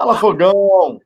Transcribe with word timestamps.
Fala, 0.00 0.16
Fogão! 0.18 0.98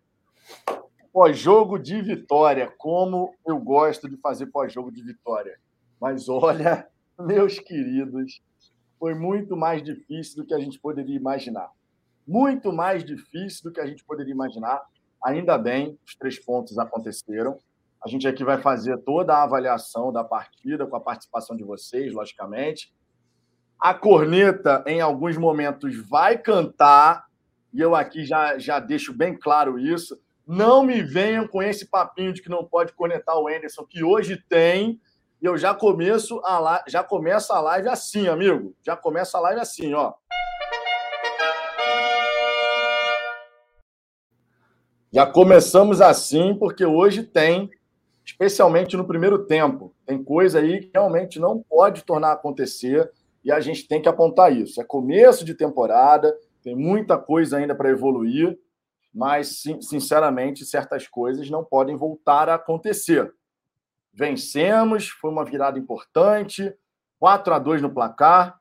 Pós-jogo 1.13 1.81
de 1.81 2.01
vitória. 2.01 2.73
Como 2.79 3.35
eu 3.45 3.59
gosto 3.59 4.09
de 4.09 4.17
fazer 4.19 4.47
pós-jogo 4.47 4.93
de 4.93 5.03
vitória. 5.03 5.59
Mas 6.01 6.29
olha, 6.29 6.87
meus 7.19 7.59
queridos, 7.59 8.41
foi 8.97 9.13
muito 9.13 9.57
mais 9.57 9.83
difícil 9.83 10.37
do 10.37 10.47
que 10.47 10.55
a 10.55 10.61
gente 10.61 10.79
poderia 10.79 11.17
imaginar. 11.17 11.73
Muito 12.25 12.73
mais 12.73 13.05
difícil 13.05 13.65
do 13.65 13.73
que 13.73 13.81
a 13.81 13.87
gente 13.87 14.05
poderia 14.05 14.33
imaginar. 14.33 14.81
Ainda 15.25 15.59
bem, 15.59 15.99
os 16.07 16.15
três 16.15 16.39
pontos 16.39 16.79
aconteceram. 16.79 17.59
A 18.01 18.09
gente 18.09 18.29
aqui 18.29 18.45
vai 18.45 18.63
fazer 18.63 18.97
toda 18.99 19.35
a 19.35 19.43
avaliação 19.43 20.13
da 20.13 20.23
partida 20.23 20.87
com 20.87 20.95
a 20.95 21.01
participação 21.01 21.57
de 21.57 21.65
vocês, 21.65 22.15
logicamente. 22.15 22.95
A 23.77 23.93
corneta, 23.93 24.85
em 24.87 25.01
alguns 25.01 25.37
momentos, 25.37 25.97
vai 26.09 26.39
cantar, 26.39 27.27
e 27.75 27.81
eu 27.81 27.97
aqui 27.97 28.25
já, 28.25 28.57
já 28.57 28.79
deixo 28.79 29.13
bem 29.13 29.37
claro 29.37 29.81
isso. 29.81 30.17
Não 30.47 30.85
me 30.85 31.03
venham 31.03 31.49
com 31.49 31.61
esse 31.61 31.87
papinho 31.87 32.33
de 32.33 32.41
que 32.41 32.49
não 32.49 32.65
pode 32.65 32.93
conectar 32.93 33.37
o 33.37 33.49
Anderson, 33.49 33.85
que 33.85 34.05
hoje 34.05 34.41
tem, 34.49 35.01
e 35.43 35.47
eu 35.47 35.59
já 35.59 35.75
começo 35.75 36.41
a 36.45 36.85
já 36.87 37.03
começo 37.03 37.53
a 37.53 37.61
live 37.61 37.89
assim, 37.89 38.29
amigo. 38.29 38.77
Já 38.87 38.97
começa 38.97 39.37
a 39.37 39.41
live 39.41 39.61
assim, 39.61 39.93
ó. 39.93 40.13
Já 45.13 45.27
começamos 45.27 46.01
assim, 46.01 46.55
porque 46.57 46.85
hoje 46.85 47.25
tem, 47.25 47.69
especialmente 48.25 48.97
no 48.97 49.07
primeiro 49.07 49.47
tempo, 49.47 49.93
tem 50.07 50.23
coisa 50.23 50.61
aí 50.61 50.81
que 50.81 50.91
realmente 50.95 51.41
não 51.41 51.61
pode 51.61 52.05
tornar 52.05 52.33
acontecer 52.33 53.11
e 53.45 53.51
a 53.51 53.59
gente 53.59 53.89
tem 53.89 54.01
que 54.01 54.09
apontar 54.09 54.53
isso. 54.53 54.81
É 54.81 54.85
começo 54.85 55.45
de 55.45 55.55
temporada, 55.55 56.33
tem 56.65 56.75
muita 56.75 57.19
coisa 57.19 57.59
ainda 57.59 57.75
para 57.75 57.91
evoluir, 57.91 58.59
mas, 59.13 59.63
sinceramente, 59.83 60.65
certas 60.65 61.07
coisas 61.07 61.49
não 61.51 61.63
podem 61.63 61.95
voltar 61.95 62.49
a 62.49 62.55
acontecer. 62.55 63.33
Vencemos, 64.13 65.09
foi 65.09 65.31
uma 65.31 65.45
virada 65.45 65.79
importante, 65.79 66.75
4 67.19 67.55
a 67.55 67.59
2 67.59 67.83
no 67.83 67.93
placar, 67.93 68.59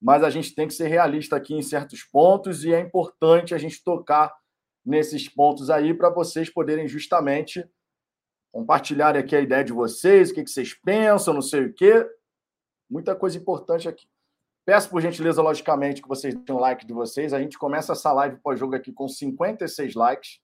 mas 0.00 0.24
a 0.24 0.30
gente 0.30 0.54
tem 0.54 0.66
que 0.66 0.74
ser 0.74 0.88
realista 0.88 1.36
aqui 1.36 1.54
em 1.54 1.62
certos 1.62 2.02
pontos 2.02 2.64
e 2.64 2.72
é 2.72 2.80
importante 2.80 3.54
a 3.54 3.58
gente 3.58 3.84
tocar 3.84 4.34
nesses 4.84 5.28
pontos 5.28 5.70
aí 5.70 5.92
para 5.92 6.10
vocês 6.10 6.48
poderem 6.50 6.88
justamente 6.88 7.68
compartilhar 8.50 9.16
aqui 9.16 9.36
a 9.36 9.40
ideia 9.40 9.64
de 9.64 9.72
vocês, 9.72 10.30
o 10.30 10.34
que 10.34 10.46
vocês 10.46 10.74
pensam, 10.74 11.34
não 11.34 11.42
sei 11.42 11.66
o 11.66 11.74
quê. 11.74 12.06
Muita 12.88 13.14
coisa 13.14 13.36
importante 13.36 13.88
aqui. 13.88 14.06
Peço 14.64 14.88
por 14.88 15.02
gentileza, 15.02 15.42
logicamente, 15.42 16.00
que 16.00 16.08
vocês 16.08 16.34
deixem 16.34 16.54
o 16.54 16.58
like 16.58 16.86
de 16.86 16.94
vocês. 16.94 17.34
A 17.34 17.40
gente 17.40 17.58
começa 17.58 17.92
essa 17.92 18.10
live 18.12 18.38
pós-jogo 18.38 18.74
aqui 18.74 18.92
com 18.92 19.06
56 19.06 19.94
likes. 19.94 20.40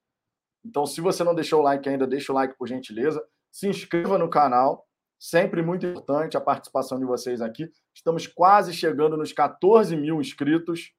Então, 0.63 0.85
se 0.85 1.01
você 1.01 1.23
não 1.23 1.33
deixou 1.33 1.59
o 1.59 1.63
like 1.63 1.89
ainda, 1.89 2.05
deixa 2.05 2.31
o 2.31 2.35
like 2.35 2.55
por 2.55 2.67
gentileza. 2.67 3.23
Se 3.51 3.67
inscreva 3.67 4.17
no 4.17 4.29
canal. 4.29 4.87
Sempre 5.19 5.61
muito 5.61 5.85
importante 5.85 6.37
a 6.37 6.41
participação 6.41 6.99
de 6.99 7.05
vocês 7.05 7.41
aqui. 7.41 7.69
Estamos 7.95 8.27
quase 8.27 8.73
chegando 8.73 9.17
nos 9.17 9.33
14 9.33 9.95
mil 9.95 10.21
inscritos. 10.21 10.93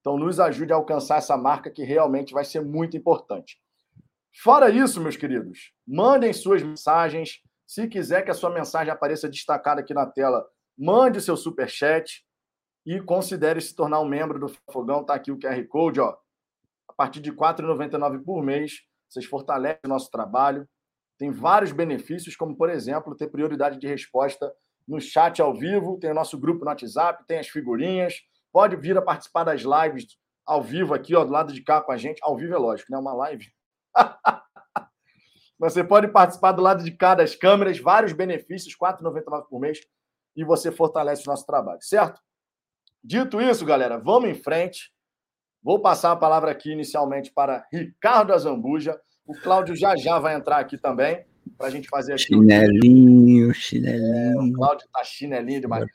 Então, 0.00 0.16
nos 0.16 0.40
ajude 0.40 0.72
a 0.72 0.76
alcançar 0.76 1.18
essa 1.18 1.36
marca 1.36 1.70
que 1.70 1.84
realmente 1.84 2.32
vai 2.32 2.44
ser 2.44 2.60
muito 2.60 2.96
importante. 2.96 3.60
Fora 4.42 4.70
isso, 4.70 5.00
meus 5.00 5.16
queridos, 5.16 5.72
mandem 5.86 6.32
suas 6.32 6.62
mensagens. 6.62 7.40
Se 7.66 7.86
quiser 7.88 8.22
que 8.22 8.30
a 8.30 8.34
sua 8.34 8.50
mensagem 8.50 8.92
apareça 8.92 9.28
destacada 9.28 9.80
aqui 9.80 9.92
na 9.92 10.06
tela, 10.06 10.46
mande 10.76 11.18
o 11.18 11.22
seu 11.22 11.36
super 11.36 11.68
chat 11.68 12.24
e 12.84 13.00
considere 13.00 13.60
se 13.60 13.74
tornar 13.74 14.00
um 14.00 14.08
membro 14.08 14.38
do 14.38 14.48
Fogão. 14.70 15.02
Está 15.02 15.14
aqui 15.14 15.30
o 15.30 15.38
QR 15.38 15.62
Code, 15.68 16.00
ó. 16.00 16.16
A 16.88 16.92
partir 16.92 17.20
de 17.20 17.30
R$ 17.30 17.36
4,99 17.36 18.24
por 18.24 18.42
mês, 18.42 18.82
vocês 19.08 19.24
fortalecem 19.24 19.80
o 19.84 19.88
nosso 19.88 20.10
trabalho. 20.10 20.68
Tem 21.18 21.30
vários 21.30 21.72
benefícios, 21.72 22.36
como, 22.36 22.56
por 22.56 22.70
exemplo, 22.70 23.16
ter 23.16 23.28
prioridade 23.28 23.78
de 23.78 23.86
resposta 23.86 24.52
no 24.86 25.00
chat 25.00 25.42
ao 25.42 25.54
vivo, 25.54 25.98
tem 25.98 26.10
o 26.10 26.14
nosso 26.14 26.38
grupo 26.38 26.64
no 26.64 26.70
WhatsApp, 26.70 27.24
tem 27.26 27.38
as 27.38 27.48
figurinhas. 27.48 28.14
Pode 28.50 28.74
vir 28.76 28.96
a 28.96 29.02
participar 29.02 29.44
das 29.44 29.60
lives 29.60 30.16
ao 30.46 30.62
vivo 30.62 30.94
aqui, 30.94 31.14
ó, 31.14 31.24
do 31.24 31.32
lado 31.32 31.52
de 31.52 31.62
cá 31.62 31.80
com 31.80 31.92
a 31.92 31.96
gente. 31.96 32.20
Ao 32.22 32.36
vivo 32.36 32.54
é 32.54 32.58
lógico, 32.58 32.90
né? 32.90 32.98
Uma 32.98 33.12
live. 33.12 33.52
Você 35.58 35.82
pode 35.82 36.08
participar 36.08 36.52
do 36.52 36.62
lado 36.62 36.84
de 36.84 36.92
cá 36.92 37.14
das 37.14 37.34
câmeras, 37.34 37.78
vários 37.78 38.12
benefícios, 38.12 38.74
R$ 38.80 38.92
4,99 38.92 39.48
por 39.48 39.60
mês, 39.60 39.80
e 40.36 40.44
você 40.44 40.70
fortalece 40.70 41.24
o 41.26 41.30
nosso 41.30 41.44
trabalho, 41.44 41.82
certo? 41.82 42.20
Dito 43.08 43.40
isso, 43.40 43.64
galera, 43.64 43.96
vamos 43.96 44.28
em 44.28 44.34
frente. 44.34 44.92
Vou 45.62 45.80
passar 45.80 46.12
a 46.12 46.16
palavra 46.16 46.50
aqui 46.50 46.72
inicialmente 46.72 47.32
para 47.32 47.66
Ricardo 47.72 48.34
Azambuja. 48.34 49.00
O 49.26 49.32
Cláudio 49.32 49.74
já 49.74 49.96
já 49.96 50.18
vai 50.18 50.34
entrar 50.34 50.58
aqui 50.58 50.76
também 50.76 51.24
para 51.56 51.68
a 51.68 51.70
gente 51.70 51.88
fazer 51.88 52.12
aqui. 52.12 52.24
Chinelinho, 52.24 53.54
chinelinho. 53.54 54.42
É, 54.42 54.50
o 54.50 54.52
Cláudio 54.52 54.86
tá 54.92 55.02
chinelinho 55.02 55.58
demais. 55.58 55.86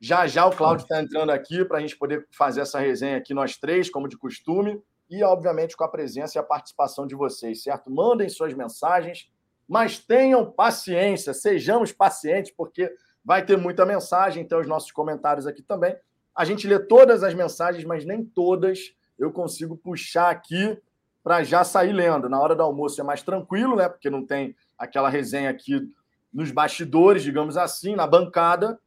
Já 0.00 0.26
já 0.26 0.46
o 0.46 0.50
Cláudio 0.50 0.82
está 0.82 1.00
entrando 1.00 1.30
aqui 1.30 1.64
para 1.64 1.78
a 1.78 1.80
gente 1.80 1.96
poder 1.96 2.26
fazer 2.32 2.62
essa 2.62 2.80
resenha 2.80 3.18
aqui, 3.18 3.32
nós 3.32 3.56
três, 3.56 3.88
como 3.88 4.08
de 4.08 4.18
costume, 4.18 4.82
e 5.08 5.22
obviamente 5.22 5.76
com 5.76 5.84
a 5.84 5.88
presença 5.88 6.38
e 6.38 6.40
a 6.40 6.42
participação 6.42 7.06
de 7.06 7.14
vocês, 7.14 7.62
certo? 7.62 7.88
Mandem 7.88 8.28
suas 8.28 8.52
mensagens, 8.52 9.30
mas 9.68 10.00
tenham 10.00 10.50
paciência, 10.50 11.32
sejamos 11.32 11.92
pacientes, 11.92 12.50
porque 12.50 12.92
vai 13.24 13.46
ter 13.46 13.56
muita 13.56 13.86
mensagem, 13.86 14.42
então 14.42 14.58
os 14.58 14.66
nossos 14.66 14.90
comentários 14.90 15.46
aqui 15.46 15.62
também. 15.62 15.96
A 16.38 16.44
gente 16.44 16.68
lê 16.68 16.78
todas 16.78 17.24
as 17.24 17.34
mensagens, 17.34 17.84
mas 17.84 18.04
nem 18.04 18.24
todas 18.24 18.94
eu 19.18 19.32
consigo 19.32 19.76
puxar 19.76 20.30
aqui 20.30 20.80
para 21.20 21.42
já 21.42 21.64
sair 21.64 21.92
lendo. 21.92 22.28
Na 22.28 22.40
hora 22.40 22.54
do 22.54 22.62
almoço 22.62 23.00
é 23.00 23.02
mais 23.02 23.22
tranquilo, 23.22 23.74
né? 23.74 23.88
Porque 23.88 24.08
não 24.08 24.24
tem 24.24 24.54
aquela 24.78 25.08
resenha 25.08 25.50
aqui 25.50 25.92
nos 26.32 26.52
bastidores, 26.52 27.24
digamos 27.24 27.56
assim, 27.56 27.96
na 27.96 28.06
bancada. 28.06 28.78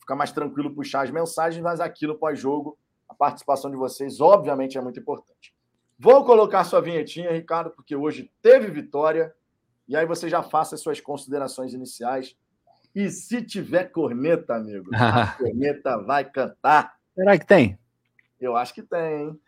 Fica 0.00 0.16
mais 0.16 0.32
tranquilo 0.32 0.74
puxar 0.74 1.02
as 1.02 1.10
mensagens, 1.12 1.62
mas 1.62 1.78
aqui 1.78 2.08
no 2.08 2.18
pós-jogo, 2.18 2.76
a 3.08 3.14
participação 3.14 3.70
de 3.70 3.76
vocês, 3.76 4.20
obviamente, 4.20 4.76
é 4.76 4.80
muito 4.80 4.98
importante. 4.98 5.54
Vou 5.96 6.24
colocar 6.24 6.64
sua 6.64 6.80
vinhetinha, 6.80 7.30
Ricardo, 7.30 7.70
porque 7.70 7.94
hoje 7.94 8.32
teve 8.42 8.66
vitória. 8.68 9.32
E 9.86 9.96
aí 9.96 10.04
você 10.06 10.28
já 10.28 10.42
faça 10.42 10.74
as 10.74 10.80
suas 10.80 11.00
considerações 11.00 11.72
iniciais. 11.72 12.36
E 12.96 13.08
se 13.10 13.42
tiver 13.42 13.92
corneta, 13.92 14.54
amigo, 14.54 14.88
a 14.94 15.26
corneta 15.36 15.98
vai 15.98 16.24
cantar. 16.24 16.94
Será 17.14 17.38
que 17.38 17.44
tem? 17.44 17.78
Eu 18.40 18.56
acho 18.56 18.72
que 18.72 18.80
tem, 18.80 19.20
hein? 19.20 19.38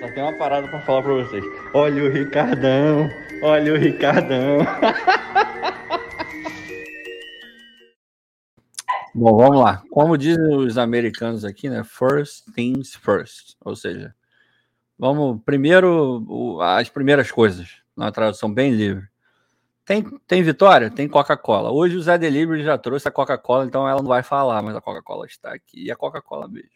Só 0.00 0.12
tem 0.12 0.24
uma 0.24 0.36
parada 0.36 0.66
para 0.66 0.80
falar 0.80 1.04
para 1.04 1.12
vocês. 1.12 1.44
Olha 1.72 2.02
o 2.02 2.10
Ricardão, 2.10 3.08
olha 3.44 3.74
o 3.74 3.76
Ricardão. 3.76 4.58
Bom, 9.14 9.36
vamos 9.36 9.60
lá. 9.60 9.84
Como 9.88 10.18
dizem 10.18 10.56
os 10.56 10.76
americanos 10.78 11.44
aqui, 11.44 11.68
né? 11.68 11.84
First 11.84 12.44
things 12.56 12.92
first. 12.92 13.54
Ou 13.64 13.76
seja, 13.76 14.12
vamos 14.98 15.40
primeiro 15.44 16.58
as 16.60 16.88
primeiras 16.88 17.30
coisas, 17.30 17.76
na 17.96 18.10
tradução 18.10 18.52
bem 18.52 18.72
livre. 18.72 19.09
Tem, 19.90 20.04
tem 20.04 20.40
Vitória? 20.40 20.88
Tem 20.88 21.08
Coca-Cola. 21.08 21.72
Hoje 21.72 21.96
o 21.96 22.00
Zé 22.00 22.16
Delivery 22.16 22.62
já 22.62 22.78
trouxe 22.78 23.08
a 23.08 23.10
Coca-Cola, 23.10 23.64
então 23.64 23.88
ela 23.88 24.00
não 24.00 24.08
vai 24.08 24.22
falar, 24.22 24.62
mas 24.62 24.76
a 24.76 24.80
Coca-Cola 24.80 25.26
está 25.26 25.52
aqui. 25.52 25.86
E 25.86 25.90
a 25.90 25.96
Coca-Cola 25.96 26.46
mesmo. 26.46 26.70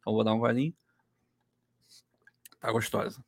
Então 0.00 0.14
vou 0.14 0.24
dar 0.24 0.32
um 0.32 0.38
golinho. 0.38 0.72
Tá 2.58 2.72
gostosa. 2.72 3.22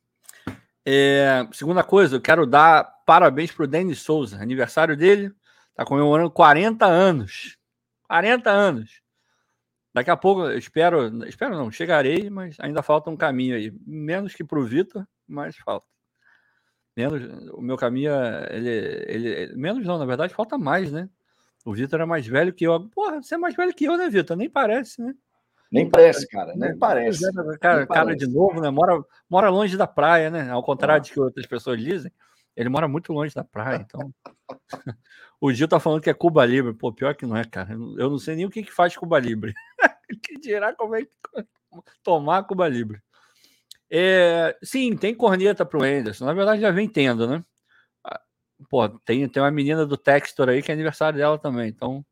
É, 0.83 1.47
segunda 1.53 1.83
coisa, 1.83 2.15
eu 2.15 2.19
quero 2.19 2.47
dar 2.47 2.83
parabéns 3.05 3.51
pro 3.51 3.67
Denis 3.67 4.01
Souza. 4.01 4.41
Aniversário 4.41 4.97
dele. 4.97 5.31
Tá 5.75 5.85
comemorando 5.85 6.31
40 6.31 6.87
anos. 6.87 7.59
40 8.07 8.49
anos. 8.49 9.03
Daqui 9.93 10.09
a 10.09 10.17
pouco, 10.17 10.45
eu 10.45 10.57
espero, 10.57 11.27
espero 11.27 11.55
não, 11.55 11.69
chegarei, 11.69 12.27
mas 12.27 12.59
ainda 12.59 12.81
falta 12.81 13.11
um 13.11 13.15
caminho 13.15 13.55
aí. 13.55 13.71
Menos 13.85 14.33
que 14.33 14.43
pro 14.43 14.65
Vitor, 14.65 15.05
mas 15.27 15.55
falta. 15.57 15.85
Menos, 16.95 17.51
o 17.53 17.61
meu 17.61 17.77
caminho, 17.77 18.11
ele, 18.49 18.69
ele, 19.07 19.55
menos 19.55 19.85
não, 19.85 19.97
na 19.97 20.05
verdade, 20.05 20.33
falta 20.33 20.57
mais, 20.57 20.91
né? 20.91 21.09
O 21.65 21.73
Vitor 21.73 22.01
é 22.01 22.05
mais 22.05 22.25
velho 22.25 22.53
que 22.53 22.65
eu. 22.65 22.89
Porra, 22.89 23.21
você 23.21 23.35
é 23.35 23.37
mais 23.37 23.55
velho 23.55 23.73
que 23.73 23.85
eu, 23.85 23.95
né, 23.95 24.09
Vitor? 24.09 24.35
Nem 24.35 24.49
parece, 24.49 25.01
né? 25.01 25.13
Nem 25.71 25.89
parece, 25.89 26.27
cara, 26.27 26.53
nem 26.55 26.77
parece. 26.77 27.25
É, 27.25 27.31
cara, 27.31 27.47
nem 27.47 27.57
cara 27.59 27.87
parece. 27.87 28.17
de 28.17 28.27
novo, 28.27 28.59
né? 28.59 28.69
Mora, 28.69 29.01
mora 29.29 29.49
longe 29.49 29.77
da 29.77 29.87
praia, 29.87 30.29
né? 30.29 30.49
Ao 30.49 30.61
contrário 30.61 31.01
ah. 31.01 31.03
de 31.03 31.13
que 31.13 31.19
outras 31.19 31.45
pessoas 31.45 31.79
dizem, 31.81 32.11
ele 32.57 32.67
mora 32.67 32.89
muito 32.89 33.13
longe 33.13 33.33
da 33.33 33.43
praia, 33.43 33.77
então. 33.87 34.13
o 35.39 35.53
Gil 35.53 35.69
tá 35.69 35.79
falando 35.79 36.01
que 36.01 36.09
é 36.09 36.13
Cuba 36.13 36.45
Libre. 36.45 36.73
Pô, 36.73 36.91
pior 36.91 37.15
que 37.15 37.25
não 37.25 37.37
é, 37.37 37.45
cara. 37.45 37.71
Eu 37.71 38.09
não 38.09 38.19
sei 38.19 38.35
nem 38.35 38.45
o 38.45 38.49
que, 38.49 38.63
que 38.63 38.71
faz 38.71 38.97
Cuba 38.97 39.17
Libre. 39.17 39.53
que 40.21 40.37
dirá 40.37 40.75
como 40.75 40.95
é 40.95 41.03
que 41.03 41.11
tomar 42.03 42.43
Cuba 42.43 42.67
Libre. 42.67 43.01
É, 43.93 44.57
sim, 44.63 44.95
tem 44.95 45.13
corneta 45.13 45.65
pro 45.65 45.83
Anderson. 45.83 46.25
Na 46.25 46.33
verdade, 46.33 46.61
já 46.61 46.71
vem 46.71 46.87
tendo, 46.87 47.27
né? 47.27 47.43
Ah, 48.05 48.21
pô, 48.69 48.87
tem, 48.89 49.27
tem 49.29 49.43
uma 49.43 49.51
menina 49.51 49.85
do 49.85 49.97
Textor 49.97 50.49
aí 50.49 50.61
que 50.63 50.71
é 50.71 50.73
aniversário 50.73 51.19
dela 51.19 51.37
também. 51.37 51.69
Então, 51.69 52.05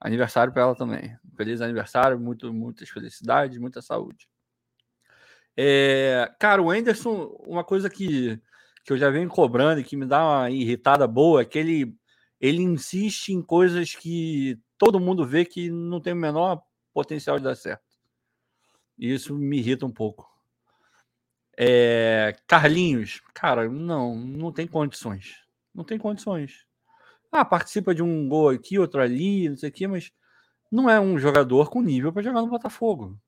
aniversário 0.00 0.52
para 0.52 0.62
ela 0.62 0.74
também. 0.74 1.16
Feliz 1.36 1.60
aniversário, 1.60 2.18
muito, 2.18 2.52
muitas 2.52 2.88
felicidades, 2.88 3.58
muita 3.58 3.80
saúde. 3.80 4.28
É, 5.56 6.32
cara, 6.40 6.60
o 6.62 6.70
Anderson, 6.70 7.36
uma 7.46 7.62
coisa 7.62 7.88
que, 7.88 8.40
que 8.84 8.92
eu 8.92 8.98
já 8.98 9.10
venho 9.10 9.28
cobrando 9.28 9.80
e 9.80 9.84
que 9.84 9.96
me 9.96 10.06
dá 10.06 10.24
uma 10.24 10.50
irritada 10.50 11.06
boa 11.06 11.42
é 11.42 11.44
que 11.44 11.58
ele, 11.58 11.96
ele 12.40 12.62
insiste 12.62 13.28
em 13.28 13.42
coisas 13.42 13.94
que 13.94 14.58
todo 14.78 14.98
mundo 14.98 15.24
vê 15.24 15.44
que 15.44 15.70
não 15.70 16.00
tem 16.00 16.12
o 16.12 16.16
menor 16.16 16.62
potencial 16.92 17.38
de 17.38 17.44
dar 17.44 17.54
certo. 17.54 17.84
E 18.98 19.12
isso 19.14 19.34
me 19.36 19.58
irrita 19.58 19.86
um 19.86 19.92
pouco. 19.92 20.31
É, 21.56 22.36
Carlinhos, 22.46 23.20
cara, 23.34 23.68
não, 23.68 24.16
não 24.16 24.52
tem 24.52 24.66
condições. 24.66 25.42
Não 25.74 25.84
tem 25.84 25.98
condições. 25.98 26.66
Ah, 27.30 27.44
participa 27.44 27.94
de 27.94 28.02
um 28.02 28.28
gol 28.28 28.50
aqui, 28.50 28.78
outro 28.78 29.00
ali, 29.00 29.48
não 29.48 29.56
sei 29.56 29.70
o 29.70 29.72
quê, 29.72 29.86
mas 29.86 30.12
não 30.70 30.88
é 30.88 31.00
um 31.00 31.18
jogador 31.18 31.70
com 31.70 31.82
nível 31.82 32.12
para 32.12 32.22
jogar 32.22 32.42
no 32.42 32.48
Botafogo. 32.48 33.18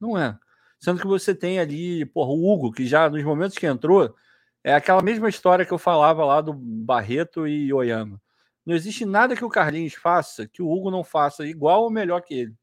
Não 0.00 0.16
é. 0.18 0.38
Sendo 0.78 1.00
que 1.00 1.06
você 1.06 1.34
tem 1.34 1.58
ali, 1.58 2.04
porra, 2.06 2.30
o 2.30 2.52
Hugo, 2.52 2.72
que 2.72 2.86
já 2.86 3.08
nos 3.08 3.22
momentos 3.24 3.56
que 3.56 3.66
entrou, 3.66 4.14
é 4.62 4.74
aquela 4.74 5.02
mesma 5.02 5.28
história 5.28 5.64
que 5.64 5.72
eu 5.72 5.78
falava 5.78 6.24
lá 6.24 6.40
do 6.40 6.52
Barreto 6.52 7.46
e 7.46 7.72
Oyama. 7.72 8.20
Não 8.64 8.74
existe 8.74 9.04
nada 9.04 9.36
que 9.36 9.44
o 9.44 9.48
Carlinhos 9.48 9.94
faça 9.94 10.48
que 10.48 10.60
o 10.60 10.70
Hugo 10.70 10.90
não 10.90 11.04
faça 11.04 11.46
igual 11.46 11.84
ou 11.84 11.90
melhor 11.90 12.20
que 12.20 12.34
ele. 12.34 12.54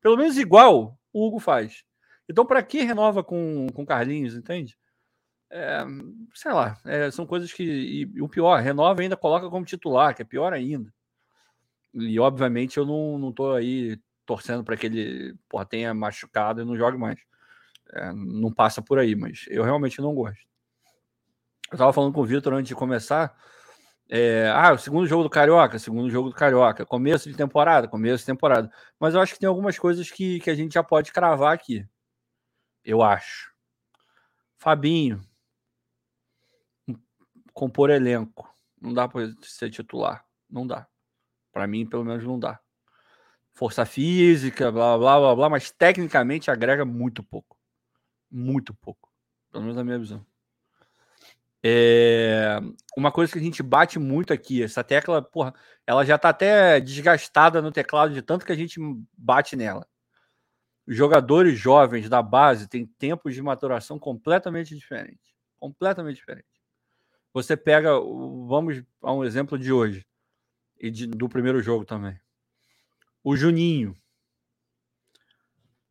Pelo 0.00 0.16
menos 0.16 0.38
igual 0.38 0.98
o 1.12 1.26
Hugo 1.26 1.38
faz. 1.38 1.84
Então, 2.30 2.46
para 2.46 2.62
que 2.62 2.84
renova 2.84 3.24
com 3.24 3.66
o 3.74 3.84
Carlinhos, 3.84 4.36
entende? 4.36 4.78
É, 5.50 5.80
sei 6.32 6.52
lá, 6.52 6.78
é, 6.84 7.10
são 7.10 7.26
coisas 7.26 7.52
que. 7.52 7.64
E, 7.64 8.02
e, 8.02 8.22
o 8.22 8.28
pior, 8.28 8.60
renova 8.62 9.02
ainda 9.02 9.16
coloca 9.16 9.50
como 9.50 9.64
titular, 9.66 10.14
que 10.14 10.22
é 10.22 10.24
pior 10.24 10.52
ainda. 10.52 10.94
E, 11.92 12.20
obviamente, 12.20 12.78
eu 12.78 12.86
não, 12.86 13.18
não 13.18 13.32
tô 13.32 13.52
aí 13.52 13.98
torcendo 14.24 14.62
para 14.62 14.76
que 14.76 14.86
ele 14.86 15.34
porra, 15.48 15.66
tenha 15.66 15.92
machucado 15.92 16.62
e 16.62 16.64
não 16.64 16.76
jogue 16.76 16.96
mais. 16.96 17.18
É, 17.92 18.12
não 18.12 18.52
passa 18.52 18.80
por 18.80 19.00
aí, 19.00 19.16
mas 19.16 19.46
eu 19.48 19.64
realmente 19.64 20.00
não 20.00 20.14
gosto. 20.14 20.38
Eu 21.68 21.74
estava 21.74 21.92
falando 21.92 22.12
com 22.12 22.20
o 22.20 22.26
Vitor 22.26 22.52
antes 22.54 22.68
de 22.68 22.76
começar. 22.76 23.36
É, 24.08 24.48
ah, 24.54 24.72
o 24.72 24.78
segundo 24.78 25.06
jogo 25.06 25.24
do 25.24 25.30
Carioca, 25.30 25.80
segundo 25.80 26.08
jogo 26.10 26.28
do 26.28 26.34
Carioca, 26.36 26.86
começo 26.86 27.28
de 27.28 27.36
temporada, 27.36 27.88
começo 27.88 28.18
de 28.18 28.26
temporada. 28.26 28.70
Mas 29.00 29.14
eu 29.14 29.20
acho 29.20 29.34
que 29.34 29.40
tem 29.40 29.48
algumas 29.48 29.76
coisas 29.78 30.10
que, 30.12 30.38
que 30.40 30.50
a 30.50 30.54
gente 30.54 30.74
já 30.74 30.82
pode 30.84 31.12
cravar 31.12 31.52
aqui. 31.52 31.84
Eu 32.84 33.02
acho. 33.02 33.52
Fabinho. 34.58 35.20
Compor 37.52 37.90
elenco. 37.90 38.48
Não 38.80 38.94
dá 38.94 39.08
para 39.08 39.30
ser 39.42 39.70
titular. 39.70 40.24
Não 40.48 40.66
dá. 40.66 40.86
Para 41.52 41.66
mim, 41.66 41.86
pelo 41.86 42.04
menos, 42.04 42.24
não 42.24 42.38
dá. 42.38 42.60
Força 43.52 43.84
física, 43.84 44.70
blá, 44.70 44.96
blá, 44.96 45.18
blá, 45.18 45.34
blá, 45.34 45.48
mas 45.50 45.70
tecnicamente 45.70 46.50
agrega 46.50 46.84
muito 46.84 47.22
pouco. 47.22 47.58
Muito 48.30 48.72
pouco. 48.74 49.10
Pelo 49.50 49.64
menos 49.64 49.76
na 49.76 49.84
minha 49.84 49.98
visão. 49.98 50.24
É... 51.62 52.58
Uma 52.96 53.12
coisa 53.12 53.32
que 53.32 53.38
a 53.38 53.42
gente 53.42 53.62
bate 53.62 53.98
muito 53.98 54.32
aqui, 54.32 54.62
essa 54.62 54.82
tecla, 54.82 55.20
porra, 55.20 55.54
ela 55.86 56.04
já 56.04 56.16
tá 56.16 56.30
até 56.30 56.80
desgastada 56.80 57.60
no 57.60 57.72
teclado 57.72 58.14
de 58.14 58.22
tanto 58.22 58.46
que 58.46 58.52
a 58.52 58.56
gente 58.56 58.80
bate 59.16 59.56
nela. 59.56 59.86
Jogadores 60.92 61.56
jovens 61.56 62.08
da 62.08 62.20
base 62.20 62.68
têm 62.68 62.84
tempos 62.84 63.32
de 63.32 63.40
maturação 63.40 63.96
completamente 63.96 64.74
diferentes. 64.74 65.32
Completamente 65.56 66.16
diferentes. 66.16 66.50
Você 67.32 67.56
pega, 67.56 67.92
vamos 68.00 68.82
a 69.00 69.12
um 69.12 69.22
exemplo 69.22 69.56
de 69.56 69.72
hoje 69.72 70.04
e 70.80 70.90
de, 70.90 71.06
do 71.06 71.28
primeiro 71.28 71.62
jogo 71.62 71.84
também. 71.84 72.18
O 73.22 73.36
Juninho. 73.36 73.94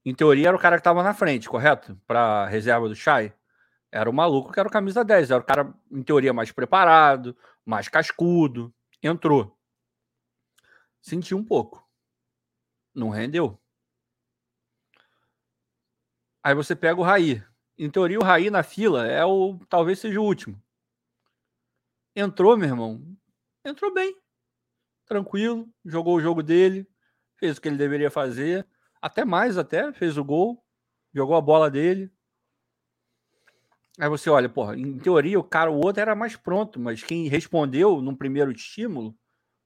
Em 0.03 0.13
teoria 0.13 0.49
era 0.49 0.57
o 0.57 0.59
cara 0.59 0.75
que 0.75 0.81
estava 0.81 1.01
na 1.01 1.13
frente, 1.13 1.47
correto? 1.47 1.97
Para 2.05 2.47
reserva 2.47 2.89
do 2.89 2.95
Chay. 2.95 3.33
Era 3.89 4.09
o 4.09 4.13
maluco 4.13 4.51
que 4.51 4.59
era 4.59 4.67
o 4.67 4.71
camisa 4.71 5.05
10, 5.05 5.31
era 5.31 5.41
o 5.41 5.45
cara, 5.45 5.73
em 5.89 6.03
teoria, 6.03 6.33
mais 6.33 6.51
preparado, 6.51 7.37
mais 7.65 7.87
cascudo. 7.87 8.73
Entrou. 9.01 9.57
Sentiu 11.01 11.37
um 11.37 11.45
pouco. 11.45 11.87
Não 12.93 13.07
rendeu. 13.07 13.57
Aí 16.43 16.55
você 16.55 16.75
pega 16.75 16.99
o 16.99 17.03
Raí. 17.03 17.43
Em 17.77 17.89
teoria, 17.89 18.19
o 18.19 18.23
Raí 18.23 18.49
na 18.49 18.63
fila 18.63 19.07
é 19.07 19.23
o 19.23 19.59
talvez 19.69 19.99
seja 19.99 20.19
o 20.19 20.23
último. 20.23 20.61
Entrou, 22.15 22.57
meu 22.57 22.67
irmão. 22.67 23.01
Entrou 23.63 23.93
bem. 23.93 24.15
Tranquilo. 25.05 25.67
Jogou 25.85 26.15
o 26.15 26.21
jogo 26.21 26.43
dele. 26.43 26.87
Fez 27.37 27.57
o 27.57 27.61
que 27.61 27.67
ele 27.67 27.77
deveria 27.77 28.11
fazer. 28.11 28.67
Até 29.01 29.23
mais, 29.23 29.57
até. 29.57 29.91
Fez 29.93 30.17
o 30.17 30.23
gol. 30.23 30.63
Jogou 31.13 31.35
a 31.35 31.41
bola 31.41 31.69
dele. 31.69 32.11
Aí 33.99 34.07
você 34.07 34.29
olha, 34.29 34.47
porra, 34.47 34.77
em 34.77 34.97
teoria 34.97 35.37
o 35.37 35.43
cara, 35.43 35.69
o 35.69 35.75
outro 35.75 36.01
era 36.01 36.15
mais 36.15 36.33
pronto, 36.37 36.79
mas 36.79 37.03
quem 37.03 37.27
respondeu 37.27 38.01
num 38.01 38.15
primeiro 38.15 38.49
estímulo 38.49 39.13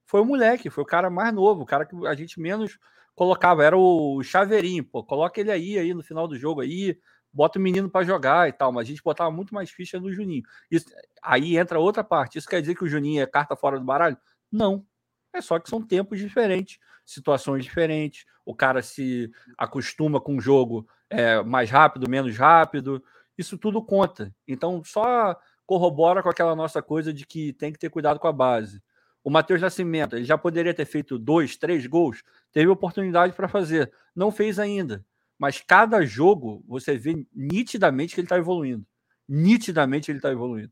foi 0.06 0.20
o 0.20 0.24
moleque, 0.24 0.70
foi 0.70 0.82
o 0.82 0.86
cara 0.86 1.08
mais 1.08 1.32
novo, 1.32 1.62
o 1.62 1.66
cara 1.66 1.86
que 1.86 1.94
a 2.04 2.14
gente 2.16 2.40
menos 2.40 2.76
colocava, 3.14 3.64
era 3.64 3.76
o 3.76 4.22
chaveirinho, 4.22 4.84
pô, 4.84 5.04
coloca 5.04 5.40
ele 5.40 5.50
aí, 5.50 5.78
aí 5.78 5.94
no 5.94 6.02
final 6.02 6.26
do 6.26 6.36
jogo 6.36 6.60
aí, 6.60 6.98
bota 7.32 7.58
o 7.58 7.62
menino 7.62 7.90
para 7.90 8.04
jogar 8.04 8.48
e 8.48 8.52
tal, 8.52 8.72
mas 8.72 8.86
a 8.86 8.90
gente 8.90 9.02
botava 9.02 9.30
muito 9.30 9.54
mais 9.54 9.70
ficha 9.70 9.98
no 10.00 10.12
Juninho. 10.12 10.42
Isso, 10.70 10.86
aí 11.22 11.56
entra 11.56 11.78
outra 11.78 12.04
parte. 12.04 12.38
Isso 12.38 12.48
quer 12.48 12.60
dizer 12.60 12.74
que 12.74 12.84
o 12.84 12.88
Juninho 12.88 13.22
é 13.22 13.26
carta 13.26 13.56
fora 13.56 13.78
do 13.78 13.84
baralho? 13.84 14.16
Não. 14.50 14.86
É 15.32 15.40
só 15.40 15.58
que 15.58 15.68
são 15.68 15.82
tempos 15.82 16.18
diferentes, 16.18 16.78
situações 17.04 17.64
diferentes. 17.64 18.24
O 18.46 18.54
cara 18.54 18.82
se 18.82 19.30
acostuma 19.58 20.20
com 20.20 20.36
o 20.36 20.40
jogo 20.40 20.86
é, 21.10 21.42
mais 21.42 21.70
rápido, 21.70 22.08
menos 22.08 22.36
rápido 22.36 23.02
isso 23.36 23.58
tudo 23.58 23.82
conta. 23.82 24.34
Então, 24.46 24.82
só 24.84 25.36
corrobora 25.66 26.22
com 26.22 26.28
aquela 26.28 26.54
nossa 26.54 26.82
coisa 26.82 27.12
de 27.12 27.26
que 27.26 27.52
tem 27.52 27.72
que 27.72 27.78
ter 27.78 27.90
cuidado 27.90 28.18
com 28.18 28.28
a 28.28 28.32
base. 28.32 28.82
O 29.24 29.30
Matheus 29.30 29.62
Nascimento, 29.62 30.14
ele 30.14 30.24
já 30.26 30.36
poderia 30.36 30.74
ter 30.74 30.84
feito 30.84 31.18
dois, 31.18 31.56
três 31.56 31.86
gols, 31.86 32.22
teve 32.52 32.68
oportunidade 32.68 33.32
para 33.32 33.48
fazer, 33.48 33.90
não 34.14 34.30
fez 34.30 34.58
ainda. 34.58 35.04
Mas 35.38 35.62
cada 35.62 36.04
jogo 36.04 36.62
você 36.68 36.98
vê 36.98 37.26
nitidamente 37.34 38.14
que 38.14 38.20
ele 38.20 38.26
está 38.26 38.36
evoluindo. 38.36 38.86
Nitidamente 39.26 40.10
ele 40.10 40.18
está 40.18 40.30
evoluindo. 40.30 40.70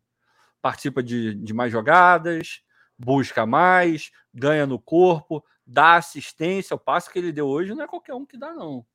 Participa 0.61 1.03
de, 1.03 1.35
de 1.35 1.55
mais 1.55 1.73
jogadas, 1.73 2.63
busca 2.99 3.47
mais, 3.47 4.11
ganha 4.33 4.67
no 4.67 4.79
corpo, 4.79 5.43
dá 5.67 5.97
assistência. 5.97 6.77
O 6.77 6.79
passo 6.79 7.11
que 7.11 7.19
ele 7.19 7.33
deu 7.33 7.49
hoje 7.49 7.75
não 7.75 7.85
é 7.85 7.89
qualquer 7.89 8.15
um 8.15 8.27
que 8.27 8.37
dá, 8.37 8.53
não. 8.53 8.87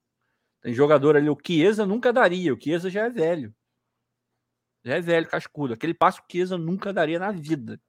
Tem 0.61 0.73
jogador 0.73 1.17
ali, 1.17 1.29
o 1.29 1.37
Chiesa 1.43 1.85
nunca 1.85 2.13
daria, 2.13 2.53
o 2.53 2.61
Chiesa 2.61 2.89
já 2.91 3.05
é 3.05 3.09
velho. 3.09 3.53
Já 4.85 4.95
é 4.95 5.01
velho, 5.01 5.27
cascudo. 5.27 5.73
Aquele 5.73 5.95
passo 5.95 6.21
que 6.21 6.25
o 6.25 6.31
Chiesa 6.31 6.57
nunca 6.57 6.93
daria 6.93 7.19
na 7.19 7.31
vida. 7.31 7.81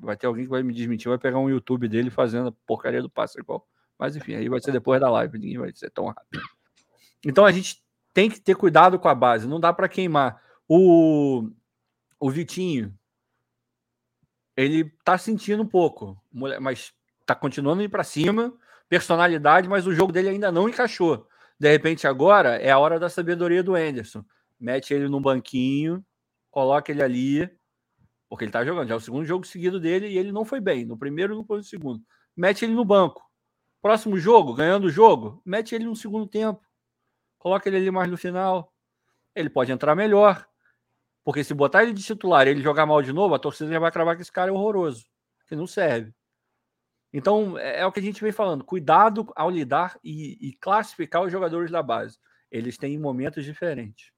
Vai 0.00 0.16
ter 0.16 0.26
alguém 0.26 0.44
que 0.44 0.50
vai 0.50 0.62
me 0.62 0.72
desmentir, 0.72 1.08
vai 1.08 1.18
pegar 1.18 1.38
um 1.38 1.50
YouTube 1.50 1.88
dele 1.88 2.10
fazendo 2.10 2.48
a 2.48 2.52
porcaria 2.66 3.02
do 3.02 3.10
passo 3.10 3.38
igual. 3.38 3.66
Mas 3.98 4.14
enfim, 4.14 4.34
aí 4.34 4.48
vai 4.48 4.60
ser 4.60 4.72
depois 4.72 5.00
da 5.00 5.10
live, 5.10 5.38
ninguém 5.38 5.58
vai 5.58 5.72
ser 5.74 5.90
tão 5.90 6.06
rápido. 6.06 6.42
Então 7.24 7.44
a 7.44 7.50
gente 7.50 7.82
tem 8.14 8.30
que 8.30 8.40
ter 8.40 8.54
cuidado 8.54 8.98
com 8.98 9.08
a 9.08 9.14
base, 9.14 9.46
não 9.46 9.58
dá 9.58 9.72
para 9.72 9.88
queimar. 9.88 10.40
O, 10.68 11.50
o 12.20 12.30
Vitinho, 12.30 12.96
ele 14.56 14.92
tá 15.04 15.16
sentindo 15.18 15.62
um 15.62 15.66
pouco, 15.66 16.20
mas 16.60 16.92
tá 17.26 17.34
continuando 17.34 17.82
indo 17.82 17.90
para 17.90 18.04
cima, 18.04 18.52
personalidade, 18.88 19.68
mas 19.68 19.86
o 19.86 19.94
jogo 19.94 20.12
dele 20.12 20.30
ainda 20.30 20.50
não 20.50 20.68
encaixou. 20.68 21.28
De 21.58 21.70
repente, 21.70 22.06
agora 22.06 22.56
é 22.56 22.70
a 22.70 22.78
hora 22.78 22.98
da 22.98 23.08
sabedoria 23.08 23.62
do 23.62 23.74
Anderson. 23.74 24.24
Mete 24.58 24.94
ele 24.94 25.08
no 25.08 25.20
banquinho, 25.20 26.04
coloca 26.50 26.90
ele 26.90 27.02
ali, 27.02 27.50
porque 28.28 28.44
ele 28.44 28.52
tá 28.52 28.64
jogando. 28.64 28.88
Já 28.88 28.94
é 28.94 28.96
o 28.96 29.00
segundo 29.00 29.24
jogo 29.24 29.46
seguido 29.46 29.80
dele 29.80 30.08
e 30.08 30.18
ele 30.18 30.32
não 30.32 30.44
foi 30.44 30.60
bem. 30.60 30.84
No 30.84 30.96
primeiro, 30.96 31.34
não 31.34 31.44
foi 31.44 31.58
no 31.58 31.64
segundo. 31.64 32.04
Mete 32.36 32.64
ele 32.64 32.74
no 32.74 32.84
banco. 32.84 33.28
Próximo 33.80 34.18
jogo, 34.18 34.54
ganhando 34.54 34.84
o 34.84 34.90
jogo, 34.90 35.40
mete 35.44 35.74
ele 35.74 35.84
no 35.84 35.96
segundo 35.96 36.26
tempo. 36.26 36.60
Coloca 37.38 37.68
ele 37.68 37.76
ali 37.76 37.90
mais 37.90 38.10
no 38.10 38.16
final. 38.16 38.72
Ele 39.34 39.48
pode 39.48 39.72
entrar 39.72 39.94
melhor. 39.94 40.46
Porque 41.24 41.44
se 41.44 41.54
botar 41.54 41.82
ele 41.82 41.92
de 41.92 42.02
titular 42.02 42.46
e 42.46 42.50
ele 42.50 42.62
jogar 42.62 42.86
mal 42.86 43.00
de 43.02 43.12
novo, 43.12 43.34
a 43.34 43.38
torcida 43.38 43.70
já 43.70 43.78
vai 43.78 43.92
cravar 43.92 44.16
que 44.16 44.22
esse 44.22 44.32
cara 44.32 44.50
é 44.50 44.52
horroroso. 44.52 45.06
Que 45.46 45.54
não 45.54 45.66
serve. 45.66 46.12
Então, 47.12 47.56
é, 47.58 47.80
é 47.80 47.86
o 47.86 47.92
que 47.92 48.00
a 48.00 48.02
gente 48.02 48.20
vem 48.20 48.32
falando. 48.32 48.64
Cuidado 48.64 49.30
ao 49.36 49.50
lidar 49.50 49.98
e, 50.02 50.48
e 50.48 50.52
classificar 50.54 51.22
os 51.22 51.32
jogadores 51.32 51.70
da 51.70 51.82
base. 51.82 52.18
Eles 52.50 52.76
têm 52.76 52.98
momentos 52.98 53.44
diferentes. 53.44 54.12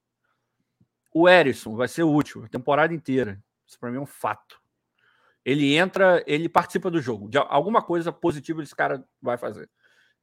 O 1.12 1.28
Erisson 1.28 1.76
vai 1.76 1.88
ser 1.88 2.04
útil 2.04 2.44
a 2.44 2.48
temporada 2.48 2.94
inteira. 2.94 3.42
Isso 3.70 3.78
para 3.78 3.90
mim 3.90 3.98
é 3.98 4.00
um 4.00 4.06
fato. 4.06 4.60
Ele 5.44 5.76
entra, 5.76 6.22
ele 6.26 6.48
participa 6.48 6.90
do 6.90 7.00
jogo. 7.00 7.28
De 7.28 7.38
alguma 7.38 7.80
coisa 7.80 8.12
positiva 8.12 8.62
esse 8.62 8.74
cara 8.74 9.04
vai 9.22 9.38
fazer. 9.38 9.70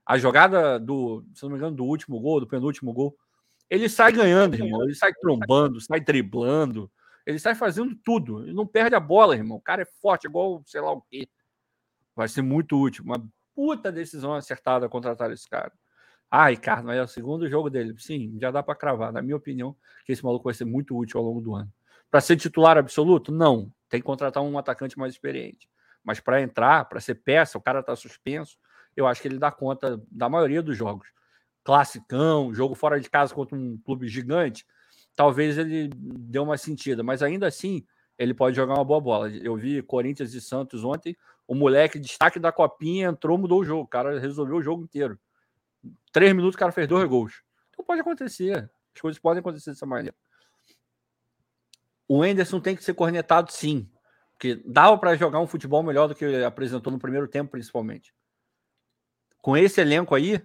A 0.05 0.17
jogada 0.17 0.77
do, 0.77 1.25
se 1.33 1.43
não 1.43 1.51
me 1.51 1.57
engano, 1.57 1.75
do 1.75 1.85
último 1.85 2.19
gol, 2.19 2.41
do 2.41 2.47
penúltimo 2.47 2.93
gol, 2.93 3.17
ele 3.69 3.87
sai 3.89 4.11
ganhando, 4.11 4.55
irmão. 4.55 4.83
Ele 4.83 4.95
sai 4.95 5.13
trombando, 5.13 5.79
sai 5.79 6.01
driblando. 6.01 6.91
Ele 7.25 7.39
sai 7.39 7.55
fazendo 7.55 7.95
tudo. 7.95 8.43
Ele 8.43 8.53
não 8.53 8.67
perde 8.67 8.95
a 8.95 8.99
bola, 8.99 9.35
irmão. 9.35 9.57
O 9.57 9.61
cara 9.61 9.81
é 9.81 9.87
forte, 10.01 10.27
igual 10.27 10.61
sei 10.65 10.81
lá 10.81 10.91
o 10.91 11.01
quê. 11.01 11.27
Vai 12.15 12.27
ser 12.27 12.41
muito 12.41 12.79
útil. 12.79 13.03
Uma 13.03 13.25
puta 13.55 13.91
decisão 13.91 14.33
acertada 14.33 14.89
contratar 14.89 15.31
esse 15.31 15.49
cara. 15.49 15.71
Ah, 16.29 16.49
Ricardo, 16.49 16.85
mas 16.85 16.97
é 16.97 17.03
o 17.03 17.07
segundo 17.07 17.49
jogo 17.49 17.69
dele. 17.69 17.95
Sim, 17.97 18.37
já 18.39 18.51
dá 18.51 18.61
para 18.61 18.75
cravar, 18.75 19.13
na 19.13 19.21
minha 19.21 19.35
opinião, 19.35 19.75
que 20.05 20.11
esse 20.11 20.23
maluco 20.23 20.45
vai 20.45 20.53
ser 20.53 20.65
muito 20.65 20.97
útil 20.97 21.19
ao 21.19 21.25
longo 21.25 21.41
do 21.41 21.55
ano. 21.55 21.71
Para 22.09 22.21
ser 22.21 22.37
titular 22.37 22.77
absoluto? 22.77 23.31
Não. 23.31 23.71
Tem 23.89 23.99
que 23.99 24.05
contratar 24.05 24.43
um 24.43 24.57
atacante 24.57 24.97
mais 24.97 25.13
experiente. 25.13 25.69
Mas 26.03 26.19
para 26.19 26.41
entrar, 26.41 26.85
para 26.85 26.99
ser 26.99 27.15
peça, 27.15 27.57
o 27.57 27.61
cara 27.61 27.79
está 27.81 27.95
suspenso, 27.95 28.57
eu 28.95 29.05
acho 29.05 29.21
que 29.21 29.27
ele 29.27 29.37
dá 29.37 29.51
conta 29.51 30.01
da 30.09 30.29
maioria 30.29 30.61
dos 30.61 30.77
jogos. 30.77 31.09
Classicão, 31.63 32.53
jogo 32.53 32.75
fora 32.75 32.99
de 32.99 33.09
casa 33.09 33.33
contra 33.33 33.55
um 33.55 33.77
clube 33.77 34.07
gigante, 34.07 34.65
talvez 35.15 35.57
ele 35.57 35.89
dê 35.93 36.39
uma 36.39 36.57
sentida, 36.57 37.03
mas 37.03 37.21
ainda 37.21 37.47
assim 37.47 37.85
ele 38.17 38.33
pode 38.33 38.55
jogar 38.55 38.75
uma 38.75 38.85
boa 38.85 39.01
bola. 39.01 39.29
Eu 39.29 39.55
vi 39.55 39.81
Corinthians 39.81 40.33
e 40.33 40.41
Santos 40.41 40.83
ontem, 40.83 41.15
o 41.47 41.53
moleque, 41.53 41.99
destaque 41.99 42.39
da 42.39 42.51
copinha, 42.51 43.09
entrou, 43.09 43.37
mudou 43.37 43.61
o 43.61 43.65
jogo. 43.65 43.83
O 43.83 43.87
cara 43.87 44.19
resolveu 44.19 44.57
o 44.57 44.61
jogo 44.61 44.83
inteiro. 44.83 45.19
Três 46.11 46.33
minutos, 46.33 46.55
o 46.55 46.59
cara 46.59 46.71
fez 46.71 46.87
dois 46.87 47.07
gols. 47.07 47.43
Então 47.69 47.85
pode 47.85 48.01
acontecer. 48.01 48.69
As 48.93 49.01
coisas 49.01 49.19
podem 49.19 49.39
acontecer 49.39 49.69
dessa 49.69 49.85
maneira. 49.85 50.15
O 52.07 52.23
Enderson 52.23 52.59
tem 52.59 52.75
que 52.75 52.83
ser 52.83 52.93
cornetado, 52.93 53.51
sim. 53.51 53.89
Porque 54.33 54.61
dava 54.65 54.97
para 54.97 55.15
jogar 55.15 55.39
um 55.39 55.47
futebol 55.47 55.81
melhor 55.83 56.07
do 56.07 56.15
que 56.15 56.23
ele 56.23 56.45
apresentou 56.45 56.93
no 56.93 56.99
primeiro 56.99 57.27
tempo, 57.27 57.51
principalmente. 57.51 58.13
Com 59.41 59.57
esse 59.57 59.81
elenco 59.81 60.13
aí, 60.13 60.41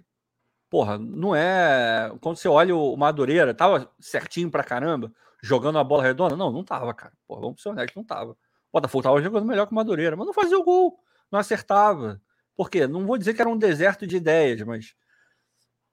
porra, 0.69 0.97
não 0.97 1.35
é. 1.35 2.11
Quando 2.19 2.37
você 2.37 2.47
olha 2.47 2.75
o 2.75 2.97
Madureira, 2.97 3.53
tava 3.53 3.91
certinho 3.99 4.49
pra 4.49 4.63
caramba, 4.63 5.13
jogando 5.41 5.77
a 5.77 5.83
bola 5.83 6.03
redonda? 6.03 6.35
Não, 6.35 6.51
não 6.51 6.63
tava, 6.63 6.93
cara. 6.93 7.13
Porra, 7.27 7.41
vamos 7.41 7.61
ser 7.61 7.69
honestos, 7.69 7.95
não 7.95 8.03
tava. 8.03 8.31
O 8.31 8.37
Botafogo 8.73 9.03
tava 9.03 9.21
jogando 9.21 9.45
melhor 9.45 9.67
que 9.67 9.71
o 9.71 9.75
Madureira, 9.75 10.15
mas 10.15 10.25
não 10.25 10.33
fazia 10.33 10.57
o 10.57 10.63
gol, 10.63 10.99
não 11.31 11.39
acertava. 11.39 12.19
Por 12.55 12.69
quê? 12.69 12.87
Não 12.87 13.05
vou 13.05 13.17
dizer 13.17 13.35
que 13.35 13.41
era 13.41 13.49
um 13.49 13.57
deserto 13.57 14.07
de 14.07 14.17
ideias, 14.17 14.61
mas. 14.63 14.95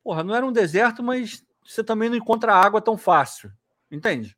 Porra, 0.03 0.25
não 0.25 0.35
era 0.35 0.47
um 0.47 0.53
deserto, 0.53 1.03
mas 1.03 1.45
você 1.63 1.85
também 1.85 2.09
não 2.09 2.17
encontra 2.17 2.55
água 2.55 2.81
tão 2.81 2.97
fácil. 2.97 3.53
Entende? 3.91 4.37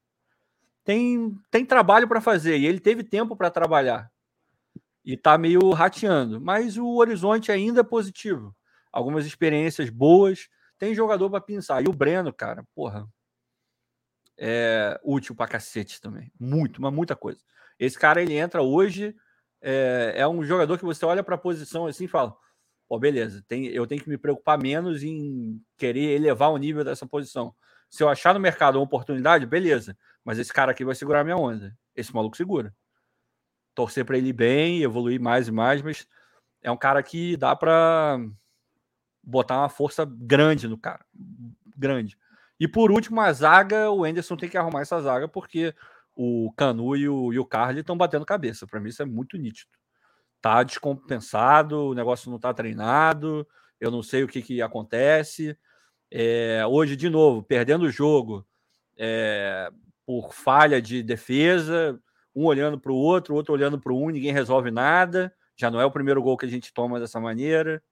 Tem, 0.85 1.39
tem 1.51 1.65
trabalho 1.65 2.09
para 2.09 2.21
fazer 2.21 2.59
e 2.59 2.67
ele 2.67 2.81
teve 2.81 3.05
tempo 3.05 3.37
para 3.37 3.51
trabalhar. 3.51 4.11
E 5.05 5.17
tá 5.17 5.37
meio 5.37 5.71
rateando, 5.71 6.41
mas 6.41 6.77
o 6.77 6.97
horizonte 6.97 7.51
ainda 7.51 7.81
é 7.81 7.85
positivo. 7.85 8.55
Algumas 8.93 9.27
experiências 9.27 9.91
boas, 9.91 10.49
tem 10.79 10.95
jogador 10.95 11.31
para 11.31 11.41
pensar. 11.41 11.83
E 11.83 11.89
o 11.89 11.93
Breno, 11.93 12.33
cara, 12.33 12.65
porra, 12.75 13.09
é 14.37 15.01
útil 15.05 15.35
para 15.35 15.49
cacete 15.49 16.01
também. 16.01 16.33
Muito, 16.39 16.81
mas 16.83 16.93
muita 16.93 17.15
coisa. 17.15 17.41
Esse 17.79 17.99
cara, 17.99 18.23
ele 18.23 18.35
entra 18.35 18.63
hoje, 18.63 19.15
é, 19.61 20.15
é 20.17 20.29
um 20.29 20.45
jogador 20.45 20.79
que 20.79 20.85
você 20.85 21.05
olha 21.05 21.23
para 21.23 21.37
a 21.37 21.39
posição 21.39 21.87
assim 21.87 22.05
e 22.05 22.09
fala: 22.09 22.37
pô, 22.89 22.99
beleza, 22.99 23.45
tem, 23.47 23.67
eu 23.67 23.87
tenho 23.87 24.03
que 24.03 24.09
me 24.09 24.19
preocupar 24.19 24.59
menos 24.59 25.03
em 25.03 25.61
querer 25.77 26.17
elevar 26.17 26.51
o 26.51 26.57
nível 26.57 26.85
dessa 26.85 27.07
posição. 27.07 27.55
Se 27.89 28.03
eu 28.03 28.09
achar 28.09 28.35
no 28.35 28.41
mercado 28.41 28.77
uma 28.77 28.85
oportunidade, 28.85 29.47
beleza, 29.47 29.97
mas 30.25 30.39
esse 30.39 30.53
cara 30.53 30.73
aqui 30.73 30.85
vai 30.85 30.95
segurar 30.95 31.25
minha 31.25 31.37
onda. 31.37 31.77
Esse 31.95 32.15
maluco 32.15 32.37
segura. 32.37 32.75
Torcer 33.75 34.05
para 34.05 34.19
ele 34.19 34.33
bem, 34.33 34.83
evoluir 34.83 35.21
mais 35.21 35.49
e 35.49 35.53
mais, 35.53 35.83
mas 35.83 36.07
é 36.63 36.71
um 36.71 36.77
cara 36.77 37.03
que 37.03 37.37
dá 37.37 37.57
para 37.57 38.19
botar 39.23 39.59
uma 39.59 39.69
força 39.69 40.05
grande 40.05 40.69
no 40.69 40.79
cara. 40.79 41.05
Grande. 41.77 42.17
E 42.61 42.69
por 42.69 42.93
último, 42.93 43.21
a 43.21 43.33
zaga, 43.33 43.91
o 43.91 44.07
Enderson 44.07 44.37
tem 44.37 44.49
que 44.49 44.57
arrumar 44.57 44.83
essa 44.83 45.01
zaga, 45.01 45.27
porque 45.27 45.75
o 46.15 46.53
Canu 46.57 46.95
e 46.97 47.09
o, 47.09 47.33
e 47.33 47.39
o 47.39 47.45
Carly 47.45 47.81
estão 47.81 47.97
batendo 47.97 48.27
cabeça. 48.27 48.67
Para 48.67 48.79
mim, 48.79 48.89
isso 48.89 49.03
é 49.03 49.07
muito 49.07 49.37
nítido. 49.37 49.71
Tá 50.41 50.63
descompensado, 50.63 51.89
o 51.89 51.95
negócio 51.95 52.31
não 52.31 52.39
tá 52.39 52.53
treinado, 52.53 53.47
eu 53.81 53.91
não 53.91 54.03
sei 54.03 54.23
o 54.23 54.29
que, 54.29 54.43
que 54.43 54.63
acontece. 54.63 55.57
É, 56.11 56.65
hoje, 56.67 56.95
de 56.95 57.09
novo, 57.09 57.43
perdendo 57.43 57.87
o 57.87 57.91
jogo 57.91 58.47
é, 58.97 59.71
por 60.07 60.33
falha 60.33 60.81
de 60.81 61.03
defesa, 61.03 62.01
um 62.35 62.45
olhando 62.45 62.79
para 62.79 62.93
o 62.93 62.97
outro, 62.97 63.35
outro 63.35 63.53
olhando 63.53 63.81
para 63.81 63.93
o 63.93 64.03
um, 64.03 64.11
ninguém 64.11 64.33
resolve 64.33 64.71
nada. 64.71 65.33
Já 65.57 65.71
não 65.71 65.81
é 65.81 65.85
o 65.85 65.91
primeiro 65.91 66.23
gol 66.23 66.37
que 66.37 66.47
a 66.47 66.49
gente 66.49 66.73
toma 66.73 66.99
dessa 66.99 67.21
maneira. 67.21 67.83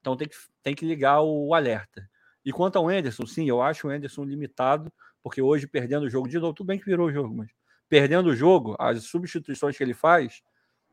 Então 0.00 0.16
tem 0.16 0.28
que, 0.28 0.36
tem 0.62 0.74
que 0.74 0.86
ligar 0.86 1.20
o 1.22 1.54
alerta. 1.54 2.08
E 2.44 2.52
quanto 2.52 2.76
ao 2.76 2.90
Enderson, 2.90 3.26
sim, 3.26 3.48
eu 3.48 3.60
acho 3.60 3.88
o 3.88 3.92
Enderson 3.92 4.24
limitado, 4.24 4.92
porque 5.22 5.42
hoje, 5.42 5.66
perdendo 5.66 6.04
o 6.04 6.10
jogo, 6.10 6.28
de 6.28 6.38
novo, 6.38 6.54
tudo 6.54 6.68
bem 6.68 6.78
que 6.78 6.84
virou 6.84 7.08
o 7.08 7.12
jogo, 7.12 7.34
mas 7.34 7.50
perdendo 7.88 8.30
o 8.30 8.36
jogo, 8.36 8.76
as 8.78 9.04
substituições 9.04 9.76
que 9.76 9.82
ele 9.82 9.94
faz 9.94 10.42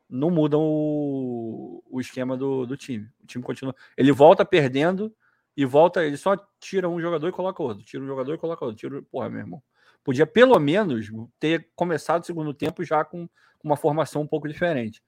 não 0.09 0.29
mudam 0.29 0.61
o, 0.61 1.83
o 1.89 1.99
esquema 1.99 2.37
do, 2.37 2.65
do 2.65 2.77
time. 2.77 3.09
O 3.23 3.27
time 3.27 3.43
continua. 3.43 3.75
Ele 3.97 4.11
volta 4.11 4.45
perdendo 4.45 5.13
e 5.57 5.65
volta, 5.65 6.05
ele 6.05 6.17
só 6.17 6.35
tira 6.59 6.89
um 6.89 6.99
jogador 6.99 7.27
e 7.27 7.31
coloca 7.31 7.61
outro. 7.61 7.83
Tira 7.85 8.03
um 8.03 8.07
jogador 8.07 8.33
e 8.33 8.37
coloca 8.37 8.65
outro. 8.65 8.77
Tira, 8.77 9.01
porra, 9.03 9.29
meu 9.29 9.39
irmão. 9.39 9.63
Podia 10.05 10.27
pelo 10.27 10.59
menos 10.59 11.07
ter 11.39 11.67
começado 11.75 12.21
o 12.21 12.25
segundo 12.25 12.53
tempo 12.53 12.83
já 12.83 13.03
com 13.03 13.27
uma 13.63 13.75
formação 13.75 14.21
um 14.21 14.27
pouco 14.27 14.47
diferente. 14.47 15.01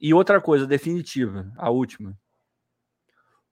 E 0.00 0.12
outra 0.12 0.40
coisa 0.40 0.66
definitiva, 0.66 1.52
a 1.56 1.70
última. 1.70 2.18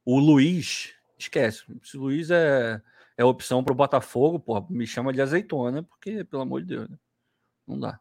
O 0.04 0.18
Luiz 0.18 0.92
esquece. 1.16 1.64
Se 1.84 1.96
o 1.96 2.00
Luiz 2.00 2.32
é, 2.32 2.82
é 3.16 3.24
opção 3.24 3.62
para 3.62 3.72
o 3.72 3.76
Botafogo, 3.76 4.40
porra, 4.40 4.66
me 4.68 4.84
chama 4.84 5.12
de 5.12 5.22
azeitona, 5.22 5.84
porque, 5.84 6.24
pelo 6.24 6.42
amor 6.42 6.62
de 6.62 6.66
Deus, 6.74 6.90
né? 6.90 6.98
não 7.64 7.78
dá. 7.78 8.00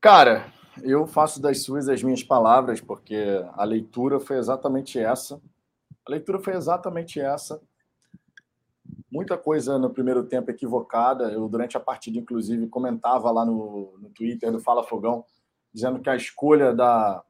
Cara, 0.00 0.50
eu 0.82 1.06
faço 1.06 1.38
das 1.38 1.62
suas 1.62 1.86
as 1.86 2.02
minhas 2.02 2.22
palavras, 2.22 2.80
porque 2.80 3.44
a 3.52 3.64
leitura 3.64 4.18
foi 4.18 4.38
exatamente 4.38 4.98
essa. 4.98 5.38
A 6.06 6.10
leitura 6.10 6.38
foi 6.38 6.54
exatamente 6.54 7.20
essa. 7.20 7.60
Muita 9.10 9.36
coisa 9.36 9.78
no 9.78 9.90
primeiro 9.90 10.24
tempo 10.24 10.50
equivocada. 10.50 11.30
Eu, 11.32 11.48
durante 11.48 11.76
a 11.76 11.80
partida, 11.80 12.18
inclusive, 12.18 12.68
comentava 12.68 13.30
lá 13.30 13.44
no, 13.44 13.96
no 14.00 14.10
Twitter 14.10 14.50
do 14.50 14.60
Fala 14.60 14.82
Fogão, 14.82 15.24
dizendo 15.72 16.00
que 16.00 16.10
a 16.10 16.16
escolha 16.16 16.74
da, 16.74 17.22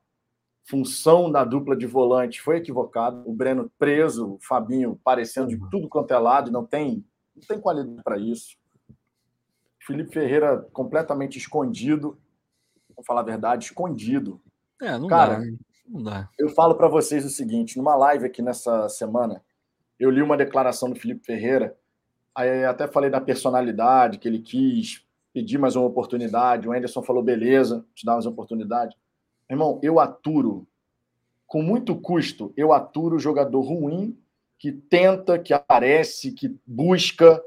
função 0.66 1.30
da 1.30 1.44
dupla 1.44 1.76
de 1.76 1.86
volante 1.86 2.42
foi 2.42 2.56
equivocada. 2.58 3.22
O 3.24 3.32
Breno 3.32 3.70
preso, 3.78 4.34
o 4.34 4.38
Fabinho 4.40 5.00
parecendo 5.02 5.48
de 5.48 5.58
tudo 5.70 5.88
quanto 5.88 6.12
é 6.12 6.18
lado, 6.18 6.50
não 6.50 6.66
tem, 6.66 7.04
não 7.34 7.42
tem 7.46 7.60
qualidade 7.60 8.02
para 8.02 8.18
isso. 8.18 8.56
Felipe 9.80 10.12
Ferreira 10.12 10.58
completamente 10.72 11.38
escondido. 11.38 12.18
Vou 12.94 13.04
falar 13.04 13.20
a 13.20 13.24
verdade, 13.24 13.66
escondido. 13.66 14.40
É, 14.82 14.98
não 14.98 15.06
Cara, 15.06 15.38
dá. 15.38 15.46
Não 15.88 16.02
dá. 16.02 16.28
eu 16.36 16.48
falo 16.48 16.74
para 16.74 16.88
vocês 16.88 17.24
o 17.24 17.30
seguinte: 17.30 17.76
numa 17.78 17.94
live 17.94 18.26
aqui 18.26 18.42
nessa 18.42 18.88
semana, 18.88 19.44
eu 19.98 20.10
li 20.10 20.22
uma 20.22 20.36
declaração 20.36 20.90
do 20.90 20.98
Felipe 20.98 21.24
Ferreira. 21.24 21.76
Aí 22.34 22.64
até 22.64 22.86
falei 22.86 23.10
da 23.10 23.20
personalidade 23.20 24.18
que 24.18 24.28
ele 24.28 24.40
quis 24.40 25.04
pedir 25.32 25.58
mais 25.58 25.76
uma 25.76 25.86
oportunidade. 25.86 26.68
O 26.68 26.72
Anderson 26.72 27.02
falou: 27.02 27.22
beleza, 27.22 27.84
te 27.94 28.04
dá 28.04 28.12
mais 28.12 28.26
uma 28.26 28.32
oportunidade. 28.32 28.96
Irmão, 29.48 29.78
eu 29.82 30.00
aturo, 30.00 30.66
com 31.46 31.62
muito 31.62 31.94
custo, 31.94 32.52
eu 32.56 32.72
aturo 32.72 33.18
jogador 33.18 33.60
ruim 33.60 34.18
que 34.58 34.72
tenta, 34.72 35.38
que 35.38 35.52
aparece, 35.52 36.32
que 36.32 36.58
busca. 36.66 37.42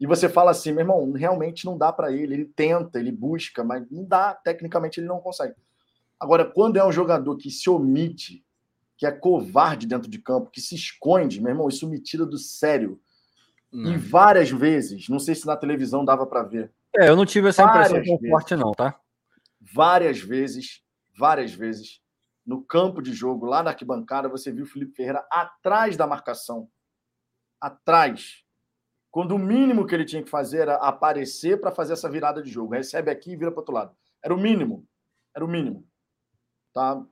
E 0.00 0.06
você 0.06 0.28
fala 0.28 0.50
assim, 0.50 0.72
meu 0.72 0.80
irmão, 0.80 1.12
realmente 1.12 1.64
não 1.64 1.78
dá 1.78 1.92
para 1.92 2.12
ele. 2.12 2.34
Ele 2.34 2.44
tenta, 2.44 2.98
ele 2.98 3.12
busca, 3.12 3.62
mas 3.62 3.88
não 3.90 4.04
dá. 4.04 4.34
Tecnicamente, 4.34 4.98
ele 4.98 5.06
não 5.06 5.20
consegue. 5.20 5.54
Agora, 6.18 6.44
quando 6.44 6.76
é 6.76 6.84
um 6.84 6.92
jogador 6.92 7.36
que 7.36 7.50
se 7.50 7.68
omite, 7.68 8.44
que 8.96 9.06
é 9.06 9.10
covarde 9.12 9.86
dentro 9.86 10.08
de 10.08 10.18
campo, 10.18 10.50
que 10.50 10.60
se 10.60 10.74
esconde, 10.74 11.40
meu 11.40 11.50
irmão, 11.50 11.68
isso 11.68 11.88
me 11.88 12.00
tira 12.00 12.24
do 12.24 12.38
sério. 12.38 13.00
E 13.72 13.96
várias 13.96 14.50
vezes, 14.50 15.08
não 15.08 15.18
sei 15.18 15.34
se 15.34 15.44
na 15.46 15.56
televisão 15.56 16.04
dava 16.04 16.24
para 16.24 16.44
ver, 16.44 16.72
É, 16.96 17.08
eu 17.08 17.16
não 17.16 17.26
tive 17.26 17.48
essa 17.48 17.64
impressão 17.64 17.90
Várias 17.90 18.06
tão 18.06 18.16
vezes. 18.18 18.30
forte, 18.30 18.54
não, 18.56 18.70
tá? 18.70 19.00
várias 19.60 20.20
vezes, 20.20 20.80
várias 21.18 21.52
vezes, 21.52 22.00
no 22.46 22.62
campo 22.62 23.02
de 23.02 23.12
jogo, 23.12 23.46
lá 23.46 23.62
na 23.64 23.70
arquibancada, 23.70 24.28
você 24.28 24.52
viu 24.52 24.64
o 24.64 24.68
Felipe 24.68 24.94
Ferreira 24.94 25.26
atrás 25.30 25.96
da 25.96 26.06
marcação. 26.06 26.68
Atrás. 27.60 28.44
Quando 29.10 29.34
o 29.34 29.38
mínimo 29.38 29.86
que 29.86 29.94
ele 29.94 30.04
tinha 30.04 30.22
que 30.22 30.30
fazer 30.30 30.58
era 30.58 30.74
aparecer 30.76 31.60
para 31.60 31.70
fazer 31.72 31.94
essa 31.94 32.10
virada 32.10 32.42
de 32.42 32.50
jogo. 32.50 32.74
Recebe 32.74 33.10
aqui 33.10 33.32
e 33.32 33.36
vira 33.36 33.50
para 33.50 33.60
outro 33.60 33.74
lado. 33.74 33.96
Era 34.22 34.34
o 34.34 34.38
mínimo. 34.38 34.86
Era 35.34 35.44
o 35.44 35.48
mínimo. 35.48 35.86
Tá? 36.72 37.02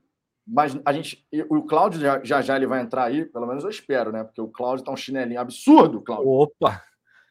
Mas 0.47 0.77
a 0.85 0.93
gente. 0.93 1.27
O 1.49 1.63
Cláudio 1.63 2.01
já, 2.01 2.23
já 2.25 2.43
já 2.43 2.57
ele 2.57 2.67
vai 2.67 2.81
entrar 2.81 3.05
aí, 3.05 3.25
pelo 3.25 3.47
menos 3.47 3.65
eu 3.65 3.71
espero, 3.71 4.11
né? 4.11 4.25
Porque 4.25 4.41
o 4.41 4.49
Cláudio 4.49 4.85
tá 4.85 4.93
um 4.93 4.97
chinelinho 4.97 5.41
absurdo, 5.41 6.01
Cláudio. 6.01 6.29
Opa! 6.29 6.83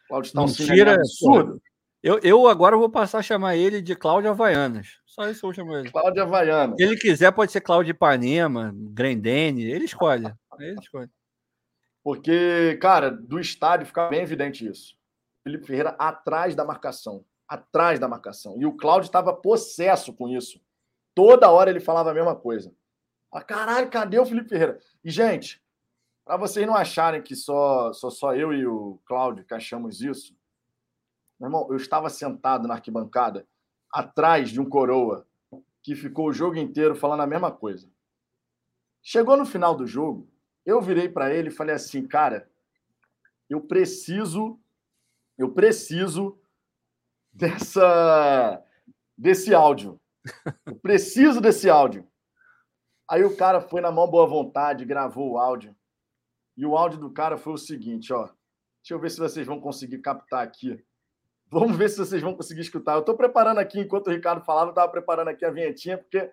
O 0.05 0.07
Cláudio 0.07 0.33
tá 0.33 0.41
um 0.41 0.47
chinelinho 0.47 0.95
absurdo. 0.95 1.61
Eu, 2.03 2.19
eu 2.23 2.47
agora 2.47 2.75
vou 2.75 2.89
passar 2.89 3.19
a 3.19 3.23
chamar 3.23 3.55
ele 3.55 3.79
de 3.79 3.95
Cláudio 3.95 4.31
Havaianas. 4.31 4.99
Só 5.05 5.29
isso 5.29 5.45
eu 5.45 5.49
vou 5.49 5.53
chamar 5.53 5.79
ele. 5.81 5.91
Cláudio 5.91 6.23
Havaiano. 6.23 6.75
Se 6.75 6.83
ele 6.83 6.97
quiser, 6.97 7.31
pode 7.31 7.51
ser 7.51 7.61
Cláudio 7.61 7.91
Ipanema, 7.91 8.73
Grendene, 8.75 9.63
ele 9.63 9.85
escolhe. 9.85 10.33
Ele 10.59 10.79
escolhe. 10.79 11.09
Porque, 12.03 12.77
cara, 12.81 13.11
do 13.11 13.39
estádio 13.39 13.85
fica 13.85 14.09
bem 14.09 14.21
evidente 14.21 14.67
isso. 14.67 14.95
Felipe 15.43 15.67
Ferreira 15.67 15.95
atrás 15.99 16.55
da 16.55 16.65
marcação. 16.65 17.23
Atrás 17.47 17.99
da 17.99 18.07
marcação. 18.07 18.55
E 18.59 18.65
o 18.65 18.75
Cláudio 18.75 19.05
estava 19.05 19.33
possesso 19.33 20.11
com 20.11 20.27
isso. 20.27 20.59
Toda 21.13 21.51
hora 21.51 21.69
ele 21.69 21.79
falava 21.79 22.09
a 22.09 22.13
mesma 22.13 22.35
coisa. 22.35 22.73
Ah, 23.31 23.41
caralho, 23.41 23.89
cadê 23.89 24.19
o 24.19 24.25
Felipe 24.25 24.49
Ferreira? 24.49 24.79
E, 25.03 25.09
gente, 25.09 25.61
Para 26.25 26.37
vocês 26.37 26.65
não 26.65 26.75
acharem 26.75 27.21
que 27.21 27.35
só, 27.35 27.91
só, 27.93 28.09
só 28.09 28.35
eu 28.35 28.53
e 28.53 28.65
o 28.65 28.99
Cláudio 29.05 29.43
que 29.43 29.53
achamos 29.53 30.01
isso, 30.01 30.35
meu 31.39 31.47
irmão, 31.47 31.67
eu 31.69 31.77
estava 31.77 32.09
sentado 32.09 32.67
na 32.67 32.75
arquibancada 32.75 33.47
atrás 33.91 34.49
de 34.51 34.61
um 34.61 34.69
coroa 34.69 35.27
que 35.81 35.95
ficou 35.95 36.27
o 36.27 36.33
jogo 36.33 36.57
inteiro 36.57 36.95
falando 36.95 37.21
a 37.21 37.27
mesma 37.27 37.51
coisa. 37.51 37.89
Chegou 39.01 39.35
no 39.35 39.45
final 39.45 39.75
do 39.75 39.87
jogo, 39.87 40.29
eu 40.63 40.79
virei 40.79 41.09
para 41.09 41.33
ele 41.33 41.49
e 41.49 41.51
falei 41.51 41.73
assim, 41.73 42.07
cara, 42.07 42.47
eu 43.49 43.59
preciso, 43.59 44.59
eu 45.37 45.51
preciso 45.51 46.39
dessa 47.33 48.63
desse 49.17 49.53
áudio. 49.53 49.99
Eu 50.65 50.75
preciso 50.75 51.41
desse 51.41 51.69
áudio. 51.69 52.07
Aí 53.11 53.25
o 53.25 53.35
cara 53.35 53.59
foi 53.59 53.81
na 53.81 53.91
mão 53.91 54.09
boa 54.09 54.25
vontade, 54.25 54.85
gravou 54.85 55.31
o 55.31 55.37
áudio. 55.37 55.75
E 56.55 56.65
o 56.65 56.77
áudio 56.77 56.97
do 56.97 57.11
cara 57.11 57.37
foi 57.37 57.51
o 57.51 57.57
seguinte, 57.57 58.13
ó. 58.13 58.23
Deixa 58.23 58.93
eu 58.93 58.99
ver 58.99 59.11
se 59.11 59.19
vocês 59.19 59.45
vão 59.45 59.59
conseguir 59.59 59.97
captar 59.97 60.41
aqui. 60.41 60.81
Vamos 61.49 61.75
ver 61.75 61.89
se 61.89 61.97
vocês 61.97 62.21
vão 62.21 62.33
conseguir 62.33 62.61
escutar. 62.61 62.93
Eu 62.93 63.01
estou 63.01 63.17
preparando 63.17 63.57
aqui, 63.57 63.81
enquanto 63.81 64.07
o 64.07 64.11
Ricardo 64.11 64.45
falava, 64.45 64.67
eu 64.67 64.71
estava 64.71 64.89
preparando 64.89 65.27
aqui 65.27 65.43
a 65.43 65.51
vinhetinha, 65.51 65.97
porque 65.97 66.31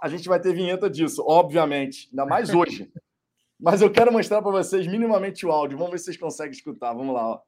a 0.00 0.08
gente 0.08 0.28
vai 0.28 0.38
ter 0.38 0.54
vinheta 0.54 0.88
disso, 0.88 1.24
obviamente, 1.26 2.08
ainda 2.12 2.24
mais 2.24 2.54
hoje. 2.54 2.88
Mas 3.58 3.82
eu 3.82 3.90
quero 3.90 4.12
mostrar 4.12 4.40
para 4.40 4.52
vocês 4.52 4.86
minimamente 4.86 5.44
o 5.44 5.50
áudio. 5.50 5.76
Vamos 5.76 5.90
ver 5.90 5.98
se 5.98 6.04
vocês 6.04 6.16
conseguem 6.16 6.52
escutar. 6.52 6.94
Vamos 6.94 7.12
lá. 7.12 7.26
Ó. 7.26 7.40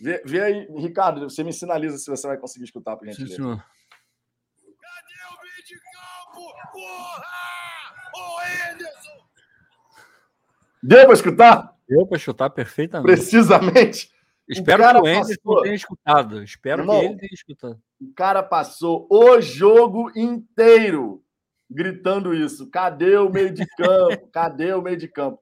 Vê, 0.00 0.22
vê 0.24 0.42
aí, 0.42 0.68
Ricardo, 0.76 1.28
você 1.28 1.42
me 1.42 1.52
sinaliza 1.52 1.98
se 1.98 2.08
você 2.08 2.28
vai 2.28 2.38
conseguir 2.38 2.66
escutar 2.66 2.96
para 2.96 3.10
gente. 3.10 3.30
Sim, 3.30 3.34
senhor. 3.34 3.56
Cadê 3.58 5.14
o 5.26 5.42
meio 5.42 5.64
de 5.66 5.74
campo? 5.74 6.72
Porra! 6.72 7.38
Ô, 8.14 8.72
Anderson! 8.72 9.24
Deu 10.82 11.04
para 11.04 11.14
escutar? 11.14 11.74
Deu 11.88 12.06
para 12.06 12.16
escutar 12.16 12.50
perfeitamente. 12.50 13.06
Precisamente. 13.06 14.10
Espero 14.48 14.82
o 14.82 14.86
que 14.86 14.96
o 14.96 15.06
Anderson 15.06 15.34
passou... 15.44 15.62
tenha 15.62 15.74
escutado. 15.74 16.42
Espero 16.42 16.82
Irmão, 16.82 17.00
que 17.00 17.06
ele 17.06 17.16
tenha 17.16 17.34
escutado. 17.34 17.80
O 18.00 18.12
cara 18.14 18.42
passou 18.42 19.06
o 19.10 19.40
jogo 19.40 20.10
inteiro 20.16 21.22
gritando 21.70 22.34
isso. 22.34 22.70
Cadê 22.70 23.16
o 23.18 23.28
meio 23.28 23.52
de 23.52 23.66
campo? 23.66 24.28
Cadê 24.32 24.72
o 24.72 24.82
meio 24.82 24.96
de 24.96 25.08
campo? 25.08 25.40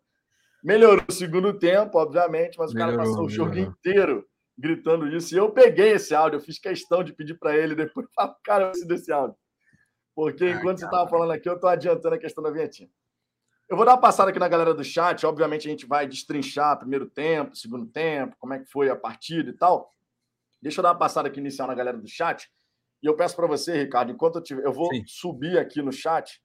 Melhorou 0.62 1.04
o 1.08 1.12
segundo 1.12 1.56
tempo, 1.56 1.98
obviamente, 1.98 2.58
mas 2.58 2.74
melhorou, 2.74 2.94
o 2.94 2.98
cara 2.98 3.08
passou 3.08 3.26
o 3.26 3.30
jogo 3.30 3.56
inteiro 3.56 4.26
gritando 4.58 5.06
isso. 5.08 5.34
E 5.34 5.38
eu 5.38 5.50
peguei 5.50 5.92
esse 5.92 6.14
áudio, 6.14 6.38
eu 6.38 6.40
fiz 6.40 6.58
questão 6.58 7.04
de 7.04 7.12
pedir 7.12 7.34
para 7.34 7.56
ele 7.56 7.74
depois, 7.74 8.06
cara, 8.42 8.64
eu 8.64 8.68
preciso 8.70 8.88
desse 8.88 9.12
áudio. 9.12 9.36
Porque 10.16 10.44
Ai, 10.44 10.50
enquanto 10.52 10.78
cara. 10.78 10.78
você 10.78 10.84
estava 10.86 11.10
falando 11.10 11.30
aqui, 11.32 11.46
eu 11.46 11.56
estou 11.56 11.68
adiantando 11.68 12.14
a 12.14 12.18
questão 12.18 12.42
da 12.42 12.50
vinhetinha. 12.50 12.88
Eu 13.68 13.76
vou 13.76 13.84
dar 13.84 13.92
uma 13.92 14.00
passada 14.00 14.30
aqui 14.30 14.38
na 14.38 14.48
galera 14.48 14.72
do 14.72 14.82
chat. 14.82 15.26
Obviamente, 15.26 15.68
a 15.68 15.70
gente 15.70 15.86
vai 15.86 16.06
destrinchar 16.06 16.78
primeiro 16.78 17.04
tempo, 17.04 17.54
segundo 17.54 17.86
tempo, 17.86 18.34
como 18.38 18.54
é 18.54 18.58
que 18.60 18.64
foi 18.64 18.88
a 18.88 18.96
partida 18.96 19.50
e 19.50 19.52
tal. 19.52 19.92
Deixa 20.62 20.80
eu 20.80 20.82
dar 20.82 20.92
uma 20.92 20.98
passada 20.98 21.28
aqui 21.28 21.38
inicial 21.38 21.68
na 21.68 21.74
galera 21.74 21.98
do 21.98 22.08
chat. 22.08 22.50
E 23.02 23.06
eu 23.06 23.14
peço 23.14 23.36
para 23.36 23.46
você, 23.46 23.76
Ricardo, 23.82 24.10
enquanto 24.10 24.36
eu 24.36 24.42
tiver. 24.42 24.64
Eu 24.64 24.72
vou 24.72 24.88
Sim. 24.94 25.04
subir 25.06 25.58
aqui 25.58 25.82
no 25.82 25.92
chat. 25.92 26.40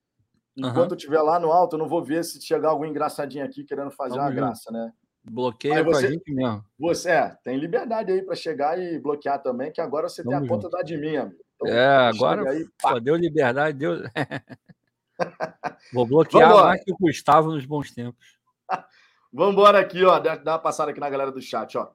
Enquanto 0.57 0.77
uhum. 0.77 0.87
eu 0.89 0.97
estiver 0.97 1.21
lá 1.21 1.39
no 1.39 1.49
alto, 1.49 1.75
eu 1.75 1.79
não 1.79 1.87
vou 1.87 2.03
ver 2.03 2.25
se 2.25 2.41
chegar 2.41 2.69
algum 2.69 2.85
engraçadinho 2.85 3.45
aqui 3.45 3.63
querendo 3.63 3.91
fazer 3.91 4.17
Vamos 4.17 4.31
uma 4.31 4.35
graça, 4.35 4.69
né? 4.69 4.91
Bloqueia 5.23 5.81
você, 5.81 6.07
a 6.07 6.11
gente 6.11 6.33
mesmo. 6.33 6.65
Você 6.77 7.09
é, 7.09 7.37
tem 7.41 7.55
liberdade 7.55 8.11
aí 8.11 8.21
para 8.21 8.35
chegar 8.35 8.77
e 8.77 8.99
bloquear 8.99 9.41
também, 9.41 9.71
que 9.71 9.79
agora 9.79 10.09
você 10.09 10.23
Vamos 10.23 10.39
tem 10.39 10.47
a 10.47 10.49
conta 10.49 10.69
da 10.69 10.79
admin, 10.79 11.15
amigo. 11.15 11.41
Então, 11.61 11.73
é, 11.73 12.07
agora 12.07 12.49
aí, 12.49 12.67
pô, 12.81 12.99
deu 12.99 13.15
liberdade, 13.15 13.77
deu. 13.77 14.01
Vou 15.93 16.05
bloquear 16.05 16.49
mais 16.49 16.83
que 16.83 16.91
o 16.91 16.97
Gustavo 16.97 17.51
nos 17.51 17.65
bons 17.65 17.91
tempos. 17.91 18.37
Vamos 19.31 19.53
embora 19.53 19.79
aqui, 19.79 20.03
ó. 20.03 20.19
Dá 20.19 20.39
uma 20.43 20.59
passada 20.59 20.91
aqui 20.91 20.99
na 20.99 21.09
galera 21.09 21.31
do 21.31 21.41
chat, 21.41 21.77
ó. 21.77 21.91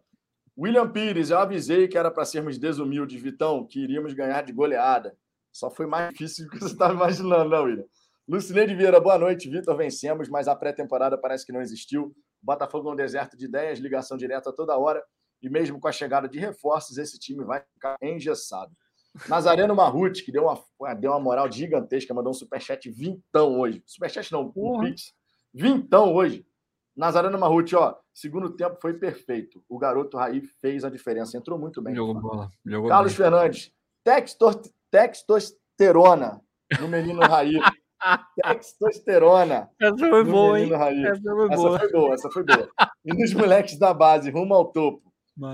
William 0.57 0.90
Pires, 0.90 1.31
eu 1.31 1.38
avisei 1.38 1.87
que 1.87 1.98
era 1.98 2.11
para 2.11 2.24
sermos 2.24 2.57
desumildes, 2.57 3.20
Vitão, 3.20 3.66
que 3.66 3.81
iríamos 3.81 4.14
ganhar 4.14 4.42
de 4.42 4.52
goleada. 4.52 5.14
Só 5.52 5.70
foi 5.70 5.87
mais 5.87 6.11
difícil 6.14 6.44
do 6.44 6.50
que 6.50 6.61
você 6.61 6.72
estava 6.72 6.94
imaginando, 6.94 7.50
não, 7.50 7.64
William? 7.64 7.85
Lucineide 8.29 8.74
Vieira, 8.74 9.00
boa 9.00 9.18
noite. 9.18 9.50
Vitor, 9.50 9.76
vencemos, 9.76 10.29
mas 10.29 10.48
a 10.48 10.57
pré-temporada 10.57 11.18
parece 11.18 11.44
que 11.44 11.52
não 11.52 11.61
existiu. 11.61 12.14
Botafogo 12.40 12.88
é 12.88 12.92
um 12.92 12.96
deserto 12.96 13.37
de 13.37 13.44
ideias, 13.44 13.79
ligação 13.79 14.16
direta 14.16 14.52
toda 14.52 14.79
hora. 14.79 15.02
E 15.42 15.50
mesmo 15.50 15.79
com 15.79 15.88
a 15.88 15.92
chegada 15.92 16.29
de 16.29 16.38
reforços, 16.38 16.96
esse 16.96 17.18
time 17.18 17.44
vai 17.44 17.62
ficar 17.74 17.96
engessado. 18.00 18.72
Nazareno 19.29 19.74
Marruti, 19.74 20.24
que 20.24 20.33
deu 20.33 20.44
uma, 20.44 20.94
deu 20.94 21.11
uma 21.12 21.20
moral 21.20 21.50
gigantesca, 21.50 22.14
mandou 22.14 22.31
um 22.31 22.35
superchat 22.35 22.90
vintão 22.90 23.59
hoje. 23.59 23.83
Superchat 23.87 24.31
não, 24.33 24.52
um 24.55 24.81
pix. 24.81 25.12
Vintão 25.52 26.14
hoje. 26.14 26.46
Nazareno 26.96 27.38
Marruti, 27.38 27.76
ó, 27.76 27.94
segundo 28.12 28.50
tempo 28.50 28.79
foi 28.81 28.94
perfeito. 28.94 29.62
O 29.68 29.79
garoto 29.79 30.16
Raí 30.16 30.40
fez 30.61 30.85
a 30.85 30.90
diferença, 30.90 31.37
entrou 31.37 31.59
muito 31.59 31.83
bem. 31.83 31.94
Jogou 31.94 32.14
bola. 32.14 32.50
Jogou 32.64 32.88
Carlos 32.88 33.12
bem. 33.12 33.18
Fernandes, 33.18 33.72
textor, 34.02 34.61
textosterona 34.90 36.40
no 36.81 36.88
menino 36.88 37.20
Raí. 37.20 37.55
Textosterona. 38.42 39.70
Essa 39.81 39.96
foi 39.96 40.24
boa, 40.24 40.61
hein? 40.61 40.70
Essa 40.72 41.20
foi 41.22 41.48
essa 41.50 41.57
boa. 41.57 41.79
foi 41.79 41.92
boa, 41.92 42.14
essa 42.14 42.31
foi 42.31 42.44
boa. 42.44 42.70
E 43.05 43.14
nos 43.14 43.35
moleques 43.35 43.79
da 43.79 43.92
base, 43.92 44.31
rumo 44.31 44.55
ao 44.55 44.66
topo. 44.66 45.02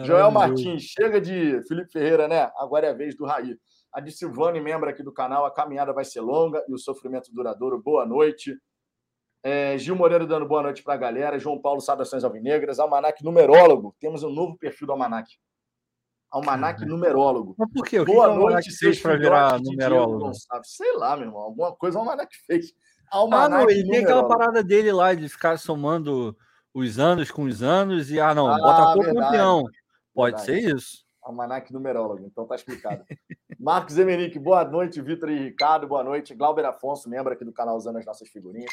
Joel 0.04 0.30
Martins, 0.30 0.82
chega 0.82 1.20
de 1.20 1.60
Felipe 1.66 1.90
Ferreira, 1.90 2.28
né? 2.28 2.50
Agora 2.56 2.86
é 2.86 2.90
a 2.90 2.94
vez 2.94 3.16
do 3.16 3.24
Raí. 3.24 3.56
A 3.92 4.00
de 4.00 4.12
Silvane, 4.12 4.60
membro 4.60 4.88
aqui 4.88 5.02
do 5.02 5.12
canal, 5.12 5.44
a 5.44 5.52
caminhada 5.52 5.92
vai 5.92 6.04
ser 6.04 6.20
longa 6.20 6.64
e 6.68 6.72
o 6.72 6.78
sofrimento 6.78 7.32
duradouro. 7.32 7.82
Boa 7.82 8.06
noite. 8.06 8.56
É, 9.42 9.76
Gil 9.76 9.96
Moreira 9.96 10.24
dando 10.24 10.46
boa 10.46 10.62
noite 10.62 10.82
para 10.82 10.94
a 10.94 10.96
galera. 10.96 11.38
João 11.38 11.60
Paulo 11.60 11.80
Saudações 11.80 12.22
Alvinegras. 12.22 12.78
Almanac 12.78 13.24
Numerólogo. 13.24 13.94
Temos 13.98 14.22
um 14.22 14.30
novo 14.30 14.56
perfil 14.56 14.86
do 14.86 14.92
Almanac. 14.92 15.36
Almanac 16.30 16.86
Numerólogo. 16.86 17.56
Mas 17.58 17.70
por 17.72 17.84
quê? 17.84 18.00
O 18.00 18.04
boa 18.04 18.30
que 18.30 18.38
noite, 18.38 18.70
que 18.70 18.76
fez 18.76 19.00
para 19.00 19.16
virar 19.16 19.60
numerólogo? 19.60 20.30
Sei 20.62 20.96
lá, 20.96 21.16
meu 21.16 21.26
irmão. 21.26 21.42
Alguma 21.42 21.74
coisa 21.74 21.98
o 21.98 22.00
Almanac 22.00 22.34
fez. 22.46 22.72
Almanac 23.10 23.52
ah, 23.52 23.58
não, 23.58 23.70
ele 23.70 23.86
tem 23.90 24.04
aquela 24.04 24.26
parada 24.26 24.62
dele 24.62 24.92
lá 24.92 25.12
de 25.12 25.28
ficar 25.28 25.58
somando 25.58 26.34
os 26.74 26.98
anos 26.98 27.30
com 27.30 27.44
os 27.44 27.62
anos 27.62 28.10
e, 28.10 28.18
ah, 28.18 28.34
não, 28.34 28.46
ah, 28.46 28.56
Botafogo 28.56 29.04
verdade, 29.04 29.26
campeão. 29.26 29.64
Pode 30.14 30.36
verdade. 30.36 30.62
ser 30.62 30.76
isso. 30.76 31.04
Almanac 31.22 31.72
numerólogo, 31.72 32.24
então 32.26 32.46
tá 32.46 32.54
explicado. 32.54 33.04
Marcos 33.58 33.96
Emenick, 33.96 34.38
boa 34.38 34.64
noite. 34.64 35.00
Vitor 35.00 35.30
e 35.30 35.38
Ricardo, 35.38 35.86
boa 35.86 36.02
noite. 36.02 36.34
Glauber 36.34 36.64
Afonso, 36.64 37.08
membro 37.08 37.32
aqui 37.32 37.44
do 37.44 37.52
canal 37.52 37.76
usando 37.76 37.98
as 37.98 38.04
nossas 38.04 38.28
figurinhas. 38.28 38.72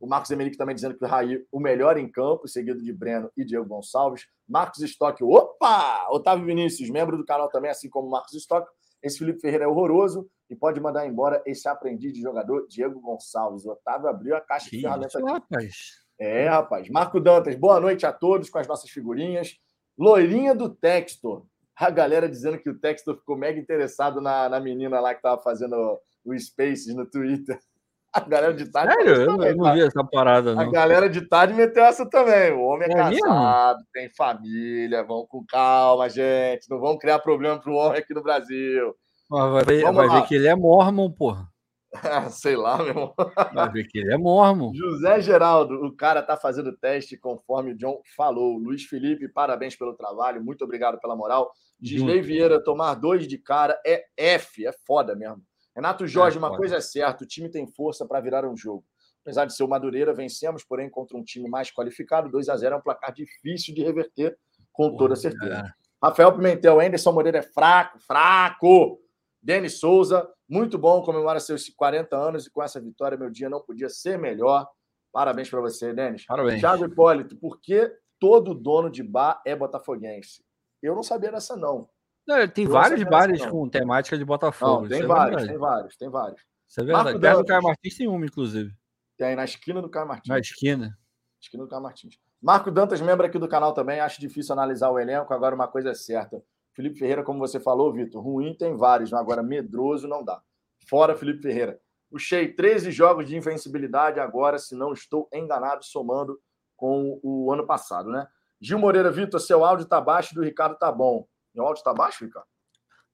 O 0.00 0.06
Marcos 0.06 0.30
Emenick 0.30 0.56
também 0.56 0.74
dizendo 0.74 0.96
que 0.96 1.04
o 1.04 1.08
Raí, 1.08 1.44
o 1.52 1.60
melhor 1.60 1.98
em 1.98 2.10
campo, 2.10 2.48
seguido 2.48 2.82
de 2.82 2.90
Breno 2.90 3.30
e 3.36 3.44
Diego 3.44 3.66
Gonçalves. 3.66 4.26
Marcos 4.48 4.80
Stock, 4.80 5.22
opa! 5.22 6.08
Otávio 6.10 6.46
Vinícius, 6.46 6.88
membro 6.88 7.18
do 7.18 7.24
canal 7.24 7.50
também, 7.50 7.70
assim 7.70 7.90
como 7.90 8.08
Marcos 8.08 8.32
Stock. 8.32 8.66
Esse 9.02 9.18
Felipe 9.18 9.40
Ferreira 9.40 9.64
é 9.64 9.68
horroroso 9.68 10.26
e 10.48 10.56
pode 10.56 10.80
mandar 10.80 11.06
embora 11.06 11.42
esse 11.44 11.68
aprendiz 11.68 12.14
de 12.14 12.22
jogador, 12.22 12.66
Diego 12.66 12.98
Gonçalves. 12.98 13.66
O 13.66 13.72
Otávio 13.72 14.08
abriu 14.08 14.34
a 14.34 14.40
caixa 14.40 14.70
que 14.70 14.76
de 14.78 14.82
ferramentas. 14.82 16.00
É, 16.20 16.46
rapaz. 16.48 16.86
Marco 16.90 17.18
Dantas, 17.18 17.56
boa 17.56 17.80
noite 17.80 18.04
a 18.04 18.12
todos 18.12 18.50
com 18.50 18.58
as 18.58 18.68
nossas 18.68 18.90
figurinhas. 18.90 19.56
Loirinha 19.98 20.54
do 20.54 20.68
Textor. 20.68 21.46
A 21.74 21.88
galera 21.88 22.28
dizendo 22.28 22.58
que 22.58 22.68
o 22.68 22.78
Textor 22.78 23.16
ficou 23.16 23.38
mega 23.38 23.58
interessado 23.58 24.20
na, 24.20 24.46
na 24.46 24.60
menina 24.60 25.00
lá 25.00 25.14
que 25.14 25.20
estava 25.20 25.40
fazendo 25.40 25.98
o 26.22 26.38
Spaces 26.38 26.94
no 26.94 27.06
Twitter. 27.06 27.58
A 28.12 28.20
galera 28.20 28.52
de 28.52 28.68
tarde. 28.70 28.92
Sério? 28.92 29.14
Eu 29.14 29.26
também, 29.28 29.54
não 29.54 29.64
tá? 29.64 29.72
vi 29.72 29.82
essa 29.82 30.02
parada, 30.02 30.52
não. 30.52 30.62
A 30.62 30.70
galera 30.70 31.08
de 31.08 31.20
tarde 31.28 31.54
meteu 31.54 31.84
essa 31.84 32.04
também. 32.04 32.52
O 32.52 32.62
homem 32.62 32.88
é, 32.88 32.92
é 32.92 32.96
casado, 32.96 33.76
mesmo? 33.76 33.88
tem 33.94 34.10
família, 34.16 35.04
vão 35.04 35.24
com 35.28 35.44
calma, 35.46 36.08
gente. 36.08 36.68
Não 36.68 36.80
vão 36.80 36.98
criar 36.98 37.20
problema 37.20 37.60
para 37.60 37.70
o 37.70 37.76
homem 37.76 38.00
aqui 38.00 38.12
no 38.12 38.20
Brasil. 38.20 38.96
vai 39.30 39.64
ver, 39.64 39.92
vai 39.92 40.08
ver 40.08 40.26
que 40.26 40.34
ele 40.34 40.48
é 40.48 40.56
mormon, 40.56 41.08
porra. 41.08 41.49
Sei 42.30 42.56
lá, 42.56 42.78
meu 42.78 42.88
irmão. 42.88 43.14
Vai 43.52 43.72
ver 43.72 43.84
que 43.88 43.98
ele 43.98 44.12
é 44.12 44.16
mormon. 44.16 44.72
José 44.74 45.20
Geraldo, 45.20 45.74
o 45.84 45.94
cara 45.94 46.22
tá 46.22 46.36
fazendo 46.36 46.76
teste 46.76 47.16
conforme 47.16 47.72
o 47.72 47.76
John 47.76 48.00
falou. 48.16 48.56
Luiz 48.58 48.84
Felipe, 48.84 49.28
parabéns 49.28 49.76
pelo 49.76 49.94
trabalho, 49.94 50.42
muito 50.42 50.64
obrigado 50.64 51.00
pela 51.00 51.16
moral. 51.16 51.50
Gisley 51.80 52.20
Vieira, 52.20 52.62
tomar 52.62 52.94
dois 52.94 53.26
de 53.26 53.38
cara 53.38 53.80
é 53.84 54.04
F, 54.16 54.66
é 54.66 54.72
foda 54.86 55.16
mesmo. 55.16 55.42
Renato 55.74 56.06
Jorge, 56.06 56.36
é, 56.36 56.38
uma 56.38 56.56
coisa 56.56 56.76
é 56.76 56.80
certa, 56.80 57.24
o 57.24 57.26
time 57.26 57.48
tem 57.48 57.66
força 57.66 58.06
para 58.06 58.20
virar 58.20 58.44
um 58.44 58.56
jogo. 58.56 58.84
Apesar 59.22 59.44
de 59.44 59.54
ser 59.54 59.64
o 59.64 59.68
Madureira, 59.68 60.14
vencemos, 60.14 60.64
porém, 60.64 60.88
contra 60.88 61.16
um 61.16 61.22
time 61.22 61.48
mais 61.48 61.70
qualificado. 61.70 62.30
2 62.30 62.48
a 62.48 62.56
0 62.56 62.74
é 62.74 62.78
um 62.78 62.80
placar 62.82 63.12
difícil 63.12 63.74
de 63.74 63.82
reverter, 63.82 64.36
com 64.72 64.96
toda 64.96 65.14
certeza. 65.14 65.58
É. 65.66 65.80
Rafael 66.02 66.32
Pimentel, 66.32 66.80
Anderson 66.80 67.12
Moreira 67.12 67.38
é 67.38 67.42
fraco, 67.42 67.98
fraco. 68.00 68.98
Denis 69.42 69.78
Souza, 69.78 70.28
muito 70.48 70.78
bom, 70.78 71.02
comemora 71.02 71.40
seus 71.40 71.68
40 71.70 72.16
anos 72.16 72.46
e 72.46 72.50
com 72.50 72.62
essa 72.62 72.80
vitória 72.80 73.16
meu 73.16 73.30
dia 73.30 73.48
não 73.48 73.60
podia 73.60 73.88
ser 73.88 74.18
melhor. 74.18 74.68
Parabéns 75.12 75.48
para 75.48 75.60
você, 75.60 75.92
Denis. 75.92 76.24
Parabéns. 76.26 76.60
Thiago 76.60 76.84
Hipólito, 76.84 77.36
por 77.36 77.60
que 77.60 77.92
todo 78.18 78.54
dono 78.54 78.90
de 78.90 79.02
bar 79.02 79.40
é 79.46 79.56
botafoguense? 79.56 80.44
Eu 80.82 80.94
não 80.94 81.02
sabia 81.02 81.32
dessa, 81.32 81.56
não. 81.56 81.88
não 82.26 82.48
tem 82.48 82.64
eu 82.64 82.70
vários 82.70 83.02
bares 83.04 83.44
com 83.46 83.68
temática 83.68 84.16
de 84.16 84.24
Botafogo. 84.24 84.82
Não, 84.82 84.88
tem 84.88 85.02
é 85.02 85.06
vários, 85.06 85.46
tem 85.46 85.58
vários, 85.58 85.96
tem 85.96 86.08
vários. 86.08 86.40
Isso 86.68 86.80
é 86.80 86.84
verdade. 86.84 87.18
Perto 87.18 87.38
do 87.38 87.44
Caio 87.44 87.62
Martins 87.62 87.96
tem 87.96 88.08
uma, 88.08 88.24
inclusive. 88.24 88.72
Tem 89.16 89.34
na 89.34 89.44
esquina 89.44 89.82
do 89.82 89.90
Caio 89.90 90.06
Martins. 90.06 90.28
Na 90.28 90.38
esquina. 90.38 90.96
Esquina 91.40 91.64
do 91.64 91.68
Caio 91.68 91.82
Martins. 91.82 92.18
Marco 92.40 92.70
Dantas, 92.70 93.00
membro 93.00 93.26
aqui 93.26 93.38
do 93.38 93.48
canal 93.48 93.74
também, 93.74 94.00
acho 94.00 94.20
difícil 94.20 94.52
analisar 94.52 94.88
o 94.90 94.98
elenco. 94.98 95.34
Agora, 95.34 95.54
uma 95.54 95.68
coisa 95.68 95.90
é 95.90 95.94
certa. 95.94 96.42
Felipe 96.72 96.98
Ferreira, 96.98 97.22
como 97.22 97.38
você 97.38 97.58
falou, 97.58 97.92
Vitor, 97.92 98.22
ruim 98.22 98.54
tem 98.54 98.76
vários, 98.76 99.12
agora 99.12 99.42
medroso 99.42 100.06
não 100.06 100.24
dá. 100.24 100.40
Fora 100.88 101.16
Felipe 101.16 101.42
Ferreira. 101.42 101.80
Puxei 102.10 102.52
13 102.52 102.90
jogos 102.90 103.26
de 103.28 103.36
invencibilidade 103.36 104.18
agora, 104.18 104.58
se 104.58 104.74
não 104.74 104.92
estou 104.92 105.28
enganado, 105.32 105.84
somando 105.84 106.40
com 106.76 107.20
o 107.22 107.52
ano 107.52 107.66
passado, 107.66 108.10
né? 108.10 108.26
Gil 108.60 108.78
Moreira, 108.78 109.10
Vitor, 109.10 109.40
seu 109.40 109.64
áudio 109.64 109.86
tá 109.86 110.00
baixo 110.00 110.34
do 110.34 110.42
Ricardo 110.42 110.76
tá 110.76 110.90
bom. 110.90 111.26
Meu 111.54 111.66
áudio 111.66 111.82
tá 111.82 111.94
baixo, 111.94 112.24
Ricardo? 112.24 112.46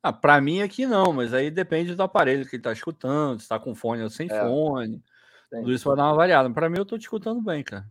Ah, 0.03 0.12
para 0.12 0.40
mim 0.40 0.62
aqui 0.62 0.87
não, 0.87 1.12
mas 1.12 1.35
aí 1.35 1.51
depende 1.51 1.95
do 1.95 2.03
aparelho 2.03 2.45
que 2.45 2.57
ele 2.57 2.61
está 2.61 2.73
escutando, 2.73 3.38
se 3.38 3.45
está 3.45 3.59
com 3.59 3.75
fone 3.75 4.03
ou 4.03 4.11
sem 4.11 4.31
é. 4.31 4.40
fone. 4.40 5.03
Tudo 5.51 5.73
isso 5.73 5.88
vai 5.88 5.97
dar 5.97 6.05
uma 6.05 6.14
variada. 6.14 6.51
Para 6.51 6.69
mim, 6.69 6.79
eu 6.79 6.83
estou 6.83 6.99
te 6.99 7.03
escutando 7.03 7.40
bem, 7.40 7.62
cara. 7.62 7.87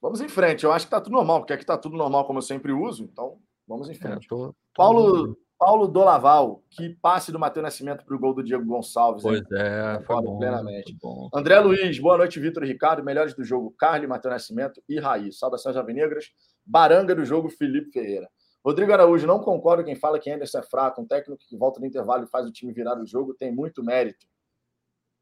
Vamos 0.00 0.20
em 0.20 0.28
frente. 0.28 0.64
Eu 0.64 0.72
acho 0.72 0.86
que 0.86 0.88
está 0.88 1.00
tudo 1.00 1.12
normal, 1.12 1.40
porque 1.40 1.52
aqui 1.52 1.62
está 1.62 1.76
tudo 1.76 1.96
normal, 1.96 2.24
como 2.26 2.38
eu 2.38 2.42
sempre 2.42 2.72
uso. 2.72 3.04
Então, 3.04 3.40
vamos 3.68 3.88
em 3.88 3.92
é, 3.92 3.94
frente. 3.94 4.24
É, 4.24 4.28
tô, 4.28 4.48
tô 4.48 4.54
Paulo, 4.74 5.36
Paulo 5.58 5.86
Dolaval, 5.86 6.62
que 6.70 6.88
passe 7.02 7.30
do 7.30 7.38
Matheus 7.38 7.64
Nascimento 7.64 8.04
para 8.04 8.16
o 8.16 8.18
gol 8.18 8.32
do 8.32 8.42
Diego 8.42 8.64
Gonçalves. 8.64 9.22
Pois 9.22 9.40
hein? 9.40 9.46
é, 9.52 10.00
foi 10.06 10.22
bom, 10.22 10.38
plenamente. 10.38 10.96
Bom. 11.00 11.28
André 11.34 11.60
Luiz, 11.60 11.98
boa 11.98 12.16
noite, 12.16 12.40
Vitor 12.40 12.64
e 12.64 12.68
Ricardo. 12.68 13.04
Melhores 13.04 13.34
do 13.34 13.44
jogo, 13.44 13.74
Carly, 13.78 14.06
Matheus 14.06 14.32
Nascimento 14.32 14.82
e 14.88 14.98
Raí. 14.98 15.32
Saudações 15.32 15.76
Avenegras. 15.76 16.30
Baranga 16.64 17.14
do 17.14 17.24
jogo, 17.24 17.48
Felipe 17.50 17.90
Ferreira. 17.90 18.28
Rodrigo 18.64 18.92
Araújo, 18.92 19.26
não 19.26 19.40
concordo 19.40 19.84
quem 19.84 19.94
fala 19.94 20.18
que 20.18 20.30
Anderson 20.30 20.58
é 20.58 20.62
fraco. 20.62 21.00
Um 21.00 21.06
técnico 21.06 21.42
que 21.48 21.56
volta 21.56 21.80
no 21.80 21.86
intervalo 21.86 22.24
e 22.24 22.28
faz 22.28 22.46
o 22.46 22.52
time 22.52 22.72
virar 22.72 23.00
o 23.00 23.06
jogo 23.06 23.34
tem 23.34 23.52
muito 23.52 23.82
mérito. 23.82 24.26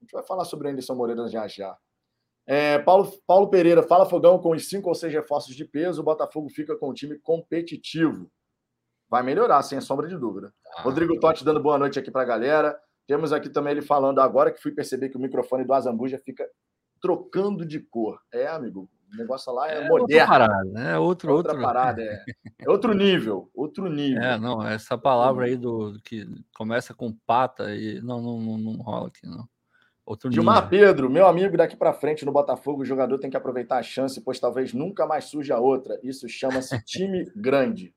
A 0.00 0.04
gente 0.04 0.12
vai 0.12 0.22
falar 0.22 0.44
sobre 0.44 0.68
Anderson 0.68 0.94
Moreira 0.94 1.28
já 1.28 1.46
já. 1.48 1.76
É, 2.46 2.78
Paulo, 2.78 3.12
Paulo 3.26 3.48
Pereira, 3.48 3.82
fala 3.82 4.08
Fogão 4.08 4.38
com 4.38 4.50
os 4.50 4.68
cinco 4.68 4.88
ou 4.88 4.94
seis 4.94 5.12
reforços 5.12 5.54
de 5.56 5.64
peso, 5.64 6.00
o 6.00 6.04
Botafogo 6.04 6.48
fica 6.48 6.76
com 6.76 6.90
um 6.90 6.94
time 6.94 7.18
competitivo. 7.18 8.30
Vai 9.08 9.22
melhorar, 9.22 9.62
sem 9.62 9.80
sombra 9.80 10.08
de 10.08 10.16
dúvida. 10.16 10.52
Ah, 10.76 10.82
Rodrigo 10.82 11.18
Totti 11.20 11.44
dando 11.44 11.60
boa 11.60 11.78
noite 11.78 11.98
aqui 11.98 12.10
para 12.10 12.22
a 12.22 12.26
galera. 12.26 12.78
Temos 13.06 13.32
aqui 13.32 13.48
também 13.48 13.72
ele 13.72 13.82
falando 13.82 14.20
agora 14.20 14.50
que 14.50 14.60
fui 14.60 14.72
perceber 14.72 15.08
que 15.08 15.16
o 15.16 15.20
microfone 15.20 15.64
do 15.64 15.72
Azambuja 15.72 16.18
fica 16.18 16.44
trocando 17.00 17.64
de 17.64 17.78
cor. 17.78 18.18
É, 18.32 18.48
amigo, 18.48 18.90
o 19.12 19.16
negócio 19.16 19.52
lá 19.52 19.70
é, 19.70 19.84
é 19.84 19.88
moderno. 19.88 20.02
Outra 20.02 20.26
parada, 20.26 20.64
né? 20.64 20.98
Outro, 20.98 21.32
outra 21.32 21.52
outro... 21.52 21.66
parada, 21.66 22.02
é. 22.02 22.24
é. 22.58 22.68
outro 22.68 22.92
nível, 22.92 23.48
outro 23.54 23.88
nível. 23.88 24.22
É, 24.22 24.38
não, 24.38 24.66
essa 24.66 24.98
palavra 24.98 25.46
aí 25.46 25.56
do 25.56 26.00
que 26.04 26.26
começa 26.56 26.92
com 26.92 27.12
pata 27.26 27.74
e 27.74 28.00
não, 28.00 28.20
não, 28.20 28.40
não, 28.40 28.58
não 28.58 28.72
rola 28.82 29.08
aqui, 29.08 29.24
não. 29.26 29.48
Outro 30.04 30.30
Gilmar 30.30 30.64
nível. 30.64 30.68
Pedro, 30.68 31.10
meu 31.10 31.26
amigo 31.26 31.56
daqui 31.56 31.76
para 31.76 31.92
frente 31.92 32.24
no 32.24 32.30
Botafogo, 32.30 32.82
o 32.82 32.84
jogador 32.84 33.18
tem 33.18 33.28
que 33.28 33.36
aproveitar 33.36 33.78
a 33.78 33.82
chance, 33.82 34.20
pois 34.20 34.38
talvez 34.38 34.72
nunca 34.72 35.04
mais 35.04 35.24
surja 35.24 35.58
outra. 35.58 35.98
Isso 36.02 36.28
chama-se 36.28 36.80
time 36.86 37.24
grande. 37.34 37.92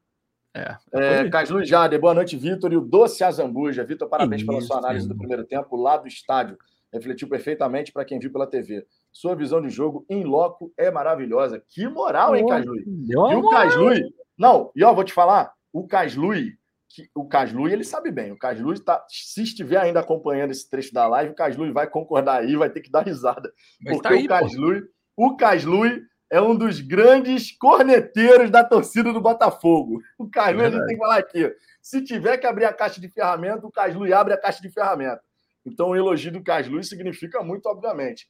É. 0.53 0.77
é 0.93 1.29
Caslu 1.29 1.63
Jade, 1.63 1.97
boa 1.97 2.13
noite, 2.13 2.35
Vitor. 2.35 2.71
E 2.73 2.77
o 2.77 2.81
Doce 2.81 3.23
Azambuja. 3.23 3.83
Vitor, 3.83 4.09
parabéns 4.09 4.43
pela 4.43 4.61
sua 4.61 4.77
análise 4.77 5.07
do 5.07 5.15
primeiro 5.15 5.45
tempo 5.45 5.75
lá 5.75 5.97
do 5.97 6.07
estádio. 6.07 6.57
Refletiu 6.91 7.29
perfeitamente 7.29 7.91
para 7.91 8.03
quem 8.03 8.19
viu 8.19 8.31
pela 8.31 8.47
TV. 8.47 8.85
Sua 9.11 9.35
visão 9.35 9.61
de 9.61 9.69
jogo 9.69 10.05
em 10.09 10.23
loco 10.23 10.73
é 10.75 10.89
maravilhosa. 10.89 11.63
Que 11.69 11.87
moral, 11.87 12.35
hein, 12.35 12.47
Caslui? 12.47 12.83
E 12.87 13.15
o 13.15 13.49
Caslui. 13.49 14.01
Não, 14.37 14.71
e 14.75 14.83
ó, 14.83 14.93
vou 14.93 15.03
te 15.03 15.13
falar, 15.13 15.51
o 15.71 15.85
Caslui, 15.85 16.53
que, 16.87 17.09
o 17.13 17.27
Caslui, 17.27 17.71
ele 17.71 17.83
sabe 17.83 18.09
bem. 18.09 18.31
O 18.31 18.37
Caslui 18.37 18.79
tá, 18.79 19.05
se 19.07 19.43
estiver 19.43 19.77
ainda 19.77 19.99
acompanhando 19.99 20.51
esse 20.51 20.67
trecho 20.67 20.93
da 20.93 21.07
live, 21.07 21.31
o 21.31 21.35
Caslui 21.35 21.71
vai 21.71 21.87
concordar 21.87 22.41
aí, 22.41 22.55
vai 22.55 22.69
ter 22.69 22.81
que 22.81 22.89
dar 22.89 23.05
risada. 23.05 23.51
Mas 23.81 23.97
porque 23.97 24.07
tá 24.07 24.15
aí, 24.15 24.25
o 24.25 24.27
Caslui, 24.27 24.83
o 25.15 25.35
Caslui 25.35 26.01
é 26.31 26.39
um 26.39 26.55
dos 26.55 26.79
grandes 26.79 27.51
corneteiros 27.57 28.51
da 28.51 28.63
torcida 28.63 29.11
do 29.11 29.19
Botafogo. 29.21 30.01
O 30.17 30.29
Caslui, 30.29 30.63
é 30.63 30.67
a 30.67 30.69
gente 30.71 30.85
tem 30.85 30.95
que 30.95 31.01
falar 31.01 31.17
aqui. 31.17 31.55
Se 31.81 32.03
tiver 32.03 32.37
que 32.37 32.45
abrir 32.45 32.65
a 32.65 32.73
caixa 32.73 33.01
de 33.01 33.09
ferramenta, 33.09 33.65
o 33.65 33.71
Caslui 33.71 34.13
abre 34.13 34.33
a 34.33 34.37
caixa 34.37 34.61
de 34.61 34.69
ferramenta. 34.69 35.21
Então, 35.65 35.89
o 35.89 35.95
elogio 35.95 36.31
do 36.31 36.43
Caslui 36.43 36.83
significa 36.83 37.43
muito, 37.43 37.65
obviamente. 37.65 38.29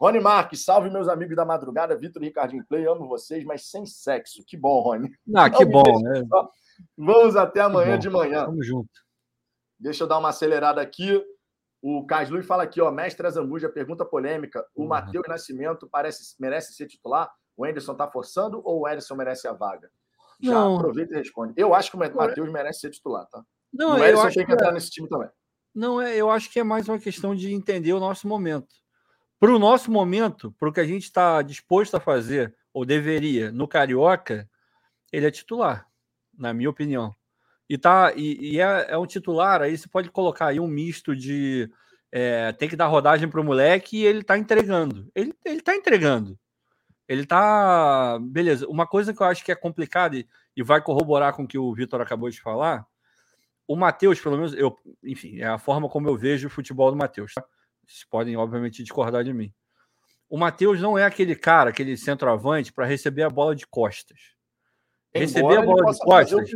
Rony 0.00 0.20
Marques, 0.20 0.64
salve 0.64 0.88
meus 0.88 1.08
amigos 1.08 1.36
da 1.36 1.44
madrugada, 1.44 1.96
Vitor 1.96 2.22
e 2.22 2.26
Ricardinho 2.26 2.64
Play, 2.66 2.86
amo 2.86 3.06
vocês, 3.06 3.44
mas 3.44 3.68
sem 3.68 3.84
sexo. 3.84 4.42
Que 4.46 4.56
bom, 4.56 4.80
Rony. 4.80 5.10
Ah, 5.36 5.50
que 5.50 5.64
bom, 5.64 6.00
né? 6.00 6.22
Vamos 6.96 7.36
até 7.36 7.60
amanhã 7.60 7.98
de 7.98 8.08
manhã. 8.08 8.46
Tamo 8.46 8.62
junto. 8.62 8.90
Deixa 9.78 10.04
eu 10.04 10.08
dar 10.08 10.18
uma 10.18 10.30
acelerada 10.30 10.80
aqui. 10.80 11.22
O 11.82 12.06
Caslui 12.06 12.42
fala 12.42 12.62
aqui, 12.62 12.80
ó, 12.80 12.90
mestre 12.90 13.26
Azambuja, 13.26 13.68
pergunta 13.68 14.04
polêmica. 14.04 14.64
O 14.74 14.82
uhum. 14.82 14.88
Matheus 14.88 15.26
Nascimento 15.26 15.88
parece, 15.90 16.34
merece 16.38 16.74
ser 16.74 16.86
titular? 16.86 17.30
O 17.60 17.64
Anderson 17.66 17.94
tá 17.94 18.08
forçando 18.10 18.62
ou 18.64 18.80
o 18.80 18.88
Ederson 18.88 19.14
merece 19.14 19.46
a 19.46 19.52
vaga? 19.52 19.90
Já 20.40 20.52
não. 20.52 20.76
aproveita 20.76 21.12
e 21.12 21.18
responde. 21.18 21.52
Eu 21.58 21.74
acho 21.74 21.90
que 21.90 21.96
o 21.98 22.00
Matheus 22.00 22.50
merece 22.50 22.80
ser 22.80 22.90
titular, 22.90 23.26
tá? 23.26 23.44
Não, 23.70 23.96
o 23.96 23.98
Ederson 23.98 24.30
tem 24.30 24.46
que 24.46 24.52
entrar 24.52 24.70
é... 24.70 24.72
nesse 24.72 24.90
time 24.90 25.06
também. 25.06 25.28
Não, 25.74 26.00
é, 26.00 26.16
eu 26.16 26.30
acho 26.30 26.50
que 26.50 26.58
é 26.58 26.64
mais 26.64 26.88
uma 26.88 26.98
questão 26.98 27.36
de 27.36 27.52
entender 27.52 27.92
o 27.92 28.00
nosso 28.00 28.26
momento. 28.26 28.74
Para 29.38 29.54
o 29.54 29.58
nosso 29.58 29.90
momento, 29.90 30.52
para 30.58 30.70
o 30.70 30.72
que 30.72 30.80
a 30.80 30.86
gente 30.86 31.02
está 31.02 31.42
disposto 31.42 31.94
a 31.96 32.00
fazer, 32.00 32.56
ou 32.72 32.86
deveria, 32.86 33.52
no 33.52 33.68
Carioca, 33.68 34.48
ele 35.12 35.26
é 35.26 35.30
titular, 35.30 35.86
na 36.36 36.54
minha 36.54 36.70
opinião. 36.70 37.14
E, 37.68 37.76
tá, 37.76 38.14
e, 38.16 38.54
e 38.54 38.60
é, 38.60 38.86
é, 38.88 38.96
um 38.96 39.06
titular, 39.06 39.60
aí 39.60 39.76
você 39.76 39.86
pode 39.86 40.10
colocar 40.10 40.46
aí 40.46 40.58
um 40.58 40.66
misto 40.66 41.14
de 41.14 41.70
é, 42.10 42.52
tem 42.52 42.70
que 42.70 42.74
dar 42.74 42.86
rodagem 42.86 43.28
para 43.28 43.40
o 43.40 43.44
moleque 43.44 43.98
e 43.98 44.06
ele 44.06 44.20
está 44.20 44.38
entregando. 44.38 45.10
Ele, 45.14 45.34
ele 45.44 45.60
tá 45.60 45.76
entregando. 45.76 46.38
Ele 47.10 47.26
tá. 47.26 48.20
Beleza. 48.20 48.68
Uma 48.68 48.86
coisa 48.86 49.12
que 49.12 49.20
eu 49.20 49.26
acho 49.26 49.44
que 49.44 49.50
é 49.50 49.56
complicada 49.56 50.16
e, 50.16 50.28
e 50.56 50.62
vai 50.62 50.80
corroborar 50.80 51.34
com 51.34 51.42
o 51.42 51.46
que 51.46 51.58
o 51.58 51.74
Vitor 51.74 52.00
acabou 52.00 52.30
de 52.30 52.40
falar. 52.40 52.86
O 53.66 53.74
Matheus, 53.74 54.20
pelo 54.20 54.36
menos, 54.36 54.54
eu, 54.54 54.78
enfim, 55.02 55.40
é 55.40 55.48
a 55.48 55.58
forma 55.58 55.88
como 55.88 56.08
eu 56.08 56.16
vejo 56.16 56.46
o 56.46 56.50
futebol 56.50 56.88
do 56.88 56.96
Matheus. 56.96 57.34
Tá? 57.34 57.44
Vocês 57.84 58.04
podem, 58.08 58.36
obviamente, 58.36 58.84
discordar 58.84 59.24
de 59.24 59.32
mim. 59.32 59.52
O 60.28 60.38
Matheus 60.38 60.80
não 60.80 60.96
é 60.96 61.04
aquele 61.04 61.34
cara, 61.34 61.70
aquele 61.70 61.96
centroavante, 61.96 62.72
para 62.72 62.86
receber 62.86 63.24
a 63.24 63.30
bola 63.30 63.56
de 63.56 63.66
costas. 63.66 64.36
Embora 65.12 65.26
receber 65.26 65.56
a 65.56 65.62
bola 65.62 65.92
de 65.92 65.98
costas. 65.98 66.50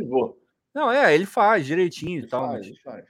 Não, 0.73 0.89
é, 0.89 1.13
ele 1.13 1.25
faz 1.25 1.65
direitinho 1.65 2.19
ele 2.19 2.27
e 2.27 2.29
tal. 2.29 2.47
Faz, 2.47 2.79
faz. 2.79 3.05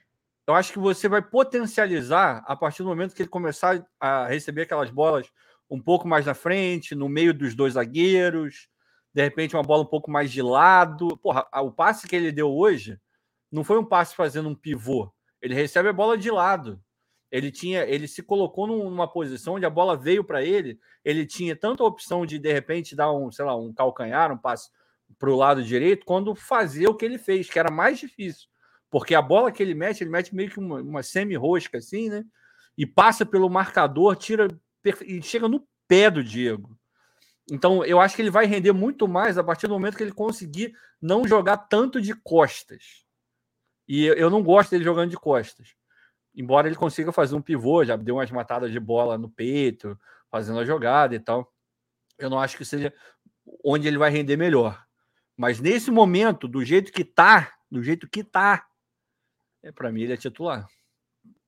Eu 0.47 0.55
acho 0.55 0.73
que 0.73 0.79
você 0.79 1.07
vai 1.07 1.21
potencializar 1.21 2.43
a 2.47 2.55
partir 2.55 2.81
do 2.81 2.89
momento 2.89 3.13
que 3.13 3.21
ele 3.21 3.29
começar 3.29 3.85
a 3.99 4.25
receber 4.25 4.63
aquelas 4.63 4.89
bolas 4.89 5.31
um 5.69 5.81
pouco 5.81 6.07
mais 6.07 6.25
na 6.25 6.33
frente, 6.33 6.95
no 6.95 7.09
meio 7.09 7.33
dos 7.33 7.55
dois 7.55 7.73
zagueiros, 7.73 8.67
de 9.13 9.21
repente 9.21 9.55
uma 9.55 9.63
bola 9.63 9.83
um 9.83 9.87
pouco 9.87 10.11
mais 10.11 10.31
de 10.31 10.41
lado. 10.41 11.17
Porra, 11.17 11.47
o 11.61 11.71
passe 11.71 12.07
que 12.07 12.15
ele 12.15 12.31
deu 12.31 12.51
hoje 12.51 12.99
não 13.51 13.63
foi 13.63 13.77
um 13.79 13.85
passe 13.85 14.15
fazendo 14.15 14.49
um 14.49 14.55
pivô. 14.55 15.11
Ele 15.41 15.53
recebe 15.53 15.89
a 15.89 15.93
bola 15.93 16.17
de 16.17 16.29
lado. 16.29 16.81
Ele 17.31 17.51
tinha, 17.51 17.83
ele 17.83 18.07
se 18.07 18.21
colocou 18.23 18.67
numa 18.67 19.07
posição 19.07 19.55
onde 19.55 19.65
a 19.65 19.69
bola 19.69 19.97
veio 19.97 20.23
para 20.23 20.43
ele. 20.43 20.79
Ele 21.03 21.25
tinha 21.25 21.55
tanto 21.55 21.83
a 21.83 21.87
opção 21.87 22.25
de 22.25 22.39
de 22.39 22.51
repente 22.51 22.95
dar 22.95 23.11
um, 23.11 23.31
sei 23.31 23.45
lá, 23.45 23.55
um 23.55 23.73
calcanhar, 23.73 24.31
um 24.31 24.37
passe 24.37 24.69
para 25.19 25.29
o 25.29 25.35
lado 25.35 25.63
direito, 25.63 26.05
quando 26.05 26.35
fazer 26.35 26.87
o 26.87 26.95
que 26.95 27.05
ele 27.05 27.17
fez, 27.17 27.49
que 27.49 27.59
era 27.59 27.71
mais 27.71 27.99
difícil, 27.99 28.47
porque 28.89 29.13
a 29.15 29.21
bola 29.21 29.51
que 29.51 29.61
ele 29.61 29.73
mete, 29.73 30.01
ele 30.01 30.09
mete 30.09 30.35
meio 30.35 30.49
que 30.49 30.59
uma, 30.59 30.81
uma 30.81 31.03
semi-rosca 31.03 31.77
assim, 31.77 32.09
né? 32.09 32.23
E 32.77 32.85
passa 32.85 33.25
pelo 33.25 33.49
marcador, 33.49 34.15
tira 34.15 34.47
e 35.05 35.21
chega 35.21 35.47
no 35.47 35.65
pé 35.87 36.09
do 36.09 36.23
Diego. 36.23 36.77
Então, 37.51 37.85
eu 37.85 37.99
acho 37.99 38.15
que 38.15 38.21
ele 38.21 38.31
vai 38.31 38.45
render 38.45 38.71
muito 38.71 39.07
mais 39.07 39.37
a 39.37 39.43
partir 39.43 39.67
do 39.67 39.73
momento 39.73 39.95
que 39.97 40.03
ele 40.03 40.11
conseguir 40.11 40.75
não 41.01 41.27
jogar 41.27 41.57
tanto 41.57 42.01
de 42.01 42.13
costas. 42.13 43.05
E 43.87 44.05
eu 44.05 44.29
não 44.29 44.41
gosto 44.41 44.71
dele 44.71 44.83
jogando 44.83 45.11
de 45.11 45.17
costas 45.17 45.75
embora 46.35 46.67
ele 46.67 46.75
consiga 46.75 47.11
fazer 47.11 47.35
um 47.35 47.41
pivô, 47.41 47.83
já 47.85 47.95
deu 47.95 48.15
umas 48.15 48.29
matadas 48.29 48.71
de 48.71 48.79
bola 48.79 49.17
no 49.17 49.29
peito, 49.29 49.97
fazendo 50.29 50.59
a 50.59 50.65
jogada 50.65 51.15
e 51.15 51.19
tal. 51.19 51.51
Eu 52.17 52.29
não 52.29 52.39
acho 52.39 52.57
que 52.57 52.65
seja 52.65 52.93
onde 53.63 53.87
ele 53.87 53.97
vai 53.97 54.11
render 54.11 54.35
melhor. 54.35 54.85
Mas 55.37 55.59
nesse 55.59 55.89
momento, 55.89 56.47
do 56.47 56.63
jeito 56.63 56.91
que 56.91 57.03
tá, 57.03 57.53
do 57.71 57.81
jeito 57.81 58.07
que 58.09 58.23
tá, 58.23 58.67
é 59.63 59.71
para 59.71 59.91
mim 59.91 60.01
ele 60.01 60.13
é 60.13 60.17
titular. 60.17 60.67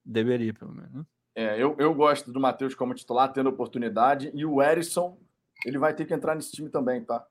Deveria, 0.04 0.54
pelo 0.54 0.74
menos. 0.74 1.06
É, 1.38 1.62
eu, 1.62 1.76
eu 1.78 1.94
gosto 1.94 2.32
do 2.32 2.40
Matheus 2.40 2.74
como 2.74 2.96
titular, 2.96 3.32
tendo 3.32 3.48
oportunidade, 3.48 4.32
e 4.34 4.44
o 4.44 4.60
Erisson, 4.60 5.20
ele 5.64 5.78
vai 5.78 5.94
ter 5.94 6.06
que 6.06 6.14
entrar 6.16 6.34
nesse 6.34 6.52
time 6.52 6.68
também, 6.68 7.04
tá? 7.04 7.24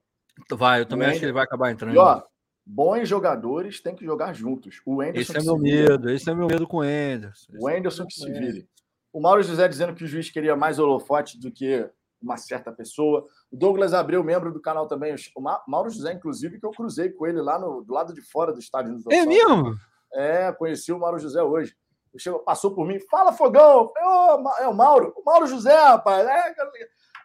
Vai, 0.52 0.82
eu 0.82 0.86
também 0.86 1.08
acho 1.08 1.18
que 1.18 1.24
ele 1.24 1.32
vai 1.32 1.42
acabar 1.42 1.72
entrando. 1.72 1.92
E, 1.92 1.98
ó, 1.98 2.22
bons 2.64 3.08
jogadores 3.08 3.80
têm 3.80 3.96
que 3.96 4.04
jogar 4.04 4.32
juntos. 4.32 4.80
O 4.86 5.00
Anderson 5.00 5.32
esse 5.32 5.36
é 5.36 5.42
meu 5.42 5.58
medo, 5.58 6.08
esse 6.08 6.30
é 6.30 6.34
meu 6.36 6.46
medo 6.46 6.68
com 6.68 6.76
o 6.76 6.82
Anderson. 6.82 7.52
O 7.58 7.66
Anderson 7.66 8.04
é 8.04 8.06
que 8.06 8.14
se 8.14 8.30
vire. 8.30 8.68
O 9.12 9.20
Mauro 9.20 9.42
José 9.42 9.66
dizendo 9.66 9.92
que 9.92 10.04
o 10.04 10.06
juiz 10.06 10.30
queria 10.30 10.54
mais 10.54 10.78
holofote 10.78 11.36
do 11.40 11.50
que 11.50 11.90
uma 12.22 12.36
certa 12.36 12.70
pessoa. 12.70 13.26
O 13.50 13.56
Douglas 13.56 13.92
Abreu, 13.92 14.22
membro 14.22 14.52
do 14.52 14.60
canal 14.60 14.86
também. 14.86 15.16
O 15.34 15.40
Mauro 15.66 15.90
José, 15.90 16.12
inclusive, 16.12 16.60
que 16.60 16.66
eu 16.66 16.70
cruzei 16.70 17.10
com 17.10 17.26
ele 17.26 17.40
lá 17.40 17.58
no, 17.58 17.82
do 17.82 17.92
lado 17.92 18.14
de 18.14 18.22
fora 18.22 18.52
do 18.52 18.60
estádio. 18.60 18.96
Do 18.98 19.12
é 19.12 19.26
mesmo? 19.26 19.74
É, 20.12 20.52
conheci 20.52 20.92
o 20.92 20.98
Mauro 21.00 21.18
José 21.18 21.42
hoje. 21.42 21.74
Chegou, 22.18 22.40
passou 22.40 22.74
por 22.74 22.86
mim, 22.86 22.98
fala 23.10 23.32
Fogão. 23.32 23.92
oh, 23.96 24.62
é 24.62 24.68
o 24.68 24.74
Mauro. 24.74 25.12
O 25.16 25.24
Mauro 25.24 25.46
José, 25.46 25.74
rapaz. 25.74 26.26
É, 26.26 26.54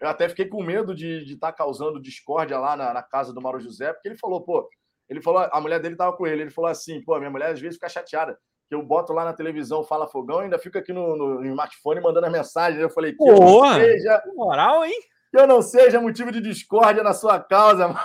eu 0.01 0.10
até 0.10 0.27
fiquei 0.27 0.47
com 0.47 0.63
medo 0.63 0.95
de 0.95 1.34
estar 1.34 1.51
tá 1.51 1.54
causando 1.54 2.01
discórdia 2.01 2.58
lá 2.58 2.75
na, 2.75 2.91
na, 2.91 3.04
casa 3.04 3.32
do 3.32 3.39
Mauro 3.39 3.60
José, 3.60 3.93
porque 3.93 4.08
ele 4.08 4.17
falou, 4.17 4.41
pô, 4.41 4.67
ele 5.08 5.21
falou, 5.21 5.47
a 5.51 5.62
mulher 5.62 5.80
dele 5.80 5.95
tava 5.95 6.17
com 6.17 6.25
ele, 6.25 6.41
ele 6.41 6.49
falou 6.49 6.71
assim, 6.71 7.01
pô, 7.04 7.17
minha 7.19 7.30
mulher 7.30 7.51
às 7.51 7.60
vezes 7.60 7.75
fica 7.75 7.88
chateada, 7.88 8.36
que 8.67 8.73
eu 8.73 8.82
boto 8.82 9.13
lá 9.13 9.23
na 9.23 9.34
televisão, 9.34 9.84
fala 9.84 10.08
fogão, 10.08 10.39
e 10.39 10.45
ainda 10.45 10.58
fica 10.58 10.80
aqui 10.80 10.91
no, 10.91 11.15
no 11.15 11.45
smartphone 11.45 12.01
mandando 12.01 12.25
as 12.25 12.32
mensagens. 12.32 12.82
Eu 12.82 12.89
falei, 12.89 13.12
que 13.12 13.17
Porra, 13.17 13.75
seja, 13.75 14.23
moral, 14.36 14.84
hein? 14.84 14.99
Que 15.30 15.39
eu 15.39 15.45
não 15.45 15.62
seja 15.62 16.01
motivo 16.01 16.32
de 16.32 16.41
discórdia 16.41 17.04
na 17.04 17.13
sua 17.13 17.39
causa, 17.39 17.88
mano. 17.88 17.99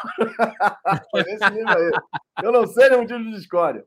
eu 2.42 2.53
não 2.53 2.66
seja 2.66 2.99
motivo 2.99 3.20
de 3.20 3.31
discórdia. 3.31 3.87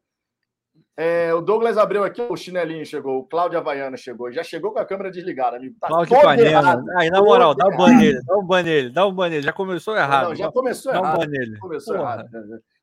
É, 1.01 1.33
o 1.33 1.39
Douglas 1.39 1.77
abriu 1.77 2.03
aqui, 2.03 2.21
o 2.21 2.35
chinelinho 2.35 2.85
chegou, 2.85 3.19
o 3.19 3.23
Cláudio 3.23 3.57
Havaiana 3.57 3.95
chegou, 3.95 4.29
já 4.33 4.43
chegou 4.43 4.73
com 4.73 4.79
a 4.79 4.85
câmera 4.85 5.09
desligada, 5.09 5.55
amigo. 5.55 5.73
Tá 5.79 5.87
Cláudio 5.87 6.21
Panela. 6.21 6.83
Aí, 6.97 7.09
na 7.09 7.21
moral, 7.21 7.55
dá 7.55 7.69
um 7.69 7.77
ban 7.77 7.95
nele, 7.95 8.21
dá 8.21 8.35
um 8.35 8.45
ban 8.45 8.63
nele, 8.63 8.89
dá 8.89 9.07
um 9.07 9.13
ban 9.13 9.29
nele. 9.29 9.41
Já 9.41 9.53
começou 9.53 9.95
errado. 9.95 10.27
Não, 10.27 10.35
já 10.35 10.51
começou 10.51 10.91
dá 10.91 10.99
errado. 10.99 11.15
Um 11.15 11.19
ban 11.19 11.27
nele. 11.27 11.57
Começou 11.59 11.95
Porra. 11.95 12.15
errado. 12.15 12.29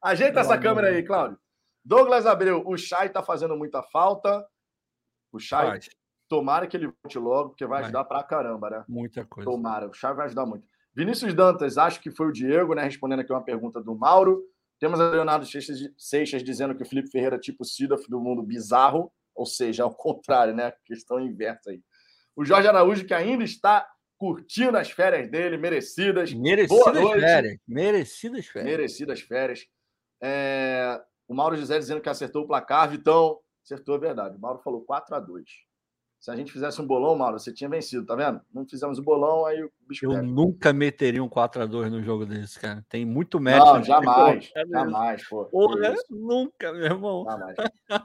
Ajeita 0.00 0.40
essa 0.40 0.56
câmera 0.56 0.88
aí, 0.88 1.02
Cláudio. 1.02 1.36
Douglas 1.84 2.24
Abreu, 2.24 2.62
o 2.64 2.74
Chay 2.78 3.10
tá 3.10 3.22
fazendo 3.22 3.54
muita 3.54 3.82
falta. 3.82 4.46
O 5.30 5.38
Chay, 5.38 5.78
tomara 6.26 6.66
que 6.66 6.74
ele 6.74 6.86
volte 6.86 7.18
logo, 7.18 7.50
porque 7.50 7.66
vai, 7.66 7.80
vai 7.80 7.82
ajudar 7.82 8.04
pra 8.04 8.22
caramba, 8.22 8.70
né? 8.70 8.84
Muita 8.88 9.26
coisa. 9.26 9.50
Tomara, 9.50 9.88
o 9.88 9.92
Chay 9.92 10.14
vai 10.14 10.24
ajudar 10.24 10.46
muito. 10.46 10.66
Vinícius 10.94 11.34
Dantas, 11.34 11.76
acho 11.76 12.00
que 12.00 12.10
foi 12.10 12.28
o 12.28 12.32
Diego, 12.32 12.72
né? 12.72 12.82
Respondendo 12.82 13.20
aqui 13.20 13.30
uma 13.30 13.44
pergunta 13.44 13.82
do 13.82 13.94
Mauro. 13.94 14.42
Temos 14.78 15.00
a 15.00 15.10
Leonardo 15.10 15.46
Seixas 15.46 16.42
dizendo 16.42 16.74
que 16.74 16.82
o 16.82 16.86
Felipe 16.86 17.10
Ferreira 17.10 17.36
é 17.36 17.40
tipo 17.40 17.64
Sidorf 17.64 18.08
do 18.08 18.20
mundo 18.20 18.42
bizarro, 18.42 19.12
ou 19.34 19.46
seja, 19.46 19.84
ao 19.84 19.94
contrário, 19.94 20.54
né? 20.54 20.72
Questão 20.84 21.20
inversa 21.20 21.70
aí. 21.70 21.82
O 22.34 22.44
Jorge 22.44 22.68
Araújo, 22.68 23.06
que 23.06 23.14
ainda 23.14 23.44
está 23.44 23.88
curtindo 24.18 24.76
as 24.76 24.90
férias 24.90 25.30
dele, 25.30 25.56
merecidas. 25.56 26.32
Merecidas 26.32 27.20
férias. 27.20 27.58
Merecidas 27.66 28.46
férias. 28.46 28.70
Merecidas 28.70 29.20
férias. 29.20 29.66
É... 30.22 31.00
O 31.28 31.34
Mauro 31.34 31.56
José 31.56 31.78
dizendo 31.78 32.00
que 32.00 32.08
acertou 32.08 32.44
o 32.44 32.46
placar. 32.46 32.88
Vitão, 32.90 33.38
acertou, 33.64 33.96
é 33.96 33.98
verdade. 33.98 34.36
O 34.36 34.40
Mauro 34.40 34.60
falou 34.60 34.82
4 34.82 35.14
a 35.14 35.20
2 35.20 35.66
se 36.18 36.30
a 36.30 36.36
gente 36.36 36.52
fizesse 36.52 36.80
um 36.80 36.86
bolão, 36.86 37.16
Mauro, 37.16 37.38
você 37.38 37.52
tinha 37.52 37.68
vencido, 37.68 38.04
tá 38.04 38.16
vendo? 38.16 38.40
Não 38.52 38.66
fizemos 38.66 38.98
o 38.98 39.02
bolão, 39.02 39.46
aí 39.46 39.62
o 39.62 39.70
bicho. 39.86 40.06
Eu 40.06 40.10
pega. 40.10 40.22
nunca 40.22 40.72
meteria 40.72 41.22
um 41.22 41.28
4x2 41.28 41.90
no 41.90 42.02
jogo 42.02 42.26
desse, 42.26 42.58
cara. 42.58 42.84
Tem 42.88 43.04
muito 43.04 43.38
mérito. 43.38 43.64
Não, 43.64 43.82
jamais. 43.82 44.50
Jamais, 44.68 45.28
pô. 45.28 45.44
Porra, 45.44 45.94
nunca, 46.10 46.72
meu 46.72 46.84
irmão. 46.84 47.24
Jamais. 47.28 47.56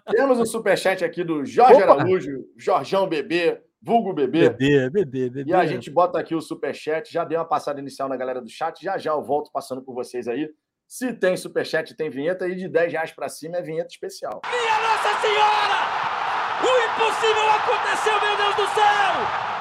Temos 0.09 0.39
um 0.39 0.45
superchat 0.45 1.03
aqui 1.03 1.23
do 1.23 1.45
Jorge 1.45 1.81
Opa. 1.81 1.93
Araújo, 1.93 2.45
Jorjão 2.57 3.07
Bebê, 3.07 3.61
vulgo 3.81 4.13
bebê. 4.13 4.49
Bebê, 4.49 4.89
bebê, 4.89 5.29
bebê. 5.29 5.51
E 5.51 5.53
a 5.53 5.65
gente 5.65 5.89
bota 5.89 6.19
aqui 6.19 6.35
o 6.35 6.41
superchat. 6.41 7.11
Já 7.11 7.23
dei 7.23 7.37
uma 7.37 7.45
passada 7.45 7.79
inicial 7.79 8.07
na 8.07 8.17
galera 8.17 8.41
do 8.41 8.49
chat. 8.49 8.83
Já 8.83 8.97
já 8.97 9.11
eu 9.11 9.23
volto 9.23 9.51
passando 9.51 9.81
por 9.81 9.95
vocês 9.95 10.27
aí. 10.27 10.49
Se 10.87 11.13
tem 11.13 11.37
superchat, 11.37 11.95
tem 11.95 12.09
vinheta. 12.09 12.47
E 12.47 12.55
de 12.55 12.67
10 12.67 12.91
reais 12.91 13.11
pra 13.11 13.29
cima 13.29 13.57
é 13.57 13.61
vinheta 13.61 13.89
especial. 13.89 14.41
Minha 14.45 14.79
Nossa 14.79 15.21
Senhora! 15.21 16.20
O 16.63 16.71
impossível 16.85 17.49
aconteceu, 17.51 18.21
meu 18.21 18.37
Deus 18.37 18.55
do 18.55 18.67
céu! 18.73 19.51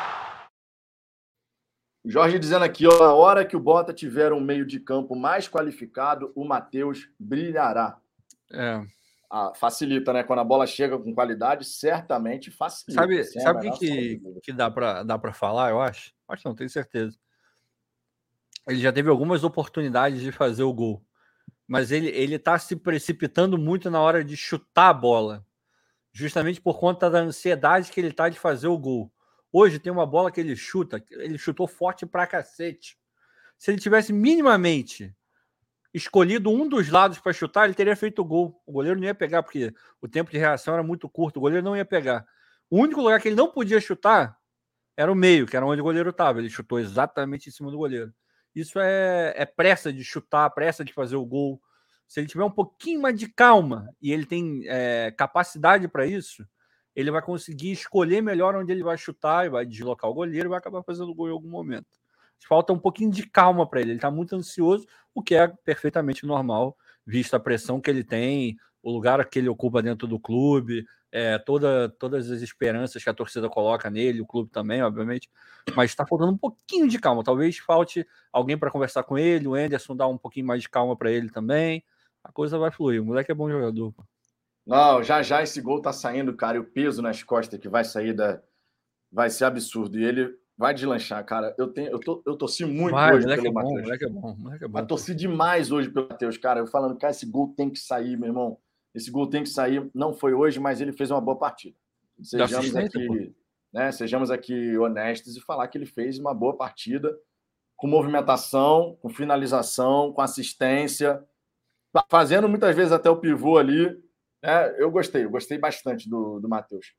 Jorge 2.05 2.39
dizendo 2.39 2.65
aqui, 2.65 2.87
ó, 2.87 2.99
na 2.99 3.15
hora 3.15 3.45
que 3.45 3.57
o 3.57 3.61
Bota 3.61 3.93
tiver 3.93 4.33
um 4.33 4.41
meio 4.41 4.67
de 4.67 4.81
campo 4.81 5.15
mais 5.15 5.49
qualificado, 5.49 6.33
o 6.35 6.45
Matheus 6.45 7.09
brilhará. 7.19 7.99
É. 8.53 8.83
Ah, 9.31 9.53
facilita, 9.55 10.13
né? 10.13 10.25
Quando 10.25 10.41
a 10.41 10.45
bola 10.45 10.67
chega 10.67 10.99
com 10.99 11.15
qualidade, 11.15 11.65
certamente 11.65 12.51
facilita. 12.51 13.01
Sabe, 13.01 13.25
sabe 13.25 13.69
o 13.69 13.73
que, 13.73 14.21
que 14.43 14.53
dá 14.53 14.71
para 14.71 15.05
dá 15.05 15.19
falar, 15.33 15.71
eu 15.71 15.81
acho? 15.81 16.13
Acho 16.27 16.49
não, 16.49 16.55
tenho 16.55 16.69
certeza. 16.69 17.17
Ele 18.67 18.81
já 18.81 18.93
teve 18.93 19.09
algumas 19.09 19.45
oportunidades 19.45 20.21
de 20.21 20.33
fazer 20.33 20.65
o 20.65 20.73
gol, 20.73 21.05
mas 21.67 21.93
ele, 21.93 22.09
ele 22.09 22.39
tá 22.39 22.59
se 22.59 22.75
precipitando 22.75 23.57
muito 23.57 23.91
na 23.91 24.01
hora 24.01 24.25
de 24.25 24.37
chutar 24.37 24.89
a 24.89 24.95
bola 24.95 25.47
justamente 26.13 26.61
por 26.61 26.79
conta 26.79 27.09
da 27.09 27.21
ansiedade 27.21 27.91
que 27.91 28.01
ele 28.01 28.13
tá 28.13 28.29
de 28.29 28.39
fazer 28.39 28.69
o 28.69 28.79
gol. 28.79 29.13
Hoje 29.53 29.79
tem 29.79 29.93
uma 29.93 30.07
bola 30.07 30.31
que 30.31 30.41
ele 30.41 30.55
chuta, 30.55 31.03
ele 31.11 31.39
chutou 31.39 31.67
forte 31.67 32.07
pra 32.07 32.27
cacete. 32.27 32.99
Se 33.59 33.71
ele 33.71 33.81
tivesse 33.81 34.13
minimamente 34.13 35.15
escolhido 35.93 36.51
um 36.51 36.69
dos 36.69 36.89
lados 36.89 37.19
para 37.19 37.33
chutar, 37.33 37.65
ele 37.65 37.75
teria 37.75 37.97
feito 37.97 38.23
o 38.23 38.25
gol. 38.25 38.63
O 38.65 38.73
goleiro 38.73 38.99
não 38.99 39.07
ia 39.07 39.15
pegar, 39.15 39.43
porque 39.43 39.75
o 40.01 40.09
tempo 40.09 40.31
de 40.31 40.39
reação 40.39 40.75
era 40.75 40.83
muito 40.83 41.09
curto, 41.09 41.39
o 41.39 41.41
goleiro 41.41 41.65
não 41.65 41.77
ia 41.77 41.85
pegar. 41.85 42.25
O 42.69 42.79
único 42.79 43.01
lugar 43.01 43.21
que 43.21 43.29
ele 43.29 43.37
não 43.37 43.51
podia 43.51 43.81
chutar 43.81 44.39
era 44.97 45.11
o 45.11 45.17
meio, 45.17 45.47
que 45.47 45.57
era 45.57 45.67
onde 45.67 45.81
o 45.81 45.85
goleiro 45.85 46.11
estava. 46.11 46.39
Ele 46.39 46.49
chutou 46.49 46.79
exatamente 46.79 47.49
em 47.49 47.53
cima 47.53 47.71
do 47.71 47.77
goleiro. 47.77 48.13
Isso 48.55 48.79
é, 48.79 49.35
é 49.37 49.45
pressa 49.45 49.93
de 49.93 50.05
chutar, 50.05 50.49
pressa 50.51 50.85
de 50.85 50.93
fazer 50.93 51.17
o 51.17 51.25
gol 51.25 51.61
se 52.11 52.19
ele 52.19 52.27
tiver 52.27 52.43
um 52.43 52.51
pouquinho 52.51 53.01
mais 53.01 53.17
de 53.17 53.29
calma 53.29 53.89
e 54.03 54.13
ele 54.13 54.27
tem 54.27 54.65
é, 54.67 55.15
capacidade 55.17 55.87
para 55.87 56.05
isso, 56.05 56.45
ele 56.93 57.09
vai 57.09 57.23
conseguir 57.23 57.71
escolher 57.71 58.21
melhor 58.21 58.57
onde 58.57 58.73
ele 58.73 58.83
vai 58.83 58.99
chutar 58.99 59.47
e 59.47 59.49
vai 59.49 59.65
deslocar 59.65 60.11
o 60.11 60.15
goleiro 60.15 60.49
e 60.49 60.51
vai 60.51 60.59
acabar 60.59 60.83
fazendo 60.83 61.15
gol 61.15 61.29
em 61.29 61.33
algum 61.33 61.49
momento. 61.49 61.87
Falta 62.49 62.73
um 62.73 62.79
pouquinho 62.81 63.13
de 63.13 63.31
calma 63.31 63.65
para 63.65 63.81
ele. 63.81 63.93
Ele 63.93 63.99
está 63.99 64.11
muito 64.11 64.35
ansioso, 64.35 64.89
o 65.15 65.23
que 65.23 65.37
é 65.37 65.47
perfeitamente 65.65 66.27
normal, 66.27 66.77
visto 67.07 67.35
a 67.35 67.39
pressão 67.39 67.81
que 67.81 67.89
ele 67.89 68.03
tem, 68.03 68.59
o 68.83 68.91
lugar 68.91 69.25
que 69.27 69.39
ele 69.39 69.49
ocupa 69.49 69.81
dentro 69.81 70.09
do 70.09 70.19
clube, 70.19 70.85
é, 71.13 71.39
toda, 71.39 71.91
todas 71.91 72.29
as 72.29 72.43
esperanças 72.43 73.05
que 73.05 73.11
a 73.11 73.15
torcida 73.15 73.49
coloca 73.49 73.89
nele, 73.89 74.21
o 74.21 74.27
clube 74.27 74.51
também, 74.51 74.83
obviamente. 74.83 75.31
Mas 75.77 75.91
está 75.91 76.05
faltando 76.05 76.33
um 76.33 76.39
pouquinho 76.39 76.89
de 76.89 76.99
calma. 76.99 77.23
Talvez 77.23 77.59
falte 77.59 78.05
alguém 78.33 78.59
para 78.59 78.69
conversar 78.69 79.05
com 79.05 79.17
ele, 79.17 79.47
o 79.47 79.55
Anderson 79.55 79.95
dar 79.95 80.09
um 80.09 80.19
pouquinho 80.19 80.49
mais 80.49 80.61
de 80.61 80.69
calma 80.69 80.97
para 80.97 81.13
ele 81.13 81.31
também 81.31 81.85
a 82.23 82.33
coisa 82.33 82.59
vai 82.59 82.71
fluir. 82.71 83.03
O 83.03 83.07
moleque 83.07 83.31
é 83.31 83.35
bom 83.35 83.51
jogador. 83.51 83.95
Não, 84.67 85.03
já 85.03 85.23
já 85.23 85.43
esse 85.43 85.61
gol 85.61 85.81
tá 85.81 85.93
saindo, 85.93 86.37
cara, 86.37 86.57
e 86.57 86.61
o 86.61 86.65
peso 86.65 87.03
nas 87.03 87.23
costas 87.23 87.59
que 87.59 87.69
vai 87.69 87.85
sair 87.85 88.13
da. 88.13 88.43
Vai 89.11 89.29
ser 89.31 89.45
absurdo. 89.45 89.99
E 89.99 90.05
ele 90.05 90.33
vai 90.57 90.75
deslanchar, 90.75 91.25
cara. 91.25 91.55
Eu, 91.59 91.69
tenho, 91.69 91.91
eu, 91.91 91.99
tô, 91.99 92.23
eu 92.27 92.37
torci 92.37 92.65
muito 92.65 92.93
vai, 92.93 93.17
hoje 93.17 93.27
pelo 93.27 93.47
é 93.47 93.51
Matheus. 93.51 93.75
Bom, 93.75 93.83
moleque 93.83 94.05
é 94.05 94.09
bom, 94.09 94.37
moleque 94.37 94.65
é 94.65 94.69
bom. 94.69 94.79
Mas 94.79 94.87
torci 94.87 95.15
demais 95.15 95.73
hoje 95.73 95.91
pelo 95.91 96.09
Matheus, 96.09 96.37
cara. 96.37 96.61
Eu 96.61 96.67
falando, 96.67 96.97
cara, 96.97 97.11
esse 97.11 97.27
gol 97.27 97.55
tem 97.57 97.71
que 97.71 97.79
sair, 97.79 98.17
meu 98.17 98.29
irmão. 98.29 98.59
Esse 98.95 99.11
gol 99.11 99.29
tem 99.29 99.43
que 99.43 99.49
sair. 99.49 99.91
Não 99.95 100.13
foi 100.13 100.35
hoje, 100.35 100.61
mas 100.61 100.81
ele 100.81 100.93
fez 100.93 101.11
uma 101.11 101.21
boa 101.21 101.39
partida. 101.39 101.77
Sejamos 102.23 102.77
aqui, 102.77 103.35
né, 103.73 103.91
sejamos 103.93 104.31
aqui 104.31 104.77
honestos 104.77 105.37
e 105.37 105.41
falar 105.41 105.67
que 105.69 105.79
ele 105.79 105.87
fez 105.87 106.19
uma 106.19 106.35
boa 106.35 106.55
partida 106.55 107.17
com 107.77 107.87
movimentação, 107.87 108.99
com 109.01 109.09
finalização, 109.09 110.13
com 110.13 110.21
assistência 110.21 111.25
fazendo 112.09 112.49
muitas 112.49 112.75
vezes 112.75 112.93
até 112.93 113.11
o 113.11 113.21
pivô 113.21 113.59
ali. 113.59 113.89
Né? 114.43 114.75
Eu 114.79 114.91
gostei, 114.91 115.25
eu 115.25 115.31
gostei 115.31 115.59
bastante 115.59 116.09
do, 116.09 116.41
do 116.41 116.49
Matheus. 116.49 116.95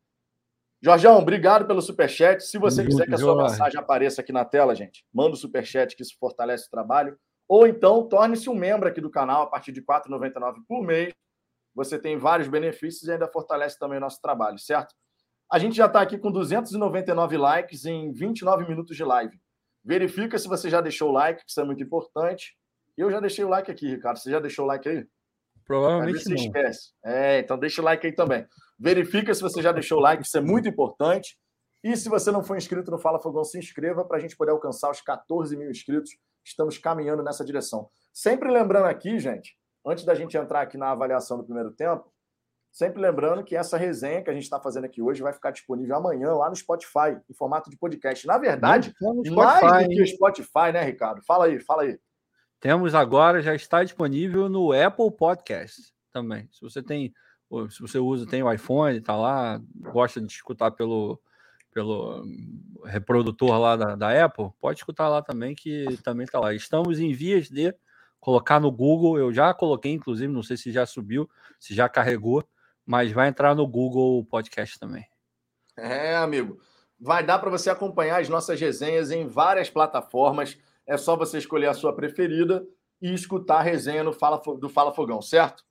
Jorgão, 0.83 1.19
obrigado 1.19 1.67
pelo 1.67 1.81
superchat. 1.81 2.43
Se 2.43 2.57
você 2.57 2.83
quiser 2.83 3.05
que 3.05 3.13
a 3.13 3.17
sua 3.17 3.35
mensagem 3.35 3.79
apareça 3.79 4.21
aqui 4.21 4.33
na 4.33 4.43
tela, 4.43 4.73
gente, 4.73 5.05
manda 5.13 5.33
o 5.33 5.37
superchat 5.37 5.95
que 5.95 6.01
isso 6.01 6.17
fortalece 6.19 6.65
o 6.65 6.71
trabalho. 6.71 7.17
Ou 7.47 7.67
então, 7.67 8.07
torne-se 8.07 8.49
um 8.49 8.55
membro 8.55 8.87
aqui 8.87 8.99
do 8.99 9.09
canal 9.09 9.43
a 9.43 9.47
partir 9.47 9.71
de 9.71 9.81
R$ 9.81 9.85
4,99 9.85 10.55
por 10.67 10.81
mês. 10.81 11.13
Você 11.75 11.99
tem 11.99 12.17
vários 12.17 12.47
benefícios 12.47 13.07
e 13.07 13.11
ainda 13.11 13.27
fortalece 13.27 13.77
também 13.77 13.97
o 13.97 14.01
nosso 14.01 14.19
trabalho, 14.21 14.57
certo? 14.57 14.95
A 15.51 15.59
gente 15.59 15.75
já 15.75 15.85
está 15.85 16.01
aqui 16.01 16.17
com 16.17 16.31
299 16.31 17.37
likes 17.37 17.85
em 17.85 18.11
29 18.11 18.67
minutos 18.67 18.95
de 18.95 19.03
live. 19.03 19.37
Verifica 19.83 20.37
se 20.39 20.47
você 20.47 20.69
já 20.69 20.81
deixou 20.81 21.09
o 21.09 21.11
like, 21.11 21.43
que 21.43 21.51
isso 21.51 21.59
é 21.59 21.63
muito 21.63 21.83
importante. 21.83 22.55
Eu 22.97 23.09
já 23.11 23.19
deixei 23.19 23.43
o 23.43 23.49
like 23.49 23.71
aqui, 23.71 23.87
Ricardo. 23.87 24.17
Você 24.17 24.29
já 24.29 24.39
deixou 24.39 24.65
o 24.65 24.67
like 24.67 24.87
aí? 24.87 25.07
Provavelmente 25.65 26.23
você 26.23 26.29
não. 26.29 26.35
esquece. 26.35 26.91
É, 27.03 27.39
então 27.39 27.57
deixa 27.57 27.81
o 27.81 27.85
like 27.85 28.05
aí 28.05 28.13
também. 28.13 28.45
Verifica 28.79 29.33
se 29.33 29.41
você 29.41 29.61
já 29.61 29.71
deixou 29.71 29.99
o 29.99 30.01
like, 30.01 30.23
isso 30.23 30.37
é 30.37 30.41
muito 30.41 30.67
importante. 30.67 31.37
E 31.83 31.95
se 31.95 32.09
você 32.09 32.31
não 32.31 32.43
for 32.43 32.57
inscrito 32.57 32.91
no 32.91 32.99
Fala 32.99 33.19
Fogão, 33.19 33.43
se 33.43 33.57
inscreva 33.57 34.05
para 34.05 34.17
a 34.17 34.19
gente 34.19 34.35
poder 34.35 34.51
alcançar 34.51 34.91
os 34.91 35.01
14 35.01 35.55
mil 35.57 35.69
inscritos. 35.69 36.11
Estamos 36.43 36.77
caminhando 36.77 37.23
nessa 37.23 37.45
direção. 37.45 37.89
Sempre 38.13 38.51
lembrando 38.51 38.85
aqui, 38.85 39.19
gente, 39.19 39.55
antes 39.85 40.03
da 40.03 40.13
gente 40.13 40.37
entrar 40.37 40.61
aqui 40.61 40.77
na 40.77 40.91
avaliação 40.91 41.37
do 41.37 41.43
primeiro 41.43 41.71
tempo, 41.71 42.11
sempre 42.71 43.01
lembrando 43.01 43.43
que 43.43 43.55
essa 43.55 43.77
resenha 43.77 44.23
que 44.23 44.29
a 44.29 44.33
gente 44.33 44.43
está 44.43 44.59
fazendo 44.59 44.85
aqui 44.85 45.01
hoje 45.01 45.21
vai 45.21 45.33
ficar 45.33 45.51
disponível 45.51 45.95
amanhã 45.95 46.33
lá 46.33 46.49
no 46.49 46.55
Spotify, 46.55 47.17
em 47.29 47.33
formato 47.33 47.69
de 47.69 47.77
podcast. 47.77 48.27
Na 48.27 48.37
verdade, 48.37 48.93
Spotify, 48.99 49.35
mais 49.35 49.87
do 49.87 49.93
que 49.93 50.01
o 50.01 50.07
Spotify, 50.07 50.71
né, 50.73 50.83
Ricardo? 50.83 51.21
Fala 51.23 51.45
aí, 51.45 51.59
fala 51.59 51.83
aí. 51.83 51.99
Temos 52.61 52.93
agora, 52.93 53.41
já 53.41 53.55
está 53.55 53.83
disponível 53.83 54.47
no 54.47 54.71
Apple 54.71 55.09
Podcast 55.09 55.91
também. 56.13 56.47
Se 56.51 56.61
você 56.61 56.83
tem, 56.83 57.11
se 57.71 57.81
você 57.81 57.97
usa, 57.97 58.27
tem 58.27 58.43
o 58.43 58.53
iPhone, 58.53 58.99
está 58.99 59.15
lá, 59.15 59.59
gosta 59.91 60.21
de 60.21 60.31
escutar 60.31 60.69
pelo, 60.69 61.19
pelo 61.73 62.23
reprodutor 62.85 63.57
lá 63.57 63.75
da, 63.75 63.95
da 63.95 64.25
Apple, 64.25 64.51
pode 64.61 64.77
escutar 64.77 65.09
lá 65.09 65.23
também, 65.23 65.55
que 65.55 65.97
também 66.03 66.23
está 66.23 66.39
lá. 66.39 66.53
Estamos 66.53 66.99
em 66.99 67.11
vias 67.11 67.49
de 67.49 67.73
colocar 68.19 68.59
no 68.59 68.71
Google, 68.71 69.17
eu 69.17 69.33
já 69.33 69.51
coloquei, 69.55 69.91
inclusive, 69.91 70.31
não 70.31 70.43
sei 70.43 70.55
se 70.55 70.71
já 70.71 70.85
subiu, 70.85 71.27
se 71.59 71.73
já 71.73 71.89
carregou, 71.89 72.47
mas 72.85 73.11
vai 73.11 73.27
entrar 73.27 73.55
no 73.55 73.65
Google 73.65 74.23
Podcast 74.25 74.79
também. 74.79 75.03
É, 75.75 76.15
amigo. 76.15 76.61
vai 76.99 77.25
dar 77.25 77.39
para 77.39 77.49
você 77.49 77.71
acompanhar 77.71 78.21
as 78.21 78.29
nossas 78.29 78.61
resenhas 78.61 79.09
em 79.09 79.25
várias 79.25 79.67
plataformas. 79.67 80.59
É 80.87 80.97
só 80.97 81.15
você 81.15 81.37
escolher 81.37 81.67
a 81.67 81.73
sua 81.73 81.95
preferida 81.95 82.65
e 83.01 83.13
escutar 83.13 83.59
a 83.59 83.63
resenha 83.63 84.03
no 84.03 84.13
Fala, 84.13 84.41
do 84.59 84.69
Fala 84.69 84.93
Fogão, 84.93 85.21
certo? 85.21 85.63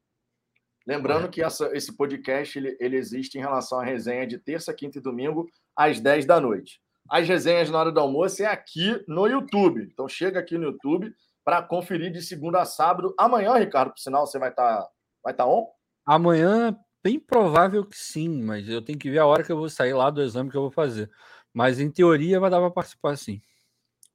Lembrando 0.86 1.28
que 1.28 1.42
essa, 1.42 1.70
esse 1.76 1.96
podcast 1.96 2.58
ele, 2.58 2.76
ele 2.80 2.96
existe 2.96 3.36
em 3.36 3.40
relação 3.40 3.78
à 3.78 3.84
resenha 3.84 4.26
de 4.26 4.38
terça, 4.38 4.74
quinta 4.74 4.98
e 4.98 5.02
domingo, 5.02 5.46
às 5.76 6.00
10 6.00 6.24
da 6.24 6.40
noite. 6.40 6.80
As 7.08 7.28
resenhas 7.28 7.70
na 7.70 7.78
hora 7.78 7.92
do 7.92 8.00
almoço 8.00 8.42
é 8.42 8.46
aqui 8.46 9.02
no 9.06 9.26
YouTube. 9.26 9.88
Então 9.92 10.08
chega 10.08 10.40
aqui 10.40 10.56
no 10.56 10.64
YouTube 10.64 11.14
para 11.44 11.62
conferir 11.62 12.12
de 12.12 12.22
segunda 12.22 12.60
a 12.60 12.64
sábado. 12.64 13.14
Amanhã, 13.18 13.54
Ricardo, 13.56 13.92
por 13.92 13.98
sinal, 13.98 14.26
você 14.26 14.38
vai 14.38 14.50
estar 14.50 14.82
tá, 14.82 14.88
vai 15.22 15.34
tá 15.34 15.46
on? 15.46 15.66
Amanhã, 16.06 16.76
bem 17.02 17.18
provável 17.18 17.84
que 17.84 17.96
sim, 17.96 18.42
mas 18.42 18.68
eu 18.68 18.82
tenho 18.82 18.98
que 18.98 19.10
ver 19.10 19.18
a 19.18 19.26
hora 19.26 19.44
que 19.44 19.52
eu 19.52 19.56
vou 19.56 19.68
sair 19.68 19.92
lá 19.92 20.10
do 20.10 20.22
exame 20.22 20.50
que 20.50 20.56
eu 20.56 20.62
vou 20.62 20.70
fazer. 20.70 21.10
Mas 21.52 21.80
em 21.80 21.90
teoria 21.90 22.40
vai 22.40 22.50
dar 22.50 22.60
para 22.60 22.70
participar 22.70 23.16
sim. 23.16 23.40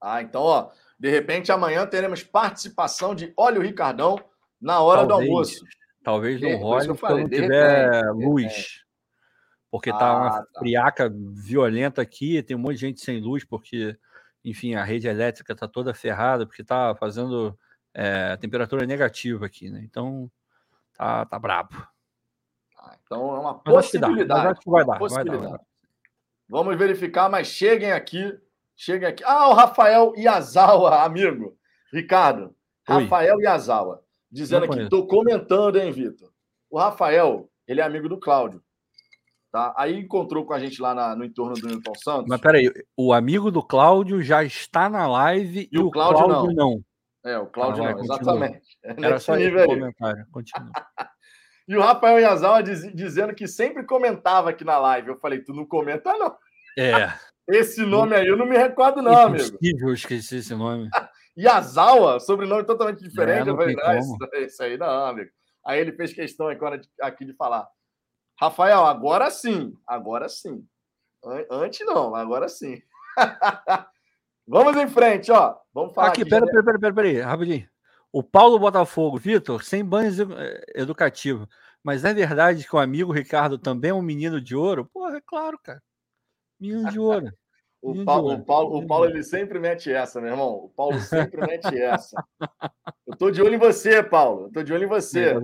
Ah, 0.02 0.22
então, 0.22 0.42
ó, 0.42 0.72
de 0.98 1.10
repente 1.10 1.52
amanhã 1.52 1.86
teremos 1.86 2.24
participação 2.24 3.14
de 3.14 3.34
Olha 3.38 3.60
o 3.60 3.64
Ricardão 3.64 4.18
na 4.60 4.80
hora 4.82 5.06
Talvez. 5.08 5.28
do 5.28 5.32
almoço. 5.34 5.66
Talvez 6.04 6.40
não 6.42 6.50
É, 6.50 6.56
role 6.56 6.88
não 6.88 7.24
de 7.28 7.36
tiver 7.36 7.92
repente, 8.04 8.26
luz. 8.26 8.86
Porque 9.72 9.92
tá 9.92 10.16
uma 10.16 10.28
Ah, 10.28 10.46
tá. 10.46 10.60
friaca 10.60 11.12
violenta 11.34 12.02
aqui, 12.02 12.42
tem 12.44 12.56
um 12.56 12.60
monte 12.60 12.76
de 12.76 12.82
gente 12.82 13.02
sem 13.02 13.20
luz, 13.20 13.44
porque, 13.44 13.98
enfim, 14.44 14.76
a 14.76 14.84
rede 14.84 15.08
elétrica 15.08 15.56
tá 15.56 15.68
toda 15.68 15.94
ferrada, 15.94 16.46
porque 16.46 16.64
tá 16.64 16.96
fazendo 16.96 17.58
é, 17.94 18.38
temperatura 18.38 18.86
negativa 18.86 19.46
aqui, 19.46 19.70
né? 19.70 19.82
Então, 19.84 20.32
tá, 20.94 21.26
tá 21.26 21.40
brabo. 21.40 21.76
Ah, 22.78 22.96
então 23.04 23.36
é 23.36 23.40
uma 23.40 23.52
acho 23.52 23.92
que 23.92 23.98
dá, 24.00 24.08
possibilidade. 24.08 24.48
acho 24.48 24.62
que 24.62 24.70
vai 24.70 24.84
uma 24.84 24.94
dar, 24.94 25.00
vai 25.00 25.10
dar, 25.10 25.16
vai 25.16 25.24
possibilidade. 25.26 25.52
dar. 25.54 25.62
Vamos 26.48 26.78
verificar, 26.78 27.30
mas 27.30 27.48
cheguem 27.48 27.92
aqui. 27.92 28.38
Cheguem 28.76 29.08
aqui. 29.08 29.24
Ah, 29.26 29.50
o 29.50 29.54
Rafael 29.54 30.14
Yazawa, 30.18 31.04
amigo. 31.04 31.58
Ricardo. 31.94 32.56
Oi. 32.90 33.04
Rafael 33.04 33.40
Yazawa. 33.40 34.02
Dizendo 34.32 34.66
Não 34.68 34.74
aqui, 34.74 34.90
tô 34.90 35.08
comentando, 35.08 35.78
hein, 35.78 35.92
Vitor? 35.92 36.30
O 36.70 36.78
Rafael, 36.78 37.50
ele 37.68 37.80
é 37.80 37.84
amigo 37.84 38.10
do 38.10 38.20
Cláudio. 38.20 38.62
Tá? 39.52 39.74
Aí 39.78 39.98
encontrou 39.98 40.46
com 40.46 40.54
a 40.54 40.60
gente 40.60 40.82
lá 40.82 40.94
na- 40.94 41.16
no 41.16 41.24
entorno 41.24 41.54
do 41.56 41.66
Newton 41.68 41.94
Santos. 41.96 42.26
Mas 42.28 42.42
peraí, 42.42 42.70
o 42.98 43.14
amigo 43.14 43.50
do 43.50 43.64
Cláudio 43.64 44.22
já 44.22 44.44
está 44.44 44.90
na 44.90 45.08
live 45.08 45.70
e, 45.72 45.80
o 45.80 45.86
o 45.88 45.92
Cláudio 45.92 46.26
Cláudio, 46.26 46.54
não. 46.56 46.82
É, 47.24 47.38
o 47.40 47.46
Cláudio 47.48 47.84
Ah, 47.86 47.88
não, 47.92 47.96
continua. 47.96 48.16
exatamente. 48.18 48.68
É 48.84 48.90
Era 49.16 49.20
só 49.20 49.36
nível 49.36 49.62
aí. 49.62 49.68
comentário. 49.68 50.26
Continua. 50.32 50.72
E 51.68 51.76
o 51.76 51.82
Rafael 51.82 52.20
Yazawa 52.20 52.62
diz- 52.62 52.94
dizendo 52.94 53.34
que 53.34 53.48
sempre 53.48 53.84
comentava 53.88 54.52
aqui 54.52 54.64
na 54.64 54.78
live. 54.78 55.08
Eu 55.08 55.18
falei, 55.18 55.40
tu 55.40 55.52
não 55.52 55.66
comenta, 55.66 56.14
não. 56.16 56.36
É, 56.78 56.92
Esse 57.48 57.86
nome 57.86 58.16
aí 58.16 58.28
eu 58.28 58.36
não 58.38 58.46
me 58.46 58.58
recordo, 58.58 59.02
não, 59.02 59.12
amigo. 59.14 59.44
impossível 59.44 59.94
esquecer 59.94 60.40
esse 60.40 60.56
nome. 60.56 60.90
Yazawa, 61.38 62.20
sobrenome 62.20 62.64
totalmente 62.66 63.04
diferente. 63.04 63.48
É, 63.48 63.52
eu 63.52 63.56
falei, 63.58 63.76
como. 63.76 64.18
isso, 64.34 64.46
isso 64.46 64.64
aí 64.64 64.78
não, 64.78 65.06
amigo. 65.06 65.30
Aí 65.66 65.80
ele 65.80 65.92
fez 65.92 66.14
questão 66.14 66.48
agora 66.48 66.80
aqui 67.02 67.26
de 67.26 67.34
falar. 67.34 67.68
Rafael, 68.40 68.86
agora 68.86 69.30
sim, 69.30 69.74
agora 69.88 70.28
sim. 70.30 70.66
An- 71.24 71.46
Antes 71.52 71.86
não, 71.86 72.16
agora 72.16 72.48
sim. 72.50 72.82
Vamos 74.48 74.76
em 74.78 74.88
frente, 74.88 75.32
ó. 75.32 75.56
Vamos 75.74 75.94
falar 75.94 76.10
Aqui, 76.10 76.22
aqui. 76.22 76.30
pera, 76.30 76.46
já- 76.46 76.52
pera, 76.52 76.64
pera, 76.64 76.80
pera, 76.80 76.94
pera, 76.94 77.26
rapidinho. 77.26 77.68
O 78.12 78.24
Paulo 78.24 78.58
Botafogo, 78.60 79.18
Vitor, 79.18 79.64
sem 79.64 79.84
banhos 79.84 80.20
edu- 80.20 80.38
eh, 80.38 80.64
educativo. 80.76 81.48
Mas 81.84 82.06
é 82.06 82.14
verdade 82.14 82.66
que 82.68 82.76
o 82.76 82.80
amigo 82.80 83.12
Ricardo 83.12 83.58
também 83.58 83.92
é 83.92 83.94
um 83.94 84.02
menino 84.02 84.40
de 84.40 84.56
ouro? 84.56 84.86
Porra, 84.94 85.18
é 85.18 85.22
claro, 85.26 85.60
cara. 85.62 85.82
Menino 86.60 86.90
de 86.90 87.00
ouro. 87.00 87.32
O 87.82 87.90
Menino 87.90 88.02
de 88.02 88.06
Paulo, 88.06 88.30
ouro. 88.30 88.42
o, 88.42 88.46
Paulo, 88.46 88.78
o 88.78 88.88
Paulo, 88.88 89.06
ele 89.06 89.24
sempre 89.24 89.60
mete 89.60 89.92
essa, 89.92 90.20
meu 90.20 90.32
irmão. 90.32 90.54
O 90.56 90.70
Paulo 90.76 91.00
sempre 91.00 91.42
mete 91.46 91.66
essa. 91.80 92.16
Eu 93.06 93.16
tô 93.18 93.30
de 93.30 93.42
olho 93.42 93.56
em 93.56 93.60
você, 93.60 94.02
Paulo. 94.02 94.48
Eu 94.48 94.52
tô 94.52 94.64
de 94.64 94.74
olho 94.74 94.86
em 94.86 94.88
você. 94.90 95.34
Tá? 95.34 95.42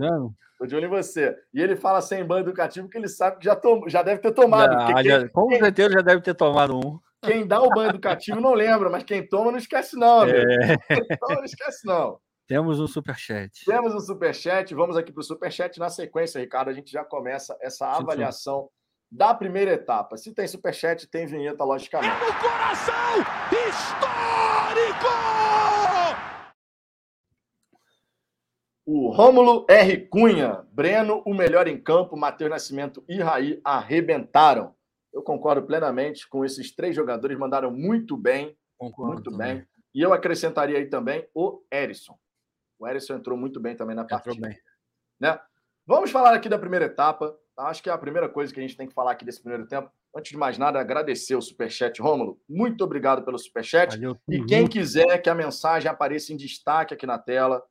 Tô 0.57 0.65
de 0.65 0.75
olho 0.75 0.85
em 0.85 0.89
você. 0.89 1.35
E 1.53 1.61
ele 1.61 1.75
fala 1.75 2.01
sem 2.01 2.23
banho 2.25 2.41
educativo 2.43 2.87
que 2.89 2.97
ele 2.97 3.07
sabe 3.07 3.37
que 3.39 3.45
já, 3.45 3.55
tom... 3.55 3.87
já 3.87 4.01
deve 4.01 4.21
ter 4.21 4.31
tomado. 4.31 4.71
Já- 5.03 5.27
com 5.29 5.49
certeza 5.51 5.93
já 5.93 6.01
deve 6.01 6.21
ter 6.21 6.33
tomado 6.33 6.77
um. 6.77 6.99
quem, 7.23 7.45
dá 7.45 7.61
o 7.61 7.69
banho 7.69 7.89
educativo 7.89 8.39
não 8.41 8.53
lembra, 8.53 8.89
mas 8.89 9.03
quem 9.03 9.27
toma 9.27 9.51
não 9.51 9.57
esquece, 9.59 9.95
não. 9.95 10.23
É, 10.25 10.77
Quem 10.87 11.05
toma 11.19 11.35
não 11.35 11.45
esquece, 11.45 11.85
não. 11.85 12.19
temos 12.47 12.79
um 12.79 12.87
superchat. 12.87 13.51
Temos 13.65 13.93
um 13.93 13.99
superchat, 13.99 14.73
vamos 14.73 14.97
aqui 14.97 15.11
para 15.11 15.21
o 15.21 15.23
superchat. 15.23 15.79
Na 15.79 15.89
sequência, 15.89 16.39
Ricardo, 16.41 16.69
a 16.69 16.73
gente 16.73 16.91
já 16.91 17.03
começa 17.03 17.55
essa 17.61 17.87
avaliação 17.87 18.67
da 19.11 19.33
primeira 19.33 19.71
etapa. 19.73 20.15
Se 20.17 20.33
tem 20.33 20.47
superchat, 20.47 21.05
tem 21.07 21.25
vinheta, 21.25 21.63
logicamente. 21.63 22.13
No 22.19 22.33
coração 22.39 23.17
histórico! 23.51 25.07
O 28.85 29.09
Rômulo 29.11 29.65
R. 29.69 30.07
Cunha, 30.07 30.65
Breno, 30.71 31.21
o 31.25 31.33
melhor 31.33 31.67
em 31.67 31.81
campo, 31.81 32.17
Matheus 32.17 32.49
Nascimento 32.49 33.03
e 33.07 33.21
Raí 33.21 33.61
arrebentaram. 33.63 34.75
Eu 35.13 35.21
concordo 35.21 35.63
plenamente 35.67 36.27
com 36.27 36.43
esses 36.43 36.73
três 36.73 36.95
jogadores, 36.95 37.37
mandaram 37.37 37.69
muito 37.71 38.17
bem, 38.17 38.57
Concordo 38.77 39.13
muito 39.13 39.31
também. 39.31 39.57
bem. 39.57 39.67
E 39.93 40.01
eu 40.01 40.13
acrescentaria 40.13 40.77
aí 40.77 40.87
também 40.87 41.27
o 41.33 41.61
Erisson. 41.71 42.17
O 42.79 42.87
Erisson 42.87 43.15
entrou 43.15 43.37
muito 43.37 43.59
bem 43.59 43.75
também 43.75 43.95
na 43.95 44.05
partida. 44.05 44.33
Entrou 44.35 44.49
bem. 44.49 44.59
né? 45.19 45.39
Vamos 45.85 46.09
falar 46.11 46.33
aqui 46.33 46.47
da 46.49 46.57
primeira 46.57 46.85
etapa. 46.85 47.37
Tá? 47.55 47.67
Acho 47.67 47.81
que 47.81 47.89
é 47.89 47.93
a 47.93 47.97
primeira 47.97 48.29
coisa 48.29 48.53
que 48.53 48.59
a 48.59 48.63
gente 48.63 48.77
tem 48.77 48.87
que 48.87 48.93
falar 48.93 49.11
aqui 49.11 49.25
desse 49.25 49.41
primeiro 49.41 49.67
tempo. 49.67 49.89
Antes 50.15 50.31
de 50.31 50.37
mais 50.37 50.57
nada, 50.57 50.79
agradecer 50.79 51.35
o 51.35 51.41
Superchat, 51.41 52.01
Rômulo. 52.01 52.39
Muito 52.49 52.83
obrigado 52.83 53.23
pelo 53.23 53.37
Superchat. 53.37 53.95
Valeu, 53.95 54.17
E 54.27 54.43
quem 54.45 54.67
quiser 54.67 55.17
que 55.19 55.29
a 55.29 55.35
mensagem 55.35 55.89
apareça 55.89 56.33
em 56.33 56.37
destaque 56.37 56.93
aqui 56.93 57.05
na 57.05 57.17
tela, 57.17 57.63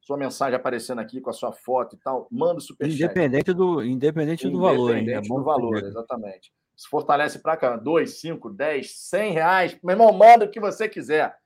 sua 0.00 0.16
mensagem 0.16 0.54
aparecendo 0.54 1.00
aqui 1.00 1.20
com 1.20 1.30
a 1.30 1.32
sua 1.32 1.52
foto 1.52 1.96
e 1.96 1.98
tal, 1.98 2.28
manda 2.30 2.58
o 2.58 2.60
Superchat. 2.60 3.02
Independente 3.02 3.52
do, 3.52 3.84
independente 3.84 4.48
do 4.48 4.60
valor? 4.60 4.94
É 4.94 5.00
Independente 5.00 5.28
bom 5.28 5.38
do 5.38 5.44
valor, 5.44 5.76
exatamente. 5.84 6.52
Se 6.76 6.88
fortalece 6.88 7.40
pra 7.40 7.56
cá, 7.56 7.76
2, 7.76 8.20
5, 8.20 8.50
10, 8.50 9.08
100 9.08 9.32
reais. 9.32 9.78
Meu 9.82 9.94
irmão, 9.94 10.12
manda 10.12 10.44
o 10.44 10.50
que 10.50 10.60
você 10.60 10.88
quiser. 10.88 11.36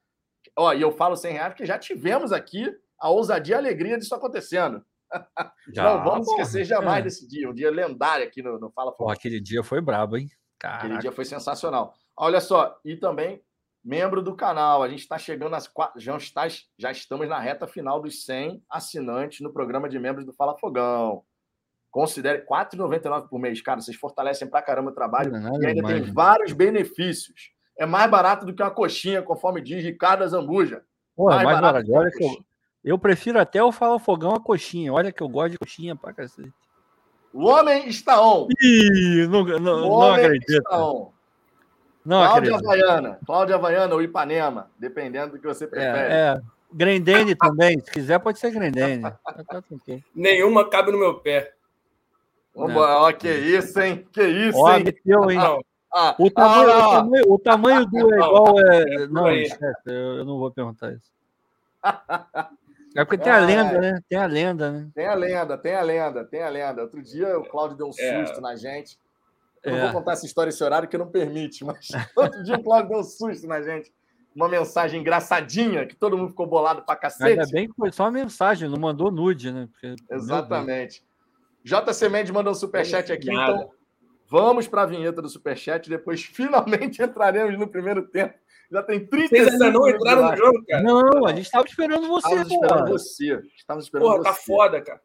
Ó, 0.56 0.72
e 0.74 0.82
eu 0.82 0.92
falo 0.92 1.16
100 1.16 1.32
reais 1.32 1.48
porque 1.54 1.64
já 1.64 1.78
tivemos 1.78 2.32
aqui 2.32 2.70
a 3.00 3.08
ousadia 3.08 3.54
e 3.54 3.56
a 3.56 3.58
alegria 3.58 3.98
disso 3.98 4.14
acontecendo. 4.14 4.84
Já, 5.72 5.84
Não 5.84 6.04
vamos 6.04 6.26
porra, 6.26 6.42
esquecer 6.42 6.64
jamais 6.64 7.00
é. 7.00 7.02
desse 7.02 7.26
dia, 7.26 7.48
um 7.48 7.54
dia 7.54 7.70
lendário 7.70 8.24
aqui 8.26 8.42
no, 8.42 8.58
no 8.58 8.70
Fala 8.70 8.92
Porra, 8.92 9.10
Fogo. 9.10 9.10
aquele 9.12 9.40
dia 9.40 9.62
foi 9.62 9.80
brabo, 9.80 10.16
hein? 10.16 10.28
Aquele 10.62 10.82
Caraca. 10.82 11.00
dia 11.00 11.12
foi 11.12 11.24
sensacional. 11.24 11.94
Olha 12.16 12.40
só, 12.40 12.78
e 12.84 12.96
também 12.96 13.42
membro 13.84 14.22
do 14.22 14.34
canal. 14.36 14.82
A 14.82 14.88
gente 14.88 15.00
está 15.00 15.18
chegando 15.18 15.54
às 15.54 15.66
quatro, 15.66 16.00
já, 16.00 16.16
está, 16.16 16.46
já 16.78 16.90
estamos 16.90 17.28
na 17.28 17.38
reta 17.38 17.66
final 17.66 18.00
dos 18.00 18.24
100 18.24 18.62
assinantes 18.70 19.40
no 19.40 19.52
programa 19.52 19.88
de 19.88 19.98
membros 19.98 20.24
do 20.24 20.32
Fala 20.32 20.56
Fogão. 20.56 21.24
Considere 21.90 22.38
R$ 22.38 22.46
4,99 22.46 23.28
por 23.28 23.38
mês. 23.38 23.60
Cara, 23.60 23.80
vocês 23.80 23.96
fortalecem 23.96 24.48
pra 24.48 24.62
caramba 24.62 24.90
o 24.90 24.94
trabalho 24.94 25.30
nada 25.32 25.58
e 25.62 25.66
ainda 25.66 25.86
tem 25.86 26.00
né? 26.00 26.12
vários 26.12 26.52
benefícios. 26.52 27.50
É 27.76 27.84
mais 27.84 28.10
barato 28.10 28.46
do 28.46 28.54
que 28.54 28.62
uma 28.62 28.70
coxinha, 28.70 29.22
conforme 29.22 29.60
diz 29.60 29.82
Ricardo 29.84 30.26
Zambuja. 30.26 30.82
Pô, 31.14 31.30
é 31.30 31.34
mais 31.34 31.44
mais 31.44 31.60
barato 31.60 31.86
barato. 31.86 31.92
Olha 31.92 32.10
que 32.10 32.24
eu. 32.24 32.44
Eu 32.84 32.98
prefiro 32.98 33.38
até 33.40 33.62
o 33.62 33.72
Fala 33.72 33.98
Fogão 33.98 34.34
a 34.34 34.40
coxinha. 34.40 34.92
Olha 34.92 35.12
que 35.12 35.22
eu 35.22 35.28
gosto 35.28 35.52
de 35.52 35.58
coxinha 35.58 35.94
pra 35.96 36.12
cacete. 36.12 36.52
O 37.32 37.46
homem 37.46 37.88
está 37.88 38.20
on. 38.20 38.48
Ih, 38.60 39.26
não, 39.28 39.44
não, 39.44 39.56
O 39.56 39.80
não 39.80 39.90
homem 39.90 40.24
acredito. 40.26 40.50
está 40.50 40.84
on. 40.86 41.10
Não 42.04 42.18
Cláudia 42.26 42.56
acredito. 42.56 42.66
Havaiana. 42.66 43.18
Cláudia 43.24 43.54
Havaiana 43.54 43.94
ou 43.94 44.02
Ipanema, 44.02 44.70
dependendo 44.78 45.32
do 45.32 45.38
que 45.38 45.46
você 45.46 45.66
prefere. 45.66 46.12
É, 46.12 46.36
é. 46.36 46.40
Grendene 46.72 47.34
também. 47.34 47.78
Se 47.80 47.90
quiser, 47.90 48.18
pode 48.18 48.38
ser 48.38 48.50
Grendene. 48.50 49.04
Nenhuma 50.14 50.68
cabe 50.68 50.90
no 50.90 50.98
meu 50.98 51.14
pé. 51.14 51.52
Vamos. 52.54 52.76
Ó, 52.76 53.12
que 53.12 53.30
isso, 53.30 53.80
hein? 53.80 54.06
Que 54.12 54.22
isso, 54.26 54.58
Ó, 54.58 54.74
hein? 54.76 54.84
meteu, 54.84 55.30
hein? 55.30 55.38
Não, 55.38 55.60
Ah, 55.94 56.14
O 56.18 56.30
tamanho, 56.30 56.70
ah, 56.70 56.88
o 56.88 56.90
tamanho, 56.90 57.24
o 57.34 57.38
tamanho 57.38 57.86
do 57.86 57.98
é 57.98 58.02
Não, 58.02 58.26
igual. 58.26 58.60
É... 58.60 58.82
é 58.82 59.06
Não, 59.06 59.30
esquece, 59.30 59.80
eu, 59.86 60.16
eu 60.18 60.24
não 60.24 60.38
vou 60.38 60.50
perguntar 60.50 60.92
isso. 60.92 61.10
É 62.96 63.04
porque 63.04 63.18
tem 63.18 63.32
a 63.32 63.36
Ai. 63.36 63.46
lenda, 63.46 63.80
né? 63.80 64.00
Tem 64.08 64.18
a 64.18 64.26
lenda, 64.26 64.70
né? 64.70 64.90
Tem 64.94 65.06
a 65.06 65.14
lenda, 65.14 65.58
tem 65.58 65.74
a 65.74 65.82
lenda, 65.82 66.24
tem 66.24 66.42
a 66.42 66.48
lenda. 66.48 66.82
Outro 66.82 67.02
dia 67.02 67.38
o 67.38 67.44
Cláudio 67.48 67.76
deu 67.76 67.86
um 67.86 67.92
É. 67.98 68.26
susto 68.26 68.40
na 68.40 68.54
gente. 68.56 68.98
Eu 69.62 69.72
não 69.72 69.78
É. 69.78 69.82
vou 69.84 69.92
contar 69.92 70.12
essa 70.12 70.26
história 70.26 70.50
esse 70.50 70.62
horário 70.62 70.88
que 70.88 70.98
não 70.98 71.06
permite, 71.08 71.64
mas 71.64 71.88
outro 72.16 72.42
dia 72.42 72.56
o 72.56 72.62
Cláudio 72.62 72.90
deu 72.90 72.98
um 72.98 73.04
susto 73.04 73.46
na 73.46 73.62
gente. 73.62 73.92
Uma 74.34 74.48
mensagem 74.48 75.00
engraçadinha 75.00 75.86
que 75.86 75.94
todo 75.94 76.16
mundo 76.16 76.30
ficou 76.30 76.46
bolado 76.46 76.82
pra 76.82 76.96
cacete. 76.96 77.30
Ainda 77.38 77.46
bem 77.52 77.68
que 77.68 77.74
foi 77.74 77.92
só 77.92 78.04
uma 78.04 78.10
mensagem, 78.12 78.68
não 78.68 78.78
mandou 78.78 79.10
nude, 79.10 79.52
né? 79.52 79.68
Porque. 79.72 79.94
Exatamente. 80.10 81.04
JC 81.64 82.08
Mendes 82.08 82.30
mandou 82.32 82.52
um 82.52 82.56
superchat 82.56 83.12
aqui, 83.12 83.26
Nada. 83.32 83.52
então 83.52 83.70
vamos 84.28 84.66
para 84.66 84.82
a 84.82 84.86
vinheta 84.86 85.20
do 85.22 85.28
superchat. 85.28 85.88
Depois 85.88 86.22
finalmente 86.24 87.00
entraremos 87.02 87.58
no 87.58 87.68
primeiro 87.68 88.02
tempo. 88.08 88.34
Já 88.72 88.82
tem 88.82 89.06
30 89.06 89.28
vocês 89.28 89.48
ainda 89.48 89.70
não 89.70 89.86
entraram 89.86 90.30
no 90.30 90.34
jogo, 90.36 90.64
cara. 90.64 90.82
Não, 90.82 91.26
a 91.26 91.34
gente 91.34 91.44
estava 91.44 91.66
esperando 91.66 92.08
você, 92.08 92.26
Estávamos 92.26 92.52
esperando 92.52 92.86
pô. 92.86 92.92
você. 92.92 93.42
Estávamos 93.54 93.84
esperando 93.84 94.06
Porra, 94.06 94.16
você. 94.16 94.24
tá 94.24 94.32
foda, 94.32 94.80
cara. 94.80 95.02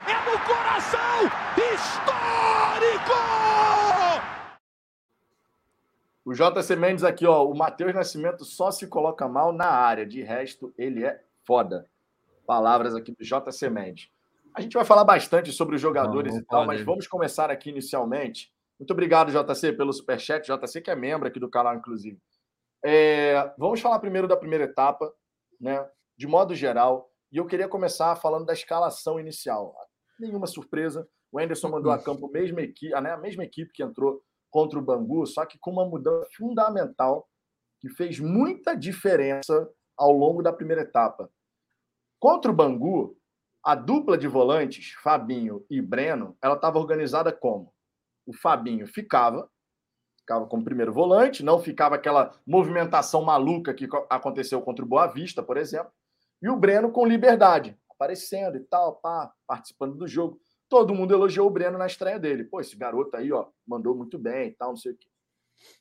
É 0.00 0.30
no 0.30 0.38
coração 0.46 1.26
histórico! 1.74 3.12
O 6.24 6.32
JC 6.32 6.74
Mendes 6.74 7.04
aqui, 7.04 7.26
ó. 7.26 7.46
O 7.46 7.54
Matheus 7.54 7.92
Nascimento 7.92 8.46
só 8.46 8.70
se 8.70 8.86
coloca 8.86 9.28
mal 9.28 9.52
na 9.52 9.66
área. 9.66 10.06
De 10.06 10.22
resto, 10.22 10.72
ele 10.78 11.04
é 11.04 11.22
foda. 11.44 11.86
Palavras 12.46 12.94
aqui 12.94 13.12
do 13.12 13.22
JC 13.22 13.68
Mendes. 13.68 14.08
A 14.54 14.62
gente 14.62 14.72
vai 14.72 14.86
falar 14.86 15.04
bastante 15.04 15.52
sobre 15.52 15.76
os 15.76 15.82
jogadores 15.82 16.32
não, 16.32 16.38
não 16.38 16.42
e 16.42 16.46
tal, 16.46 16.66
mas 16.66 16.80
vamos 16.80 17.06
começar 17.06 17.50
aqui 17.50 17.68
inicialmente. 17.68 18.50
Muito 18.78 18.92
obrigado, 18.92 19.30
JC, 19.30 19.74
pelo 19.74 19.92
superchat. 19.92 20.46
JC, 20.50 20.80
que 20.80 20.90
é 20.90 20.96
membro 20.96 21.28
aqui 21.28 21.38
do 21.38 21.50
canal, 21.50 21.76
inclusive. 21.76 22.18
É, 22.84 23.52
vamos 23.58 23.80
falar 23.80 23.98
primeiro 23.98 24.26
da 24.26 24.36
primeira 24.36 24.64
etapa, 24.64 25.12
né? 25.60 25.86
De 26.16 26.26
modo 26.26 26.54
geral. 26.54 27.10
E 27.32 27.36
eu 27.36 27.46
queria 27.46 27.68
começar 27.68 28.16
falando 28.16 28.46
da 28.46 28.52
escalação 28.52 29.20
inicial. 29.20 29.74
Nenhuma 30.18 30.46
surpresa. 30.46 31.08
O 31.32 31.38
Anderson 31.38 31.68
mandou 31.68 31.92
a 31.92 32.02
campo 32.02 32.26
a 32.26 32.30
mesma 32.30 32.60
equipe, 32.62 32.98
né? 33.00 33.12
a 33.12 33.16
mesma 33.16 33.44
equipe 33.44 33.72
que 33.72 33.82
entrou 33.82 34.20
contra 34.50 34.78
o 34.78 34.82
Bangu, 34.82 35.24
só 35.26 35.46
que 35.46 35.58
com 35.58 35.70
uma 35.70 35.86
mudança 35.86 36.28
fundamental 36.36 37.28
que 37.80 37.88
fez 37.88 38.18
muita 38.18 38.74
diferença 38.74 39.70
ao 39.96 40.12
longo 40.12 40.42
da 40.42 40.52
primeira 40.52 40.82
etapa. 40.82 41.30
Contra 42.18 42.50
o 42.50 42.54
Bangu, 42.54 43.16
a 43.62 43.74
dupla 43.74 44.18
de 44.18 44.26
volantes, 44.26 44.92
Fabinho 45.02 45.64
e 45.70 45.80
Breno, 45.80 46.36
ela 46.42 46.54
estava 46.54 46.78
organizada 46.78 47.32
como? 47.32 47.72
O 48.26 48.34
Fabinho 48.34 48.86
ficava, 48.86 49.48
ficava 50.30 50.46
como 50.46 50.62
primeiro 50.62 50.92
volante, 50.92 51.42
não 51.42 51.58
ficava 51.58 51.96
aquela 51.96 52.30
movimentação 52.46 53.20
maluca 53.22 53.74
que 53.74 53.88
aconteceu 54.08 54.62
contra 54.62 54.84
o 54.84 54.88
Boa 54.88 55.08
Vista, 55.08 55.42
por 55.42 55.56
exemplo, 55.56 55.90
e 56.40 56.48
o 56.48 56.56
Breno 56.56 56.92
com 56.92 57.04
liberdade, 57.04 57.76
aparecendo 57.90 58.56
e 58.56 58.60
tal, 58.60 58.94
pá, 58.94 59.32
participando 59.44 59.96
do 59.96 60.06
jogo. 60.06 60.40
Todo 60.68 60.94
mundo 60.94 61.12
elogiou 61.12 61.48
o 61.48 61.50
Breno 61.50 61.76
na 61.76 61.86
estreia 61.86 62.16
dele. 62.16 62.44
Pô, 62.44 62.60
esse 62.60 62.76
garoto 62.76 63.16
aí, 63.16 63.32
ó, 63.32 63.48
mandou 63.66 63.92
muito 63.92 64.16
bem 64.16 64.48
e 64.48 64.52
tal, 64.52 64.68
não 64.70 64.76
sei 64.76 64.92
o 64.92 64.96
quê. 64.96 65.08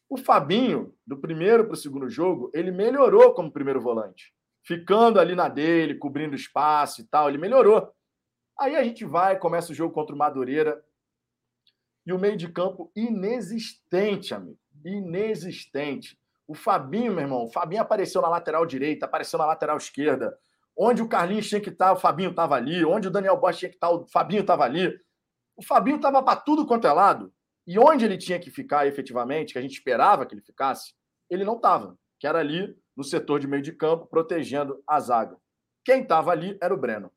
O 0.10 0.18
Fabinho, 0.18 0.96
do 1.06 1.16
primeiro 1.16 1.66
para 1.66 1.76
o 1.76 1.78
segundo 1.78 2.10
jogo, 2.10 2.50
ele 2.52 2.72
melhorou 2.72 3.36
como 3.36 3.52
primeiro 3.52 3.80
volante. 3.80 4.34
Ficando 4.64 5.20
ali 5.20 5.36
na 5.36 5.48
dele, 5.48 5.94
cobrindo 5.94 6.36
espaço 6.36 7.02
e 7.02 7.04
tal, 7.04 7.30
ele 7.30 7.38
melhorou. 7.38 7.88
Aí 8.60 8.76
a 8.76 8.84
gente 8.84 9.06
vai, 9.06 9.38
começa 9.38 9.72
o 9.72 9.76
jogo 9.76 9.94
contra 9.94 10.16
o 10.16 10.18
Madureira. 10.18 10.84
E 12.10 12.12
o 12.12 12.18
meio 12.18 12.36
de 12.36 12.50
campo 12.50 12.92
inexistente, 12.96 14.34
amigo. 14.34 14.58
Inexistente. 14.84 16.20
O 16.48 16.56
Fabinho, 16.56 17.14
meu 17.14 17.22
irmão, 17.22 17.44
o 17.44 17.52
Fabinho 17.52 17.84
apareceu 17.84 18.20
na 18.20 18.28
lateral 18.28 18.66
direita, 18.66 19.06
apareceu 19.06 19.38
na 19.38 19.46
lateral 19.46 19.78
esquerda, 19.78 20.36
Onde 20.76 21.04
o 21.04 21.08
Carlinhos 21.08 21.48
tinha 21.48 21.62
que 21.62 21.70
estar, 21.70 21.94
o 21.94 21.98
Fabinho 21.98 22.32
estava 22.32 22.56
ali. 22.56 22.84
Onde 22.84 23.10
o 23.10 23.12
Daniel 23.12 23.38
Bosch 23.38 23.60
tinha 23.60 23.70
que 23.70 23.76
estar, 23.76 23.92
o 23.92 24.08
Fabinho 24.08 24.42
estava 24.42 24.64
ali. 24.64 25.00
O 25.56 25.62
Fabinho 25.62 25.98
estava 25.98 26.24
para 26.24 26.40
tudo 26.40 26.66
quanto 26.66 26.88
é 26.88 26.92
lado. 26.92 27.32
E 27.68 27.78
onde 27.78 28.06
ele 28.06 28.18
tinha 28.18 28.40
que 28.40 28.50
ficar 28.50 28.88
efetivamente, 28.88 29.54
que 29.54 29.60
a 29.60 29.62
gente 29.62 29.74
esperava 29.74 30.26
que 30.26 30.34
ele 30.34 30.42
ficasse, 30.42 30.96
ele 31.30 31.46
não 31.46 31.58
estava. 31.58 31.96
Que 32.18 32.26
era 32.26 32.40
ali 32.40 32.76
no 32.98 33.04
setor 33.04 33.40
de 33.40 33.46
meio 33.46 33.62
de 33.62 33.72
campo, 33.72 34.08
protegendo 34.08 34.82
a 34.88 35.00
zaga. 35.00 35.38
Quem 35.86 36.02
estava 36.02 36.32
ali 36.32 36.58
era 36.60 36.74
o 36.74 36.78
Breno. 36.78 37.12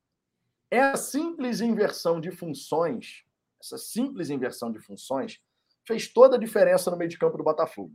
Essa 0.71 1.03
simples 1.03 1.63
inversão 1.63 2.21
de 2.21 2.31
funções, 2.31 3.25
essa 3.63 3.79
simples 3.79 4.29
inversão 4.29 4.71
de 4.71 4.81
funções, 4.81 5.39
fez 5.87 6.13
toda 6.13 6.37
a 6.37 6.39
diferença 6.39 6.91
no 6.91 6.97
meio 6.97 7.11
de 7.11 7.19
campo 7.19 7.39
do 7.39 7.45
Botafogo. 7.45 7.93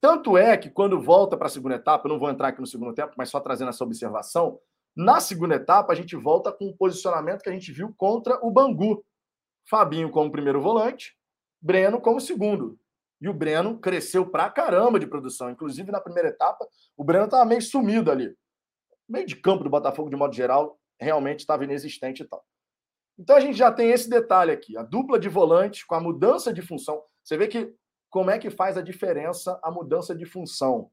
Tanto 0.00 0.36
é 0.36 0.56
que 0.56 0.68
quando 0.68 1.00
volta 1.00 1.36
para 1.36 1.46
a 1.46 1.50
segunda 1.50 1.76
etapa, 1.76 2.06
eu 2.06 2.12
não 2.12 2.18
vou 2.18 2.28
entrar 2.28 2.48
aqui 2.48 2.60
no 2.60 2.66
segundo 2.66 2.94
tempo, 2.94 3.14
mas 3.16 3.30
só 3.30 3.40
trazendo 3.40 3.68
essa 3.68 3.84
observação, 3.84 4.58
na 4.94 5.20
segunda 5.20 5.54
etapa, 5.54 5.92
a 5.92 5.96
gente 5.96 6.14
volta 6.16 6.52
com 6.52 6.66
o 6.66 6.76
posicionamento 6.76 7.42
que 7.42 7.48
a 7.48 7.52
gente 7.52 7.72
viu 7.72 7.94
contra 7.96 8.38
o 8.44 8.50
Bangu. 8.50 9.04
Fabinho 9.68 10.10
como 10.10 10.30
primeiro 10.30 10.60
volante, 10.60 11.16
Breno 11.60 12.00
como 12.00 12.20
segundo. 12.20 12.78
E 13.20 13.28
o 13.28 13.32
Breno 13.32 13.78
cresceu 13.78 14.28
pra 14.28 14.50
caramba 14.50 14.98
de 14.98 15.06
produção. 15.06 15.48
Inclusive, 15.48 15.92
na 15.92 16.00
primeira 16.00 16.28
etapa, 16.28 16.66
o 16.96 17.04
Breno 17.04 17.26
estava 17.26 17.44
meio 17.44 17.62
sumido 17.62 18.10
ali. 18.10 18.28
O 19.08 19.12
meio 19.12 19.24
de 19.24 19.36
campo 19.36 19.62
do 19.62 19.70
Botafogo, 19.70 20.10
de 20.10 20.16
modo 20.16 20.34
geral, 20.34 20.78
realmente 21.00 21.40
estava 21.40 21.64
inexistente 21.64 22.22
e 22.22 22.26
tal. 22.26 22.44
Então 23.22 23.36
a 23.36 23.40
gente 23.40 23.56
já 23.56 23.70
tem 23.70 23.92
esse 23.92 24.10
detalhe 24.10 24.50
aqui: 24.50 24.76
a 24.76 24.82
dupla 24.82 25.16
de 25.16 25.28
volantes 25.28 25.84
com 25.84 25.94
a 25.94 26.00
mudança 26.00 26.52
de 26.52 26.60
função. 26.60 27.00
Você 27.22 27.36
vê 27.36 27.46
que 27.46 27.72
como 28.10 28.32
é 28.32 28.38
que 28.38 28.50
faz 28.50 28.76
a 28.76 28.82
diferença 28.82 29.60
a 29.62 29.70
mudança 29.70 30.12
de 30.12 30.26
função? 30.26 30.90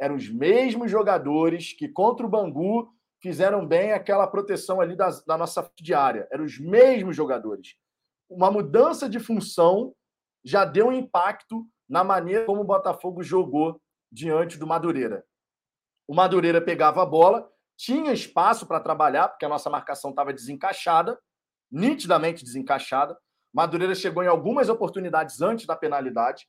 Eram 0.00 0.16
os 0.16 0.28
mesmos 0.28 0.90
jogadores 0.90 1.72
que 1.72 1.88
contra 1.88 2.26
o 2.26 2.28
Bangu 2.28 2.92
fizeram 3.22 3.64
bem 3.64 3.92
aquela 3.92 4.26
proteção 4.26 4.80
ali 4.80 4.96
da, 4.96 5.08
da 5.24 5.38
nossa 5.38 5.70
diária. 5.80 6.26
Eram 6.32 6.44
os 6.44 6.58
mesmos 6.58 7.14
jogadores. 7.14 7.76
Uma 8.28 8.50
mudança 8.50 9.08
de 9.08 9.20
função 9.20 9.94
já 10.44 10.64
deu 10.64 10.88
um 10.88 10.92
impacto 10.92 11.64
na 11.88 12.02
maneira 12.02 12.44
como 12.44 12.62
o 12.62 12.66
Botafogo 12.66 13.22
jogou 13.22 13.80
diante 14.10 14.58
do 14.58 14.66
Madureira. 14.66 15.24
O 16.08 16.14
Madureira 16.14 16.60
pegava 16.60 17.02
a 17.02 17.06
bola, 17.06 17.48
tinha 17.76 18.12
espaço 18.12 18.66
para 18.66 18.80
trabalhar, 18.80 19.28
porque 19.28 19.44
a 19.44 19.48
nossa 19.48 19.70
marcação 19.70 20.10
estava 20.10 20.32
desencaixada, 20.32 21.18
nitidamente 21.70 22.44
desencaixada. 22.44 23.16
Madureira 23.52 23.94
chegou 23.94 24.22
em 24.22 24.26
algumas 24.28 24.68
oportunidades 24.68 25.40
antes 25.40 25.66
da 25.66 25.76
penalidade, 25.76 26.46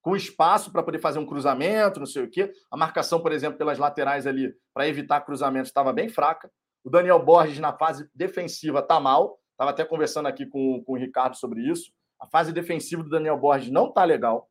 com 0.00 0.16
espaço 0.16 0.72
para 0.72 0.82
poder 0.82 0.98
fazer 0.98 1.18
um 1.18 1.26
cruzamento, 1.26 2.00
não 2.00 2.06
sei 2.06 2.24
o 2.24 2.30
quê. 2.30 2.52
A 2.70 2.76
marcação, 2.76 3.20
por 3.20 3.32
exemplo, 3.32 3.58
pelas 3.58 3.78
laterais 3.78 4.26
ali, 4.26 4.52
para 4.74 4.88
evitar 4.88 5.20
cruzamentos, 5.20 5.68
estava 5.68 5.92
bem 5.92 6.08
fraca. 6.08 6.50
O 6.84 6.90
Daniel 6.90 7.24
Borges, 7.24 7.60
na 7.60 7.72
fase 7.72 8.08
defensiva, 8.14 8.80
está 8.80 8.98
mal. 8.98 9.38
Estava 9.52 9.70
até 9.70 9.84
conversando 9.84 10.26
aqui 10.26 10.44
com, 10.44 10.82
com 10.84 10.92
o 10.94 10.96
Ricardo 10.96 11.36
sobre 11.36 11.60
isso. 11.62 11.92
A 12.20 12.26
fase 12.26 12.52
defensiva 12.52 13.02
do 13.02 13.10
Daniel 13.10 13.38
Borges 13.38 13.70
não 13.70 13.88
está 13.88 14.02
legal. 14.04 14.48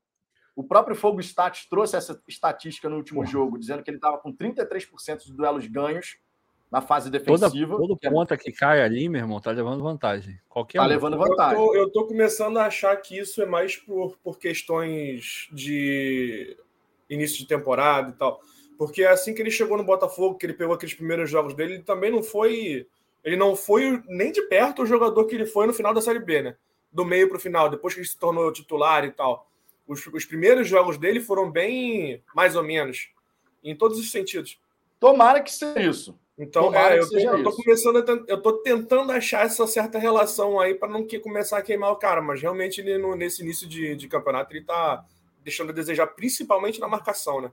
O 0.56 0.64
próprio 0.64 0.96
Fogo 0.96 1.20
Stats 1.20 1.68
trouxe 1.70 1.96
essa 1.96 2.22
estatística 2.28 2.90
no 2.90 2.98
último 2.98 3.26
jogo, 3.26 3.58
dizendo 3.58 3.84
que 3.84 3.90
ele 3.90 3.98
estava 3.98 4.18
com 4.18 4.36
33% 4.36 5.24
de 5.26 5.34
duelos 5.34 5.68
ganhos 5.68 6.18
na 6.72 6.82
fase 6.82 7.10
defensiva. 7.10 7.76
Toda, 7.76 7.88
todo 7.88 7.98
ponta 7.98 8.38
que 8.38 8.52
cai 8.52 8.82
ali, 8.82 9.10
meu 9.10 9.20
irmão, 9.20 9.42
tá 9.42 9.52
levando 9.52 9.84
vantagem. 9.84 10.40
Qualquer 10.48 10.78
tá 10.78 10.86
um. 10.86 10.88
levando 10.88 11.18
vantagem. 11.18 11.62
Eu 11.62 11.68
tô, 11.68 11.76
eu 11.76 11.90
tô, 11.92 12.08
começando 12.08 12.58
a 12.58 12.66
achar 12.66 12.96
que 12.96 13.18
isso 13.18 13.42
é 13.42 13.46
mais 13.46 13.76
por, 13.76 14.18
por 14.24 14.40
questões 14.40 15.50
de 15.52 16.58
início 17.10 17.38
de 17.40 17.46
temporada 17.46 18.12
e 18.12 18.14
tal. 18.14 18.40
Porque 18.78 19.04
assim 19.04 19.34
que 19.34 19.42
ele 19.42 19.52
chegou 19.52 19.78
no 19.78 19.84
Botafogo, 19.84 20.38
que 20.38 20.46
ele 20.46 20.54
pegou 20.54 20.74
aqueles 20.74 20.96
primeiros 20.96 21.30
jogos 21.30 21.54
dele, 21.54 21.74
ele 21.74 21.84
também 21.84 22.10
não 22.10 22.24
foi. 22.24 22.88
Ele 23.24 23.36
não 23.36 23.56
foi 23.56 24.02
nem 24.08 24.32
de 24.32 24.42
perto 24.44 24.82
o 24.82 24.86
jogador 24.86 25.26
que 25.26 25.36
ele 25.36 25.46
foi 25.46 25.68
no 25.68 25.74
final 25.74 25.94
da 25.94 26.02
Série 26.02 26.20
B, 26.20 26.42
né? 26.42 26.56
Do 26.92 27.06
meio 27.06 27.28
para 27.28 27.38
o 27.38 27.40
final, 27.40 27.70
depois 27.70 27.94
que 27.94 28.00
ele 28.00 28.08
se 28.08 28.18
tornou 28.18 28.52
titular 28.52 29.04
e 29.04 29.12
tal. 29.12 29.48
Os, 29.86 30.08
os 30.08 30.26
primeiros 30.26 30.68
jogos 30.68 30.98
dele 30.98 31.20
foram 31.20 31.52
bem 31.52 32.24
mais 32.34 32.56
ou 32.56 32.64
menos, 32.64 33.10
em 33.64 33.76
todos 33.76 34.00
os 34.00 34.10
sentidos. 34.10 34.58
Tomara 35.00 35.42
que 35.42 35.52
seja 35.52 35.80
isso. 35.80 36.18
Então, 36.42 36.74
é, 36.74 36.98
eu, 36.98 37.08
tô, 37.08 37.20
eu 37.20 37.44
tô 37.44 37.52
começando 37.56 37.98
a, 37.98 38.24
eu 38.28 38.42
tô 38.42 38.54
tentando 38.54 39.12
achar 39.12 39.46
essa 39.46 39.68
certa 39.68 40.00
relação 40.00 40.60
aí 40.60 40.74
para 40.74 40.90
não 40.90 41.06
que, 41.06 41.20
começar 41.20 41.60
a 41.60 41.62
queimar 41.62 41.92
o 41.92 41.98
cara, 41.98 42.20
mas 42.20 42.42
realmente 42.42 42.82
ele, 42.82 42.98
no, 42.98 43.16
nesse 43.16 43.44
início 43.44 43.70
de, 43.70 43.96
de 43.96 44.08
campeonato 44.08 44.52
ele 44.52 44.66
tá 44.66 45.06
deixando 45.44 45.70
a 45.70 45.74
desejar, 45.74 46.08
principalmente 46.08 46.80
na 46.80 46.88
marcação, 46.88 47.42
né? 47.42 47.52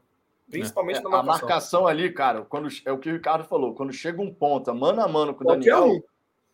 Principalmente 0.51 1.01
é, 1.01 1.03
na 1.03 1.11
marcação. 1.11 1.35
A 1.35 1.39
marcação 1.39 1.87
ali, 1.87 2.11
cara, 2.11 2.47
quando 2.47 2.69
é 2.87 2.91
o 2.91 2.97
que 2.97 3.11
o 3.11 3.13
Ricardo 3.13 3.45
falou, 3.45 3.75
quando 3.75 3.93
chega 3.93 4.23
um 4.23 4.33
ponta 4.33 4.73
mano 4.73 5.03
a 5.03 5.07
mano 5.07 5.35
com 5.35 5.45
o 5.45 5.47
Daniel, 5.47 5.85
um. 5.85 6.03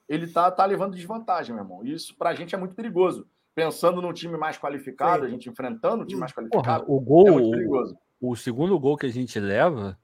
ele 0.09 0.26
tá, 0.26 0.51
tá 0.51 0.64
levando 0.64 0.97
desvantagem, 0.97 1.55
meu 1.55 1.62
irmão. 1.62 1.85
Isso 1.85 2.16
pra 2.18 2.35
gente 2.35 2.53
é 2.53 2.59
muito 2.59 2.74
perigoso. 2.74 3.28
Pensando 3.55 4.03
no 4.03 4.12
time 4.12 4.37
mais 4.37 4.59
qualificado, 4.59 5.22
Sim. 5.22 5.28
a 5.28 5.30
gente 5.30 5.49
enfrentando 5.49 6.03
o 6.03 6.07
time 6.07 6.18
mais 6.18 6.32
qualificado, 6.32 6.85
Porra, 6.85 6.99
o 6.99 7.01
gol, 7.01 7.28
é 7.28 7.30
muito 7.30 7.51
perigoso. 7.53 7.97
O, 8.20 8.32
o 8.32 8.37
segundo 8.37 8.76
gol 8.80 8.97
que 8.97 9.07
a 9.07 9.12
gente 9.12 9.39
leva, 9.39 9.97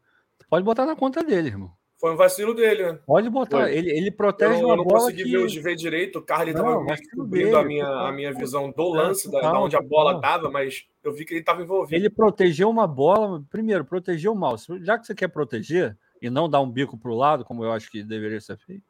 pode 0.49 0.64
botar 0.64 0.87
na 0.87 0.95
conta 0.95 1.24
dele, 1.24 1.49
irmão. 1.49 1.80
Foi 2.01 2.14
um 2.14 2.16
vacilo 2.16 2.55
dele, 2.55 2.92
né? 2.92 2.98
Pode 3.05 3.28
botar. 3.28 3.70
Ele, 3.70 3.90
ele 3.90 4.11
protege 4.11 4.62
eu, 4.62 4.68
uma 4.68 4.72
eu 4.72 4.76
não 4.78 4.84
bola 4.84 5.01
consegui 5.01 5.24
que... 5.24 5.36
ver, 5.36 5.61
ver 5.61 5.76
direito. 5.76 6.18
O 6.18 6.22
Carly 6.22 6.53
estava 6.53 6.82
cobrindo 7.14 7.59
a 7.59 7.62
minha, 7.62 7.86
a 7.86 8.11
minha 8.11 8.32
visão 8.32 8.70
do 8.70 8.88
lance, 8.88 9.30
da, 9.30 9.38
da 9.38 9.61
onde 9.61 9.76
a 9.76 9.82
bola 9.82 10.14
estava, 10.14 10.51
mas 10.51 10.86
eu 11.05 11.12
vi 11.12 11.26
que 11.26 11.34
ele 11.34 11.40
estava 11.40 11.61
envolvido. 11.61 11.94
Ele 11.94 12.09
protegeu 12.09 12.70
uma 12.70 12.86
bola. 12.86 13.44
Primeiro, 13.51 13.84
protegeu 13.84 14.34
mal. 14.34 14.57
Já 14.80 14.98
que 14.98 15.07
você 15.07 15.14
quer 15.14 15.28
proteger 15.28 15.94
e 16.22 16.30
não 16.30 16.48
dar 16.48 16.62
um 16.62 16.70
bico 16.70 16.96
para 16.96 17.11
o 17.11 17.14
lado, 17.14 17.44
como 17.44 17.62
eu 17.62 17.70
acho 17.70 17.90
que 17.90 18.03
deveria 18.03 18.40
ser 18.40 18.57
feito, 18.57 18.82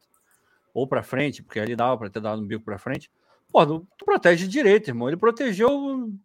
ou 0.72 0.86
para 0.86 1.02
frente, 1.02 1.42
porque 1.42 1.58
ali 1.58 1.74
dava 1.74 1.98
para 1.98 2.11
ter 2.11 2.20
dado 2.20 2.40
um 2.40 2.46
bico 2.46 2.64
para 2.64 2.78
frente. 2.78 3.11
Pô, 3.50 3.66
tu 3.66 4.04
protege 4.04 4.46
direito, 4.46 4.86
irmão. 4.86 5.08
Ele 5.08 5.16
protegeu, 5.16 5.68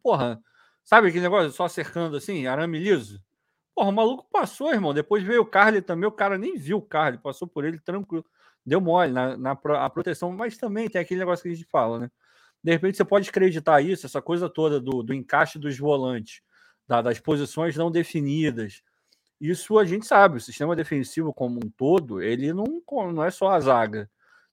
porra. 0.03 0.39
Sabe 0.83 1.07
aquele 1.07 1.23
negócio 1.23 1.49
só 1.49 1.67
cercando 1.67 2.15
assim, 2.15 2.45
arame 2.45 2.77
liso? 2.77 3.19
Porra, 3.75 3.89
o 3.89 3.93
maluco 3.93 4.25
passou, 4.31 4.73
irmão. 4.73 4.93
Depois 4.93 5.21
veio 5.21 5.41
o 5.41 5.45
Carly 5.45 5.81
também. 5.81 6.07
O 6.07 6.11
cara 6.11 6.37
nem 6.37 6.57
viu 6.57 6.77
o 6.77 6.81
Carly, 6.81 7.17
passou 7.17 7.45
por 7.47 7.65
ele 7.65 7.77
tranquilo. 7.79 8.25
Deu 8.65 8.79
mole 8.79 9.11
na, 9.11 9.37
na 9.37 9.51
a 9.51 9.89
proteção, 9.89 10.31
mas 10.31 10.57
também 10.57 10.89
tem 10.89 11.01
aquele 11.01 11.19
negócio 11.19 11.43
que 11.43 11.49
a 11.49 11.53
gente 11.53 11.67
fala, 11.69 11.99
né? 11.99 12.11
De 12.63 12.71
repente 12.71 12.97
você 12.97 13.05
pode 13.05 13.29
acreditar 13.29 13.81
isso, 13.81 14.07
essa 14.07 14.21
coisa 14.21 14.49
toda 14.49 14.79
do, 14.79 15.03
do 15.03 15.13
encaixe 15.13 15.59
dos 15.59 15.77
volantes, 15.77 16.41
da, 16.87 17.01
das 17.01 17.19
posições 17.19 17.75
não 17.75 17.91
definidas. 17.91 18.81
Isso 19.39 19.77
a 19.77 19.85
gente 19.85 20.07
sabe, 20.07 20.37
o 20.37 20.41
sistema 20.41 20.75
defensivo 20.75 21.33
como 21.33 21.59
um 21.63 21.69
todo, 21.69 22.21
ele 22.23 22.53
não, 22.53 22.65
não 23.13 23.23
é 23.23 23.29
só 23.29 23.49
a 23.49 23.59
zaga. 23.59 24.09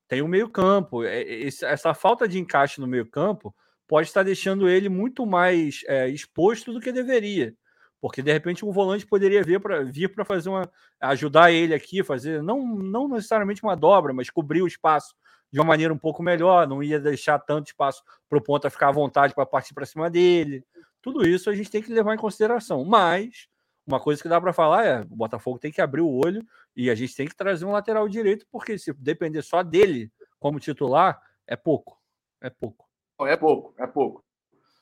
Tem 0.08 0.20
o 0.20 0.28
meio-campo. 0.28 1.04
É, 1.04 1.44
essa 1.62 1.94
falta 1.94 2.28
de 2.28 2.38
encaixe 2.38 2.80
no 2.80 2.86
meio-campo 2.86 3.54
pode 3.88 4.08
estar 4.08 4.22
deixando 4.24 4.68
ele 4.68 4.88
muito 4.90 5.24
mais 5.24 5.82
é, 5.86 6.08
exposto 6.08 6.72
do 6.72 6.80
que 6.80 6.92
deveria. 6.92 7.56
Porque 8.02 8.20
de 8.20 8.32
repente 8.32 8.66
um 8.66 8.72
volante 8.72 9.06
poderia 9.06 9.44
vir 9.44 9.60
para 9.60 9.84
vir 9.84 10.12
para 10.12 10.24
fazer 10.24 10.48
uma 10.48 10.68
ajudar 11.00 11.52
ele 11.52 11.72
aqui, 11.72 12.02
fazer 12.02 12.42
não 12.42 12.66
não 12.66 13.06
necessariamente 13.06 13.62
uma 13.62 13.76
dobra, 13.76 14.12
mas 14.12 14.28
cobrir 14.28 14.60
o 14.60 14.66
espaço 14.66 15.14
de 15.52 15.60
uma 15.60 15.66
maneira 15.66 15.94
um 15.94 15.98
pouco 15.98 16.20
melhor, 16.20 16.66
não 16.66 16.82
ia 16.82 16.98
deixar 16.98 17.38
tanto 17.38 17.68
espaço 17.68 18.02
para 18.28 18.38
o 18.38 18.42
ponta 18.42 18.68
ficar 18.68 18.88
à 18.88 18.92
vontade 18.92 19.32
para 19.32 19.46
partir 19.46 19.72
para 19.72 19.86
cima 19.86 20.10
dele. 20.10 20.64
Tudo 21.00 21.24
isso 21.24 21.48
a 21.48 21.54
gente 21.54 21.70
tem 21.70 21.80
que 21.80 21.92
levar 21.92 22.12
em 22.12 22.18
consideração. 22.18 22.84
Mas 22.84 23.46
uma 23.86 24.00
coisa 24.00 24.20
que 24.20 24.28
dá 24.28 24.40
para 24.40 24.52
falar 24.52 24.84
é: 24.84 25.00
o 25.02 25.14
Botafogo 25.14 25.60
tem 25.60 25.70
que 25.70 25.80
abrir 25.80 26.00
o 26.00 26.10
olho 26.10 26.44
e 26.74 26.90
a 26.90 26.96
gente 26.96 27.14
tem 27.14 27.28
que 27.28 27.36
trazer 27.36 27.64
um 27.64 27.70
lateral 27.70 28.08
direito, 28.08 28.44
porque 28.50 28.76
se 28.78 28.92
depender 28.94 29.42
só 29.42 29.62
dele 29.62 30.10
como 30.40 30.58
titular, 30.58 31.22
é 31.46 31.54
pouco. 31.54 32.00
É 32.40 32.50
pouco. 32.50 32.88
É 33.20 33.36
pouco, 33.36 33.74
é 33.78 33.86
pouco. 33.86 34.24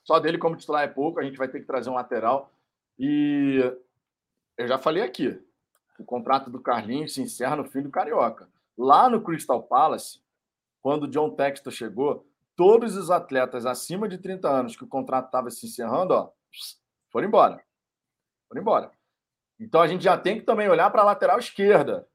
Só 0.05 0.19
dele 0.19 0.39
como 0.39 0.57
titular 0.57 0.85
é 0.85 0.89
pouco, 0.89 1.21
a 1.21 1.23
gente 1.23 1.37
vai 1.37 1.49
ter 1.49 1.61
que 1.61 1.67
trazer 1.67 1.91
um 1.91 1.95
lateral. 1.95 2.51
E 3.03 3.59
eu 4.59 4.69
já 4.69 4.77
falei 4.77 5.03
aqui, 5.03 5.43
o 5.99 6.05
contrato 6.05 6.51
do 6.51 6.61
Carlinhos 6.61 7.15
se 7.15 7.23
encerra 7.23 7.57
no 7.57 7.65
fim 7.65 7.81
do 7.81 7.91
Carioca. 7.91 8.47
Lá 8.77 9.09
no 9.09 9.23
Crystal 9.23 9.63
Palace, 9.63 10.21
quando 10.83 11.05
o 11.05 11.09
John 11.09 11.31
Textor 11.31 11.73
chegou, 11.73 12.27
todos 12.55 12.99
os 12.99 13.11
atletas 13.11 13.65
acima 13.65 14.07
de 14.07 14.19
30 14.19 14.47
anos 14.47 14.77
que 14.77 14.85
o 14.85 14.87
contrato 14.87 15.27
estava 15.27 15.51
se 15.51 15.65
encerrando, 15.65 16.13
ó, 16.13 16.31
foram 17.11 17.27
embora. 17.27 17.65
Foram 18.47 18.61
embora. 18.61 18.93
Então 19.59 19.81
a 19.81 19.87
gente 19.87 20.05
já 20.05 20.19
tem 20.19 20.39
que 20.39 20.45
também 20.45 20.69
olhar 20.69 20.91
para 20.91 21.01
a 21.01 21.07
lateral 21.07 21.39
esquerda. 21.39 22.07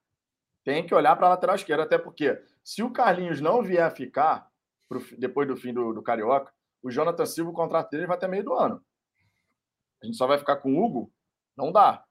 Tem 0.64 0.86
que 0.86 0.94
olhar 0.94 1.16
para 1.16 1.26
a 1.26 1.30
lateral 1.32 1.56
esquerda, 1.56 1.82
até 1.82 1.98
porque 1.98 2.40
se 2.64 2.84
o 2.84 2.92
Carlinhos 2.92 3.42
não 3.42 3.64
vier 3.64 3.84
a 3.84 3.90
ficar 3.90 4.52
pro, 4.88 5.02
depois 5.18 5.48
do 5.48 5.58
fim 5.58 5.74
do, 5.74 5.94
do 5.94 6.04
Carioca, 6.04 6.54
o 6.84 6.92
Jonathan 6.92 7.26
Silva, 7.26 7.50
o 7.50 7.56
contrato 7.56 7.90
dele 7.90 8.06
vai 8.06 8.18
até 8.18 8.28
meio 8.28 8.44
do 8.44 8.54
ano. 8.54 8.86
A 10.02 10.06
gente 10.06 10.18
só 10.18 10.28
vai 10.28 10.38
ficar 10.38 10.58
com 10.58 10.74
o 10.74 10.84
Hugo? 10.84 11.12
Não 11.58 11.72
dá. 11.72 12.04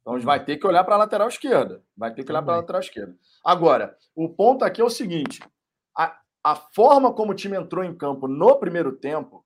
Então 0.00 0.14
a 0.14 0.18
gente 0.18 0.26
vai 0.26 0.44
ter 0.44 0.56
que 0.56 0.66
olhar 0.66 0.84
para 0.84 0.94
a 0.94 0.98
lateral 0.98 1.28
esquerda. 1.28 1.82
Vai 1.96 2.14
ter 2.14 2.24
que 2.24 2.30
olhar 2.30 2.42
para 2.42 2.54
a 2.54 2.56
lateral 2.58 2.80
esquerda. 2.80 3.16
Agora, 3.44 3.96
o 4.14 4.28
ponto 4.28 4.64
aqui 4.64 4.80
é 4.80 4.84
o 4.84 4.90
seguinte: 4.90 5.42
a, 5.96 6.16
a 6.44 6.54
forma 6.54 7.12
como 7.12 7.32
o 7.32 7.34
time 7.34 7.56
entrou 7.56 7.84
em 7.84 7.96
campo 7.96 8.28
no 8.28 8.56
primeiro 8.58 8.96
tempo, 8.96 9.44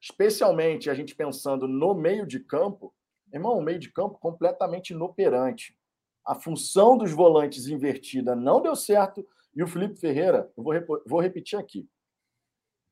especialmente 0.00 0.88
a 0.88 0.94
gente 0.94 1.14
pensando 1.14 1.68
no 1.68 1.94
meio 1.94 2.26
de 2.26 2.40
campo, 2.40 2.94
irmão, 3.32 3.58
o 3.58 3.62
meio 3.62 3.78
de 3.78 3.92
campo 3.92 4.18
completamente 4.18 4.90
inoperante. 4.90 5.76
A 6.26 6.34
função 6.34 6.96
dos 6.96 7.12
volantes 7.12 7.68
invertida 7.68 8.34
não 8.34 8.62
deu 8.62 8.74
certo 8.74 9.26
e 9.54 9.62
o 9.62 9.66
Felipe 9.66 9.96
Ferreira, 9.96 10.50
eu 10.56 10.62
vou, 10.62 10.74
vou 11.06 11.20
repetir 11.20 11.58
aqui. 11.58 11.88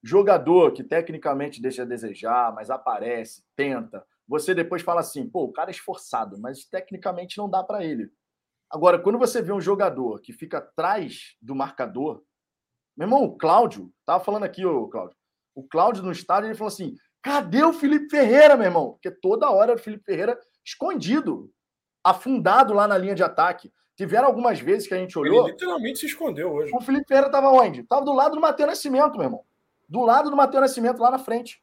Jogador 0.03 0.73
que 0.73 0.85
tecnicamente 0.85 1.61
deixa 1.61 1.83
a 1.83 1.87
desejar, 1.87 2.55
mas 2.55 2.71
aparece, 2.71 3.45
tenta, 3.57 4.07
você 4.29 4.55
depois 4.55 4.83
fala 4.83 5.01
assim, 5.01 5.29
pô, 5.29 5.45
o 5.45 5.53
cara 5.53 5.71
é 5.71 5.73
esforçado, 5.73 6.39
mas 6.39 6.65
tecnicamente 6.65 7.39
não 7.39 7.49
dá 7.49 7.63
para 7.63 7.85
ele. 7.85 8.11
Agora, 8.71 8.99
quando 8.99 9.19
você 9.19 9.41
vê 9.41 9.53
um 9.53 9.61
jogador 9.61 10.21
que 10.21 10.33
fica 10.33 10.59
atrás 10.59 11.37
do 11.41 11.55
marcador, 11.55 12.23
meu 12.97 13.07
irmão, 13.07 13.25
o 13.25 13.37
Cláudio, 13.37 13.93
tava 14.05 14.25
falando 14.25 14.43
aqui, 14.43 14.65
o 14.67 14.89
Cláudio, 14.89 15.17
o 15.55 15.63
Cláudio 15.63 16.03
no 16.03 16.11
estádio, 16.11 16.49
ele 16.49 16.57
falou 16.57 16.69
assim, 16.69 16.97
cadê 17.23 17.63
o 17.63 17.73
Felipe 17.73 18.09
Ferreira, 18.09 18.57
meu 18.57 18.67
irmão? 18.67 18.93
Porque 18.93 19.11
toda 19.11 19.51
hora 19.51 19.75
o 19.75 19.79
Felipe 19.79 20.05
Ferreira 20.05 20.39
escondido, 20.65 21.51
afundado 22.03 22.75
lá 22.75 22.89
na 22.89 22.99
linha 22.99 23.15
de 23.15 23.23
ataque. 23.23 23.73
Tiveram 23.97 24.27
algumas 24.27 24.61
vezes 24.61 24.87
que 24.87 24.95
a 24.95 24.99
gente 24.99 25.19
olhou. 25.19 25.45
Ele 25.45 25.53
literalmente 25.53 26.01
se 26.01 26.07
escondeu 26.07 26.53
hoje. 26.53 26.71
O 26.75 26.81
Felipe 26.81 27.07
Ferreira 27.07 27.31
tava 27.31 27.49
onde? 27.51 27.83
Tava 27.85 28.05
do 28.05 28.13
lado 28.13 28.35
do 28.35 28.41
Matheus 28.41 28.69
Nascimento, 28.69 29.15
meu 29.15 29.25
irmão. 29.25 29.45
Do 29.89 30.03
lado 30.03 30.29
do 30.29 30.37
Matheus 30.37 30.61
Nascimento, 30.61 31.01
lá 31.01 31.11
na 31.11 31.19
frente 31.19 31.61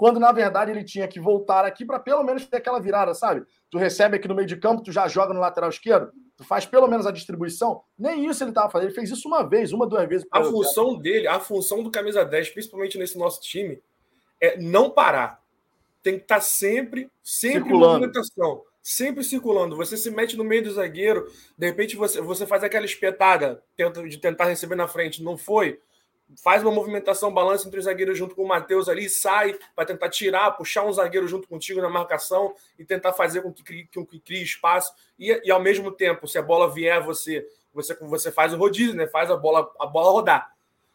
quando 0.00 0.18
na 0.18 0.32
verdade 0.32 0.70
ele 0.70 0.82
tinha 0.82 1.06
que 1.06 1.20
voltar 1.20 1.66
aqui 1.66 1.84
para 1.84 1.98
pelo 1.98 2.24
menos 2.24 2.46
ter 2.46 2.56
aquela 2.56 2.80
virada, 2.80 3.12
sabe? 3.12 3.44
Tu 3.68 3.76
recebe 3.76 4.16
aqui 4.16 4.26
no 4.26 4.34
meio 4.34 4.48
de 4.48 4.56
campo, 4.56 4.82
tu 4.82 4.90
já 4.90 5.06
joga 5.06 5.34
no 5.34 5.40
lateral 5.40 5.68
esquerdo, 5.68 6.10
tu 6.38 6.42
faz 6.42 6.64
pelo 6.64 6.88
menos 6.88 7.06
a 7.06 7.10
distribuição. 7.10 7.82
Nem 7.98 8.26
isso 8.26 8.42
ele 8.42 8.50
estava 8.50 8.70
fazendo, 8.70 8.88
ele 8.88 8.94
fez 8.94 9.10
isso 9.10 9.28
uma 9.28 9.46
vez, 9.46 9.74
uma, 9.74 9.86
duas 9.86 10.08
vezes. 10.08 10.26
A 10.32 10.42
função 10.42 10.92
tempo. 10.92 11.02
dele, 11.02 11.28
a 11.28 11.38
função 11.38 11.82
do 11.82 11.90
camisa 11.90 12.24
10, 12.24 12.48
principalmente 12.48 12.96
nesse 12.96 13.18
nosso 13.18 13.42
time, 13.42 13.78
é 14.40 14.56
não 14.56 14.88
parar. 14.88 15.38
Tem 16.02 16.16
que 16.16 16.22
estar 16.22 16.36
tá 16.36 16.40
sempre, 16.40 17.10
sempre 17.22 17.64
circulando. 17.64 17.92
movimentação, 17.92 18.62
sempre 18.82 19.22
circulando. 19.22 19.76
Você 19.76 19.98
se 19.98 20.10
mete 20.10 20.34
no 20.34 20.44
meio 20.44 20.64
do 20.64 20.72
zagueiro, 20.72 21.30
de 21.58 21.66
repente 21.66 21.94
você, 21.94 22.22
você 22.22 22.46
faz 22.46 22.64
aquela 22.64 22.86
espetada 22.86 23.62
tenta, 23.76 24.02
de 24.08 24.16
tentar 24.16 24.46
receber 24.46 24.76
na 24.76 24.88
frente, 24.88 25.22
não 25.22 25.36
foi? 25.36 25.78
Faz 26.36 26.62
uma 26.62 26.70
movimentação, 26.70 27.32
balança 27.32 27.66
entre 27.66 27.78
os 27.78 27.84
zagueiros 27.84 28.16
junto 28.16 28.34
com 28.34 28.44
o 28.44 28.48
Matheus 28.48 28.88
ali, 28.88 29.08
sai 29.08 29.58
para 29.74 29.84
tentar 29.84 30.08
tirar, 30.10 30.52
puxar 30.52 30.84
um 30.84 30.92
zagueiro 30.92 31.26
junto 31.26 31.48
contigo 31.48 31.80
na 31.80 31.88
marcação 31.88 32.54
e 32.78 32.84
tentar 32.84 33.12
fazer 33.12 33.42
com 33.42 33.52
que 33.52 33.62
crie, 33.62 33.88
com 33.92 34.04
que 34.04 34.20
crie 34.20 34.42
espaço. 34.42 34.92
E, 35.18 35.40
e, 35.44 35.50
ao 35.50 35.60
mesmo 35.60 35.90
tempo, 35.90 36.28
se 36.28 36.38
a 36.38 36.42
bola 36.42 36.70
vier, 36.70 37.02
você 37.02 37.46
você 37.72 37.94
você 38.00 38.32
faz 38.32 38.52
o 38.52 38.56
rodízio, 38.56 38.94
né? 38.94 39.06
Faz 39.06 39.30
a 39.30 39.36
bola 39.36 39.70
a 39.78 39.86
bola 39.86 40.10
rodar. 40.10 40.52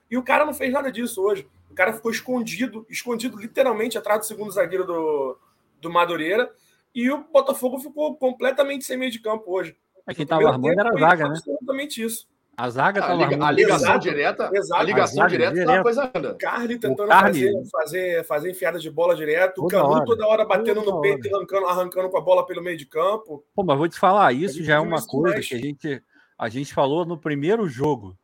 E 0.09 0.17
o 0.17 0.23
cara 0.23 0.45
não 0.45 0.53
fez 0.53 0.71
nada 0.71 0.91
disso 0.91 1.21
hoje. 1.21 1.47
O 1.69 1.73
cara 1.73 1.93
ficou 1.93 2.11
escondido, 2.11 2.85
escondido 2.89 3.37
literalmente 3.37 3.97
atrás 3.97 4.19
do 4.19 4.25
segundo 4.25 4.51
zagueiro 4.51 4.85
do, 4.85 5.37
do 5.81 5.89
Madureira. 5.89 6.51
E 6.93 7.11
o 7.11 7.23
Botafogo 7.25 7.79
ficou 7.79 8.15
completamente 8.15 8.85
sem 8.85 8.97
meio 8.97 9.11
de 9.11 9.19
campo 9.19 9.51
hoje. 9.51 9.75
É 10.07 10.13
quem 10.13 10.23
estava 10.23 10.47
armando 10.47 10.79
era 10.79 10.89
a 10.89 10.99
zaga, 10.99 11.23
né? 11.25 11.35
Absolutamente 11.37 12.01
isso. 12.01 12.27
A 12.57 12.69
zaga 12.69 13.01
tá 13.01 13.11
a, 13.11 13.15
liga, 13.15 13.45
a 13.45 13.51
ligação 13.51 13.87
exato, 13.89 13.99
direta, 13.99 14.49
exato. 14.53 14.81
a 14.81 14.83
ligação 14.83 15.23
a 15.23 15.27
direta 15.27 15.59
é 15.59 15.65
uma 15.65 15.83
coisa 15.83 16.11
ainda. 16.13 16.35
Carly 16.35 16.79
tentando 16.79 17.09
Carly... 17.09 17.51
Fazer, 17.51 17.69
fazer, 17.69 18.25
fazer 18.25 18.51
enfiada 18.51 18.79
de 18.79 18.89
bola 18.89 19.13
direto, 19.15 19.63
o 19.63 19.67
Canu 19.67 20.05
toda 20.05 20.25
hora 20.25 20.45
batendo 20.45 20.81
toda 20.81 20.95
no 20.95 21.01
peito 21.01 21.27
e 21.27 21.33
arrancando, 21.33 21.65
arrancando 21.65 22.09
com 22.09 22.17
a 22.17 22.21
bola 22.21 22.45
pelo 22.45 22.63
meio 22.63 22.77
de 22.77 22.85
campo. 22.85 23.43
Pô, 23.53 23.63
mas 23.63 23.77
vou 23.77 23.89
te 23.89 23.99
falar, 23.99 24.31
isso 24.31 24.63
já 24.63 24.75
é 24.75 24.79
uma 24.79 25.05
coisa 25.05 25.41
que 25.41 25.55
a 25.55 25.59
gente, 25.59 26.03
a 26.37 26.47
gente 26.47 26.73
falou 26.73 27.05
no 27.05 27.17
primeiro 27.17 27.67
jogo. 27.67 28.17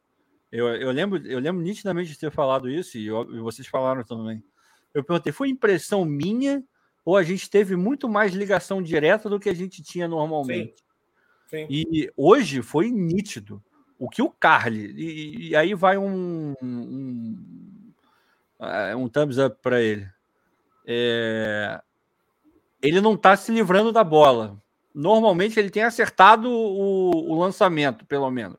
Eu, 0.50 0.68
eu, 0.68 0.92
lembro, 0.92 1.26
eu 1.28 1.40
lembro 1.40 1.62
nitidamente 1.62 2.12
de 2.12 2.20
ter 2.20 2.32
falado 2.32 2.70
isso 2.70 2.98
e, 2.98 3.08
eu, 3.08 3.24
e 3.36 3.40
vocês 3.40 3.68
falaram 3.68 4.04
também. 4.04 4.42
Eu 4.94 5.04
perguntei, 5.04 5.34
foi 5.34 5.50
impressão 5.50 6.06
minha 6.06 6.64
ou 7.04 7.18
a 7.18 7.24
gente 7.24 7.50
teve 7.50 7.76
muito 7.76 8.08
mais 8.08 8.34
ligação 8.34 8.82
direta 8.82 9.30
do 9.30 9.40
que 9.40 9.50
a 9.50 9.56
gente 9.56 9.84
tinha 9.84 10.08
normalmente? 10.08 10.76
Sim. 11.48 11.68
Sim. 11.68 11.68
E 11.70 12.10
hoje 12.16 12.62
foi 12.62 12.90
nítido 12.90 13.62
o 14.02 14.10
que 14.10 14.20
o 14.20 14.32
Carly, 14.32 14.96
e, 14.98 15.50
e 15.50 15.56
aí 15.56 15.76
vai 15.76 15.96
um, 15.96 16.56
um, 16.60 17.94
é, 18.60 18.96
um 18.96 19.08
thumbs 19.08 19.38
up 19.38 19.58
para 19.62 19.80
ele. 19.80 20.10
É, 20.88 21.80
ele 22.82 23.00
não 23.00 23.14
está 23.14 23.38
se 23.38 23.52
livrando 23.52 23.92
da 23.92 24.04
bola. 24.04 24.60
Normalmente 24.92 25.60
ele 25.60 25.70
tem 25.70 25.84
acertado 25.84 26.50
o, 26.50 27.12
o 27.32 27.40
lançamento, 27.40 28.04
pelo 28.08 28.32
menos. 28.32 28.58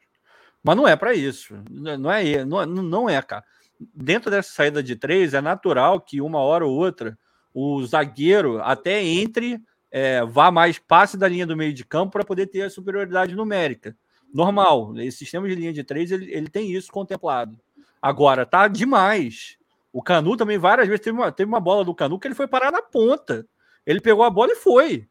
Mas 0.63 0.77
não 0.77 0.87
é 0.87 0.95
para 0.95 1.13
isso. 1.13 1.61
Não 1.69 2.13
é, 2.13 2.45
não, 2.45 2.65
não 2.65 3.11
é, 3.11 3.21
cara. 3.21 3.45
Dentro 3.93 4.31
dessa 4.31 4.53
saída 4.53 4.81
de 4.81 4.95
três, 4.95 5.35
é 5.35 5.41
natural 5.41 6.01
que 6.01 6.21
uma 6.21 6.39
hora 6.39 6.65
ou 6.65 6.73
outra 6.73 7.19
o 7.53 7.85
zagueiro 7.85 8.63
até 8.63 9.03
entre, 9.03 9.61
é, 9.91 10.25
vá 10.25 10.53
mais 10.53 10.79
passe 10.79 11.17
da 11.19 11.27
linha 11.27 11.49
do 11.49 11.57
meio 11.57 11.75
de 11.75 11.85
campo 11.85 12.13
para 12.13 12.25
poder 12.25 12.47
ter 12.47 12.63
a 12.63 12.71
superioridade 12.71 13.35
numérica 13.35 13.97
normal. 14.33 14.95
Esse 14.99 15.19
sistema 15.19 15.49
de 15.49 15.55
linha 15.55 15.73
de 15.73 15.85
três, 15.85 16.11
ele, 16.11 16.33
ele 16.33 16.49
tem 16.49 16.71
isso 16.73 16.91
contemplado. 16.91 17.59
Agora, 18.01 18.47
tá 18.47 18.67
demais. 18.69 19.57
O 19.93 20.03
Canu 20.03 20.37
também, 20.37 20.59
várias 20.59 20.89
vezes, 20.89 21.05
teve 21.05 21.17
uma, 21.17 21.31
teve 21.31 21.49
uma 21.49 21.61
bola 21.61 21.85
do 21.85 21.95
Canu 21.95 22.19
que 22.19 22.27
ele 22.27 22.35
foi 22.35 22.49
parar 22.49 22.73
na 22.73 22.83
ponta. 22.83 23.47
Ele 23.87 24.01
pegou 24.01 24.25
a 24.25 24.31
bola 24.31 24.53
e 24.53 24.57
foi. 24.57 25.07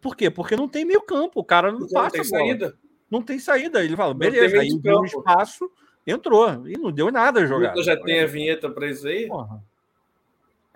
Por 0.00 0.16
quê? 0.16 0.30
Porque 0.30 0.56
não 0.56 0.68
tem 0.68 0.84
meio 0.84 1.02
campo. 1.02 1.40
O 1.40 1.44
cara 1.44 1.72
não, 1.72 1.80
não 1.80 1.88
passa. 1.88 2.16
Não 2.16 2.22
tem 2.22 2.24
saída. 2.24 2.78
Não 3.10 3.22
tem 3.22 3.38
saída. 3.38 3.84
Ele 3.84 3.96
fala, 3.96 4.14
beleza, 4.14 4.60
aí 4.60 4.70
o 4.72 5.04
espaço, 5.04 5.70
entrou. 6.06 6.66
E 6.66 6.78
não 6.78 6.92
deu 6.92 7.10
nada 7.10 7.40
a 7.40 7.46
jogar. 7.46 7.76
já 7.82 7.96
tem 8.00 8.20
a 8.20 8.26
vinheta 8.26 8.70
para 8.70 8.88
isso 8.88 9.06
aí? 9.06 9.26
Porra. 9.26 9.62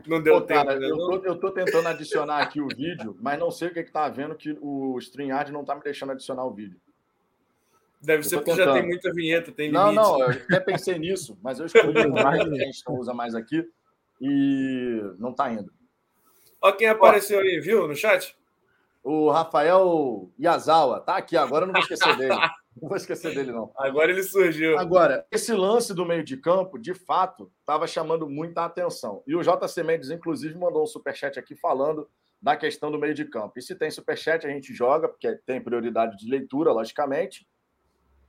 Não 0.07 0.23
deu 0.23 0.41
Pô, 0.41 0.47
tempo. 0.47 0.65
Cara, 0.65 0.79
né, 0.79 0.89
eu, 0.89 0.97
tô, 0.97 1.17
eu 1.25 1.37
tô 1.39 1.51
tentando 1.51 1.87
adicionar 1.89 2.39
aqui 2.39 2.61
o 2.61 2.69
vídeo, 2.69 3.17
mas 3.21 3.39
não 3.39 3.51
sei 3.51 3.69
o 3.69 3.75
que, 3.75 3.83
que 3.83 3.93
tá 3.93 4.09
vendo 4.09 4.35
que 4.35 4.57
o 4.61 4.99
StreamYard 4.99 5.53
não 5.53 5.65
tá 5.65 5.75
me 5.75 5.83
deixando 5.83 6.13
adicionar 6.13 6.45
o 6.45 6.53
vídeo. 6.53 6.81
Deve 8.01 8.23
ser 8.23 8.37
porque 8.39 8.55
já 8.55 8.73
tem 8.73 8.87
muita 8.87 9.13
vinheta, 9.13 9.53
tem 9.53 9.71
limite. 9.71 9.95
Não, 9.95 10.19
não, 10.19 10.21
eu 10.23 10.31
até 10.31 10.61
pensei 10.61 10.99
nisso, 10.99 11.39
mas 11.43 11.61
eu 11.61 11.67
escolhi 11.67 12.01
um 12.07 12.15
que 12.15 12.63
a 12.63 12.65
gente 12.65 12.83
não 12.89 12.97
usa 12.97 13.13
mais 13.13 13.35
aqui 13.35 13.69
e 14.21 15.03
não 15.19 15.31
está 15.31 15.53
indo. 15.53 15.71
Olha 16.63 16.77
quem 16.77 16.89
apareceu 16.89 17.39
Ó, 17.39 17.43
aí, 17.43 17.61
viu, 17.61 17.87
no 17.87 17.95
chat? 17.95 18.37
O 19.03 19.31
Rafael 19.31 20.31
Yazawa, 20.39 21.01
tá 21.01 21.17
aqui 21.17 21.37
agora, 21.37 21.65
eu 21.65 21.67
não 21.67 21.75
vou 21.75 21.83
esquecer 21.83 22.17
dele. 22.17 22.35
Não 22.81 22.89
vou 22.89 22.97
esquecer 22.97 23.35
dele, 23.35 23.53
não. 23.53 23.73
Agora 23.77 24.11
ele 24.11 24.23
surgiu. 24.23 24.79
Agora, 24.79 25.27
esse 25.31 25.53
lance 25.53 25.93
do 25.95 26.07
meio 26.07 26.23
de 26.23 26.37
campo, 26.37 26.79
de 26.79 26.95
fato, 26.95 27.51
estava 27.61 27.87
chamando 27.87 28.29
muita 28.29 28.65
atenção. 28.65 29.23
E 29.27 29.35
o 29.35 29.43
JC 29.43 29.83
Mendes, 29.83 30.11
inclusive, 30.11 30.59
mandou 30.59 30.83
um 30.83 30.87
superchat 30.87 31.39
aqui 31.39 31.55
falando 31.55 32.09
da 32.41 32.57
questão 32.57 32.91
do 32.91 32.99
meio 32.99 33.15
de 33.15 33.25
campo. 33.25 33.59
E 33.59 33.63
se 33.63 33.75
tem 33.75 33.91
superchat, 33.91 34.47
a 34.47 34.51
gente 34.51 34.73
joga, 34.73 35.09
porque 35.09 35.35
tem 35.45 35.61
prioridade 35.61 36.17
de 36.17 36.31
leitura, 36.31 36.73
logicamente. 36.73 37.47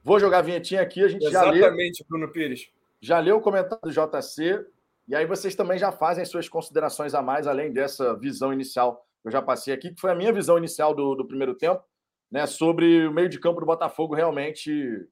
Vou 0.04 0.20
jogar 0.20 0.40
a 0.40 0.42
vinhetinha 0.42 0.82
aqui, 0.82 1.04
a 1.04 1.08
gente 1.08 1.26
Exatamente, 1.26 1.46
já 1.46 1.52
leu. 1.52 1.68
Exatamente, 1.68 2.06
Bruno 2.08 2.32
Pires. 2.32 2.72
Já 3.00 3.20
leu 3.20 3.38
o 3.38 3.42
comentário 3.42 3.80
do 3.84 3.92
JC, 3.92 4.66
e 5.08 5.16
aí 5.16 5.26
vocês 5.26 5.56
também 5.56 5.78
já 5.78 5.92
fazem 5.92 6.26
suas 6.26 6.48
considerações 6.50 7.14
a 7.14 7.22
mais, 7.22 7.48
além 7.48 7.72
dessa 7.72 8.16
visão 8.18 8.54
inicial 8.54 9.06
eu 9.24 9.32
já 9.32 9.42
passei 9.42 9.74
aqui, 9.74 9.94
que 9.94 10.02
foi 10.02 10.12
a 10.12 10.16
minha 10.16 10.34
visão 10.34 10.58
inicial 10.58 10.96
do, 10.96 11.14
do 11.16 11.28
primeiro 11.28 11.54
tempo, 11.54 11.84
né? 12.32 12.48
Sobre 12.48 13.06
o 13.08 13.14
meio 13.14 13.30
de 13.30 13.40
campo 13.40 13.60
do 13.60 13.66
Botafogo 13.66 14.16
realmente 14.16 15.08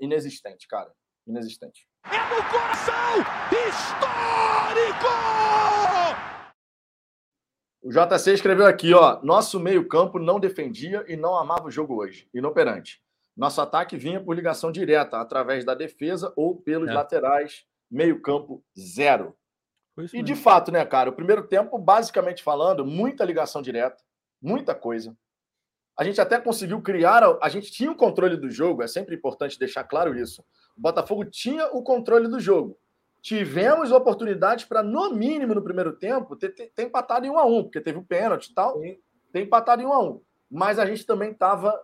inexistente, 0.00 0.66
cara. 0.66 0.90
Inexistente. 1.26 1.86
É 2.06 2.34
no 2.34 2.42
coração! 2.50 3.18
Histórico! 3.68 5.10
O 7.82 7.90
JC 7.90 8.32
escreveu 8.32 8.66
aqui, 8.66 8.94
ó. 8.94 9.22
Nosso 9.22 9.60
meio-campo 9.60 10.18
não 10.18 10.40
defendia 10.40 11.04
e 11.06 11.16
não 11.16 11.36
amava 11.36 11.66
o 11.66 11.70
jogo 11.70 11.96
hoje. 11.96 12.28
Inoperante. 12.32 13.02
Nosso 13.40 13.62
ataque 13.62 13.96
vinha 13.96 14.22
por 14.22 14.36
ligação 14.36 14.70
direta, 14.70 15.18
através 15.18 15.64
da 15.64 15.74
defesa 15.74 16.30
ou 16.36 16.54
pelos 16.54 16.90
é. 16.90 16.92
laterais. 16.92 17.64
Meio-campo, 17.90 18.62
zero. 18.78 19.34
E 20.12 20.22
de 20.22 20.36
fato, 20.36 20.70
né, 20.70 20.84
cara? 20.84 21.08
O 21.08 21.14
primeiro 21.14 21.48
tempo, 21.48 21.78
basicamente 21.78 22.42
falando, 22.42 22.84
muita 22.84 23.24
ligação 23.24 23.62
direta, 23.62 23.96
muita 24.42 24.74
coisa. 24.74 25.16
A 25.96 26.04
gente 26.04 26.20
até 26.20 26.38
conseguiu 26.38 26.82
criar. 26.82 27.22
A 27.40 27.48
gente 27.48 27.72
tinha 27.72 27.90
o 27.90 27.96
controle 27.96 28.36
do 28.36 28.50
jogo, 28.50 28.82
é 28.82 28.86
sempre 28.86 29.16
importante 29.16 29.58
deixar 29.58 29.84
claro 29.84 30.14
isso. 30.14 30.42
O 30.76 30.80
Botafogo 30.82 31.24
tinha 31.24 31.66
o 31.68 31.82
controle 31.82 32.28
do 32.28 32.38
jogo 32.38 32.78
tivemos 33.22 33.92
oportunidades 33.92 34.64
para, 34.64 34.82
no 34.82 35.12
mínimo, 35.12 35.54
no 35.54 35.62
primeiro 35.62 35.92
tempo, 35.92 36.34
ter, 36.36 36.54
ter, 36.54 36.72
ter, 36.74 36.84
empatado 36.84 37.26
em 37.26 37.30
1 37.30 37.38
a 37.38 37.44
1 37.44 37.62
porque 37.64 37.78
teve 37.78 37.98
o 37.98 38.02
pênalti 38.02 38.46
e 38.46 38.54
tal, 38.54 38.80
Sim. 38.80 38.98
ter 39.30 39.42
empatado 39.42 39.82
em 39.82 39.84
1 39.84 39.92
a 39.92 40.02
1 40.02 40.20
Mas 40.50 40.78
a 40.78 40.86
gente 40.86 41.04
também 41.04 41.30
estava 41.32 41.78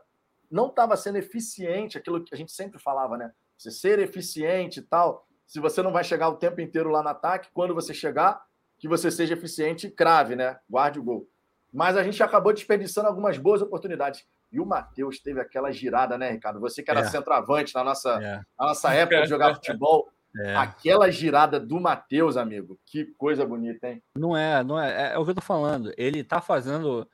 não 0.50 0.68
estava 0.68 0.96
sendo 0.96 1.16
eficiente, 1.16 1.98
aquilo 1.98 2.22
que 2.22 2.34
a 2.34 2.38
gente 2.38 2.52
sempre 2.52 2.78
falava, 2.78 3.16
né? 3.16 3.32
Você 3.56 3.70
ser 3.70 3.98
eficiente 3.98 4.80
e 4.80 4.82
tal. 4.82 5.26
Se 5.46 5.60
você 5.60 5.82
não 5.82 5.92
vai 5.92 6.04
chegar 6.04 6.28
o 6.28 6.36
tempo 6.36 6.60
inteiro 6.60 6.90
lá 6.90 7.02
no 7.02 7.08
ataque, 7.08 7.48
quando 7.52 7.74
você 7.74 7.94
chegar, 7.94 8.44
que 8.78 8.88
você 8.88 9.10
seja 9.10 9.34
eficiente 9.34 9.86
e 9.86 9.90
crave, 9.90 10.36
né? 10.36 10.58
Guarde 10.68 10.98
o 10.98 11.02
gol. 11.02 11.28
Mas 11.72 11.96
a 11.96 12.02
gente 12.02 12.22
acabou 12.22 12.52
desperdiçando 12.52 13.08
algumas 13.08 13.38
boas 13.38 13.62
oportunidades. 13.62 14.24
E 14.52 14.60
o 14.60 14.66
Matheus 14.66 15.18
teve 15.18 15.40
aquela 15.40 15.70
girada, 15.70 16.16
né, 16.16 16.30
Ricardo? 16.30 16.60
Você 16.60 16.82
que 16.82 16.90
era 16.90 17.00
é. 17.00 17.04
centroavante 17.04 17.74
na 17.74 17.84
nossa, 17.84 18.10
é. 18.22 18.36
na 18.58 18.66
nossa 18.68 18.92
época 18.94 19.22
de 19.22 19.28
jogar 19.28 19.54
futebol. 19.56 20.08
É. 20.38 20.54
Aquela 20.54 21.10
girada 21.10 21.58
do 21.58 21.80
Matheus, 21.80 22.36
amigo, 22.36 22.78
que 22.84 23.06
coisa 23.16 23.46
bonita, 23.46 23.88
hein? 23.88 24.02
Não 24.14 24.36
é, 24.36 24.62
não 24.62 24.78
é, 24.78 25.10
é, 25.10 25.14
é 25.14 25.18
o 25.18 25.24
que 25.24 25.30
eu 25.30 25.34
tô 25.34 25.40
falando. 25.40 25.92
Ele 25.96 26.22
tá 26.22 26.40
fazendo. 26.42 27.08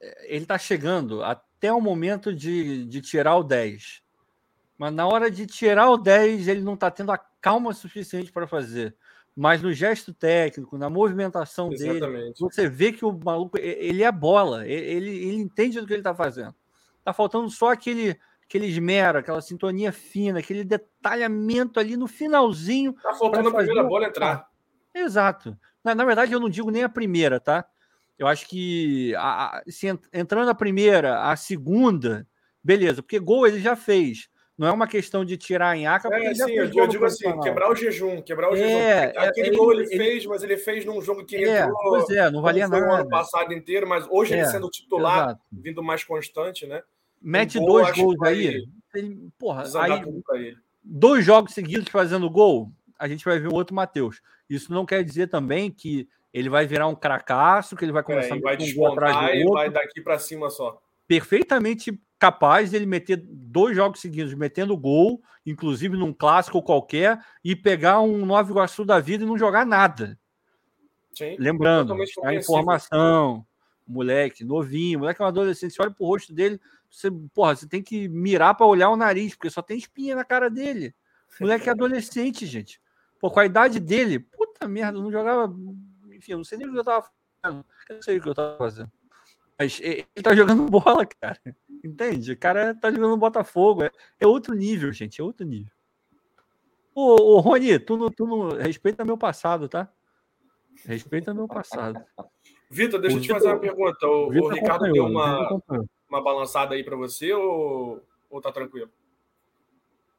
É, 0.00 0.34
ele 0.34 0.44
tá 0.44 0.58
chegando 0.58 1.22
até 1.60 1.70
o 1.70 1.80
momento 1.80 2.34
de, 2.34 2.86
de 2.86 3.02
tirar 3.02 3.36
o 3.36 3.44
10. 3.44 4.02
Mas 4.78 4.94
na 4.94 5.06
hora 5.06 5.30
de 5.30 5.46
tirar 5.46 5.90
o 5.90 5.98
10, 5.98 6.48
ele 6.48 6.62
não 6.62 6.74
tá 6.74 6.90
tendo 6.90 7.12
a 7.12 7.18
calma 7.18 7.74
suficiente 7.74 8.32
para 8.32 8.46
fazer. 8.46 8.96
Mas 9.36 9.60
no 9.60 9.70
gesto 9.70 10.14
técnico, 10.14 10.78
na 10.78 10.88
movimentação 10.88 11.70
Exatamente. 11.70 12.00
dele, 12.00 12.34
você 12.40 12.66
vê 12.66 12.92
que 12.92 13.04
o 13.04 13.12
maluco, 13.12 13.58
ele 13.58 14.02
é 14.02 14.10
bola, 14.10 14.66
ele, 14.66 15.10
ele 15.10 15.36
entende 15.36 15.78
do 15.78 15.86
que 15.86 15.92
ele 15.92 16.02
tá 16.02 16.14
fazendo. 16.14 16.54
Tá 17.04 17.12
faltando 17.12 17.50
só 17.50 17.72
aquele 17.72 18.18
aquele 18.44 18.66
esmero, 18.66 19.18
aquela 19.18 19.40
sintonia 19.40 19.92
fina, 19.92 20.40
aquele 20.40 20.64
detalhamento 20.64 21.78
ali 21.78 21.96
no 21.96 22.08
finalzinho. 22.08 22.94
Tá 22.94 23.14
faltando 23.14 23.50
a 23.50 23.54
primeira 23.54 23.84
bola 23.84 24.06
entrar. 24.06 24.48
Exato. 24.92 25.56
Na, 25.84 25.94
na, 25.94 26.04
verdade, 26.04 26.32
eu 26.32 26.40
não 26.40 26.48
digo 26.48 26.68
nem 26.68 26.82
a 26.82 26.88
primeira, 26.88 27.38
tá? 27.38 27.64
Eu 28.20 28.26
acho 28.26 28.46
que 28.46 29.14
a, 29.16 29.58
a, 29.58 29.62
se 29.66 29.88
entrando 30.12 30.50
a 30.50 30.54
primeira, 30.54 31.22
a 31.22 31.34
segunda, 31.36 32.26
beleza, 32.62 33.02
porque 33.02 33.18
gol 33.18 33.46
ele 33.46 33.60
já 33.60 33.74
fez. 33.74 34.28
Não 34.56 34.68
é 34.68 34.72
uma 34.72 34.86
questão 34.86 35.24
de 35.24 35.38
tirar 35.38 35.74
em 35.74 35.86
aca. 35.86 36.14
É, 36.14 36.34
sim, 36.34 36.52
eu, 36.52 36.70
eu 36.70 36.86
digo 36.86 37.04
assim, 37.06 37.40
quebrar 37.40 37.70
o 37.70 37.74
jejum, 37.74 38.20
quebrar 38.20 38.50
o 38.50 38.54
é, 38.54 38.58
jejum. 38.58 38.78
É, 38.78 39.04
Aquele 39.26 39.48
é, 39.48 39.56
gol 39.56 39.72
ele, 39.72 39.84
ele, 39.84 39.96
fez, 39.96 40.26
mas 40.26 40.42
ele 40.42 40.58
fez 40.58 40.84
num 40.84 41.00
jogo 41.00 41.24
que 41.24 41.36
é, 41.36 41.62
entrou. 41.62 41.74
Pois 41.80 42.10
é, 42.10 42.30
não 42.30 42.42
valia 42.42 42.68
nada. 42.68 42.86
o 42.86 42.92
ano 42.92 43.08
passado 43.08 43.54
inteiro, 43.54 43.88
mas 43.88 44.06
hoje 44.10 44.34
ele 44.34 44.42
é, 44.42 44.44
sendo 44.44 44.68
titular, 44.68 45.30
exato. 45.30 45.40
vindo 45.50 45.82
mais 45.82 46.04
constante, 46.04 46.66
né? 46.66 46.82
mete 47.20 47.58
um 47.58 47.66
dois 47.66 47.90
gols 47.92 48.20
aí. 48.22 48.66
Ele, 48.94 49.30
porra, 49.38 49.64
aí, 49.80 50.56
dois 50.82 51.24
jogos 51.24 51.52
seguidos 51.52 51.88
fazendo 51.88 52.30
gol, 52.30 52.72
a 52.98 53.06
gente 53.06 53.24
vai 53.24 53.38
ver 53.38 53.48
o 53.48 53.54
outro 53.54 53.74
Matheus. 53.74 54.20
Isso 54.48 54.72
não 54.72 54.86
quer 54.86 55.04
dizer 55.04 55.28
também 55.28 55.70
que 55.70 56.08
ele 56.32 56.48
vai 56.48 56.66
virar 56.66 56.86
um 56.86 56.94
cracaço, 56.94 57.76
que 57.76 57.84
ele 57.84 57.92
vai 57.92 58.02
começar 58.02 58.36
é, 58.36 58.40
vai 58.40 58.56
um 58.56 58.74
gol 58.74 58.92
atrás 58.92 59.16
do 59.16 59.38
outro. 59.40 59.54
vai 59.54 59.70
daqui 59.70 60.00
para 60.00 60.18
cima 60.18 60.48
só. 60.50 60.80
Perfeitamente 61.06 62.00
capaz 62.18 62.70
dele 62.70 62.86
meter 62.86 63.16
dois 63.16 63.74
jogos 63.74 64.00
seguidos, 64.00 64.34
metendo 64.34 64.76
gol, 64.76 65.22
inclusive 65.44 65.96
num 65.96 66.12
clássico 66.12 66.62
qualquer, 66.62 67.18
e 67.42 67.56
pegar 67.56 68.00
um 68.00 68.24
Nova 68.26 68.50
Iguaçu 68.50 68.84
da 68.84 69.00
vida 69.00 69.24
e 69.24 69.26
não 69.26 69.38
jogar 69.38 69.64
nada. 69.64 70.18
Sim, 71.14 71.36
Lembrando, 71.38 71.96
a 72.22 72.34
informação, 72.34 73.44
moleque 73.86 74.44
novinho, 74.44 75.00
moleque 75.00 75.20
é 75.20 75.24
um 75.24 75.28
adolescente, 75.28 75.74
você 75.74 75.82
olha 75.82 75.90
pro 75.90 76.06
rosto 76.06 76.32
dele, 76.32 76.60
você, 76.90 77.10
porra, 77.32 77.56
você 77.56 77.66
tem 77.66 77.82
que 77.82 78.08
mirar 78.08 78.54
para 78.54 78.66
olhar 78.66 78.90
o 78.90 78.96
nariz, 78.96 79.34
porque 79.34 79.50
só 79.50 79.62
tem 79.62 79.78
espinha 79.78 80.14
na 80.14 80.24
cara 80.24 80.50
dele. 80.50 80.94
Moleque 81.40 81.68
é 81.68 81.72
adolescente, 81.72 82.46
gente. 82.46 82.80
Pô, 83.18 83.30
com 83.30 83.40
a 83.40 83.46
idade 83.46 83.80
dele, 83.80 84.18
puta 84.18 84.66
merda, 84.66 85.00
não 85.00 85.10
jogava. 85.10 85.54
Enfim, 86.20 86.32
eu 86.32 86.38
não 86.38 86.44
sei 86.44 86.58
nem 86.58 86.68
o 86.68 86.72
que 86.72 86.78
eu 86.78 86.84
tava 86.84 87.08
fazendo. 87.42 87.64
Eu 87.88 87.94
não 87.94 88.02
sei 88.02 88.18
o 88.18 88.22
que 88.22 88.28
eu 88.28 88.34
tava 88.34 88.58
fazendo. 88.58 88.92
Mas 89.58 89.80
ele 89.80 90.04
tá 90.22 90.34
jogando 90.34 90.66
bola, 90.68 91.06
cara. 91.06 91.40
Entende? 91.82 92.32
O 92.32 92.38
cara 92.38 92.74
tá 92.74 92.92
jogando 92.92 93.16
Botafogo. 93.16 93.84
É, 93.84 93.90
é 94.20 94.26
outro 94.26 94.54
nível, 94.54 94.92
gente. 94.92 95.18
É 95.18 95.24
outro 95.24 95.46
nível. 95.46 95.72
Ô, 96.94 97.36
ô 97.36 97.40
Rony, 97.40 97.78
tu 97.78 97.96
não, 97.96 98.10
tu 98.10 98.26
não 98.26 98.50
respeita 98.50 99.02
meu 99.02 99.16
passado, 99.16 99.66
tá? 99.66 99.90
Respeita 100.84 101.32
meu 101.32 101.48
passado. 101.48 102.04
Vitor, 102.70 103.00
deixa 103.00 103.16
eu 103.16 103.22
te 103.22 103.28
fazer 103.28 103.46
uma 103.48 103.58
pergunta. 103.58 104.06
O, 104.06 104.26
o 104.26 104.48
Ricardo 104.48 104.92
deu 104.92 105.06
uma, 105.06 105.62
uma 106.06 106.22
balançada 106.22 106.74
aí 106.74 106.84
para 106.84 106.96
você 106.96 107.32
ou, 107.32 108.02
ou 108.28 108.40
tá 108.42 108.52
tranquilo? 108.52 108.90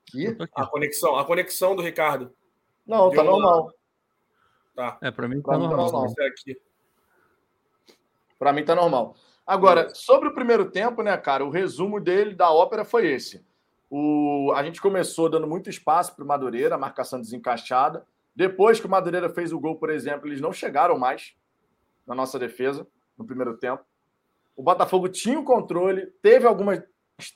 Que? 0.07 0.35
A 0.55 0.65
conexão, 0.65 1.15
a 1.15 1.25
conexão 1.25 1.75
do 1.75 1.83
Ricardo. 1.83 2.33
Não, 2.87 3.09
deu 3.09 3.17
tá 3.17 3.23
uma... 3.23 3.31
normal. 3.31 3.80
Tá. 4.81 4.97
É, 4.99 5.11
para 5.11 5.27
mim 5.27 5.39
tá 5.39 5.55
normal. 5.55 5.91
normal. 5.91 6.13
Para 8.39 8.51
mim 8.51 8.65
tá 8.65 8.73
normal. 8.73 9.15
Agora, 9.45 9.93
sobre 9.93 10.27
o 10.27 10.33
primeiro 10.33 10.71
tempo, 10.71 11.03
né, 11.03 11.15
cara, 11.17 11.45
o 11.45 11.51
resumo 11.51 11.99
dele 11.99 12.33
da 12.33 12.51
ópera 12.51 12.83
foi 12.83 13.05
esse. 13.05 13.45
O, 13.91 14.51
a 14.55 14.63
gente 14.63 14.81
começou 14.81 15.29
dando 15.29 15.45
muito 15.45 15.69
espaço 15.69 16.15
para 16.15 16.23
o 16.23 16.27
Madureira, 16.27 16.73
a 16.73 16.79
marcação 16.79 17.21
desencaixada. 17.21 18.03
Depois 18.35 18.79
que 18.79 18.87
o 18.87 18.89
Madureira 18.89 19.29
fez 19.29 19.53
o 19.53 19.59
gol, 19.59 19.75
por 19.75 19.91
exemplo, 19.91 20.27
eles 20.27 20.41
não 20.41 20.51
chegaram 20.51 20.97
mais 20.97 21.35
na 22.07 22.15
nossa 22.15 22.39
defesa 22.39 22.87
no 23.15 23.23
primeiro 23.23 23.57
tempo. 23.57 23.83
O 24.55 24.63
Botafogo 24.63 25.09
tinha 25.09 25.39
o 25.39 25.43
controle, 25.43 26.07
teve 26.23 26.47
algumas 26.47 26.81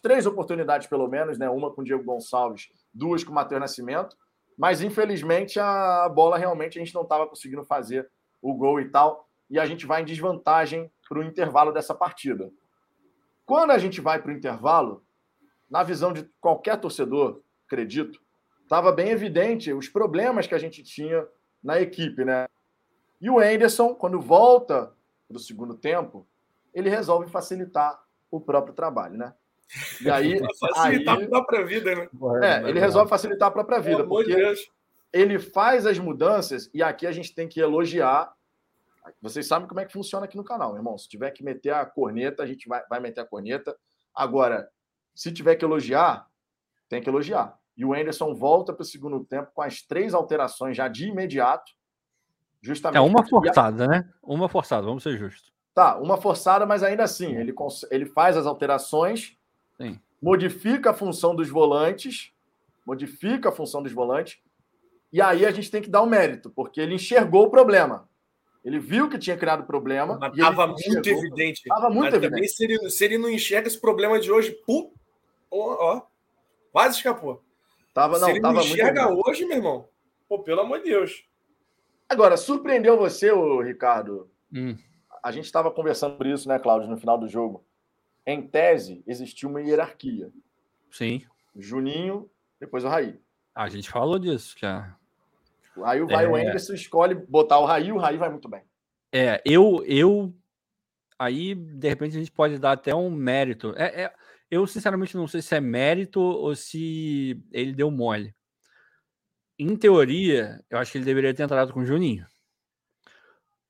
três 0.02 0.26
oportunidades, 0.26 0.88
pelo 0.88 1.08
menos, 1.08 1.38
né? 1.38 1.48
Uma 1.48 1.72
com 1.72 1.82
o 1.82 1.86
Diego 1.86 2.04
Gonçalves, 2.04 2.70
duas 2.92 3.24
com 3.24 3.32
o 3.32 3.36
Matheus 3.36 3.62
Nascimento, 3.62 4.18
mas 4.58 4.82
infelizmente 4.82 5.60
a 5.60 6.08
bola 6.10 6.38
realmente 6.38 6.78
a 6.78 6.84
gente 6.84 6.94
não 6.94 7.04
estava 7.04 7.28
conseguindo 7.28 7.64
fazer 7.64 8.10
o 8.42 8.54
gol 8.54 8.80
e 8.80 8.90
tal, 8.90 9.28
e 9.50 9.60
a 9.60 9.66
gente 9.66 9.86
vai 9.86 10.02
em 10.02 10.06
desvantagem 10.06 10.92
para 11.08 11.20
o 11.20 11.24
intervalo 11.24 11.72
dessa 11.72 11.94
partida. 11.94 12.52
Quando 13.46 13.72
a 13.72 13.78
gente 13.78 14.02
vai 14.02 14.22
para 14.22 14.32
o 14.32 14.36
intervalo, 14.36 15.04
na 15.70 15.84
visão 15.84 16.14
de 16.14 16.24
qualquer 16.40 16.80
torcedor, 16.80 17.42
acredito, 17.66 18.20
estava 18.64 18.92
bem 18.92 19.10
evidente 19.10 19.74
os 19.74 19.88
problemas 19.88 20.48
que 20.48 20.56
a 20.56 20.60
gente 20.60 20.84
tinha 20.84 21.28
na 21.64 21.80
equipe, 21.80 22.24
né? 22.24 22.48
E 23.22 23.30
o 23.30 23.40
Anderson, 23.40 23.96
quando 23.96 24.20
volta 24.20 24.94
para 25.28 25.38
o 25.38 25.40
segundo 25.40 25.76
tempo, 25.76 26.28
ele 26.74 26.90
resolve 26.90 27.30
facilitar 27.30 28.00
o 28.30 28.40
próprio 28.40 28.74
trabalho, 28.74 29.18
né? 29.18 29.34
E 30.02 30.10
aí. 30.10 30.40
facilitar 30.60 31.18
aí, 31.18 31.24
a 31.24 31.28
própria 31.28 31.66
vida, 31.66 31.96
né? 31.96 32.10
É, 32.44 32.70
ele 32.70 32.80
resolve 32.80 33.10
facilitar 33.10 33.50
a 33.50 33.52
própria 33.52 33.80
vida, 33.80 34.04
oh, 34.04 34.08
porque 34.08 34.54
ele 35.12 35.40
faz 35.40 35.86
as 35.86 35.98
mudanças, 35.98 36.70
e 36.74 36.84
aqui 36.84 37.08
a 37.08 37.12
gente 37.12 37.34
tem 37.34 37.48
que 37.48 37.60
elogiar. 37.60 38.34
Vocês 39.22 39.48
sabem 39.48 39.68
como 39.68 39.80
é 39.80 39.86
que 39.86 39.94
funciona 39.94 40.26
aqui 40.26 40.38
no 40.38 40.44
canal, 40.44 40.76
irmão. 40.76 40.98
Se 40.98 41.08
tiver 41.08 41.32
que 41.32 41.44
meter 41.44 41.74
a 41.74 41.86
corneta, 41.86 42.44
a 42.44 42.46
gente 42.46 42.68
vai, 42.68 42.84
vai 42.90 43.00
meter 43.00 43.22
a 43.22 43.26
corneta. 43.26 43.76
Agora, 44.14 44.70
se 45.14 45.32
tiver 45.32 45.56
que 45.56 45.66
elogiar, 45.66 46.28
tem 46.90 47.02
que 47.02 47.10
elogiar. 47.10 47.58
E 47.78 47.86
o 47.86 47.94
Anderson 47.94 48.34
volta 48.34 48.74
para 48.74 48.84
o 48.84 48.86
segundo 48.86 49.24
tempo 49.24 49.52
com 49.54 49.62
as 49.62 49.82
três 49.82 50.14
alterações 50.14 50.76
já 50.78 50.88
de 50.88 51.08
imediato 51.08 51.72
Justamente 52.66 52.98
é 52.98 53.02
uma 53.02 53.24
forçada, 53.24 53.88
né? 53.88 54.10
Uma 54.24 54.50
forçada, 54.50 54.88
vamos 54.88 55.04
ser 55.04 55.16
justos. 55.18 55.54
Tá, 55.72 55.98
uma 56.00 56.18
forçada, 56.18 56.66
mas 56.66 56.82
ainda 56.82 57.04
assim, 57.04 57.36
ele, 57.36 57.54
ele 57.92 58.08
faz 58.08 58.36
as 58.36 58.48
alterações, 58.48 59.38
Sim. 59.80 60.00
modifica 60.22 60.92
a 60.92 60.94
função 60.94 61.36
dos 61.36 61.50
volantes, 61.50 62.32
modifica 62.86 63.50
a 63.50 63.52
função 63.52 63.84
dos 63.84 63.92
volantes, 63.92 64.40
e 65.12 65.22
aí 65.22 65.46
a 65.46 65.52
gente 65.52 65.72
tem 65.72 65.82
que 65.82 65.90
dar 65.90 66.02
o 66.02 66.06
um 66.06 66.10
mérito, 66.10 66.50
porque 66.50 66.82
ele 66.82 66.96
enxergou 66.96 67.46
o 67.46 67.50
problema. 67.50 68.08
Ele 68.64 68.80
viu 68.80 69.08
que 69.08 69.20
tinha 69.20 69.38
criado 69.38 69.64
problema. 69.66 70.20
Estava 70.34 70.66
muito 70.66 71.08
evidente. 71.08 71.60
Estava 71.60 71.90
muito 71.90 72.14
mas 72.14 72.24
evidente. 72.24 72.48
Se 72.48 72.64
ele, 72.64 72.90
se 72.90 73.06
ele 73.06 73.18
não 73.18 73.30
enxerga 73.30 73.68
esse 73.68 73.80
problema 73.80 74.20
de 74.20 74.32
hoje, 74.32 74.52
pum, 74.66 74.92
ó, 75.52 75.96
ó 75.96 76.02
quase 76.72 76.98
escapou. 76.98 77.44
Tava, 77.94 78.20
não, 78.20 78.26
se 78.26 78.32
ele 78.32 78.40
não 78.42 78.60
enxerga 78.60 79.08
hoje, 79.08 79.46
meu 79.46 79.58
irmão, 79.58 79.88
pô, 80.28 80.40
pelo 80.40 80.62
amor 80.62 80.80
de 80.80 80.90
Deus. 80.90 81.24
Agora, 82.10 82.36
surpreendeu 82.36 82.98
você, 82.98 83.32
ô, 83.32 83.62
Ricardo, 83.62 84.30
hum. 84.54 84.76
a 85.24 85.32
gente 85.32 85.46
estava 85.46 85.72
conversando 85.72 86.18
por 86.18 86.26
isso, 86.26 86.50
né, 86.50 86.60
Cláudio, 86.60 86.90
no 86.90 86.98
final 86.98 87.18
do 87.18 87.30
jogo. 87.30 87.64
Em 88.26 88.48
tese, 88.48 89.04
existia 89.06 89.48
uma 89.48 89.62
hierarquia. 89.62 90.32
Sim. 90.92 91.24
Juninho, 91.56 92.30
depois 92.60 92.84
o 92.84 92.88
Raí. 92.88 93.20
A 93.54 93.70
gente 93.70 93.90
falou 93.90 94.18
disso 94.18 94.56
já. 94.58 94.98
Aí 95.84 96.02
vai 96.06 96.26
é... 96.26 96.28
o 96.28 96.36
Anderson, 96.36 96.74
escolhe 96.74 97.16
botar 97.16 97.60
o 97.60 97.66
Raí, 97.66 97.92
o 97.92 97.98
Raí 97.98 98.18
vai 98.18 98.30
muito 98.30 98.50
bem. 98.50 98.64
É, 99.12 99.42
eu, 99.46 99.84
eu. 99.86 100.34
Aí, 101.18 101.56
de 101.56 101.88
repente, 101.88 102.16
a 102.16 102.20
gente 102.20 102.32
pode 102.32 102.58
dar 102.60 102.74
até 102.74 102.94
um 102.94 103.10
mérito. 103.10 103.74
É, 103.78 104.04
é, 104.04 104.14
eu, 104.50 104.66
sinceramente, 104.68 105.16
não 105.16 105.28
sei 105.28 105.42
se 105.42 105.56
é 105.56 105.62
mérito 105.62 106.20
ou 106.20 106.56
se 106.56 107.42
ele 107.52 107.74
deu 107.74 107.90
mole. 107.90 108.36
Em 109.58 109.76
teoria, 109.76 110.62
eu 110.70 110.78
acho 110.78 110.92
que 110.92 110.98
ele 110.98 111.06
deveria 111.06 111.34
ter 111.34 111.44
entrado 111.44 111.72
com 111.72 111.80
o 111.80 111.86
Juninho. 111.86 112.26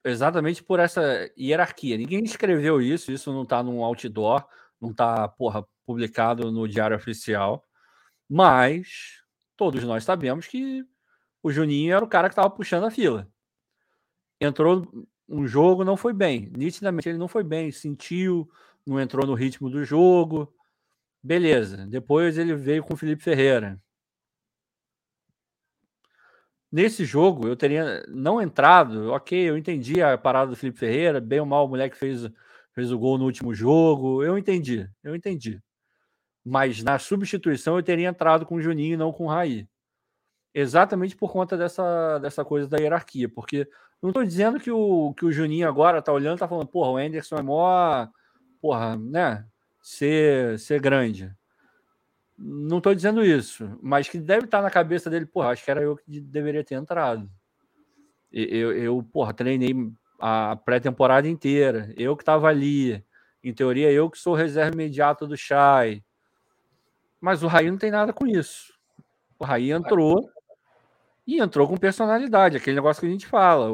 Exatamente 0.05 0.63
por 0.63 0.79
essa 0.79 1.01
hierarquia. 1.35 1.97
Ninguém 1.97 2.23
escreveu 2.23 2.79
isso, 2.79 3.11
isso 3.11 3.33
não 3.33 3.41
está 3.41 3.63
num 3.63 3.83
outdoor, 3.83 4.45
não 4.79 4.91
está, 4.91 5.27
porra, 5.27 5.67
publicado 5.83 6.51
no 6.51 6.67
Diário 6.67 6.95
Oficial. 6.95 7.65
Mas 8.29 9.23
todos 9.57 9.83
nós 9.83 10.03
sabemos 10.03 10.45
que 10.45 10.85
o 11.41 11.51
Juninho 11.51 11.95
era 11.95 12.05
o 12.05 12.07
cara 12.07 12.29
que 12.29 12.33
estava 12.33 12.49
puxando 12.51 12.85
a 12.85 12.91
fila. 12.91 13.27
Entrou 14.39 14.87
um 15.27 15.47
jogo, 15.47 15.83
não 15.83 15.97
foi 15.97 16.13
bem. 16.13 16.51
Nitidamente 16.55 17.09
ele 17.09 17.17
não 17.17 17.27
foi 17.27 17.43
bem, 17.43 17.71
sentiu, 17.71 18.47
não 18.85 18.99
entrou 19.01 19.25
no 19.25 19.33
ritmo 19.33 19.71
do 19.71 19.83
jogo. 19.83 20.53
Beleza. 21.23 21.87
Depois 21.87 22.37
ele 22.37 22.53
veio 22.55 22.83
com 22.83 22.93
o 22.93 22.97
Felipe 22.97 23.23
Ferreira. 23.23 23.81
Nesse 26.75 27.05
jogo, 27.05 27.47
eu 27.47 27.55
teria 27.55 28.03
não 28.09 28.41
entrado. 28.41 29.09
Ok, 29.13 29.49
eu 29.49 29.57
entendi 29.57 30.01
a 30.01 30.17
parada 30.17 30.51
do 30.51 30.57
Felipe 30.57 30.77
Ferreira. 30.77 31.21
Bem 31.21 31.39
ou 31.39 31.45
mal, 31.45 31.63
o 31.65 31.69
moleque 31.69 31.95
fez, 31.95 32.29
fez 32.73 32.91
o 32.91 32.99
gol 32.99 33.17
no 33.17 33.23
último 33.23 33.53
jogo. 33.53 34.21
Eu 34.21 34.37
entendi, 34.37 34.85
eu 35.01 35.15
entendi. 35.15 35.63
Mas 36.43 36.83
na 36.83 36.99
substituição, 36.99 37.77
eu 37.77 37.83
teria 37.83 38.09
entrado 38.09 38.45
com 38.45 38.55
o 38.55 38.61
Juninho 38.61 38.95
e 38.95 38.97
não 38.97 39.13
com 39.13 39.23
o 39.23 39.29
Raí. 39.29 39.65
Exatamente 40.53 41.15
por 41.15 41.31
conta 41.31 41.55
dessa, 41.55 42.19
dessa 42.19 42.43
coisa 42.43 42.67
da 42.67 42.77
hierarquia. 42.77 43.29
Porque 43.29 43.65
não 44.01 44.09
estou 44.09 44.25
dizendo 44.25 44.59
que 44.59 44.69
o, 44.69 45.13
que 45.13 45.23
o 45.23 45.31
Juninho 45.31 45.69
agora 45.69 46.01
tá 46.01 46.11
olhando 46.11 46.39
tá 46.39 46.47
falando, 46.47 46.67
porra, 46.67 46.91
o 46.91 46.97
Anderson 46.97 47.37
é 47.37 47.41
mó. 47.41 48.05
Porra, 48.61 48.97
né? 48.97 49.45
Ser, 49.81 50.59
ser 50.59 50.81
grande. 50.81 51.33
Não 52.37 52.79
estou 52.79 52.93
dizendo 52.93 53.23
isso, 53.23 53.77
mas 53.81 54.09
que 54.09 54.19
deve 54.19 54.45
estar 54.45 54.61
na 54.61 54.69
cabeça 54.69 55.09
dele, 55.09 55.25
porra, 55.25 55.49
acho 55.49 55.63
que 55.63 55.71
era 55.71 55.81
eu 55.81 55.95
que 55.95 56.19
deveria 56.19 56.63
ter 56.63 56.75
entrado. 56.75 57.29
Eu, 58.31 58.73
eu 58.73 59.03
porra, 59.03 59.33
treinei 59.33 59.73
a 60.19 60.57
pré-temporada 60.57 61.27
inteira, 61.27 61.93
eu 61.95 62.15
que 62.15 62.23
estava 62.23 62.47
ali. 62.47 63.03
Em 63.41 63.53
teoria, 63.53 63.91
eu 63.91 64.09
que 64.09 64.17
sou 64.17 64.33
reserva 64.33 64.73
imediato 64.73 65.27
do 65.27 65.37
Chay. 65.37 66.03
Mas 67.21 67.43
o 67.43 67.47
Raí 67.47 67.69
não 67.69 67.77
tem 67.77 67.91
nada 67.91 68.11
com 68.11 68.25
isso. 68.25 68.73
O 69.37 69.45
Raí 69.45 69.71
entrou 69.71 70.29
e 71.27 71.39
entrou 71.39 71.67
com 71.67 71.77
personalidade, 71.77 72.57
aquele 72.57 72.75
negócio 72.75 72.99
que 73.01 73.07
a 73.07 73.11
gente 73.11 73.27
fala. 73.27 73.69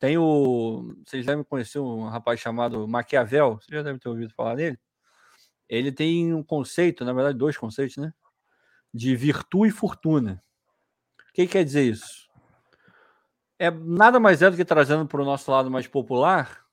Tem 0.00 0.18
o. 0.18 0.94
Vocês 1.06 1.24
devem 1.24 1.44
conhecer 1.44 1.78
um 1.78 2.08
rapaz 2.08 2.40
chamado 2.40 2.86
Maquiavel, 2.88 3.54
vocês 3.54 3.70
já 3.70 3.82
devem 3.82 4.00
ter 4.00 4.08
ouvido 4.08 4.34
falar 4.34 4.56
dele 4.56 4.78
ele 5.68 5.92
tem 5.92 6.34
um 6.34 6.42
conceito, 6.42 7.04
na 7.04 7.12
verdade, 7.12 7.38
dois 7.38 7.56
conceitos, 7.56 7.96
né? 7.96 8.12
De 8.92 9.16
virtude 9.16 9.68
e 9.68 9.76
fortuna. 9.76 10.40
O 11.30 11.32
que 11.32 11.46
quer 11.46 11.64
dizer 11.64 11.82
isso? 11.82 12.28
É 13.58 13.70
nada 13.70 14.20
mais 14.20 14.42
é 14.42 14.50
do 14.50 14.56
que 14.56 14.64
trazendo 14.64 15.06
para 15.06 15.22
o 15.22 15.24
nosso 15.24 15.50
lado 15.50 15.70
mais 15.70 15.86
popular. 15.86 16.64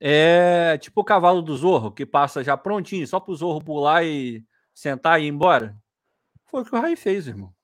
É 0.00 0.76
tipo 0.78 1.00
o 1.00 1.04
cavalo 1.04 1.42
do 1.42 1.56
Zorro, 1.56 1.92
que 1.92 2.04
passa 2.04 2.44
já 2.44 2.56
prontinho, 2.56 3.06
só 3.06 3.18
para 3.20 3.32
o 3.32 3.36
Zorro 3.36 3.62
pular 3.62 4.04
e 4.04 4.44
sentar 4.74 5.20
e 5.20 5.24
ir 5.24 5.28
embora. 5.28 5.76
Foi 6.46 6.62
o 6.62 6.64
que 6.64 6.74
o 6.74 6.80
Raí 6.80 6.96
fez, 6.96 7.26
irmão. 7.26 7.54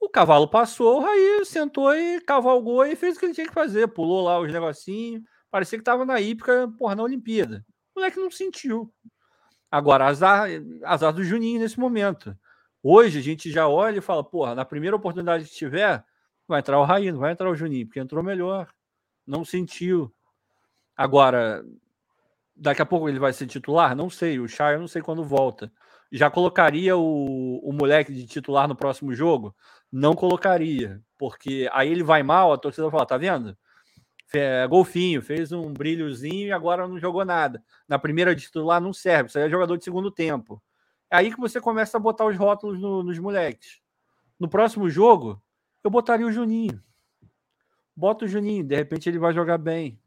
O 0.00 0.08
cavalo 0.08 0.48
passou, 0.48 0.98
o 0.98 1.00
Raí 1.00 1.44
sentou 1.44 1.94
e 1.94 2.20
cavalgou 2.20 2.84
e 2.84 2.94
fez 2.94 3.16
o 3.16 3.20
que 3.20 3.26
ele 3.26 3.34
tinha 3.34 3.46
que 3.46 3.54
fazer. 3.54 3.88
Pulou 3.88 4.24
lá 4.24 4.38
os 4.38 4.52
negocinhos. 4.52 5.22
Parecia 5.50 5.78
que 5.78 5.82
estava 5.82 6.04
na 6.04 6.20
hípica, 6.20 6.70
porra, 6.78 6.94
na 6.94 7.02
Olimpíada. 7.02 7.64
O 7.94 8.00
moleque 8.00 8.18
não 8.18 8.30
sentiu. 8.30 8.92
Agora, 9.74 10.06
azar, 10.06 10.48
azar 10.84 11.12
do 11.12 11.24
Juninho 11.24 11.58
nesse 11.58 11.80
momento. 11.80 12.38
Hoje 12.80 13.18
a 13.18 13.20
gente 13.20 13.50
já 13.50 13.66
olha 13.66 13.98
e 13.98 14.00
fala, 14.00 14.22
porra, 14.22 14.54
na 14.54 14.64
primeira 14.64 14.94
oportunidade 14.94 15.46
que 15.46 15.50
tiver, 15.52 16.04
vai 16.46 16.60
entrar 16.60 16.78
o 16.78 16.84
Raí, 16.84 17.10
não 17.10 17.18
vai 17.18 17.32
entrar 17.32 17.50
o 17.50 17.56
Juninho, 17.56 17.84
porque 17.84 17.98
entrou 17.98 18.22
melhor. 18.22 18.68
Não 19.26 19.44
sentiu. 19.44 20.14
Agora, 20.96 21.64
daqui 22.54 22.82
a 22.82 22.86
pouco 22.86 23.08
ele 23.08 23.18
vai 23.18 23.32
ser 23.32 23.48
titular? 23.48 23.96
Não 23.96 24.08
sei. 24.08 24.38
O 24.38 24.46
Chay 24.46 24.76
eu 24.76 24.80
não 24.80 24.86
sei 24.86 25.02
quando 25.02 25.24
volta. 25.24 25.72
Já 26.12 26.30
colocaria 26.30 26.96
o, 26.96 27.58
o 27.68 27.72
moleque 27.72 28.14
de 28.14 28.28
titular 28.28 28.68
no 28.68 28.76
próximo 28.76 29.12
jogo? 29.12 29.56
Não 29.90 30.14
colocaria, 30.14 31.02
porque 31.18 31.68
aí 31.72 31.90
ele 31.90 32.04
vai 32.04 32.22
mal, 32.22 32.52
a 32.52 32.58
torcida 32.58 32.84
vai 32.84 32.92
falar, 32.92 33.06
tá 33.06 33.16
vendo? 33.16 33.58
É, 34.32 34.66
golfinho, 34.66 35.22
fez 35.22 35.52
um 35.52 35.72
brilhozinho 35.72 36.48
e 36.48 36.52
agora 36.52 36.88
não 36.88 36.98
jogou 36.98 37.24
nada. 37.24 37.62
Na 37.88 37.98
primeira 37.98 38.34
de 38.34 38.42
titular 38.42 38.80
não 38.80 38.92
serve, 38.92 39.28
isso 39.28 39.38
aí 39.38 39.44
é 39.44 39.50
jogador 39.50 39.76
de 39.76 39.84
segundo 39.84 40.10
tempo. 40.10 40.62
É 41.10 41.16
aí 41.16 41.30
que 41.32 41.40
você 41.40 41.60
começa 41.60 41.96
a 41.96 42.00
botar 42.00 42.26
os 42.26 42.36
rótulos 42.36 42.80
no, 42.80 43.02
nos 43.02 43.18
moleques. 43.18 43.80
No 44.38 44.48
próximo 44.48 44.88
jogo, 44.90 45.40
eu 45.82 45.90
botaria 45.90 46.26
o 46.26 46.32
Juninho. 46.32 46.82
Bota 47.96 48.24
o 48.24 48.28
Juninho, 48.28 48.64
de 48.64 48.74
repente 48.74 49.08
ele 49.08 49.18
vai 49.18 49.32
jogar 49.32 49.58
bem. 49.58 50.00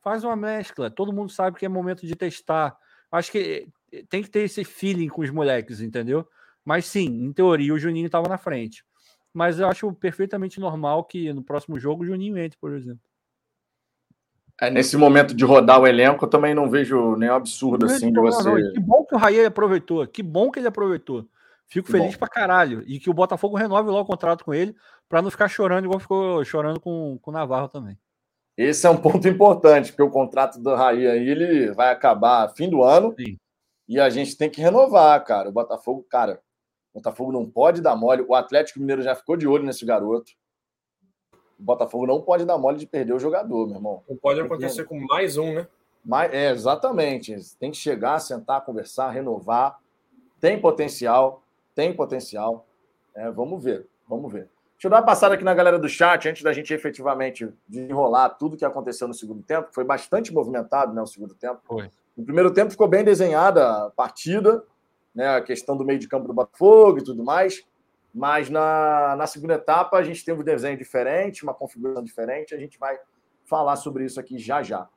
Faz 0.00 0.22
uma 0.22 0.36
mescla, 0.36 0.90
todo 0.90 1.12
mundo 1.12 1.30
sabe 1.30 1.58
que 1.58 1.66
é 1.66 1.68
momento 1.68 2.06
de 2.06 2.14
testar. 2.14 2.76
Acho 3.10 3.32
que 3.32 3.68
eh, 3.92 4.04
tem 4.08 4.22
que 4.22 4.30
ter 4.30 4.40
esse 4.40 4.64
feeling 4.64 5.08
com 5.08 5.22
os 5.22 5.30
moleques, 5.30 5.80
entendeu? 5.80 6.28
Mas 6.64 6.86
sim, 6.86 7.06
em 7.06 7.32
teoria, 7.32 7.74
o 7.74 7.78
Juninho 7.78 8.06
estava 8.06 8.28
na 8.28 8.38
frente. 8.38 8.84
Mas 9.34 9.58
eu 9.58 9.68
acho 9.68 9.92
perfeitamente 9.94 10.60
normal 10.60 11.04
que 11.04 11.32
no 11.32 11.42
próximo 11.42 11.78
jogo 11.78 12.02
o 12.02 12.06
Juninho 12.06 12.38
entre, 12.38 12.58
por 12.58 12.72
exemplo. 12.72 13.02
É, 14.62 14.70
nesse 14.70 14.96
momento 14.96 15.34
de 15.34 15.44
rodar 15.44 15.80
o 15.80 15.88
elenco, 15.88 16.24
eu 16.24 16.30
também 16.30 16.54
não 16.54 16.70
vejo 16.70 17.16
nenhum 17.16 17.34
absurdo 17.34 17.86
assim 17.86 18.12
de 18.12 18.20
você. 18.20 18.48
Não. 18.48 18.72
Que 18.72 18.78
bom 18.78 19.04
que 19.04 19.12
o 19.16 19.18
Raí 19.18 19.44
aproveitou, 19.44 20.06
que 20.06 20.22
bom 20.22 20.52
que 20.52 20.60
ele 20.60 20.68
aproveitou. 20.68 21.26
Fico 21.66 21.86
que 21.86 21.92
feliz 21.92 22.12
bom. 22.12 22.18
pra 22.20 22.28
caralho. 22.28 22.84
E 22.86 23.00
que 23.00 23.10
o 23.10 23.12
Botafogo 23.12 23.56
renove 23.56 23.90
logo 23.90 24.02
o 24.02 24.06
contrato 24.06 24.44
com 24.44 24.54
ele, 24.54 24.72
para 25.08 25.20
não 25.20 25.32
ficar 25.32 25.48
chorando 25.48 25.86
igual 25.86 25.98
ficou 25.98 26.44
chorando 26.44 26.78
com, 26.78 27.18
com 27.20 27.30
o 27.32 27.34
Navarro 27.34 27.66
também. 27.66 27.98
Esse 28.56 28.86
é 28.86 28.90
um 28.90 28.96
ponto 28.96 29.26
importante, 29.26 29.90
porque 29.90 30.04
o 30.04 30.10
contrato 30.10 30.60
do 30.60 30.76
Raí 30.76 31.08
aí 31.08 31.28
ele 31.28 31.72
vai 31.72 31.90
acabar 31.90 32.48
fim 32.54 32.70
do 32.70 32.84
ano. 32.84 33.12
Sim. 33.18 33.36
E 33.88 33.98
a 33.98 34.08
gente 34.10 34.36
tem 34.36 34.48
que 34.48 34.60
renovar, 34.60 35.24
cara. 35.24 35.48
O 35.48 35.52
Botafogo, 35.52 36.06
cara, 36.08 36.40
o 36.94 37.00
Botafogo 37.00 37.32
não 37.32 37.50
pode 37.50 37.82
dar 37.82 37.96
mole. 37.96 38.24
O 38.28 38.32
Atlético 38.32 38.78
Mineiro 38.78 39.02
já 39.02 39.16
ficou 39.16 39.36
de 39.36 39.48
olho 39.48 39.64
nesse 39.64 39.84
garoto. 39.84 40.30
O 41.62 41.64
Botafogo 41.64 42.08
não 42.08 42.20
pode 42.20 42.44
dar 42.44 42.58
mole 42.58 42.76
de 42.76 42.86
perder 42.86 43.12
o 43.12 43.20
jogador, 43.20 43.68
meu 43.68 43.76
irmão. 43.76 44.02
Não 44.08 44.16
pode 44.16 44.40
acontecer 44.40 44.84
com 44.84 44.98
mais 44.98 45.38
um, 45.38 45.54
né? 45.54 45.68
Mas, 46.04 46.32
é, 46.34 46.50
exatamente. 46.50 47.36
Tem 47.56 47.70
que 47.70 47.76
chegar, 47.76 48.18
sentar, 48.18 48.64
conversar, 48.64 49.10
renovar. 49.10 49.78
Tem 50.40 50.60
potencial, 50.60 51.40
tem 51.72 51.94
potencial. 51.94 52.66
É, 53.14 53.30
vamos 53.30 53.62
ver, 53.62 53.86
vamos 54.08 54.32
ver. 54.32 54.48
Deixa 54.72 54.88
eu 54.88 54.90
dar 54.90 54.96
uma 54.96 55.06
passada 55.06 55.36
aqui 55.36 55.44
na 55.44 55.54
galera 55.54 55.78
do 55.78 55.88
chat, 55.88 56.28
antes 56.28 56.42
da 56.42 56.52
gente 56.52 56.74
efetivamente 56.74 57.48
desenrolar 57.68 58.30
tudo 58.30 58.56
que 58.56 58.64
aconteceu 58.64 59.06
no 59.06 59.14
segundo 59.14 59.44
tempo. 59.44 59.68
Foi 59.70 59.84
bastante 59.84 60.34
movimentado 60.34 60.92
né, 60.92 61.00
o 61.00 61.06
segundo 61.06 61.32
tempo. 61.36 61.60
Foi. 61.62 61.88
No 62.16 62.24
primeiro 62.24 62.52
tempo 62.52 62.72
ficou 62.72 62.88
bem 62.88 63.04
desenhada 63.04 63.84
a 63.84 63.90
partida, 63.90 64.64
né, 65.14 65.36
a 65.36 65.40
questão 65.40 65.76
do 65.76 65.84
meio 65.84 66.00
de 66.00 66.08
campo 66.08 66.26
do 66.26 66.34
Botafogo 66.34 66.98
e 66.98 67.04
tudo 67.04 67.22
mais. 67.22 67.64
Mas 68.14 68.50
na, 68.50 69.16
na 69.16 69.26
segunda 69.26 69.54
etapa 69.54 69.96
a 69.96 70.02
gente 70.02 70.24
tem 70.24 70.34
um 70.34 70.42
desenho 70.42 70.76
diferente, 70.76 71.42
uma 71.42 71.54
configuração 71.54 72.02
diferente. 72.02 72.54
A 72.54 72.58
gente 72.58 72.78
vai 72.78 72.98
falar 73.44 73.76
sobre 73.76 74.04
isso 74.04 74.20
aqui 74.20 74.38
já 74.38 74.62
já. 74.62 74.88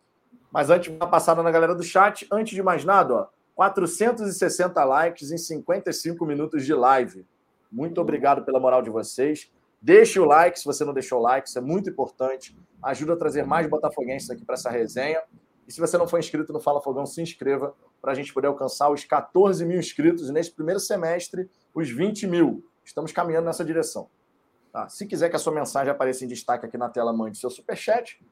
Mas 0.51 0.69
antes, 0.69 0.93
uma 0.93 1.07
passada 1.07 1.41
na 1.41 1.51
galera 1.51 1.75
do 1.75 1.83
chat. 1.83 2.27
Antes 2.31 2.53
de 2.53 2.63
mais 2.63 2.83
nada, 2.83 3.13
ó, 3.13 3.27
460 3.55 4.83
likes 4.83 5.31
em 5.31 5.37
55 5.37 6.25
minutos 6.25 6.65
de 6.65 6.73
live. 6.73 7.25
Muito 7.71 7.99
obrigado 7.99 8.43
pela 8.43 8.59
moral 8.59 8.81
de 8.81 8.89
vocês. 8.89 9.51
Deixe 9.81 10.19
o 10.19 10.25
like 10.25 10.59
se 10.59 10.65
você 10.65 10.83
não 10.83 10.93
deixou 10.93 11.19
o 11.19 11.21
like, 11.21 11.47
isso 11.47 11.57
é 11.57 11.61
muito 11.61 11.89
importante. 11.89 12.57
Ajuda 12.81 13.13
a 13.13 13.17
trazer 13.17 13.45
mais 13.45 13.67
botafoguenses 13.67 14.29
aqui 14.29 14.43
para 14.43 14.55
essa 14.55 14.69
resenha. 14.69 15.21
E 15.67 15.71
se 15.71 15.79
você 15.79 15.97
não 15.97 16.07
for 16.07 16.19
inscrito 16.19 16.53
no 16.53 16.59
Fala 16.59 16.81
Fogão, 16.81 17.05
se 17.05 17.21
inscreva 17.21 17.73
para 18.01 18.11
a 18.11 18.15
gente 18.15 18.33
poder 18.33 18.47
alcançar 18.47 18.89
os 18.89 19.03
14 19.03 19.65
mil 19.65 19.79
inscritos 19.79 20.29
e 20.29 20.31
nesse 20.31 20.51
primeiro 20.51 20.79
semestre, 20.79 21.49
os 21.73 21.89
20 21.89 22.27
mil. 22.27 22.63
Estamos 22.85 23.11
caminhando 23.11 23.45
nessa 23.45 23.65
direção. 23.65 24.07
Tá? 24.71 24.87
Se 24.87 25.05
quiser 25.05 25.29
que 25.29 25.35
a 25.35 25.39
sua 25.39 25.53
mensagem 25.53 25.91
apareça 25.91 26.23
em 26.23 26.27
destaque 26.27 26.65
aqui 26.65 26.77
na 26.77 26.87
tela, 26.87 27.11
mande 27.11 27.37
seu 27.37 27.49
superchat. 27.49 28.23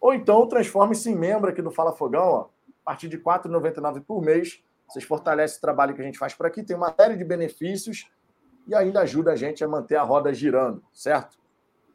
Ou 0.00 0.14
então 0.14 0.48
transforme-se 0.48 1.10
em 1.10 1.14
membro 1.14 1.50
aqui 1.50 1.60
do 1.60 1.70
Fala 1.70 1.92
Fogão. 1.92 2.26
Ó. 2.26 2.40
A 2.84 2.92
partir 2.92 3.08
de 3.08 3.16
R$ 3.16 3.22
4,99 3.22 4.02
por 4.02 4.22
mês. 4.22 4.62
Vocês 4.88 5.04
fortalecem 5.04 5.58
o 5.58 5.60
trabalho 5.60 5.94
que 5.94 6.00
a 6.00 6.04
gente 6.04 6.18
faz 6.18 6.34
por 6.34 6.46
aqui. 6.46 6.62
Tem 6.62 6.74
uma 6.74 6.94
série 6.94 7.16
de 7.16 7.24
benefícios 7.24 8.10
e 8.66 8.74
ainda 8.74 9.00
ajuda 9.00 9.32
a 9.32 9.36
gente 9.36 9.62
a 9.62 9.68
manter 9.68 9.96
a 9.96 10.02
roda 10.02 10.32
girando, 10.32 10.82
certo? 10.92 11.38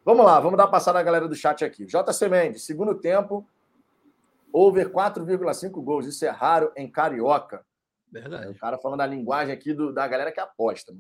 Vamos 0.06 0.26
lá, 0.26 0.40
vamos 0.40 0.58
dar 0.58 0.68
passada 0.68 1.00
na 1.00 1.04
galera 1.04 1.28
do 1.28 1.36
chat 1.36 1.64
aqui. 1.64 1.86
JC 1.86 2.28
Mendes, 2.30 2.66
segundo 2.66 2.94
tempo, 2.96 3.48
Over 4.54 4.92
4,5 4.92 5.84
gols. 5.84 6.06
Isso 6.06 6.24
é 6.26 6.30
raro 6.30 6.72
em 6.76 6.88
Carioca. 6.88 7.66
Verdade. 8.12 8.52
O 8.52 8.60
cara 8.60 8.78
falando 8.78 9.02
a 9.02 9.08
linguagem 9.08 9.52
aqui 9.52 9.74
do, 9.74 9.92
da 9.92 10.08
galera 10.08 10.32
que 10.32 10.40
aposta. 10.40 10.94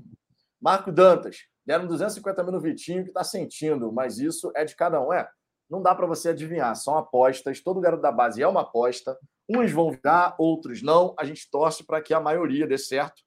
Marco 0.63 0.91
Dantas. 0.93 1.39
Deram 1.65 1.85
250 1.85 2.41
mil 2.43 2.53
no 2.53 2.61
Vitinho 2.61 3.03
que 3.03 3.09
está 3.09 3.23
sentindo, 3.23 3.91
mas 3.91 4.17
isso 4.17 4.51
é 4.55 4.63
de 4.63 4.75
cada 4.75 5.01
um. 5.01 5.11
É, 5.11 5.27
não 5.69 5.81
dá 5.81 5.93
para 5.93 6.07
você 6.07 6.29
adivinhar. 6.29 6.73
São 6.75 6.97
apostas. 6.97 7.61
Todo 7.61 7.81
garoto 7.81 8.01
da 8.01 8.11
base 8.11 8.41
é 8.41 8.47
uma 8.47 8.61
aposta. 8.61 9.17
Uns 9.49 9.71
vão 9.71 9.91
virar, 9.91 10.35
outros 10.39 10.81
não. 10.81 11.13
A 11.19 11.25
gente 11.25 11.49
torce 11.51 11.83
para 11.85 12.01
que 12.01 12.13
a 12.13 12.19
maioria 12.21 12.65
dê 12.65 12.77
certo 12.77 13.21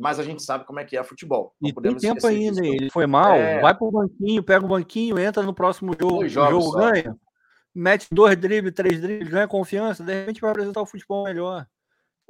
mas 0.00 0.18
a 0.18 0.22
gente 0.22 0.42
sabe 0.42 0.64
como 0.64 0.80
é 0.80 0.84
que 0.84 0.96
é 0.96 1.04
futebol. 1.04 1.54
Não 1.60 1.68
e 1.68 1.74
tem 1.74 1.94
tempo 1.94 2.26
ainda, 2.26 2.64
ele 2.64 2.88
foi 2.90 3.06
mal, 3.06 3.34
é... 3.34 3.60
vai 3.60 3.74
pro 3.74 3.90
banquinho, 3.90 4.42
pega 4.42 4.64
o 4.64 4.68
banquinho, 4.68 5.18
entra 5.18 5.42
no 5.42 5.52
próximo 5.52 5.94
jogo, 6.00 6.24
o 6.24 6.28
jogo 6.28 6.72
ganha, 6.72 7.14
mete 7.74 8.08
dois 8.10 8.34
dribles, 8.34 8.72
três 8.72 8.98
dribles, 8.98 9.28
ganha 9.28 9.46
confiança, 9.46 10.02
de 10.02 10.14
repente 10.14 10.40
vai 10.40 10.52
apresentar 10.52 10.80
o 10.80 10.86
futebol 10.86 11.24
melhor. 11.24 11.66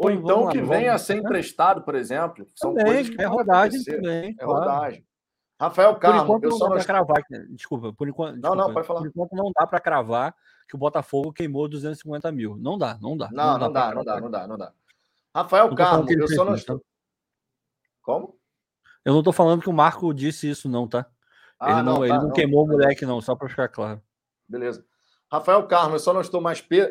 Ou 0.00 0.10
então 0.10 0.48
que 0.48 0.62
venha 0.62 0.94
a 0.94 0.98
ser 0.98 1.18
emprestado, 1.18 1.82
por 1.82 1.94
exemplo. 1.94 2.48
São 2.54 2.72
também, 2.72 2.94
coisas 2.94 3.14
que 3.14 3.20
é 3.20 3.26
rodagem 3.26 3.84
também. 3.84 4.30
É 4.30 4.44
claro. 4.44 4.60
rodagem. 4.60 5.06
Rafael 5.60 5.94
Carmo, 5.96 6.40
eu 6.42 6.52
só 6.52 6.70
não 6.70 6.78
dá 6.78 6.84
cravar, 6.84 7.22
desculpa, 7.50 7.92
por 7.92 8.08
enquanto, 8.08 8.36
desculpa, 8.36 8.56
não, 8.56 8.66
não, 8.68 8.72
pode 8.72 8.86
falar. 8.86 9.00
Por 9.00 9.08
enquanto 9.08 9.32
não 9.32 9.52
dá 9.54 9.66
para 9.66 9.78
cravar 9.78 10.34
que 10.66 10.74
o 10.74 10.78
Botafogo 10.78 11.34
queimou 11.34 11.68
250 11.68 12.32
mil. 12.32 12.56
Não 12.56 12.78
dá, 12.78 12.96
não 12.98 13.14
dá. 13.14 13.28
Não, 13.30 13.44
não, 13.44 13.58
não 13.58 13.72
dá, 13.72 13.94
não 13.94 14.02
dá, 14.04 14.20
não 14.20 14.30
dá, 14.30 14.48
não 14.48 14.56
dá. 14.56 14.72
Rafael 15.36 15.74
Carmo, 15.74 16.10
eu 16.10 16.28
só 16.28 16.46
não 16.46 16.54
estou. 16.54 16.82
Como? 18.00 18.38
Eu 19.04 19.12
não 19.12 19.22
tô 19.22 19.32
falando 19.32 19.60
que 19.60 19.68
o 19.68 19.72
Marco 19.72 20.14
disse 20.14 20.48
isso, 20.48 20.66
não, 20.66 20.88
tá? 20.88 21.06
Ah, 21.58 21.72
ele 21.72 21.82
não, 21.82 21.96
não, 21.96 22.04
ele 22.06 22.14
tá, 22.14 22.22
não 22.22 22.32
queimou 22.32 22.64
o 22.64 22.68
moleque, 22.68 23.04
não, 23.04 23.20
só 23.20 23.36
para 23.36 23.50
ficar 23.50 23.68
claro. 23.68 24.02
Beleza. 24.48 24.82
Rafael 25.30 25.66
Carmo, 25.66 25.96
eu 25.96 25.98
só 25.98 26.14
não 26.14 26.22
estou 26.22 26.40
mais 26.40 26.62
pe... 26.62 26.90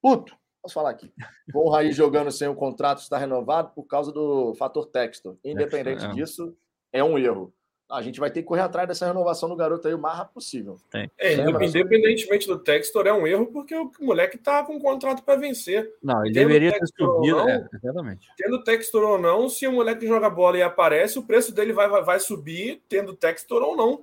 puto. 0.00 0.36
Posso 0.64 0.74
falar 0.74 0.90
aqui. 0.90 1.12
Com 1.52 1.58
o 1.58 1.70
Raí 1.70 1.92
jogando 1.92 2.32
sem 2.32 2.48
o 2.48 2.54
contrato 2.54 3.02
está 3.02 3.18
renovado 3.18 3.72
por 3.74 3.84
causa 3.84 4.10
do 4.10 4.54
fator 4.54 4.86
texto. 4.86 5.38
Independente 5.44 6.06
é, 6.06 6.08
é. 6.08 6.12
disso, 6.12 6.56
é 6.90 7.04
um 7.04 7.18
erro 7.18 7.52
a 7.90 8.00
gente 8.00 8.18
vai 8.18 8.30
ter 8.30 8.42
que 8.42 8.48
correr 8.48 8.62
atrás 8.62 8.88
dessa 8.88 9.06
renovação 9.06 9.48
do 9.48 9.56
garoto 9.56 9.86
aí 9.86 9.94
o 9.94 9.98
mais 9.98 10.16
rápido 10.16 10.34
possível. 10.34 10.76
É, 11.18 11.34
independentemente 11.34 12.46
do 12.46 12.58
Textor, 12.58 13.06
é 13.06 13.12
um 13.12 13.26
erro, 13.26 13.46
porque 13.46 13.74
o 13.74 13.90
moleque 14.00 14.38
tá 14.38 14.64
com 14.64 14.76
um 14.76 14.80
contrato 14.80 15.22
para 15.22 15.38
vencer. 15.38 15.92
Não, 16.02 16.24
ele 16.24 16.34
tendo 16.34 16.48
deveria 16.48 16.72
ter 16.72 16.86
subido, 16.86 17.36
não, 17.36 17.48
é, 17.48 17.68
exatamente. 17.72 18.26
Tendo 18.36 18.64
Textor 18.64 19.02
ou 19.02 19.18
não, 19.18 19.48
se 19.48 19.66
o 19.66 19.72
moleque 19.72 20.06
joga 20.06 20.30
bola 20.30 20.58
e 20.58 20.62
aparece, 20.62 21.18
o 21.18 21.22
preço 21.22 21.54
dele 21.54 21.72
vai, 21.72 21.88
vai, 21.88 22.02
vai 22.02 22.20
subir, 22.20 22.82
tendo 22.88 23.14
Textor 23.14 23.62
ou 23.62 23.76
não. 23.76 24.02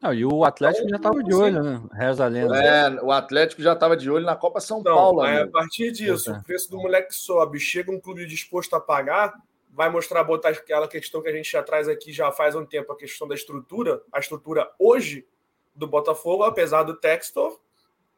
Não, 0.00 0.14
e 0.14 0.24
o 0.24 0.44
Atlético 0.44 0.86
então, 0.86 0.90
já 0.90 0.96
estava 0.96 1.22
de 1.22 1.34
olho, 1.34 1.62
né? 1.62 1.82
Reza 1.92 2.24
a 2.24 2.28
lenda. 2.28 2.56
É, 2.56 3.02
o 3.02 3.12
Atlético 3.12 3.60
já 3.60 3.74
estava 3.74 3.94
de 3.96 4.10
olho 4.10 4.24
na 4.24 4.34
Copa 4.34 4.58
São 4.58 4.80
então, 4.80 4.94
Paulo. 4.94 5.20
a 5.20 5.46
partir 5.46 5.92
disso, 5.92 6.32
o 6.32 6.42
preço 6.42 6.70
do 6.70 6.78
moleque 6.78 7.14
sobe, 7.14 7.60
chega 7.60 7.92
um 7.92 8.00
clube 8.00 8.24
disposto 8.24 8.74
a 8.74 8.80
pagar, 8.80 9.34
vai 9.70 9.90
mostrar, 9.90 10.24
botar 10.24 10.48
aquela 10.48 10.88
questão 10.88 11.20
que 11.20 11.28
a 11.28 11.32
gente 11.32 11.52
já 11.52 11.62
traz 11.62 11.86
aqui 11.86 12.12
já 12.12 12.32
faz 12.32 12.54
um 12.54 12.64
tempo, 12.64 12.90
a 12.92 12.96
questão 12.96 13.28
da 13.28 13.34
estrutura. 13.34 14.00
A 14.10 14.18
estrutura 14.18 14.70
hoje 14.78 15.26
do 15.74 15.86
Botafogo, 15.86 16.44
apesar 16.44 16.82
do 16.82 16.96
Textor, 16.96 17.60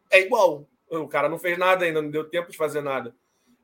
é 0.08 0.20
igual. 0.20 0.64
O 0.88 1.08
cara 1.08 1.28
não 1.28 1.38
fez 1.38 1.58
nada 1.58 1.84
ainda, 1.84 2.00
não 2.00 2.10
deu 2.10 2.22
tempo 2.22 2.50
de 2.50 2.56
fazer 2.56 2.80
nada. 2.80 3.12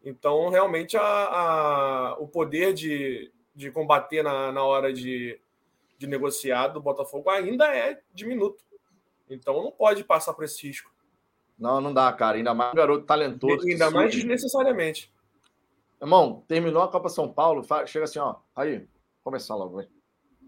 Então, 0.05 0.49
realmente, 0.49 0.97
a, 0.97 1.03
a 1.03 2.17
o 2.19 2.27
poder 2.27 2.73
de, 2.73 3.31
de 3.55 3.71
combater 3.71 4.25
na, 4.25 4.51
na 4.51 4.63
hora 4.65 4.93
de, 4.93 5.39
de 5.99 6.07
negociar 6.07 6.69
do 6.69 6.81
Botafogo 6.81 7.29
ainda 7.29 7.67
é 7.77 8.01
diminuto. 8.15 8.65
Então, 9.29 9.63
não 9.63 9.71
pode 9.71 10.05
passar 10.05 10.33
por 10.33 10.45
esse 10.45 10.67
risco. 10.67 10.91
Não, 11.59 11.81
não 11.81 11.93
dá, 11.93 12.11
cara. 12.13 12.37
Ainda 12.37 12.55
mais 12.55 12.73
um 12.73 12.77
garoto 12.77 13.05
talentoso. 13.05 13.67
Ainda 13.67 13.91
mais 13.91 14.15
desnecessariamente. 14.15 15.13
Irmão, 16.01 16.45
terminou 16.47 16.83
a 16.83 16.89
Copa 16.89 17.09
São 17.09 17.31
Paulo, 17.31 17.67
chega 17.87 18.05
assim, 18.05 18.21
ó. 18.21 18.37
Aí, 18.55 18.89
começar 19.25 19.57
logo, 19.57 19.77
vem. 19.79 19.89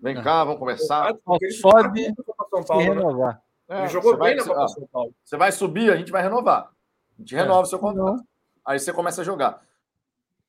Vem 0.01 0.17
é. 0.17 0.23
cá, 0.23 0.45
vamos 0.45 0.61
conversar. 0.61 1.13
Sobe 1.61 2.15
São 2.51 2.65
Paulo, 2.65 2.83
né? 2.83 2.89
renovar. 2.91 3.43
É, 3.69 3.81
ele 3.81 3.89
jogou 3.89 4.13
bem 4.13 4.21
vai, 4.21 4.35
na 4.37 4.45
Copa 4.45 4.61
ó, 4.61 4.69
São 4.69 4.87
Paulo. 4.87 5.15
Você 5.25 5.37
vai 5.37 5.53
subir, 5.53 5.93
a 5.93 5.97
gente 5.97 6.13
vai 6.13 6.23
renovar. 6.23 6.71
A 7.19 7.21
gente 7.21 7.35
renova 7.35 7.61
o 7.61 7.65
é. 7.65 7.67
seu 7.67 7.79
contrato. 7.79 8.23
Aí 8.65 8.79
você 8.79 8.93
começa 8.93 9.21
a 9.21 9.25
jogar. 9.25 9.63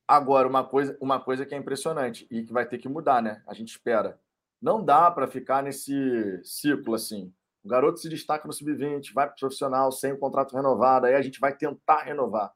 Agora, 0.08 0.48
uma 0.48 0.64
coisa, 0.64 0.96
uma 1.02 1.20
coisa 1.20 1.46
que 1.46 1.56
é 1.56 1.58
impressionante 1.58 2.28
e 2.30 2.44
que 2.44 2.54
vai 2.54 2.66
ter 2.66 2.78
que 2.78 2.88
mudar, 2.88 3.22
né? 3.22 3.42
A 3.48 3.54
gente 3.54 3.70
espera. 3.70 4.20
Não 4.62 4.84
dá 4.84 5.10
para 5.10 5.28
ficar 5.28 5.64
nesse 5.64 6.40
ciclo 6.44 6.94
assim. 6.94 7.34
O 7.64 7.70
garoto 7.70 8.00
se 8.00 8.10
destaca 8.10 8.48
no 8.48 8.54
sub-20, 8.54 9.14
vai 9.14 9.28
para 9.28 9.36
o 9.36 9.40
profissional 9.40 9.92
sem 9.92 10.12
o 10.14 10.18
contrato 10.18 10.56
renovado, 10.56 11.06
aí 11.06 11.16
a 11.16 11.22
gente 11.22 11.40
vai 11.40 11.56
tentar 11.56 12.04
renovar. 12.04 12.52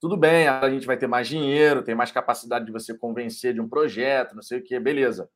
Tudo 0.00 0.16
bem, 0.16 0.46
a 0.46 0.68
gente 0.70 0.86
vai 0.86 0.96
ter 0.96 1.08
mais 1.08 1.26
dinheiro, 1.26 1.82
tem 1.82 1.94
mais 1.94 2.12
capacidade 2.12 2.64
de 2.64 2.72
você 2.72 2.96
convencer 2.96 3.52
de 3.52 3.60
um 3.60 3.68
projeto, 3.68 4.34
não 4.34 4.42
sei 4.42 4.60
o 4.60 4.62
que, 4.62 4.78
beleza. 4.78 5.28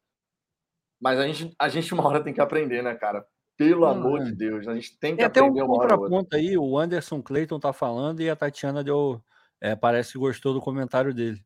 Mas 1.00 1.18
a 1.18 1.26
gente, 1.26 1.52
a 1.58 1.68
gente 1.68 1.92
uma 1.94 2.06
hora 2.06 2.22
tem 2.22 2.32
que 2.32 2.40
aprender, 2.40 2.82
né, 2.82 2.94
cara? 2.94 3.26
Pelo 3.56 3.84
amor 3.84 4.20
é. 4.22 4.24
de 4.24 4.32
Deus, 4.32 4.66
a 4.66 4.74
gente 4.74 4.98
tem 4.98 5.16
que 5.16 5.22
aprender 5.22 5.48
até 5.48 5.62
um 5.62 5.64
uma 5.64 5.78
hora. 5.78 5.96
contraponto 5.96 6.36
aí, 6.36 6.56
o 6.56 6.78
Anderson 6.78 7.20
Clayton 7.20 7.58
tá 7.60 7.72
falando 7.72 8.20
e 8.20 8.30
a 8.30 8.36
Tatiana 8.36 8.82
deu, 8.82 9.22
é, 9.60 9.76
parece 9.76 10.12
que 10.12 10.18
gostou 10.18 10.54
do 10.54 10.60
comentário 10.60 11.12
dele. 11.12 11.44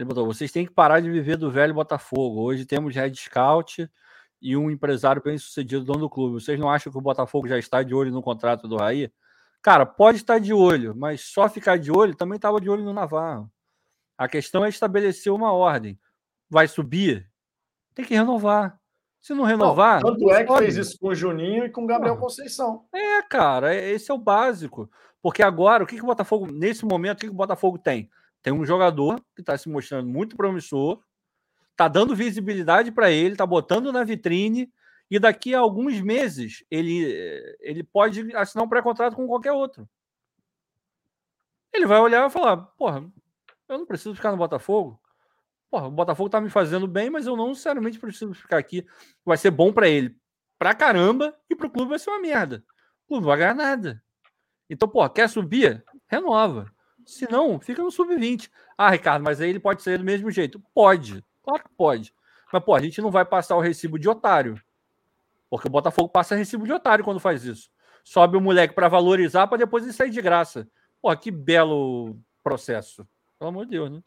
Ele 0.00 0.06
botou: 0.06 0.24
vocês 0.24 0.50
têm 0.50 0.64
que 0.64 0.72
parar 0.72 1.00
de 1.00 1.10
viver 1.10 1.36
do 1.36 1.50
velho 1.50 1.74
Botafogo. 1.74 2.40
Hoje 2.40 2.64
temos 2.64 2.94
Red 2.94 3.14
Scout 3.14 3.86
e 4.40 4.56
um 4.56 4.70
empresário 4.70 5.22
bem 5.22 5.36
sucedido 5.36 5.84
dono 5.84 6.00
do 6.00 6.08
clube. 6.08 6.40
Vocês 6.40 6.58
não 6.58 6.70
acham 6.70 6.90
que 6.90 6.96
o 6.96 7.02
Botafogo 7.02 7.46
já 7.46 7.58
está 7.58 7.82
de 7.82 7.94
olho 7.94 8.10
no 8.10 8.22
contrato 8.22 8.66
do 8.66 8.78
Raí? 8.78 9.12
Cara, 9.60 9.84
pode 9.84 10.16
estar 10.16 10.38
de 10.38 10.54
olho, 10.54 10.94
mas 10.96 11.20
só 11.20 11.46
ficar 11.50 11.78
de 11.78 11.92
olho 11.92 12.14
também 12.14 12.36
estava 12.36 12.58
de 12.62 12.70
olho 12.70 12.82
no 12.82 12.94
Navarro. 12.94 13.52
A 14.16 14.26
questão 14.26 14.64
é 14.64 14.70
estabelecer 14.70 15.30
uma 15.30 15.52
ordem. 15.52 16.00
Vai 16.48 16.66
subir? 16.66 17.30
Tem 17.94 18.02
que 18.02 18.14
renovar. 18.14 18.80
Se 19.20 19.34
não 19.34 19.44
renovar. 19.44 20.00
Não, 20.02 20.14
tanto 20.14 20.30
é 20.30 20.44
que 20.44 20.56
fez 20.56 20.76
isso 20.78 20.98
com 20.98 21.08
o 21.08 21.14
Juninho 21.14 21.66
e 21.66 21.70
com 21.70 21.84
o 21.84 21.86
Gabriel 21.86 22.16
Conceição. 22.16 22.86
É, 22.94 23.20
cara, 23.20 23.74
é, 23.74 23.90
esse 23.90 24.10
é 24.10 24.14
o 24.14 24.18
básico. 24.18 24.90
Porque 25.20 25.42
agora, 25.42 25.84
o 25.84 25.86
que, 25.86 25.96
que 25.96 26.02
o 26.02 26.06
Botafogo, 26.06 26.50
nesse 26.50 26.86
momento, 26.86 27.18
o 27.18 27.20
que, 27.20 27.26
que 27.26 27.32
o 27.32 27.36
Botafogo 27.36 27.76
tem? 27.76 28.10
Tem 28.42 28.52
um 28.52 28.64
jogador 28.64 29.20
que 29.34 29.42
está 29.42 29.56
se 29.56 29.68
mostrando 29.68 30.08
muito 30.08 30.36
promissor, 30.36 31.02
está 31.70 31.88
dando 31.88 32.16
visibilidade 32.16 32.90
para 32.90 33.10
ele, 33.10 33.32
está 33.32 33.46
botando 33.46 33.92
na 33.92 34.04
vitrine, 34.04 34.72
e 35.10 35.18
daqui 35.18 35.54
a 35.54 35.60
alguns 35.60 36.00
meses 36.00 36.64
ele, 36.70 37.56
ele 37.60 37.82
pode 37.82 38.34
assinar 38.36 38.64
um 38.64 38.68
pré-contrato 38.68 39.16
com 39.16 39.26
qualquer 39.26 39.52
outro. 39.52 39.88
Ele 41.72 41.86
vai 41.86 41.98
olhar 41.98 42.26
e 42.26 42.30
falar: 42.30 42.56
porra, 42.56 43.04
eu 43.68 43.78
não 43.78 43.86
preciso 43.86 44.14
ficar 44.14 44.30
no 44.30 44.36
Botafogo. 44.36 45.00
Porra, 45.70 45.86
o 45.86 45.90
Botafogo 45.90 46.28
tá 46.28 46.40
me 46.40 46.50
fazendo 46.50 46.86
bem, 46.86 47.10
mas 47.10 47.26
eu 47.26 47.36
não 47.36 47.48
necessariamente 47.48 47.98
preciso 47.98 48.34
ficar 48.34 48.58
aqui. 48.58 48.86
Vai 49.24 49.36
ser 49.36 49.50
bom 49.50 49.72
para 49.72 49.88
ele 49.88 50.18
pra 50.58 50.74
caramba 50.74 51.34
e 51.48 51.56
pro 51.56 51.70
clube 51.70 51.88
vai 51.88 51.98
ser 51.98 52.10
uma 52.10 52.20
merda. 52.20 52.62
O 53.04 53.08
clube 53.08 53.22
não 53.22 53.28
vai 53.28 53.38
ganhar 53.38 53.54
nada. 53.54 54.04
Então, 54.68 54.86
porra, 54.86 55.08
quer 55.08 55.28
subir? 55.28 55.82
Renova. 56.06 56.70
Se 57.10 57.28
não, 57.28 57.58
fica 57.58 57.82
no 57.82 57.90
sub-20. 57.90 58.48
Ah, 58.78 58.90
Ricardo, 58.90 59.24
mas 59.24 59.40
aí 59.40 59.50
ele 59.50 59.58
pode 59.58 59.82
sair 59.82 59.98
do 59.98 60.04
mesmo 60.04 60.30
jeito. 60.30 60.62
Pode. 60.72 61.24
Claro 61.42 61.64
que 61.64 61.68
pode. 61.76 62.14
Mas, 62.52 62.62
pô, 62.62 62.72
a 62.72 62.80
gente 62.80 63.00
não 63.02 63.10
vai 63.10 63.24
passar 63.24 63.56
o 63.56 63.60
recibo 63.60 63.98
de 63.98 64.08
otário. 64.08 64.60
Porque 65.50 65.66
o 65.66 65.70
Botafogo 65.70 66.08
passa 66.08 66.36
recibo 66.36 66.64
de 66.64 66.72
otário 66.72 67.04
quando 67.04 67.18
faz 67.18 67.44
isso. 67.44 67.68
Sobe 68.04 68.36
o 68.36 68.40
moleque 68.40 68.74
para 68.74 68.86
valorizar 68.86 69.48
para 69.48 69.58
depois 69.58 69.82
ele 69.82 69.92
sair 69.92 70.10
de 70.10 70.22
graça. 70.22 70.68
Pô, 71.02 71.14
que 71.16 71.32
belo 71.32 72.16
processo. 72.44 73.04
Pelo 73.40 73.48
amor 73.48 73.64
de 73.64 73.72
Deus, 73.72 73.90
né? 73.90 74.00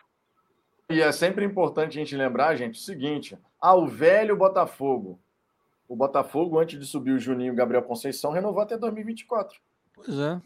E 0.90 1.02
é 1.02 1.12
sempre 1.12 1.44
importante 1.44 1.98
a 1.98 2.02
gente 2.02 2.16
lembrar, 2.16 2.56
gente, 2.56 2.80
o 2.80 2.84
seguinte: 2.84 3.38
ao 3.60 3.86
velho 3.86 4.38
Botafogo. 4.38 5.20
O 5.90 5.96
Botafogo, 5.96 6.58
antes 6.58 6.80
de 6.80 6.86
subir 6.86 7.12
o 7.12 7.20
Juninho 7.20 7.50
e 7.50 7.52
o 7.52 7.56
Gabriel 7.56 7.84
Conceição, 7.84 8.32
renovou 8.32 8.62
até 8.62 8.78
2024. 8.78 9.60
Pois 9.94 10.18
é. 10.18 10.42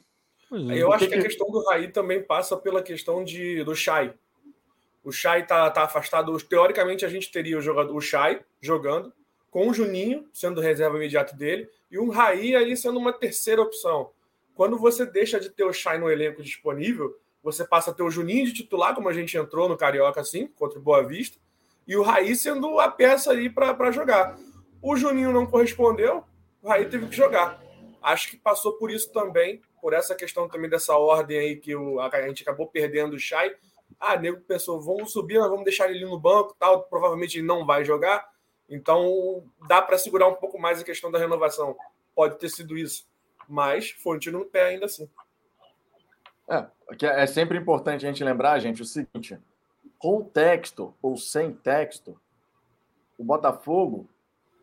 É. 0.52 0.78
Eu 0.78 0.92
acho 0.92 1.06
que, 1.06 1.14
que 1.14 1.20
a 1.20 1.24
questão 1.24 1.50
do 1.50 1.64
Raí 1.66 1.90
também 1.90 2.22
passa 2.22 2.56
pela 2.56 2.82
questão 2.82 3.24
de, 3.24 3.64
do 3.64 3.76
Chay. 3.76 4.14
O 5.04 5.12
Chay 5.12 5.46
tá, 5.46 5.70
tá 5.70 5.84
afastado. 5.84 6.36
Teoricamente, 6.42 7.06
a 7.06 7.10
gente 7.10 7.32
teria 7.32 7.58
o, 7.58 7.62
jogador, 7.62 7.96
o 7.96 8.02
Chay 8.02 8.42
jogando 8.62 9.14
com 9.50 9.70
o 9.70 9.74
Juninho 9.74 10.28
sendo 10.34 10.62
reserva 10.62 10.98
imediato 10.98 11.36
dele 11.36 11.70
e 11.90 11.98
um 11.98 12.10
Raí 12.10 12.56
aí 12.56 12.76
sendo 12.76 13.00
uma 13.00 13.14
terceira 13.14 13.62
opção. 13.62 14.12
Quando 14.54 14.78
você 14.78 15.06
deixa 15.06 15.40
de 15.40 15.50
ter 15.50 15.64
o 15.64 15.74
Shai 15.74 15.98
no 15.98 16.10
elenco 16.10 16.42
disponível, 16.42 17.18
você 17.44 17.66
passa 17.66 17.92
a 17.92 17.94
ter 17.94 18.04
o 18.04 18.10
Juninho 18.10 18.46
de 18.46 18.54
titular, 18.54 18.94
como 18.94 19.08
a 19.08 19.14
gente 19.14 19.38
entrou 19.38 19.70
no 19.70 19.78
Carioca 19.78 20.20
assim, 20.20 20.48
contra 20.48 20.80
o 20.80 20.82
Boa 20.82 21.04
Vista, 21.04 21.38
e 21.88 21.96
o 21.96 22.02
Raí 22.02 22.36
sendo 22.36 22.80
a 22.80 22.90
peça 22.90 23.32
aí 23.32 23.50
para 23.50 23.92
jogar. 23.92 24.38
O 24.82 24.96
Juninho 24.96 25.32
não 25.32 25.46
correspondeu, 25.46 26.24
o 26.62 26.68
Raí 26.68 26.86
teve 26.90 27.08
que 27.08 27.16
jogar. 27.16 27.62
Acho 28.02 28.32
que 28.32 28.38
passou 28.38 28.74
por 28.74 28.92
isso 28.92 29.12
também, 29.12 29.62
por 29.82 29.94
essa 29.94 30.16
questão 30.16 30.48
também 30.48 30.70
dessa 30.70 30.96
ordem 30.96 31.38
aí 31.38 31.56
que 31.56 31.76
o, 31.76 32.00
a 32.00 32.22
gente 32.28 32.44
acabou 32.44 32.68
perdendo 32.68 33.16
o 33.16 33.20
Chay. 33.20 33.56
Ah, 34.00 34.18
nego 34.18 34.42
pensou, 34.42 34.82
vamos 34.82 35.12
subir, 35.12 35.40
nós 35.40 35.50
vamos 35.50 35.64
deixar 35.64 35.90
ele 35.90 36.06
no 36.06 36.20
banco, 36.20 36.56
tal, 36.60 36.84
provavelmente 36.84 37.38
ele 37.38 37.48
não 37.48 37.66
vai 37.66 37.84
jogar. 37.84 38.30
Então, 38.70 39.44
dá 39.68 39.82
para 39.82 39.98
segurar 39.98 40.28
um 40.28 40.36
pouco 40.36 40.60
mais 40.60 40.82
a 40.82 40.84
questão 40.84 41.10
da 41.10 41.18
renovação. 41.18 41.76
Pode 42.14 42.38
ter 42.38 42.50
sido 42.50 42.78
isso. 42.78 43.08
Mas 43.48 43.92
foi 43.92 44.18
um 44.18 44.20
tiro 44.20 44.40
no 44.40 44.46
pé 44.46 44.66
ainda 44.66 44.86
assim. 44.86 45.10
É, 46.50 46.66
é 47.22 47.26
sempre 47.26 47.58
importante 47.58 48.06
a 48.06 48.10
gente 48.10 48.24
lembrar, 48.24 48.60
gente, 48.60 48.82
o 48.82 48.86
seguinte: 48.86 49.38
com 49.98 50.24
texto 50.24 50.94
ou 51.02 51.18
sem 51.18 51.54
texto, 51.54 52.20
o 53.18 53.24
Botafogo 53.24 54.10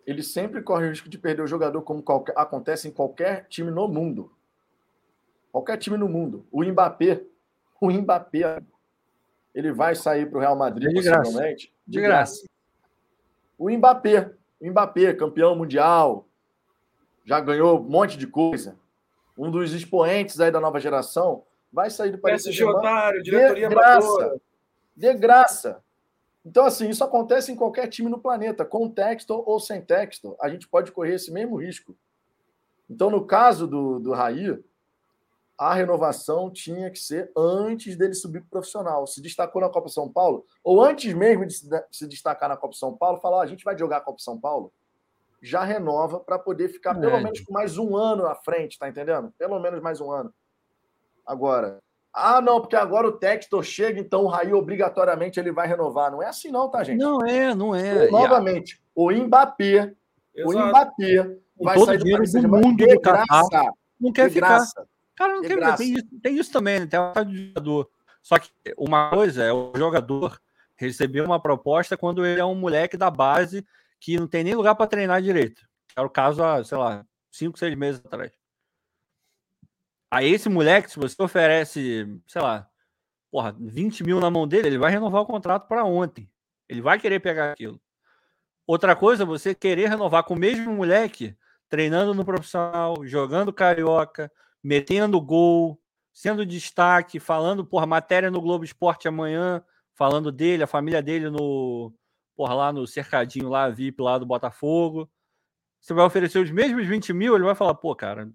ele 0.06 0.22
sempre 0.22 0.62
corre 0.62 0.86
o 0.86 0.90
risco 0.90 1.08
de 1.08 1.18
perder 1.18 1.42
o 1.42 1.46
jogador, 1.46 1.80
como 1.82 2.02
qualquer, 2.02 2.34
acontece 2.36 2.88
em 2.88 2.90
qualquer 2.90 3.46
time 3.48 3.70
no 3.70 3.88
mundo. 3.88 4.30
Qualquer 5.54 5.76
time 5.76 5.96
no 5.96 6.08
mundo. 6.08 6.44
O 6.50 6.64
Mbappé, 6.64 7.22
o 7.80 7.88
Mbappé, 7.88 8.60
ele 9.54 9.70
vai 9.70 9.94
sair 9.94 10.28
para 10.28 10.38
o 10.38 10.40
Real 10.40 10.56
Madrid, 10.56 10.88
de 10.88 11.00
graça. 11.00 11.22
possivelmente. 11.22 11.72
De, 11.86 11.92
de 11.92 12.00
graça. 12.00 12.40
graça. 12.40 12.48
O 13.56 13.70
Mbappé, 13.70 14.32
o 14.60 14.68
Mbappé, 14.68 15.14
campeão 15.14 15.54
mundial, 15.54 16.26
já 17.24 17.38
ganhou 17.38 17.78
um 17.78 17.84
monte 17.84 18.18
de 18.18 18.26
coisa. 18.26 18.76
Um 19.38 19.48
dos 19.48 19.72
expoentes 19.72 20.40
aí 20.40 20.50
da 20.50 20.58
nova 20.58 20.80
geração 20.80 21.44
vai 21.72 21.88
sair 21.88 22.10
do 22.10 22.18
Paris 22.18 22.42
Saint-Germain 22.42 23.22
diretoria 23.22 23.68
de 23.68 23.74
graça. 23.76 24.40
De 24.96 25.14
graça. 25.14 25.84
Então, 26.44 26.66
assim, 26.66 26.88
isso 26.88 27.04
acontece 27.04 27.52
em 27.52 27.56
qualquer 27.56 27.86
time 27.86 28.10
no 28.10 28.18
planeta, 28.18 28.64
com 28.64 28.90
texto 28.90 29.30
ou 29.46 29.60
sem 29.60 29.80
texto. 29.80 30.36
A 30.40 30.48
gente 30.48 30.66
pode 30.66 30.90
correr 30.90 31.14
esse 31.14 31.30
mesmo 31.30 31.54
risco. 31.54 31.96
Então, 32.90 33.08
no 33.08 33.24
caso 33.24 33.68
do, 33.68 34.00
do 34.00 34.10
Raí, 34.10 34.58
a 35.56 35.72
renovação 35.74 36.50
tinha 36.50 36.90
que 36.90 36.98
ser 36.98 37.30
antes 37.36 37.96
dele 37.96 38.14
subir 38.14 38.40
para 38.40 38.46
o 38.46 38.50
profissional. 38.50 39.06
Se 39.06 39.22
destacou 39.22 39.62
na 39.62 39.68
Copa 39.68 39.88
São 39.88 40.08
Paulo, 40.08 40.44
ou 40.62 40.82
antes 40.82 41.14
mesmo 41.14 41.46
de 41.46 41.54
se 41.90 42.06
destacar 42.06 42.48
na 42.48 42.56
Copa 42.56 42.74
São 42.74 42.96
Paulo, 42.96 43.20
falar: 43.20 43.38
oh, 43.38 43.40
a 43.40 43.46
gente 43.46 43.64
vai 43.64 43.78
jogar 43.78 43.98
a 43.98 44.00
Copa 44.00 44.18
São 44.18 44.38
Paulo, 44.38 44.72
já 45.40 45.62
renova 45.62 46.18
para 46.18 46.38
poder 46.38 46.68
ficar 46.68 46.94
pelo 46.94 47.16
é. 47.16 47.22
menos 47.22 47.40
com 47.40 47.52
mais 47.52 47.78
um 47.78 47.96
ano 47.96 48.26
à 48.26 48.34
frente, 48.34 48.78
tá 48.78 48.88
entendendo? 48.88 49.32
Pelo 49.38 49.58
menos 49.60 49.80
mais 49.80 50.00
um 50.00 50.10
ano. 50.10 50.34
Agora, 51.24 51.78
ah, 52.12 52.40
não, 52.40 52.60
porque 52.60 52.76
agora 52.76 53.08
o 53.08 53.12
Textor 53.12 53.62
chega, 53.62 54.00
então 54.00 54.24
o 54.24 54.28
Raí 54.28 54.52
obrigatoriamente 54.52 55.38
ele 55.38 55.52
vai 55.52 55.66
renovar. 55.66 56.10
Não 56.10 56.22
é 56.22 56.26
assim, 56.26 56.50
não, 56.50 56.70
tá, 56.70 56.82
gente? 56.84 56.98
Não 56.98 57.24
é, 57.24 57.54
não 57.54 57.74
é. 57.74 58.10
novamente, 58.10 58.80
o 58.94 59.10
Mbappé, 59.10 59.94
Exato. 60.34 60.58
o 60.58 60.68
Mbappé 60.68 61.36
vai 61.60 61.78
sair 61.78 61.98
do, 61.98 62.42
do 62.42 62.48
mundo 62.48 62.76
de 62.76 62.98
graça. 62.98 63.72
Não 64.00 64.12
quer 64.12 64.28
de 64.28 64.34
ficar. 64.34 64.48
Graça. 64.48 64.93
Cara, 65.16 65.34
não 65.34 65.44
ficar. 65.44 65.76
Tem 65.76 65.94
isso, 65.94 66.20
tem 66.22 66.38
isso 66.38 66.52
também, 66.52 66.80
né? 66.80 66.86
Tem 66.86 66.98
a 66.98 67.22
do 67.22 67.34
jogador. 67.34 67.90
Só 68.22 68.38
que 68.38 68.50
uma 68.76 69.10
coisa 69.10 69.44
é 69.44 69.52
o 69.52 69.72
jogador 69.76 70.40
receber 70.76 71.20
uma 71.20 71.40
proposta 71.40 71.96
quando 71.96 72.24
ele 72.24 72.40
é 72.40 72.44
um 72.44 72.54
moleque 72.54 72.96
da 72.96 73.10
base 73.10 73.64
que 74.00 74.18
não 74.18 74.26
tem 74.26 74.42
nem 74.44 74.54
lugar 74.54 74.74
para 74.74 74.86
treinar 74.86 75.22
direito. 75.22 75.62
Era 75.96 76.06
o 76.06 76.10
caso 76.10 76.42
há, 76.42 76.62
sei 76.64 76.76
lá, 76.78 77.06
cinco, 77.30 77.58
seis 77.58 77.74
meses 77.76 78.04
atrás. 78.04 78.32
Aí 80.10 80.32
esse 80.32 80.48
moleque, 80.48 80.90
se 80.90 80.98
você 80.98 81.20
oferece, 81.22 82.06
sei 82.26 82.42
lá, 82.42 82.68
porra, 83.30 83.54
20 83.58 84.04
mil 84.04 84.20
na 84.20 84.30
mão 84.30 84.46
dele, 84.46 84.68
ele 84.68 84.78
vai 84.78 84.90
renovar 84.90 85.22
o 85.22 85.26
contrato 85.26 85.66
para 85.66 85.84
ontem. 85.84 86.30
Ele 86.68 86.80
vai 86.80 86.98
querer 86.98 87.20
pegar 87.20 87.52
aquilo. 87.52 87.80
Outra 88.66 88.94
coisa, 88.94 89.24
você 89.24 89.54
querer 89.54 89.88
renovar 89.88 90.24
com 90.24 90.34
o 90.34 90.38
mesmo 90.38 90.72
moleque, 90.72 91.36
treinando 91.68 92.14
no 92.14 92.24
profissional, 92.24 93.04
jogando 93.04 93.52
carioca, 93.52 94.30
metendo 94.64 95.20
gol, 95.20 95.78
sendo 96.10 96.46
destaque, 96.46 97.20
falando, 97.20 97.66
porra, 97.66 97.86
matéria 97.86 98.30
no 98.30 98.40
Globo 98.40 98.64
Esporte 98.64 99.06
amanhã, 99.06 99.62
falando 99.92 100.32
dele, 100.32 100.62
a 100.62 100.66
família 100.66 101.02
dele 101.02 101.28
no, 101.28 101.92
porra, 102.34 102.54
lá 102.54 102.72
no 102.72 102.86
cercadinho 102.86 103.50
lá, 103.50 103.68
VIP 103.68 104.00
lá 104.02 104.16
do 104.16 104.24
Botafogo. 104.24 105.10
Você 105.80 105.92
vai 105.92 106.06
oferecer 106.06 106.38
os 106.38 106.50
mesmos 106.50 106.86
20 106.86 107.12
mil, 107.12 107.34
ele 107.34 107.44
vai 107.44 107.54
falar, 107.54 107.74
pô, 107.74 107.94
cara, 107.94 108.32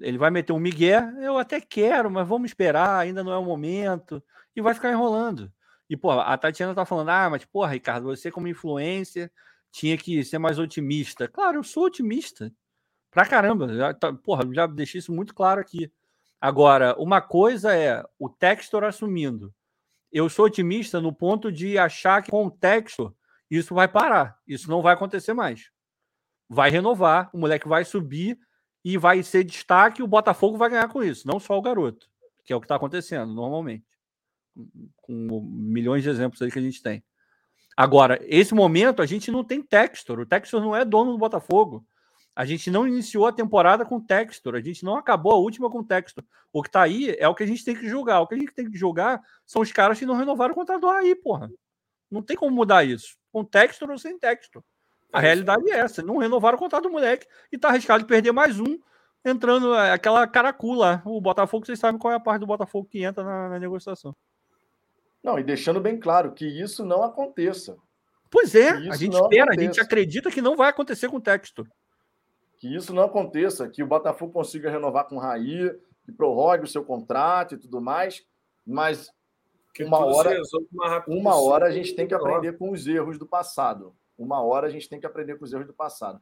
ele 0.00 0.18
vai 0.18 0.30
meter 0.30 0.52
um 0.52 0.58
migué, 0.60 1.02
eu 1.20 1.38
até 1.38 1.60
quero, 1.60 2.10
mas 2.10 2.28
vamos 2.28 2.50
esperar, 2.50 2.98
ainda 2.98 3.24
não 3.24 3.32
é 3.32 3.38
o 3.38 3.44
momento, 3.44 4.22
e 4.54 4.60
vai 4.60 4.74
ficar 4.74 4.90
enrolando. 4.92 5.50
E, 5.88 5.96
pô, 5.96 6.10
a 6.10 6.36
Tatiana 6.36 6.74
tá 6.74 6.84
falando, 6.84 7.08
ah, 7.08 7.30
mas, 7.30 7.44
porra, 7.44 7.72
Ricardo, 7.72 8.04
você 8.04 8.30
como 8.30 8.46
influência 8.46 9.32
tinha 9.72 9.96
que 9.96 10.22
ser 10.24 10.38
mais 10.38 10.58
otimista. 10.58 11.26
Claro, 11.26 11.58
eu 11.58 11.64
sou 11.64 11.84
otimista. 11.86 12.52
Pra 13.10 13.26
caramba, 13.26 13.74
já, 13.74 13.92
tá, 13.92 14.12
porra, 14.12 14.44
já 14.52 14.66
deixei 14.66 14.98
isso 14.98 15.12
muito 15.12 15.34
claro 15.34 15.60
aqui. 15.60 15.90
Agora, 16.40 16.94
uma 16.98 17.20
coisa 17.20 17.74
é 17.76 18.04
o 18.18 18.28
Textor 18.28 18.84
assumindo. 18.84 19.52
Eu 20.12 20.28
sou 20.28 20.46
otimista 20.46 21.00
no 21.00 21.12
ponto 21.12 21.52
de 21.52 21.76
achar 21.76 22.22
que 22.22 22.30
com 22.30 22.46
o 22.46 22.50
Textor 22.50 23.14
isso 23.50 23.74
vai 23.74 23.88
parar. 23.88 24.38
Isso 24.46 24.70
não 24.70 24.80
vai 24.80 24.94
acontecer 24.94 25.34
mais. 25.34 25.70
Vai 26.48 26.70
renovar, 26.70 27.30
o 27.32 27.38
moleque 27.38 27.68
vai 27.68 27.84
subir 27.84 28.38
e 28.84 28.96
vai 28.96 29.22
ser 29.22 29.44
destaque, 29.44 30.02
o 30.02 30.06
Botafogo 30.06 30.56
vai 30.56 30.70
ganhar 30.70 30.88
com 30.88 31.02
isso, 31.02 31.26
não 31.26 31.38
só 31.38 31.56
o 31.56 31.62
garoto, 31.62 32.08
que 32.44 32.52
é 32.52 32.56
o 32.56 32.60
que 32.60 32.64
está 32.64 32.76
acontecendo 32.76 33.32
normalmente, 33.32 33.84
com 35.02 35.40
milhões 35.44 36.02
de 36.02 36.08
exemplos 36.08 36.40
aí 36.40 36.50
que 36.50 36.58
a 36.58 36.62
gente 36.62 36.82
tem. 36.82 37.04
Agora, 37.76 38.18
esse 38.22 38.54
momento 38.54 39.02
a 39.02 39.06
gente 39.06 39.30
não 39.30 39.44
tem 39.44 39.62
Textor, 39.62 40.18
o 40.18 40.26
Textor 40.26 40.60
não 40.60 40.74
é 40.74 40.84
dono 40.84 41.12
do 41.12 41.18
Botafogo. 41.18 41.86
A 42.40 42.46
gente 42.46 42.70
não 42.70 42.88
iniciou 42.88 43.26
a 43.26 43.32
temporada 43.32 43.84
com 43.84 44.00
Textor, 44.00 44.54
a 44.54 44.62
gente 44.62 44.82
não 44.82 44.96
acabou 44.96 45.32
a 45.32 45.36
última 45.36 45.68
com 45.68 45.84
Textor. 45.84 46.24
O 46.50 46.62
que 46.62 46.70
está 46.70 46.80
aí 46.80 47.14
é 47.18 47.28
o 47.28 47.34
que 47.34 47.42
a 47.42 47.46
gente 47.46 47.62
tem 47.62 47.76
que 47.76 47.86
julgar. 47.86 48.22
O 48.22 48.26
que 48.26 48.34
a 48.34 48.38
gente 48.38 48.54
tem 48.54 48.70
que 48.70 48.78
julgar 48.78 49.20
são 49.44 49.60
os 49.60 49.70
caras 49.70 49.98
que 49.98 50.06
não 50.06 50.16
renovaram 50.16 50.52
o 50.52 50.54
contrato 50.54 50.80
do 50.80 50.86
Raí, 50.86 51.14
porra. 51.14 51.50
Não 52.10 52.22
tem 52.22 52.34
como 52.38 52.56
mudar 52.56 52.82
isso. 52.82 53.18
Com 53.30 53.44
Textor 53.44 53.90
ou 53.90 53.98
sem 53.98 54.18
Textor. 54.18 54.62
A 55.12 55.18
é 55.18 55.20
realidade 55.20 55.70
é 55.70 55.80
essa. 55.80 56.00
Não 56.00 56.16
renovaram 56.16 56.56
o 56.56 56.58
contrato 56.58 56.84
do 56.84 56.90
moleque 56.90 57.26
e 57.52 57.58
tá 57.58 57.68
arriscado 57.68 58.04
de 58.04 58.08
perder 58.08 58.32
mais 58.32 58.58
um, 58.58 58.78
entrando 59.22 59.74
é, 59.74 59.92
aquela 59.92 60.26
caracula. 60.26 61.02
O 61.04 61.20
Botafogo, 61.20 61.66
vocês 61.66 61.78
sabem 61.78 61.98
qual 61.98 62.10
é 62.10 62.16
a 62.16 62.20
parte 62.20 62.40
do 62.40 62.46
Botafogo 62.46 62.88
que 62.90 63.04
entra 63.04 63.22
na, 63.22 63.50
na 63.50 63.58
negociação. 63.58 64.16
Não, 65.22 65.38
e 65.38 65.44
deixando 65.44 65.78
bem 65.78 66.00
claro 66.00 66.32
que 66.32 66.46
isso 66.46 66.86
não 66.86 67.02
aconteça. 67.02 67.76
Pois 68.30 68.54
é, 68.54 68.70
a 68.70 68.96
gente 68.96 69.12
espera, 69.12 69.42
aconteça. 69.42 69.60
a 69.60 69.62
gente 69.62 69.80
acredita 69.82 70.30
que 70.30 70.40
não 70.40 70.56
vai 70.56 70.70
acontecer 70.70 71.10
com 71.10 71.18
o 71.18 71.20
texto. 71.20 71.68
Que 72.60 72.72
isso 72.72 72.94
não 72.94 73.04
aconteça, 73.04 73.68
que 73.68 73.82
o 73.82 73.86
Botafogo 73.86 74.32
consiga 74.32 74.70
renovar 74.70 75.08
com 75.08 75.16
o 75.16 75.18
Raí, 75.18 75.74
que 76.04 76.12
prorrogue 76.12 76.64
o 76.64 76.68
seu 76.68 76.84
contrato 76.84 77.54
e 77.54 77.58
tudo 77.58 77.80
mais, 77.80 78.22
mas 78.66 79.10
que 79.74 79.82
uma 79.82 80.04
hora, 80.04 80.36
uma 81.08 81.40
hora 81.40 81.66
a 81.66 81.70
gente 81.70 81.94
tem 81.96 82.06
que 82.06 82.14
aprender 82.14 82.58
com 82.58 82.70
os 82.70 82.86
erros 82.86 83.18
do 83.18 83.26
passado. 83.26 83.94
Uma 84.18 84.42
hora 84.42 84.66
a 84.66 84.70
gente 84.70 84.88
tem 84.88 85.00
que 85.00 85.06
aprender 85.06 85.38
com 85.38 85.44
os 85.44 85.52
erros 85.52 85.66
do 85.66 85.72
passado. 85.72 86.20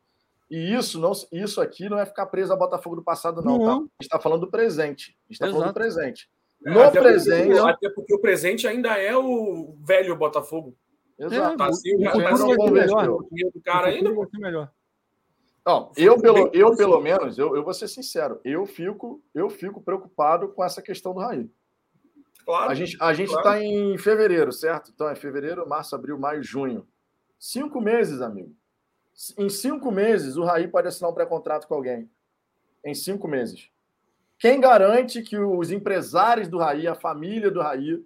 E 0.50 0.74
isso 0.74 0.98
não, 0.98 1.12
isso 1.32 1.60
aqui 1.60 1.88
não 1.88 1.98
é 1.98 2.06
ficar 2.06 2.26
preso 2.26 2.52
a 2.52 2.56
Botafogo 2.56 2.96
do 2.96 3.02
passado, 3.02 3.42
não. 3.42 3.58
não. 3.58 3.66
Tá? 3.66 3.72
A 3.72 3.76
gente 3.76 4.02
está 4.02 4.20
falando 4.20 4.40
do 4.42 4.50
presente. 4.50 5.16
A 5.28 5.32
gente 5.32 5.42
está 5.42 5.50
falando 5.50 5.68
do 5.68 5.74
presente. 5.74 6.30
É, 6.64 6.70
no 6.70 6.82
até 6.82 7.00
presente. 7.00 7.48
Porque, 7.48 7.70
até 7.70 7.90
porque 7.90 8.14
o 8.14 8.20
presente 8.20 8.66
ainda 8.66 8.96
é 8.96 9.16
o 9.16 9.76
velho 9.80 10.16
Botafogo. 10.16 10.76
Exato. 11.18 11.54
É, 11.54 11.56
tá 11.56 11.66
assim, 11.66 11.94
o, 11.94 12.00
o, 12.00 12.26
assim, 12.26 12.54
o, 12.54 12.70
melhor. 12.70 13.10
o 13.10 13.62
cara 13.62 13.88
ainda. 13.88 14.10
melhor. 14.34 14.70
Não, 15.68 15.92
eu 15.98 16.18
pelo, 16.18 16.50
eu 16.54 16.74
pelo 16.74 16.98
menos, 16.98 17.36
eu, 17.36 17.54
eu 17.54 17.62
vou 17.62 17.74
ser 17.74 17.88
sincero, 17.88 18.40
eu 18.42 18.64
fico, 18.64 19.22
eu 19.34 19.50
fico 19.50 19.82
preocupado 19.82 20.48
com 20.48 20.64
essa 20.64 20.80
questão 20.80 21.12
do 21.12 21.20
Raí. 21.20 21.46
Claro. 22.42 22.70
A 22.70 22.74
gente 22.74 22.96
a 22.98 23.12
gente 23.12 23.28
está 23.28 23.42
claro. 23.42 23.62
em 23.62 23.98
fevereiro, 23.98 24.50
certo? 24.50 24.90
Então 24.94 25.06
é 25.06 25.14
fevereiro, 25.14 25.68
março, 25.68 25.94
abril, 25.94 26.18
maio, 26.18 26.42
junho. 26.42 26.88
Cinco 27.38 27.82
meses, 27.82 28.22
amigo. 28.22 28.56
Em 29.36 29.50
cinco 29.50 29.92
meses, 29.92 30.38
o 30.38 30.44
Raí 30.44 30.66
pode 30.66 30.88
assinar 30.88 31.10
um 31.10 31.14
pré-contrato 31.14 31.68
com 31.68 31.74
alguém. 31.74 32.08
Em 32.82 32.94
cinco 32.94 33.28
meses. 33.28 33.68
Quem 34.38 34.58
garante 34.58 35.20
que 35.20 35.36
os 35.36 35.70
empresários 35.70 36.48
do 36.48 36.56
Raí, 36.56 36.88
a 36.88 36.94
família 36.94 37.50
do 37.50 37.60
Raí, 37.60 38.02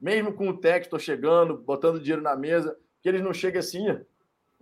mesmo 0.00 0.32
com 0.32 0.48
o 0.48 0.56
texto 0.56 0.98
chegando, 0.98 1.56
botando 1.56 2.00
dinheiro 2.00 2.22
na 2.22 2.34
mesa, 2.34 2.76
que 3.00 3.08
eles 3.08 3.22
não 3.22 3.32
cheguem 3.32 3.60
assim. 3.60 3.86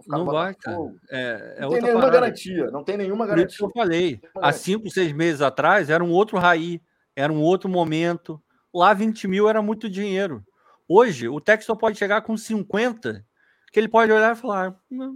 Não 0.06 0.24
vai, 0.24 0.54
cara. 0.54 0.78
É, 1.10 1.56
é 1.56 1.60
não 1.62 1.70
tem 1.70 1.82
nenhuma 1.82 2.00
parada. 2.00 2.20
garantia. 2.20 2.70
Não 2.70 2.84
tem 2.84 2.96
nenhuma 2.96 3.26
garantia. 3.26 3.46
Por 3.46 3.50
isso 3.50 3.58
que 3.58 3.64
eu 3.64 3.82
falei. 3.82 4.20
Há 4.36 4.52
cinco, 4.52 4.90
seis 4.90 5.12
meses 5.12 5.40
atrás, 5.40 5.90
era 5.90 6.02
um 6.04 6.10
outro 6.10 6.38
Raí, 6.38 6.80
era 7.16 7.32
um 7.32 7.40
outro 7.40 7.68
momento. 7.68 8.40
Lá, 8.72 8.94
20 8.94 9.26
mil 9.26 9.48
era 9.48 9.60
muito 9.60 9.88
dinheiro. 9.88 10.44
Hoje, 10.88 11.28
o 11.28 11.40
Textor 11.40 11.76
pode 11.76 11.98
chegar 11.98 12.22
com 12.22 12.36
50 12.36 13.24
que 13.70 13.78
ele 13.78 13.88
pode 13.88 14.10
olhar 14.10 14.34
e 14.34 14.38
falar, 14.38 14.74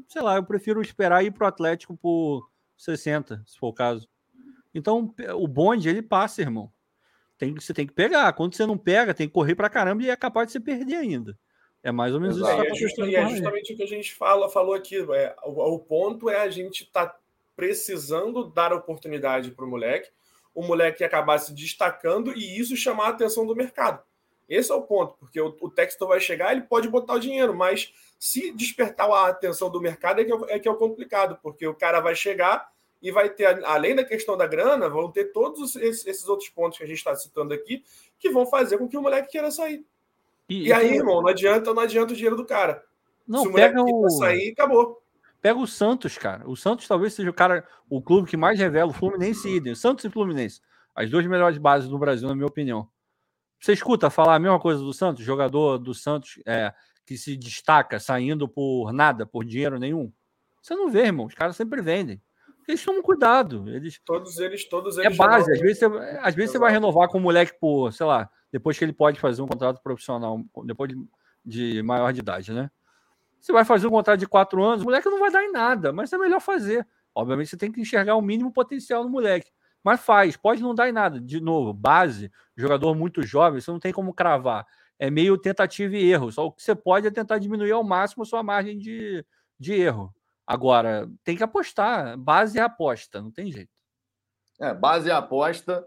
sei 0.09 0.23
lá, 0.23 0.37
eu 0.37 0.45
prefiro 0.45 0.83
esperar 0.83 1.25
ir 1.25 1.31
para 1.31 1.45
o 1.45 1.49
Atlético 1.49 1.97
por 1.97 2.49
60, 2.77 3.43
se 3.47 3.59
for 3.59 3.69
o 3.69 3.73
caso. 3.73 4.09
Então, 4.75 5.15
o 5.37 5.49
bonde, 5.49 5.89
ele 5.89 6.03
passa, 6.03 6.43
irmão. 6.43 6.71
Tem, 7.39 7.55
você 7.55 7.75
tem 7.75 7.87
que 7.87 7.93
pegar. 7.93 8.33
Quando 8.35 8.55
você 8.55 8.67
não 8.67 8.79
pega, 8.79 9.15
tem 9.15 9.27
que 9.27 9.35
correr 9.35 9.55
para 9.55 9.71
caramba 9.71 10.03
e 10.03 10.11
é 10.11 10.17
capaz 10.17 10.47
de 10.47 10.53
você 10.53 10.61
perder 10.61 10.97
ainda. 10.97 11.39
É 11.83 11.91
mais 11.91 12.15
ou 12.15 12.21
menos 12.21 12.37
isso. 12.37 12.47
É, 12.47 12.69
é, 12.69 12.75
justa, 12.75 13.03
é 13.03 13.29
justamente 13.29 13.73
o 13.73 13.77
que 13.77 13.83
a 13.83 13.89
gente 13.89 14.15
fala, 14.15 14.49
falou 14.49 14.75
aqui. 14.75 14.97
É, 15.15 15.35
o, 15.45 15.75
o 15.75 15.79
ponto 15.79 16.31
é 16.31 16.41
a 16.41 16.49
gente 16.49 16.85
tá 16.91 17.17
precisando 17.57 18.45
dar 18.45 18.73
oportunidade 18.73 19.51
para 19.51 19.65
o 19.65 19.69
moleque, 19.69 20.11
o 20.55 20.63
moleque 20.63 21.05
acabar 21.05 21.39
se 21.39 21.53
destacando 21.53 22.33
e 22.37 22.59
isso 22.59 22.77
chamar 22.77 23.07
a 23.07 23.11
atenção 23.11 23.47
do 23.47 23.57
mercado. 23.57 24.03
Esse 24.49 24.71
é 24.71 24.75
o 24.75 24.83
ponto, 24.83 25.17
porque 25.19 25.41
o, 25.41 25.57
o 25.61 25.71
texto 25.71 26.07
vai 26.07 26.21
chegar, 26.21 26.53
ele 26.53 26.63
pode 26.63 26.89
botar 26.89 27.15
o 27.15 27.21
dinheiro, 27.21 27.55
mas 27.55 27.93
se 28.19 28.53
despertar 28.53 29.11
a 29.11 29.29
atenção 29.29 29.71
do 29.71 29.81
mercado 29.81 30.21
é 30.21 30.25
que 30.25 30.33
é, 30.33 30.37
é 30.49 30.59
que 30.59 30.69
é 30.69 30.71
o 30.71 30.77
complicado, 30.77 31.39
porque 31.43 31.67
o 31.67 31.75
cara 31.75 32.01
vai 32.01 32.15
chegar 32.15 32.71
e 33.01 33.11
vai 33.11 33.29
ter, 33.29 33.65
além 33.65 33.97
da 33.97 34.05
questão 34.05 34.37
da 34.37 34.47
grana, 34.47 34.89
vão 34.89 35.11
ter 35.11 35.33
todos 35.33 35.75
esses, 35.75 36.29
outros 36.29 36.49
pontos 36.49 36.79
que 36.79 36.85
a 36.85 36.87
gente 36.87 36.99
está 36.99 37.15
citando 37.17 37.53
aqui, 37.53 37.83
que 38.19 38.31
vão 38.31 38.47
fazer 38.47 38.79
com 38.79 38.89
que 38.89 38.97
o 38.97 39.03
moleque 39.03 39.33
queira 39.33 39.51
sair. 39.51 39.85
E, 40.49 40.69
e 40.69 40.73
aí, 40.73 40.95
irmão, 40.95 41.23
não 41.23 41.29
adianta, 41.29 41.73
não 41.73 41.83
adianta 41.83 42.13
o 42.13 42.17
dinheiro 42.17 42.37
do 42.37 42.45
cara. 42.45 42.83
Não, 43.27 43.43
Se 43.43 43.49
o 43.49 43.51
moleque 43.53 43.79
o... 43.79 44.11
sair, 44.11 44.53
acabou. 44.53 45.03
Pega 45.41 45.59
o 45.59 45.67
Santos, 45.67 46.17
cara. 46.17 46.49
O 46.49 46.57
Santos 46.57 46.87
talvez 46.87 47.15
seja 47.15 47.31
o 47.31 47.35
cara, 47.35 47.67
o 47.89 48.01
clube 48.01 48.29
que 48.29 48.37
mais 48.37 48.59
revela 48.59 48.91
o 48.91 48.95
Fluminense 48.95 49.49
e 49.49 49.57
Idem. 49.57 49.75
Santos 49.75 50.05
e 50.05 50.11
Fluminense. 50.11 50.61
As 50.95 51.11
duas 51.11 51.27
melhores 51.27 51.59
bases 51.59 51.89
do 51.89 51.99
Brasil, 51.99 52.29
na 52.29 52.35
minha 52.35 52.47
opinião. 52.47 52.89
Você 53.59 53.73
escuta 53.73 54.11
falar 54.11 54.37
a 54.37 54.39
mesma 54.39 54.61
coisa 54.61 54.81
do 54.81 54.93
Santos? 54.93 55.25
Jogador 55.25 55.79
do 55.79 55.95
Santos 55.95 56.41
é, 56.47 56.73
que 57.07 57.17
se 57.17 57.37
destaca 57.37 57.99
saindo 57.99 58.49
por 58.49 58.93
nada, 58.93 59.27
por 59.27 59.45
dinheiro 59.45 59.79
nenhum? 59.79 60.13
Você 60.61 60.75
não 60.75 60.91
vê, 60.91 61.07
irmão. 61.07 61.27
Os 61.27 61.35
caras 61.35 61.57
sempre 61.57 61.81
vendem. 61.81 62.21
Eles 62.67 62.85
tomam 62.85 63.03
cuidado. 63.03 63.69
Eles... 63.69 64.01
Todos 64.05 64.39
eles, 64.39 64.69
todos 64.69 64.99
é 64.99 65.07
eles. 65.07 65.15
É 65.15 65.17
base. 65.17 65.53
Às 65.53 65.61
vezes, 65.61 65.79
você, 65.79 65.87
às 66.21 66.35
vezes 66.35 66.53
você 66.53 66.59
vai 66.59 66.73
renovar 66.73 67.09
com 67.09 67.19
um 67.19 67.23
moleque 67.23 67.59
por, 67.59 67.93
sei 67.93 68.07
lá, 68.07 68.31
depois 68.51 68.79
que 68.79 68.85
ele 68.85 68.93
pode 68.93 69.19
fazer 69.19 69.43
um 69.43 69.47
contrato 69.47 69.83
profissional, 69.83 70.41
depois 70.65 70.91
de, 70.91 71.09
de 71.45 71.83
maior 71.83 72.13
de 72.13 72.21
idade, 72.21 72.53
né? 72.53 72.71
Você 73.41 73.53
vai 73.53 73.65
fazer 73.65 73.89
um 73.89 73.91
contrato 73.91 74.21
de 74.21 74.27
quatro 74.27 74.63
anos, 74.63 74.83
o 74.83 74.85
moleque 74.85 75.09
não 75.09 75.19
vai 75.19 75.31
dar 75.31 75.43
em 75.43 75.51
nada, 75.51 75.93
mas 75.93 76.13
é 76.13 76.19
melhor 76.19 76.41
fazer. 76.41 76.87
Obviamente, 77.13 77.51
você 77.51 77.57
tem 77.57 77.73
que 77.73 77.81
enxergar 77.81 78.15
o 78.15 78.23
mínimo 78.23 78.53
potencial 78.53 79.03
no 79.03 79.11
moleque. 79.11 79.51
Mas 79.83 80.01
faz, 80.01 80.37
pode 80.37 80.63
não 80.63 80.75
dar 80.75 80.89
em 80.89 80.93
nada. 80.93 81.21
De 81.21 81.41
novo, 81.41 81.73
base, 81.73 82.31
jogador 82.57 82.95
muito 82.95 83.23
jovem, 83.23 83.61
você 83.61 83.71
não 83.71 83.81
tem 83.81 83.93
como 83.93 84.15
cravar. 84.15 84.65
É 84.99 85.11
meio 85.11 85.37
tentativa 85.37 85.97
e 85.97 86.11
erro. 86.11 86.31
Só 86.31 86.47
o 86.47 86.53
que 86.53 86.63
você 86.63 86.75
pode 86.75 87.07
é 87.09 87.11
tentar 87.11 87.39
diminuir 87.39 87.73
ao 87.73 87.83
máximo 87.83 88.23
a 88.23 88.27
sua 88.27 88.43
margem 88.43 88.79
de, 88.79 89.25
de 89.59 89.73
erro. 89.73 90.15
Agora, 90.47 91.09
tem 91.25 91.37
que 91.37 91.43
apostar. 91.43 92.17
Base 92.19 92.59
é 92.59 92.63
aposta, 92.63 93.21
não 93.21 93.31
tem 93.31 93.51
jeito. 93.51 93.71
É, 94.61 94.75
base 94.75 95.11
é 95.11 95.13
aposta. 95.13 95.87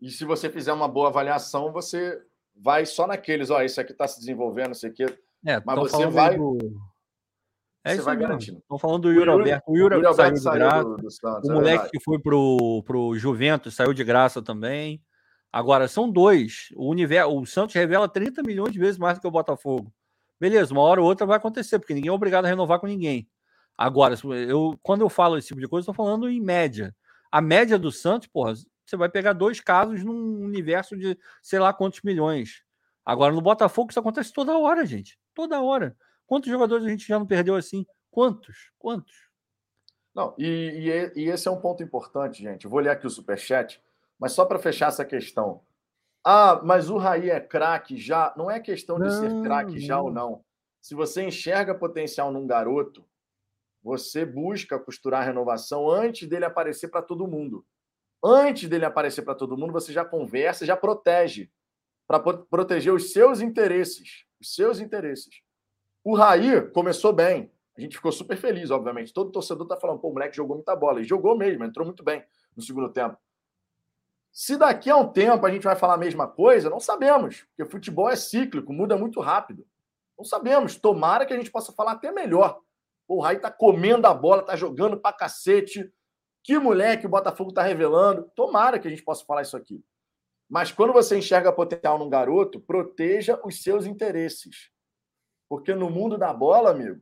E 0.00 0.10
se 0.10 0.24
você 0.24 0.50
fizer 0.50 0.72
uma 0.72 0.88
boa 0.88 1.08
avaliação, 1.08 1.72
você 1.72 2.20
vai 2.54 2.86
só 2.86 3.06
naqueles, 3.06 3.50
ó, 3.50 3.62
isso 3.62 3.80
aqui 3.80 3.92
está 3.92 4.06
se 4.06 4.18
desenvolvendo, 4.18 4.72
isso 4.72 4.86
aqui. 4.86 5.04
É, 5.44 5.62
mas 5.64 5.78
você 5.78 6.06
vai. 6.06 6.36
Do 6.36 6.58
é 7.86 7.90
Você 7.90 7.96
isso 7.98 8.04
vai 8.04 8.16
garantindo. 8.16 8.58
Estão 8.58 8.78
falando 8.80 9.02
do 9.02 9.12
Yuri 9.12 9.30
Alberto. 9.30 9.70
O 9.70 9.76
Yuri, 9.76 9.94
Yuri 9.94 10.14
saiu 10.14 10.34
de 10.34 10.42
graça. 10.42 10.84
Do, 10.84 10.96
do 10.96 11.10
Santos, 11.10 11.48
o 11.48 11.52
é 11.52 11.54
moleque 11.54 11.90
que 11.90 12.00
foi 12.00 12.18
pro, 12.18 12.82
pro 12.84 13.16
Juventus 13.16 13.76
saiu 13.76 13.94
de 13.94 14.02
graça 14.02 14.42
também. 14.42 15.00
Agora, 15.52 15.86
são 15.86 16.10
dois. 16.10 16.68
O, 16.74 16.90
universo, 16.90 17.32
o 17.32 17.46
Santos 17.46 17.76
revela 17.76 18.08
30 18.08 18.42
milhões 18.42 18.72
de 18.72 18.78
vezes 18.80 18.98
mais 18.98 19.16
do 19.16 19.20
que 19.20 19.26
o 19.28 19.30
Botafogo. 19.30 19.92
Beleza, 20.40 20.74
uma 20.74 20.82
hora 20.82 21.00
ou 21.00 21.06
outra 21.06 21.24
vai 21.24 21.36
acontecer, 21.36 21.78
porque 21.78 21.94
ninguém 21.94 22.10
é 22.10 22.12
obrigado 22.12 22.44
a 22.46 22.48
renovar 22.48 22.80
com 22.80 22.88
ninguém. 22.88 23.28
Agora, 23.76 24.14
eu, 24.48 24.78
quando 24.82 25.02
eu 25.02 25.08
falo 25.08 25.36
esse 25.36 25.48
tipo 25.48 25.60
de 25.60 25.68
coisa, 25.68 25.82
estou 25.82 25.94
falando 25.94 26.28
em 26.28 26.40
média. 26.40 26.94
A 27.30 27.40
média 27.40 27.78
do 27.78 27.92
Santos, 27.92 28.28
porra, 28.28 28.54
você 28.84 28.96
vai 28.96 29.08
pegar 29.08 29.32
dois 29.32 29.60
casos 29.60 30.02
num 30.02 30.42
universo 30.42 30.96
de 30.96 31.18
sei 31.42 31.58
lá 31.58 31.72
quantos 31.72 32.00
milhões. 32.02 32.62
Agora, 33.04 33.34
no 33.34 33.40
Botafogo, 33.40 33.90
isso 33.90 34.00
acontece 34.00 34.32
toda 34.32 34.58
hora, 34.58 34.86
gente. 34.86 35.18
Toda 35.34 35.60
hora. 35.60 35.96
Quantos 36.26 36.50
jogadores 36.50 36.86
a 36.86 36.88
gente 36.88 37.06
já 37.06 37.18
não 37.18 37.26
perdeu 37.26 37.54
assim? 37.54 37.86
Quantos? 38.10 38.70
Quantos? 38.78 39.26
Não, 40.14 40.34
e, 40.38 41.12
e, 41.14 41.24
e 41.24 41.28
esse 41.28 41.46
é 41.46 41.50
um 41.50 41.60
ponto 41.60 41.82
importante, 41.82 42.42
gente. 42.42 42.64
Eu 42.64 42.70
vou 42.70 42.80
ler 42.80 42.90
aqui 42.90 43.06
o 43.06 43.10
superchat, 43.10 43.80
mas 44.18 44.32
só 44.32 44.46
para 44.46 44.58
fechar 44.58 44.88
essa 44.88 45.04
questão. 45.04 45.60
Ah, 46.24 46.60
mas 46.64 46.88
o 46.88 46.96
Raí 46.96 47.30
é 47.30 47.38
craque 47.38 47.96
já. 47.96 48.32
Não 48.36 48.50
é 48.50 48.58
questão 48.58 48.96
de 48.98 49.04
não, 49.04 49.10
ser 49.10 49.42
craque 49.42 49.78
já 49.78 50.00
ou 50.00 50.10
não. 50.10 50.42
Se 50.80 50.94
você 50.94 51.22
enxerga 51.22 51.74
potencial 51.74 52.32
num 52.32 52.46
garoto, 52.46 53.04
você 53.86 54.26
busca 54.26 54.80
costurar 54.80 55.22
a 55.22 55.24
renovação 55.24 55.88
antes 55.88 56.28
dele 56.28 56.44
aparecer 56.44 56.88
para 56.88 57.00
todo 57.00 57.28
mundo. 57.28 57.64
Antes 58.22 58.68
dele 58.68 58.84
aparecer 58.84 59.22
para 59.22 59.36
todo 59.36 59.56
mundo, 59.56 59.72
você 59.72 59.92
já 59.92 60.04
conversa, 60.04 60.66
já 60.66 60.76
protege. 60.76 61.52
Para 62.04 62.18
proteger 62.18 62.92
os 62.92 63.12
seus 63.12 63.40
interesses. 63.40 64.24
Os 64.40 64.56
seus 64.56 64.80
interesses. 64.80 65.40
O 66.02 66.16
Raí 66.16 66.62
começou 66.72 67.12
bem. 67.12 67.48
A 67.78 67.80
gente 67.80 67.94
ficou 67.96 68.10
super 68.10 68.36
feliz, 68.36 68.72
obviamente. 68.72 69.12
Todo 69.12 69.30
torcedor 69.30 69.68
tá 69.68 69.76
falando, 69.76 70.00
pô, 70.00 70.08
o 70.08 70.12
moleque 70.12 70.34
jogou 70.34 70.56
muita 70.56 70.74
bola. 70.74 71.00
E 71.00 71.04
jogou 71.04 71.38
mesmo, 71.38 71.62
entrou 71.62 71.86
muito 71.86 72.02
bem 72.02 72.24
no 72.56 72.62
segundo 72.64 72.88
tempo. 72.88 73.16
Se 74.32 74.56
daqui 74.56 74.90
a 74.90 74.96
um 74.96 75.12
tempo 75.12 75.46
a 75.46 75.50
gente 75.50 75.62
vai 75.62 75.76
falar 75.76 75.94
a 75.94 75.98
mesma 75.98 76.26
coisa, 76.26 76.68
não 76.68 76.80
sabemos. 76.80 77.46
Porque 77.56 77.70
futebol 77.70 78.10
é 78.10 78.16
cíclico, 78.16 78.72
muda 78.72 78.96
muito 78.96 79.20
rápido. 79.20 79.64
Não 80.18 80.24
sabemos. 80.24 80.74
Tomara 80.74 81.24
que 81.24 81.32
a 81.32 81.36
gente 81.36 81.52
possa 81.52 81.72
falar 81.72 81.92
até 81.92 82.10
melhor. 82.10 82.65
O 83.08 83.20
Raí 83.20 83.38
tá 83.38 83.50
comendo 83.50 84.06
a 84.06 84.14
bola, 84.14 84.42
tá 84.42 84.56
jogando 84.56 84.96
pra 84.98 85.12
cacete. 85.12 85.92
Que 86.42 86.58
moleque 86.58 87.06
o 87.06 87.10
Botafogo 87.10 87.52
tá 87.52 87.62
revelando. 87.62 88.30
Tomara 88.34 88.78
que 88.78 88.86
a 88.86 88.90
gente 88.90 89.04
possa 89.04 89.24
falar 89.24 89.42
isso 89.42 89.56
aqui. 89.56 89.84
Mas 90.48 90.70
quando 90.70 90.92
você 90.92 91.18
enxerga 91.18 91.52
potencial 91.52 91.98
num 91.98 92.08
garoto, 92.08 92.60
proteja 92.60 93.40
os 93.44 93.62
seus 93.62 93.84
interesses. 93.86 94.70
Porque 95.48 95.74
no 95.74 95.90
mundo 95.90 96.16
da 96.16 96.32
bola, 96.32 96.70
amigo, 96.70 97.00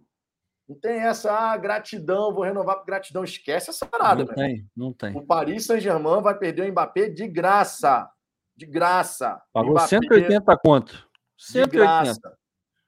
não 0.68 0.76
tem 0.78 1.00
essa 1.00 1.30
ah, 1.30 1.56
gratidão, 1.56 2.32
vou 2.32 2.42
renovar 2.42 2.78
por 2.78 2.86
gratidão. 2.86 3.22
Esquece 3.22 3.68
essa 3.68 3.84
parada. 3.84 4.24
Não 4.24 4.34
tem, 4.34 4.70
não 4.74 4.92
tem. 4.92 5.16
O 5.16 5.26
Paris 5.26 5.66
Saint-Germain 5.66 6.22
vai 6.22 6.38
perder 6.38 6.68
o 6.68 6.72
Mbappé 6.72 7.08
de 7.08 7.28
graça. 7.28 8.10
De 8.56 8.64
graça. 8.64 9.42
Pagou 9.52 9.72
Mbappé, 9.72 9.88
180 9.88 10.56
quanto? 10.58 11.08
180. 11.36 11.70
De 11.70 11.76
graça. 11.76 12.38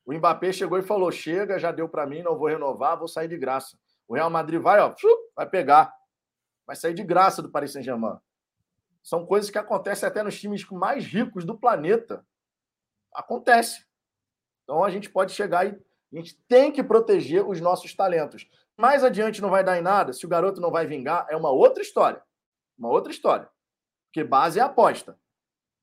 O 0.07 0.15
Mbappé 0.15 0.53
chegou 0.53 0.79
e 0.79 0.83
falou: 0.83 1.11
chega, 1.11 1.59
já 1.59 1.73
deu 1.73 1.89
para 1.89 2.07
mim, 2.07 2.23
não 2.23 2.39
vou 2.39 2.47
renovar, 2.47 2.97
vou 2.97 3.09
sair 3.09 3.27
de 3.27 3.37
graça. 3.37 3.77
O 4.07 4.15
Real 4.15 4.31
Madrid 4.31 4.61
vai, 4.61 4.81
ó, 4.81 4.95
vai 5.35 5.49
pegar. 5.49 5.93
Vai 6.65 6.77
sair 6.77 6.95
de 6.95 7.03
graça 7.03 7.43
do 7.43 7.51
Paris 7.51 7.73
Saint-Germain. 7.73 8.19
São 9.03 9.27
coisas 9.27 9.51
que 9.51 9.59
acontecem 9.59 10.09
até 10.09 10.23
nos 10.23 10.41
times 10.41 10.65
mais 10.71 11.05
ricos 11.05 11.45
do 11.45 11.59
planeta. 11.59 12.25
Acontece. 13.13 13.85
Então 14.63 14.83
a 14.83 14.91
gente 14.91 15.11
pode 15.11 15.33
chegar 15.33 15.67
e 15.67 15.79
a 16.13 16.17
gente 16.17 16.37
tem 16.49 16.71
que 16.71 16.83
proteger 16.83 17.47
os 17.47 17.61
nossos 17.61 17.95
talentos. 17.95 18.49
Mais 18.77 19.03
adiante 19.03 19.43
não 19.43 19.51
vai 19.51 19.65
dar 19.65 19.79
em 19.79 19.83
nada, 19.83 20.13
se 20.13 20.25
o 20.25 20.29
garoto 20.29 20.61
não 20.61 20.71
vai 20.71 20.87
vingar, 20.87 21.27
é 21.31 21.37
uma 21.37 21.51
outra 21.51 21.83
história. 21.83 22.23
Uma 22.79 22.91
outra 22.91 23.11
história. 23.11 23.49
Porque 24.07 24.23
base 24.23 24.59
é 24.59 24.63
aposta. 24.63 25.19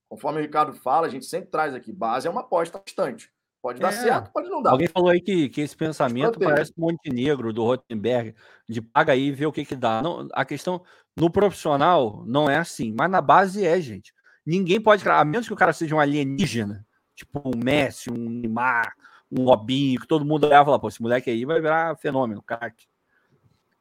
Conforme 0.08 0.40
o 0.40 0.42
Ricardo 0.42 0.74
fala, 0.74 1.08
a 1.08 1.10
gente 1.10 1.26
sempre 1.26 1.50
traz 1.50 1.74
aqui, 1.74 1.92
base 1.92 2.28
é 2.28 2.32
uma 2.32 2.42
aposta 2.42 2.78
constante. 2.78 3.34
Pode 3.64 3.80
dar 3.80 3.94
é. 3.94 3.96
certo, 3.96 4.30
pode 4.34 4.50
não 4.50 4.62
dar. 4.62 4.72
Alguém 4.72 4.90
falou 4.90 5.10
aí 5.10 5.22
que, 5.22 5.48
que 5.48 5.62
esse 5.62 5.74
pensamento 5.74 6.38
parece 6.38 6.74
o 6.78 6.82
Montenegro, 6.82 7.54
do 7.54 7.64
Rotenberg, 7.64 8.36
de 8.68 8.82
paga 8.82 9.14
aí 9.14 9.28
e 9.28 9.32
vê 9.32 9.46
o 9.46 9.54
que 9.54 9.64
que 9.64 9.74
dá. 9.74 10.02
Não, 10.02 10.28
a 10.34 10.44
questão 10.44 10.84
no 11.16 11.30
profissional 11.30 12.26
não 12.28 12.50
é 12.50 12.58
assim, 12.58 12.94
mas 12.94 13.10
na 13.10 13.22
base 13.22 13.66
é, 13.66 13.80
gente. 13.80 14.14
Ninguém 14.46 14.82
pode, 14.82 15.08
a 15.08 15.24
menos 15.24 15.48
que 15.48 15.54
o 15.54 15.56
cara 15.56 15.72
seja 15.72 15.96
um 15.96 16.00
alienígena, 16.02 16.86
tipo 17.16 17.42
um 17.46 17.58
Messi, 17.58 18.12
um 18.12 18.30
Neymar, 18.30 18.94
um 19.32 19.46
Robinho, 19.46 20.02
que 20.02 20.08
todo 20.08 20.26
mundo 20.26 20.46
olhava 20.46 20.70
lá, 20.70 20.78
pô, 20.78 20.90
esse 20.90 21.02
moleque 21.02 21.30
aí 21.30 21.46
vai 21.46 21.62
virar 21.62 21.96
fenômeno, 21.96 22.42
craque. 22.42 22.86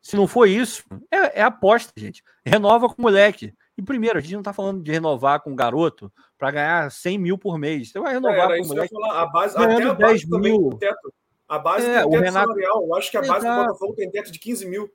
Se 0.00 0.14
não 0.14 0.28
for 0.28 0.46
isso, 0.46 0.84
é, 1.10 1.40
é, 1.40 1.42
aposta, 1.42 1.92
gente. 1.96 2.22
Renova 2.46 2.88
com 2.88 2.94
o 2.98 3.02
moleque. 3.02 3.52
E 3.76 3.82
primeiro, 3.82 4.18
a 4.18 4.20
gente 4.20 4.34
não 4.34 4.42
tá 4.42 4.52
falando 4.52 4.82
de 4.82 4.92
renovar 4.92 5.40
com 5.40 5.52
o 5.52 5.56
garoto 5.56 6.12
para 6.36 6.50
ganhar 6.50 6.90
100 6.90 7.18
mil 7.18 7.38
por 7.38 7.58
mês. 7.58 7.90
Você 7.90 8.00
vai 8.00 8.14
renovar 8.14 8.50
é, 8.50 8.58
com 8.58 8.64
o 8.64 8.68
moleque. 8.68 8.94
A 9.10 9.26
base, 9.26 9.56
até 9.56 9.82
a 9.82 9.94
base 9.94 10.26
10 10.28 10.40
mil. 10.40 10.70
teto. 10.78 11.14
A 11.48 11.58
base 11.58 11.86
é, 11.86 12.02
tem 12.02 12.10
teto 12.10 12.22
Renato... 12.22 12.46
salarial. 12.48 12.82
Eu 12.86 12.94
acho 12.94 13.10
que 13.10 13.16
a 13.16 13.20
base 13.20 13.46
Exato. 13.46 13.60
do 13.60 13.66
Botafogo 13.66 13.94
tem 13.94 14.10
teto 14.10 14.30
de 14.30 14.38
15 14.38 14.66
mil. 14.66 14.90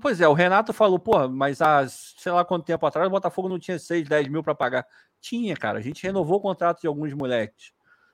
Pois 0.00 0.20
é, 0.20 0.26
o 0.26 0.32
Renato 0.32 0.72
falou, 0.72 0.98
pô, 0.98 1.28
mas 1.28 1.62
há 1.62 1.86
sei 1.88 2.32
lá 2.32 2.44
quanto 2.44 2.64
tempo 2.64 2.84
atrás 2.84 3.06
o 3.06 3.10
Botafogo 3.10 3.48
não 3.48 3.58
tinha 3.58 3.78
6, 3.78 4.08
10 4.08 4.28
mil 4.28 4.42
para 4.42 4.54
pagar. 4.54 4.86
Tinha, 5.20 5.54
cara. 5.56 5.78
A 5.78 5.82
gente 5.82 6.02
renovou 6.02 6.38
o 6.38 6.40
contrato 6.40 6.80
de 6.80 6.86
alguns 6.86 7.12
moleques. 7.12 7.72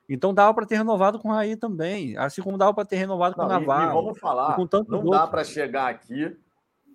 Então 0.08 0.34
dava 0.34 0.52
para 0.52 0.66
ter 0.66 0.76
renovado 0.76 1.18
com 1.18 1.28
o 1.28 1.32
Raí 1.32 1.56
também, 1.56 2.16
assim 2.18 2.42
como 2.42 2.58
dava 2.58 2.74
para 2.74 2.84
ter 2.84 2.96
renovado 2.96 3.34
com 3.34 3.42
o 3.42 3.48
Navarro. 3.48 3.98
E, 3.98 4.02
vamos 4.02 4.18
falar, 4.18 4.56
não 4.58 4.98
outros. 4.98 5.10
dá 5.10 5.26
para 5.26 5.44
chegar 5.44 5.88
aqui, 5.88 6.36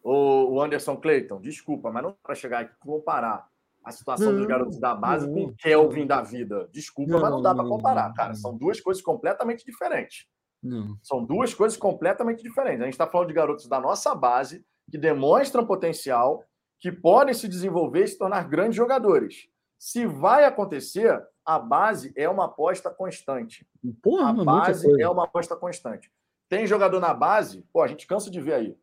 o, 0.09 0.61
Anderson 0.61 0.95
Clayton, 0.97 1.41
desculpa, 1.41 1.91
mas 1.91 2.03
não 2.03 2.11
dá 2.11 2.17
para 2.23 2.35
chegar 2.35 2.59
aqui 2.59 2.73
comparar 2.79 3.47
a 3.84 3.91
situação 3.91 4.31
não, 4.31 4.39
dos 4.39 4.47
garotos 4.47 4.79
da 4.79 4.93
base 4.93 5.27
não, 5.27 5.34
com 5.34 5.43
o 5.45 5.55
Kelvin 5.55 6.05
da 6.05 6.21
vida. 6.21 6.69
Desculpa, 6.71 7.13
não, 7.13 7.21
mas 7.21 7.31
não 7.31 7.41
dá 7.41 7.53
para 7.53 7.65
comparar, 7.65 8.13
cara. 8.13 8.34
São 8.34 8.57
duas 8.57 8.81
coisas 8.81 9.01
completamente 9.01 9.65
diferentes. 9.65 10.25
São 11.01 11.23
duas 11.23 11.53
coisas 11.53 11.77
completamente 11.77 12.41
diferentes. 12.41 12.81
A 12.81 12.85
gente 12.85 12.93
está 12.93 13.07
falando 13.07 13.29
de 13.29 13.34
garotos 13.34 13.67
da 13.67 13.79
nossa 13.79 14.13
base 14.13 14.65
que 14.89 14.97
demonstram 14.97 15.65
potencial, 15.65 16.43
que 16.79 16.91
podem 16.91 17.34
se 17.34 17.47
desenvolver 17.47 18.03
e 18.03 18.07
se 18.07 18.17
tornar 18.17 18.47
grandes 18.47 18.75
jogadores. 18.75 19.47
Se 19.77 20.05
vai 20.05 20.43
acontecer, 20.43 21.21
a 21.45 21.59
base 21.59 22.11
é 22.15 22.27
uma 22.27 22.45
aposta 22.45 22.89
constante. 22.89 23.67
Porra, 24.01 24.29
a 24.29 24.34
base 24.34 25.01
é 25.01 25.09
uma 25.09 25.25
aposta 25.25 25.55
constante. 25.55 26.11
Tem 26.49 26.65
jogador 26.65 26.99
na 26.99 27.13
base, 27.13 27.65
pô, 27.73 27.81
a 27.81 27.88
gente 27.88 28.07
cansa 28.07 28.29
de 28.31 28.41
ver 28.41 28.53
aí. 28.53 28.77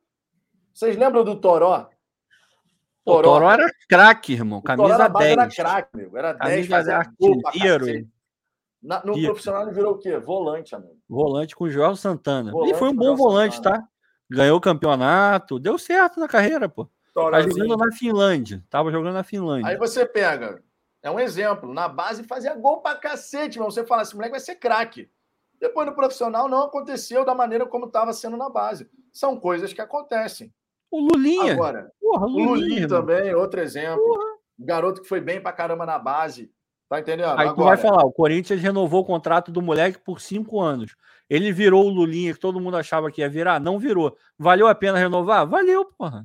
Vocês 0.75 0.97
lembram 0.97 1.23
do 1.23 1.41
Toró? 1.41 1.89
Toró, 3.05 3.23
Toró 3.23 3.51
era 3.51 3.71
craque, 3.89 4.33
irmão. 4.33 4.61
Camisa 4.61 5.09
Toró 5.09 5.19
10. 5.21 5.33
Era 5.33 5.49
craque, 5.49 5.97
meu. 5.97 6.17
Era 6.17 6.35
Camisa 6.35 6.83
10, 6.83 6.89
artilheiro. 6.89 8.09
Na, 8.83 9.03
no 9.05 9.15
Pico. 9.15 9.27
profissional 9.27 9.63
ele 9.63 9.73
virou 9.73 9.93
o 9.93 9.99
quê? 9.99 10.19
Volante, 10.19 10.75
amigo. 10.75 10.99
Volante 11.09 11.55
com 11.55 11.65
o 11.65 11.71
João 11.71 11.95
Santana. 11.95 12.51
Volante 12.51 12.75
e 12.75 12.79
foi 12.79 12.89
um 12.89 12.97
bom 12.97 13.15
volante, 13.15 13.57
Santana. 13.57 13.83
tá? 13.83 13.89
Ganhou 14.29 14.59
o 14.59 14.61
campeonato. 14.61 15.59
Deu 15.59 15.79
certo 15.79 16.19
na 16.19 16.27
carreira, 16.27 16.69
pô. 16.69 16.91
Tá 17.15 17.41
jogando 17.41 17.77
na 17.77 17.93
Finlândia. 17.93 18.65
Tava 18.69 18.91
jogando 18.91 19.15
na 19.15 19.23
Finlândia. 19.23 19.69
Aí 19.71 19.77
você 19.77 20.05
pega, 20.05 20.61
é 21.01 21.11
um 21.11 21.21
exemplo, 21.21 21.73
na 21.73 21.89
base 21.89 22.25
fazia 22.25 22.55
gol 22.57 22.81
pra 22.81 22.97
cacete, 22.97 23.59
mas 23.59 23.73
você 23.73 23.87
fala, 23.87 24.03
esse 24.03 24.15
moleque 24.15 24.33
vai 24.33 24.41
ser 24.41 24.57
craque. 24.57 25.09
Depois 25.61 25.87
no 25.87 25.95
profissional 25.95 26.49
não 26.49 26.65
aconteceu 26.65 27.25
da 27.25 27.35
maneira 27.35 27.65
como 27.65 27.87
estava 27.87 28.13
sendo 28.13 28.37
na 28.37 28.51
base. 28.51 28.91
São 29.13 29.39
coisas 29.39 29.73
que 29.73 29.81
acontecem. 29.81 30.53
O 30.95 31.01
Lulinha. 31.01 31.55
Agora, 31.55 31.91
Porra, 32.01 32.27
o 32.27 32.39
Lulinha 32.39 32.87
também, 32.87 33.35
outro 33.35 33.61
exemplo. 33.61 34.01
Porra. 34.01 34.25
Garoto 34.57 35.03
que 35.03 35.09
foi 35.09 35.21
bem 35.21 35.41
pra 35.41 35.51
caramba 35.51 35.85
na 35.85 35.99
base. 35.99 36.53
Tá 36.89 37.01
entendendo? 37.01 37.31
Aí 37.31 37.49
Agora, 37.49 37.55
tu 37.55 37.65
vai 37.65 37.77
falar, 37.77 38.05
o 38.05 38.13
Corinthians 38.13 38.61
renovou 38.61 39.01
o 39.01 39.05
contrato 39.05 39.51
do 39.51 39.61
moleque 39.61 39.99
por 39.99 40.21
cinco 40.21 40.61
anos. 40.61 40.95
Ele 41.29 41.51
virou 41.51 41.85
o 41.85 41.89
Lulinha 41.89 42.33
que 42.33 42.39
todo 42.39 42.61
mundo 42.61 42.77
achava 42.77 43.11
que 43.11 43.23
ia 43.23 43.29
virar? 43.29 43.59
Não 43.59 43.77
virou. 43.77 44.17
Valeu 44.39 44.69
a 44.69 44.75
pena 44.75 44.97
renovar? 44.97 45.45
Valeu, 45.49 45.85
porra. 45.85 46.25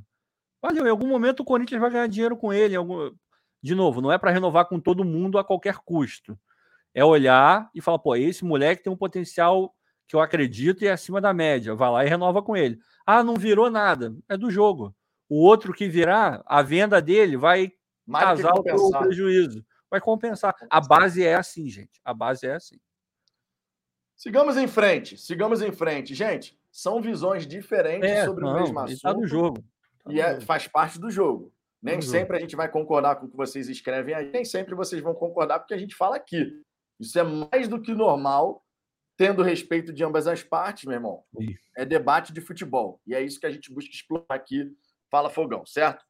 Valeu. 0.62 0.86
Em 0.86 0.92
algum 0.92 1.08
momento 1.08 1.40
o 1.40 1.46
Corinthians 1.46 1.82
vai 1.82 1.90
ganhar 1.90 2.08
dinheiro 2.08 2.38
com 2.38 2.54
ele. 2.54 2.76
Algum... 2.76 3.10
De 3.64 3.74
novo, 3.74 4.02
não 4.02 4.12
é 4.12 4.20
para 4.20 4.30
renovar 4.30 4.68
com 4.68 4.80
todo 4.80 5.04
mundo 5.04 5.40
a 5.40 5.44
qualquer 5.44 5.78
custo. 5.78 6.38
É 6.94 7.04
olhar 7.04 7.72
e 7.74 7.82
falar, 7.82 7.98
pô, 7.98 8.16
esse 8.16 8.46
moleque 8.46 8.84
tem 8.84 8.94
um 8.94 8.98
potencial 8.98 9.74
que 10.10 10.16
eu 10.16 10.20
acredito 10.20 10.84
e 10.84 10.88
é 10.88 10.92
acima 10.92 11.22
da 11.22 11.32
média. 11.32 11.76
Vai 11.76 11.92
lá 11.92 12.04
e 12.04 12.10
renova 12.10 12.42
com 12.42 12.58
ele. 12.58 12.80
Ah, 13.06 13.24
não 13.24 13.36
virou 13.36 13.70
nada. 13.70 14.16
É 14.28 14.36
do 14.36 14.50
jogo. 14.50 14.94
O 15.30 15.46
outro 15.46 15.72
que 15.72 15.88
virar, 15.88 16.42
a 16.48 16.64
venda 16.64 17.00
dele 17.00 17.38
vai 17.38 17.72
Mais 18.08 18.26
casar 18.26 18.56
o 18.56 18.64
prejuízo. 18.64 19.64
Vai 19.88 20.02
compensar. 20.02 20.56
A 20.68 20.82
base 20.82 21.24
é 21.24 21.36
assim, 21.36 21.70
gente. 21.70 22.02
A 22.04 22.12
base 22.12 22.48
é 22.48 22.56
assim. 22.56 22.80
Sigamos 24.16 24.58
em 24.58 24.68
frente, 24.68 25.16
sigamos 25.16 25.62
em 25.62 25.72
frente. 25.72 26.16
Gente, 26.16 26.60
são 26.72 27.00
visões 27.02 27.46
diferentes 27.46 28.10
é, 28.10 28.26
sobre 28.26 28.44
não, 28.44 28.52
o 28.52 28.60
mesmo 28.60 28.80
assunto. 28.80 28.96
Está 28.96 29.14
no 29.14 29.28
jogo. 29.28 29.64
Tá 30.04 30.12
e 30.12 30.20
é, 30.20 30.42
faz 30.42 30.68
parte 30.68 31.00
do 31.00 31.12
jogo. 31.12 31.54
Nem 31.82 32.02
sempre 32.02 32.36
a 32.36 32.40
gente 32.40 32.56
vai 32.56 32.68
concordar 32.68 33.16
com 33.16 33.28
o 33.28 33.30
que 33.30 33.38
vocês 33.38 33.70
escrevem 33.70 34.14
aí, 34.14 34.30
nem 34.32 34.44
sempre 34.44 34.76
vocês 34.76 35.02
vão 35.02 35.14
concordar 35.14 35.60
porque 35.60 35.74
a 35.74 35.78
gente 35.78 35.96
fala 35.96 36.16
aqui. 36.16 36.62
Isso 37.00 37.18
é 37.18 37.24
mais 37.24 37.68
do 37.68 37.82
que 37.82 37.94
normal, 37.94 38.62
tendo 39.20 39.44
respeito 39.44 39.92
de 39.92 40.02
ambas 40.02 40.28
as 40.28 40.42
partes, 40.42 40.86
meu 40.86 40.94
irmão. 40.94 41.26
Sim. 41.38 41.54
É 41.76 41.84
debate 41.84 42.32
de 42.32 42.40
futebol. 42.40 43.02
E 43.06 43.14
é 43.14 43.22
isso 43.22 43.38
que 43.38 43.46
a 43.46 43.52
gente 43.52 43.70
busca 43.70 43.92
explorar 43.92 44.26
aqui. 44.30 44.72
Fala 45.12 45.30
Fogão, 45.30 45.66
certo? 45.66 46.06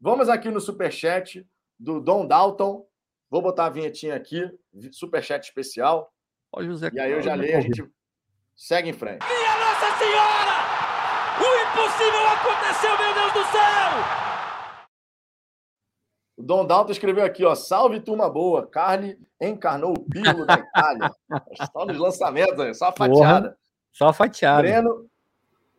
Vamos 0.00 0.30
aqui 0.30 0.48
no 0.50 0.58
superchat 0.58 1.46
do 1.78 2.00
Dom 2.00 2.26
Dalton. 2.26 2.88
Vou 3.28 3.42
botar 3.42 3.66
a 3.66 3.70
vinhetinha 3.70 4.14
aqui, 4.14 4.50
superchat 4.92 5.46
especial. 5.46 6.10
Olha 6.50 6.68
o 6.68 6.70
José 6.70 6.88
E 6.90 6.98
aí 6.98 7.12
eu 7.12 7.20
já 7.20 7.34
leio, 7.34 7.58
a 7.58 7.60
gente 7.60 7.84
segue 8.56 8.88
em 8.88 8.94
frente. 8.94 9.26
Minha 9.26 9.58
Nossa 9.58 9.98
Senhora! 9.98 10.58
O 11.36 11.48
impossível 11.68 12.26
aconteceu, 12.28 12.96
meu 12.96 13.12
Deus 13.12 13.32
do 13.34 13.52
céu! 13.52 14.27
O 16.38 16.42
Dom 16.42 16.64
Dalton 16.64 16.92
escreveu 16.92 17.24
aqui, 17.24 17.44
ó. 17.44 17.54
Salve, 17.54 18.00
turma 18.00 18.30
boa. 18.30 18.66
Carly 18.66 19.18
encarnou 19.40 19.92
o 19.92 20.00
Pirlo 20.00 20.46
da 20.46 20.54
Itália. 20.54 21.12
só 21.72 21.84
nos 21.84 21.98
lançamentos, 21.98 22.78
só 22.78 22.88
a 22.88 22.92
fatiada. 22.92 23.48
Porra, 23.48 23.58
só 23.92 24.08
a 24.08 24.12
fatiada. 24.12 24.62
Breno, 24.62 25.10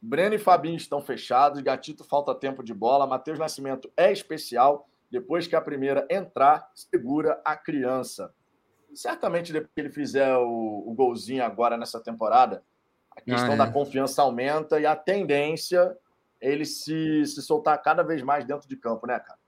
Breno 0.01 0.35
e 0.35 0.39
Fabinho 0.39 0.75
estão 0.75 1.01
fechados. 1.01 1.61
Gatito 1.61 2.03
falta 2.03 2.35
tempo 2.35 2.61
de 2.61 2.73
bola. 2.73 3.07
Matheus 3.07 3.39
Nascimento 3.39 3.89
é 3.95 4.11
especial. 4.11 4.87
Depois 5.09 5.47
que 5.47 5.55
a 5.55 5.61
primeira 5.61 6.05
entrar, 6.11 6.69
segura 6.75 7.41
a 7.43 7.55
criança 7.55 8.31
certamente 8.93 9.53
depois 9.53 9.71
que 9.73 9.81
ele 9.81 9.89
fizer 9.89 10.35
o, 10.37 10.83
o 10.87 10.93
golzinho 10.93 11.43
agora 11.43 11.77
nessa 11.77 11.99
temporada, 11.99 12.63
a 13.11 13.21
questão 13.21 13.51
ah, 13.51 13.55
é. 13.55 13.57
da 13.57 13.71
confiança 13.71 14.21
aumenta 14.21 14.79
e 14.79 14.85
a 14.85 14.95
tendência 14.95 15.95
é 16.41 16.51
ele 16.51 16.65
se, 16.65 17.25
se 17.25 17.41
soltar 17.41 17.81
cada 17.81 18.03
vez 18.03 18.21
mais 18.21 18.45
dentro 18.45 18.67
de 18.67 18.77
campo, 18.77 19.05
né, 19.07 19.19
cara? 19.19 19.38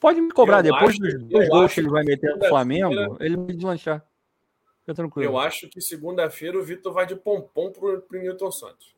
Pode 0.00 0.20
me 0.20 0.30
cobrar, 0.30 0.58
eu 0.58 0.72
depois 0.72 0.90
acho, 0.90 1.00
dos 1.00 1.28
dois 1.28 1.48
gols 1.48 1.74
que 1.74 1.80
ele 1.80 1.88
vai 1.88 2.04
meter 2.04 2.36
no 2.36 2.44
Flamengo, 2.46 3.16
ele 3.20 3.36
vai 3.36 3.46
deslanchar. 3.46 4.04
Fica 4.80 4.94
tranquilo. 4.94 5.30
Eu 5.30 5.38
acho 5.38 5.68
que 5.68 5.80
segunda-feira 5.80 6.58
o 6.58 6.62
Vitor 6.62 6.92
vai 6.92 7.06
de 7.06 7.16
pompom 7.16 7.72
pro, 7.72 8.00
pro 8.02 8.18
Newton 8.20 8.50
Santos. 8.50 8.94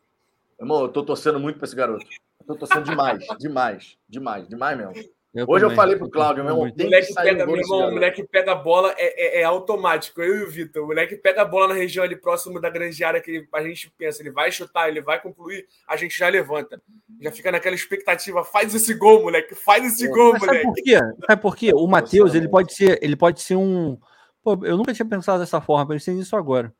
Irmão, 0.59 0.83
eu 0.83 0.89
tô 0.89 1.03
torcendo 1.05 1.41
muito 1.41 1.59
pra 1.59 1.65
esse 1.65 1.75
garoto. 1.75 2.05
Eu 2.41 2.47
tô 2.47 2.57
torcendo 2.57 2.85
demais, 2.85 3.25
demais, 3.39 3.99
demais, 4.09 4.49
demais 4.49 4.79
mesmo. 4.79 5.11
Eu 5.33 5.47
Hoje 5.49 5.61
também. 5.61 5.71
eu 5.71 5.77
falei 5.77 5.97
pro 5.97 6.11
Cláudio, 6.11 6.43
meu 6.43 6.53
irmão, 6.53 6.71
tem 6.73 6.87
moleque 6.87 7.07
que 7.07 7.13
sair 7.13 7.25
pega, 7.27 7.47
meu 7.47 7.57
irmão, 7.57 7.89
O 7.89 7.93
moleque 7.93 8.25
pega 8.25 8.51
a 8.51 8.55
bola, 8.57 8.93
é, 8.99 9.39
é, 9.39 9.41
é, 9.41 9.45
automático. 9.45 10.21
Eu 10.21 10.39
e 10.39 10.43
o 10.43 10.51
Vitor, 10.51 10.83
o 10.83 10.87
moleque 10.89 11.15
pega 11.17 11.43
a 11.43 11.45
bola 11.45 11.69
na 11.69 11.75
região 11.75 12.05
ali 12.05 12.17
próximo 12.17 12.61
da 12.61 12.69
grande 12.69 13.05
área 13.05 13.21
que 13.21 13.47
a 13.53 13.63
gente 13.63 13.93
pensa, 13.97 14.23
ele 14.23 14.33
vai 14.33 14.51
chutar, 14.51 14.89
ele 14.89 15.01
vai 15.01 15.23
concluir, 15.23 15.67
a 15.87 15.97
gente 15.97 16.19
já 16.19 16.29
levanta. 16.29 16.83
Já 17.21 17.31
fica 17.31 17.53
naquela 17.53 17.77
expectativa, 17.77 18.43
faz 18.43 18.75
esse 18.75 18.93
gol, 18.95 19.23
moleque, 19.23 19.55
faz 19.55 19.85
esse 19.85 20.09
Pô, 20.09 20.15
gol, 20.15 20.39
moleque. 20.39 20.47
Sabe 20.47 20.63
por 20.63 20.75
quê? 20.75 20.99
Sabe 21.27 21.43
por 21.43 21.57
quê? 21.57 21.71
O 21.75 21.87
Matheus, 21.87 22.35
ele 22.35 22.49
pode 22.49 22.75
ser, 22.75 22.99
ele 23.01 23.15
pode 23.15 23.41
ser 23.41 23.55
um. 23.55 23.97
Pô, 24.43 24.59
eu 24.65 24.77
nunca 24.77 24.93
tinha 24.93 25.07
pensado 25.07 25.39
dessa 25.39 25.61
forma, 25.61 25.87
pensei 25.87 26.13
nisso 26.13 26.35
agora. 26.35 26.75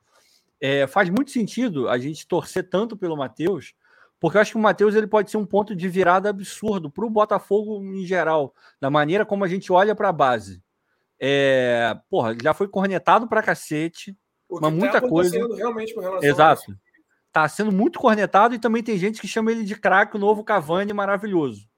É, 0.61 0.89
faz 0.89 1.09
muito 1.09 1.31
sentido 1.31 1.89
a 1.89 1.99
gente 1.99 2.27
torcer 2.27 2.69
tanto 2.69 2.97
pelo 2.97 3.17
Matheus 3.17 3.75
porque 4.21 4.37
eu 4.37 4.43
acho 4.43 4.53
que 4.53 4.59
o 4.59 4.61
Matheus 4.61 4.95
ele 4.95 5.07
pode 5.07 5.31
ser 5.31 5.39
um 5.39 5.47
ponto 5.47 5.75
de 5.75 5.89
virada 5.89 6.29
absurdo 6.29 6.91
para 6.91 7.07
o 7.07 7.11
Botafogo 7.11 7.83
em 7.83 8.05
geral, 8.05 8.55
da 8.79 8.91
maneira 8.91 9.25
como 9.25 9.43
a 9.43 9.49
gente 9.49 9.73
olha 9.73 9.95
para 9.95 10.11
a 10.11 10.13
base. 10.13 10.63
É, 11.19 11.99
porra, 12.11 12.37
já 12.41 12.53
foi 12.53 12.69
cornetado 12.69 13.27
para 13.27 13.43
cacete, 13.43 14.15
mas 14.51 14.61
tá 14.61 14.71
muita 14.71 15.01
coisa. 15.01 15.37
Realmente 15.57 15.95
com 15.95 16.01
relação 16.01 16.29
Exato. 16.29 16.79
Tá 17.33 17.49
sendo 17.49 17.73
muito 17.73 17.99
cornetado 17.99 18.55
e 18.55 18.59
também 18.59 18.83
tem 18.83 18.99
gente 18.99 19.21
que 19.21 19.29
chama 19.29 19.53
ele 19.53 19.65
de 19.65 19.75
craque, 19.75 20.17
o 20.17 20.21
novo 20.21 20.45
Cavani 20.45 20.93
maravilhoso. 20.93 21.69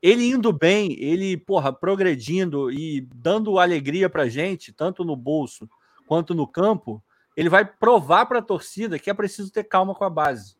Ele 0.00 0.24
indo 0.24 0.52
bem, 0.52 0.92
ele, 0.98 1.36
porra, 1.36 1.72
progredindo 1.72 2.70
e 2.70 3.06
dando 3.14 3.58
alegria 3.58 4.08
pra 4.08 4.28
gente, 4.28 4.72
tanto 4.72 5.04
no 5.04 5.16
bolso 5.16 5.68
quanto 6.06 6.34
no 6.34 6.46
campo, 6.46 7.02
ele 7.36 7.48
vai 7.48 7.64
provar 7.64 8.26
para 8.26 8.38
a 8.38 8.42
torcida 8.42 8.98
que 8.98 9.10
é 9.10 9.14
preciso 9.14 9.50
ter 9.50 9.64
calma 9.64 9.94
com 9.94 10.04
a 10.04 10.10
base. 10.10 10.55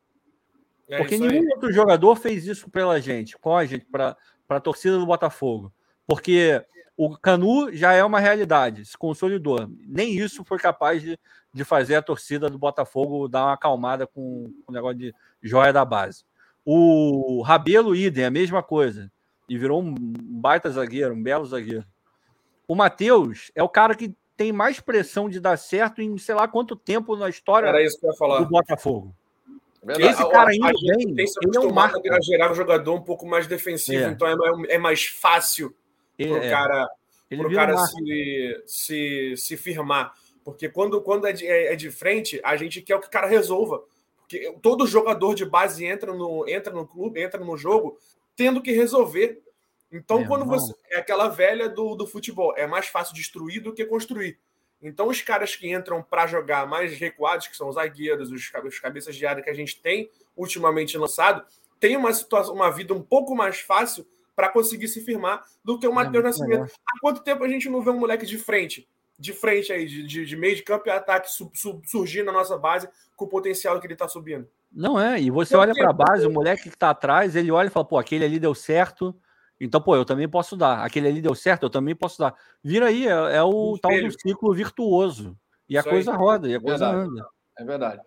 É 0.88 0.98
Porque 0.98 1.18
nenhum 1.18 1.48
outro 1.50 1.72
jogador 1.72 2.14
fez 2.16 2.46
isso 2.46 2.70
pela 2.70 3.00
gente, 3.00 3.36
com 3.38 3.56
a 3.56 3.64
gente, 3.64 3.84
para 3.86 4.16
a 4.48 4.60
torcida 4.60 4.98
do 4.98 5.06
Botafogo. 5.06 5.72
Porque 6.06 6.64
o 6.96 7.16
Canu 7.16 7.72
já 7.72 7.92
é 7.92 8.04
uma 8.04 8.20
realidade, 8.20 8.84
se 8.84 8.96
consolidou. 8.96 9.68
Nem 9.86 10.16
isso 10.16 10.44
foi 10.44 10.58
capaz 10.58 11.02
de, 11.02 11.18
de 11.52 11.64
fazer 11.64 11.96
a 11.96 12.02
torcida 12.02 12.48
do 12.48 12.58
Botafogo 12.58 13.28
dar 13.28 13.46
uma 13.46 13.52
acalmada 13.54 14.06
com, 14.06 14.52
com 14.64 14.72
o 14.72 14.74
negócio 14.74 14.98
de 14.98 15.14
joia 15.42 15.72
da 15.72 15.84
base. 15.84 16.24
O 16.64 17.42
Rabelo 17.42 17.94
Idem, 17.94 18.24
a 18.24 18.30
mesma 18.30 18.62
coisa. 18.62 19.10
E 19.48 19.58
virou 19.58 19.82
um 19.82 19.94
baita 19.94 20.70
zagueiro, 20.70 21.14
um 21.14 21.22
belo 21.22 21.46
zagueiro. 21.46 21.84
O 22.66 22.74
Matheus 22.74 23.50
é 23.54 23.62
o 23.62 23.68
cara 23.68 23.94
que 23.94 24.14
tem 24.36 24.52
mais 24.52 24.80
pressão 24.80 25.28
de 25.28 25.40
dar 25.40 25.56
certo 25.56 26.02
em 26.02 26.18
sei 26.18 26.34
lá 26.34 26.48
quanto 26.48 26.76
tempo 26.76 27.16
na 27.16 27.28
história 27.28 27.68
do 28.44 28.48
Botafogo. 28.48 29.14
Verdade. 29.86 30.14
Esse 30.14 30.30
cara 30.30 30.50
ainda 30.50 30.72
bem, 30.96 31.14
tem 31.14 31.26
se 31.28 31.38
ele 31.40 31.56
é 31.56 31.60
um 31.60 31.78
a 31.78 32.20
gerar 32.20 32.50
um 32.50 32.54
jogador 32.56 32.92
um 32.92 33.02
pouco 33.02 33.24
mais 33.24 33.46
defensivo, 33.46 34.04
é. 34.04 34.08
então 34.08 34.26
é, 34.26 34.74
é, 34.74 34.78
mais 34.78 35.04
fácil 35.04 35.72
para 36.16 36.26
o 36.26 36.36
é. 36.38 36.50
cara, 36.50 36.90
pro 37.28 37.54
cara 37.54 37.76
se, 37.76 38.62
se, 38.66 39.34
se 39.36 39.56
firmar. 39.56 40.12
Porque 40.44 40.68
quando, 40.68 41.00
quando 41.00 41.28
é, 41.28 41.32
de, 41.32 41.46
é, 41.46 41.72
é 41.72 41.76
de 41.76 41.88
frente, 41.92 42.40
a 42.42 42.56
gente 42.56 42.82
quer 42.82 42.98
que 42.98 43.06
o 43.06 43.10
cara 43.10 43.28
resolva. 43.28 43.80
Porque 44.16 44.52
todo 44.60 44.88
jogador 44.88 45.36
de 45.36 45.44
base 45.44 45.84
entra 45.84 46.12
no, 46.12 46.48
entra 46.48 46.72
no 46.72 46.84
clube, 46.84 47.22
entra 47.22 47.44
no 47.44 47.56
jogo, 47.56 47.96
tendo 48.34 48.60
que 48.60 48.72
resolver. 48.72 49.40
Então, 49.92 50.22
é, 50.22 50.24
quando 50.26 50.44
você. 50.44 50.74
É 50.90 50.98
aquela 50.98 51.28
velha 51.28 51.68
do, 51.68 51.94
do 51.94 52.08
futebol. 52.08 52.52
É 52.56 52.66
mais 52.66 52.88
fácil 52.88 53.14
destruir 53.14 53.62
do 53.62 53.72
que 53.72 53.84
construir. 53.84 54.36
Então, 54.82 55.08
os 55.08 55.22
caras 55.22 55.56
que 55.56 55.72
entram 55.72 56.02
para 56.02 56.26
jogar 56.26 56.66
mais 56.66 56.92
recuados, 56.98 57.46
que 57.46 57.56
são 57.56 57.68
os 57.68 57.76
zagueiros, 57.76 58.30
os, 58.30 58.50
os 58.64 58.78
cabeças 58.78 59.16
de 59.16 59.26
área 59.26 59.42
que 59.42 59.50
a 59.50 59.54
gente 59.54 59.80
tem 59.80 60.10
ultimamente 60.36 60.96
lançado, 60.98 61.44
tem 61.80 61.96
uma 61.96 62.12
situação, 62.12 62.54
uma 62.54 62.70
vida 62.70 62.94
um 62.94 63.02
pouco 63.02 63.34
mais 63.34 63.60
fácil 63.60 64.06
para 64.34 64.50
conseguir 64.50 64.88
se 64.88 65.00
firmar 65.02 65.42
do 65.64 65.78
que 65.78 65.86
o 65.86 65.90
é 65.90 65.94
Matheus 65.94 66.24
é 66.24 66.26
Nascimento. 66.26 66.72
Há 66.86 67.00
quanto 67.00 67.22
tempo 67.22 67.42
a 67.42 67.48
gente 67.48 67.70
não 67.70 67.80
vê 67.80 67.90
um 67.90 67.98
moleque 67.98 68.26
de 68.26 68.36
frente, 68.36 68.86
de 69.18 69.32
frente 69.32 69.72
aí, 69.72 69.86
de, 69.86 70.06
de, 70.06 70.26
de 70.26 70.36
meio 70.36 70.54
de 70.54 70.62
campo 70.62 70.86
e 70.86 70.90
ataque 70.90 71.32
su, 71.32 71.50
su, 71.54 71.80
surgir 71.84 72.22
na 72.22 72.32
nossa 72.32 72.58
base 72.58 72.88
com 73.16 73.24
o 73.24 73.28
potencial 73.28 73.80
que 73.80 73.86
ele 73.86 73.94
está 73.94 74.06
subindo? 74.06 74.46
Não 74.70 75.00
é, 75.00 75.18
e 75.18 75.30
você 75.30 75.56
olha 75.56 75.72
para 75.72 75.88
a 75.88 75.92
base, 75.92 76.26
o 76.26 76.30
moleque 76.30 76.64
que 76.64 76.68
está 76.68 76.90
atrás, 76.90 77.34
ele 77.34 77.50
olha 77.50 77.68
e 77.68 77.70
fala, 77.70 77.86
pô, 77.86 77.96
aquele 77.96 78.26
ali 78.26 78.38
deu 78.38 78.54
certo, 78.54 79.16
então, 79.60 79.80
pô, 79.80 79.96
eu 79.96 80.04
também 80.04 80.28
posso 80.28 80.56
dar. 80.56 80.84
Aquele 80.84 81.08
ali 81.08 81.22
deu 81.22 81.34
certo, 81.34 81.64
eu 81.64 81.70
também 81.70 81.94
posso 81.94 82.18
dar. 82.18 82.34
Vira 82.62 82.86
aí, 82.86 83.06
é, 83.06 83.36
é 83.36 83.42
o 83.42 83.74
um 83.74 83.78
tal 83.78 83.92
do 83.92 84.10
ciclo 84.10 84.52
virtuoso. 84.52 85.36
E 85.68 85.76
a 85.76 85.80
Isso 85.80 85.88
coisa 85.88 86.12
aí. 86.12 86.16
roda, 86.16 86.48
e 86.48 86.54
a 86.54 86.56
é 86.56 86.60
coisa 86.60 86.92
verdade. 86.92 87.10
anda. 87.10 87.28
É 87.58 87.64
verdade. 87.64 88.02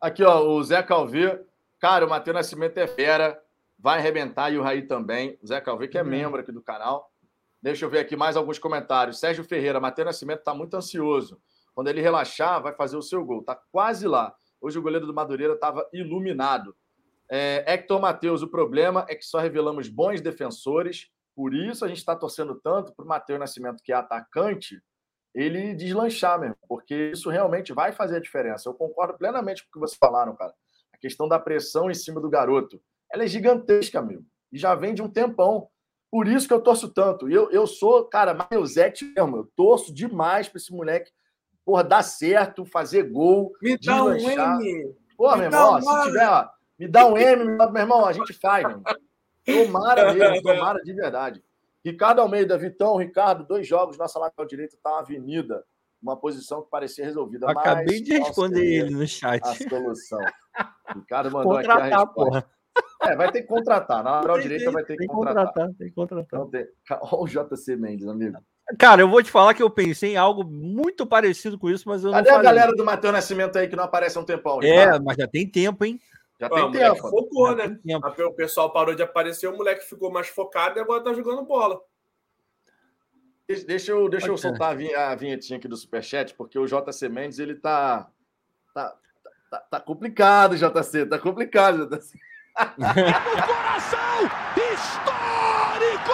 Aqui, 0.00 0.22
ó, 0.24 0.40
o 0.40 0.62
Zé 0.62 0.82
Calvi. 0.82 1.38
Cara, 1.78 2.06
o 2.06 2.08
Matheus 2.08 2.34
Nascimento 2.34 2.78
é 2.78 2.86
fera. 2.86 3.40
Vai 3.78 3.98
arrebentar 3.98 4.52
e 4.52 4.58
o 4.58 4.62
Raí 4.62 4.82
também. 4.82 5.38
O 5.42 5.46
Zé 5.46 5.60
Calvi, 5.60 5.88
que 5.88 5.98
é 5.98 6.02
uhum. 6.02 6.08
membro 6.08 6.40
aqui 6.40 6.52
do 6.52 6.62
canal. 6.62 7.10
Deixa 7.60 7.84
eu 7.84 7.90
ver 7.90 7.98
aqui 7.98 8.16
mais 8.16 8.36
alguns 8.36 8.58
comentários. 8.58 9.18
Sérgio 9.18 9.44
Ferreira, 9.44 9.80
Matheus 9.80 10.06
Nascimento 10.06 10.40
está 10.40 10.54
muito 10.54 10.74
ansioso. 10.74 11.40
Quando 11.74 11.88
ele 11.88 12.00
relaxar, 12.00 12.62
vai 12.62 12.72
fazer 12.74 12.96
o 12.96 13.02
seu 13.02 13.24
gol. 13.24 13.42
Tá 13.42 13.58
quase 13.70 14.06
lá. 14.06 14.34
Hoje 14.60 14.78
o 14.78 14.82
goleiro 14.82 15.06
do 15.06 15.14
Madureira 15.14 15.54
estava 15.54 15.88
iluminado. 15.92 16.76
É, 17.34 17.64
Hector 17.66 17.98
Matheus, 17.98 18.42
o 18.42 18.48
problema 18.48 19.06
é 19.08 19.14
que 19.14 19.24
só 19.24 19.38
revelamos 19.38 19.88
bons 19.88 20.20
defensores, 20.20 21.08
por 21.34 21.54
isso 21.54 21.82
a 21.82 21.88
gente 21.88 21.96
está 21.96 22.14
torcendo 22.14 22.60
tanto 22.62 22.92
para 22.94 23.06
o 23.06 23.08
Matheus 23.08 23.40
Nascimento, 23.40 23.82
que 23.82 23.90
é 23.90 23.96
atacante, 23.96 24.78
ele 25.34 25.74
deslanchar 25.74 26.38
mesmo, 26.38 26.58
porque 26.68 27.10
isso 27.12 27.30
realmente 27.30 27.72
vai 27.72 27.90
fazer 27.90 28.16
a 28.16 28.20
diferença. 28.20 28.68
Eu 28.68 28.74
concordo 28.74 29.16
plenamente 29.16 29.62
com 29.62 29.70
o 29.70 29.72
que 29.72 29.78
vocês 29.78 29.98
falaram, 29.98 30.36
cara. 30.36 30.52
A 30.92 30.98
questão 30.98 31.26
da 31.26 31.38
pressão 31.38 31.90
em 31.90 31.94
cima 31.94 32.20
do 32.20 32.28
garoto, 32.28 32.78
ela 33.10 33.24
é 33.24 33.26
gigantesca, 33.26 33.98
amigo, 33.98 34.26
e 34.52 34.58
já 34.58 34.74
vem 34.74 34.92
de 34.92 35.00
um 35.00 35.08
tempão. 35.08 35.70
Por 36.10 36.28
isso 36.28 36.46
que 36.46 36.52
eu 36.52 36.60
torço 36.60 36.92
tanto. 36.92 37.30
Eu, 37.30 37.50
eu 37.50 37.66
sou, 37.66 38.04
cara, 38.04 38.34
Matheusete 38.34 39.06
mesmo, 39.06 39.38
eu 39.38 39.50
torço 39.56 39.94
demais 39.94 40.50
para 40.50 40.58
esse 40.58 40.70
moleque, 40.70 41.10
porra, 41.64 41.82
dar 41.82 42.02
certo, 42.02 42.66
fazer 42.66 43.04
gol, 43.04 43.52
Me 43.62 43.78
dá 43.78 44.04
um 44.04 44.12
M. 44.12 44.94
Porra, 45.16 45.36
Me 45.36 45.48
meu 45.48 45.50
irmão, 45.50 45.80
se 45.80 46.02
tiver, 46.10 46.28
ó, 46.28 46.50
me 46.82 46.88
dá 46.88 47.06
um 47.06 47.16
M, 47.16 47.44
meu 47.44 47.76
irmão, 47.76 48.04
a 48.04 48.12
gente 48.12 48.32
faz, 48.32 48.62
meu 48.66 48.76
irmão. 48.78 48.94
Tomara 49.44 50.12
mesmo, 50.14 50.42
tomara 50.42 50.80
de 50.82 50.92
verdade. 50.92 51.42
Ricardo 51.84 52.20
Almeida, 52.20 52.56
Vitão, 52.56 52.96
Ricardo, 52.96 53.44
dois 53.44 53.66
jogos, 53.66 53.98
nossa 53.98 54.18
lateral 54.18 54.46
direita 54.46 54.76
tá 54.82 54.90
uma 54.90 55.00
avenida, 55.00 55.64
uma 56.00 56.16
posição 56.16 56.62
que 56.62 56.70
parecia 56.70 57.04
resolvida. 57.04 57.46
mas 57.46 57.56
Acabei 57.56 58.00
de 58.00 58.16
qual 58.18 58.26
responder 58.28 58.64
ele 58.64 58.90
no 58.90 59.06
chat. 59.06 59.40
A 59.44 59.54
solução. 59.68 60.20
Ricardo 60.94 61.30
mandou 61.30 61.56
aqui 61.56 61.66
a 61.68 61.74
Contratar, 61.74 61.98
resposta. 62.00 62.14
porra. 62.14 62.46
É, 63.02 63.16
vai 63.16 63.32
ter 63.32 63.42
que 63.42 63.48
contratar. 63.48 64.02
Na 64.04 64.12
lateral 64.12 64.40
direita 64.40 64.70
vai 64.70 64.84
ter 64.84 64.92
que 64.92 64.98
Tem 64.98 65.08
que 65.08 65.12
contratar. 65.12 65.46
contratar, 65.46 65.74
tem 65.76 65.88
que 65.88 65.94
contratar. 65.94 66.40
Não 66.40 66.48
tem... 66.48 66.66
Olha 67.00 67.22
o 67.22 67.26
JC 67.26 67.76
Mendes, 67.76 68.06
amigo. 68.06 68.38
Cara, 68.78 69.02
eu 69.02 69.08
vou 69.08 69.20
te 69.22 69.30
falar 69.30 69.52
que 69.54 69.62
eu 69.62 69.68
pensei 69.68 70.12
em 70.12 70.16
algo 70.16 70.44
muito 70.44 71.04
parecido 71.04 71.58
com 71.58 71.68
isso, 71.68 71.88
mas 71.88 72.04
eu 72.04 72.12
Cadê 72.12 72.30
não 72.30 72.36
a 72.36 72.42
falei. 72.42 72.50
galera 72.60 72.76
do 72.76 72.84
Matheus 72.84 73.12
Nascimento 73.12 73.58
aí 73.58 73.66
que 73.68 73.74
não 73.76 73.84
aparece 73.84 74.16
há 74.16 74.20
um 74.20 74.24
tempão? 74.24 74.62
É, 74.62 74.98
mas 75.00 75.16
já 75.16 75.26
tem 75.26 75.46
tempo, 75.50 75.84
hein? 75.84 76.00
Já 76.42 76.48
tem 76.50 76.70
tempo. 76.72 77.08
focou, 77.08 77.48
Já 77.48 77.54
né? 77.54 77.68
tem 77.68 78.00
tempo. 78.00 78.08
O 78.26 78.32
pessoal 78.34 78.72
parou 78.72 78.94
de 78.94 79.02
aparecer, 79.02 79.46
o 79.46 79.56
moleque 79.56 79.84
ficou 79.84 80.10
mais 80.10 80.28
focado 80.28 80.78
e 80.78 80.82
agora 80.82 81.02
tá 81.04 81.12
jogando 81.14 81.42
bola. 81.44 81.80
Deixa- 83.46 83.66
Deixa 83.66 83.92
eu, 83.92 84.08
deixa 84.08 84.28
eu 84.28 84.36
soltar 84.36 84.70
a 84.70 84.74
vin- 84.74 84.92
a 84.94 85.14
vinhetinha 85.14 85.58
aqui 85.58 85.68
do 85.68 85.76
Superchat, 85.76 86.34
porque 86.34 86.58
o 86.58 86.66
JC 86.66 87.08
Mendes, 87.08 87.38
ele 87.38 87.54
tá. 87.54 88.08
Tá, 88.74 88.96
tá, 89.50 89.58
tá 89.70 89.80
complicado, 89.80 90.56
JC. 90.56 91.06
Tá 91.06 91.18
complicado, 91.18 91.86
JC. 91.86 92.18
Coração 93.46 94.28
histórico! 94.72 96.12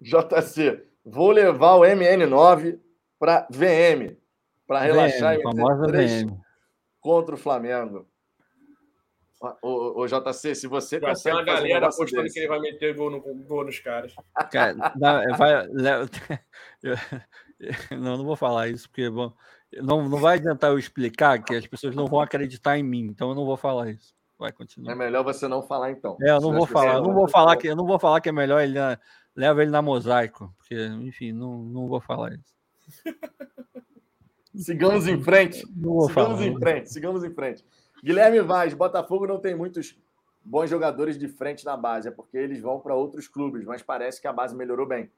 JC, 0.00 0.84
vou 1.04 1.30
levar 1.30 1.74
o 1.74 1.80
MN9 1.82 2.78
para 3.18 3.46
VM, 3.50 4.16
para 4.66 4.80
relaxar 4.80 5.34
VM, 5.34 5.40
em 5.40 5.42
famosa 5.42 5.86
três 5.86 6.22
VM. 6.22 6.38
Contra 7.08 7.34
o 7.34 7.38
Flamengo. 7.38 8.06
Ô, 9.40 9.68
ô, 9.68 10.00
ô, 10.02 10.06
JC, 10.06 10.54
se 10.54 10.66
você 10.66 10.98
Vai 11.00 11.10
consegue 11.12 11.36
uma 11.36 11.40
fazer 11.46 11.52
um 11.52 11.54
galera 11.62 11.80
negócio 11.80 12.02
apostando 12.02 12.22
desse- 12.24 12.34
que 12.34 12.40
ele 12.40 12.48
vai 12.48 12.60
meter 12.60 12.94
gol, 12.94 13.08
no, 13.10 13.20
gol 13.20 13.64
nos 13.64 13.78
caras. 13.78 14.14
Cara, 14.50 14.74
dá- 14.96 15.22
vai, 15.38 15.66
eu, 16.82 16.96
não, 17.98 18.18
não 18.18 18.24
vou 18.26 18.36
falar 18.36 18.68
isso, 18.68 18.88
porque 18.90 19.08
bom, 19.08 19.32
não, 19.72 20.06
não 20.06 20.18
vai 20.18 20.36
adiantar 20.36 20.70
eu 20.70 20.78
explicar 20.78 21.42
que 21.42 21.54
as 21.54 21.66
pessoas 21.66 21.94
não 21.96 22.06
vão 22.06 22.20
acreditar 22.20 22.76
em 22.76 22.82
mim, 22.82 23.06
então 23.06 23.30
eu 23.30 23.34
não 23.34 23.46
vou 23.46 23.56
falar 23.56 23.88
isso. 23.90 24.12
Vai 24.38 24.50
É 24.50 24.52
continuar. 24.52 24.94
melhor 24.94 25.24
você 25.24 25.48
não 25.48 25.62
falar, 25.62 25.92
então. 25.92 26.18
É, 26.20 26.30
eu 26.30 26.40
não 26.40 26.52
vou 26.52 26.66
falar, 26.66 26.96
eu 26.96 27.02
não 27.02 27.14
vou 27.14 27.28
falar 27.28 27.56
que 27.56 27.66
eu 27.68 27.76
não 27.76 27.86
vou 27.86 27.98
falar 27.98 28.20
que 28.20 28.28
é 28.28 28.32
melhor 28.32 28.60
ele 28.60 28.74
na- 28.74 28.98
leva 29.34 29.62
ele 29.62 29.70
na 29.70 29.80
mosaico, 29.80 30.52
porque 30.58 30.74
enfim, 31.02 31.32
não, 31.32 31.58
não 31.62 31.88
vou 31.88 32.00
falar 32.02 32.34
isso. 32.34 32.54
Sigamos 34.58 35.06
em 35.06 35.22
frente. 35.22 35.58
Sigamos 35.66 36.12
falar. 36.12 36.42
em 36.42 36.58
frente, 36.58 36.90
sigamos 36.90 37.24
em 37.24 37.32
frente. 37.32 37.64
Guilherme 38.02 38.40
Vaz, 38.40 38.74
Botafogo 38.74 39.26
não 39.26 39.38
tem 39.38 39.54
muitos 39.54 39.98
bons 40.44 40.70
jogadores 40.70 41.18
de 41.18 41.28
frente 41.28 41.64
na 41.64 41.76
base, 41.76 42.08
é 42.08 42.10
porque 42.10 42.36
eles 42.36 42.60
vão 42.60 42.80
para 42.80 42.94
outros 42.94 43.28
clubes, 43.28 43.64
mas 43.64 43.82
parece 43.82 44.20
que 44.20 44.26
a 44.26 44.32
base 44.32 44.54
melhorou 44.54 44.86
bem. 44.86 45.10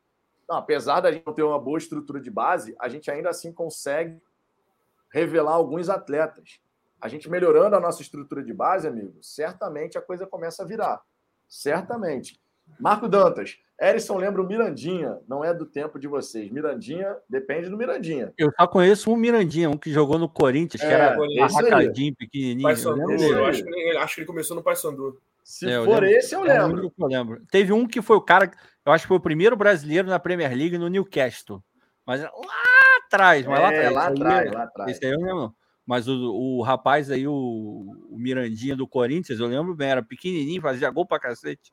Não, 0.48 0.56
apesar 0.56 1.00
da 1.00 1.12
gente 1.12 1.24
não 1.24 1.32
ter 1.32 1.42
uma 1.42 1.58
boa 1.58 1.78
estrutura 1.78 2.20
de 2.20 2.30
base, 2.30 2.74
a 2.78 2.88
gente 2.88 3.10
ainda 3.10 3.30
assim 3.30 3.52
consegue 3.52 4.20
revelar 5.12 5.52
alguns 5.52 5.88
atletas. 5.88 6.60
A 7.00 7.08
gente 7.08 7.30
melhorando 7.30 7.76
a 7.76 7.80
nossa 7.80 8.02
estrutura 8.02 8.42
de 8.42 8.52
base, 8.52 8.86
amigo, 8.86 9.22
certamente 9.22 9.96
a 9.96 10.02
coisa 10.02 10.26
começa 10.26 10.62
a 10.62 10.66
virar. 10.66 11.00
Certamente. 11.48 12.40
Marco 12.78 13.08
Dantas, 13.08 13.58
Erisson 13.80 14.18
lembra 14.18 14.42
o 14.42 14.46
Mirandinha, 14.46 15.18
não 15.26 15.42
é 15.44 15.54
do 15.54 15.64
tempo 15.64 15.98
de 15.98 16.06
vocês. 16.06 16.50
Mirandinha 16.50 17.16
depende 17.28 17.68
do 17.70 17.76
Mirandinha. 17.78 18.32
Eu 18.36 18.50
só 18.58 18.66
conheço 18.66 19.10
um 19.10 19.16
Mirandinha, 19.16 19.70
um 19.70 19.76
que 19.78 19.90
jogou 19.90 20.18
no 20.18 20.28
Corinthians, 20.28 20.80
que 20.82 20.86
É, 20.86 20.92
era 20.92 21.16
esse 21.16 21.38
aí. 21.40 21.72
arracadinho, 21.72 22.14
pequenininho. 22.14 22.68
eu 22.68 22.74
Paysandu, 22.74 23.06
dele. 23.06 23.30
eu 23.32 23.44
acho, 23.46 23.64
que 23.64 23.70
ele, 23.70 23.96
acho 23.98 24.14
que 24.14 24.20
ele 24.20 24.26
começou 24.26 24.54
no 24.56 24.62
Paysandu. 24.62 25.18
Se 25.42 25.66
É, 25.68 25.76
eu 25.76 25.84
for 25.84 26.02
lembro. 26.02 26.18
esse, 26.18 26.34
eu 26.34 26.44
É 26.46 26.62
lembro. 26.62 26.90
que 26.90 27.02
eu 27.02 27.06
lembro. 27.06 27.42
Teve 27.50 27.72
um 27.72 27.86
que 27.86 28.02
foi 28.02 28.16
o 28.16 28.20
cara, 28.20 28.50
eu 28.84 28.92
acho 28.92 29.04
que 29.04 29.08
foi 29.08 29.16
o 29.16 29.20
primeiro 29.20 29.56
brasileiro 29.56 30.06
na 30.08 30.18
Premier 30.18 30.54
League 30.54 30.76
no 30.76 30.88
Newcastle. 30.88 31.62
Mas 32.06 32.20
lá 32.22 32.30
atrás, 33.06 33.46
mas 33.46 33.60
lá 33.60 33.72
É, 33.72 33.86
atrás. 33.88 33.94
lá 33.94 34.00
Esse 34.02 34.10
aí 34.10 34.14
atrás, 34.20 34.46
eu- 34.46 34.52
lá 34.52 34.62
atrás. 34.64 34.90
Esse 34.90 35.06
aí 35.06 35.12
eu 35.12 35.18
lembro. 35.20 35.54
Mas 35.86 36.06
o, 36.06 36.12
o 36.58 36.62
rapaz 36.62 37.10
aí, 37.10 37.26
o, 37.26 37.32
o 37.32 38.16
Mirandinha 38.18 38.76
do 38.76 38.86
Corinthians, 38.86 39.40
eu 39.40 39.46
lembro 39.46 39.74
bem, 39.74 39.88
era 39.88 40.02
pequenininho, 40.02 40.60
fazia 40.62 40.90
gol 40.90 41.06
pra 41.06 41.18
cacete. 41.18 41.72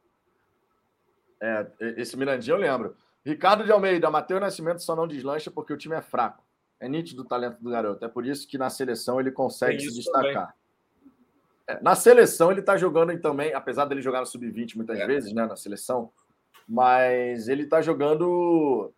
É, 1.41 1.67
esse 1.97 2.17
Mirandinha 2.17 2.55
eu 2.55 2.59
lembro. 2.59 2.95
Ricardo 3.25 3.63
de 3.63 3.71
Almeida, 3.71 4.09
Matheus 4.09 4.39
Nascimento 4.41 4.79
só 4.81 4.95
não 4.95 5.07
deslancha 5.07 5.51
porque 5.51 5.73
o 5.73 5.77
time 5.77 5.95
é 5.95 6.01
fraco. 6.01 6.43
É 6.79 6.87
nítido 6.87 7.23
o 7.23 7.25
talento 7.25 7.57
do 7.61 7.69
garoto. 7.69 8.05
É 8.05 8.07
por 8.07 8.25
isso 8.25 8.47
que 8.47 8.57
na 8.57 8.69
seleção 8.69 9.19
ele 9.19 9.31
consegue 9.31 9.81
se 9.81 9.93
destacar. 9.95 10.55
É, 11.67 11.81
na 11.81 11.95
seleção 11.95 12.51
ele 12.51 12.61
tá 12.61 12.77
jogando 12.77 13.17
também, 13.19 13.53
apesar 13.53 13.85
dele 13.85 14.01
jogar 14.01 14.21
no 14.21 14.25
sub-20 14.25 14.75
muitas 14.77 14.97
É. 14.99 15.05
vezes, 15.05 15.33
né, 15.33 15.45
na 15.45 15.55
seleção, 15.57 16.11
mas 16.67 17.47
ele 17.47 17.65
tá 17.65 17.81
jogando 17.81 18.93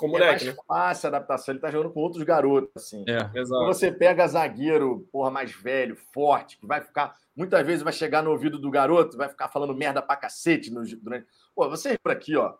Como 0.00 0.16
é 0.16 0.20
moleque, 0.20 0.44
mais 0.46 0.56
né? 0.56 0.62
fácil 0.66 1.06
a 1.06 1.08
adaptação, 1.10 1.52
ele 1.52 1.60
tá 1.60 1.70
jogando 1.70 1.92
com 1.92 2.00
outros 2.00 2.22
garotos 2.22 2.70
assim. 2.74 3.04
É. 3.06 3.24
Quando 3.24 3.36
Exato. 3.36 3.66
você 3.66 3.92
pega 3.92 4.26
zagueiro, 4.26 5.06
porra, 5.12 5.30
mais 5.30 5.52
velho, 5.52 5.94
forte, 6.12 6.58
que 6.58 6.66
vai 6.66 6.80
ficar. 6.80 7.14
Muitas 7.36 7.64
vezes 7.66 7.82
vai 7.82 7.92
chegar 7.92 8.22
no 8.22 8.30
ouvido 8.30 8.58
do 8.58 8.70
garoto, 8.70 9.16
vai 9.16 9.28
ficar 9.28 9.48
falando 9.48 9.74
merda 9.74 10.00
pra 10.00 10.16
cacete 10.16 10.72
no, 10.72 10.82
durante. 10.98 11.26
Pô, 11.54 11.68
vocês 11.68 11.96
por 12.02 12.10
aqui, 12.10 12.36
ó. 12.36 12.54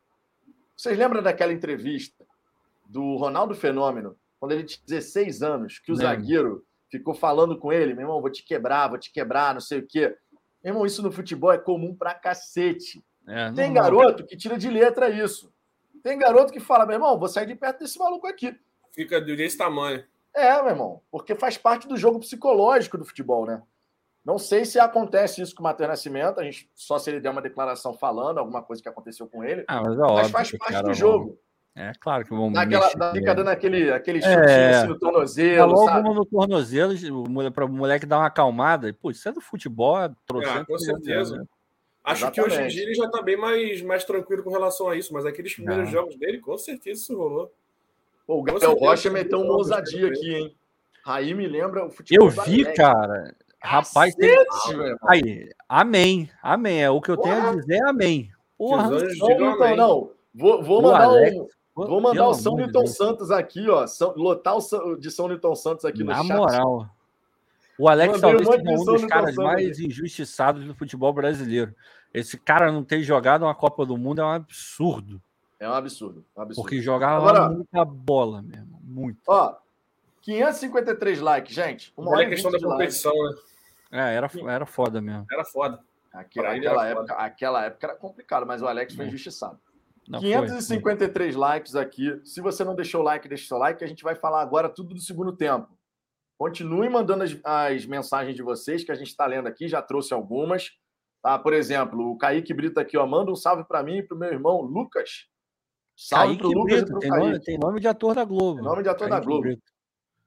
Vocês 0.77 0.97
lembram 0.99 1.23
daquela 1.23 1.53
entrevista 1.53 2.25
do 2.87 3.17
Ronaldo 3.17 3.55
Fenômeno, 3.55 4.17
quando 4.39 4.53
ele 4.53 4.65
tinha 4.65 4.83
16 4.87 5.43
anos, 5.43 5.79
que 5.79 5.93
o 5.93 5.97
zagueiro 5.97 6.65
ficou 6.91 7.15
falando 7.15 7.57
com 7.59 7.73
ele, 7.73 7.95
meu 7.95 8.03
irmão, 8.03 8.21
vou 8.21 8.31
te 8.31 8.43
quebrar, 8.43 8.89
vou 8.89 8.99
te 8.99 9.13
quebrar, 9.13 9.55
não 9.55 9.61
sei 9.61 9.79
o 9.79 9.87
quê. 9.87 10.17
Meu 10.63 10.73
irmão, 10.73 10.87
isso 10.87 11.03
no 11.03 11.13
futebol 11.13 11.53
é 11.53 11.59
comum 11.59 11.95
pra 11.95 12.15
cacete. 12.15 13.03
É, 13.27 13.53
Tem 13.53 13.73
normal. 13.73 13.75
garoto 13.75 14.27
que 14.27 14.37
tira 14.37 14.59
de 14.59 14.69
letra 14.69 15.09
isso. 15.09 15.53
Tem 16.03 16.19
garoto 16.19 16.53
que 16.53 16.61
fala, 16.61 16.87
meu 16.87 16.95
irmão, 16.95 17.19
vou 17.19 17.29
sair 17.29 17.47
de 17.47 17.55
perto 17.55 17.81
desse 17.81 17.99
maluco 17.99 18.27
aqui. 18.27 18.57
Fica 18.93 19.21
desse 19.21 19.57
tamanho. 19.57 20.05
É, 20.35 20.57
meu 20.63 20.71
irmão, 20.71 21.01
porque 21.11 21.35
faz 21.35 21.57
parte 21.59 21.89
do 21.89 21.97
jogo 21.97 22.21
psicológico 22.21 22.97
do 22.99 23.05
futebol, 23.05 23.45
né? 23.47 23.63
Não 24.25 24.39
sei 24.39 24.65
se 24.65 24.79
acontece 24.79 25.41
isso 25.41 25.55
com 25.55 25.63
o 25.63 25.65
Matheus 25.65 25.89
Nascimento, 25.89 26.39
a 26.41 26.45
gente 26.45 26.71
só 26.75 26.99
se 26.99 27.11
ele 27.11 27.21
der 27.21 27.31
uma 27.31 27.41
declaração 27.43 27.95
falando 27.95 28.39
alguma 28.39 28.63
coisa 28.63 28.83
que 28.83 28.89
aconteceu 28.89 29.27
com 29.27 29.43
ele, 29.43 29.65
Ah, 29.67 29.81
mas 29.83 29.95
é 29.95 29.97
mas 29.99 30.11
óbvio. 30.11 30.29
faz 30.31 30.51
que 30.51 30.57
os 30.57 30.59
parte 30.63 30.83
do 30.85 30.95
jogo. 30.95 31.39
É 31.75 31.93
claro 32.01 32.25
que 32.25 32.31
vão. 32.31 32.53
Dá 32.53 32.63
aquela, 32.63 32.85
mexer. 32.87 33.13
fica 33.13 33.35
dando 33.35 33.49
aquele, 33.49 33.93
aquele 33.93 34.19
É. 34.19 34.23
chutinho 34.23 34.71
assim 34.77 34.87
no 34.89 34.99
tornozelo, 34.99 35.73
logo 35.73 35.85
sabe? 35.87 36.09
uma 36.09 36.15
no 36.15 36.25
tornozelo, 36.27 36.95
para 37.53 37.65
o 37.65 37.69
moleque 37.69 38.05
dar 38.07 38.19
uma 38.19 38.27
acalmada. 38.27 38.89
E, 38.89 38.93
Pô, 38.93 39.11
isso 39.11 39.27
é 39.29 39.33
do 39.33 39.41
futebol, 39.41 39.99
é 39.99 40.05
Ah, 40.05 40.65
com 40.67 40.77
de 40.77 40.85
certeza. 40.85 41.37
né? 41.39 41.45
Acho 42.11 42.31
que 42.31 42.41
hoje 42.41 42.51
em 42.51 42.67
Exatamente. 42.67 42.75
dia 42.75 42.83
ele 42.85 42.95
já 42.95 43.09
tá 43.09 43.23
bem 43.23 43.37
mais, 43.37 43.83
mais 43.83 44.05
tranquilo 44.05 44.43
com 44.43 44.51
relação 44.51 44.89
a 44.89 44.97
isso, 44.97 45.13
mas 45.13 45.25
aqueles 45.27 45.55
primeiros 45.55 45.91
jogos 45.91 46.17
dele, 46.17 46.39
com 46.41 46.57
certeza 46.59 47.01
isso 47.03 47.17
rolou. 47.17 47.53
Pô, 48.27 48.39
o 48.39 48.43
Gabriel 48.43 48.75
Rocha 48.75 49.11
meteu 49.11 49.41
uma 49.41 49.55
ousadia 49.55 50.09
aqui, 50.09 50.35
hein? 50.35 50.57
Raí 51.05 51.35
me 51.35 51.47
lembra 51.49 51.87
o 51.87 51.91
futebol. 51.91 52.27
Eu 52.29 52.31
vi, 52.45 52.63
Alex. 52.65 52.77
cara. 52.77 53.35
Rapaz, 53.63 54.15
tem... 54.15 54.35
Cacete, 54.45 54.71
irmão. 54.73 54.97
aí, 55.09 55.51
amém, 55.69 56.31
amém. 56.43 56.83
É 56.83 56.91
o 56.91 57.01
que 57.01 57.11
eu 57.11 57.17
tenho 57.17 57.35
a 57.49 57.55
dizer, 57.55 57.75
é 57.77 57.89
amém. 57.89 58.31
Porra, 58.57 58.89
Não, 58.91 58.99
então, 58.99 59.53
amém. 59.53 59.77
não. 59.77 60.11
Vou, 60.35 60.63
vou 60.63 60.79
O 60.79 60.83
mandar 60.83 61.05
Alex, 61.05 61.37
um. 61.37 61.47
Vou 61.75 62.01
mandar 62.01 62.29
o 62.29 62.35
São 62.35 62.57
Newton 62.57 62.85
Deus. 62.85 62.97
Santos 62.97 63.31
aqui, 63.31 63.69
ó. 63.69 63.87
São- 63.87 64.15
lotar 64.17 64.57
o 64.57 64.97
de 64.97 65.11
São 65.11 65.29
Newton 65.29 65.55
Santos 65.55 65.85
aqui 65.85 66.01
no 66.05 66.11
Na 66.11 66.17
chat. 66.23 66.37
moral. 66.37 66.89
O 67.79 67.89
Alex 67.89 68.21
Mandei 68.21 68.45
talvez 68.45 68.49
seja 68.63 68.79
um 68.79 68.85
dos 68.85 69.03
no 69.03 69.09
caras 69.09 69.35
mais 69.37 69.79
injustiçados 69.79 70.65
do 70.67 70.75
futebol 70.75 71.13
brasileiro. 71.15 71.75
Esse 72.13 72.37
cara 72.39 72.73
não 72.73 72.83
ter 72.85 73.03
jogado 73.03 73.43
uma 73.43 73.55
Copa 73.55 73.87
do 73.87 73.97
Mundo 73.97 74.21
é 74.21 74.25
um 74.25 74.31
absurdo. 74.31 75.21
É 75.59 75.69
um 75.69 75.73
absurdo. 75.75 76.25
um 76.37 76.43
absurdo. 76.43 76.63
Porque 76.67 76.81
jogava 76.83 77.17
Agora- 77.31 77.49
muita 77.51 77.85
bola 77.85 78.43
mesmo. 78.43 78.81
Muito. 78.83 79.19
Ó, 79.27 79.55
553 80.23 81.21
likes, 81.21 81.55
gente. 81.55 81.93
Uma 81.97 82.07
Não 82.07 82.13
hora 82.13 82.25
é 82.25 82.27
e 82.27 82.31
questão 82.31 82.51
20 82.51 82.61
da 82.61 82.67
de 82.69 82.75
likes. 82.75 83.03
competição, 83.03 83.31
né? 83.91 84.11
É, 84.11 84.15
era, 84.15 84.31
era 84.49 84.67
foda 84.67 85.01
mesmo. 85.01 85.27
Era 85.31 85.45
foda. 85.45 85.81
Aquela, 86.13 86.57
era 86.57 86.87
época, 86.89 87.15
aquela 87.15 87.65
época 87.65 87.87
era 87.87 87.97
complicado, 87.97 88.47
mas 88.47 88.63
o 88.63 88.67
Alex 88.67 88.95
foi 88.95 89.05
É. 89.05 89.09
injustiçado. 89.09 89.59
Não, 90.09 90.21
foi, 90.21 90.29
553 90.31 91.37
likes 91.37 91.77
aqui. 91.77 92.21
Se 92.25 92.41
você 92.41 92.65
não 92.65 92.75
deixou 92.75 93.01
o 93.01 93.05
like, 93.05 93.29
deixa 93.29 93.45
o 93.45 93.49
seu 93.49 93.59
like. 93.59 93.85
A 93.85 93.87
gente 93.87 94.03
vai 94.03 94.17
falar 94.17 94.41
agora 94.43 94.69
tudo 94.69 94.93
do 94.95 95.01
segundo 95.01 95.33
tempo. 95.33 95.69
Continue 96.37 96.89
mandando 96.89 97.23
as, 97.23 97.37
as 97.45 97.87
mensagens 97.87 98.35
de 98.35 98.43
vocês, 98.43 98.83
que 98.83 98.91
a 98.91 98.95
gente 98.95 99.09
está 99.09 99.25
lendo 99.27 99.47
aqui, 99.47 99.69
já 99.69 99.81
trouxe 99.81 100.13
algumas. 100.13 100.73
Tá? 101.23 101.39
Por 101.39 101.53
exemplo, 101.53 102.11
o 102.11 102.17
Kaique 102.17 102.55
Brito 102.55 102.81
aqui, 102.81 102.97
ó, 102.97 103.07
manda 103.07 103.31
um 103.31 103.37
salve 103.37 103.65
para 103.65 103.83
mim 103.83 103.99
e 103.99 104.03
para 104.03 104.17
o 104.17 104.19
meu 104.19 104.31
irmão 104.31 104.63
Lucas. 104.63 105.27
Salve 105.97 106.39
para 106.39 106.47
o 106.47 106.53
Lucas 106.53 106.83
Brito, 106.83 106.99
tem 106.99 107.11
nome, 107.11 107.41
tem 107.41 107.59
nome, 107.59 107.81
de 107.81 107.89
ator 107.89 108.15
da 108.15 108.25
Globo. 108.25 108.57
Tem 108.57 108.65
nome 108.65 108.83
de 108.83 108.89
ator 108.89 109.09
Kaique 109.09 109.21
da 109.21 109.25
Globo. 109.25 109.43
Brito. 109.43 109.73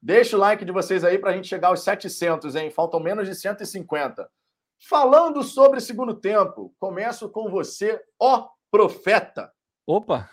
Deixa 0.02 0.36
o 0.36 0.40
like 0.40 0.66
de 0.66 0.72
vocês 0.72 1.04
aí 1.04 1.18
para 1.18 1.32
a 1.32 1.34
gente 1.34 1.48
chegar 1.48 1.70
aos 1.70 1.82
700, 1.82 2.56
hein? 2.56 2.70
Faltam 2.70 3.00
menos 3.00 3.28
de 3.28 3.34
150. 3.34 4.30
Falando 4.78 5.42
sobre 5.44 5.80
segundo 5.80 6.14
tempo, 6.14 6.76
começo 6.78 7.30
com 7.30 7.50
você, 7.50 8.02
ó 8.20 8.50
profeta. 8.70 9.54
Opa! 9.88 10.30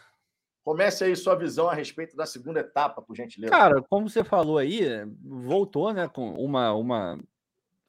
Comece 0.65 1.05
aí 1.05 1.15
sua 1.15 1.35
visão 1.37 1.69
a 1.69 1.75
respeito 1.75 2.17
da 2.17 2.27
segunda 2.27 2.61
etapa, 2.61 3.01
por 3.01 3.15
gentileza. 3.15 3.53
Cara, 3.53 3.83
como 3.89 4.09
você 4.09 4.25
falou 4.25 4.59
aí, 4.59 4.83
voltou, 5.23 5.93
né, 5.93 6.09
com 6.09 6.33
uma, 6.35 6.73
uma 6.73 7.19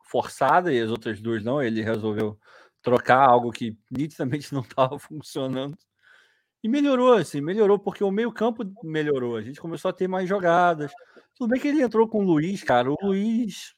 forçada 0.03 0.73
e 0.73 0.79
as 0.79 0.91
outras 0.91 1.19
duas 1.19 1.43
não. 1.43 1.61
Ele 1.61 1.81
resolveu 1.81 2.37
trocar 2.81 3.27
algo 3.27 3.51
que 3.51 3.77
nitidamente 3.89 4.53
não 4.53 4.61
estava 4.61 4.97
funcionando. 4.99 5.77
E 6.63 6.69
melhorou, 6.69 7.13
assim, 7.13 7.41
melhorou, 7.41 7.79
porque 7.79 8.03
o 8.03 8.11
meio-campo 8.11 8.63
melhorou. 8.83 9.35
A 9.35 9.41
gente 9.41 9.59
começou 9.59 9.89
a 9.89 9.93
ter 9.93 10.07
mais 10.07 10.29
jogadas. 10.29 10.91
Tudo 11.35 11.49
bem 11.49 11.59
que 11.59 11.67
ele 11.67 11.81
entrou 11.81 12.07
com 12.07 12.19
o 12.19 12.23
Luiz, 12.23 12.63
cara. 12.63 12.91
O 12.91 12.97
Luiz. 13.01 13.73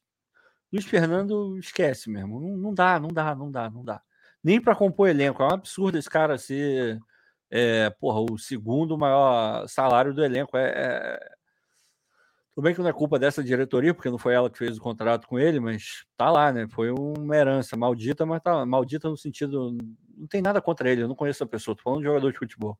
Luiz 0.72 0.84
Fernando 0.84 1.58
esquece 1.58 2.10
mesmo. 2.10 2.40
Não, 2.40 2.56
não 2.56 2.74
dá, 2.74 3.00
não 3.00 3.08
dá, 3.08 3.34
não 3.34 3.50
dá, 3.50 3.70
não 3.70 3.84
dá. 3.84 4.02
Nem 4.42 4.60
para 4.60 4.76
compor 4.76 5.08
elenco. 5.08 5.42
É 5.42 5.46
um 5.46 5.54
absurdo 5.54 5.96
esse 5.96 6.10
cara 6.10 6.36
ser 6.36 7.00
é, 7.50 7.88
porra, 7.88 8.20
o 8.20 8.36
segundo 8.36 8.98
maior 8.98 9.66
salário 9.68 10.12
do 10.12 10.24
elenco. 10.24 10.56
É, 10.56 10.72
é... 10.76 11.34
Tudo 12.54 12.64
bem 12.64 12.74
que 12.74 12.80
não 12.80 12.88
é 12.88 12.92
culpa 12.92 13.18
dessa 13.18 13.42
diretoria, 13.42 13.92
porque 13.92 14.08
não 14.10 14.18
foi 14.18 14.34
ela 14.34 14.48
que 14.48 14.58
fez 14.58 14.78
o 14.78 14.80
contrato 14.80 15.26
com 15.26 15.38
ele, 15.38 15.58
mas 15.58 16.04
tá 16.16 16.30
lá, 16.30 16.52
né? 16.52 16.68
Foi 16.68 16.90
uma 16.90 17.36
herança 17.36 17.76
maldita, 17.76 18.24
mas 18.24 18.40
tá 18.40 18.64
maldita 18.64 19.08
no 19.08 19.16
sentido. 19.16 19.76
Não 20.16 20.26
tem 20.28 20.40
nada 20.40 20.60
contra 20.62 20.88
ele, 20.88 21.02
eu 21.02 21.08
não 21.08 21.16
conheço 21.16 21.42
a 21.42 21.46
pessoa, 21.46 21.76
tô 21.76 21.82
falando 21.82 22.00
de 22.00 22.06
jogador 22.06 22.30
de 22.30 22.38
futebol. 22.38 22.78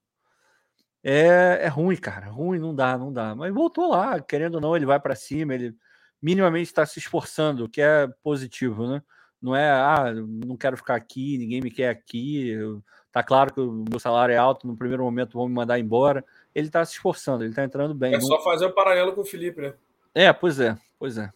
É, 1.03 1.61
é 1.63 1.69
ruim, 1.69 1.97
cara, 1.97 2.29
ruim, 2.31 2.59
não 2.59 2.75
dá, 2.75 2.97
não 2.97 3.13
dá. 3.13 3.35
Mas 3.35 3.53
voltou 3.53 3.91
lá, 3.91 4.21
querendo 4.21 4.57
ou 4.57 4.61
não, 4.61 4.77
ele 4.77 4.87
vai 4.87 4.99
para 5.01 5.15
cima, 5.15 5.55
ele 5.55 5.75
minimamente 6.23 6.69
está 6.69 6.87
se 6.87 6.99
esforçando, 6.99 7.65
o 7.65 7.69
que 7.69 7.81
é 7.83 8.09
positivo, 8.23 8.87
né? 8.89 9.03
Não 9.43 9.55
é, 9.55 9.71
ah, 9.71 10.13
não 10.15 10.57
quero 10.57 10.77
ficar 10.77 10.95
aqui, 10.95 11.37
ninguém 11.37 11.61
me 11.61 11.71
quer 11.71 11.91
aqui, 11.91 12.49
eu 12.49 12.83
Tá 13.15 13.23
claro 13.23 13.55
que 13.55 13.61
o 13.61 13.85
meu 13.89 14.01
salário 14.01 14.33
é 14.33 14.37
alto, 14.37 14.67
no 14.67 14.77
primeiro 14.77 15.05
momento 15.05 15.39
vão 15.39 15.47
me 15.47 15.55
mandar 15.55 15.79
embora. 15.79 16.25
Ele 16.55 16.71
tá 16.71 16.85
se 16.85 16.93
esforçando, 16.93 17.45
ele 17.45 17.55
tá 17.55 17.65
entrando 17.65 17.95
bem. 17.95 18.15
É 18.15 18.21
só 18.21 18.43
fazer 18.43 18.67
o 18.67 18.69
um 18.69 18.73
paralelo 18.73 19.13
com 19.13 19.23
o 19.23 19.25
Felipe, 19.25 19.61
né? 19.61 19.75
É, 20.15 20.33
pois 20.33 20.61
é, 20.61 20.77
pois 20.99 21.19
é. 21.19 21.31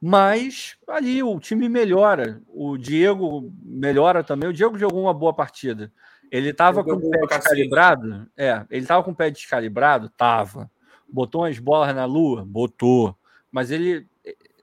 Mas 0.00 0.76
ali 0.86 1.22
o 1.22 1.40
time 1.40 1.68
melhora. 1.68 2.40
O 2.48 2.76
Diego 2.76 3.52
melhora 3.62 4.22
também. 4.22 4.48
O 4.48 4.52
Diego 4.52 4.78
jogou 4.78 5.02
uma 5.02 5.14
boa 5.14 5.32
partida. 5.32 5.92
Ele 6.30 6.52
tava 6.52 6.84
com 6.84 6.92
o 6.92 7.10
pé 7.10 7.38
descalibrado. 7.38 8.30
É, 8.36 8.64
ele 8.70 8.86
tava 8.86 9.02
com 9.02 9.10
o 9.10 9.14
pé 9.14 9.30
descalibrado? 9.30 10.08
Tava. 10.10 10.70
Botou 11.08 11.42
umas 11.42 11.58
bolas 11.58 11.94
na 11.94 12.04
lua? 12.04 12.44
Botou. 12.44 13.16
Mas 13.50 13.70
ele, 13.70 14.06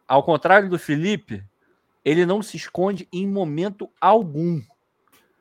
ao 0.07 0.23
contrário 0.23 0.69
do 0.69 0.77
Felipe, 0.77 1.43
ele 2.03 2.25
não 2.25 2.41
se 2.41 2.55
esconde 2.55 3.07
em 3.11 3.27
momento 3.27 3.89
algum. 3.99 4.61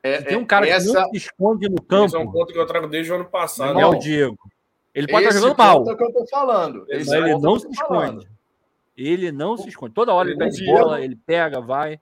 É, 0.04 0.20
tem 0.20 0.36
um 0.36 0.42
é, 0.42 0.44
cara 0.44 0.68
essa... 0.68 0.86
que 0.86 0.92
não 0.92 1.08
se 1.08 1.16
esconde 1.16 1.66
no 1.66 1.80
campo. 1.80 2.04
Esse 2.04 2.16
é 2.16 2.18
um 2.18 2.30
ponto 2.30 2.52
que 2.52 2.58
eu 2.58 2.66
trago 2.66 2.86
desde 2.86 3.10
o 3.10 3.14
ano 3.14 3.24
passado. 3.24 3.80
É 3.80 3.86
o 3.86 3.94
Diego. 3.94 4.36
Ele 4.94 5.08
pode 5.08 5.26
estar 5.26 5.40
jogando 5.40 5.56
mal. 5.56 5.90
É 5.90 5.96
que 5.96 6.04
eu 6.04 6.12
tô 6.12 6.26
falando. 6.26 6.86
Mas 6.86 7.08
ele 7.08 7.38
não 7.38 7.58
se 7.58 7.68
esconde. 7.70 8.28
Ele 8.94 9.32
não 9.32 9.56
se 9.56 9.68
esconde. 9.68 9.94
Toda 9.94 10.12
hora 10.12 10.30
ele, 10.30 10.40
ele 10.40 10.50
pega 10.50 10.72
bola, 10.72 11.00
ele 11.00 11.16
pega, 11.16 11.60
vai. 11.60 11.98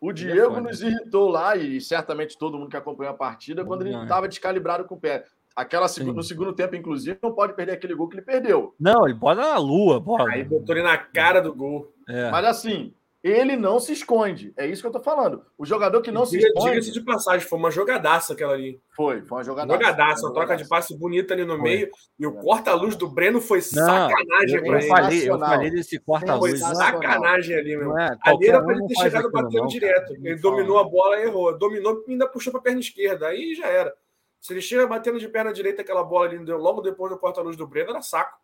O 0.00 0.10
é 0.10 0.14
Diego 0.14 0.58
nos 0.58 0.82
irritou 0.82 1.28
lá, 1.28 1.54
e 1.54 1.80
certamente 1.82 2.36
todo 2.36 2.58
mundo 2.58 2.70
que 2.70 2.76
acompanhou 2.76 3.12
a 3.12 3.16
partida, 3.16 3.62
quando 3.62 3.86
ele 3.86 3.94
estava 3.94 4.26
descalibrado 4.26 4.86
com 4.86 4.94
o 4.94 5.00
pé. 5.00 5.24
Aquela, 5.54 5.86
no 6.12 6.22
segundo 6.22 6.52
tempo, 6.52 6.74
inclusive, 6.74 7.18
não 7.22 7.32
pode 7.32 7.52
perder 7.52 7.72
aquele 7.72 7.94
gol 7.94 8.08
que 8.08 8.16
ele 8.16 8.22
perdeu. 8.22 8.74
Não, 8.80 9.06
ele 9.06 9.16
pode 9.16 9.40
na 9.40 9.56
lua, 9.58 10.00
bola. 10.00 10.28
Aí 10.30 10.42
botou 10.42 10.74
ele 10.74 10.82
na 10.82 10.96
cara 10.98 11.40
do 11.40 11.54
gol. 11.54 11.92
É. 12.08 12.30
Mas 12.30 12.44
assim, 12.46 12.92
ele 13.24 13.56
não 13.56 13.80
se 13.80 13.90
esconde. 13.94 14.52
É 14.54 14.66
isso 14.66 14.82
que 14.82 14.86
eu 14.86 14.92
tô 14.92 15.00
falando. 15.00 15.46
O 15.56 15.64
jogador 15.64 16.02
que 16.02 16.12
não 16.12 16.26
se 16.26 16.36
esconde. 16.36 16.72
Diga-se 16.72 16.92
de 16.92 17.00
passagem, 17.00 17.48
foi 17.48 17.58
uma 17.58 17.70
jogadaça 17.70 18.34
aquela 18.34 18.52
ali. 18.52 18.78
Foi, 18.94 19.22
foi 19.22 19.38
uma 19.38 19.44
jogadaça. 19.44 19.80
Jogadaça, 19.80 20.26
uma 20.26 20.34
troca 20.34 20.56
de 20.58 20.68
passe 20.68 20.98
bonita 20.98 21.32
ali 21.32 21.42
no 21.46 21.54
foi. 21.54 21.62
meio. 21.62 21.90
E 22.18 22.26
o 22.26 22.34
corta-luz 22.34 22.96
do 22.96 23.08
Breno 23.08 23.40
foi 23.40 23.60
não, 23.72 23.86
sacanagem 23.86 24.58
eu, 24.58 24.74
eu 24.74 24.82
falei, 24.82 25.30
eu 25.30 25.38
falei 25.38 25.70
desse 25.70 25.98
corta-luz. 26.00 26.60
Foi 26.60 26.74
sacanagem 26.74 27.56
ali, 27.56 27.78
meu. 27.78 27.96
É, 27.96 28.14
ali 28.20 28.46
era 28.46 28.62
pra 28.62 28.74
ele 28.74 28.86
ter 28.88 28.94
chegado 28.94 29.30
batendo 29.30 29.68
direto. 29.68 30.12
Ele 30.12 30.36
dominou 30.36 30.78
a 30.78 30.84
bola 30.84 31.18
e 31.18 31.22
errou. 31.22 31.56
Dominou 31.56 32.04
e 32.06 32.12
ainda 32.12 32.28
puxou 32.28 32.52
pra 32.52 32.60
perna 32.60 32.80
esquerda. 32.80 33.28
Aí 33.28 33.54
já 33.54 33.68
era. 33.68 33.94
Se 34.38 34.52
ele 34.52 34.60
chega 34.60 34.86
batendo 34.86 35.18
de 35.18 35.28
perna 35.28 35.50
direita 35.50 35.80
aquela 35.80 36.04
bola 36.04 36.26
ali 36.26 36.36
logo 36.44 36.82
depois 36.82 37.10
do 37.10 37.18
corta-luz 37.18 37.56
do 37.56 37.66
Breno, 37.66 37.88
era 37.88 38.02
saco. 38.02 38.38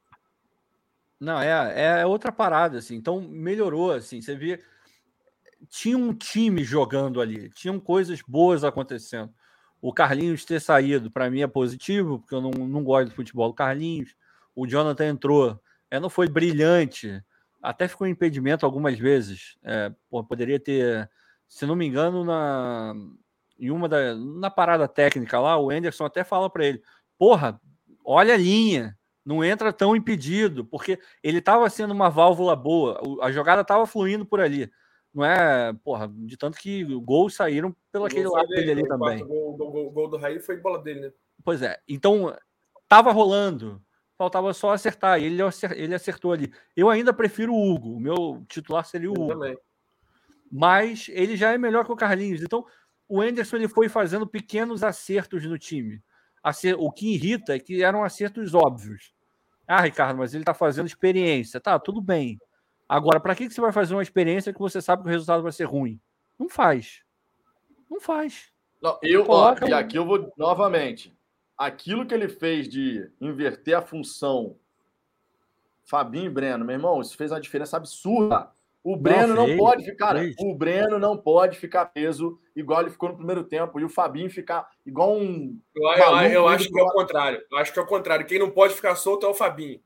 Não, 1.20 1.38
é, 1.38 2.00
é 2.00 2.06
outra 2.06 2.32
parada, 2.32 2.78
assim. 2.78 2.94
Então 2.94 3.20
melhorou, 3.20 3.92
assim. 3.92 4.22
Você 4.22 4.34
via. 4.34 4.58
Tinha 5.68 5.96
um 5.96 6.12
time 6.14 6.64
jogando 6.64 7.20
ali, 7.20 7.50
tinham 7.50 7.78
coisas 7.78 8.22
boas 8.26 8.64
acontecendo. 8.64 9.32
O 9.80 9.92
Carlinhos 9.92 10.44
ter 10.44 10.60
saído, 10.60 11.10
para 11.10 11.30
mim, 11.30 11.42
é 11.42 11.46
positivo, 11.46 12.18
porque 12.18 12.34
eu 12.34 12.40
não, 12.40 12.50
não 12.50 12.84
gosto 12.84 13.10
do 13.10 13.14
futebol 13.14 13.48
do 13.48 13.54
Carlinhos. 13.54 14.14
O 14.54 14.66
Jonathan 14.66 15.06
entrou, 15.06 15.60
é, 15.90 15.98
não 15.98 16.10
foi 16.10 16.28
brilhante, 16.28 17.22
até 17.62 17.88
ficou 17.88 18.06
em 18.06 18.10
impedimento 18.10 18.66
algumas 18.66 18.98
vezes. 18.98 19.56
É, 19.62 19.92
poderia 20.28 20.58
ter, 20.58 21.10
se 21.48 21.66
não 21.66 21.76
me 21.76 21.86
engano, 21.86 22.24
na, 22.24 22.94
em 23.58 23.70
uma 23.70 23.88
da, 23.88 24.14
na 24.14 24.50
parada 24.50 24.88
técnica 24.88 25.38
lá, 25.38 25.58
o 25.58 25.70
Anderson 25.70 26.04
até 26.04 26.24
fala 26.24 26.50
para 26.50 26.66
ele: 26.66 26.82
Porra, 27.18 27.60
olha 28.04 28.34
a 28.34 28.38
linha, 28.38 28.98
não 29.24 29.44
entra 29.44 29.72
tão 29.72 29.94
impedido, 29.94 30.64
porque 30.64 30.98
ele 31.22 31.38
estava 31.38 31.68
sendo 31.68 31.92
uma 31.92 32.08
válvula 32.08 32.56
boa, 32.56 33.00
a 33.22 33.30
jogada 33.30 33.62
estava 33.62 33.86
fluindo 33.86 34.24
por 34.24 34.40
ali. 34.40 34.70
Não 35.12 35.24
é, 35.24 35.72
porra, 35.84 36.08
de 36.08 36.36
tanto 36.36 36.56
que 36.58 36.84
gols 36.84 37.34
saíram 37.34 37.74
pelo 37.90 38.04
aquele 38.04 38.28
lado 38.28 38.46
dele, 38.48 38.70
ali 38.70 38.86
também. 38.86 39.22
O 39.24 39.26
gol, 39.26 39.56
gol, 39.56 39.90
gol, 39.90 40.08
do 40.08 40.16
Raí 40.16 40.38
foi 40.38 40.56
bola 40.56 40.80
dele, 40.82 41.00
né? 41.00 41.12
Pois 41.44 41.62
é. 41.62 41.80
Então, 41.88 42.36
tava 42.88 43.10
rolando. 43.10 43.82
Faltava 44.16 44.52
só 44.52 44.72
acertar. 44.72 45.18
Ele, 45.18 45.42
ele 45.74 45.94
acertou 45.94 46.32
ali. 46.32 46.52
Eu 46.76 46.90
ainda 46.90 47.12
prefiro 47.12 47.54
o 47.54 47.74
Hugo. 47.74 47.94
O 47.96 48.00
meu 48.00 48.44
titular 48.48 48.84
seria 48.84 49.10
o 49.10 49.14
Hugo. 49.14 49.28
Também. 49.28 49.58
Mas 50.52 51.08
ele 51.08 51.36
já 51.36 51.52
é 51.52 51.58
melhor 51.58 51.84
que 51.84 51.92
o 51.92 51.96
Carlinhos. 51.96 52.42
Então, 52.42 52.64
o 53.08 53.20
Anderson 53.20 53.56
ele 53.56 53.68
foi 53.68 53.88
fazendo 53.88 54.26
pequenos 54.26 54.84
acertos 54.84 55.44
no 55.44 55.58
time. 55.58 56.02
O 56.78 56.92
que 56.92 57.14
irrita 57.14 57.56
é 57.56 57.58
que 57.58 57.82
eram 57.82 58.04
acertos 58.04 58.54
óbvios. 58.54 59.12
Ah, 59.66 59.80
Ricardo, 59.80 60.18
mas 60.18 60.34
ele 60.34 60.42
está 60.42 60.52
fazendo 60.54 60.86
experiência. 60.86 61.60
Tá, 61.60 61.78
tudo 61.78 62.00
bem. 62.00 62.38
Agora, 62.90 63.20
para 63.20 63.36
que 63.36 63.48
você 63.48 63.60
vai 63.60 63.70
fazer 63.70 63.94
uma 63.94 64.02
experiência 64.02 64.52
que 64.52 64.58
você 64.58 64.82
sabe 64.82 65.04
que 65.04 65.08
o 65.08 65.12
resultado 65.12 65.44
vai 65.44 65.52
ser 65.52 65.62
ruim? 65.62 66.00
Não 66.36 66.48
faz. 66.48 67.04
Não 67.88 68.00
faz. 68.00 68.50
Não, 68.82 68.98
eu, 69.00 69.24
ó, 69.28 69.54
e 69.64 69.72
aqui 69.72 69.96
eu 69.96 70.04
vou 70.04 70.32
novamente. 70.36 71.16
Aquilo 71.56 72.04
que 72.04 72.12
ele 72.12 72.28
fez 72.28 72.68
de 72.68 73.08
inverter 73.20 73.78
a 73.78 73.82
função 73.82 74.56
Fabinho 75.84 76.26
e 76.26 76.30
Breno, 76.30 76.64
meu 76.64 76.74
irmão, 76.74 77.00
isso 77.00 77.16
fez 77.16 77.30
uma 77.30 77.40
diferença 77.40 77.76
absurda. 77.76 78.50
O 78.82 78.96
Breno 78.96 79.36
não, 79.36 79.46
não 79.46 79.56
pode 79.56 79.84
ficar, 79.84 80.16
fez. 80.16 80.34
o 80.40 80.52
Breno 80.52 80.98
não 80.98 81.16
pode 81.16 81.58
ficar 81.58 81.86
peso 81.86 82.40
igual 82.56 82.80
ele 82.80 82.90
ficou 82.90 83.10
no 83.10 83.16
primeiro 83.16 83.44
tempo 83.44 83.78
e 83.78 83.84
o 83.84 83.88
Fabinho 83.88 84.28
ficar 84.28 84.68
igual 84.84 85.16
um. 85.16 85.56
Eu, 85.76 85.84
eu, 85.84 86.30
eu 86.32 86.48
acho 86.48 86.68
que 86.68 86.80
é 86.80 86.82
o 86.82 86.90
contrário. 86.90 87.40
Eu 87.52 87.58
acho 87.58 87.72
que 87.72 87.78
é 87.78 87.82
o 87.82 87.86
contrário. 87.86 88.26
Quem 88.26 88.40
não 88.40 88.50
pode 88.50 88.74
ficar 88.74 88.96
solto 88.96 89.24
é 89.26 89.28
o 89.28 89.34
Fabinho. 89.34 89.80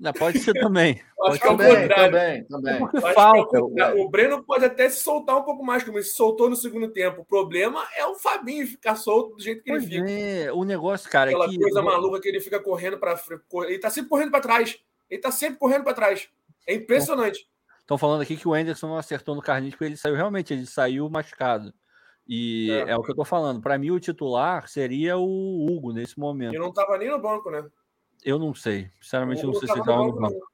Não, 0.00 0.14
pode 0.14 0.38
ser 0.38 0.54
também. 0.54 0.98
Pode 1.14 1.32
acho 1.32 1.40
que 1.42 1.46
é 1.46 1.50
o 1.50 1.58
contrário. 1.58 2.12
Também, 2.12 2.44
também. 2.44 2.88
É 3.04 3.12
falta. 3.12 3.58
É 3.58 3.60
o, 3.92 4.06
o 4.06 4.08
Breno 4.08 4.42
pode 4.42 4.64
até 4.64 4.88
se 4.88 5.04
soltar 5.04 5.36
um 5.36 5.42
pouco 5.42 5.62
mais, 5.62 5.84
como 5.84 5.98
ele 5.98 6.04
se 6.04 6.16
soltou 6.16 6.48
no 6.48 6.56
segundo 6.56 6.88
tempo. 6.88 7.20
O 7.20 7.24
problema 7.26 7.86
é 7.94 8.06
o 8.06 8.14
Fabinho 8.14 8.66
ficar 8.66 8.96
solto 8.96 9.36
do 9.36 9.42
jeito 9.42 9.62
que 9.62 9.70
pois 9.70 9.84
ele 9.84 9.96
fica. 9.96 10.10
É, 10.10 10.50
o 10.50 10.64
negócio, 10.64 11.10
cara. 11.10 11.28
Aquela 11.28 11.44
é 11.44 11.48
que... 11.50 11.58
coisa 11.58 11.82
maluca 11.82 12.18
que 12.18 12.28
ele 12.28 12.40
fica 12.40 12.58
correndo 12.58 12.96
para. 12.96 13.20
Ele 13.66 13.78
tá 13.78 13.90
sempre 13.90 14.08
correndo 14.08 14.30
para 14.30 14.40
trás. 14.40 14.78
Ele 15.10 15.20
tá 15.20 15.30
sempre 15.30 15.58
correndo 15.58 15.84
para 15.84 15.92
trás. 15.92 16.30
É 16.66 16.72
impressionante. 16.72 17.46
Estão 17.80 17.98
falando 17.98 18.22
aqui 18.22 18.34
que 18.34 18.48
o 18.48 18.54
Anderson 18.54 18.86
não 18.86 18.96
acertou 18.96 19.34
no 19.34 19.42
Carlinhos 19.42 19.74
porque 19.74 19.84
ele 19.84 19.96
saiu 19.98 20.14
realmente, 20.14 20.54
ele 20.54 20.64
saiu 20.64 21.10
machucado. 21.10 21.74
E 22.26 22.70
é, 22.70 22.92
é 22.92 22.96
o 22.96 23.02
que 23.02 23.10
eu 23.10 23.16
tô 23.16 23.26
falando. 23.26 23.60
Para 23.60 23.76
mim, 23.76 23.90
o 23.90 24.00
titular 24.00 24.68
seria 24.68 25.18
o 25.18 25.66
Hugo 25.66 25.92
nesse 25.92 26.18
momento. 26.18 26.54
E 26.54 26.58
não 26.58 26.72
tava 26.72 26.96
nem 26.96 27.10
no 27.10 27.20
banco, 27.20 27.50
né? 27.50 27.68
Eu 28.24 28.38
não 28.38 28.54
sei. 28.54 28.90
Sinceramente, 29.00 29.42
eu 29.42 29.48
não 29.48 29.54
sei 29.54 29.68
se 29.68 29.78
estava 29.78 30.04
no 30.04 30.12
banco. 30.12 30.50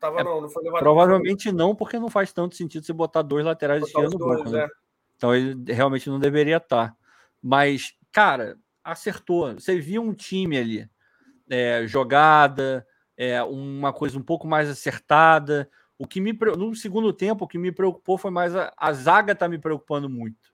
Tava, 0.00 0.20
é, 0.20 0.24
não, 0.24 0.40
não 0.40 0.48
foi 0.48 0.62
levado 0.62 0.80
provavelmente 0.80 1.50
não, 1.50 1.74
porque 1.74 1.98
não 1.98 2.08
faz 2.08 2.32
tanto 2.32 2.54
sentido 2.54 2.86
você 2.86 2.92
botar 2.92 3.22
dois 3.22 3.44
laterais 3.44 3.82
esquerdos 3.84 4.14
no 4.14 4.26
banco. 4.26 4.48
Né? 4.48 4.64
É. 4.64 4.68
Então 5.16 5.34
ele 5.34 5.72
realmente 5.72 6.08
não 6.08 6.20
deveria 6.20 6.58
estar. 6.58 6.90
Tá. 6.90 6.96
Mas, 7.42 7.94
cara, 8.12 8.56
acertou. 8.82 9.54
Você 9.54 9.80
viu 9.80 10.02
um 10.02 10.14
time 10.14 10.56
ali, 10.56 10.88
é, 11.50 11.84
jogada, 11.86 12.86
é, 13.16 13.42
uma 13.42 13.92
coisa 13.92 14.16
um 14.16 14.22
pouco 14.22 14.46
mais 14.46 14.68
acertada. 14.68 15.68
O 15.98 16.06
que 16.06 16.20
me 16.20 16.32
no 16.32 16.74
segundo 16.76 17.12
tempo, 17.12 17.44
o 17.44 17.48
que 17.48 17.58
me 17.58 17.72
preocupou 17.72 18.16
foi 18.16 18.30
mais 18.30 18.54
a, 18.54 18.72
a 18.76 18.92
zaga 18.92 19.34
tá 19.34 19.48
me 19.48 19.58
preocupando 19.58 20.08
muito. 20.08 20.52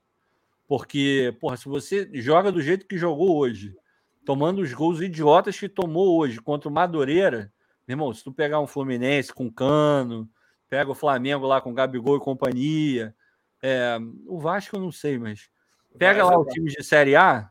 Porque, 0.67 1.37
porra, 1.39 1.59
se 1.59 1.69
você 1.69 2.09
joga 2.15 2.51
do 2.51 2.63
jeito 2.63 2.87
que 2.87 2.97
jogou 2.97 3.37
hoje, 3.37 3.77
tomando 4.25 4.63
os 4.63 4.73
gols 4.73 5.01
idiotas 5.01 5.59
que 5.59 5.69
tomou 5.69 6.19
hoje 6.19 6.41
contra 6.41 6.69
o 6.69 6.73
Madureira, 6.73 7.53
meu 7.87 7.95
irmão, 7.95 8.13
se 8.15 8.25
tu 8.25 8.33
pegar 8.33 8.61
um 8.61 8.67
Fluminense 8.67 9.33
com 9.33 9.53
Cano, 9.53 10.29
pega 10.69 10.91
o 10.91 10.95
Flamengo 10.95 11.47
lá 11.47 11.61
com 11.61 11.75
Gabigol 11.75 12.17
e 12.17 12.21
companhia, 12.21 13.15
é, 13.63 13.99
o 14.27 14.39
Vasco 14.39 14.77
eu 14.77 14.81
não 14.81 14.91
sei, 14.91 15.19
mas 15.19 15.51
pega 15.99 16.25
lá 16.25 16.37
o 16.39 16.47
time 16.47 16.71
de 16.71 16.83
Série 16.83 17.15
A, 17.15 17.51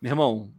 meu 0.00 0.12
irmão, 0.12 0.52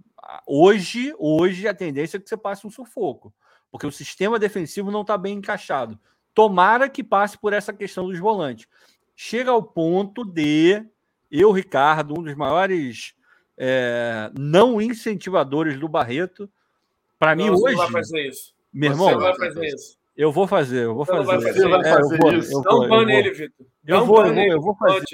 hoje, 0.46 1.14
hoje 1.18 1.68
a 1.68 1.74
tendência 1.74 2.18
é 2.18 2.20
que 2.20 2.28
você 2.28 2.38
passe 2.38 2.66
um 2.66 2.72
sufoco, 2.72 3.34
porque 3.72 3.88
o 3.88 3.92
sistema 3.92 4.40
defensivo 4.40 4.92
não 4.92 5.02
está 5.02 5.18
bem 5.18 5.38
encaixado. 5.38 6.00
Tomara 6.34 6.90
que 6.90 7.04
passe 7.04 7.38
por 7.38 7.54
essa 7.54 7.74
questão 7.74 8.08
dos 8.08 8.20
volantes. 8.20 8.68
Chega 9.16 9.52
ao 9.52 9.62
ponto 9.62 10.24
de 10.24 10.84
eu, 11.30 11.52
Ricardo, 11.52 12.20
um 12.20 12.24
dos 12.24 12.36
maiores 12.36 13.14
é, 13.60 14.32
não 14.40 14.82
incentivadores 14.82 15.78
do 15.78 15.90
Barreto. 15.90 16.50
Para 17.20 17.36
mim, 17.36 17.50
hoje. 17.50 17.76
Não 17.76 17.76
vai 17.76 17.92
fazer 17.92 18.28
isso. 18.28 18.54
Meu 18.72 18.92
irmão, 18.92 19.10
você 19.10 19.18
vai 19.18 19.36
fazer 19.36 19.66
isso. 19.68 20.00
Eu 20.16 20.32
vou 20.32 20.48
fazer, 20.48 20.84
eu 20.86 20.96
vou 20.96 21.06
fazer. 21.06 21.26
Vai 21.26 21.42
fazer, 21.42 21.68
vai 21.68 21.84
fazer 21.84 22.16
é, 22.16 22.38
eu 22.38 22.42
vou, 22.42 22.64
Dá 22.64 22.76
um 22.76 22.88
ban 22.88 23.06
nele, 23.06 23.32
Vitor. 23.32 23.66
Eu 23.86 24.06
vou, 24.06 24.26
eu 24.26 24.34
vou, 24.34 24.44
eu 24.44 24.62
vou 24.62 24.76
fazer. 24.76 25.06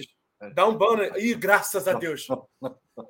Dá 0.54 0.68
um 0.68 0.78
ban 0.78 0.98
nele. 0.98 1.20
Ih, 1.20 1.34
graças 1.34 1.88
a 1.88 1.94
Deus. 1.94 2.28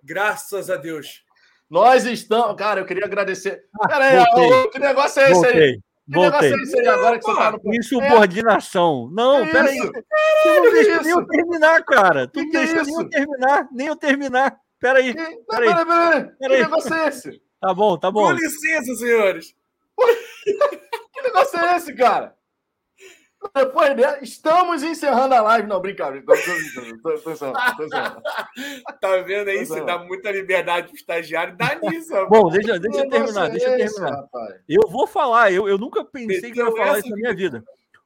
Graças 0.03 0.69
a 0.69 0.77
Deus. 0.77 1.23
Nós 1.69 2.05
estamos. 2.05 2.55
Cara, 2.55 2.79
eu 2.79 2.85
queria 2.85 3.05
agradecer. 3.05 3.63
Pera 3.87 4.05
aí, 4.05 4.69
que 4.71 4.79
negócio 4.79 5.21
é 5.21 5.31
esse 5.31 5.41
voltei. 5.41 5.63
aí? 5.63 5.79
Que 6.07 6.13
Voltei. 6.13 6.31
negócio 6.31 6.59
é 6.59 6.63
esse 6.63 6.79
aí 6.79 6.87
agora 6.87 7.19
que 7.19 7.25
você 7.25 7.35
tá 7.35 7.51
no. 7.51 7.75
Insubordinação. 7.75 9.09
Não, 9.11 9.39
é 9.39 9.51
peraí. 9.51 9.79
Tu 9.79 10.49
não 10.49 10.71
deixa 10.71 11.01
nem 11.01 11.11
eu 11.11 11.27
terminar, 11.27 11.83
cara. 11.83 12.27
Tu 12.27 12.41
não 12.41 12.49
deixa 12.51 12.83
nem 12.83 12.95
eu 12.95 13.09
terminar, 13.09 13.67
nem 13.71 13.87
eu 13.87 13.95
terminar. 13.95 14.64
Peraí. 14.85 15.15
Peraí, 15.15 15.37
peraí. 15.47 16.25
Peraí. 16.37 16.57
Que 16.57 16.63
negócio 16.63 16.93
é 16.93 17.07
esse? 17.07 17.41
Tá 17.59 17.73
bom, 17.73 17.97
tá 17.97 18.11
bom. 18.11 18.27
Com 18.27 18.33
licença, 18.33 18.93
senhores. 18.93 19.55
que 21.11 21.21
negócio 21.23 21.59
é 21.59 21.77
esse, 21.77 21.95
cara? 21.95 22.35
Depois 23.55 23.95
dela, 23.95 24.19
estamos 24.21 24.83
encerrando 24.83 25.33
a 25.33 25.41
live. 25.41 25.67
Não, 25.67 25.81
brincadeira. 25.81 26.23
Tô, 26.23 26.33
tô, 27.17 27.35
tô, 27.35 27.89
tá 29.01 29.17
vendo 29.23 29.49
aí? 29.49 29.65
Você 29.65 29.81
dá 29.81 29.97
muita 29.99 30.31
liberdade 30.31 30.87
pro 30.87 30.95
estagiário. 30.95 31.55
Dá 31.57 31.75
nisso, 31.81 32.13
Bom, 32.27 32.49
deixa, 32.49 32.79
deixa 32.79 33.05
eu 33.05 33.09
terminar. 33.09 33.49
Deixa 33.49 33.69
eu 33.69 33.77
terminar. 33.77 34.27
Eu 34.69 34.87
vou 34.87 35.07
falar. 35.07 35.51
Eu, 35.51 35.67
eu 35.67 35.79
nunca 35.79 36.05
pensei 36.05 36.51
que 36.51 36.61
eu 36.61 36.67
ia 36.67 36.71
falar 36.75 36.99
isso 36.99 37.09
na 37.09 37.15
minha 37.15 37.35
vida. 37.35 37.63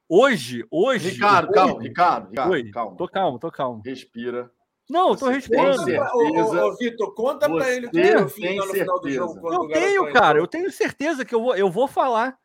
Hoje, 0.08 0.64
hoje. 0.70 1.10
Ricardo, 1.10 1.50
hoje, 1.50 1.54
calma, 1.54 1.82
Ricardo. 1.82 2.30
Ricardo 2.30 2.52
Oi, 2.52 2.70
calma. 2.70 2.96
Tô 2.96 3.08
calmo, 3.08 3.38
tô 3.38 3.50
calmo. 3.50 3.82
Respira. 3.84 4.50
Não, 4.90 5.10
eu 5.10 5.16
tô 5.16 5.28
respirando. 5.28 5.82
Ô, 6.14 6.66
ô, 6.66 6.76
Vitor, 6.76 7.14
conta 7.14 7.48
pra 7.48 7.72
ele 7.72 7.86
o 7.86 7.90
que 7.90 7.98
eu 7.98 8.28
fiz 8.28 8.56
no 8.56 8.66
final 8.66 9.00
do 9.00 9.10
jogo. 9.10 9.52
Eu 9.52 9.68
tenho, 9.68 10.12
cara. 10.12 10.38
Eu 10.38 10.46
tenho 10.46 10.70
certeza 10.70 11.24
que 11.24 11.34
eu 11.34 11.40
vou, 11.40 11.56
eu 11.56 11.70
vou 11.70 11.86
falar 11.86 12.36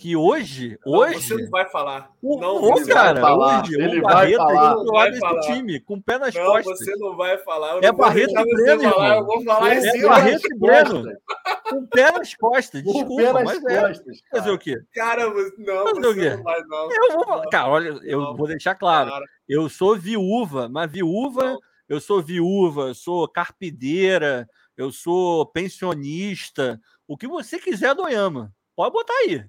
que 0.00 0.16
hoje, 0.16 0.78
não, 0.86 0.94
hoje 0.94 1.20
você 1.20 1.34
não 1.34 1.50
vai 1.50 1.68
falar. 1.68 2.10
O, 2.22 2.40
não, 2.40 2.56
o 2.56 2.86
cara, 2.86 3.20
falar. 3.20 3.62
hoje 3.62 3.74
ele 3.74 4.00
o 4.00 4.02
vai 4.02 4.32
falar. 4.32 4.74
do 4.76 4.92
lado 4.92 5.10
desse 5.10 5.40
time, 5.52 5.78
com 5.78 5.94
o 5.96 6.02
pé 6.02 6.16
nas 6.16 6.34
não, 6.34 6.46
costas. 6.46 6.78
você 6.78 6.96
não 6.96 7.16
vai 7.16 7.36
falar. 7.36 7.74
Eu 7.74 7.82
é 7.82 7.92
Barreto 7.92 8.32
e 8.32 8.54
Breno, 8.54 8.82
falar, 8.82 9.16
Eu 9.18 9.26
vou 9.26 9.44
falar 9.44 9.74
é 9.74 9.76
assim, 9.76 10.00
Barreto 10.00 10.46
e 10.46 10.58
Breno. 10.58 11.04
Com 11.70 11.76
o 11.76 11.86
pé 11.86 12.10
nas 12.10 12.34
costas. 12.34 12.82
Desculpa, 12.82 13.14
pé 13.14 13.32
nas 13.32 13.44
mas 13.44 13.60
costas, 13.60 14.18
é. 14.32 14.36
Fazer 14.38 14.50
o 14.50 14.58
quê? 14.58 14.76
Cara, 14.92 15.24
não, 15.58 15.86
Fazer 15.86 16.06
o 16.06 16.14
quê? 16.14 16.30
não 16.30 16.42
vai 16.42 16.60
não. 16.62 16.90
Eu 16.90 17.12
vou 17.12 17.24
falar. 17.26 17.48
Cara, 17.48 17.68
olha, 17.68 18.00
eu 18.02 18.34
vou 18.34 18.48
deixar 18.48 18.74
claro. 18.74 19.10
Cara. 19.10 19.24
Eu 19.48 19.68
sou 19.68 19.96
viúva, 19.96 20.68
mas 20.68 20.90
viúva, 20.90 21.58
eu 21.90 22.00
sou 22.00 22.22
viúva, 22.22 22.94
sou 22.94 23.26
carpideira, 23.26 24.48
eu 24.76 24.92
sou 24.92 25.44
pensionista, 25.44 26.80
o 27.06 27.16
que 27.16 27.26
você 27.26 27.58
quiser 27.58 27.96
do 27.96 28.04
Oyama. 28.04 28.54
Pode 28.76 28.92
botar 28.92 29.12
aí. 29.12 29.44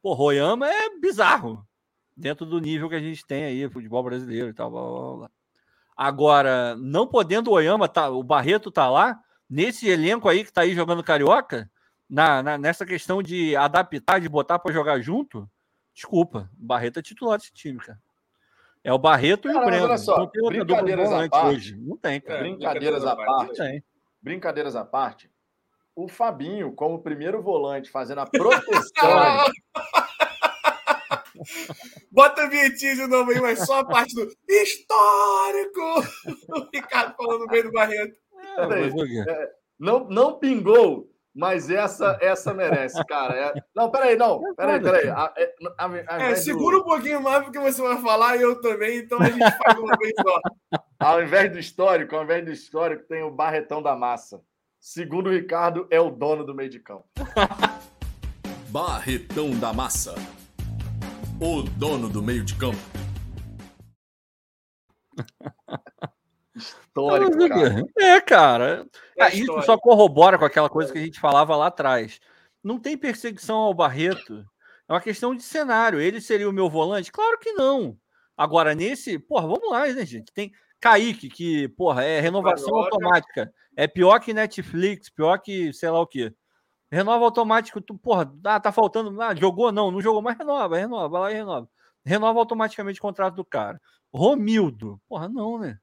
Pô, 0.00 0.14
Royama 0.14 0.70
é 0.70 0.96
bizarro. 1.00 1.66
Dentro 2.16 2.46
do 2.46 2.60
nível 2.60 2.88
que 2.88 2.94
a 2.94 3.00
gente 3.00 3.26
tem 3.26 3.42
aí, 3.44 3.68
futebol 3.68 4.04
brasileiro 4.04 4.50
e 4.50 4.54
tal. 4.54 4.70
Blá, 4.70 4.82
blá, 4.82 5.16
blá. 5.16 5.30
Agora, 5.96 6.76
não 6.76 7.08
podendo 7.08 7.50
o 7.50 7.54
Oyama, 7.54 7.88
tá, 7.88 8.08
o 8.08 8.22
Barreto 8.22 8.70
tá 8.70 8.88
lá, 8.88 9.18
nesse 9.50 9.88
elenco 9.88 10.28
aí 10.28 10.44
que 10.44 10.52
tá 10.52 10.60
aí 10.60 10.76
jogando 10.76 11.02
Carioca, 11.02 11.68
na, 12.08 12.40
na 12.40 12.56
nessa 12.56 12.86
questão 12.86 13.20
de 13.20 13.56
adaptar, 13.56 14.20
de 14.20 14.28
botar 14.28 14.60
para 14.60 14.72
jogar 14.72 15.00
junto, 15.00 15.50
desculpa, 15.92 16.48
Barreto 16.52 17.00
é 17.00 17.02
titular 17.02 17.36
desse 17.36 17.52
time, 17.52 17.80
cara. 17.80 18.00
É 18.84 18.92
o 18.92 18.98
Barreto 18.98 19.48
cara, 19.48 19.58
e 19.58 19.62
o 19.62 19.64
Breno. 19.64 19.84
Olha 19.86 19.98
só, 19.98 20.18
não 20.18 20.26
tem 20.26 20.44
brincadeiras 20.44 21.10
à 21.10 21.28
parte, 21.28 21.46
hoje. 21.46 21.76
Não 21.76 21.96
tem, 21.96 22.20
cara. 22.20 22.38
É, 22.38 22.42
brincadeiras 22.42 23.04
à 23.04 23.16
parte. 23.16 23.84
Brincadeiras 24.22 24.76
à 24.76 24.84
parte 24.84 25.34
o 25.96 26.08
Fabinho, 26.08 26.72
como 26.72 27.02
primeiro 27.02 27.40
volante, 27.40 27.90
fazendo 27.90 28.20
a 28.20 28.26
proteção. 28.26 29.44
Bota 32.10 32.44
a 32.44 32.48
vinhetinha 32.48 32.94
de 32.94 33.06
novo 33.06 33.30
aí, 33.30 33.40
mas 33.40 33.64
só 33.64 33.80
a 33.80 33.84
parte 33.84 34.14
do 34.14 34.28
histórico. 34.48 35.80
O 36.54 36.68
Ricardo 36.72 37.14
falando 37.16 37.40
no 37.40 37.46
meio 37.46 37.64
do 37.64 37.72
Barreto. 37.72 38.16
É, 38.56 39.30
é, 39.30 39.50
não, 39.78 40.08
não 40.08 40.38
pingou, 40.38 41.10
mas 41.34 41.68
essa 41.68 42.16
essa 42.22 42.54
merece, 42.54 43.04
cara. 43.06 43.34
É... 43.34 43.62
Não, 43.74 43.90
peraí, 43.90 44.16
não. 44.16 44.40
Peraí, 44.54 44.80
peraí. 44.80 45.08
A, 45.08 45.32
é, 45.36 45.54
a, 45.76 45.86
a, 45.86 46.22
é, 46.30 46.34
segura 46.36 46.76
do... 46.76 46.82
um 46.82 46.84
pouquinho 46.84 47.22
mais, 47.22 47.42
porque 47.42 47.58
você 47.58 47.82
vai 47.82 48.00
falar 48.00 48.36
e 48.36 48.42
eu 48.42 48.60
também, 48.60 48.98
então 48.98 49.20
a 49.20 49.24
gente 49.24 49.56
faz 49.56 49.78
uma 49.78 49.96
vez 49.98 50.12
só. 50.20 50.40
Ao 51.00 51.22
invés 51.22 51.52
do 51.52 51.58
histórico, 51.58 52.16
ao 52.16 52.22
invés 52.22 52.42
do 52.42 52.50
histórico, 52.50 53.04
tem 53.06 53.22
o 53.22 53.30
Barretão 53.30 53.82
da 53.82 53.94
Massa. 53.94 54.40
Segundo 54.80 55.26
o 55.28 55.32
Ricardo, 55.32 55.86
é 55.90 56.00
o 56.00 56.10
dono 56.10 56.44
do 56.44 56.54
meio 56.54 56.70
de 56.70 56.78
campo. 56.78 57.04
Barretão 58.70 59.50
da 59.50 59.70
Massa. 59.72 60.14
O 61.38 61.62
dono 61.62 62.08
do 62.08 62.22
meio 62.22 62.42
de 62.42 62.54
campo. 62.54 63.03
Histórico, 66.94 67.48
cara. 67.48 67.84
É, 67.98 68.20
cara. 68.20 68.86
É 69.18 69.24
ah, 69.24 69.28
isso 69.34 69.62
só 69.62 69.76
corrobora 69.76 70.38
com 70.38 70.44
aquela 70.44 70.68
coisa 70.70 70.92
que 70.92 70.98
a 70.98 71.02
gente 71.02 71.18
falava 71.18 71.56
lá 71.56 71.66
atrás. 71.66 72.20
Não 72.62 72.78
tem 72.78 72.96
perseguição 72.96 73.56
ao 73.56 73.74
Barreto. 73.74 74.44
É 74.88 74.92
uma 74.92 75.00
questão 75.00 75.34
de 75.34 75.42
cenário. 75.42 76.00
Ele 76.00 76.20
seria 76.20 76.48
o 76.48 76.52
meu 76.52 76.70
volante? 76.70 77.10
Claro 77.10 77.36
que 77.40 77.52
não. 77.52 77.98
Agora, 78.36 78.74
nesse. 78.76 79.18
Porra, 79.18 79.48
vamos 79.48 79.68
lá, 79.68 79.88
né, 79.88 80.06
gente? 80.06 80.32
Tem 80.32 80.52
Kaique, 80.80 81.28
que, 81.28 81.68
porra, 81.68 82.04
é 82.04 82.20
renovação 82.20 82.76
automática. 82.76 83.52
É 83.76 83.88
pior 83.88 84.20
que 84.20 84.32
Netflix, 84.32 85.10
pior 85.10 85.38
que 85.38 85.72
sei 85.72 85.90
lá 85.90 86.00
o 86.00 86.06
quê. 86.06 86.32
Renova 86.92 87.24
automático, 87.24 87.80
tu, 87.80 87.98
porra, 87.98 88.32
ah, 88.44 88.60
tá 88.60 88.70
faltando. 88.70 89.20
Ah, 89.20 89.34
jogou? 89.34 89.72
Não, 89.72 89.90
não 89.90 90.00
jogou, 90.00 90.22
mas 90.22 90.38
renova, 90.38 90.76
renova, 90.76 91.08
vai 91.08 91.20
lá 91.20 91.32
e 91.32 91.34
renova. 91.34 91.68
Renova 92.04 92.38
automaticamente 92.38 93.00
o 93.00 93.02
contrato 93.02 93.34
do 93.34 93.44
cara. 93.44 93.80
Romildo, 94.12 95.00
porra, 95.08 95.28
não, 95.28 95.58
né? 95.58 95.78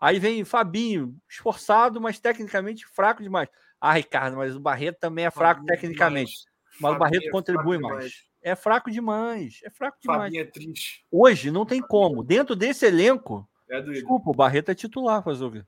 Aí 0.00 0.18
vem 0.18 0.44
Fabinho, 0.44 1.16
esforçado, 1.28 2.00
mas 2.00 2.20
tecnicamente 2.20 2.86
fraco 2.86 3.22
demais. 3.22 3.48
Ah, 3.80 3.94
Ricardo, 3.94 4.36
mas 4.36 4.54
o 4.54 4.60
Barreto 4.60 4.98
também 4.98 5.24
é 5.26 5.30
fraco 5.30 5.60
Fabinho 5.60 5.66
tecnicamente. 5.66 6.32
Demais. 6.32 6.46
Mas 6.72 6.80
Fabinho 6.80 6.96
o 6.96 6.98
Barreto 6.98 7.26
é 7.26 7.30
contribui 7.30 7.78
mais. 7.78 7.94
Demais. 7.94 8.28
É 8.40 8.54
fraco 8.54 8.90
demais. 8.90 9.60
É 9.64 9.70
fraco 9.70 9.98
demais. 10.00 10.22
Fabinho 10.22 10.42
é 10.42 10.44
triste. 10.44 11.04
Hoje 11.10 11.50
não 11.50 11.66
tem 11.66 11.80
como. 11.80 12.22
Dentro 12.22 12.54
desse 12.54 12.86
elenco, 12.86 13.48
é 13.68 13.80
desculpa, 13.80 14.30
o 14.30 14.34
Barreto 14.34 14.70
é 14.70 14.74
titular, 14.74 15.22
quê? 15.22 15.64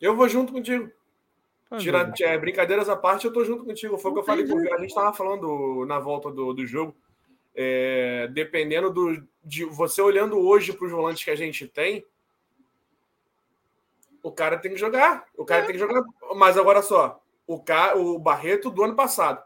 Eu 0.00 0.16
vou 0.16 0.28
junto 0.28 0.52
contigo. 0.52 0.90
Tira, 1.78 2.12
é, 2.20 2.38
brincadeiras 2.38 2.88
à 2.88 2.96
parte, 2.96 3.24
eu 3.24 3.32
tô 3.32 3.44
junto 3.44 3.64
contigo. 3.64 3.96
Foi 3.96 4.10
o 4.10 4.14
que 4.14 4.20
eu 4.20 4.24
falei 4.24 4.46
com 4.46 4.54
o 4.54 4.74
A 4.74 4.80
gente 4.80 4.94
tava 4.94 5.12
falando 5.14 5.86
na 5.86 5.98
volta 5.98 6.30
do, 6.30 6.52
do 6.52 6.66
jogo. 6.66 6.94
É, 7.54 8.28
dependendo 8.32 8.90
do. 8.90 9.26
De, 9.42 9.64
você 9.64 10.02
olhando 10.02 10.38
hoje 10.38 10.72
para 10.72 10.86
os 10.86 10.92
volantes 10.92 11.24
que 11.24 11.30
a 11.30 11.36
gente 11.36 11.66
tem, 11.66 12.04
o 14.22 14.30
cara 14.30 14.58
tem 14.58 14.72
que 14.72 14.78
jogar. 14.78 15.24
O 15.36 15.44
cara 15.44 15.62
é. 15.62 15.64
tem 15.64 15.74
que 15.74 15.78
jogar. 15.78 16.02
Mas 16.36 16.56
agora 16.56 16.82
só, 16.82 17.20
o, 17.46 17.58
cara, 17.58 17.98
o 17.98 18.18
Barreto 18.18 18.70
do 18.70 18.84
ano 18.84 18.94
passado. 18.94 19.42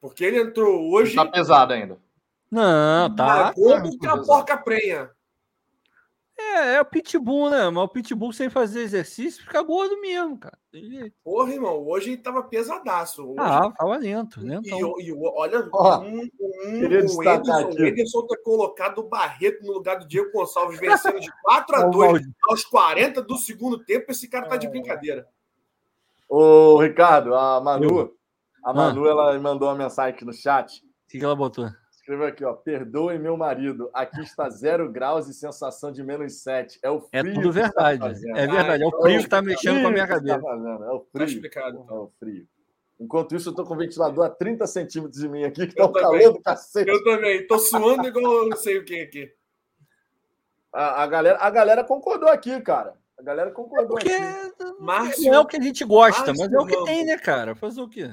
Porque 0.00 0.24
ele 0.24 0.40
entrou 0.40 0.92
hoje. 0.92 1.14
Tá 1.14 1.26
pesado 1.26 1.72
ainda. 1.72 1.98
Não, 2.50 3.14
tá. 3.14 3.52
Como 3.54 3.98
que 3.98 4.06
a 4.06 4.16
porca 4.16 4.56
prenha. 4.56 5.10
É, 6.58 6.74
é 6.74 6.80
o 6.80 6.84
pitbull, 6.84 7.50
né? 7.50 7.68
Mas 7.70 7.84
o 7.84 7.88
pitbull 7.88 8.32
sem 8.32 8.50
fazer 8.50 8.80
exercício 8.80 9.44
fica 9.44 9.62
gordo 9.62 10.00
mesmo, 10.00 10.38
cara. 10.38 10.58
Porra, 11.24 11.52
irmão, 11.52 11.86
hoje 11.86 12.10
ele 12.10 12.22
tava 12.22 12.42
pesadaço. 12.42 13.24
Hoje... 13.24 13.36
Ah, 13.38 13.70
tava 13.70 13.96
lento, 13.96 14.44
né? 14.44 14.60
E, 14.64 14.70
e, 14.70 15.12
olha, 15.12 15.68
oh, 15.72 15.98
um, 15.98 16.20
um, 16.20 16.28
o, 16.38 16.84
Ederson, 16.84 17.20
o 17.20 17.84
Ederson 17.84 18.26
ter 18.26 18.42
colocado 18.42 18.98
o 18.98 19.08
Barreto 19.08 19.64
no 19.64 19.72
lugar 19.72 19.98
do 19.98 20.06
Diego 20.06 20.30
Gonçalves, 20.32 20.78
vencendo 20.78 21.20
de 21.20 21.30
4 21.42 21.76
a 21.76 21.84
2 21.84 22.22
aos 22.48 22.64
40 22.64 23.22
do 23.22 23.36
segundo 23.36 23.78
tempo. 23.84 24.10
Esse 24.10 24.28
cara 24.28 24.48
tá 24.48 24.56
de 24.56 24.66
é. 24.66 24.70
brincadeira. 24.70 25.26
Ô, 26.28 26.78
Ricardo, 26.78 27.34
a 27.34 27.60
Manu, 27.60 28.12
a 28.62 28.74
Manu, 28.74 29.06
ah. 29.06 29.10
ela 29.10 29.38
mandou 29.38 29.68
uma 29.68 29.74
mensagem 29.74 30.14
aqui 30.14 30.24
no 30.24 30.32
chat. 30.32 30.80
O 30.80 31.10
que, 31.10 31.18
que 31.18 31.24
ela 31.24 31.34
botou? 31.34 31.70
Escreveu 32.08 32.26
aqui, 32.26 32.42
ó. 32.42 32.54
Perdoe 32.54 33.18
meu 33.18 33.36
marido. 33.36 33.90
Aqui 33.92 34.22
está 34.22 34.48
zero 34.48 34.90
graus 34.90 35.28
e 35.28 35.34
sensação 35.34 35.92
de 35.92 36.02
menos 36.02 36.40
sete. 36.42 36.78
É 36.82 36.88
o 36.90 37.00
frio. 37.02 37.10
É 37.12 37.22
tudo 37.34 37.52
que 37.52 37.58
está 37.58 37.90
verdade. 37.90 38.30
É 38.30 38.46
verdade. 38.46 38.82
É 38.82 38.86
o 38.86 38.90
frio 39.02 39.18
que 39.18 39.24
está 39.24 39.42
mexendo 39.42 39.82
com 39.82 39.88
a 39.88 39.90
minha 39.90 40.04
está 40.04 40.14
cabeça. 40.14 40.36
É 40.38 40.90
o 40.90 41.00
Tá 41.00 41.06
frio. 41.12 41.24
explicado, 41.26 41.76
É 41.76 41.80
então. 41.82 41.96
o 42.04 42.12
frio. 42.18 42.48
Enquanto 42.98 43.36
isso, 43.36 43.50
eu 43.50 43.54
tô 43.54 43.62
com 43.62 43.74
o 43.74 43.76
ventilador 43.76 44.24
a 44.24 44.30
30 44.30 44.66
centímetros 44.66 45.20
de 45.20 45.28
mim 45.28 45.44
aqui, 45.44 45.66
que 45.66 45.74
tá 45.74 45.82
Eu 45.82 45.88
um 45.88 45.92
calor 45.92 46.32
do 46.32 46.40
cacete. 46.40 46.88
Eu 46.90 47.04
também. 47.04 47.46
Tô 47.46 47.58
suando 47.58 48.08
igual 48.08 48.24
eu 48.44 48.48
não 48.48 48.56
sei 48.56 48.78
o 48.78 48.84
que 48.86 49.02
aqui. 49.02 49.30
A, 50.72 51.02
a 51.02 51.06
galera, 51.06 51.38
a 51.42 51.50
galera 51.50 51.84
concordou 51.84 52.30
aqui, 52.30 52.58
cara. 52.62 52.94
A 53.18 53.22
galera 53.22 53.50
concordou 53.50 53.98
Porque 53.98 54.10
aqui. 54.14 54.80
Márcio, 54.80 55.24
não 55.30 55.34
é 55.34 55.40
o 55.40 55.46
que 55.46 55.58
a 55.58 55.60
gente 55.60 55.84
gosta, 55.84 56.32
Márcio 56.32 56.36
mas 56.38 56.52
é 56.54 56.58
o 56.58 56.66
que 56.66 56.72
Ramos. 56.74 56.88
tem, 56.88 57.04
né, 57.04 57.18
cara? 57.18 57.54
Fazer 57.54 57.82
o 57.82 57.88
quê? 57.88 58.10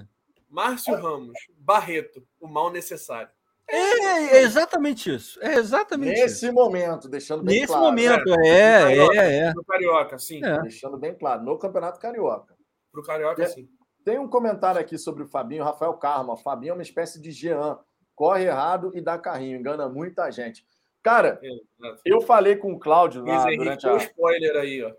Márcio 0.50 0.94
Ramos, 0.96 1.38
Barreto, 1.58 2.22
o 2.42 2.48
mal 2.48 2.70
necessário. 2.70 3.30
É, 3.68 4.38
é 4.38 4.42
exatamente 4.42 5.14
isso. 5.14 5.42
É 5.42 5.56
exatamente 5.56 6.14
isso. 6.14 6.22
Nesse 6.24 6.52
momento, 6.52 7.10
deixando 7.10 7.44
bem 7.44 7.56
Nesse 7.62 7.68
claro. 7.68 7.84
momento, 7.86 8.26
né? 8.30 8.48
é, 8.48 8.82
Carioca. 8.84 9.16
é, 9.22 9.38
é. 9.40 9.54
Pro 9.54 9.66
Carioca, 9.66 10.20
sim. 10.20 10.46
É. 10.46 10.62
Deixando 10.62 10.98
bem 10.98 11.16
claro, 11.16 11.44
no 11.44 11.58
Campeonato 11.58 12.00
Carioca. 12.00 12.56
Pro 12.92 13.04
Carioca, 13.04 13.44
É. 13.44 13.48
sim. 13.48 13.68
Tem 14.04 14.20
um 14.20 14.28
comentário 14.28 14.80
aqui 14.80 15.00
sobre 15.00 15.24
o 15.24 15.28
Fabinho, 15.28 15.64
Rafael 15.64 15.94
Karma. 15.96 16.34
O 16.34 16.38
Fabinho 16.38 16.72
é 16.72 16.74
uma 16.76 16.84
espécie 16.84 17.20
de 17.20 17.32
Jean. 17.32 17.80
Corre 18.14 18.46
errado 18.46 18.92
e 18.94 19.02
dá 19.02 19.18
carrinho, 19.18 19.60
engana 19.60 19.90
muita 19.90 20.30
gente. 20.32 20.64
Cara, 21.02 21.40
Exato. 21.42 22.02
eu 22.06 22.22
falei 22.22 22.56
com 22.56 22.72
o 22.74 22.80
Cláudio 22.80 23.22
Luiz 23.22 23.36
lá 23.36 23.48
Henrique, 23.48 23.64
durante 23.64 23.88
um 23.88 23.96
a, 23.96 23.98
spoiler 23.98 24.56
aí, 24.58 24.84
ó. 24.84 24.92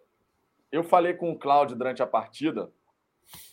eu 0.71 0.83
falei 0.85 1.15
com 1.15 1.31
o 1.31 1.39
Cláudio 1.39 1.77
durante 1.77 2.03
a 2.03 2.07
partida 2.07 2.71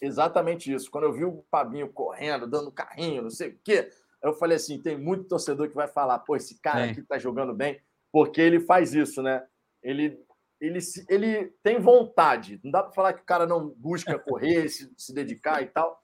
exatamente 0.02 0.72
isso. 0.73 0.90
Quando 0.91 1.06
eu 1.06 1.14
vi 1.14 1.23
o 1.26 1.44
Fabinho 1.49 1.90
correndo, 1.91 2.45
dando 2.48 2.72
carrinho, 2.72 3.23
não 3.23 3.30
sei 3.30 3.49
o 3.49 3.60
quê, 3.64 3.90
eu 4.23 4.33
falei 4.33 4.55
assim: 4.55 4.81
tem 4.81 4.97
muito 4.97 5.27
torcedor 5.27 5.67
que 5.67 5.75
vai 5.75 5.87
falar, 5.87 6.19
pô, 6.19 6.35
esse 6.35 6.59
cara 6.61 6.83
Tem. 6.83 6.91
aqui 6.91 7.01
tá 7.03 7.19
jogando 7.19 7.53
bem, 7.53 7.79
porque 8.11 8.41
ele 8.41 8.61
faz 8.61 8.93
isso, 8.93 9.21
né? 9.21 9.45
Ele, 9.83 10.17
ele, 10.61 10.79
ele 11.09 11.53
tem 11.61 11.79
vontade. 11.79 12.59
Não 12.63 12.71
dá 12.71 12.81
para 12.81 12.93
falar 12.93 13.13
que 13.13 13.21
o 13.21 13.25
cara 13.25 13.45
não 13.45 13.69
busca 13.69 14.17
correr, 14.17 14.67
se, 14.69 14.91
se 14.97 15.13
dedicar 15.13 15.61
e 15.61 15.67
tal, 15.67 16.01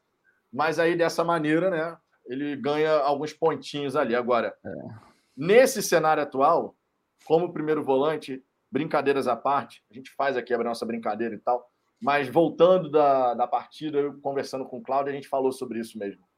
mas 0.52 0.78
aí 0.78 0.98
dessa 0.98 1.24
maneira, 1.24 1.70
né? 1.70 1.98
Ele 2.26 2.56
ganha 2.58 2.92
alguns 2.92 3.34
pontinhos 3.34 3.96
ali. 3.96 4.14
Agora, 4.14 4.56
nesse 5.36 5.82
cenário 5.82 6.22
atual, 6.22 6.76
como 7.26 7.54
primeiro 7.54 7.84
volante, 7.84 8.44
brincadeiras 8.72 9.28
à 9.28 9.36
parte, 9.36 9.84
a 9.90 9.96
gente 9.96 10.12
faz 10.12 10.38
aqui 10.38 10.54
a 10.54 10.58
nossa 10.60 10.86
brincadeira 10.86 11.34
e 11.34 11.40
tal, 11.40 11.68
mas 12.00 12.28
voltando 12.28 12.90
da, 12.92 13.34
da 13.34 13.48
partida, 13.48 13.98
eu 13.98 14.20
conversando 14.22 14.64
com 14.66 14.78
o 14.78 14.82
Cláudio, 14.82 15.12
a 15.12 15.16
gente 15.16 15.28
falou 15.28 15.52
sobre 15.52 15.80
isso 15.80 15.98
mesmo. 15.98 16.29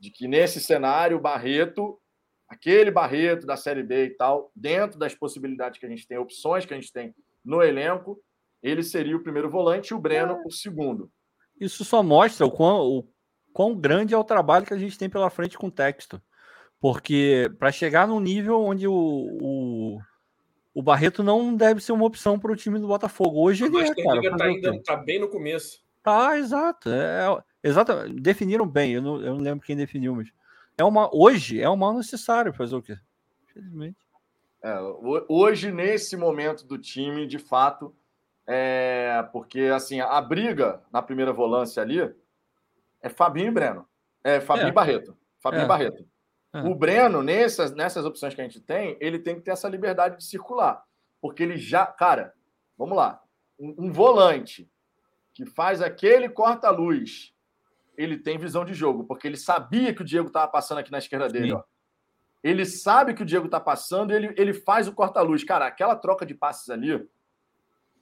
De 0.00 0.10
que 0.10 0.26
nesse 0.26 0.60
cenário, 0.60 1.18
o 1.18 1.20
Barreto, 1.20 2.00
aquele 2.48 2.90
Barreto 2.90 3.46
da 3.46 3.56
Série 3.56 3.82
B 3.82 4.06
e 4.06 4.10
tal, 4.10 4.50
dentro 4.56 4.98
das 4.98 5.14
possibilidades 5.14 5.78
que 5.78 5.86
a 5.86 5.88
gente 5.88 6.06
tem, 6.06 6.18
opções 6.18 6.64
que 6.64 6.74
a 6.74 6.76
gente 6.80 6.92
tem 6.92 7.14
no 7.44 7.62
elenco, 7.62 8.18
ele 8.62 8.82
seria 8.82 9.16
o 9.16 9.22
primeiro 9.22 9.50
volante 9.50 9.88
e 9.88 9.94
o 9.94 10.00
Breno 10.00 10.42
o 10.44 10.50
segundo. 10.50 11.10
Isso 11.60 11.84
só 11.84 12.02
mostra 12.02 12.46
o 12.46 12.50
quão, 12.50 12.80
o 12.80 13.08
quão 13.52 13.74
grande 13.74 14.14
é 14.14 14.18
o 14.18 14.24
trabalho 14.24 14.66
que 14.66 14.74
a 14.74 14.78
gente 14.78 14.98
tem 14.98 15.08
pela 15.08 15.30
frente 15.30 15.58
com 15.58 15.66
o 15.66 15.70
texto. 15.70 16.20
Porque 16.80 17.50
para 17.58 17.70
chegar 17.70 18.08
num 18.08 18.20
nível 18.20 18.58
onde 18.62 18.88
o, 18.88 18.94
o, 18.94 19.98
o 20.74 20.82
Barreto 20.82 21.22
não 21.22 21.54
deve 21.54 21.82
ser 21.82 21.92
uma 21.92 22.06
opção 22.06 22.38
para 22.38 22.50
o 22.50 22.56
time 22.56 22.78
do 22.78 22.88
Botafogo. 22.88 23.42
Hoje 23.42 23.64
ele 23.64 23.72
Mas 23.72 23.90
é, 23.90 24.02
cara. 24.02 24.36
tá, 24.36 24.44
ainda 24.44 24.82
tá 24.82 24.96
bem 24.96 25.18
no 25.18 25.28
começo. 25.28 25.78
Tá, 26.02 26.38
exato. 26.38 26.88
É, 26.88 27.26
exato. 27.62 28.08
Definiram 28.14 28.66
bem. 28.66 28.92
Eu 28.92 29.02
não, 29.02 29.20
eu 29.22 29.34
não 29.34 29.40
lembro 29.42 29.64
quem 29.64 29.76
definiu, 29.76 30.14
mas 30.14 30.32
é 30.78 30.84
uma, 30.84 31.08
hoje 31.14 31.60
é 31.60 31.68
um 31.68 31.76
mal 31.76 31.94
necessário 31.94 32.52
fazer 32.52 32.76
o 32.76 32.82
quê? 32.82 32.96
Infelizmente. 33.44 33.98
É, 34.62 34.78
ho- 34.80 35.24
hoje, 35.28 35.70
nesse 35.72 36.16
momento 36.16 36.66
do 36.66 36.76
time, 36.78 37.26
de 37.26 37.38
fato, 37.38 37.94
é 38.46 39.26
porque 39.32 39.60
assim, 39.74 40.00
a 40.00 40.20
briga 40.20 40.82
na 40.92 41.00
primeira 41.02 41.32
volância 41.32 41.82
ali 41.82 42.00
é 43.02 43.08
Fabinho 43.08 43.48
e 43.48 43.50
Breno. 43.50 43.86
É 44.22 44.40
Fabinho 44.40 44.66
É. 44.66 44.70
e 44.70 44.72
Barreto. 44.72 45.16
Fabinho 45.40 45.62
É. 45.62 45.64
e 45.64 45.68
Barreto. 45.68 46.06
É. 46.52 46.60
O 46.62 46.74
Breno, 46.74 47.22
nessas, 47.22 47.72
nessas 47.72 48.04
opções 48.04 48.34
que 48.34 48.40
a 48.40 48.44
gente 48.44 48.60
tem, 48.60 48.96
ele 49.00 49.18
tem 49.18 49.36
que 49.36 49.42
ter 49.42 49.52
essa 49.52 49.68
liberdade 49.68 50.16
de 50.18 50.24
circular. 50.24 50.82
Porque 51.20 51.42
ele 51.42 51.56
já. 51.56 51.86
Cara, 51.86 52.34
vamos 52.76 52.96
lá. 52.96 53.22
Um, 53.58 53.86
um 53.86 53.92
volante 53.92 54.68
que 55.32 55.46
faz 55.46 55.80
aquele 55.80 56.28
corta-luz, 56.28 57.32
ele 58.02 58.18
tem 58.18 58.38
visão 58.38 58.64
de 58.64 58.72
jogo, 58.72 59.04
porque 59.04 59.26
ele 59.26 59.36
sabia 59.36 59.94
que 59.94 60.02
o 60.02 60.04
Diego 60.04 60.28
estava 60.28 60.48
passando 60.50 60.78
aqui 60.78 60.90
na 60.90 60.98
esquerda 60.98 61.28
dele. 61.28 61.54
Ele 62.42 62.64
sabe 62.64 63.12
que 63.12 63.22
o 63.22 63.26
Diego 63.26 63.44
está 63.46 63.60
passando 63.60 64.12
e 64.12 64.16
ele, 64.16 64.34
ele 64.36 64.54
faz 64.54 64.88
o 64.88 64.92
corta-luz. 64.92 65.44
Cara, 65.44 65.66
aquela 65.66 65.94
troca 65.94 66.24
de 66.24 66.34
passes 66.34 66.70
ali, 66.70 67.06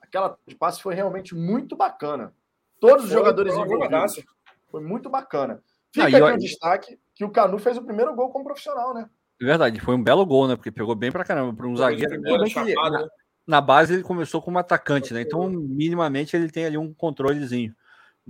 aquela 0.01 0.29
troca 0.29 0.45
de 0.47 0.55
passes 0.55 0.81
foi 0.81 0.95
realmente 0.95 1.35
muito 1.35 1.77
bacana. 1.77 2.33
Todos 2.81 3.05
os 3.05 3.11
Foi, 3.11 3.19
jogadores 3.19 3.53
foi 3.53 3.65
envolvidos. 3.65 4.25
Foi 4.70 4.81
muito 4.81 5.11
bacana. 5.11 5.55
Não, 5.55 6.07
Fica 6.07 6.11
e 6.11 6.23
aqui 6.23 6.35
o 6.35 6.39
destaque 6.39 6.99
que 7.15 7.25
o 7.25 7.31
Canu 7.31 7.59
fez 7.59 7.77
o 7.77 7.83
primeiro 7.83 8.15
gol 8.15 8.31
como 8.31 8.45
profissional, 8.45 8.95
né? 8.95 9.11
É 9.41 9.45
verdade, 9.45 9.81
foi 9.81 9.97
um 9.97 10.03
belo 10.03 10.25
gol, 10.25 10.47
né? 10.47 10.55
Porque 10.55 10.70
pegou 10.70 10.95
bem 10.95 11.11
pra 11.11 11.25
caramba. 11.25 11.53
Para 11.53 11.66
um 11.66 11.77
Foi 11.77 11.85
zagueiro. 11.85 12.23
que 12.45 12.75
na, 12.75 13.09
na 13.47 13.61
base 13.61 13.95
ele 13.95 14.03
começou 14.03 14.41
como 14.43 14.59
atacante, 14.59 15.12
né? 15.12 15.23
Então, 15.23 15.49
minimamente, 15.49 16.37
ele 16.37 16.51
tem 16.51 16.66
ali 16.66 16.77
um 16.77 16.93
controlezinho. 16.93 17.75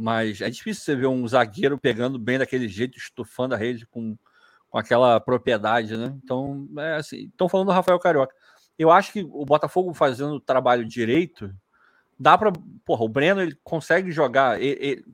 Mas 0.00 0.40
é 0.40 0.48
difícil 0.48 0.84
você 0.84 0.94
ver 0.94 1.08
um 1.08 1.26
zagueiro 1.26 1.76
pegando 1.76 2.20
bem 2.20 2.38
daquele 2.38 2.68
jeito, 2.68 2.96
estufando 2.96 3.52
a 3.54 3.58
rede 3.58 3.84
com, 3.86 4.16
com 4.70 4.78
aquela 4.78 5.18
propriedade, 5.18 5.96
né? 5.96 6.16
Então, 6.22 6.68
é 6.78 6.94
assim. 6.94 7.24
Estão 7.24 7.48
falando 7.48 7.66
do 7.66 7.72
Rafael 7.72 7.98
Carioca. 7.98 8.32
Eu 8.78 8.92
acho 8.92 9.12
que 9.12 9.22
o 9.28 9.44
Botafogo 9.44 9.92
fazendo 9.92 10.34
o 10.34 10.40
trabalho 10.40 10.84
direito, 10.86 11.52
dá 12.16 12.38
para. 12.38 12.52
Porra, 12.84 13.02
o 13.04 13.08
Breno 13.08 13.42
ele 13.42 13.58
consegue 13.64 14.12
jogar. 14.12 14.62
ele- 14.62 14.78
ele- 14.80 15.04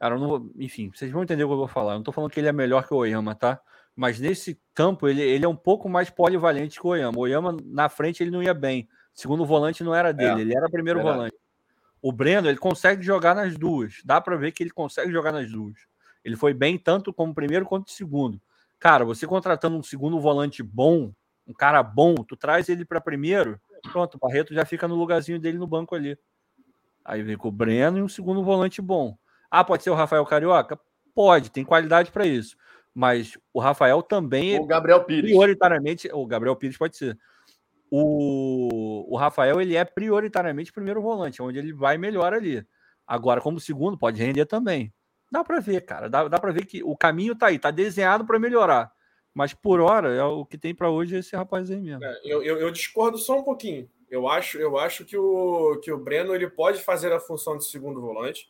Cara, 0.00 0.16
eu 0.16 0.18
não 0.20 0.28
vou. 0.28 0.50
Enfim, 0.58 0.90
vocês 0.92 1.12
vão 1.12 1.22
entender 1.22 1.44
o 1.44 1.46
que 1.46 1.52
eu 1.52 1.58
vou 1.58 1.68
falar. 1.68 1.92
Eu 1.92 1.96
não 1.98 2.02
tô 2.02 2.10
falando 2.10 2.30
que 2.32 2.40
ele 2.40 2.48
é 2.48 2.52
melhor 2.52 2.84
que 2.88 2.92
o 2.92 2.96
Oyama, 2.96 3.36
tá? 3.36 3.60
Mas 3.94 4.18
nesse 4.18 4.58
campo 4.74 5.06
ele, 5.06 5.20
ele 5.22 5.44
é 5.44 5.48
um 5.48 5.54
pouco 5.54 5.88
mais 5.88 6.10
polivalente 6.10 6.80
que 6.80 6.86
o 6.86 6.90
Oyama. 6.90 7.16
O 7.18 7.20
Oyama 7.20 7.56
na 7.64 7.88
frente 7.88 8.20
ele 8.22 8.30
não 8.32 8.42
ia 8.42 8.54
bem. 8.54 8.88
Segundo 9.14 9.44
volante 9.44 9.84
não 9.84 9.94
era 9.94 10.12
dele, 10.12 10.40
É, 10.40 10.40
ele 10.40 10.56
era 10.56 10.68
primeiro 10.68 10.98
verdade. 11.00 11.16
volante. 11.18 11.36
O 12.02 12.12
Breno 12.12 12.48
ele 12.48 12.56
consegue 12.58 13.02
jogar 13.02 13.34
nas 13.34 13.56
duas. 13.56 14.00
Dá 14.04 14.20
para 14.20 14.36
ver 14.36 14.52
que 14.52 14.62
ele 14.62 14.70
consegue 14.70 15.12
jogar 15.12 15.32
nas 15.32 15.50
duas. 15.50 15.76
Ele 16.24 16.36
foi 16.36 16.54
bem 16.54 16.78
tanto 16.78 17.12
como 17.12 17.34
primeiro 17.34 17.66
quanto 17.66 17.90
segundo. 17.90 18.40
Cara, 18.78 19.04
você 19.04 19.26
contratando 19.26 19.76
um 19.76 19.82
segundo 19.82 20.18
volante 20.20 20.62
bom, 20.62 21.12
um 21.46 21.52
cara 21.52 21.82
bom, 21.82 22.14
tu 22.14 22.36
traz 22.36 22.68
ele 22.68 22.84
para 22.84 23.00
primeiro, 23.00 23.60
pronto, 23.92 24.14
o 24.14 24.18
Barreto 24.18 24.54
já 24.54 24.64
fica 24.64 24.88
no 24.88 24.94
lugarzinho 24.94 25.38
dele 25.38 25.58
no 25.58 25.66
banco 25.66 25.94
ali. 25.94 26.16
Aí 27.04 27.22
vem 27.22 27.36
com 27.36 27.48
o 27.48 27.52
Breno 27.52 27.98
e 27.98 28.02
um 28.02 28.08
segundo 28.08 28.42
volante 28.42 28.80
bom. 28.80 29.16
Ah, 29.50 29.64
pode 29.64 29.82
ser 29.82 29.90
o 29.90 29.94
Rafael 29.94 30.24
Carioca? 30.24 30.78
Pode, 31.14 31.50
tem 31.50 31.64
qualidade 31.64 32.10
para 32.10 32.24
isso. 32.24 32.56
Mas 32.94 33.36
o 33.52 33.60
Rafael 33.60 34.02
também 34.02 34.58
O 34.58 34.66
Gabriel 34.66 35.04
Pires. 35.04 35.30
prioritariamente, 35.30 36.08
o 36.12 36.26
Gabriel 36.26 36.56
Pires 36.56 36.76
pode 36.76 36.96
ser. 36.96 37.18
O, 37.90 39.12
o 39.12 39.16
Rafael 39.16 39.60
ele 39.60 39.76
é 39.76 39.84
prioritariamente 39.84 40.72
primeiro 40.72 41.02
volante, 41.02 41.42
onde 41.42 41.58
ele 41.58 41.72
vai 41.72 41.98
melhor 41.98 42.32
ali. 42.32 42.64
Agora, 43.06 43.40
como 43.40 43.58
segundo, 43.58 43.98
pode 43.98 44.22
render 44.22 44.46
também. 44.46 44.92
Dá 45.30 45.42
para 45.42 45.60
ver, 45.60 45.80
cara. 45.82 46.08
Dá, 46.08 46.28
dá 46.28 46.38
para 46.38 46.52
ver 46.52 46.66
que 46.66 46.82
o 46.82 46.96
caminho 46.96 47.36
tá 47.36 47.46
aí, 47.46 47.58
tá 47.58 47.70
desenhado 47.70 48.24
para 48.24 48.38
melhorar. 48.38 48.92
Mas 49.34 49.54
por 49.54 49.80
hora, 49.80 50.12
é 50.14 50.22
o 50.22 50.44
que 50.44 50.58
tem 50.58 50.74
para 50.74 50.90
hoje 50.90 51.16
é 51.16 51.18
esse 51.18 51.36
rapaz 51.36 51.70
aí 51.70 51.80
mesmo. 51.80 52.04
É, 52.04 52.20
eu, 52.24 52.42
eu, 52.42 52.58
eu 52.58 52.70
discordo 52.70 53.18
só 53.18 53.38
um 53.38 53.44
pouquinho. 53.44 53.88
Eu 54.10 54.28
acho, 54.28 54.58
eu 54.58 54.76
acho 54.76 55.04
que, 55.04 55.16
o, 55.16 55.78
que 55.80 55.92
o 55.92 55.98
Breno 55.98 56.34
ele 56.34 56.50
pode 56.50 56.82
fazer 56.82 57.12
a 57.12 57.20
função 57.20 57.56
de 57.56 57.64
segundo 57.64 58.00
volante. 58.00 58.48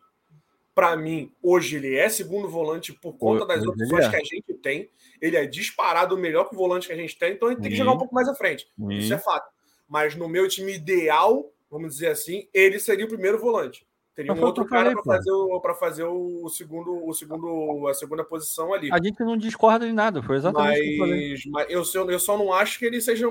Para 0.75 0.97
mim, 0.97 1.33
hoje 1.43 1.77
ele 1.77 1.97
é 1.97 2.09
segundo 2.09 2.49
volante 2.49 2.93
por 2.93 3.13
conta 3.15 3.45
das 3.45 3.59
Hoje 3.59 3.69
opções 3.71 4.05
é. 4.07 4.11
que 4.11 4.17
a 4.17 4.21
gente 4.25 4.55
tem. 4.55 4.89
Ele 5.21 5.37
é 5.37 5.45
disparado 5.47 6.15
o 6.15 6.19
melhor 6.19 6.49
que 6.49 6.55
o 6.55 6.59
volante 6.59 6.87
que 6.87 6.93
a 6.93 6.97
gente 6.97 7.19
tem, 7.19 7.33
então 7.33 7.51
ele 7.51 7.61
tem 7.61 7.71
que 7.71 7.77
jogar 7.77 7.93
um 7.93 7.99
pouco 7.99 8.15
mais 8.15 8.29
à 8.29 8.35
frente. 8.35 8.69
Isso 8.91 9.13
é 9.13 9.19
fato. 9.19 9.51
Mas 9.89 10.15
no 10.15 10.29
meu 10.29 10.49
time 10.49 10.73
ideal, 10.73 11.51
vamos 11.71 11.95
dizer 11.95 12.09
assim, 12.09 12.49
ele 12.55 12.79
seria 12.79 13.05
o 13.05 13.09
primeiro 13.09 13.39
volante. 13.39 13.85
Teria 14.15 14.33
Mas 14.33 14.43
um 14.43 14.47
outro 14.47 14.65
cara 14.67 14.93
para 14.93 15.03
fazer, 15.03 15.31
o, 15.31 15.61
fazer 15.79 16.05
o 16.05 16.49
segundo, 16.49 17.07
o 17.07 17.13
segundo, 17.13 17.89
a 17.89 17.95
segunda 17.95 18.25
posição 18.25 18.73
ali. 18.73 18.91
A 18.93 19.03
gente 19.03 19.21
não 19.21 19.37
discorda 19.37 19.87
de 19.87 19.93
nada, 19.93 20.23
foi 20.23 20.37
exatamente 20.37 20.79
o 20.81 20.83
que 20.83 20.93
eu 20.95 20.99
falei. 20.99 21.31
Mas, 21.31 21.47
mas 21.47 21.71
eu, 21.71 21.85
só- 21.85 22.05
eu 22.11 22.19
só 22.19 22.39
não 22.39 22.53
acho 22.53 22.79
que 22.79 22.85
ele 22.85 23.01
seja 23.01 23.27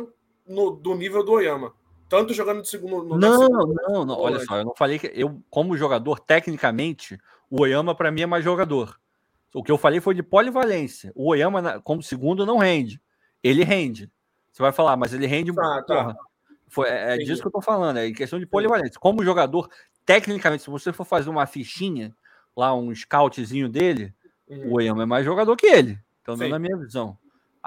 no- 0.48 0.72
do 0.72 0.96
nível 0.96 1.24
do 1.24 1.34
Oyama. 1.34 1.74
Tanto 2.10 2.34
jogando 2.34 2.62
de 2.62 2.68
segundo. 2.70 3.04
no- 3.04 3.18
Não, 3.18 3.38
segunda- 3.40 3.84
não, 3.88 4.06
não. 4.06 4.16
Olha 4.16 4.32
volante. 4.40 4.46
só, 4.46 4.58
eu 4.58 4.66
não 4.66 4.76
falei 4.76 4.98
que 5.00 5.12
eu, 5.14 5.42
como 5.50 5.78
jogador, 5.78 6.20
tecnicamente, 6.20 7.18
o 7.50 7.62
Oyama 7.62 7.94
para 7.94 8.12
mim 8.12 8.22
é 8.22 8.26
mais 8.26 8.44
jogador. 8.44 9.00
O 9.54 9.64
que 9.64 9.72
eu 9.72 9.78
falei 9.78 10.00
foi 10.02 10.14
de 10.16 10.24
polivalência. 10.24 11.12
O 11.16 11.30
Oyama, 11.30 11.80
como 11.82 12.02
segundo, 12.04 12.46
não 12.46 12.58
rende. 12.58 13.00
Ele 13.44 13.64
rende. 13.64 14.12
Você 14.52 14.62
vai 14.62 14.72
falar, 14.72 14.98
mas 14.98 15.14
ele 15.14 15.26
rende. 15.28 15.54
Tá, 15.54 15.84
tá. 15.84 15.96
porra. 16.04 16.18
Foi, 16.68 16.88
é 16.90 17.16
é 17.16 17.18
disso 17.18 17.42
que 17.42 17.48
eu 17.48 17.52
tô 17.52 17.62
falando, 17.62 17.98
é 17.98 18.08
em 18.08 18.14
questão 18.14 18.38
de 18.40 18.46
polivalência. 18.46 19.00
Como 19.00 19.24
jogador, 19.24 19.68
tecnicamente, 20.06 20.64
se 20.64 20.70
você 20.70 20.94
for 20.94 21.04
fazer 21.06 21.30
uma 21.30 21.46
fichinha, 21.48 22.14
lá 22.56 22.76
um 22.76 22.94
scoutzinho 22.94 23.68
dele, 23.70 24.14
Uhum. 24.48 24.72
o 24.72 24.74
Oyama 24.76 25.04
é 25.04 25.06
mais 25.06 25.26
jogador 25.26 25.56
que 25.56 25.66
ele. 25.68 25.98
Pelo 26.24 26.38
menos 26.38 26.52
na 26.52 26.60
minha 26.60 26.78
visão. 26.78 27.18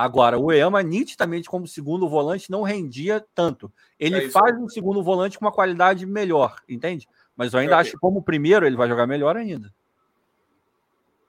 Agora, 0.02 0.36
o 0.36 0.50
Eyama, 0.50 0.82
nitidamente, 0.82 1.48
como 1.48 1.64
segundo 1.64 2.08
volante, 2.08 2.50
não 2.50 2.62
rendia 2.62 3.24
tanto. 3.36 3.72
Ele 4.00 4.26
É 4.26 4.30
faz 4.30 4.58
um 4.58 4.68
segundo 4.68 5.00
volante 5.00 5.38
com 5.38 5.44
uma 5.44 5.52
qualidade 5.52 6.04
melhor, 6.04 6.56
entende? 6.68 7.06
Mas 7.36 7.52
eu 7.54 7.60
ainda 7.60 7.76
É, 7.76 7.78
acho 7.78 7.92
que, 7.92 7.98
como 7.98 8.20
primeiro, 8.20 8.66
ele 8.66 8.74
vai 8.74 8.88
jogar 8.88 9.06
melhor 9.06 9.36
ainda. 9.36 9.72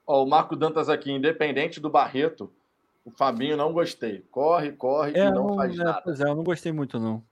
Ó, 0.04 0.24
o 0.24 0.26
Marco 0.28 0.56
Dantas 0.56 0.88
aqui, 0.88 1.12
independente 1.12 1.78
do 1.78 1.88
Barreto, 1.88 2.52
o 3.04 3.12
Fabinho 3.12 3.56
não 3.56 3.72
gostei. 3.72 4.24
Corre, 4.28 4.72
corre 4.72 5.12
É, 5.14 5.28
e 5.28 5.30
não, 5.30 5.46
não- 5.46 5.54
faz 5.56 5.78
é, 5.78 5.84
nada. 5.84 6.00
pois 6.02 6.20
é, 6.20 6.24
eu 6.28 6.34
não 6.34 6.42
gostei 6.42 6.72
muito, 6.72 6.98
não. 6.98 7.22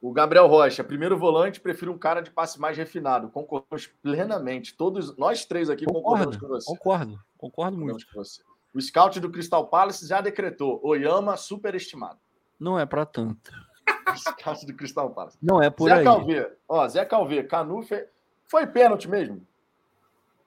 O 0.00 0.12
Gabriel 0.12 0.46
Rocha, 0.46 0.84
primeiro 0.84 1.18
volante, 1.18 1.60
prefiro 1.60 1.92
um 1.92 1.98
cara 1.98 2.20
de 2.22 2.30
passe 2.30 2.60
mais 2.60 2.76
refinado. 2.76 3.28
Concordamos 3.28 3.88
plenamente. 4.00 4.74
Todos 4.74 5.16
nós 5.18 5.44
três 5.44 5.68
aqui 5.68 5.84
concordamos 5.84 6.36
com 6.36 6.46
você. 6.46 6.66
concordo, 6.66 7.18
concordo 7.36 7.76
muito. 7.76 8.06
com 8.06 8.14
você. 8.14 8.40
O 8.74 8.80
scout 8.80 9.18
do 9.20 9.30
Crystal 9.30 9.66
Palace 9.68 10.06
já 10.06 10.20
decretou: 10.20 10.80
Oyama 10.82 11.36
superestimado. 11.36 12.18
Não 12.58 12.78
é 12.78 12.86
pra 12.86 13.04
tanto. 13.06 13.50
O 14.12 14.16
scout 14.16 14.66
do 14.66 14.74
Crystal 14.74 15.10
Palace. 15.10 15.38
Não 15.42 15.62
é 15.62 15.70
por 15.70 15.88
Zé 15.88 15.94
aí. 15.96 16.04
Calvê, 16.04 16.52
ó, 16.68 16.86
Zé 16.88 17.04
Calvê, 17.04 17.42
Canu 17.42 17.82
fe... 17.82 18.06
foi 18.46 18.66
pênalti 18.66 19.08
mesmo. 19.08 19.46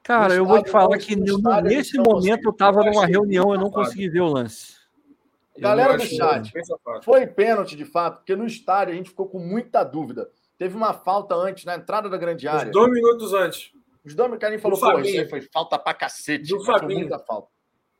Cara, 0.04 0.30
No 0.30 0.34
eu 0.36 0.45
vou 0.45 0.58
te 0.62 0.66
estádio, 0.68 0.72
falar 0.72 0.98
que 0.98 1.14
estádio, 1.14 1.38
no- 1.40 1.50
a 1.52 1.56
gente 1.62 1.76
nesse 1.76 1.98
não 1.98 2.04
momento 2.04 2.44
eu 2.45 2.54
tava 2.54 2.82
Eu 2.82 2.91
numa 2.91 3.06
reunião, 3.06 3.54
eu 3.54 3.60
não 3.60 3.72
consegui 3.72 4.10
ver 4.10 4.20
o 4.22 4.28
lance. 4.28 4.76
Galera 5.58 5.98
do 5.98 6.06
chat. 6.06 6.52
Foi 7.04 7.26
pênalti 7.28 7.76
de 7.76 7.86
fato, 7.86 8.18
porque 8.18 8.36
no 8.36 8.45
estádio 8.45 8.94
a 8.94 8.98
gente 8.98 9.10
ficou 9.12 9.28
com 9.28 9.40
muita 9.40 9.84
dúvida. 9.84 10.30
Teve 10.58 10.76
uma 10.76 10.94
falta 10.94 11.36
antes, 11.36 11.64
na 11.66 11.76
entrada 11.76 12.10
da 12.10 12.18
grande 12.18 12.48
área. 12.48 12.72
dois 12.72 12.91
minutos 12.91 13.34
antes. 13.34 13.72
Os 14.06 14.14
dois 14.14 14.38
Carinho 14.40 14.60
falou, 14.60 14.78
Do 14.78 14.82
pô, 14.82 14.88
isso 14.91 14.98
Fabinho. 14.98 15.22
aí 15.22 15.30
foi 15.30 15.41
falta 15.41 15.80
pra 15.80 15.94
cacete. 15.94 16.50
Do 16.50 16.58
mas 16.58 16.66
foi 16.66 16.80
Fabinho. 16.80 17.00
muita 17.02 17.20
falta. 17.20 17.48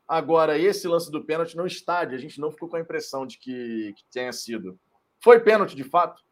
Agora, 0.06 0.58
esse 0.58 0.86
lance 0.86 1.10
do 1.10 1.24
pênalti 1.24 1.56
no 1.56 1.66
estádio, 1.66 2.16
a 2.16 2.20
gente 2.20 2.40
não 2.40 2.50
ficou 2.50 2.68
com 2.68 2.76
a 2.76 2.80
impressão 2.80 3.26
de 3.26 3.38
que, 3.38 3.94
que 3.96 4.04
tenha 4.12 4.32
sido. 4.32 4.78
Foi 5.22 5.40
pênalti, 5.40 5.74
de 5.74 5.84
fato? 5.84 6.22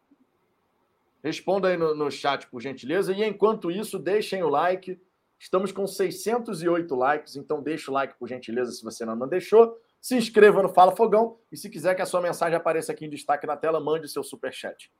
Responda 1.23 1.69
aí 1.69 1.77
no, 1.77 1.95
no 1.95 2.11
chat, 2.11 2.47
por 2.47 2.61
gentileza. 2.61 3.13
E 3.13 3.23
enquanto 3.23 3.71
isso, 3.71 3.97
deixem 3.97 4.43
o 4.43 4.49
like. 4.49 4.99
Estamos 5.39 5.71
com 5.71 5.87
608 5.87 6.95
likes, 6.95 7.35
então 7.35 7.61
deixa 7.61 7.89
o 7.89 7.93
like, 7.93 8.17
por 8.19 8.29
gentileza, 8.29 8.71
se 8.71 8.83
você 8.83 9.03
não, 9.05 9.15
não 9.15 9.27
deixou. 9.27 9.77
Se 9.99 10.15
inscreva 10.15 10.61
no 10.61 10.69
Fala 10.69 10.95
Fogão. 10.95 11.37
E 11.51 11.57
se 11.57 11.69
quiser 11.69 11.95
que 11.95 12.01
a 12.01 12.05
sua 12.05 12.21
mensagem 12.21 12.55
apareça 12.55 12.91
aqui 12.91 13.05
em 13.05 13.09
destaque 13.09 13.47
na 13.47 13.57
tela, 13.57 13.79
mande 13.79 14.07
seu 14.07 14.23
superchat. 14.23 14.91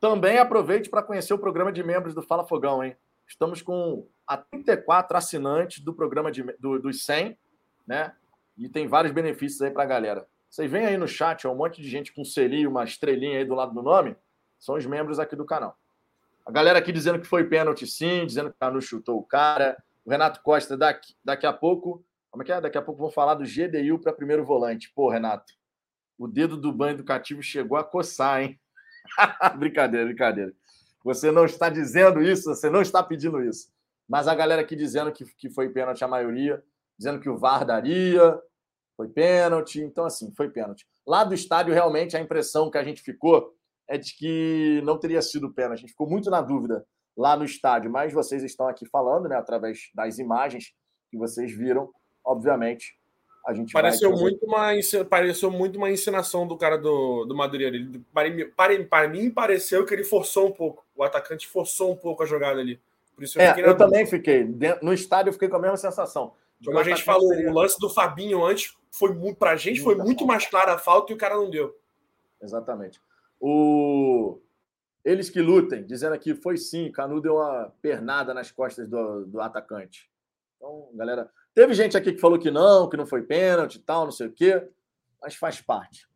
Também 0.00 0.38
aproveite 0.38 0.90
para 0.90 1.02
conhecer 1.02 1.32
o 1.32 1.38
programa 1.38 1.72
de 1.72 1.82
membros 1.82 2.14
do 2.14 2.22
Fala 2.22 2.44
Fogão, 2.46 2.84
hein? 2.84 2.96
Estamos 3.26 3.62
com 3.62 4.06
a 4.26 4.36
34 4.36 5.16
assinantes 5.16 5.82
do 5.82 5.92
programa 5.92 6.30
de, 6.30 6.42
do, 6.58 6.78
dos 6.78 7.04
100, 7.04 7.36
né? 7.88 8.12
E 8.56 8.68
tem 8.68 8.86
vários 8.86 9.12
benefícios 9.12 9.62
aí 9.62 9.70
para 9.70 9.82
a 9.82 9.86
galera. 9.86 10.26
Vocês 10.50 10.70
veem 10.70 10.86
aí 10.86 10.96
no 10.96 11.08
chat, 11.08 11.46
ó, 11.46 11.52
um 11.52 11.56
monte 11.56 11.80
de 11.80 11.88
gente 11.88 12.12
com 12.12 12.24
selinho, 12.24 12.70
uma 12.70 12.84
estrelinha 12.84 13.38
aí 13.38 13.44
do 13.44 13.54
lado 13.54 13.72
do 13.72 13.82
nome, 13.82 14.14
são 14.58 14.74
os 14.76 14.84
membros 14.84 15.18
aqui 15.18 15.34
do 15.34 15.44
canal. 15.44 15.76
A 16.44 16.50
galera 16.50 16.78
aqui 16.78 16.92
dizendo 16.92 17.18
que 17.18 17.26
foi 17.26 17.44
pênalti 17.44 17.86
sim, 17.86 18.26
dizendo 18.26 18.50
que 18.50 18.56
o 18.56 18.58
Canu 18.58 18.80
chutou 18.80 19.18
o 19.18 19.22
cara. 19.22 19.76
O 20.04 20.10
Renato 20.10 20.40
Costa, 20.42 20.76
daqui, 20.76 21.14
daqui 21.22 21.46
a 21.46 21.52
pouco. 21.52 22.02
Como 22.30 22.42
é 22.42 22.46
que 22.46 22.52
é? 22.52 22.60
Daqui 22.60 22.78
a 22.78 22.82
pouco 22.82 23.00
vão 23.00 23.10
falar 23.10 23.34
do 23.34 23.44
GDU 23.44 23.98
para 23.98 24.12
primeiro 24.12 24.44
volante. 24.44 24.90
Pô, 24.94 25.10
Renato, 25.10 25.52
o 26.18 26.26
dedo 26.26 26.56
do 26.56 26.72
banho 26.72 26.94
educativo 26.94 27.42
chegou 27.42 27.76
a 27.76 27.84
coçar, 27.84 28.42
hein? 28.42 28.58
brincadeira, 29.58 30.06
brincadeira. 30.06 30.52
Você 31.04 31.30
não 31.30 31.44
está 31.44 31.68
dizendo 31.68 32.22
isso, 32.22 32.54
você 32.54 32.70
não 32.70 32.80
está 32.80 33.02
pedindo 33.02 33.42
isso. 33.42 33.70
Mas 34.08 34.26
a 34.26 34.34
galera 34.34 34.62
aqui 34.62 34.74
dizendo 34.74 35.12
que, 35.12 35.24
que 35.36 35.50
foi 35.50 35.68
pênalti 35.68 36.02
a 36.02 36.08
maioria, 36.08 36.62
dizendo 36.98 37.20
que 37.20 37.28
o 37.30 37.38
VAR 37.38 37.64
daria, 37.64 38.38
foi 38.96 39.08
pênalti. 39.08 39.80
Então, 39.80 40.04
assim, 40.04 40.32
foi 40.36 40.50
pênalti. 40.50 40.86
Lá 41.06 41.24
do 41.24 41.32
estádio, 41.34 41.72
realmente, 41.72 42.16
a 42.16 42.20
impressão 42.20 42.70
que 42.70 42.76
a 42.78 42.84
gente 42.84 43.00
ficou 43.00 43.54
é 43.86 43.96
de 43.96 44.14
que 44.14 44.82
não 44.84 44.98
teria 44.98 45.22
sido 45.22 45.52
pênalti. 45.52 45.78
A 45.78 45.80
gente 45.82 45.90
ficou 45.92 46.08
muito 46.08 46.28
na 46.30 46.40
dúvida 46.42 46.84
lá 47.16 47.36
no 47.36 47.44
estádio, 47.44 47.90
mas 47.90 48.12
vocês 48.12 48.42
estão 48.42 48.68
aqui 48.68 48.86
falando, 48.86 49.28
né, 49.28 49.36
através 49.36 49.90
das 49.94 50.18
imagens 50.18 50.72
que 51.10 51.16
vocês 51.16 51.50
viram, 51.52 51.90
obviamente. 52.24 52.98
A 53.46 53.54
gente 53.54 53.72
Pareceu 53.72 54.10
trazer- 54.10 54.22
muito, 54.22 54.44
uma, 54.44 55.04
pareceu 55.08 55.50
muito 55.50 55.76
uma 55.78 55.90
encenação 55.90 56.46
do 56.46 56.56
cara 56.56 56.76
do, 56.76 57.24
do 57.24 57.34
Madureira. 57.34 57.76
Ele, 57.76 58.04
para, 58.12 58.28
mim- 58.30 58.84
para, 58.86 59.08
mim, 59.08 59.30
pareceu 59.30 59.86
que 59.86 59.94
ele 59.94 60.04
forçou 60.04 60.48
um 60.48 60.52
pouco. 60.52 60.84
O 60.94 61.02
atacante 61.02 61.48
forçou 61.48 61.90
um 61.92 61.96
pouco 61.96 62.22
a 62.22 62.26
jogada 62.26 62.60
ali. 62.60 62.78
Por 63.14 63.24
isso 63.24 63.38
eu 63.38 63.42
É, 63.42 63.60
eu 63.60 63.74
também 63.76 64.04
fiquei. 64.04 64.44
No 64.82 64.92
estádio 64.92 65.30
eu 65.30 65.32
fiquei 65.32 65.48
com 65.48 65.56
a 65.56 65.60
mesma 65.60 65.78
sensação. 65.78 66.34
Como 66.64 66.78
a 66.78 66.82
gente 66.82 67.02
falou, 67.02 67.32
o 67.32 67.52
lance 67.52 67.78
do 67.78 67.88
Fabinho 67.88 68.44
antes 68.44 68.76
foi 68.90 69.12
muito, 69.12 69.36
pra 69.36 69.56
gente 69.56 69.80
foi 69.80 69.94
muito 69.94 70.26
mais 70.26 70.46
clara 70.46 70.74
a 70.74 70.78
falta 70.78 71.12
e 71.12 71.14
o 71.14 71.18
cara 71.18 71.36
não 71.36 71.50
deu. 71.50 71.76
Exatamente. 72.40 73.00
O... 73.40 74.40
Eles 75.04 75.30
que 75.30 75.40
lutem, 75.40 75.84
dizendo 75.84 76.14
aqui, 76.14 76.34
foi 76.34 76.56
sim, 76.56 76.90
Canu 76.90 77.20
deu 77.20 77.36
uma 77.36 77.72
pernada 77.80 78.34
nas 78.34 78.50
costas 78.50 78.88
do, 78.88 79.24
do 79.26 79.40
atacante. 79.40 80.10
Então, 80.56 80.88
galera, 80.94 81.30
teve 81.54 81.72
gente 81.72 81.96
aqui 81.96 82.12
que 82.12 82.20
falou 82.20 82.38
que 82.38 82.50
não, 82.50 82.88
que 82.88 82.96
não 82.96 83.06
foi 83.06 83.22
pênalti 83.22 83.76
e 83.76 83.80
tal, 83.80 84.04
não 84.04 84.12
sei 84.12 84.26
o 84.26 84.32
quê, 84.32 84.68
mas 85.22 85.36
faz 85.36 85.60
parte. 85.60 86.08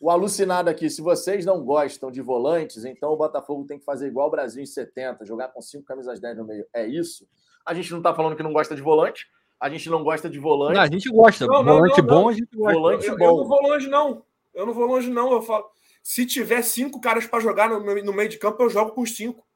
O 0.00 0.10
alucinado 0.10 0.70
aqui, 0.70 0.88
se 0.88 1.02
vocês 1.02 1.44
não 1.44 1.62
gostam 1.62 2.10
de 2.10 2.22
volantes, 2.22 2.86
então 2.86 3.10
o 3.10 3.16
Botafogo 3.16 3.66
tem 3.66 3.78
que 3.78 3.84
fazer 3.84 4.06
igual 4.06 4.28
o 4.28 4.30
Brasil 4.30 4.62
em 4.62 4.66
70, 4.66 5.26
jogar 5.26 5.48
com 5.48 5.60
cinco 5.60 5.84
camisas 5.84 6.18
10 6.18 6.38
no 6.38 6.46
meio. 6.46 6.66
É 6.72 6.86
isso? 6.86 7.28
A 7.66 7.74
gente 7.74 7.90
não 7.90 7.98
está 7.98 8.14
falando 8.14 8.34
que 8.34 8.42
não 8.42 8.54
gosta 8.54 8.74
de 8.74 8.80
volante, 8.80 9.28
a 9.60 9.68
gente 9.68 9.90
não 9.90 10.02
gosta 10.02 10.28
de 10.30 10.38
volante. 10.38 10.74
Não, 10.74 10.80
a 10.82 10.86
gente 10.86 11.10
gosta. 11.10 11.46
Não, 11.46 11.62
não, 11.62 11.74
Volante 11.74 12.00
não, 12.00 12.06
bom, 12.08 12.20
não. 12.22 12.28
a 12.28 12.32
gente 12.32 12.56
gosta. 12.56 12.74
Volante 12.74 13.06
Eu, 13.06 13.12
eu 13.12 13.18
bom. 13.18 13.36
não 13.38 13.44
vou 13.48 13.62
longe, 13.62 13.88
não. 13.88 14.24
Eu 14.54 14.66
não 14.66 14.72
vou 14.72 14.86
longe, 14.86 15.10
não. 15.10 15.30
Eu 15.32 15.42
falo, 15.42 15.70
se 16.02 16.24
tiver 16.24 16.62
cinco 16.62 17.00
caras 17.00 17.26
para 17.26 17.40
jogar 17.40 17.68
no, 17.68 17.78
no 18.02 18.12
meio 18.12 18.28
de 18.28 18.38
campo, 18.38 18.62
eu 18.62 18.70
jogo 18.70 18.92
com 18.92 19.02
os 19.02 19.14
cinco. 19.14 19.46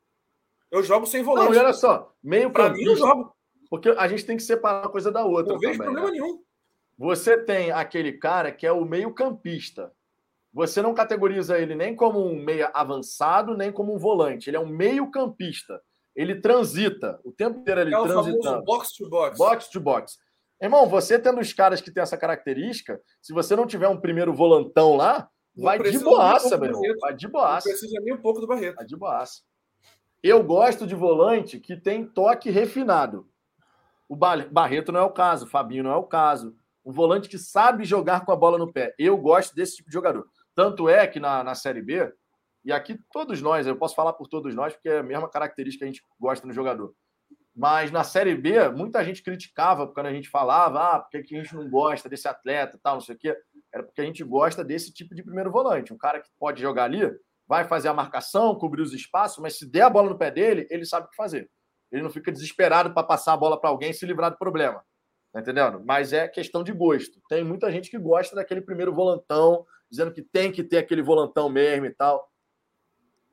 Eu 0.71 0.83
jogo 0.83 1.07
sem 1.07 1.23
Não, 1.23 1.27
volante. 1.27 1.57
olha 1.57 1.73
só, 1.73 2.13
meio 2.23 2.51
Para 2.51 2.71
mim, 2.71 2.83
eu 2.83 2.97
jogo. 2.97 3.33
porque 3.71 3.89
a 3.91 4.07
gente 4.09 4.27
tem 4.27 4.37
que 4.37 4.43
separar 4.43 4.83
uma 4.83 4.91
coisa 4.91 5.11
da 5.11 5.25
outra 5.25 5.53
Não 5.53 5.61
vejo 5.61 5.79
também. 5.79 5.93
problema 5.95 6.11
né? 6.11 6.21
nenhum. 6.21 6.43
Você 6.99 7.39
tem 7.39 7.71
aquele 7.73 8.13
cara 8.13 8.53
que 8.53 8.67
é 8.67 8.73
o 8.73 8.85
meio-campista. 8.85 9.93
Você 10.53 10.81
não 10.83 10.95
categoriza 10.95 11.59
ele 11.59 11.75
nem 11.75 11.97
como 11.97 12.25
um 12.25 12.37
meia 12.41 12.71
avançado, 12.75 13.57
nem 13.57 13.73
como 13.73 13.95
um 13.95 13.99
volante. 13.99 14.49
Ele 14.51 14.57
é 14.57 14.61
um 14.61 14.67
meio-campista. 14.69 15.81
Ele 16.15 16.35
transita. 16.41 17.21
O 17.25 17.33
tempo 17.33 17.61
inteiro 17.61 17.81
ele 17.81 17.95
É 17.95 17.99
o 17.99 18.07
transitando. 18.07 18.63
box 18.65 18.93
to 18.95 19.09
box. 19.09 19.39
Box 19.39 19.69
to 19.71 19.81
box. 19.81 20.19
Irmão, 20.63 20.89
você 20.89 21.19
tendo 21.19 21.41
os 21.41 21.53
caras 21.53 21.81
que 21.81 21.91
têm 21.91 22.03
essa 22.03 22.17
característica, 22.17 23.01
se 23.21 23.33
você 23.33 23.57
não 23.57 23.67
tiver 23.67 23.89
um 23.89 24.01
primeiro 24.01 24.33
volantão 24.33 24.95
lá, 24.97 25.29
Não 25.57 25.65
vai 25.65 25.79
de 25.79 25.99
boaça, 25.99 26.57
meu 26.57 26.67
irmão. 26.69 26.83
Vai 27.01 27.15
de 27.15 27.25
Não 27.27 27.33
boaça. 27.33 27.69
precisa 27.69 28.01
nem 28.03 28.15
um 28.15 28.21
pouco 28.23 28.41
do 28.41 28.47
Barreto. 28.47 28.77
Vai 28.77 28.87
de 28.87 28.97
boaça. 28.97 29.43
Eu 30.23 30.43
gosto 30.43 30.87
de 30.87 30.95
volante 30.95 31.59
que 31.61 31.77
tem 31.77 32.05
toque 32.07 32.49
refinado. 32.51 33.29
O 34.09 34.17
Ba- 34.17 34.47
Barreto 34.51 34.91
não 34.93 35.01
é 35.01 35.03
o 35.05 35.11
caso, 35.13 35.45
o 35.45 35.49
Fabinho 35.49 35.85
não 35.85 35.93
é 35.93 35.97
o 35.97 36.05
caso. 36.05 36.57
Um 36.85 36.93
volante 36.93 37.29
que 37.29 37.39
sabe 37.39 37.85
jogar 37.85 38.25
com 38.25 38.33
a 38.33 38.37
bola 38.37 38.57
no 38.59 38.73
pé. 38.73 38.95
Eu 38.99 39.17
gosto 39.17 39.55
desse 39.55 39.77
tipo 39.77 39.89
de 39.91 39.95
jogador. 39.95 40.27
Tanto 40.55 40.89
é 40.89 41.07
que 41.07 41.19
na, 41.21 41.43
na 41.45 41.55
Série 41.55 41.83
B, 41.83 42.13
e 42.65 42.73
aqui 42.73 42.99
todos 43.13 43.43
nós, 43.43 43.67
eu 43.67 43.77
posso 43.77 43.95
falar 43.95 44.15
por 44.15 44.29
todos 44.29 44.55
nós, 44.55 44.73
porque 44.73 44.89
é 44.89 44.99
a 44.99 45.03
mesma 45.03 45.29
característica 45.29 45.85
que 45.85 45.89
a 45.89 45.93
gente 45.93 46.03
gosta 46.19 46.47
no 46.47 46.53
jogador. 46.53 46.95
Mas 47.55 47.93
na 47.93 48.03
Série 48.03 48.35
B, 48.35 48.69
muita 48.71 49.05
gente 49.05 49.23
criticava 49.23 49.87
quando 49.87 50.07
a 50.07 50.13
gente 50.13 50.29
falava, 50.29 50.95
ah, 50.95 50.99
porque 50.99 51.23
que 51.23 51.37
a 51.37 51.43
gente 51.43 51.55
não 51.55 51.69
gosta 51.71 52.09
desse 52.09 52.27
atleta, 52.27 52.81
tal, 52.83 52.95
não 52.95 53.01
sei 53.01 53.15
o 53.15 53.19
quê. 53.19 53.37
Era 53.73 53.85
porque 53.85 54.01
a 54.01 54.05
gente 54.05 54.25
gosta 54.25 54.65
desse 54.65 54.93
tipo 54.93 55.15
de 55.15 55.23
primeiro 55.23 55.53
volante. 55.53 55.93
Um 55.93 55.99
cara 55.99 56.21
que 56.21 56.29
pode 56.39 56.61
jogar 56.61 56.85
ali, 56.85 57.09
vai 57.47 57.65
fazer 57.65 57.89
a 57.89 57.95
marcação, 57.95 58.57
cobrir 58.57 58.83
os 58.83 58.93
espaços, 58.93 59.39
mas 59.39 59.57
se 59.57 59.71
der 59.71 59.83
a 59.83 59.91
bola 59.91 60.11
no 60.11 60.19
pé 60.19 60.31
dele, 60.31 60.67
ele 60.71 60.85
sabe 60.85 61.07
o 61.07 61.11
que 61.11 61.17
fazer. 61.17 61.49
Ele 61.93 62.03
não 62.03 62.11
fica 62.11 62.33
desesperado 62.33 62.93
para 62.93 63.07
passar 63.07 63.35
a 63.35 63.37
bola 63.37 63.61
para 63.61 63.71
alguém 63.71 63.91
e 63.91 63.95
se 63.95 64.05
livrar 64.05 64.31
do 64.31 64.39
problema. 64.39 64.83
Tá 65.33 65.41
entendendo? 65.41 65.83
Mas 65.85 66.13
é 66.13 66.27
questão 66.27 66.65
de 66.65 66.73
gosto. 66.73 67.21
Tem 67.29 67.45
muita 67.45 67.71
gente 67.71 67.91
que 67.91 67.99
gosta 67.99 68.35
daquele 68.35 68.61
primeiro 68.61 68.93
volantão, 68.95 69.65
dizendo 69.91 70.13
que 70.13 70.23
tem 70.23 70.51
que 70.51 70.65
ter 70.65 70.79
aquele 70.79 71.03
volantão 71.03 71.49
mesmo 71.49 71.87
e 71.87 71.91
tal. 71.91 72.29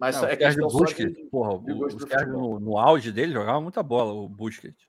Mas 0.02 0.20
Não, 0.20 0.28
é 0.28 0.34
o 0.34 0.38
questão 0.38 0.68
só 0.72 0.78
Busquets, 0.80 1.14
de- 1.16 1.24
porra, 1.26 1.60
de 1.60 1.72
o, 1.74 1.86
o 1.86 2.26
no, 2.26 2.60
no 2.60 2.78
auge 2.80 3.12
dele 3.12 3.34
jogava 3.34 3.62
muita 3.62 3.84
bola, 3.84 4.12
o 4.12 4.28
Busquets. 4.28 4.84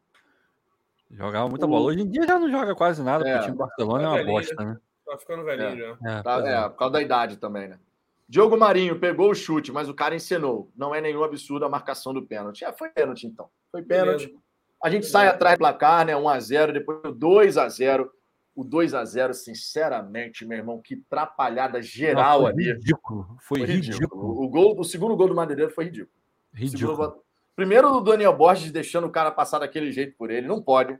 Jogava 1.10 1.50
muita 1.50 1.66
O- 1.66 1.68
bola. 1.68 1.84
Hoje 1.84 2.00
em 2.00 2.08
dia 2.08 2.26
já 2.26 2.38
não 2.38 2.50
joga 2.50 2.74
quase 2.74 3.02
nada, 3.02 3.22
porque 3.22 3.30
É. 3.36 3.38
o 3.38 3.42
time 3.42 3.52
do 3.52 3.58
Barcelona 3.58 4.00
é 4.00 4.04
Tá 4.04 4.08
uma 4.08 4.16
velhinho, 4.16 4.34
bosta, 4.34 4.64
né? 4.64 4.76
Tá 5.04 5.18
ficando 5.18 5.44
velhinho 5.44 5.76
já. 5.76 6.10
É, 6.10 6.22
Tá, 6.22 6.34
pois 6.36 6.46
é. 6.46 6.54
é, 6.56 6.68
por 6.70 6.76
causa 6.78 6.92
da 6.94 7.02
idade 7.02 7.36
também, 7.36 7.68
né? 7.68 7.78
Diogo 8.26 8.56
Marinho 8.56 8.98
pegou 8.98 9.30
o 9.30 9.34
chute, 9.34 9.70
mas 9.70 9.90
o 9.90 9.94
cara 9.94 10.14
encenou. 10.14 10.70
Não 10.74 10.94
é 10.94 11.02
nenhum 11.02 11.22
absurdo 11.22 11.66
a 11.66 11.68
marcação 11.68 12.14
do 12.14 12.22
pênalti. 12.22 12.64
É, 12.64 12.72
foi 12.72 12.88
pênalti, 12.88 13.26
então. 13.26 13.50
Foi 13.70 13.82
pênalti. 13.82 14.28
Beleza. 14.28 14.42
A 14.82 14.88
gente 14.88 15.00
Beleza. 15.02 15.12
sai 15.12 15.28
atrás 15.28 15.56
do 15.56 15.58
placar, 15.58 16.06
né? 16.06 16.14
1x0, 16.16 16.72
depois 16.72 16.98
2x0. 17.14 18.08
O 18.54 18.64
2x0, 18.64 19.32
sinceramente, 19.32 20.44
meu 20.44 20.58
irmão, 20.58 20.78
que 20.80 21.02
atrapalhada 21.06 21.80
geral 21.80 22.40
Não, 22.42 22.46
foi 22.46 22.52
ali. 22.52 22.72
ridículo. 22.72 23.26
Foi, 23.40 23.58
Foi 23.60 23.66
ridículo. 23.66 23.92
ridículo. 23.98 24.42
O, 24.44 24.48
gol, 24.48 24.78
o 24.78 24.84
segundo 24.84 25.16
gol 25.16 25.28
do 25.28 25.34
Madeireiro 25.34 25.70
foi 25.72 25.84
ridículo. 25.84 26.10
Segundo 26.54 26.70
Ridículo. 26.72 26.96
gol- 26.96 27.24
Primeiro 27.56 27.88
o 27.92 28.00
Daniel 28.00 28.34
Borges 28.36 28.70
deixando 28.70 29.06
o 29.06 29.10
cara 29.10 29.30
passar 29.30 29.58
daquele 29.58 29.90
jeito 29.92 30.16
por 30.16 30.30
ele. 30.30 30.46
Não 30.46 30.60
pode. 30.60 30.98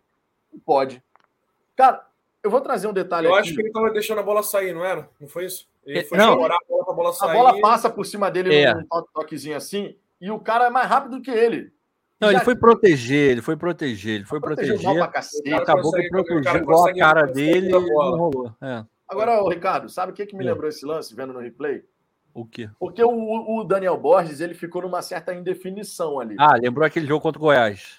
Não 0.53 0.61
pode. 0.61 1.03
Cara, 1.77 2.07
eu 2.43 2.51
vou 2.51 2.61
trazer 2.61 2.87
um 2.87 2.93
detalhe 2.93 3.27
Eu 3.27 3.33
aqui. 3.35 3.41
acho 3.43 3.55
que 3.55 3.61
ele 3.61 3.69
estava 3.69 3.91
deixando 3.91 4.21
a 4.21 4.23
bola 4.23 4.43
sair, 4.43 4.75
não 4.75 4.85
era? 4.85 5.09
Não 5.21 5.29
foi 5.29 5.47
isso? 5.47 5.67
Ele 5.85 5.99
É, 6.01 6.05
foi 6.05 6.17
não. 6.19 6.35
chorar 6.35 6.57
a 6.57 6.69
bola 6.69 6.85
pra 6.85 6.95
bola 6.95 7.11
A 7.11 7.13
sair. 7.13 7.33
bola 7.37 7.61
passa 7.61 7.91
por 7.91 8.05
cima 8.07 8.31
dele 8.31 8.55
É. 8.55 8.75
num 8.75 8.85
to- 8.87 9.09
toquezinho 9.15 9.57
assim, 9.57 9.97
e 10.21 10.31
o 10.31 10.39
cara 10.41 10.67
é 10.67 10.71
mais 10.71 10.89
rápido 10.89 11.21
que 11.21 11.31
ele. 11.31 11.73
Não, 12.23 12.31
ele 12.31 12.41
foi 12.41 12.55
proteger, 12.57 13.31
ele 13.33 13.43
foi 13.43 13.57
proteger, 13.57 14.15
ele 14.15 14.25
foi 14.25 14.41
proteger. 14.41 14.81
cara 14.81 15.05
Acabou 15.63 15.93
que 15.93 16.09
protegeu 16.09 16.39
o 16.41 16.43
cara 16.43 16.59
igual 16.59 16.87
a 16.89 16.95
cara 16.95 17.23
dele 17.27 17.67
e 17.67 17.71
não 17.71 17.81
rolou. 18.17 18.55
É. 18.63 18.85
Agora, 19.09 19.43
ô, 19.43 19.49
Ricardo, 19.49 19.89
sabe 19.89 20.13
o 20.13 20.15
que, 20.15 20.25
que 20.25 20.37
me 20.37 20.45
É. 20.47 20.51
lembrou 20.53 20.69
esse 20.69 20.87
lance, 20.87 21.15
vendo 21.15 21.33
no 21.33 21.41
replay? 21.41 21.85
O 22.33 22.47
quê? 22.47 22.71
Porque 22.79 23.03
o, 23.05 23.11
o 23.59 23.65
Daniel 23.65 23.97
Borges 23.99 24.41
ele 24.41 24.55
ficou 24.55 24.81
numa 24.83 25.03
certa 25.03 25.35
indefinição 25.35 26.19
ali. 26.19 26.35
Ah, 26.39 26.57
lembrou 26.57 26.87
aquele 26.87 27.07
jogo 27.07 27.21
contra 27.21 27.39
o 27.39 27.43
Goiás. 27.43 27.99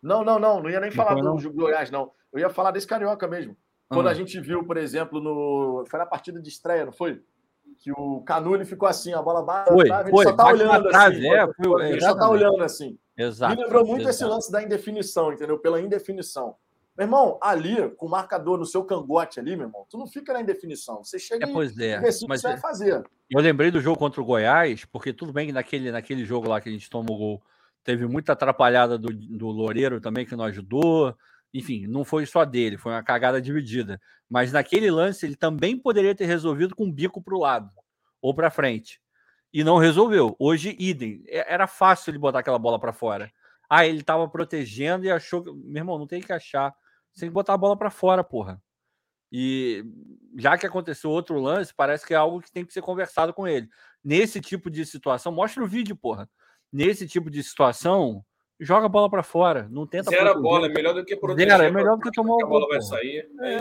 Não, 0.00 0.22
não, 0.22 0.38
não, 0.38 0.62
não 0.62 0.70
ia 0.70 0.78
nem 0.78 0.90
Não 0.90 0.96
falar 0.96 1.14
do 1.14 1.38
jogo 1.38 1.56
do 1.56 1.62
Goiás, 1.62 1.90
não. 1.90 2.12
Eu 2.32 2.38
ia 2.40 2.50
falar 2.50 2.70
desse 2.70 2.86
carioca 2.86 3.26
mesmo. 3.26 3.56
Quando 3.88 4.06
Ah. 4.06 4.10
a 4.10 4.14
gente 4.14 4.38
viu, 4.40 4.64
por 4.64 4.76
exemplo, 4.76 5.20
no. 5.20 5.84
Foi 5.88 5.98
na 5.98 6.06
partida 6.06 6.40
de 6.40 6.48
estreia, 6.48 6.84
não 6.84 6.92
foi? 6.92 7.20
Que 7.82 7.90
o 7.92 8.20
Canu 8.22 8.54
ele 8.54 8.64
ficou 8.64 8.88
assim, 8.88 9.12
a 9.12 9.20
bola 9.20 9.42
bate 9.42 9.68
Foi, 9.72 9.86
trave, 9.86 10.10
foi, 10.10 10.24
só 10.24 10.32
tá 10.34 10.46
olhando 10.46 10.88
trave, 10.88 11.16
assim. 11.16 11.34
é, 11.34 11.46
foi- 11.52 11.88
ele 11.90 12.00
só 12.00 12.14
tá 12.14 12.30
olhando 12.30 12.62
assim. 12.62 12.96
Exato. 13.18 13.56
Me 13.56 13.62
lembrou 13.64 13.84
muito 13.84 14.02
esse 14.08 14.20
exato. 14.22 14.32
lance 14.32 14.52
da 14.52 14.62
indefinição, 14.62 15.32
entendeu? 15.32 15.58
Pela 15.58 15.80
indefinição. 15.80 16.54
Meu 16.96 17.06
irmão, 17.06 17.38
ali, 17.42 17.90
com 17.96 18.06
o 18.06 18.08
marcador 18.08 18.56
no 18.56 18.64
seu 18.64 18.84
cangote 18.84 19.40
ali, 19.40 19.56
meu 19.56 19.66
irmão, 19.66 19.84
tu 19.90 19.98
não 19.98 20.06
fica 20.06 20.32
na 20.32 20.40
indefinição. 20.40 21.02
Você 21.02 21.18
chega 21.18 21.44
É, 21.44 21.48
e 21.50 21.52
pois 21.52 21.76
é. 21.76 21.98
decide 21.98 22.24
o 22.24 22.26
que 22.26 22.28
Mas 22.28 22.40
você 22.42 22.48
vai 22.48 22.56
fazer. 22.58 23.02
eu 23.30 23.40
lembrei 23.40 23.70
do 23.72 23.80
jogo 23.80 23.98
contra 23.98 24.20
o 24.20 24.24
Goiás, 24.24 24.84
porque 24.84 25.12
tudo 25.12 25.32
bem 25.32 25.46
que 25.48 25.52
naquele, 25.52 25.90
naquele 25.90 26.24
jogo 26.24 26.48
lá 26.48 26.60
que 26.60 26.68
a 26.68 26.72
gente 26.72 26.88
tomou 26.88 27.16
gol, 27.18 27.42
teve 27.82 28.06
muita 28.06 28.32
atrapalhada 28.34 28.96
do, 28.96 29.08
do 29.12 29.48
Loureiro 29.48 30.00
também, 30.00 30.24
que 30.24 30.36
não 30.36 30.44
ajudou. 30.44 31.16
Enfim, 31.54 31.86
não 31.86 32.04
foi 32.04 32.24
só 32.26 32.44
dele, 32.44 32.78
foi 32.78 32.92
uma 32.92 33.02
cagada 33.02 33.40
dividida. 33.40 34.00
Mas 34.28 34.52
naquele 34.52 34.90
lance, 34.90 35.26
ele 35.26 35.36
também 35.36 35.76
poderia 35.78 36.14
ter 36.14 36.26
resolvido 36.26 36.74
com 36.74 36.84
o 36.86 36.92
bico 36.92 37.22
para 37.22 37.34
o 37.34 37.40
lado 37.40 37.70
ou 38.22 38.34
para 38.34 38.50
frente. 38.50 39.00
E 39.52 39.62
não 39.64 39.76
resolveu. 39.78 40.34
Hoje, 40.38 40.74
idem. 40.78 41.22
É- 41.28 41.52
Era 41.52 41.66
fácil 41.66 42.10
ele 42.10 42.18
botar 42.18 42.38
aquela 42.40 42.58
bola 42.58 42.80
para 42.80 42.92
fora. 42.92 43.30
Ah, 43.68 43.86
ele 43.86 44.00
estava 44.00 44.28
protegendo 44.28 45.04
e 45.04 45.10
achou 45.10 45.42
que. 45.42 45.52
Meu 45.52 45.80
irmão, 45.82 45.98
não 45.98 46.06
tem 46.06 46.22
que 46.22 46.32
achar. 46.32 46.74
Você 47.12 47.20
tem 47.20 47.28
que 47.28 47.34
botar 47.34 47.54
a 47.54 47.58
bola 47.58 47.76
para 47.76 47.90
fora, 47.90 48.24
porra. 48.24 48.62
E 49.30 49.84
já 50.36 50.58
que 50.58 50.66
aconteceu 50.66 51.10
outro 51.10 51.40
lance, 51.40 51.74
parece 51.74 52.06
que 52.06 52.14
é 52.14 52.16
algo 52.16 52.40
que 52.40 52.52
tem 52.52 52.64
que 52.66 52.72
ser 52.72 52.82
conversado 52.82 53.32
com 53.34 53.48
ele. 53.48 53.68
Nesse 54.04 54.40
tipo 54.40 54.70
de 54.70 54.84
situação, 54.86 55.32
mostra 55.32 55.62
o 55.62 55.66
vídeo, 55.66 55.96
porra. 55.96 56.28
Nesse 56.72 57.06
tipo 57.08 57.30
de 57.30 57.42
situação, 57.42 58.24
joga 58.64 58.86
a 58.86 58.88
bola 58.88 59.10
para 59.10 59.22
fora. 59.22 59.68
Não 59.70 59.86
tenta. 59.86 60.10
Zero 60.10 60.30
a 60.30 60.34
bola, 60.34 60.66
é 60.66 60.70
melhor 60.70 60.94
do 60.94 61.04
que 61.04 61.16
proteger. 61.16 61.50
Zero, 61.50 61.62
é 61.64 61.70
melhor 61.70 61.96
do 61.96 62.02
que 62.02 62.10
tomar 62.12 62.30
porque 62.30 62.44
o 62.44 62.46
a 62.46 62.50
bola 62.50 62.60
gol, 62.62 62.68
vai 62.70 62.80
sair. 62.82 63.28
É, 63.40 63.54
É, 63.56 63.60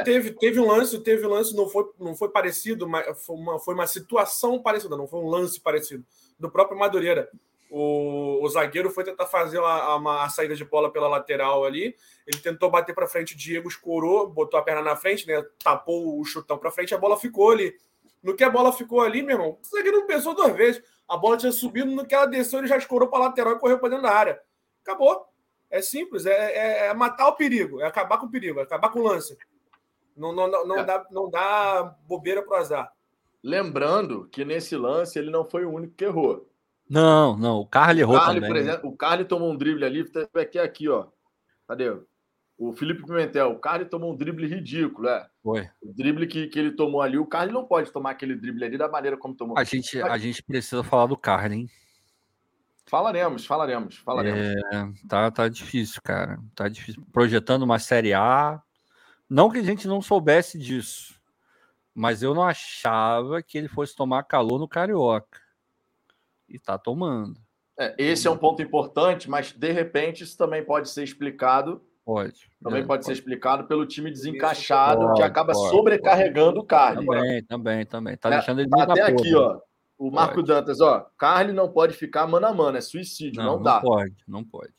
É. 0.00 0.02
Teve, 0.04 0.32
teve 0.32 0.60
um 0.60 0.66
lance, 0.66 0.98
teve 1.00 1.26
um 1.26 1.30
lance, 1.30 1.54
não 1.56 1.68
foi, 1.68 1.88
não 1.98 2.14
foi 2.14 2.28
parecido, 2.30 2.88
mas 2.88 3.06
foi 3.24 3.36
uma, 3.36 3.58
foi 3.58 3.74
uma 3.74 3.86
situação 3.86 4.60
parecida, 4.62 4.96
não 4.96 5.06
foi 5.06 5.20
um 5.20 5.28
lance 5.28 5.60
parecido. 5.60 6.04
Do 6.38 6.50
próprio 6.50 6.78
Madureira. 6.78 7.28
O, 7.74 8.44
o 8.44 8.48
zagueiro 8.50 8.90
foi 8.90 9.02
tentar 9.02 9.24
fazer 9.26 9.58
uma, 9.58 9.96
uma- 9.96 10.24
a 10.24 10.28
saída 10.28 10.54
de 10.54 10.62
bola 10.62 10.90
pela 10.92 11.08
lateral 11.08 11.64
ali. 11.64 11.96
Ele 12.26 12.38
tentou 12.42 12.70
bater 12.70 12.94
para 12.94 13.06
frente, 13.06 13.32
o 13.34 13.36
Diego 13.38 13.66
escorou, 13.66 14.28
botou 14.28 14.60
a 14.60 14.62
perna 14.62 14.82
na 14.82 14.94
frente, 14.94 15.26
né? 15.26 15.42
Tapou 15.64 16.20
o 16.20 16.24
chutão 16.24 16.58
para 16.58 16.70
frente, 16.70 16.94
a 16.94 16.98
bola 16.98 17.16
ficou 17.16 17.50
ali. 17.50 17.74
No 18.22 18.36
que 18.36 18.44
a 18.44 18.50
bola 18.50 18.72
ficou 18.72 19.00
ali, 19.00 19.22
meu 19.22 19.36
irmão, 19.36 19.58
o 19.60 19.66
zagueiro 19.66 19.98
não 20.00 20.06
pensou 20.06 20.34
duas 20.34 20.54
vezes. 20.54 20.82
A 21.08 21.16
bola 21.16 21.36
tinha 21.36 21.50
subido, 21.52 21.90
no 21.90 22.06
que 22.06 22.14
ela 22.14 22.26
desceu, 22.26 22.60
ele 22.60 22.68
já 22.68 22.76
escorou 22.76 23.08
para 23.08 23.18
lateral 23.24 23.54
e 23.54 23.58
correu 23.58 23.78
para 23.78 23.88
dentro 23.90 24.04
da 24.04 24.12
área. 24.14 24.40
Acabou. 24.82 25.26
É 25.68 25.80
simples, 25.82 26.26
é, 26.26 26.30
é- 26.32 26.86
é 26.88 26.94
matar 26.94 27.28
o 27.28 27.32
perigo, 27.36 27.80
é 27.80 27.86
acabar 27.86 28.18
com 28.18 28.26
o 28.26 28.30
perigo, 28.30 28.60
é 28.60 28.62
acabar 28.62 28.90
com 28.90 29.00
o 29.00 29.02
lance. 29.08 29.36
Não, 30.16 30.32
não, 30.32 30.46
não, 30.50 30.66
não 30.66 30.78
É. 30.78 30.84
dá, 30.84 31.06
não 31.10 31.30
dá 31.30 31.96
bobeira 32.06 32.42
pro 32.42 32.54
azar. 32.56 32.92
Lembrando 33.42 34.28
que 34.30 34.44
nesse 34.44 34.76
lance 34.76 35.18
ele 35.18 35.30
não 35.30 35.44
foi 35.44 35.64
o 35.64 35.70
único 35.72 35.94
que 35.94 36.04
errou. 36.04 36.48
Não, 36.88 37.36
não. 37.36 37.56
O 37.60 37.66
Carly 37.66 38.02
O 38.02 38.04
errou 38.04 38.16
Carly, 38.18 38.34
também. 38.40 38.50
por 38.50 38.56
exemplo, 38.56 38.90
o 38.90 38.96
Carly 38.96 39.24
tomou 39.24 39.50
um 39.50 39.56
drible 39.56 39.84
ali, 39.84 40.04
aqui, 40.34 40.58
aqui, 40.58 40.88
ó. 40.88 41.06
Cadê? 41.66 41.90
O 42.58 42.72
Felipe 42.74 43.02
Pimentel, 43.04 43.50
o 43.50 43.58
Carly 43.58 43.86
tomou 43.86 44.12
um 44.12 44.16
drible 44.16 44.46
ridículo, 44.46 45.08
é. 45.08 45.26
Foi. 45.42 45.68
O 45.82 45.92
drible 45.92 46.26
que, 46.26 46.46
que 46.46 46.58
ele 46.58 46.70
tomou 46.70 47.02
ali, 47.02 47.18
o 47.18 47.26
Carly 47.26 47.52
não 47.52 47.64
pode 47.64 47.90
tomar 47.90 48.10
aquele 48.10 48.36
drible 48.36 48.64
ali 48.64 48.78
da 48.78 48.88
maneira 48.88 49.16
como 49.16 49.34
tomou. 49.34 49.58
A 49.58 49.64
gente, 49.64 50.00
a 50.00 50.16
gente 50.16 50.42
precisa 50.42 50.84
falar 50.84 51.06
do 51.06 51.16
Carly, 51.16 51.56
hein? 51.56 51.70
Falaremos, 52.86 53.46
falaremos, 53.46 53.96
falaremos. 53.96 54.40
É, 54.40 55.06
tá, 55.08 55.30
tá 55.30 55.48
difícil, 55.48 56.00
cara. 56.02 56.38
Tá 56.54 56.68
difícil. 56.68 57.02
Projetando 57.12 57.62
uma 57.62 57.78
Série 57.78 58.12
A. 58.12 58.62
Não 59.28 59.50
que 59.50 59.58
a 59.58 59.62
gente 59.62 59.88
não 59.88 60.02
soubesse 60.02 60.58
disso, 60.58 61.18
mas 61.94 62.22
eu 62.22 62.34
não 62.34 62.42
achava 62.42 63.42
que 63.42 63.56
ele 63.56 63.68
fosse 63.68 63.96
tomar 63.96 64.24
calor 64.24 64.58
no 64.58 64.68
Carioca. 64.68 65.40
E 66.48 66.58
tá 66.58 66.76
tomando. 66.76 67.40
É, 67.78 67.94
esse 67.96 68.28
é 68.28 68.30
um 68.30 68.36
ponto 68.36 68.60
importante, 68.60 69.30
mas 69.30 69.52
de 69.52 69.72
repente 69.72 70.22
isso 70.22 70.36
também 70.36 70.62
pode 70.62 70.90
ser 70.90 71.02
explicado. 71.02 71.82
Pode. 72.04 72.50
Também 72.62 72.82
É, 72.82 72.84
pode 72.86 73.04
ser 73.04 73.12
explicado 73.12 73.64
pelo 73.68 73.86
time 73.86 74.10
desencaixado 74.10 75.00
Pode, 75.00 75.14
que 75.14 75.22
acaba 75.22 75.52
pode, 75.52 75.70
sobrecarregando 75.70 76.60
o 76.60 76.64
Carly. 76.64 77.06
Também, 77.06 77.44
também, 77.44 77.86
também. 77.86 78.16
Tá 78.16 78.28
É, 78.28 78.32
deixando 78.32 78.60
ele 78.60 78.70
Tá 78.70 78.82
até 78.84 79.02
aqui, 79.02 79.32
porra. 79.32 79.56
ó. 79.56 79.60
O 79.98 80.10
Marco 80.10 80.34
Pode. 80.36 80.48
Dantas, 80.48 80.80
ó. 80.80 81.06
Carly 81.16 81.52
não 81.52 81.70
pode 81.72 81.94
ficar 81.94 82.26
mano 82.26 82.46
a 82.46 82.52
mano, 82.52 82.76
é 82.76 82.80
suicídio, 82.80 83.38
Não, 83.38 83.44
não, 83.50 83.56
não 83.58 83.62
dá. 83.62 83.80
pode, 83.80 84.16
não 84.26 84.42
pode. 84.44 84.72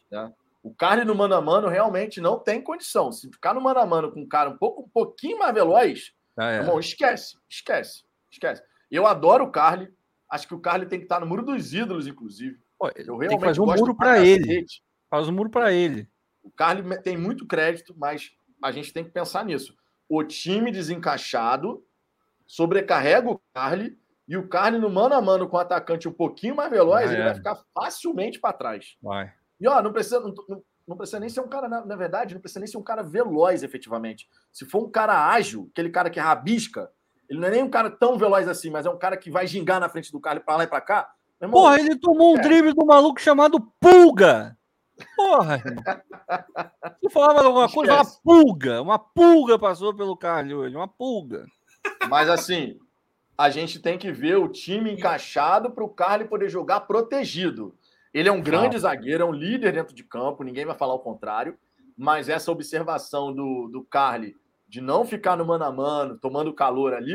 O 0.62 0.74
Carly 0.74 1.06
no 1.06 1.16
mano 1.16 1.36
a 1.36 1.42
mano 1.42 1.68
realmente 1.70 2.20
não 2.20 2.38
tem 2.40 2.62
condição. 2.62 3.12
Se 3.12 3.30
ficar 3.32 3.54
no 3.54 3.62
mano 3.62 3.80
a 3.80 3.86
mano 3.86 4.12
com 4.12 4.20
um 4.22 4.28
cara 4.28 4.50
um, 4.50 4.58
pouco, 4.58 4.82
um 4.84 4.90
pouquinho 4.90 5.40
mais 5.40 5.54
veloz, 5.54 6.12
é. 6.38 6.58
irmão, 6.58 6.78
esquece, 6.80 7.38
esquece, 7.50 8.04
esquece. 8.30 8.62
Eu 8.92 9.08
adoro 9.08 9.46
o 9.46 9.52
Carly. 9.52 9.88
Acho 10.30 10.48
que 10.48 10.54
o 10.56 10.60
Carly 10.60 10.86
tem 10.88 11.00
que 11.00 11.06
estar 11.06 11.20
no 11.22 11.26
muro 11.28 11.44
dos 11.44 11.74
ídolos, 11.74 12.06
inclusive. 12.08 12.58
Pô, 12.78 12.88
Eu 12.88 12.94
tem 12.94 13.06
realmente 13.06 13.38
que 13.40 13.46
fazer 13.46 13.62
um 13.62 13.66
gosto 13.66 13.80
muro 13.80 13.96
pra 13.96 14.08
para 14.16 14.26
ele. 14.26 14.66
Faz 15.10 15.30
um 15.30 15.32
muro 15.32 15.50
para 15.50 15.72
ele. 15.72 16.08
O 16.44 16.52
Carly 16.52 16.84
tem 17.02 17.18
muito 17.18 17.48
crédito, 17.48 17.96
mas 17.98 18.32
a 18.62 18.72
gente 18.72 18.92
tem 18.94 19.04
que 19.04 19.12
pensar 19.12 19.46
nisso. 19.46 19.76
O 20.10 20.24
time 20.24 20.72
desencaixado 20.72 21.84
sobrecarrega 22.46 23.30
o 23.30 23.42
Carly 23.54 23.98
e 24.28 24.38
o 24.38 24.48
Carly 24.48 24.78
no 24.78 24.90
mano 24.90 25.16
a 25.16 25.22
mano 25.22 25.48
com 25.48 25.58
o 25.58 25.60
atacante 25.60 26.08
um 26.08 26.14
pouquinho 26.14 26.56
mais 26.56 26.70
veloz, 26.70 27.10
Ah, 27.10 27.14
ele 27.14 27.22
é. 27.22 27.26
vai 27.26 27.36
ficar 27.36 27.56
facilmente 27.74 28.40
para 28.40 28.54
trás. 28.54 28.96
Vai. 29.02 29.32
E 29.60 29.68
ó, 29.68 29.82
não 29.82 29.92
precisa, 29.94 30.20
não, 30.20 30.34
não- 30.48 30.64
não 30.86 30.98
precisa 30.98 31.20
nem 31.20 31.30
ser 31.30 31.40
um 31.40 31.48
cara, 31.48 31.70
na, 31.70 31.86
na 31.86 31.96
verdade, 31.96 32.34
não 32.34 32.42
precisa 32.42 32.60
nem 32.60 32.68
ser 32.68 32.78
um 32.78 32.84
cara 32.84 33.02
veloz 33.02 33.64
efetivamente. 33.64 34.28
Se 34.52 34.66
for 34.66 34.84
um 34.86 34.92
cara 34.92 35.28
ágil, 35.30 35.70
aquele 35.72 35.90
cara 35.90 36.10
que 36.10 36.20
rabisca, 36.20 36.92
ele 37.30 37.40
não 37.40 37.48
é 37.48 37.52
nem 37.52 37.64
um 37.64 37.70
cara 37.70 37.90
tão 37.90 38.18
veloz 38.18 38.48
assim, 38.50 38.70
mas 38.70 38.86
é 38.86 38.90
um 38.90 38.98
cara 38.98 39.16
que 39.16 39.32
vai 39.32 39.48
gingar 39.48 39.80
na 39.80 39.88
frente 39.88 40.12
do 40.12 40.20
Carly 40.20 40.42
para 40.42 40.58
lá 40.58 40.64
e 40.66 40.68
para 40.68 40.82
cá. 40.82 41.14
Irmão, 41.42 41.62
Porra, 41.62 41.80
ele 41.80 41.96
tomou 41.98 42.34
um 42.36 42.38
é. 42.38 42.42
drible 42.42 42.74
do 42.74 42.86
maluco 42.86 43.20
chamado 43.22 43.60
Pulga. 43.80 44.58
Porra. 45.16 45.62
Tu 47.02 47.10
falava 47.10 47.44
alguma 47.44 47.70
coisa, 47.70 47.94
uma 47.94 48.06
pulga. 48.24 48.82
Uma 48.82 49.00
pulga 49.00 49.60
passou 49.60 49.94
pelo 49.94 50.18
Carly 50.18 50.54
hoje, 50.54 50.76
uma 50.76 50.88
pulga. 50.88 51.46
Mas 52.10 52.30
assim, 52.30 52.80
a 53.38 53.50
gente 53.50 53.80
tem 53.80 53.98
que 53.98 54.12
ver 54.12 54.38
o 54.38 54.48
time 54.48 54.92
encaixado 54.92 55.72
para 55.72 55.84
o 55.84 55.90
Carly 55.90 56.26
poder 56.26 56.50
jogar 56.50 56.82
protegido. 56.82 57.76
Ele 58.14 58.30
é 58.30 58.32
um 58.32 58.42
grande 58.42 58.78
zagueiro, 58.78 59.24
é 59.24 59.26
um 59.26 59.32
líder 59.32 59.74
dentro 59.74 59.96
de 59.96 60.04
campo, 60.04 60.44
ninguém 60.44 60.66
vai 60.66 60.76
falar 60.76 60.94
o 60.94 61.00
contrário. 61.00 61.58
Mas 61.98 62.30
essa 62.30 62.52
observação 62.52 63.34
do, 63.34 63.68
do 63.68 63.84
Carly 63.84 64.36
de 64.68 64.82
não 64.82 65.06
ficar 65.06 65.36
no 65.36 65.46
mano 65.46 65.64
a 65.66 65.72
mano, 65.72 66.18
tomando 66.18 66.54
calor 66.54 66.94
ali, 66.94 67.14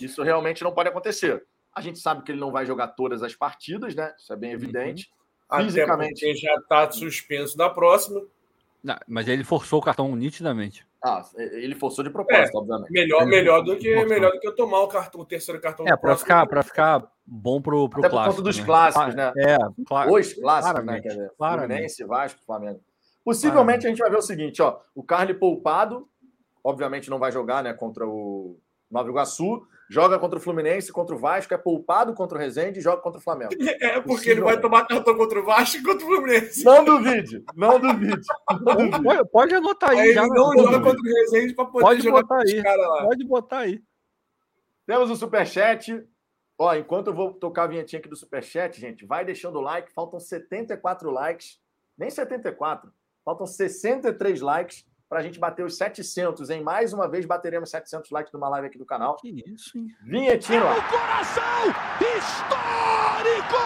isso 0.00 0.22
realmente 0.22 0.64
não 0.64 0.72
pode 0.72 0.88
acontecer. 0.88 1.44
A 1.74 1.82
gente 1.82 1.98
sabe 1.98 2.22
que 2.22 2.32
ele 2.32 2.40
não 2.40 2.50
vai 2.50 2.64
jogar 2.64 2.88
todas 2.88 3.22
as 3.22 3.34
partidas, 3.34 3.94
né? 3.94 4.14
Isso 4.18 4.32
é 4.32 4.36
bem 4.36 4.52
evidente. 4.52 5.02
Até 5.02 5.16
Fisicamente. 5.50 6.20
porque 6.20 6.34
já 6.34 6.54
está 6.56 6.90
suspenso 6.90 7.56
da 7.56 7.70
próxima. 7.70 8.22
Não, 8.82 8.96
mas 9.08 9.26
ele 9.28 9.42
forçou 9.44 9.80
o 9.80 9.82
cartão 9.82 10.14
nitidamente. 10.14 10.86
Ah, 11.02 11.24
ele 11.36 11.74
forçou 11.74 12.02
de 12.04 12.10
propósito, 12.10 12.56
obviamente. 12.58 12.90
Melhor, 12.90 13.22
Ele 13.22 13.30
melhor 13.30 13.60
do 13.60 13.72
forçou. 13.74 13.80
que 13.80 14.04
melhor 14.06 14.32
do 14.32 14.40
que 14.40 14.46
eu 14.48 14.54
tomar 14.54 14.80
o, 14.80 14.88
cartão, 14.88 15.20
o 15.20 15.24
terceiro 15.24 15.60
cartão 15.60 15.86
É, 15.86 15.96
para 15.96 16.16
ficar, 16.16 16.46
pra 16.46 16.62
ficar 16.62 17.02
bom 17.24 17.60
pro, 17.60 17.88
pro 17.88 18.00
Até 18.00 18.08
por 18.08 18.14
clássico. 18.14 18.34
conta 18.36 18.42
dos 18.44 18.58
né? 18.58 18.64
clássicos, 18.64 19.14
né? 19.14 19.32
É, 19.38 19.56
claro. 19.86 20.12
Os 20.14 20.32
clássicos, 20.32 20.84
né? 20.84 20.84
Claramente, 20.84 21.02
Quer 21.02 21.08
dizer, 21.10 21.30
claramente. 21.36 21.68
Fluminense, 21.68 22.04
Vasco, 22.04 22.40
Flamengo. 22.44 22.80
Possivelmente 23.24 23.86
a 23.86 23.88
gente 23.90 23.98
vai 23.98 24.10
ver 24.10 24.18
o 24.18 24.22
seguinte, 24.22 24.62
ó. 24.62 24.78
O 24.94 25.02
Carly 25.02 25.34
poupado, 25.34 26.08
obviamente 26.62 27.10
não 27.10 27.18
vai 27.18 27.30
jogar, 27.32 27.62
né? 27.62 27.72
Contra 27.72 28.06
o 28.06 28.58
Nova 28.90 29.08
Iguaçu. 29.08 29.66
Joga 29.88 30.18
contra 30.18 30.38
o 30.38 30.42
Fluminense, 30.42 30.90
contra 30.92 31.14
o 31.14 31.18
Vasco, 31.18 31.54
é 31.54 31.56
poupado 31.58 32.12
contra 32.12 32.36
o 32.36 32.40
Resende 32.40 32.80
e 32.80 32.82
joga 32.82 33.00
contra 33.02 33.20
o 33.20 33.22
Flamengo. 33.22 33.52
É, 33.80 34.00
porque 34.00 34.30
ele 34.30 34.40
vai 34.40 34.60
tomar 34.60 34.84
cartão 34.86 35.14
contra 35.16 35.38
o 35.40 35.44
Vasco 35.44 35.76
e 35.76 35.82
contra 35.82 36.04
o 36.04 36.08
Fluminense. 36.08 36.64
Não 36.64 36.84
duvide, 36.84 37.44
não 37.54 37.78
duvide. 37.78 38.20
Não 38.64 38.76
duvide. 38.76 39.02
Pode, 39.04 39.30
pode 39.30 39.54
anotar 39.54 39.90
aí, 39.90 39.98
Aí 40.00 40.12
já. 40.14 40.22
ele 40.24 40.30
não 40.34 40.48
na- 40.50 40.62
joga 40.62 40.80
contra 40.82 41.00
o 41.00 41.04
Resende 41.04 41.54
para 41.54 41.66
poder 41.66 41.84
Pode 41.84 42.00
jogar 42.02 42.22
botar 42.22 42.38
aí. 42.42 42.62
caras 42.62 42.88
lá. 42.88 43.04
Pode 43.04 43.24
botar 43.24 43.58
aí. 43.58 43.82
Temos 44.86 45.10
o 45.10 45.16
Superchat. 45.16 46.04
Ó, 46.58 46.74
enquanto 46.74 47.08
eu 47.08 47.14
vou 47.14 47.32
tocar 47.34 47.64
a 47.64 47.66
vinhetinha 47.66 48.00
aqui 48.00 48.08
do 48.08 48.16
Superchat, 48.16 48.80
gente, 48.80 49.04
vai 49.04 49.24
deixando 49.24 49.56
o 49.58 49.60
like. 49.60 49.92
Faltam 49.92 50.18
74 50.18 51.10
likes. 51.10 51.60
Nem 51.98 52.08
74. 52.10 52.90
Faltam 53.24 53.46
63 53.46 54.40
likes 54.40 54.84
para 55.08 55.20
a 55.20 55.22
gente 55.22 55.38
bater 55.38 55.64
os 55.64 55.76
700, 55.76 56.50
hein? 56.50 56.62
Mais 56.62 56.92
uma 56.92 57.08
vez 57.08 57.24
bateremos 57.24 57.70
700 57.70 58.10
likes 58.10 58.32
numa 58.32 58.48
live 58.48 58.66
aqui 58.66 58.78
do 58.78 58.86
canal. 58.86 59.16
Que 59.16 59.42
isso, 59.46 59.78
hein? 59.78 59.88
Vinhetinho, 60.02 60.62
ó. 60.64 60.74
coração 60.90 61.46
histórico! 62.18 63.56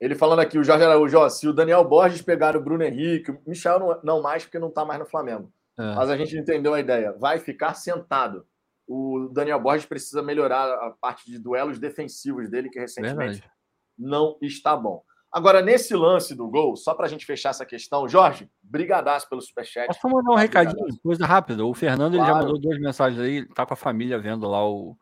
Ele 0.00 0.16
falando 0.16 0.40
aqui, 0.40 0.58
o 0.58 0.64
Jorge 0.64 0.84
Araújo, 0.84 1.16
ó, 1.16 1.28
se 1.28 1.46
o 1.46 1.52
Daniel 1.52 1.84
Borges 1.84 2.22
pegar 2.22 2.56
o 2.56 2.60
Bruno 2.60 2.82
Henrique, 2.82 3.30
o 3.30 3.40
Michel 3.46 3.78
não, 3.78 4.00
não 4.02 4.22
mais, 4.22 4.42
porque 4.44 4.58
não 4.58 4.68
tá 4.68 4.84
mais 4.84 4.98
no 4.98 5.06
Flamengo. 5.06 5.52
É. 5.78 5.94
Mas 5.94 6.10
a 6.10 6.16
gente 6.16 6.36
entendeu 6.36 6.74
a 6.74 6.80
ideia. 6.80 7.12
Vai 7.12 7.38
ficar 7.38 7.74
sentado. 7.74 8.44
O 8.88 9.30
Daniel 9.32 9.60
Borges 9.60 9.86
precisa 9.86 10.20
melhorar 10.20 10.64
a 10.64 10.90
parte 11.00 11.30
de 11.30 11.38
duelos 11.38 11.78
defensivos 11.78 12.50
dele, 12.50 12.68
que 12.68 12.80
recentemente 12.80 13.34
Verdade. 13.34 13.52
não 13.96 14.36
está 14.42 14.76
bom. 14.76 15.04
Agora, 15.32 15.62
nesse 15.62 15.94
lance 15.96 16.34
do 16.34 16.46
gol, 16.46 16.76
só 16.76 16.94
para 16.94 17.06
a 17.06 17.08
gente 17.08 17.24
fechar 17.24 17.50
essa 17.50 17.64
questão, 17.64 18.06
Jorge, 18.06 18.50
brigadaço 18.62 19.26
pelo 19.28 19.40
superchat. 19.40 19.86
Posso 19.86 20.08
mandar 20.14 20.30
um 20.30 20.36
recadinho, 20.36 20.86
coisa 21.02 21.24
rápida. 21.24 21.64
O 21.64 21.72
Fernando 21.72 22.14
ele 22.14 22.22
já 22.22 22.32
Claro. 22.32 22.46
mandou 22.46 22.60
duas 22.60 22.78
mensagens 22.78 23.18
aí, 23.18 23.48
tá 23.48 23.64
com 23.64 23.72
a 23.72 23.76
família 23.76 24.18
vendo 24.18 24.46
lá 24.46 24.68
o, 24.68 24.94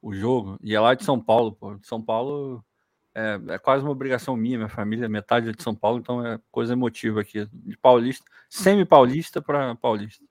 o 0.00 0.14
jogo, 0.14 0.56
e 0.62 0.72
é 0.72 0.78
lá 0.78 0.94
de 0.94 1.04
São 1.04 1.18
Paulo, 1.20 1.52
pô. 1.52 1.74
De 1.74 1.86
São 1.86 2.00
Paulo 2.00 2.64
é, 3.12 3.40
é 3.48 3.58
quase 3.58 3.82
uma 3.82 3.90
obrigação 3.90 4.36
minha, 4.36 4.56
minha 4.56 4.68
família, 4.68 5.08
metade 5.08 5.48
é 5.48 5.52
de 5.52 5.62
São 5.62 5.74
Paulo, 5.74 5.98
então 5.98 6.24
é 6.24 6.38
coisa 6.52 6.74
emotiva 6.74 7.20
aqui. 7.20 7.48
De 7.52 7.76
paulista, 7.76 8.24
semi-paulista 8.48 9.42
para 9.42 9.74
paulista. 9.74 10.24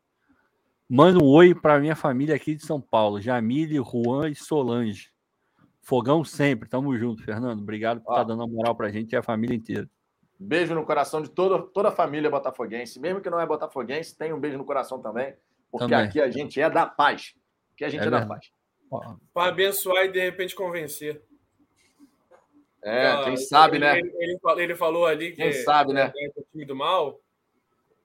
Manda 0.87 1.21
um 1.23 1.27
oi 1.27 1.53
para 1.53 1.79
minha 1.79 1.95
família 1.95 2.35
aqui 2.35 2.55
de 2.55 2.65
São 2.65 2.79
Paulo, 2.79 3.19
Jamile, 3.19 3.75
Juan 3.83 4.29
e 4.29 4.35
Solange. 4.35 5.10
Fogão 5.81 6.23
sempre, 6.23 6.69
tamo 6.69 6.95
junto, 6.97 7.23
Fernando. 7.23 7.61
Obrigado 7.61 8.01
por 8.01 8.11
estar 8.13 8.23
dando 8.23 8.39
uma 8.43 8.47
moral 8.47 8.75
pra 8.75 8.89
gente 8.91 9.13
e 9.13 9.15
a 9.15 9.23
família 9.23 9.55
inteira. 9.55 9.89
Beijo 10.39 10.73
no 10.73 10.85
coração 10.85 11.21
de 11.21 11.29
toda, 11.29 11.61
toda 11.61 11.89
a 11.89 11.91
família 11.91 12.29
botafoguense. 12.29 12.99
Mesmo 12.99 13.21
que 13.21 13.29
não 13.29 13.39
é 13.39 13.45
botafoguense, 13.45 14.17
tem 14.17 14.31
um 14.33 14.39
beijo 14.39 14.57
no 14.57 14.65
coração 14.65 15.01
também, 15.01 15.33
porque 15.71 15.85
Também. 15.91 16.07
aqui 16.07 16.21
a 16.21 16.29
gente 16.29 16.59
é 16.61 16.69
da 16.69 16.85
paz. 16.85 17.35
Aqui 17.73 17.85
a 17.85 17.89
gente 17.89 18.03
É 18.03 18.07
é, 18.07 18.09
da 18.09 18.25
paz. 18.25 18.51
Para 19.33 19.49
abençoar 19.49 20.05
e 20.05 20.11
de 20.11 20.19
repente 20.19 20.55
convencer. 20.55 21.21
É, 22.83 23.07
Ah, 23.07 23.23
quem 23.25 23.37
sabe, 23.37 23.77
ele, 23.77 23.85
né? 23.85 23.99
Ele, 23.99 24.11
ele 24.17 24.39
falou- 24.39 24.59
ele 24.59 24.75
falou 24.75 25.05
ali 25.05 25.29
que 25.31 25.37
Quem 25.37 25.53
sabe, 25.53 25.93
né? 25.93 26.11
é 26.15 26.27
o 26.35 26.43
time 26.51 26.65
do 26.65 26.75
mal. 26.75 27.19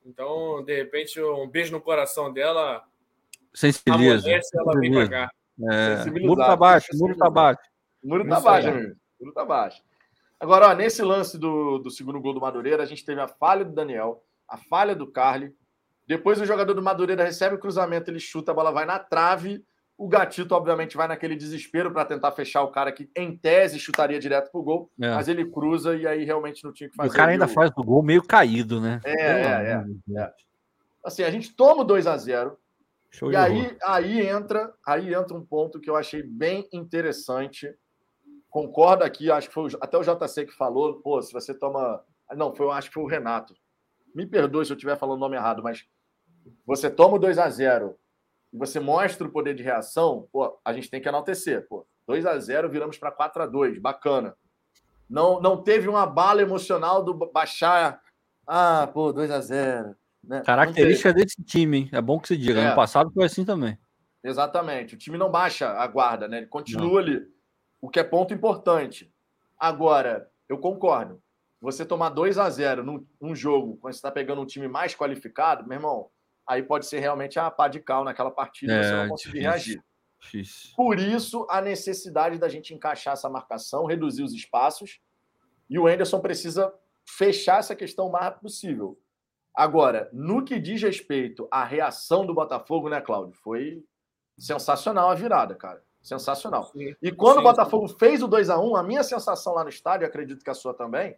Então, 0.04 0.62
de 0.64 0.76
repente, 0.76 1.20
um 1.20 1.48
beijo 1.48 1.72
no 1.72 1.80
coração 1.80 2.32
dela 2.32 2.84
Sensibiliza. 3.54 4.28
ela 4.30 4.78
vem 4.80 4.92
pra 4.92 5.08
cá. 5.08 5.30
É, 5.70 6.04
muro 6.20 6.36
tá 6.36 6.54
baixo, 6.56 6.88
muro 6.94 7.16
tá 7.16 7.30
baixo. 7.30 7.60
O 8.02 8.08
muro 8.08 8.28
tá 8.28 8.40
baixo, 8.40 8.68
amigo. 8.68 8.94
O 9.18 9.24
muro 9.24 9.34
tá 9.34 9.44
baixo. 9.44 9.82
Agora, 10.38 10.68
ó, 10.68 10.74
nesse 10.74 11.02
lance 11.02 11.38
do, 11.38 11.78
do 11.78 11.90
segundo 11.90 12.20
gol 12.20 12.34
do 12.34 12.40
Madureira, 12.40 12.82
a 12.82 12.86
gente 12.86 13.04
teve 13.04 13.20
a 13.20 13.26
falha 13.28 13.64
do 13.64 13.72
Daniel, 13.72 14.22
a 14.48 14.56
falha 14.58 14.94
do 14.94 15.06
Carly. 15.10 15.54
Depois 16.06 16.40
o 16.40 16.44
jogador 16.44 16.74
do 16.74 16.82
Madureira 16.82 17.24
recebe 17.24 17.54
o 17.54 17.58
cruzamento, 17.58 18.10
ele 18.10 18.20
chuta, 18.20 18.52
a 18.52 18.54
bola 18.54 18.70
vai 18.70 18.84
na 18.84 18.98
trave. 18.98 19.64
O 19.98 20.06
Gatito, 20.06 20.54
obviamente, 20.54 20.94
vai 20.94 21.08
naquele 21.08 21.34
desespero 21.34 21.90
para 21.90 22.04
tentar 22.04 22.30
fechar 22.32 22.62
o 22.62 22.70
cara 22.70 22.92
que, 22.92 23.08
em 23.16 23.34
tese, 23.34 23.78
chutaria 23.78 24.18
direto 24.20 24.52
pro 24.52 24.62
gol, 24.62 24.90
É. 25.00 25.14
mas 25.14 25.26
ele 25.26 25.50
cruza 25.50 25.96
e 25.96 26.06
aí 26.06 26.22
realmente 26.22 26.62
não 26.62 26.70
tinha 26.70 26.86
o 26.86 26.90
que 26.90 26.96
fazer. 26.96 27.08
o 27.08 27.12
cara 27.14 27.32
ainda 27.32 27.46
o- 27.46 27.48
faz 27.48 27.70
o 27.74 27.82
gol 27.82 28.02
meio 28.02 28.22
caído, 28.22 28.78
né? 28.78 29.00
É, 29.04 29.72
é, 29.72 29.78
de 29.84 29.98
Deus. 30.06 30.30
Assim, 31.02 31.22
a 31.22 31.30
gente 31.30 31.56
toma 31.56 31.80
o 31.80 31.84
2 31.84 32.06
a 32.06 32.14
0 32.18 32.58
Show 33.10 33.32
E 33.32 33.36
horror. 33.36 33.46
aí, 33.46 33.78
aí 33.82 34.26
entra, 34.26 34.74
aí 34.86 35.14
entra 35.14 35.36
um 35.36 35.44
ponto 35.44 35.80
que 35.80 35.88
eu 35.88 35.96
achei 35.96 36.22
bem 36.22 36.68
interessante. 36.72 37.72
Concordo 38.50 39.04
aqui, 39.04 39.30
acho 39.30 39.48
que 39.48 39.54
foi 39.54 39.70
até 39.80 39.98
o 39.98 40.02
JC 40.02 40.46
que 40.46 40.52
falou, 40.52 41.00
pô, 41.00 41.20
se 41.20 41.32
você 41.32 41.52
toma, 41.52 42.04
não, 42.34 42.54
foi, 42.54 42.68
acho 42.70 42.88
que 42.88 42.94
foi 42.94 43.02
o 43.04 43.08
Renato. 43.08 43.54
Me 44.14 44.26
perdoe 44.26 44.64
se 44.64 44.72
eu 44.72 44.76
estiver 44.76 44.96
falando 44.96 45.16
o 45.18 45.20
nome 45.20 45.36
errado, 45.36 45.62
mas 45.62 45.86
você 46.64 46.90
toma 46.90 47.16
o 47.16 47.18
2 47.18 47.38
a 47.38 47.48
0 47.50 47.96
e 48.52 48.56
você 48.56 48.80
mostra 48.80 49.26
o 49.26 49.30
poder 49.30 49.54
de 49.54 49.62
reação, 49.62 50.28
pô, 50.32 50.58
a 50.64 50.72
gente 50.72 50.90
tem 50.90 51.00
que 51.00 51.08
enaltecer, 51.08 51.66
pô. 51.68 51.86
2 52.06 52.24
a 52.24 52.38
0 52.38 52.70
viramos 52.70 52.96
para 52.98 53.10
4 53.10 53.42
a 53.42 53.46
2, 53.46 53.78
bacana. 53.78 54.36
Não 55.08 55.40
não 55.40 55.62
teve 55.62 55.88
uma 55.88 56.06
bala 56.06 56.40
emocional 56.40 57.02
do 57.02 57.14
baixar, 57.14 58.00
ah, 58.46 58.88
pô, 58.92 59.12
2 59.12 59.30
a 59.30 59.40
0, 59.40 59.96
né? 60.26 60.38
Não. 60.38 60.44
Característica 60.44 61.12
desse 61.12 61.42
time, 61.42 61.78
hein? 61.78 61.88
É 61.92 62.00
bom 62.00 62.18
que 62.18 62.28
se 62.28 62.36
diga. 62.36 62.60
É. 62.60 62.66
Ano 62.66 62.76
passado 62.76 63.10
foi 63.12 63.24
assim 63.24 63.44
também. 63.44 63.78
Exatamente. 64.22 64.94
O 64.94 64.98
time 64.98 65.16
não 65.16 65.30
baixa 65.30 65.68
a 65.70 65.86
guarda, 65.86 66.26
né? 66.26 66.38
Ele 66.38 66.46
continua 66.46 67.00
ali. 67.00 67.22
O 67.80 67.88
que 67.88 68.00
é 68.00 68.04
ponto 68.04 68.34
importante. 68.34 69.12
Agora, 69.58 70.28
eu 70.48 70.58
concordo. 70.58 71.22
Você 71.60 71.84
tomar 71.84 72.10
2 72.10 72.36
a 72.38 72.50
0 72.50 72.84
num, 72.84 73.06
num 73.20 73.34
jogo, 73.34 73.76
quando 73.78 73.92
você 73.94 73.98
está 73.98 74.10
pegando 74.10 74.42
um 74.42 74.46
time 74.46 74.68
mais 74.68 74.94
qualificado, 74.94 75.66
meu 75.66 75.76
irmão, 75.76 76.10
aí 76.46 76.62
pode 76.62 76.86
ser 76.86 76.98
realmente 77.00 77.38
a 77.38 77.50
pá 77.50 77.66
de 77.68 77.80
cal 77.80 78.04
naquela 78.04 78.30
partida 78.30 78.74
e 78.74 78.82
você 78.84 78.90
É, 78.92 79.02
não 79.02 79.08
conseguir 79.08 79.32
difícil. 79.40 79.50
reagir. 79.50 79.84
Difícil. 80.20 80.74
Por 80.76 80.98
isso, 80.98 81.46
a 81.48 81.60
necessidade 81.60 82.38
da 82.38 82.48
gente 82.48 82.74
encaixar 82.74 83.14
essa 83.14 83.28
marcação, 83.28 83.86
reduzir 83.86 84.22
os 84.22 84.32
espaços. 84.32 85.00
E 85.68 85.78
o 85.78 85.86
Anderson 85.86 86.20
precisa 86.20 86.72
fechar 87.08 87.58
essa 87.60 87.74
questão 87.76 88.06
o 88.08 88.12
mais 88.12 88.24
rápido 88.26 88.42
possível. 88.42 88.98
Agora, 89.56 90.10
no 90.12 90.44
que 90.44 90.60
diz 90.60 90.82
respeito 90.82 91.48
à 91.50 91.64
reação 91.64 92.26
do 92.26 92.34
Botafogo, 92.34 92.90
né, 92.90 93.00
Cláudio? 93.00 93.34
Foi 93.42 93.82
sensacional 94.38 95.08
a 95.08 95.14
virada, 95.14 95.54
cara. 95.54 95.82
Sensacional. 96.02 96.64
Sim. 96.64 96.94
E 97.02 97.10
quando 97.10 97.36
Sim, 97.36 97.40
o 97.40 97.44
Botafogo 97.44 97.88
fez 97.88 98.22
o 98.22 98.28
2 98.28 98.50
a 98.50 98.58
1 98.60 98.76
a 98.76 98.82
minha 98.82 99.02
sensação 99.02 99.54
lá 99.54 99.64
no 99.64 99.70
estádio, 99.70 100.06
acredito 100.06 100.44
que 100.44 100.50
a 100.50 100.54
sua 100.54 100.74
também, 100.74 101.16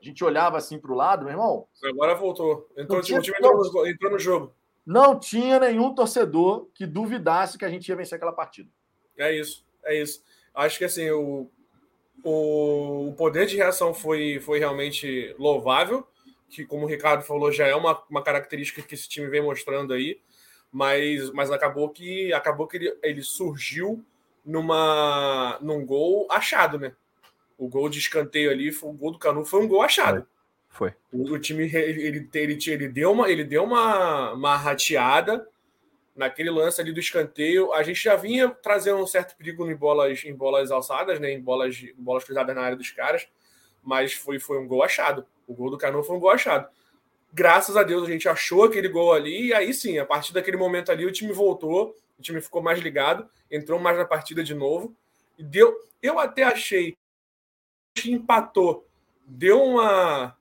a 0.00 0.04
gente 0.04 0.22
olhava 0.22 0.58
assim 0.58 0.78
para 0.78 0.92
o 0.92 0.94
lado, 0.94 1.24
meu 1.24 1.32
irmão, 1.32 1.66
Agora 1.82 2.14
voltou. 2.14 2.68
Entrou, 2.76 2.98
Não 2.98 3.00
tinha 3.02 3.18
o 3.18 3.22
time 3.22 3.36
entrou 3.38 3.56
no, 3.56 3.86
entrou 3.86 4.12
no 4.12 4.18
jogo. 4.18 4.54
não 4.84 5.18
tinha 5.18 5.58
nenhum 5.58 5.94
torcedor 5.94 6.68
que 6.74 6.86
duvidasse 6.86 7.56
que 7.56 7.64
a 7.64 7.70
gente 7.70 7.88
ia 7.88 7.96
vencer 7.96 8.16
aquela 8.16 8.32
partida. 8.32 8.68
É 9.16 9.32
isso, 9.34 9.64
é 9.84 10.00
isso. 10.00 10.22
Acho 10.54 10.78
que 10.78 10.84
assim, 10.84 11.10
o, 11.10 11.50
o, 12.22 13.08
o 13.08 13.14
poder 13.14 13.46
de 13.46 13.56
reação 13.56 13.94
foi, 13.94 14.38
foi 14.40 14.58
realmente 14.58 15.34
louvável, 15.38 16.06
que, 16.52 16.66
como 16.66 16.84
o 16.84 16.88
Ricardo 16.88 17.24
falou, 17.24 17.50
já 17.50 17.66
é 17.66 17.74
uma, 17.74 18.00
uma 18.10 18.22
característica 18.22 18.82
que 18.82 18.94
esse 18.94 19.08
time 19.08 19.26
vem 19.26 19.42
mostrando 19.42 19.94
aí, 19.94 20.20
mas, 20.70 21.30
mas 21.32 21.50
acabou 21.50 21.88
que 21.88 22.30
acabou 22.32 22.66
que 22.66 22.76
ele, 22.76 22.98
ele 23.02 23.22
surgiu 23.22 24.04
numa 24.44 25.58
num 25.62 25.84
gol 25.84 26.28
achado, 26.30 26.78
né? 26.78 26.94
O 27.56 27.68
gol 27.68 27.88
de 27.88 27.98
escanteio 27.98 28.50
ali, 28.50 28.70
foi, 28.70 28.90
o 28.90 28.92
gol 28.92 29.12
do 29.12 29.18
Canu 29.18 29.46
foi 29.46 29.62
um 29.62 29.68
gol 29.68 29.82
achado. 29.82 30.26
Foi. 30.68 30.94
O, 31.10 31.32
o 31.32 31.38
time 31.38 31.64
ele, 31.64 32.02
ele, 32.02 32.28
ele, 32.34 32.58
ele 32.66 32.88
deu 32.88 33.12
uma 33.12 33.30
ele 33.30 33.44
deu 33.44 33.64
uma, 33.64 34.32
uma 34.32 34.56
rateada 34.56 35.48
naquele 36.14 36.50
lance 36.50 36.82
ali 36.82 36.92
do 36.92 37.00
escanteio. 37.00 37.72
A 37.72 37.82
gente 37.82 38.02
já 38.02 38.14
vinha 38.14 38.50
trazendo 38.50 38.98
um 38.98 39.06
certo 39.06 39.36
perigo 39.36 39.70
em 39.70 39.74
bolas 39.74 40.22
em 40.22 40.34
bolas 40.34 40.70
alçadas, 40.70 41.18
né, 41.18 41.32
em 41.32 41.40
bolas 41.40 41.82
em 41.82 41.94
bolas 41.96 42.24
cruzadas 42.24 42.54
na 42.54 42.60
área 42.60 42.76
dos 42.76 42.90
caras, 42.90 43.26
mas 43.82 44.12
foi 44.12 44.38
foi 44.38 44.58
um 44.58 44.68
gol 44.68 44.82
achado. 44.82 45.26
O 45.46 45.54
gol 45.54 45.70
do 45.70 45.78
Canu 45.78 46.02
foi 46.02 46.16
um 46.16 46.20
gol 46.20 46.30
achado. 46.30 46.68
Graças 47.32 47.76
a 47.76 47.82
Deus 47.82 48.04
a 48.04 48.10
gente 48.10 48.28
achou 48.28 48.64
aquele 48.64 48.88
gol 48.88 49.12
ali 49.12 49.48
e 49.48 49.54
aí 49.54 49.72
sim, 49.72 49.98
a 49.98 50.04
partir 50.04 50.32
daquele 50.32 50.56
momento 50.56 50.92
ali 50.92 51.06
o 51.06 51.12
time 51.12 51.32
voltou, 51.32 51.96
o 52.18 52.22
time 52.22 52.40
ficou 52.40 52.62
mais 52.62 52.78
ligado, 52.78 53.28
entrou 53.50 53.80
mais 53.80 53.96
na 53.96 54.04
partida 54.04 54.44
de 54.44 54.54
novo 54.54 54.94
e 55.38 55.42
deu. 55.42 55.74
Eu 56.02 56.18
até 56.18 56.42
achei 56.42 56.96
que 57.94 58.12
empatou, 58.12 58.86
deu 59.26 59.62
uma 59.62 60.36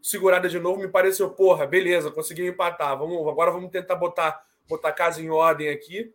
segurada 0.00 0.48
de 0.48 0.60
novo, 0.60 0.80
me 0.80 0.88
pareceu, 0.88 1.30
porra, 1.30 1.66
beleza, 1.66 2.12
conseguimos 2.12 2.52
empatar. 2.52 2.96
Vamos, 2.96 3.26
agora 3.26 3.50
vamos 3.50 3.70
tentar 3.70 3.96
botar, 3.96 4.40
botar 4.68 4.90
a 4.90 4.92
casa 4.92 5.20
em 5.20 5.30
ordem 5.30 5.68
aqui 5.68 6.14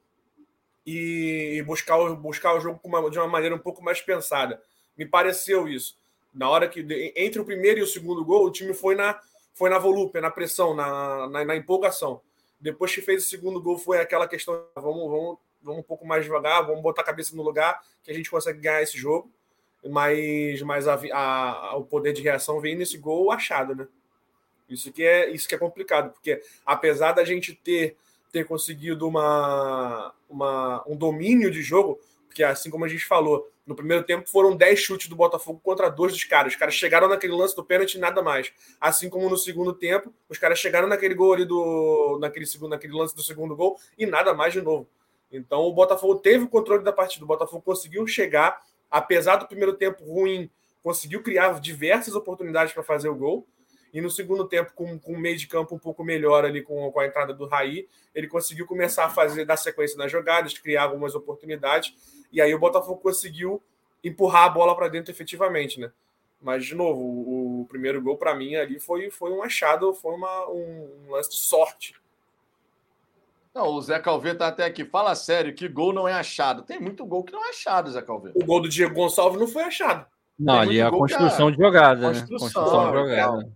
e 0.86 1.62
buscar, 1.66 1.98
buscar 2.16 2.56
o 2.56 2.60
jogo 2.62 2.80
de 3.10 3.20
uma 3.20 3.28
maneira 3.28 3.54
um 3.54 3.60
pouco 3.60 3.84
mais 3.84 4.02
pensada. 4.02 4.62
Me 4.98 5.06
pareceu 5.06 5.68
isso. 5.68 5.98
Na 6.34 6.50
hora 6.50 6.68
que, 6.68 6.86
entre 7.16 7.42
o 7.42 7.46
primeiro 7.46 7.80
e 7.80 7.84
o 7.84 7.88
segundo 7.88 8.24
gol, 8.24 8.46
o 8.46 8.52
time 8.52 8.74
foi 8.74 8.96
na, 8.96 9.20
foi 9.54 9.70
na 9.70 9.78
volúpia, 9.78 10.22
na 10.22 10.32
pressão, 10.32 10.74
na, 10.74 11.28
na, 11.28 11.46
na 11.46 11.56
empolgação. 11.56 12.22
Depois 12.60 12.94
que 12.94 13.02
fez 13.02 13.26
o 13.26 13.28
segundo 13.28 13.62
gol, 13.62 13.78
foi 13.78 14.00
aquela 14.00 14.28
questão: 14.28 14.66
vamos, 14.76 15.10
vamos, 15.10 15.38
vamos 15.62 15.80
um 15.80 15.84
pouco 15.84 16.06
mais 16.06 16.24
devagar, 16.24 16.66
vamos 16.66 16.82
botar 16.82 17.02
a 17.02 17.06
cabeça 17.06 17.36
no 17.36 17.44
lugar, 17.44 17.82
que 18.04 18.12
a 18.12 18.14
gente 18.14 18.30
consegue 18.32 18.60
ganhar 18.60 18.82
esse 18.82 18.98
jogo 18.98 19.30
mas, 19.90 20.62
mas 20.62 20.88
a- 20.88 21.00
a- 21.12 21.76
o 21.76 21.84
poder 21.84 22.14
de 22.14 22.22
reação 22.22 22.60
vem 22.62 22.76
nesse 22.76 22.98
gol 22.98 23.32
achado, 23.32 23.76
né? 23.76 23.88
Isso 24.70 24.92
que 24.92 25.04
é 25.04 25.30
isso 25.30 25.48
que 25.50 25.56
é 25.56 25.58
complicado, 25.58 26.14
porque 26.14 26.42
apesar 26.66 27.12
da 27.14 27.26
gente 27.26 27.54
ter, 27.56 27.98
ter 28.32 28.46
conseguido 28.46 29.08
uma, 29.08 30.14
uma, 30.30 30.84
um 30.88 30.96
domínio 30.96 31.52
de 31.52 31.62
jogo, 31.62 32.00
porque 32.28 32.44
assim 32.44 32.70
como 32.70 32.86
a 32.86 32.88
gente 32.88 33.06
falou, 33.06 33.51
no 33.66 33.76
primeiro 33.76 34.04
tempo 34.04 34.28
foram 34.30 34.56
10 34.56 34.80
chutes 34.80 35.08
do 35.08 35.16
Botafogo 35.16 35.60
contra 35.64 35.90
dois 35.90 36.14
dos 36.14 36.24
caras. 36.24 36.54
Os 36.54 36.60
caras 36.60 36.74
chegaram 36.74 37.08
naquele 37.08 37.34
lance 37.34 37.56
do 37.56 37.64
pênalti 37.64 37.96
e 37.96 38.00
nada 38.00 38.22
mais. 38.22 38.52
Assim 38.80 39.10
como 39.10 39.30
no 39.30 39.38
segundo 39.38 39.74
tempo, 39.74 40.14
os 40.28 40.38
caras 40.38 40.60
chegaram 40.60 40.88
naquele 40.88 41.14
gol 41.14 41.34
ali 41.34 41.46
do. 41.46 42.18
naquele, 42.20 42.46
segundo, 42.46 42.72
naquele 42.72 42.94
lance 42.94 43.16
do 43.16 43.22
segundo 43.22 43.56
gol 43.56 43.78
e 43.98 44.06
nada 44.06 44.34
mais 44.34 44.54
de 44.54 44.62
novo. 44.62 44.88
Então 45.32 45.62
o 45.62 45.74
Botafogo 45.74 46.16
teve 46.16 46.46
o 46.46 46.50
controle 46.50 46.84
da 46.84 46.92
partida. 46.92 47.24
O 47.24 47.28
Botafogo 47.28 47.62
conseguiu 47.62 48.06
chegar, 48.08 48.62
apesar 48.90 49.38
do 49.38 49.48
primeiro 49.48 49.74
tempo 49.74 50.04
ruim, 50.04 50.50
conseguiu 50.84 51.22
criar 51.22 51.60
diversas 51.60 52.16
oportunidades 52.16 52.74
para 52.74 52.84
fazer 52.84 53.10
o 53.10 53.16
gol. 53.16 53.48
E 53.94 54.00
no 54.00 54.10
segundo 54.10 54.48
tempo, 54.48 54.72
com, 54.74 54.98
com 54.98 55.14
um 55.14 55.18
meio 55.18 55.38
de 55.38 55.48
campo 55.48 55.76
um 55.76 55.80
pouco 55.80 56.04
melhor 56.04 56.46
ali 56.46 56.62
com, 56.62 56.92
com 56.92 57.00
a 57.00 57.06
entrada 57.06 57.34
do 57.34 57.46
Raí, 57.46 57.88
ele 58.16 58.28
conseguiu 58.28 58.66
começar 58.66 59.06
a 59.06 59.10
fazer, 59.10 59.46
dar 59.46 59.58
sequência 59.58 59.98
nas 59.98 60.12
jogadas, 60.12 60.58
criar 60.58 60.84
algumas 60.84 61.14
oportunidades. 61.16 61.94
E 62.32 62.42
aí 62.42 62.54
o 62.54 62.60
Botafogo 62.60 63.02
conseguiu 63.02 63.62
empurrar 64.04 64.46
a 64.46 64.50
bola 64.50 64.76
para 64.76 64.88
dentro 64.88 65.12
efetivamente, 65.12 65.80
né? 65.80 65.92
Mas, 66.42 66.66
de 66.66 66.74
novo, 66.74 67.02
o, 67.02 67.62
o 67.62 67.66
primeiro 67.68 68.02
gol, 68.02 68.18
para 68.18 68.34
mim, 68.34 68.56
ali 68.56 68.80
foi, 68.80 69.12
foi 69.12 69.32
um 69.32 69.44
achado, 69.44 69.94
foi 69.94 70.14
uma, 70.16 70.50
um, 70.50 70.90
um 71.08 71.12
lance 71.12 71.30
de 71.30 71.36
sorte. 71.36 71.94
Não, 73.54 73.68
o 73.68 73.82
Zé 73.82 74.00
Calvê 74.00 74.34
tá 74.34 74.48
até 74.48 74.66
aqui. 74.66 74.86
Fala 74.86 75.14
sério, 75.14 75.54
que 75.54 75.68
gol 75.68 75.94
não 75.94 76.08
é 76.08 76.14
achado. 76.14 76.64
Tem 76.64 76.80
muito 76.80 77.06
gol 77.06 77.24
que 77.24 77.34
não 77.34 77.46
é 77.46 77.50
achado, 77.50 77.92
Zé 77.92 78.02
Calvê. 78.02 78.32
O 78.34 78.46
gol 78.46 78.62
do 78.62 78.70
Diego 78.70 78.96
Gonçalves 78.96 79.40
não 79.40 79.48
foi 79.48 79.64
achado. 79.64 80.06
Não, 80.40 80.54
Tem 80.54 80.62
ali 80.64 80.80
é 80.80 80.84
a 80.84 80.90
que 80.90 80.98
construção 80.98 81.50
é- 81.50 81.52
de 81.52 81.58
jogada, 81.58 82.08
Construção, 82.08 82.38
né? 82.38 82.40
Construção 82.40 82.92
de 82.92 82.98
jogada. 82.98 83.52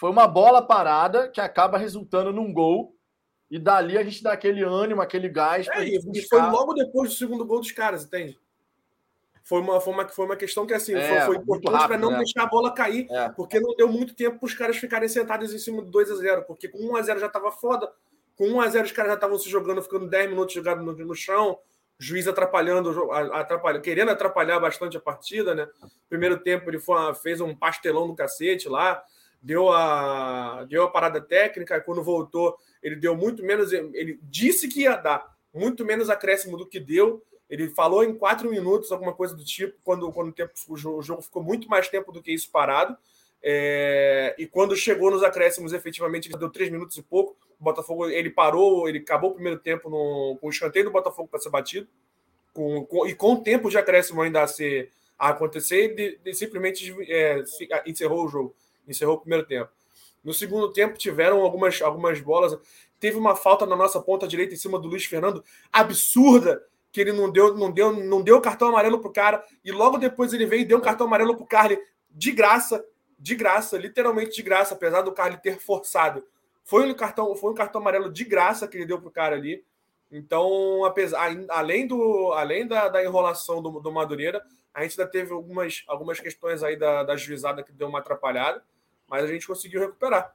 Foi 0.00 0.08
uma 0.08 0.26
bola 0.26 0.62
parada 0.62 1.28
que 1.28 1.42
acaba 1.42 1.76
resultando 1.76 2.32
num 2.32 2.50
gol. 2.54 2.96
E 3.50 3.58
dali 3.58 3.98
a 3.98 4.02
gente 4.02 4.22
dá 4.22 4.32
aquele 4.32 4.62
ânimo, 4.62 5.02
aquele 5.02 5.28
gás 5.28 5.68
É, 5.68 5.84
e 5.84 6.22
foi 6.26 6.40
logo 6.40 6.72
depois 6.72 7.10
do 7.10 7.16
segundo 7.16 7.44
gol 7.44 7.60
dos 7.60 7.70
caras, 7.70 8.04
entende? 8.04 8.38
Foi 9.42 9.60
uma, 9.60 9.78
foi 9.78 9.92
uma, 9.92 10.08
foi 10.08 10.24
uma 10.24 10.36
questão 10.36 10.64
que 10.66 10.72
assim, 10.72 10.94
É, 10.94 11.26
foi, 11.26 11.34
foi 11.34 11.36
importante 11.36 11.86
para 11.86 11.98
não 11.98 12.12
né? 12.12 12.16
deixar 12.18 12.44
a 12.44 12.46
bola 12.46 12.72
cair, 12.72 13.08
É. 13.10 13.28
porque 13.28 13.60
não 13.60 13.76
deu 13.76 13.88
muito 13.88 14.14
tempo 14.14 14.38
para 14.38 14.46
os 14.46 14.54
caras 14.54 14.78
ficarem 14.78 15.06
sentados 15.06 15.52
em 15.52 15.58
cima 15.58 15.82
do 15.82 15.90
2 15.90 16.10
a 16.12 16.14
0 16.14 16.44
porque 16.44 16.66
com 16.66 16.78
1 16.78 16.96
a 16.96 17.02
0 17.02 17.20
já 17.20 17.26
estava 17.26 17.50
foda, 17.52 17.92
com 18.36 18.48
1 18.48 18.60
a 18.62 18.68
0 18.68 18.86
os 18.86 18.92
caras 18.92 19.10
já 19.10 19.16
estavam 19.16 19.38
se 19.38 19.50
jogando, 19.50 19.82
ficando 19.82 20.08
10 20.08 20.30
minutos 20.30 20.54
jogados 20.54 20.82
no, 20.82 20.94
no 20.94 21.14
chão, 21.14 21.58
juiz 21.98 22.26
atrapalhando, 22.26 23.12
atrapalhando, 23.12 23.82
querendo 23.82 24.10
atrapalhar 24.10 24.58
bastante 24.60 24.96
a 24.96 25.00
partida, 25.00 25.54
né? 25.54 25.68
Primeiro 26.08 26.38
tempo 26.38 26.70
ele 26.70 26.78
foi 26.78 27.14
fez 27.16 27.38
um 27.42 27.54
pastelão 27.54 28.06
do 28.06 28.14
cacete 28.14 28.66
lá, 28.66 29.02
deu 29.42 29.72
a, 29.72 30.64
deu 30.68 30.84
a 30.84 30.90
parada 30.90 31.20
técnica, 31.20 31.76
e 31.76 31.80
quando 31.80 32.02
voltou, 32.02 32.56
ele 32.82 32.96
deu 32.96 33.16
muito 33.16 33.42
menos. 33.42 33.72
Ele 33.72 34.18
disse 34.22 34.68
que 34.68 34.82
ia 34.82 34.96
dar 34.96 35.34
muito 35.52 35.84
menos 35.84 36.10
acréscimo 36.10 36.56
do 36.56 36.66
que 36.66 36.78
deu. 36.80 37.22
Ele 37.48 37.68
falou 37.68 38.04
em 38.04 38.14
quatro 38.14 38.48
minutos, 38.48 38.92
alguma 38.92 39.12
coisa 39.12 39.34
do 39.34 39.44
tipo, 39.44 39.76
quando, 39.82 40.10
quando 40.12 40.28
o, 40.28 40.32
tempo, 40.32 40.52
o 40.68 40.76
jogo 41.02 41.20
ficou 41.20 41.42
muito 41.42 41.68
mais 41.68 41.88
tempo 41.88 42.12
do 42.12 42.22
que 42.22 42.32
isso 42.32 42.50
parado. 42.50 42.96
É, 43.42 44.34
e 44.38 44.46
quando 44.46 44.76
chegou 44.76 45.10
nos 45.10 45.22
acréscimos, 45.22 45.72
efetivamente, 45.72 46.28
deu 46.28 46.50
três 46.50 46.70
minutos 46.70 46.96
e 46.96 47.02
pouco. 47.02 47.36
O 47.58 47.64
Botafogo 47.64 48.08
ele 48.08 48.30
parou, 48.30 48.88
ele 48.88 48.98
acabou 48.98 49.30
o 49.30 49.34
primeiro 49.34 49.58
tempo 49.58 49.90
no, 49.90 50.38
com 50.40 50.46
o 50.46 50.50
escanteio 50.50 50.84
do 50.84 50.90
Botafogo 50.90 51.28
para 51.28 51.40
ser 51.40 51.50
batido. 51.50 51.88
Com, 52.52 52.84
com- 52.84 53.06
e 53.06 53.14
com 53.14 53.34
o 53.34 53.42
tempo 53.42 53.68
de 53.68 53.78
acréscimo 53.78 54.22
ainda 54.22 54.42
a, 54.42 54.46
ser, 54.46 54.90
a 55.18 55.30
acontecer, 55.30 55.76
ele, 55.90 56.20
ele 56.24 56.34
simplesmente 56.34 56.94
é, 57.10 57.42
encerrou 57.86 58.24
o 58.24 58.28
jogo, 58.28 58.54
encerrou 58.86 59.16
o 59.16 59.20
primeiro 59.20 59.46
tempo. 59.46 59.70
No 60.22 60.34
segundo 60.34 60.72
tempo, 60.72 60.98
tiveram 60.98 61.40
algumas, 61.40 61.80
algumas 61.80 62.20
bolas. 62.20 62.58
Teve 62.98 63.16
uma 63.16 63.34
falta 63.34 63.64
na 63.64 63.74
nossa 63.74 64.00
ponta 64.00 64.28
direita 64.28 64.54
em 64.54 64.58
cima 64.58 64.78
do 64.78 64.88
Luiz 64.88 65.04
Fernando, 65.04 65.42
absurda, 65.72 66.62
que 66.92 67.00
ele 67.00 67.12
não 67.12 67.30
deu, 67.30 67.56
não 67.56 67.70
deu, 67.70 67.92
não 67.92 68.20
deu 68.20 68.40
cartão 68.40 68.68
amarelo 68.68 69.00
pro 69.00 69.12
cara. 69.12 69.42
E 69.64 69.72
logo 69.72 69.96
depois 69.96 70.32
ele 70.32 70.46
veio 70.46 70.62
e 70.62 70.64
deu 70.64 70.78
um 70.78 70.82
cartão 70.82 71.06
amarelo 71.06 71.36
pro 71.36 71.46
Carly 71.46 71.78
de 72.10 72.32
graça, 72.32 72.84
de 73.18 73.34
graça, 73.34 73.78
literalmente 73.78 74.34
de 74.34 74.42
graça, 74.42 74.74
apesar 74.74 75.02
do 75.02 75.12
Carly 75.12 75.38
ter 75.38 75.58
forçado. 75.58 76.24
Foi 76.64 76.88
um 76.88 76.94
cartão, 76.94 77.34
foi 77.36 77.52
um 77.52 77.54
cartão 77.54 77.80
amarelo 77.80 78.12
de 78.12 78.24
graça 78.24 78.66
que 78.66 78.76
ele 78.76 78.86
deu 78.86 79.00
pro 79.00 79.10
cara 79.10 79.36
ali. 79.36 79.64
Então, 80.10 80.84
apesar, 80.84 81.30
além, 81.48 81.86
do, 81.86 82.32
além 82.32 82.66
da, 82.66 82.88
da 82.88 83.04
enrolação 83.04 83.62
do, 83.62 83.80
do 83.80 83.92
Madureira, 83.92 84.42
a 84.74 84.82
gente 84.82 85.00
ainda 85.00 85.10
teve 85.10 85.32
algumas, 85.32 85.84
algumas 85.86 86.20
questões 86.20 86.62
aí 86.62 86.76
da, 86.76 87.02
da 87.02 87.16
juizada 87.16 87.62
que 87.62 87.72
deu 87.72 87.88
uma 87.88 87.98
atrapalhada, 87.98 88.62
mas 89.08 89.24
a 89.24 89.26
gente 89.26 89.46
conseguiu 89.46 89.80
recuperar. 89.80 90.34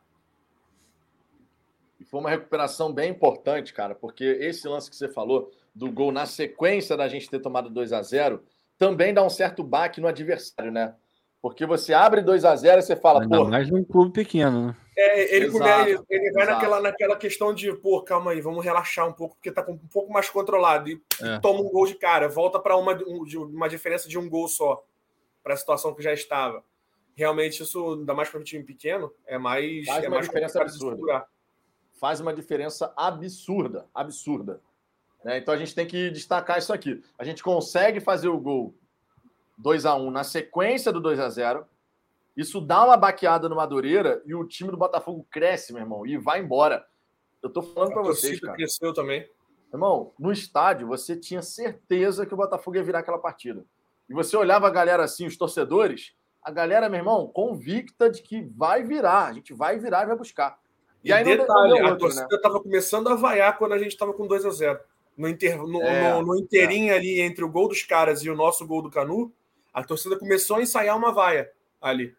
E 2.00 2.04
foi 2.04 2.20
uma 2.20 2.30
recuperação 2.30 2.92
bem 2.92 3.12
importante, 3.12 3.74
cara, 3.74 3.96
porque 3.96 4.24
esse 4.24 4.68
lance 4.68 4.90
que 4.90 4.96
você 4.96 5.08
falou 5.08 5.52
do 5.74 5.92
gol 5.92 6.12
na 6.12 6.26
sequência 6.26 6.98
da 6.98 7.08
gente 7.08 7.30
ter 7.30 7.40
tomado 7.40 7.70
2 7.70 7.94
a 7.94 8.02
0 8.02 8.44
também 8.78 9.14
dá 9.14 9.24
um 9.24 9.30
certo 9.30 9.64
baque 9.64 10.02
no 10.02 10.08
adversário, 10.08 10.72
né? 10.72 10.94
Porque 11.42 11.66
você 11.66 11.94
abre 11.94 12.22
2 12.22 12.44
a 12.44 12.56
0 12.56 12.80
e 12.80 12.82
você 12.82 12.96
fala, 12.96 13.22
Ainda 13.22 13.38
pô, 13.38 13.46
mais 13.46 13.70
num 13.70 13.84
clube 13.84 14.12
pequeno, 14.12 14.68
né? 14.68 14.76
É, 14.98 15.36
ele, 15.36 15.48
Exato, 15.48 15.90
ele, 15.90 16.00
ele 16.10 16.32
vai 16.32 16.46
naquela, 16.46 16.80
naquela 16.82 17.16
questão 17.18 17.54
de, 17.54 17.74
pô, 17.74 18.02
calma 18.02 18.32
aí, 18.32 18.40
vamos 18.40 18.64
relaxar 18.64 19.06
um 19.08 19.12
pouco, 19.12 19.36
porque 19.36 19.52
tá 19.52 19.66
um 19.68 19.78
pouco 19.78 20.12
mais 20.14 20.30
controlado. 20.30 20.90
E 20.90 21.02
É. 21.22 21.38
toma 21.40 21.60
um 21.60 21.70
gol 21.70 21.86
de 21.86 21.96
cara, 21.96 22.30
volta 22.30 22.60
para 22.60 22.78
uma, 22.78 22.94
um- 23.06 23.26
uma 23.54 23.68
diferença 23.68 24.08
de 24.08 24.18
um 24.18 24.30
gol 24.30 24.48
só, 24.48 24.84
para 25.44 25.54
a 25.54 25.58
situação 25.58 25.94
que 25.94 26.02
já 26.02 26.14
estava. 26.14 26.64
Realmente, 27.14 27.62
isso, 27.64 27.94
ainda 27.94 28.14
mais 28.14 28.30
para 28.30 28.40
um 28.40 28.44
time 28.44 28.64
pequeno, 28.64 29.12
é 29.26 29.38
mais. 29.38 29.86
Faz 29.86 30.04
é 30.04 30.08
uma 30.08 30.16
mais 30.16 30.28
diferença 30.28 30.62
absurda. 30.62 31.26
faz 32.00 32.20
uma 32.20 32.34
diferença 32.34 32.94
absurda, 32.96 33.86
absurda. 33.94 34.62
né? 35.24 35.38
Então 35.38 35.54
a 35.54 35.58
gente 35.58 35.74
tem 35.76 35.86
que 35.86 36.10
destacar 36.10 36.58
isso 36.58 36.72
aqui. 36.74 37.02
A 37.18 37.24
gente 37.24 37.42
consegue 37.44 38.00
fazer 38.00 38.28
o 38.28 38.38
gol 38.40 38.74
2 39.58 39.86
a 39.86 39.96
1 39.96 40.12
na 40.12 40.24
sequência 40.24 40.92
do 40.92 41.00
2 41.02 41.20
a 41.20 41.30
0 41.30 41.66
Isso 42.36 42.60
dá 42.60 42.84
uma 42.84 42.98
baqueada 42.98 43.48
no 43.48 43.56
Madureira 43.56 44.22
e 44.26 44.36
o 44.36 44.46
time 44.46 44.70
do 44.70 44.78
Botafogo 44.78 45.26
cresce, 45.32 45.72
meu 45.72 45.82
irmão, 45.82 46.06
e 46.06 46.18
vai 46.18 46.42
embora. 46.42 46.86
Eu 47.42 47.50
tô 47.50 47.62
falando 47.62 47.94
para 47.94 48.02
vocês, 48.02 48.40
cara. 48.40 48.56
cresceu 48.56 48.94
também. 48.94 49.30
Irmão, 49.72 50.12
no 50.20 50.32
estádio 50.32 50.88
você 50.88 51.16
tinha 51.16 51.42
certeza 51.42 52.26
que 52.26 52.34
o 52.34 52.38
Botafogo 52.38 52.78
ia 52.78 52.84
virar 52.84 53.00
aquela 53.00 53.20
partida. 53.20 53.66
E 54.10 54.14
você 54.14 54.36
olhava 54.36 54.68
a 54.68 54.72
galera 54.72 55.04
assim, 55.04 55.26
os 55.26 55.38
torcedores, 55.38 56.14
a 56.42 56.52
galera, 56.52 56.90
meu 56.90 57.00
irmão, 57.00 57.28
convicta 57.28 58.10
de 58.10 58.22
que 58.22 58.42
vai 58.56 58.84
virar, 58.84 59.28
a 59.28 59.34
gente 59.34 59.54
vai 59.54 59.80
virar 59.80 60.04
e 60.04 60.08
vai 60.08 60.16
buscar. 60.16 60.60
E, 61.04 61.12
aí 61.12 61.24
não 61.24 61.32
deu- 61.36 61.40
detalhe, 61.40 61.74
deu 61.74 61.86
a 61.86 61.90
outro, 61.92 62.08
né? 62.08 62.14
torcida 62.14 62.36
estava 62.36 62.60
começando 62.60 63.08
a 63.10 63.16
vaiar 63.16 63.58
quando 63.58 63.74
a 63.74 63.78
gente 63.78 63.92
estava 63.92 64.14
com 64.14 64.28
2 64.28 64.46
a 64.46 64.50
0 64.50 64.80
no, 65.18 65.28
inter, 65.30 65.58
no, 65.58 65.82
É, 65.82 66.14
no, 66.14 66.22
no 66.22 66.36
inteirinho 66.36 66.94
ali 66.94 67.22
entre 67.22 67.44
o 67.44 67.50
gol 67.50 67.68
dos 67.68 67.84
caras 67.84 68.24
e 68.24 68.30
o 68.30 68.36
nosso 68.36 68.66
gol 68.66 68.82
do 68.82 68.90
Canu, 68.90 69.32
a 69.74 69.84
torcida 69.84 70.18
começou 70.18 70.58
a 70.58 70.62
ensaiar 70.62 70.98
uma 70.98 71.12
vaia 71.12 71.52
ali. 71.82 72.16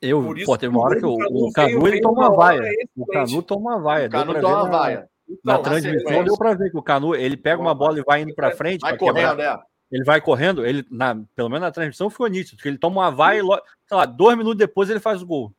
Eu, 0.00 0.22
Por 0.22 0.36
isso 0.38 0.46
pô, 0.46 0.56
teve 0.56 0.74
uma 0.74 0.80
que 0.80 0.86
hora 0.86 1.00
que 1.00 1.06
o, 1.06 1.16
Canu 1.18 1.46
o 1.48 1.52
Canu 1.52 1.88
ele 1.88 2.00
toma 2.00 2.30
vaia. 2.32 2.72
O. 2.96 3.06
Canu 3.06 3.42
toma 3.42 3.70
uma 3.72 3.80
vaia. 3.80 4.06
O 4.06 4.10
Canu 4.10 4.32
dá 4.34 4.40
ver 4.40 4.46
uma 4.46 4.62
na- 4.64 4.68
vaia. 4.70 5.08
Na 5.44 5.52
Então, 5.54 5.62
transmissão 5.62 5.98
sequência. 6.00 6.24
deu 6.24 6.36
pra 6.38 6.54
ver 6.54 6.70
que 6.70 6.78
o 6.78 6.82
Canu 6.82 7.14
ele 7.14 7.36
pega 7.36 7.60
uma 7.60 7.74
bola 7.74 7.98
e 7.98 8.02
vai 8.02 8.22
indo 8.22 8.34
pra 8.34 8.52
frente. 8.52 8.80
Vai 8.80 8.96
pra 8.96 9.06
quebrar. 9.06 9.34
correndo, 9.34 9.40
é. 9.42 9.62
Ele 9.90 10.04
vai 10.04 10.20
correndo, 10.20 10.66
ele, 10.66 10.86
na, 10.90 11.14
pelo 11.34 11.48
menos 11.48 11.62
na 11.62 11.70
transmissão 11.72 12.10
ficou 12.10 12.26
nítido, 12.28 12.56
porque 12.56 12.68
ele 12.68 12.78
toma 12.78 13.00
uma 13.00 13.10
vaia 13.10 13.40
e, 13.40 13.44
sei 13.86 13.96
lá, 13.96 14.04
dois 14.04 14.36
minutos 14.36 14.58
depois 14.58 14.88
ele 14.90 15.00
faz 15.00 15.22
o 15.22 15.26
gol. 15.26 15.52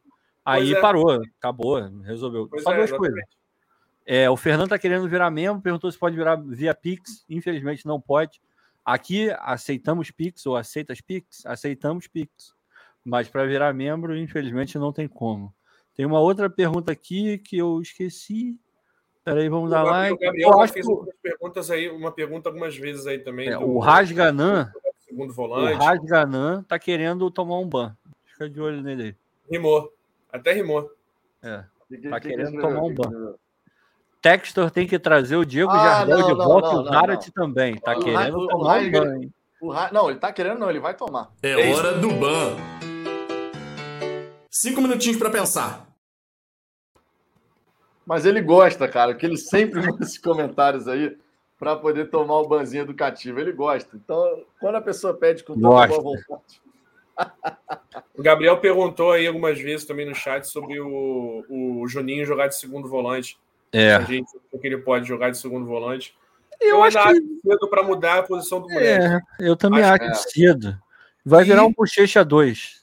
Aí 0.46 0.74
é. 0.74 0.80
parou, 0.80 1.20
acabou, 1.38 1.82
resolveu. 2.04 2.48
Pois 2.48 2.64
Só 2.64 2.72
é, 2.72 2.76
duas 2.78 2.90
exatamente. 2.90 3.14
coisas. 3.16 3.30
É, 4.06 4.30
o 4.30 4.38
Fernando 4.38 4.70
tá 4.70 4.80
querendo 4.80 5.08
virar 5.10 5.30
membro, 5.30 5.62
perguntou 5.62 5.92
se 5.92 5.98
pode 6.00 6.16
virar 6.16 6.36
via 6.36 6.74
Pix. 6.74 7.24
Infelizmente 7.30 7.86
não 7.86 8.00
pode. 8.00 8.40
Aqui 8.86 9.30
aceitamos 9.40 10.10
Pix 10.10 10.46
ou 10.48 10.56
aceitas 10.56 11.02
Pix? 11.02 11.46
Aceitamos 11.46 12.08
Pix. 12.08 12.54
Mas 13.04 13.28
para 13.30 13.46
virar 13.46 13.74
membro, 13.74 14.16
infelizmente 14.18 14.78
não 14.78 14.92
tem 14.94 15.08
como. 15.08 15.54
Tem 15.96 16.06
uma 16.06 16.20
outra 16.20 16.50
pergunta 16.50 16.92
aqui 16.92 17.38
que 17.40 17.58
eu 17.58 17.82
esqueci. 17.82 18.58
Peraí, 19.24 19.50
vamos 19.50 19.70
dar 19.70 19.84
O 19.84 19.90
like. 19.90 20.18
Gabriel 20.24 20.50
Eu 20.52 20.62
acho 20.62 20.74
fez 20.74 20.86
que 20.86 20.92
o- 20.92 20.96
algumas 20.96 21.16
perguntas 21.22 21.72
aí, 21.72 21.90
uma 21.90 22.12
pergunta 22.12 22.50
algumas 22.50 22.76
vezes 22.76 23.06
aí 23.06 23.20
também. 23.20 23.50
é, 23.50 23.58
do- 23.58 23.66
o 23.66 23.80
Rasganan, 23.80 24.72
segundo 25.00 25.32
o 25.32 25.34
volante. 25.34 25.84
Rasganan 25.84 26.64
tá 26.64 26.80
querendo 26.80 27.30
tomar 27.30 27.58
um 27.60 27.68
ban. 27.68 27.96
Fica 28.26 28.50
de 28.50 28.60
olho 28.62 28.82
nele 28.82 29.04
aí. 29.04 29.16
Rimou. 29.52 29.92
Até 30.32 30.54
rimou. 30.54 30.90
É. 31.44 31.64
Tá 32.10 32.20
que- 32.20 32.30
querendo 32.30 32.52
que- 32.52 32.62
tomar 32.62 32.82
um 32.84 32.94
ban. 32.94 33.36
Textor 34.22 34.70
tem 34.70 34.86
que 34.88 35.00
trazer 35.00 35.38
o 35.38 35.46
Diego 35.46 35.72
Ah, 35.72 35.78
Jardel 36.06 36.20
não, 36.20 36.28
de 36.28 36.34
não, 36.36 36.46
volta 36.46 36.68
não, 36.68 36.74
e 36.74 36.88
o 36.88 36.92
não. 36.92 37.20
também. 37.34 37.76
Tá 37.78 37.98
O 37.98 38.04
querendo 38.04 38.38
o 38.38 38.48
tomar 38.48 38.64
um 38.64 38.68
Rasga- 38.68 39.02
ban? 39.06 39.20
O 39.62 39.74
Não, 39.94 40.10
ele 40.10 40.20
tá 40.20 40.32
querendo, 40.32 40.58
não, 40.60 40.70
ele 40.70 40.80
vai 40.80 40.94
tomar. 40.94 41.30
É 41.44 41.52
É 41.52 41.70
isso. 41.72 41.80
hora 41.80 41.98
do 41.98 42.10
ban. 42.14 42.56
Cinco 44.60 44.82
minutinhos 44.82 45.18
pra 45.18 45.30
pensar. 45.30 45.88
Mas 48.06 48.26
ele 48.26 48.42
gosta, 48.42 48.90
cara, 48.90 49.16
que 49.16 49.26
ele 49.26 49.38
sempre 49.38 49.80
manda 49.88 50.04
esses 50.04 50.18
comentários 50.18 50.86
aí 50.86 51.18
para 51.58 51.78
poder 51.78 52.10
tomar 52.10 52.40
o 52.40 52.48
banzinho 52.48 52.84
educativo. 52.84 53.40
Ele 53.40 53.54
gosta. 53.54 53.96
Então, 53.96 54.44
quando 54.60 54.76
a 54.76 54.82
pessoa 54.82 55.14
pede 55.14 55.46
com 55.46 55.54
tanta 55.54 55.88
boa 55.88 55.88
vontade. 55.88 56.62
O 58.18 58.22
Gabriel 58.22 58.58
perguntou 58.60 59.12
aí 59.14 59.28
algumas 59.28 59.60
vezes 59.60 59.86
também 59.86 60.06
no 60.06 60.14
chat 60.16 60.44
sobre 60.46 60.80
o, 60.80 61.44
o 61.50 61.88
Juninho 61.88 62.26
jogar 62.26 62.48
de 62.48 62.56
segundo 62.58 62.88
volante. 62.88 63.38
É. 63.74 63.94
A 63.96 64.02
gente 64.02 64.30
que 64.60 64.68
ele 64.68 64.78
pode 64.80 65.08
jogar 65.08 65.30
de 65.30 65.38
segundo 65.38 65.66
volante. 65.66 66.14
Eu, 66.60 66.78
Eu, 66.78 66.84
acho 66.84 66.98
ainda 67.00 67.20
que. 67.22 67.26
acho 67.26 67.42
cedo 67.60 67.70
para 67.70 67.84
mudar 67.84 68.20
a 68.20 68.24
posição 68.24 68.62
do 68.62 68.68
moleque. 68.70 69.24
É, 69.42 69.50
eu 69.50 69.56
também 69.56 69.84
Acho 69.84 70.04
acho, 70.04 70.24
que 70.26 70.32
cedo. 70.32 70.78
Vai 71.26 71.44
virar 71.46 71.64
E- 71.64 71.66
um 71.66 71.74
bochecha 71.74 72.24
2. 72.24 72.79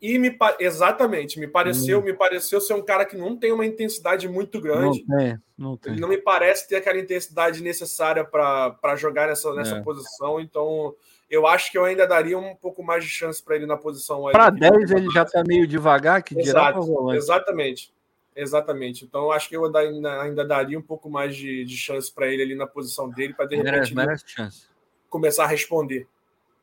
E 0.00 0.16
me 0.18 0.30
pa- 0.30 0.56
exatamente, 0.60 1.40
me 1.40 1.46
Hum. 1.46 1.50
pareceu, 1.50 2.02
me 2.02 2.12
pareceu 2.14 2.60
ser 2.60 2.74
um 2.74 2.82
cara 2.82 3.04
que 3.04 3.16
não 3.16 3.36
tem 3.36 3.50
uma 3.52 3.66
intensidade 3.66 4.28
muito 4.28 4.56
Não 4.58 4.62
grande. 4.62 5.04
tem, 5.04 5.36
não 5.56 5.76
tem. 5.76 5.92
Ele 5.92 6.00
não 6.00 6.08
me 6.08 6.18
parece 6.18 6.68
ter 6.68 6.76
aquela 6.76 6.98
intensidade 6.98 7.62
necessária 7.62 8.24
para 8.24 8.94
jogar 8.96 9.26
nessa, 9.26 9.52
nessa 9.54 9.76
É. 9.76 9.82
posição. 9.82 10.40
Então, 10.40 10.94
eu 11.28 11.46
acho 11.46 11.72
que 11.72 11.76
eu 11.78 11.84
ainda 11.84 12.06
daria 12.06 12.38
um 12.38 12.54
pouco 12.54 12.82
mais 12.82 13.02
de 13.04 13.10
chance 13.10 13.42
para 13.42 13.56
ele 13.56 13.66
na 13.66 13.76
posição. 13.76 14.22
Para 14.30 14.50
10 14.50 14.90
ele 14.92 15.10
já 15.10 15.22
está 15.24 15.42
meio 15.44 15.66
devagar, 15.66 16.22
que 16.22 16.34
dirá 16.36 16.70
Exato, 16.70 17.12
Exatamente. 17.14 17.92
Exatamente. 18.36 19.04
Então 19.04 19.22
eu 19.24 19.32
acho 19.32 19.48
que 19.48 19.56
eu 19.56 19.64
ainda, 19.64 20.22
ainda 20.22 20.44
daria 20.44 20.78
um 20.78 20.82
pouco 20.82 21.10
mais 21.10 21.34
de, 21.34 21.64
de 21.64 21.76
chance 21.76 22.12
para 22.12 22.28
ele 22.28 22.40
ali 22.44 22.54
na 22.54 22.68
posição 22.68 23.10
dele, 23.10 23.34
para 23.34 23.46
de 23.46 23.56
repente 23.56 23.92
merece 23.92 24.22
chance. 24.28 24.68
começar 25.10 25.42
a 25.42 25.48
responder. 25.48 26.06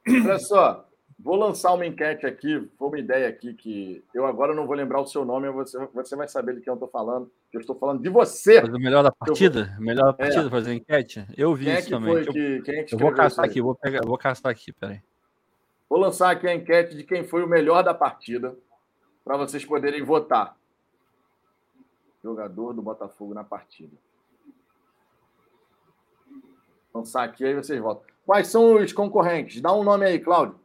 Olha 0.08 0.40
só, 0.40 0.88
vou 1.18 1.36
lançar 1.36 1.74
uma 1.74 1.86
enquete 1.86 2.26
aqui, 2.26 2.70
foi 2.78 2.88
uma 2.88 3.00
ideia 3.00 3.28
aqui 3.28 3.54
que 3.54 4.04
eu 4.14 4.26
agora 4.26 4.54
não 4.54 4.68
vou 4.68 4.76
lembrar 4.76 5.02
o 5.02 5.08
seu 5.08 5.24
nome, 5.24 5.50
você, 5.52 5.78
você 5.94 6.16
vai 6.16 6.28
saber 6.28 6.56
de 6.56 6.62
quem 6.62 6.72
eu 6.72 6.76
estou 6.76 6.90
falando, 6.90 7.32
eu 7.54 7.60
estou 7.60 7.76
falando 7.76 8.02
de 8.02 8.10
você. 8.10 8.62
Mas 8.62 8.74
o 8.74 8.80
melhor 8.80 9.04
da 9.04 9.12
partida? 9.12 9.74
Eu... 9.78 9.84
Melhor 9.84 10.06
da 10.06 10.14
partida 10.14 10.48
é. 10.48 10.50
fazer 10.50 10.74
enquete? 10.74 11.26
Eu 11.38 11.56
vi 11.56 11.66
quem 11.66 11.80
isso 11.80 11.88
é 11.88 11.90
também. 11.92 12.14
Foi 12.14 12.34
que, 12.34 12.62
quem 12.62 12.80
é 12.80 12.84
que 12.84 12.96
eu 12.96 13.00
vou 13.00 13.14
caçar 13.14 13.46
aqui, 13.46 13.62
vou, 13.62 13.76
pegar, 13.76 14.02
vou 14.06 14.18
caçar 14.18 14.52
aqui, 14.52 14.72
peraí. 14.74 15.02
Vou 15.90 16.00
lançar 16.00 16.32
aqui 16.32 16.48
a 16.48 16.54
enquete 16.54 16.96
de 16.96 17.04
quem 17.04 17.24
foi 17.24 17.44
o 17.44 17.48
melhor 17.48 17.84
da 17.84 17.94
partida, 17.94 18.56
para 19.24 19.38
vocês 19.38 19.64
poderem 19.64 20.04
votar 20.04 20.56
jogador 22.26 22.74
do 22.74 22.82
Botafogo 22.82 23.34
na 23.34 23.44
partida. 23.44 23.96
Lançar 26.94 27.24
aqui, 27.24 27.46
aí 27.46 27.54
vocês 27.54 27.80
votam. 27.80 28.04
Quais 28.26 28.48
são 28.48 28.76
os 28.76 28.92
concorrentes? 28.92 29.62
Dá 29.62 29.72
um 29.72 29.84
nome 29.84 30.06
aí, 30.06 30.20
Cláudio. 30.20 30.60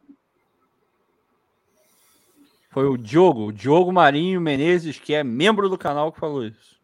Foi 2.71 2.85
o 2.85 2.97
Diogo, 2.97 3.47
o 3.47 3.51
Diogo 3.51 3.91
Marinho 3.91 4.39
Menezes, 4.39 4.97
que 4.97 5.13
é 5.13 5.23
membro 5.23 5.67
do 5.67 5.77
canal, 5.77 6.11
que 6.11 6.19
falou 6.19 6.45
isso. 6.45 6.79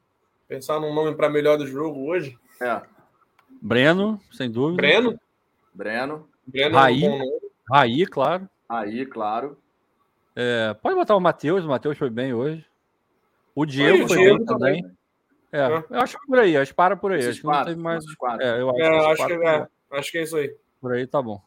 Pensar 0.46 0.82
num 0.82 0.94
nome 0.94 1.16
para 1.16 1.30
melhor 1.30 1.58
do 1.58 1.66
jogo 1.66 2.10
hoje? 2.10 2.38
É. 2.62 2.82
Breno, 3.62 4.20
sem 4.32 4.52
dúvida. 4.52 4.76
Breno? 4.76 5.20
Breno. 5.74 6.28
Breno 6.46 6.76
Raí, 6.76 7.06
é 7.06 7.10
um 7.10 7.40
Raí, 7.72 8.06
claro. 8.06 8.50
Raí, 8.70 9.06
claro. 9.06 9.58
É, 10.36 10.74
pode 10.74 10.96
botar 10.96 11.16
o 11.16 11.22
Matheus, 11.22 11.64
o 11.64 11.70
Matheus 11.70 11.98
foi 11.98 12.10
bem 12.10 12.34
hoje. 12.34 12.66
O 13.56 13.66
Diego 13.66 14.00
foi, 14.00 14.08
foi 14.08 14.18
Diego 14.18 14.38
bem 14.38 14.46
também. 14.46 14.82
também. 14.82 14.98
É, 15.52 15.60
é, 15.60 15.84
eu 15.90 16.02
acho 16.02 16.20
que 16.20 16.28
por 16.28 16.38
aí, 16.38 16.58
acho 16.58 16.72
que 16.72 16.76
para 16.76 16.98
por 16.98 17.12
aí. 17.14 17.20
Esses 17.20 17.32
acho 17.32 17.40
que 17.40 17.48
quatro, 17.48 17.66
não 17.68 17.74
tem 17.76 17.84
mais. 17.84 18.06
É, 18.40 18.62
eu 18.62 18.70
acho, 18.70 18.82
é, 18.82 19.12
acho, 19.12 19.28
que, 19.28 19.34
é, 19.34 19.68
acho 19.92 20.12
que 20.12 20.18
é 20.18 20.22
isso 20.24 20.36
aí. 20.36 20.56
Por 20.82 20.94
aí 20.94 21.08
tá 21.08 21.22
bom. 21.22 21.42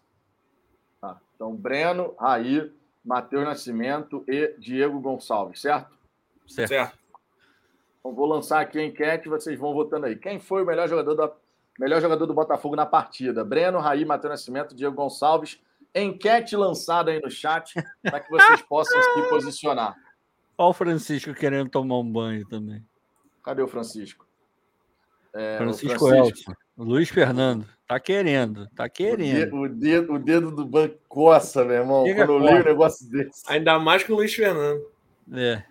Tá. 0.98 1.20
Então, 1.34 1.54
Breno, 1.54 2.14
Raí, 2.18 2.72
Matheus 3.04 3.44
Nascimento 3.44 4.24
e 4.28 4.54
Diego 4.58 5.00
Gonçalves, 5.00 5.60
certo? 5.60 5.96
Certo. 6.46 6.68
certo. 6.68 6.98
Então, 7.98 8.14
vou 8.14 8.26
lançar 8.26 8.60
aqui 8.60 8.78
a 8.78 8.84
enquete 8.84 9.28
vocês 9.28 9.58
vão 9.58 9.72
votando 9.72 10.06
aí. 10.06 10.16
Quem 10.16 10.40
foi 10.40 10.62
o 10.62 10.66
melhor 10.66 10.88
jogador, 10.88 11.14
da, 11.14 11.32
melhor 11.78 12.00
jogador 12.00 12.26
do 12.26 12.34
Botafogo 12.34 12.76
na 12.76 12.86
partida? 12.86 13.44
Breno, 13.44 13.78
Raí, 13.78 14.04
Matheus 14.04 14.30
Nascimento, 14.30 14.74
Diego 14.74 14.96
Gonçalves. 14.96 15.60
Enquete 15.94 16.56
lançada 16.56 17.10
aí 17.10 17.20
no 17.20 17.30
chat 17.30 17.74
para 18.02 18.20
que 18.20 18.30
vocês 18.30 18.62
possam 18.62 19.00
se 19.02 19.28
posicionar. 19.28 19.96
Olha 20.56 20.68
o 20.68 20.72
Francisco 20.72 21.34
querendo 21.34 21.70
tomar 21.70 21.98
um 21.98 22.12
banho 22.12 22.46
também. 22.46 22.84
Cadê 23.42 23.62
o 23.62 23.68
Francisco? 23.68 24.26
É, 25.32 25.56
Francisco, 25.58 26.04
o 26.04 26.08
Francisco. 26.08 26.50
Elton. 26.50 26.59
Luiz 26.84 27.08
Fernando. 27.08 27.66
Tá 27.86 27.98
querendo, 27.98 28.68
tá 28.68 28.88
querendo. 28.88 29.56
O 29.56 29.68
dedo, 29.68 30.14
o 30.14 30.18
dedo 30.18 30.50
do 30.50 30.64
banco 30.64 30.96
coça, 31.08 31.64
meu 31.64 31.76
irmão. 31.76 32.04
Quando 32.04 32.32
eu 32.32 32.38
leio 32.38 32.60
um 32.60 32.64
negócio 32.64 33.10
desse. 33.10 33.42
Ainda 33.48 33.78
mais 33.78 34.04
que 34.04 34.12
o 34.12 34.14
Luiz 34.14 34.32
Fernando. 34.32 34.80
É. 35.32 35.64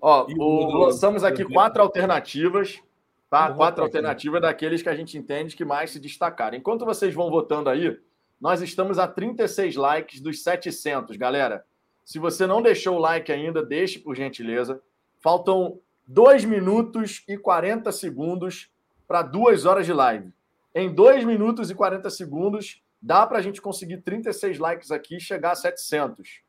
Ó, 0.00 0.26
o, 0.26 0.78
lançamos 0.78 1.24
aqui 1.24 1.44
quatro 1.44 1.82
alternativas, 1.82 2.80
tá? 3.28 3.52
Quatro 3.52 3.82
alternativas 3.82 4.40
daqueles 4.40 4.80
que 4.80 4.88
a 4.88 4.94
gente 4.94 5.18
entende 5.18 5.56
que 5.56 5.64
mais 5.64 5.90
se 5.90 5.98
destacaram. 5.98 6.56
Enquanto 6.56 6.84
vocês 6.84 7.12
vão 7.12 7.30
votando 7.30 7.68
aí, 7.68 7.98
nós 8.40 8.62
estamos 8.62 8.98
a 8.98 9.08
36 9.08 9.74
likes 9.74 10.20
dos 10.20 10.42
700, 10.42 11.16
galera. 11.16 11.64
Se 12.04 12.18
você 12.18 12.46
não 12.46 12.62
deixou 12.62 12.96
o 12.96 13.00
like 13.00 13.32
ainda, 13.32 13.62
deixe 13.62 13.98
por 13.98 14.14
gentileza. 14.14 14.80
Faltam 15.20 15.80
2 16.06 16.44
minutos 16.44 17.24
e 17.28 17.36
40 17.36 17.90
segundos 17.90 18.70
para 19.08 19.22
duas 19.22 19.64
horas 19.64 19.86
de 19.86 19.92
live. 19.92 20.30
Em 20.74 20.94
2 20.94 21.24
minutos 21.24 21.70
e 21.70 21.74
40 21.74 22.10
segundos, 22.10 22.82
dá 23.00 23.26
para 23.26 23.38
a 23.38 23.42
gente 23.42 23.60
conseguir 23.60 24.02
36 24.02 24.58
likes 24.58 24.92
aqui 24.92 25.16
e 25.16 25.20
chegar 25.20 25.52
a 25.52 25.56
700, 25.56 26.42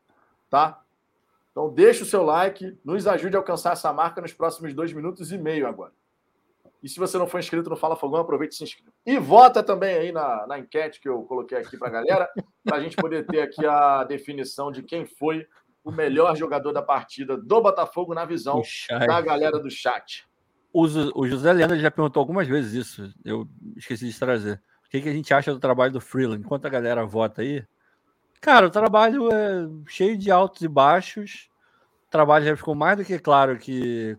tá? 0.50 0.82
Então, 1.50 1.72
deixe 1.72 2.02
o 2.02 2.06
seu 2.06 2.22
like, 2.22 2.78
nos 2.84 3.06
ajude 3.06 3.34
a 3.34 3.40
alcançar 3.40 3.72
essa 3.72 3.92
marca 3.92 4.20
nos 4.20 4.32
próximos 4.32 4.74
dois 4.74 4.92
minutos 4.92 5.32
e 5.32 5.38
meio 5.38 5.66
agora. 5.66 5.92
E 6.82 6.88
se 6.88 6.98
você 6.98 7.18
não 7.18 7.26
for 7.26 7.38
inscrito 7.38 7.68
no 7.68 7.76
Fala 7.76 7.96
Fogão, 7.96 8.20
aproveite 8.20 8.54
e 8.54 8.58
se 8.58 8.64
inscreva. 8.64 8.92
E 9.04 9.18
vota 9.18 9.62
também 9.62 9.94
aí 9.94 10.12
na, 10.12 10.46
na 10.46 10.58
enquete 10.58 11.00
que 11.00 11.08
eu 11.08 11.22
coloquei 11.24 11.58
aqui 11.58 11.76
para 11.76 11.88
a 11.88 11.90
galera, 11.90 12.30
para 12.64 12.76
a 12.76 12.80
gente 12.80 12.96
poder 12.96 13.26
ter 13.26 13.40
aqui 13.40 13.66
a 13.66 14.04
definição 14.04 14.70
de 14.70 14.82
quem 14.82 15.04
foi 15.04 15.46
o 15.82 15.90
melhor 15.90 16.36
jogador 16.36 16.72
da 16.72 16.82
partida 16.82 17.36
do 17.36 17.60
Botafogo 17.60 18.14
na 18.14 18.24
visão 18.24 18.62
da 18.88 19.20
galera 19.20 19.58
do 19.58 19.70
chat. 19.70 20.29
O, 20.72 20.86
José 21.26 21.52
Leandro 21.52 21.78
já 21.78 21.90
perguntou 21.90 22.20
algumas 22.20 22.46
vezes 22.46 22.72
isso, 22.72 23.12
eu 23.24 23.48
esqueci 23.76 24.08
de 24.08 24.18
trazer. 24.18 24.62
O 24.86 24.90
que, 24.90 25.00
que 25.00 25.08
a 25.08 25.12
gente 25.12 25.32
acha 25.34 25.52
do 25.52 25.58
trabalho 25.58 25.92
do 25.92 26.00
Freeland? 26.00 26.44
Enquanto 26.44 26.66
a 26.66 26.70
galera 26.70 27.04
vota 27.04 27.42
aí, 27.42 27.64
cara, 28.40 28.66
o 28.66 28.70
trabalho 28.70 29.32
é 29.32 29.68
cheio 29.88 30.16
de 30.16 30.30
altos 30.30 30.62
e 30.62 30.68
baixos. 30.68 31.48
O 32.06 32.10
trabalho 32.10 32.44
já 32.44 32.56
ficou 32.56 32.74
mais 32.74 32.98
do 32.98 33.04
que 33.04 33.18
claro 33.18 33.58
que 33.58 34.16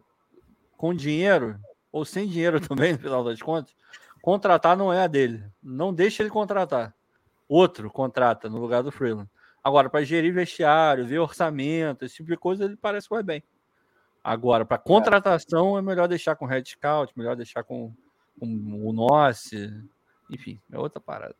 com 0.77 0.93
dinheiro 0.93 1.59
ou 1.91 2.03
sem 2.05 2.27
dinheiro 2.27 2.59
também, 2.65 2.93
no 2.93 2.99
final 2.99 3.23
das 3.23 3.41
contas, 3.41 3.73
contratar 4.21 4.75
não 4.75 4.91
é 4.91 5.03
a 5.03 5.07
dele. 5.07 5.43
Não 5.61 5.93
deixa 5.93 6.23
ele 6.23 6.29
contratar. 6.29 6.93
Outro 7.47 7.89
contrata 7.89 8.49
no 8.49 8.59
lugar 8.59 8.81
do 8.81 8.91
Freeland. 8.91 9.29
Agora, 9.63 9.89
para 9.89 10.03
gerir 10.03 10.33
vestiário, 10.33 11.05
ver 11.05 11.19
orçamento, 11.19 12.03
esse 12.03 12.15
tipo 12.15 12.29
de 12.29 12.37
coisa, 12.37 12.65
ele 12.65 12.75
parece 12.75 13.07
que 13.07 13.13
vai 13.13 13.23
bem. 13.23 13.43
Agora, 14.23 14.65
para 14.65 14.77
contratação, 14.77 15.77
é. 15.77 15.79
é. 15.79 15.81
melhor 15.81 16.07
deixar 16.07 16.35
com 16.35 16.45
o 16.45 16.47
Red 16.47 16.63
Scout, 16.65 17.13
melhor 17.17 17.35
deixar 17.35 17.63
com, 17.63 17.93
com 18.39 18.45
o 18.45 18.93
Noce. 18.93 19.73
Enfim, 20.29 20.59
é 20.71 20.77
outra 20.77 20.99
parada. 20.99 21.35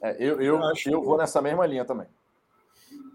É, 0.00 0.12
eu, 0.22 0.40
eu, 0.40 0.60
eu, 0.60 0.92
eu 0.92 1.02
vou 1.02 1.16
nessa 1.16 1.42
mesma 1.42 1.66
linha 1.66 1.84
também. 1.84 2.06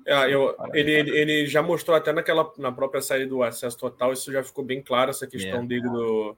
É, 0.06 0.34
eu, 0.34 0.56
ele, 0.74 0.92
ele, 0.92 1.12
ele, 1.12 1.46
já 1.46 1.62
mostrou 1.62 1.96
até 1.96 2.12
naquela, 2.12 2.52
na 2.58 2.72
própria 2.72 3.02
série 3.02 3.26
do 3.26 3.44
Acesso 3.44 3.78
Total, 3.78 4.12
isso 4.12 4.32
já 4.32 4.44
ficou 4.44 4.66
bem 4.66 4.82
claro, 4.82 5.12
essa 5.12 5.28
questão 5.28 5.62
é. 5.62 5.66
dele 5.66 5.84
do, 5.84 6.36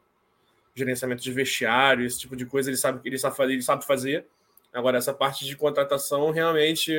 gerenciamento 0.75 1.21
de 1.21 1.31
vestiário, 1.31 2.05
esse 2.05 2.19
tipo 2.19 2.35
de 2.35 2.45
coisa, 2.45 2.69
ele 2.69 2.77
sabe 2.77 2.99
que 2.99 3.07
ele 3.07 3.17
sabe 3.17 3.35
fazer, 3.35 3.53
ele 3.53 3.61
sabe 3.61 3.85
fazer. 3.85 4.25
Agora, 4.73 4.97
essa 4.97 5.13
parte 5.13 5.45
de 5.45 5.55
contratação 5.55 6.31
realmente 6.31 6.91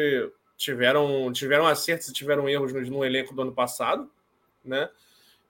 tiveram, 0.57 1.33
tiveram 1.33 1.67
acertos 1.67 2.09
e 2.09 2.13
tiveram 2.13 2.49
erros 2.49 2.73
no, 2.73 2.81
no 2.81 3.05
elenco 3.05 3.35
do 3.35 3.43
ano 3.43 3.53
passado, 3.53 4.09
né? 4.65 4.89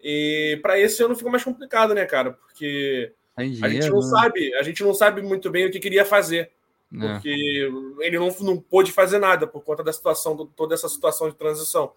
E 0.06 0.58
para 0.60 0.78
esse 0.78 1.02
ano 1.02 1.16
fica 1.16 1.30
mais 1.30 1.42
complicado, 1.42 1.94
né, 1.94 2.04
cara? 2.04 2.32
Porque 2.32 3.10
a 3.34 3.42
gente 3.42 3.88
não 3.88 4.00
né? 4.00 4.02
sabe, 4.02 4.54
a 4.54 4.62
gente 4.62 4.84
não 4.84 4.92
sabe 4.92 5.22
muito 5.22 5.50
bem 5.50 5.66
o 5.66 5.70
que 5.70 5.80
queria 5.80 6.04
fazer. 6.04 6.50
É. 6.92 7.14
Porque 7.14 7.72
ele 8.00 8.18
não, 8.18 8.28
não 8.40 8.60
pôde 8.60 8.92
fazer 8.92 9.18
nada 9.18 9.46
por 9.46 9.64
conta 9.64 9.82
da 9.82 9.94
situação, 9.94 10.36
toda 10.54 10.74
essa 10.74 10.90
situação 10.90 11.30
de 11.30 11.34
transição. 11.34 11.94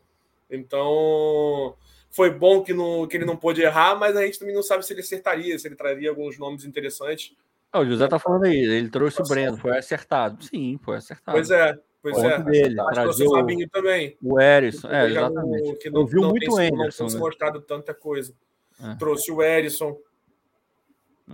Então, 0.49 1.75
foi 2.09 2.31
bom 2.31 2.63
que, 2.63 2.73
não, 2.73 3.05
que 3.05 3.17
ele 3.17 3.25
não 3.25 3.35
pôde 3.35 3.61
errar, 3.61 3.95
mas 3.95 4.15
a 4.15 4.25
gente 4.25 4.39
também 4.39 4.55
não 4.55 4.63
sabe 4.63 4.85
se 4.85 4.93
ele 4.93 5.01
acertaria, 5.01 5.59
se 5.59 5.67
ele 5.67 5.75
traria 5.75 6.09
alguns 6.09 6.39
nomes 6.39 6.63
interessantes. 6.63 7.35
Ah, 7.73 7.81
o 7.81 7.85
José 7.85 8.07
tá 8.07 8.17
falando 8.17 8.45
aí, 8.45 8.57
ele 8.57 8.89
trouxe 8.89 9.21
o 9.21 9.25
Breno, 9.25 9.57
foi 9.57 9.77
acertado. 9.77 10.41
Sim, 10.45 10.79
foi 10.81 10.95
acertado. 10.95 11.37
Pois 11.37 11.51
é, 11.51 11.77
pois 12.13 12.23
é. 12.23 12.39
Dele, 12.43 12.75
trazer 12.75 13.27
o 13.27 13.31
Fabinho 13.31 13.69
também. 13.69 14.17
O 14.21 14.39
Erisson, 14.39 14.89
é, 14.89 15.07
exatamente. 15.07 15.75
Que 15.75 15.89
não, 15.89 16.01
Eu 16.01 16.07
vi 16.07 16.19
muito 16.19 16.53
o 16.53 16.59
Erisson. 16.59 17.05
Não 17.05 17.13
né? 17.13 17.19
mostrado 17.19 17.61
tanta 17.61 17.93
coisa. 17.93 18.33
É. 18.81 18.95
Trouxe 18.95 19.31
o 19.31 19.41
Erisson. 19.41 19.97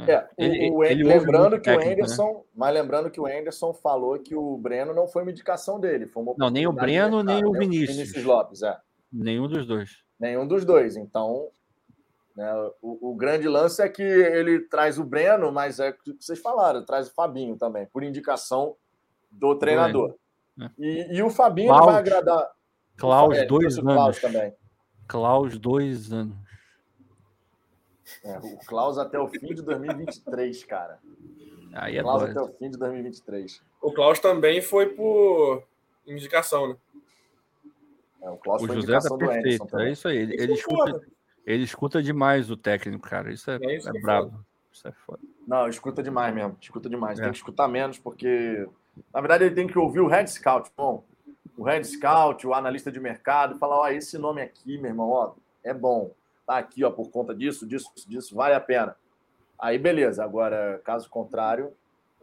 É, 0.07 0.11
é 0.11 0.27
ele, 0.37 0.71
o, 0.71 0.83
ele 0.83 1.03
lembrando 1.03 1.57
que 1.57 1.65
técnico, 1.65 1.89
o 1.89 1.93
Anderson, 1.93 2.33
né? 2.33 2.41
mas 2.55 2.73
lembrando 2.73 3.11
que 3.11 3.21
o 3.21 3.27
Anderson 3.27 3.73
falou 3.73 4.17
que 4.17 4.35
o 4.35 4.57
Breno 4.57 4.91
não 4.91 5.07
foi 5.07 5.21
uma 5.21 5.29
indicação 5.29 5.79
dele, 5.79 6.07
foi 6.07 6.23
uma 6.23 6.33
Não, 6.35 6.49
nem 6.49 6.65
o 6.65 6.71
Breno, 6.71 7.21
nem 7.21 7.45
o 7.45 7.51
Vinícius. 7.51 7.97
Vinícius 7.97 8.23
Lopes, 8.23 8.63
é. 8.63 8.75
Nenhum 9.11 9.47
dos 9.47 9.67
dois. 9.67 10.03
Nenhum 10.19 10.47
dos 10.47 10.65
dois. 10.65 10.95
Então, 10.95 11.49
né, 12.35 12.51
o, 12.81 13.11
o, 13.11 13.15
grande 13.15 13.47
lance 13.47 13.83
é 13.83 13.87
que 13.87 14.01
ele 14.01 14.61
traz 14.61 14.97
o 14.97 15.03
Breno, 15.03 15.51
mas 15.51 15.79
é 15.79 15.89
o 15.89 15.93
que 15.93 16.15
vocês 16.19 16.39
falaram, 16.39 16.83
traz 16.83 17.07
o 17.07 17.13
Fabinho 17.13 17.55
também, 17.55 17.85
por 17.85 18.03
indicação 18.03 18.75
do 19.31 19.55
treinador. 19.55 20.15
É. 20.59 20.69
E, 20.77 21.15
e, 21.15 21.23
o 21.23 21.29
Fabinho 21.29 21.69
Klaus, 21.69 21.85
vai 21.85 21.95
agradar. 21.95 22.51
Klaus, 22.97 23.37
é, 23.37 23.45
dois 23.45 23.77
anos. 23.77 23.93
Klaus 23.93 24.19
também. 24.19 24.53
Klaus, 25.07 25.57
dois 25.57 26.11
anos. 26.11 26.35
É, 28.23 28.37
o 28.37 28.57
Klaus 28.65 28.97
até 28.97 29.19
o 29.19 29.27
fim 29.27 29.53
de 29.53 29.61
2023, 29.61 30.63
cara. 30.65 30.99
Aí 31.73 31.97
é 31.97 32.01
Klaus 32.01 32.21
doido. 32.21 32.39
até 32.39 32.51
o 32.51 32.53
fim 32.55 32.69
de 32.69 32.77
2023. 32.77 33.63
O 33.81 33.91
Klaus 33.91 34.19
também 34.19 34.61
foi 34.61 34.89
por 34.89 35.63
indicação, 36.05 36.69
né? 36.69 36.77
É, 38.21 38.29
o 38.29 38.37
Klaus 38.37 38.61
o 38.61 38.67
José 38.67 38.99
tá 38.99 39.17
perfeito, 39.17 39.79
é 39.79 39.91
isso 39.91 40.07
aí. 40.07 40.17
Ele, 40.17 40.41
ele 40.41 40.53
escuta, 40.53 41.01
ele 41.45 41.63
escuta 41.63 42.03
demais 42.03 42.49
o 42.49 42.55
técnico, 42.55 43.09
cara. 43.09 43.33
Isso 43.33 43.49
é, 43.51 43.57
é, 43.61 43.77
isso 43.77 43.89
é 43.89 44.01
brabo. 44.01 44.45
Isso 44.71 44.87
é 44.87 44.91
foda. 44.91 45.19
Não, 45.47 45.67
escuta 45.67 46.01
demais 46.01 46.33
mesmo. 46.33 46.57
Escuta 46.61 46.89
demais. 46.89 47.19
É. 47.19 47.23
Tem 47.23 47.31
que 47.31 47.37
escutar 47.37 47.67
menos, 47.67 47.99
porque 47.99 48.67
Na 49.13 49.21
verdade, 49.21 49.45
ele 49.45 49.55
tem 49.55 49.67
que 49.67 49.77
ouvir 49.77 49.99
o 49.99 50.07
Red 50.07 50.27
Scout. 50.27 50.71
Bom, 50.75 51.03
o 51.57 51.63
Red 51.63 51.83
Scout, 51.83 52.45
o 52.45 52.53
analista 52.53 52.91
de 52.91 52.99
mercado, 52.99 53.57
falar: 53.57 53.77
ó, 53.79 53.87
esse 53.87 54.17
nome 54.17 54.41
aqui, 54.41 54.77
meu 54.77 54.91
irmão, 54.91 55.09
ó, 55.09 55.33
é 55.63 55.73
bom. 55.73 56.11
Tá 56.45 56.57
aqui, 56.57 56.83
ó, 56.83 56.91
por 56.91 57.09
conta 57.09 57.33
disso, 57.33 57.65
disso, 57.65 57.91
disso, 58.07 58.35
vale 58.35 58.53
a 58.53 58.59
pena. 58.59 58.95
Aí, 59.57 59.77
beleza. 59.77 60.23
Agora, 60.23 60.81
caso 60.83 61.09
contrário, 61.09 61.73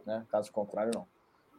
né? 0.05 0.25
Caso 0.29 0.51
contrário, 0.51 0.91
não. 0.93 1.07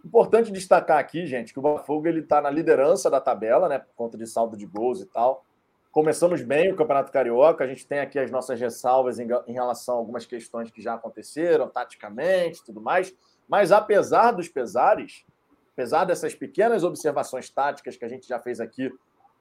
Importante 0.05 0.51
destacar 0.51 0.99
aqui, 0.99 1.27
gente, 1.27 1.53
que 1.53 1.59
o 1.59 1.63
Botafogo 1.63 2.09
ele 2.09 2.21
está 2.21 2.41
na 2.41 2.51
liderança 2.51 3.09
da 3.09 3.21
tabela, 3.21 3.69
né? 3.69 3.79
Por 3.79 3.95
conta 3.95 4.19
de 4.19 4.27
saldo 4.27 4.57
de 4.57 4.67
gols 4.67 5.01
e 5.01 5.07
tal. 5.07 5.45
Começamos 5.93 6.43
bem 6.43 6.73
o 6.73 6.77
Campeonato 6.77 7.13
Carioca. 7.13 7.63
A 7.63 7.67
gente 7.67 7.87
tem 7.87 8.01
aqui 8.01 8.19
as 8.19 8.31
nossas 8.31 8.59
ressalvas 8.59 9.19
em, 9.19 9.29
em 9.47 9.53
relação 9.53 9.95
a 9.95 9.99
algumas 9.99 10.25
questões 10.25 10.71
que 10.71 10.81
já 10.81 10.95
aconteceram, 10.95 11.69
taticamente 11.69 12.65
tudo 12.65 12.81
mais. 12.81 13.15
Mas 13.53 13.71
apesar 13.71 14.31
dos 14.31 14.49
pesares, 14.49 15.27
apesar 15.75 16.07
dessas 16.07 16.35
pequenas 16.35 16.85
observações 16.85 17.51
táticas 17.51 17.99
que 17.99 18.05
a 18.07 18.09
gente 18.09 18.27
já 18.27 18.39
fez 18.41 18.61
aqui, 18.61 18.91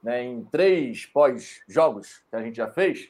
né, 0.03 0.21
em 0.21 0.43
três 0.43 1.05
pós-jogos 1.05 2.21
que 2.29 2.35
a 2.35 2.41
gente 2.41 2.57
já 2.57 2.69
fez, 2.69 3.09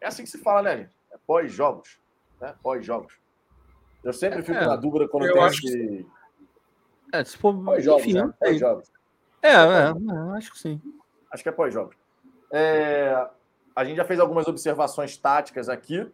é 0.00 0.06
assim 0.06 0.24
que 0.24 0.30
se 0.30 0.38
fala, 0.38 0.62
né, 0.62 0.76
gente? 0.78 0.96
É 1.12 1.18
pós-jogos. 1.26 2.00
Né? 2.40 2.54
Pós-jogos. 2.62 3.12
Eu 4.02 4.14
sempre 4.14 4.40
fico 4.40 4.56
É, 4.56 4.66
na 4.66 4.76
dúvida 4.76 5.06
quando 5.08 5.30
tem 5.30 5.42
acho 5.42 5.66
esse. 5.66 6.06
É, 7.12 7.22
se 7.22 7.36
for, 7.36 7.62
Pós-jogos, 7.62 8.06
enfim, 8.06 8.14
né? 8.14 8.32
Pós-jogos. 8.40 8.90
É, 9.42 9.48
é, 9.48 9.52
é, 9.52 10.36
acho 10.38 10.52
que 10.52 10.58
sim. 10.58 10.80
Acho 11.30 11.42
que 11.42 11.50
é 11.50 11.52
pós-jogos. 11.52 11.96
É, 12.50 13.28
a 13.76 13.84
gente 13.84 13.98
já 13.98 14.06
fez 14.06 14.18
algumas 14.18 14.48
observações 14.48 15.18
táticas 15.18 15.68
aqui. 15.68 16.10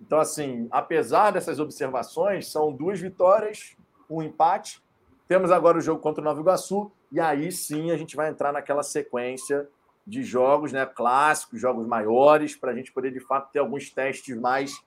Então, 0.00 0.18
assim, 0.18 0.66
apesar 0.70 1.30
dessas 1.30 1.60
observações, 1.60 2.48
são 2.50 2.72
duas 2.72 2.98
vitórias, 3.00 3.76
um 4.08 4.22
empate. 4.22 4.82
Temos 5.28 5.50
agora 5.50 5.78
o 5.78 5.80
jogo 5.80 6.00
contra 6.00 6.20
o 6.20 6.24
Nova 6.24 6.40
Iguaçu, 6.40 6.90
e 7.12 7.20
aí 7.20 7.52
sim 7.52 7.90
a 7.90 7.96
gente 7.96 8.16
vai 8.16 8.28
entrar 8.30 8.52
naquela 8.52 8.82
sequência 8.82 9.68
de 10.06 10.22
jogos 10.22 10.72
né, 10.72 10.86
clássicos, 10.86 11.60
jogos 11.60 11.86
maiores, 11.86 12.56
para 12.56 12.72
a 12.72 12.74
gente 12.74 12.90
poder, 12.92 13.12
de 13.12 13.20
fato, 13.20 13.52
ter 13.52 13.58
alguns 13.58 13.90
testes 13.90 14.36
mais 14.36 14.82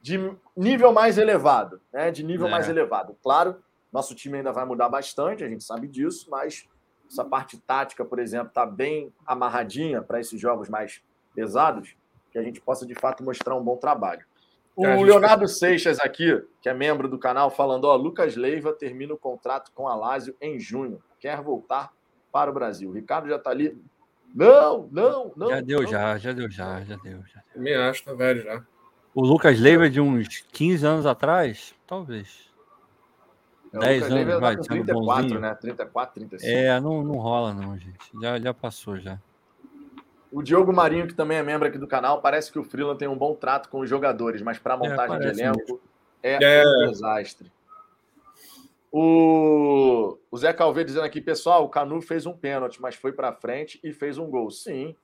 de 0.00 0.18
nível 0.56 0.92
mais 0.92 1.16
elevado, 1.16 1.80
né? 1.92 2.10
De 2.10 2.24
nível 2.24 2.48
É. 2.48 2.50
mais 2.50 2.68
elevado. 2.68 3.16
Claro, 3.22 3.62
nosso 3.92 4.16
time 4.16 4.38
ainda 4.38 4.50
vai 4.50 4.64
mudar 4.64 4.88
bastante, 4.88 5.44
a 5.44 5.48
gente 5.48 5.62
sabe 5.62 5.86
disso, 5.86 6.28
mas 6.28 6.68
essa 7.08 7.24
parte 7.24 7.56
tática, 7.58 8.04
por 8.04 8.18
exemplo, 8.18 8.48
está 8.48 8.66
bem 8.66 9.12
amarradinha 9.24 10.02
para 10.02 10.18
esses 10.18 10.40
jogos 10.40 10.68
mais 10.68 11.00
pesados, 11.36 11.94
que 12.32 12.38
a 12.38 12.42
gente 12.42 12.60
possa 12.60 12.86
de 12.86 12.94
fato 12.94 13.22
mostrar 13.22 13.54
um 13.54 13.62
bom 13.62 13.76
trabalho. 13.76 14.24
O 14.74 14.86
É, 14.86 14.92
a 14.92 14.96
gente 14.96 15.06
Leonardo 15.06 15.46
Seixas 15.46 16.00
aqui, 16.00 16.42
que 16.62 16.68
é 16.68 16.74
membro 16.74 17.06
do 17.08 17.18
canal, 17.18 17.50
falando: 17.50 17.84
ó, 17.84 17.94
Lucas 17.94 18.36
Leiva 18.36 18.72
termina 18.72 19.12
o 19.12 19.18
contrato 19.18 19.70
com 19.74 19.86
a 19.86 19.94
Lazio 19.94 20.34
em 20.40 20.58
junho, 20.58 21.02
quer 21.20 21.40
voltar 21.42 21.92
para 22.32 22.50
o 22.50 22.54
Brasil. 22.54 22.88
O 22.88 22.94
Ricardo 22.94 23.28
já 23.28 23.36
está 23.36 23.50
ali. 23.50 23.78
Não, 24.34 24.88
não, 24.90 25.30
não. 25.36 25.50
já 25.50 25.60
deu, 25.60 25.82
não. 25.82 25.90
já, 25.90 26.16
já 26.16 26.32
deu, 26.32 26.50
já, 26.50 26.80
já 26.80 26.96
deu. 26.96 27.22
Já. 27.26 27.42
Também 27.52 27.74
acho, 27.74 28.02
tá 28.02 28.14
velho 28.14 28.42
já. 28.42 28.64
O 29.14 29.20
Lucas 29.20 29.60
Leiva 29.60 29.90
de 29.90 30.00
uns 30.00 30.40
15 30.52 30.86
anos 30.86 31.06
atrás, 31.06 31.74
talvez. 31.86 32.50
É, 33.74 33.76
o 33.76 33.80
10 33.80 33.96
Lucas 33.96 34.14
Leiva 34.14 34.30
anos, 34.30 34.40
vai, 34.40 34.56
tá 34.56 34.62
sendo 34.62 34.84
34, 34.84 35.22
bonzinho. 35.22 35.40
né? 35.40 35.54
34, 35.54 36.14
35. 36.14 36.50
É, 36.50 36.80
não, 36.80 37.04
não 37.04 37.16
rola 37.16 37.52
não, 37.52 37.76
gente. 37.78 38.10
Já, 38.22 38.40
já 38.40 38.54
passou 38.54 38.98
já. 38.98 39.20
O 40.32 40.42
Diogo 40.42 40.72
Marinho, 40.72 41.06
que 41.06 41.14
também 41.14 41.36
é 41.36 41.42
membro 41.42 41.68
aqui 41.68 41.76
do 41.76 41.86
canal, 41.86 42.22
parece 42.22 42.50
que 42.50 42.58
o 42.58 42.64
Freeland 42.64 42.98
tem 42.98 43.06
um 43.06 43.16
bom 43.18 43.34
trato 43.34 43.68
com 43.68 43.80
os 43.80 43.88
jogadores, 43.90 44.40
mas 44.40 44.58
para 44.58 44.76
montagem 44.76 45.18
de 45.18 45.24
parece 45.24 45.42
elenco 45.42 45.80
é, 46.22 46.38
É. 46.42 46.64
um 46.66 46.90
desastre. 46.90 47.52
O, 48.90 50.18
o 50.30 50.36
Zé 50.36 50.52
Calvê 50.52 50.84
dizendo 50.84 51.04
aqui, 51.04 51.20
pessoal, 51.20 51.64
o 51.64 51.68
Canu 51.68 52.00
fez 52.02 52.26
um 52.26 52.32
pênalti, 52.36 52.80
mas 52.80 52.94
foi 52.94 53.12
para 53.12 53.32
frente 53.32 53.80
e 53.82 53.92
fez 53.92 54.18
um 54.18 54.28
gol. 54.30 54.50
Sim, 54.50 54.94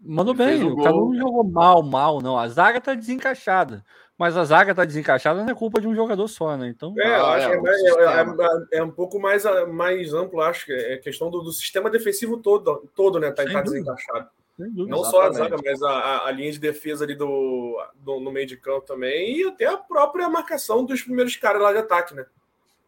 Mandou 0.00 0.34
bem, 0.34 0.62
o 0.62 0.72
o 0.72 0.74
gol. 0.74 0.84
Canu 0.84 1.08
não 1.10 1.14
jogou 1.18 1.44
mal, 1.44 1.82
mal, 1.82 2.20
não. 2.20 2.38
A 2.38 2.46
zaga 2.48 2.80
tá 2.80 2.94
desencaixada. 2.94 3.84
Mas 4.18 4.36
a 4.36 4.44
zaga 4.44 4.74
tá 4.74 4.84
desencaixada 4.84 5.42
não 5.42 5.50
é 5.50 5.54
culpa 5.54 5.80
de 5.80 5.88
um 5.88 5.94
jogador 5.94 6.28
só, 6.28 6.56
né? 6.56 6.68
Então, 6.68 6.94
É, 6.98 7.08
eu 7.18 7.26
Ah, 7.26 7.34
acho 7.34 7.48
é, 7.48 7.60
que 7.60 7.66
é, 7.68 7.70
é- 7.70 8.76
é- 8.76 8.78
é 8.78 8.82
um 8.82 8.90
pouco 8.90 9.18
mais, 9.18 9.44
mais 9.72 10.12
amplo, 10.14 10.40
acho 10.40 10.66
que 10.66 10.72
é 10.72 10.98
questão 10.98 11.30
do, 11.30 11.40
do 11.40 11.52
sistema 11.52 11.90
defensivo 11.90 12.36
todo, 12.38 12.88
todo 12.94 13.18
né? 13.18 13.30
Tá, 13.32 13.44
tá 13.44 13.60
desencaixado. 13.62 14.28
Não 14.56 15.02
só 15.02 15.22
a 15.22 15.26
Exatamente. 15.28 15.50
zaga, 15.50 15.62
mas 15.64 15.82
a, 15.82 16.26
a- 16.26 16.30
linha 16.30 16.52
de 16.52 16.60
defesa 16.60 17.04
ali 17.04 17.14
do, 17.16 17.76
do- 17.96 18.20
no 18.20 18.30
meio 18.30 18.46
de 18.46 18.56
campo 18.56 18.86
também, 18.86 19.38
e 19.40 19.44
até 19.48 19.66
a 19.66 19.76
própria 19.76 20.28
marcação 20.28 20.84
dos 20.84 21.02
primeiros 21.02 21.34
caras 21.36 21.60
lá 21.60 21.72
de 21.72 21.78
ataque, 21.78 22.14
né? 22.14 22.24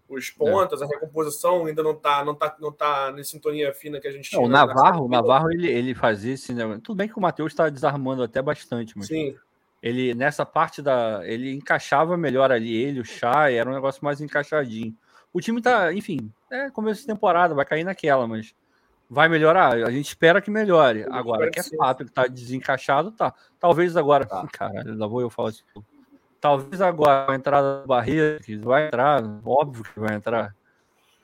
Os 0.08 0.30
pontas, 0.30 0.80
a 0.80 0.86
recomposição 0.86 1.66
ainda 1.66 1.82
não 1.82 1.92
tá, 1.92 2.24
não 2.24 2.32
tá, 2.36 2.54
não 2.60 2.70
tá 2.70 3.10
na 3.10 3.24
sintonia 3.24 3.74
fina 3.74 3.98
que 4.00 4.06
a 4.06 4.12
gente 4.12 4.32
Não, 4.36 4.44
o 4.44 4.48
na- 4.48 4.64
na 4.64 4.74
Navarro. 4.74 5.08
Navarro 5.08 5.50
ele, 5.50 5.66
ele 5.68 5.92
fazia 5.96 6.34
esse. 6.34 6.54
Né? 6.54 6.78
Tudo 6.84 6.98
bem 6.98 7.08
que 7.08 7.18
o 7.18 7.20
Matheus 7.20 7.50
está 7.50 7.68
desarmando 7.68 8.22
até 8.22 8.40
bastante, 8.40 8.96
mas 8.96 9.08
Sim, 9.08 9.34
ele 9.82 10.14
nessa 10.14 10.46
parte 10.46 10.80
da. 10.80 11.22
Ele 11.24 11.52
encaixava 11.52 12.16
melhor 12.16 12.52
ali, 12.52 12.76
ele, 12.80 13.00
o 13.00 13.04
Chay, 13.04 13.56
era 13.56 13.68
um 13.68 13.74
negócio 13.74 14.04
mais 14.04 14.20
encaixadinho. 14.20 14.96
O 15.32 15.40
time 15.40 15.60
tá, 15.60 15.92
enfim, 15.92 16.30
é 16.52 16.70
começo 16.70 17.00
de 17.00 17.08
temporada, 17.08 17.52
vai 17.52 17.64
cair 17.64 17.82
naquela, 17.82 18.28
mas 18.28 18.54
vai 19.08 19.28
melhorar. 19.28 19.74
A 19.74 19.90
gente 19.90 20.08
espera 20.08 20.40
que 20.40 20.50
melhore. 20.50 21.00
Eu 21.00 21.12
Agora, 21.12 21.50
que 21.50 21.60
é 21.60 21.62
que 21.62 21.68
sim. 21.70 21.76
fato 21.76 22.04
que 22.04 22.10
tá 22.10 22.26
desencaixado, 22.26 23.10
tá. 23.12 23.32
Talvez 23.58 23.96
agora. 23.96 24.26
Tá. 24.26 24.46
Cara, 24.52 24.80
ainda 24.80 25.06
vou 25.06 25.20
eu 25.20 25.30
falar 25.30 25.50
isso. 25.50 25.64
tudo. 25.72 25.86
Talvez 26.40 26.80
agora 26.80 27.32
a 27.32 27.34
entrada 27.34 27.80
do 27.80 27.88
Barreira, 27.88 28.38
que 28.40 28.56
vai 28.56 28.86
entrar, 28.86 29.22
óbvio 29.44 29.84
que 29.84 29.98
vai 29.98 30.14
entrar. 30.14 30.54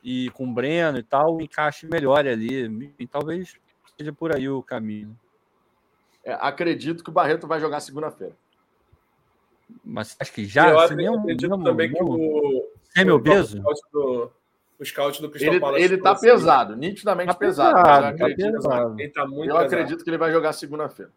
E 0.02 0.30
com 0.30 0.44
o 0.44 0.52
Breno 0.52 0.98
e 0.98 1.02
tal, 1.02 1.36
o 1.36 1.42
encaixe 1.42 1.86
melhore 1.86 2.28
ali. 2.28 2.66
Enfim, 2.66 3.06
talvez 3.06 3.56
seja 3.96 4.12
por 4.12 4.34
aí 4.34 4.48
o 4.48 4.62
caminho. 4.62 5.16
É, 6.24 6.32
acredito 6.40 7.04
que 7.04 7.10
o 7.10 7.12
Barreto 7.12 7.46
vai 7.46 7.60
jogar 7.60 7.80
segunda-feira. 7.80 8.34
Mas 9.84 10.16
acho 10.18 10.32
que 10.32 10.44
já, 10.44 10.70
eu 10.70 10.78
assim, 10.78 10.96
mesmo, 10.96 11.18
acredito 11.18 11.50
mesmo, 11.50 11.64
também 11.64 11.92
que 11.92 11.94
mesmo 11.94 12.14
o, 12.14 12.72
semi-obeso, 12.94 13.58
o 13.58 13.60
scout 13.60 13.80
do, 13.92 14.32
o 14.82 14.86
scout 14.86 15.22
do 15.22 15.30
Crystal 15.30 15.52
Ele, 15.52 15.60
Palace 15.60 15.82
ele 15.84 15.96
tá 15.96 16.10
trouxe, 16.14 16.26
pesado, 16.26 16.76
nitidamente 16.76 17.28
Tá 17.28 17.34
pesado. 17.34 17.76
pesado, 17.76 17.88
eu 17.88 18.02
tá 18.02 18.08
acredito, 18.08 18.52
pesado. 18.52 19.00
Ele 19.00 19.08
tá 19.10 19.26
muito 19.26 19.38
eu 19.50 19.56
pesado. 19.56 19.64
acredito 19.64 20.04
que 20.04 20.10
ele 20.10 20.18
vai 20.18 20.32
jogar 20.32 20.52
segunda-feira. 20.52 21.12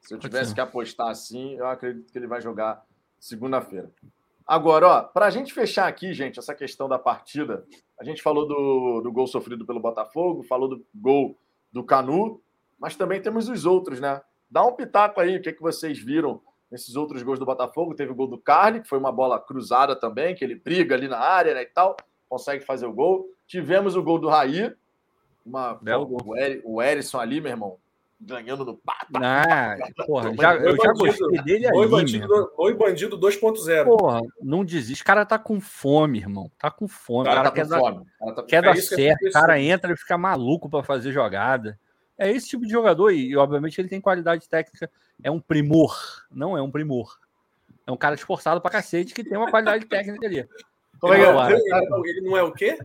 Se 0.00 0.14
eu 0.14 0.18
tivesse 0.18 0.54
que 0.54 0.60
apostar 0.60 1.08
assim, 1.08 1.54
eu 1.54 1.66
acredito 1.66 2.10
que 2.10 2.18
ele 2.18 2.26
vai 2.26 2.40
jogar 2.40 2.84
segunda-feira. 3.18 3.90
Agora, 4.46 4.86
ó, 4.88 5.02
para 5.02 5.26
a 5.26 5.30
gente 5.30 5.52
fechar 5.52 5.86
aqui, 5.86 6.14
gente, 6.14 6.38
essa 6.38 6.54
questão 6.54 6.88
da 6.88 6.98
partida, 6.98 7.66
a 8.00 8.04
gente 8.04 8.22
falou 8.22 8.46
do, 8.46 9.02
do 9.02 9.12
gol 9.12 9.26
sofrido 9.26 9.66
pelo 9.66 9.80
Botafogo, 9.80 10.42
falou 10.42 10.68
do 10.68 10.86
gol 10.94 11.38
do 11.70 11.84
Canu, 11.84 12.40
mas 12.78 12.96
também 12.96 13.20
temos 13.20 13.48
os 13.48 13.66
outros, 13.66 14.00
né? 14.00 14.22
Dá 14.50 14.64
um 14.64 14.72
pitaco 14.72 15.20
aí, 15.20 15.36
o 15.36 15.42
que, 15.42 15.50
é 15.50 15.52
que 15.52 15.60
vocês 15.60 15.98
viram 15.98 16.40
nesses 16.70 16.96
outros 16.96 17.22
gols 17.22 17.38
do 17.38 17.46
Botafogo? 17.46 17.94
Teve 17.94 18.12
o 18.12 18.14
gol 18.14 18.26
do 18.28 18.38
Carly, 18.38 18.80
que 18.82 18.88
foi 18.88 18.98
uma 18.98 19.12
bola 19.12 19.38
cruzada 19.40 19.94
também, 19.96 20.34
que 20.34 20.44
ele 20.44 20.54
briga 20.54 20.94
ali 20.94 21.08
na 21.08 21.18
área 21.18 21.54
né, 21.54 21.62
e 21.62 21.66
tal, 21.66 21.96
consegue 22.28 22.64
fazer 22.64 22.86
o 22.86 22.92
gol. 22.92 23.26
Tivemos 23.46 23.96
o 23.96 24.02
gol 24.02 24.18
do 24.18 24.28
Raí, 24.28 24.72
uma, 25.44 25.74
Belo 25.74 26.06
gol. 26.06 26.18
o, 26.64 26.74
o 26.76 26.82
Erisson 26.82 27.18
ali, 27.18 27.40
meu 27.40 27.50
irmão, 27.50 27.76
ganhando 28.20 28.64
no 28.64 28.76
pata. 28.76 29.06
Ah, 29.14 29.76
porra, 30.04 30.34
já, 30.34 30.52
Oi, 30.52 30.68
eu 30.68 30.76
já 30.76 30.92
bandido. 30.92 30.98
gostei 30.98 31.42
dele 31.42 31.66
Oi, 31.72 31.82
ali, 31.82 31.88
bandido, 31.90 32.52
oi, 32.58 32.74
bandido 32.74 33.18
2.0. 33.18 33.84
Porra, 33.84 34.20
não 34.42 34.64
desiste. 34.64 35.02
O 35.02 35.06
cara 35.06 35.24
tá 35.24 35.38
com 35.38 35.58
fome, 35.60 36.18
irmão. 36.18 36.50
Tá 36.58 36.70
com 36.70 36.86
fome. 36.88 37.28
O 37.28 37.32
O 37.32 37.34
cara 37.34 37.36
cara 37.36 37.50
tá 37.50 37.54
quer 37.54 37.62
com 37.62 37.68
dar, 37.70 37.78
fome. 37.78 38.06
Cara 38.18 38.32
tá 38.34 38.42
quer 38.42 38.56
É 38.56 38.62
dar 38.62 38.70
é 38.72 38.74
certo. 38.80 38.98
O 38.98 39.02
impressionante. 39.02 39.32
cara 39.32 39.60
entra 39.60 39.92
e 39.92 39.96
fica 39.96 40.18
maluco 40.18 40.68
pra 40.68 40.82
fazer 40.82 41.12
jogada. 41.12 41.78
É 42.18 42.30
esse 42.30 42.48
tipo 42.48 42.64
de 42.66 42.72
jogador. 42.72 43.10
E, 43.12 43.36
obviamente, 43.36 43.80
ele 43.80 43.88
tem 43.88 44.00
qualidade 44.00 44.48
técnica. 44.48 44.90
É 45.22 45.30
um 45.30 45.40
primor. 45.40 45.96
Não 46.30 46.56
é 46.58 46.62
um 46.62 46.70
primor. 46.70 47.16
É 47.86 47.92
um 47.92 47.96
cara 47.96 48.14
esforçado 48.16 48.60
pra 48.60 48.70
cacete 48.70 49.14
que 49.14 49.24
tem 49.24 49.38
uma 49.38 49.50
qualidade 49.50 49.86
técnica 49.86 50.26
ali. 50.26 50.46
Como 51.00 51.14
é 51.14 51.16
que 51.16 51.22
é? 51.22 51.28
Agora, 51.28 51.56
Ele, 52.04 52.20
não 52.22 52.36
é 52.36 52.42
o 52.42 52.52
quê? 52.52 52.78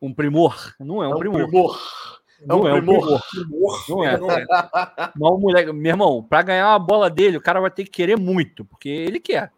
Um 0.00 0.12
primor. 0.14 0.74
Não 0.78 1.02
é 1.02 1.06
É 1.06 1.08
um 1.08 1.16
um 1.16 1.18
primor. 1.18 1.42
primor. 1.48 1.78
É 2.40 2.46
Não 2.46 2.60
um 2.62 2.68
é 2.68 2.74
um 2.74 2.76
primor. 2.76 3.00
primor. 3.00 3.22
Primor. 3.30 3.84
Não 3.88 4.04
é. 4.04 4.16
Não 4.16 4.30
é. 4.30 4.46
Mas 5.16 5.30
o 5.32 5.38
moleque, 5.38 5.72
meu 5.72 5.90
irmão, 5.90 6.22
pra 6.22 6.42
ganhar 6.42 6.68
uma 6.68 6.78
bola 6.78 7.10
dele, 7.10 7.36
o 7.36 7.40
cara 7.40 7.60
vai 7.60 7.70
ter 7.70 7.82
que 7.84 7.90
querer 7.90 8.16
muito, 8.16 8.64
porque 8.64 8.88
ele 8.88 9.18
quer. 9.18 9.50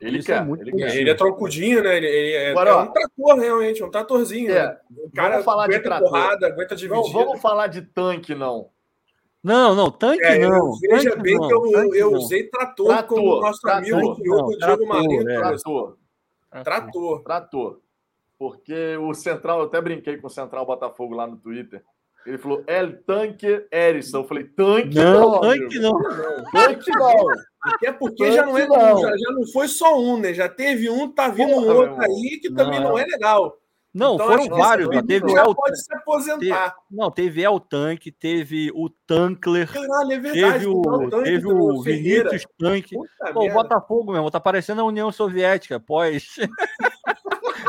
Ele 0.00 0.18
Isso 0.18 0.32
é 0.32 0.36
quer. 0.36 0.44
muito 0.44 0.62
ele 0.62 0.72
quer. 0.72 0.96
Ele 0.96 1.10
é 1.10 1.14
troncudinho, 1.14 1.82
né? 1.82 1.96
Ele, 1.98 2.06
ele 2.06 2.32
é, 2.32 2.50
Agora, 2.52 2.70
é 2.70 2.74
um 2.76 2.86
trator, 2.90 3.38
realmente, 3.38 3.84
um 3.84 3.90
tratorzinho. 3.90 4.50
É, 4.50 4.66
né? 4.66 4.76
O 5.04 5.10
cara 5.12 5.30
vamos 5.32 5.44
falar 5.44 5.66
de 5.66 5.74
aguenta 5.74 5.88
trator. 5.90 6.08
porrada, 6.08 6.46
aguenta 6.46 6.74
Não 6.74 6.76
dividir. 6.76 7.12
vamos 7.12 7.40
falar 7.40 7.66
de 7.66 7.82
tanque, 7.82 8.34
não. 8.34 8.70
Não, 9.42 9.74
não, 9.74 9.90
tanque 9.90 10.22
É, 10.24 10.38
não. 10.48 10.74
veja 10.80 11.10
tanque 11.10 11.22
bem 11.22 11.36
não, 11.36 11.48
que 11.48 11.54
eu, 11.54 11.62
tanque 11.72 11.98
eu 11.98 12.10
não. 12.10 12.18
usei 12.18 12.44
trator, 12.44 12.86
Trator, 12.88 13.08
como 13.18 13.36
o 13.36 13.40
nosso 13.40 13.60
trator. 13.60 13.78
amigo 13.94 14.14
Diogo, 14.22 14.38
Não, 14.40 14.46
Diogo 14.48 14.58
trator, 14.58 14.86
Marinho 14.86 15.20
é. 15.30 15.34
trouxe. 15.34 15.64
Trator. 15.64 15.96
Trator. 16.64 17.22
Trator. 17.22 17.80
Porque 18.38 18.96
o 18.96 19.12
Central, 19.12 19.60
eu 19.60 19.66
até 19.66 19.80
brinquei 19.82 20.16
com 20.16 20.26
o 20.26 20.30
Central 20.30 20.64
Botafogo 20.64 21.14
lá 21.14 21.26
no 21.26 21.36
Twitter. 21.36 21.82
Ele 22.26 22.38
falou, 22.38 22.62
El 22.66 23.02
Tanque 23.02 23.66
Erisson. 23.72 24.18
Eu 24.18 24.24
falei, 24.24 24.44
tanque 24.44 24.94
Não, 24.94 25.30
não, 25.32 25.40
tanque 25.40 25.78
não. 25.78 25.92
Tanque 26.52 26.90
não. 26.90 27.26
Até 27.62 27.92
porque 27.92 28.32
já 28.32 28.44
não, 28.46 28.56
é, 28.56 28.66
Não. 28.66 29.00
já, 29.00 29.08
já 29.16 29.30
não 29.32 29.46
foi 29.52 29.68
só 29.68 29.98
um, 30.00 30.18
né? 30.18 30.32
Já 30.32 30.48
teve 30.48 30.88
um, 30.88 31.08
tá 31.10 31.28
vindo 31.28 31.48
Porra, 31.50 31.60
um 31.60 31.66
meu 31.66 31.76
outro 31.76 31.92
irmão. 31.92 32.06
aí 32.06 32.38
que 32.40 32.52
também 32.52 32.80
Não, 32.80 32.90
não, 32.90 32.98
é 32.98 33.04
legal. 33.04 33.56
Não, 33.92 34.14
Então, 34.14 34.26
foram 34.28 34.48
vários. 34.48 34.88
ano 34.88 35.04
Teve 35.06 35.26
o 35.26 35.28
já 35.30 35.40
El 35.42 35.54
pode 35.54 35.82
se 35.82 35.94
aposentar. 35.94 36.76
Não, 36.90 37.10
teve 37.10 37.42
El 37.42 37.58
Tanque, 37.58 38.12
teve 38.12 38.70
o 38.72 38.88
Tankler, 39.06 39.70
Caralho, 39.72 40.12
é 40.12 40.18
verdade. 40.18 40.52
teve 40.52 40.66
o, 40.68 40.82
Tanque 41.10 41.24
teve 41.24 41.46
o. 41.48 41.82
Vinícius 41.82 42.46
Tanque. 42.56 42.94
Puta 42.94 43.32
Pô, 43.32 43.44
o. 43.46 43.52
Botafogo, 43.52 44.04
meu 44.12 44.16
irmão, 44.16 44.30
tá 44.30 44.38
parecendo 44.38 44.80
a 44.80 44.84
União 44.84 45.10
Soviética, 45.10 45.80
pós. 45.80 46.36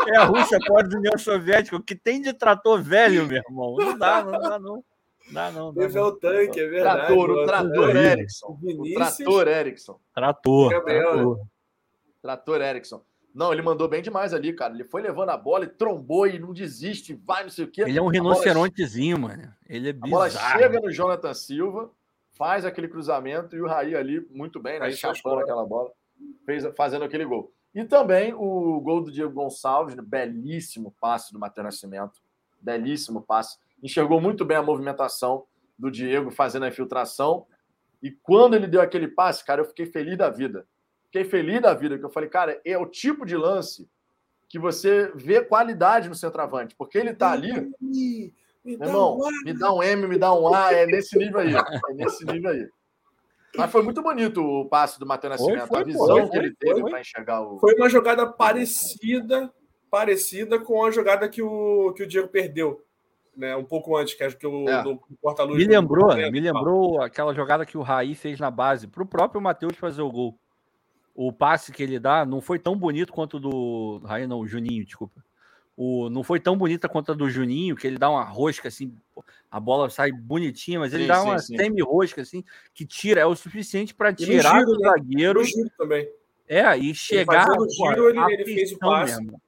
é 0.07 0.17
a 0.17 0.25
Rússia 0.25 0.57
pós 0.65 0.93
União 0.93 1.17
Soviética. 1.17 1.75
O 1.75 1.81
que 1.83 1.95
tem 1.95 2.21
de 2.21 2.33
trator 2.33 2.81
velho, 2.81 3.25
meu 3.25 3.37
irmão? 3.47 3.75
Não 3.77 3.97
dá, 3.97 4.23
não 4.23 4.31
dá, 4.31 4.59
não. 4.59 4.83
Dá, 5.31 5.51
não. 5.51 5.73
Dá, 5.73 5.81
Teve 5.81 5.95
não. 5.99 6.07
o 6.07 6.11
tanque, 6.13 6.59
é 6.59 6.67
verdade. 6.67 7.07
Trator, 7.07 7.29
o 7.29 7.45
trator 7.45 7.95
Erickson. 7.95 8.47
O 8.61 8.93
trator 8.93 9.47
Erickson. 9.47 9.99
Trator. 10.13 10.69
Gabriel, 10.71 11.03
trator. 11.13 11.39
Trator 12.21 12.61
Erickson. 12.61 13.01
Não, 13.33 13.53
ele 13.53 13.61
mandou 13.61 13.87
bem 13.87 14.01
demais 14.01 14.33
ali, 14.33 14.51
cara. 14.51 14.73
Ele 14.73 14.83
foi 14.83 15.01
levando 15.01 15.29
a 15.29 15.37
bola 15.37 15.63
e 15.63 15.67
trombou 15.69 16.27
e 16.27 16.37
não 16.37 16.51
desiste, 16.51 17.13
vai, 17.13 17.43
não 17.43 17.49
sei 17.49 17.63
o 17.63 17.67
quê. 17.69 17.83
Ele 17.83 17.97
é 17.97 18.01
um 18.01 18.09
A 18.09 18.11
bola 18.11 18.13
rinocerontezinho, 18.13 19.17
mano. 19.19 19.53
Ele 19.69 19.89
é 19.89 19.91
A 19.91 20.07
bola 20.07 20.25
bizarro. 20.25 20.59
chega 20.59 20.79
no 20.81 20.91
Jonathan 20.91 21.33
Silva, 21.33 21.89
faz 22.33 22.65
aquele 22.65 22.89
cruzamento 22.89 23.55
e 23.55 23.61
o 23.61 23.67
Raí 23.67 23.95
ali, 23.95 24.19
muito 24.31 24.59
bem, 24.59 24.73
né? 24.73 24.79
Raí 24.79 24.89
fez 24.97 24.99
Chapando 25.17 25.35
gol. 25.35 25.43
aquela 25.43 25.65
bola, 25.65 25.91
fez, 26.45 26.65
fazendo 26.75 27.05
aquele 27.05 27.23
gol. 27.23 27.53
E 27.73 27.85
também 27.85 28.33
o 28.33 28.79
gol 28.81 29.01
do 29.01 29.11
Diego 29.11 29.33
Gonçalves, 29.33 29.95
né, 29.95 30.03
belíssimo 30.05 30.93
passe 30.99 31.31
do 31.31 31.39
Matheus 31.39 31.65
Nascimento, 31.65 32.21
belíssimo 32.59 33.21
passe. 33.21 33.57
Enxergou 33.81 34.19
muito 34.19 34.43
bem 34.43 34.57
a 34.57 34.63
movimentação 34.63 35.45
do 35.77 35.89
Diego 35.89 36.29
fazendo 36.31 36.63
a 36.63 36.67
infiltração. 36.67 37.45
E 38.03 38.11
quando 38.11 38.55
ele 38.55 38.67
deu 38.67 38.81
aquele 38.81 39.07
passe, 39.07 39.45
cara, 39.45 39.61
eu 39.61 39.65
fiquei 39.65 39.85
feliz 39.85 40.17
da 40.17 40.29
vida. 40.29 40.67
Fiquei 41.05 41.23
feliz 41.23 41.61
da 41.61 41.73
vida, 41.73 41.97
que 41.97 42.05
eu 42.05 42.09
falei, 42.09 42.29
cara, 42.29 42.59
é 42.63 42.77
o 42.77 42.85
tipo 42.85 43.25
de 43.25 43.35
lance 43.35 43.89
que 44.47 44.59
você 44.59 45.11
vê 45.15 45.41
qualidade 45.41 46.09
no 46.09 46.15
centroavante, 46.15 46.75
porque 46.75 46.97
ele 46.97 47.13
tá 47.13 47.31
ali, 47.31 47.51
Ih, 47.81 48.33
me 48.63 48.77
meu 48.77 48.87
irmão, 48.87 49.17
um 49.17 49.43
me 49.45 49.53
dá 49.53 49.73
um 49.73 49.81
M, 49.81 50.07
me 50.07 50.17
dá 50.17 50.33
um 50.33 50.53
A, 50.53 50.73
é 50.73 50.85
nesse 50.85 51.17
nível 51.17 51.39
aí. 51.39 51.53
É 51.55 51.93
nesse 51.93 52.25
nível 52.25 52.51
aí. 52.51 52.69
Mas 53.57 53.71
foi 53.71 53.81
muito 53.83 54.01
bonito 54.01 54.41
o 54.41 54.65
passe 54.65 54.99
do 54.99 55.05
Matheus 55.05 55.35
Foi, 55.37 55.53
Nascimento, 55.53 55.67
foi, 55.67 55.81
a 55.81 55.83
visão 55.83 56.05
foi, 56.07 56.29
que 56.29 56.37
ele 56.37 56.47
foi, 56.47 56.55
teve 56.69 56.81
foi. 56.81 56.89
para 56.91 57.01
enxergar 57.01 57.41
o. 57.41 57.59
Foi 57.59 57.75
uma 57.75 57.89
jogada 57.89 58.25
parecida, 58.25 59.53
parecida 59.89 60.59
com 60.59 60.85
a 60.85 60.91
jogada 60.91 61.27
que 61.27 61.41
o, 61.41 61.93
que 61.93 62.03
o 62.03 62.07
Diego 62.07 62.27
perdeu. 62.27 62.81
Né, 63.35 63.55
um 63.55 63.63
pouco 63.63 63.95
antes, 63.95 64.13
que 64.13 64.23
acho 64.25 64.37
que 64.37 64.45
o 64.45 64.67
É. 64.67 64.83
do 64.83 64.99
Porta-Luz. 65.21 65.57
Me 65.57 65.65
lembrou, 65.65 66.09
do- 66.09 66.31
me 66.31 66.39
lembrou 66.41 67.01
aquela 67.01 67.33
jogada 67.33 67.65
que 67.65 67.77
o 67.77 67.81
Raí 67.81 68.13
fez 68.13 68.37
na 68.39 68.51
base 68.51 68.87
pro 68.87 69.05
próprio 69.05 69.39
Matheus 69.41 69.77
fazer 69.77 70.01
o 70.01 70.11
gol. 70.11 70.37
O 71.15 71.31
passe 71.31 71.71
que 71.71 71.81
ele 71.81 71.97
dá 71.97 72.25
não 72.25 72.41
foi 72.41 72.59
tão 72.59 72.75
bonito 72.75 73.13
quanto 73.13 73.37
o 73.37 73.39
do 73.39 74.01
Raí, 74.05 74.27
não, 74.27 74.39
o 74.39 74.47
Juninho, 74.47 74.85
desculpa. 74.85 75.23
O, 75.77 76.09
não 76.09 76.23
foi 76.23 76.39
tão 76.39 76.57
bonita 76.57 76.87
quanto 76.89 77.11
a 77.11 77.15
do 77.15 77.29
Juninho, 77.29 77.75
que 77.75 77.87
ele 77.87 77.97
dá 77.97 78.09
uma 78.09 78.23
rosca 78.23 78.67
assim, 78.67 78.93
a 79.49 79.59
bola 79.59 79.89
sai 79.89 80.11
bonitinha, 80.11 80.79
mas 80.79 80.93
ele 80.93 81.03
Sim, 81.03 81.07
dá 81.07 81.23
uma 81.23 81.39
semi-rosca 81.39 82.21
assim, 82.21 82.43
que 82.73 82.85
tira, 82.85 83.21
é 83.21 83.25
o 83.25 83.35
suficiente 83.35 83.93
para 83.95 84.13
tirar 84.13 84.59
giro, 84.59 84.65
do 84.73 84.79
né? 84.79 84.89
zagueiro 84.89 85.41
também. 85.77 86.07
é, 86.47 86.77
e 86.77 86.93
chegar. 86.93 87.49
o 87.49 87.55
pô, 87.65 87.69
giro, 87.69 88.09
ele- 88.09 88.33
ele 88.33 88.45
fez 88.45 88.71
o 88.73 88.77
passe. 88.79 89.15
mesmo. 89.21 89.41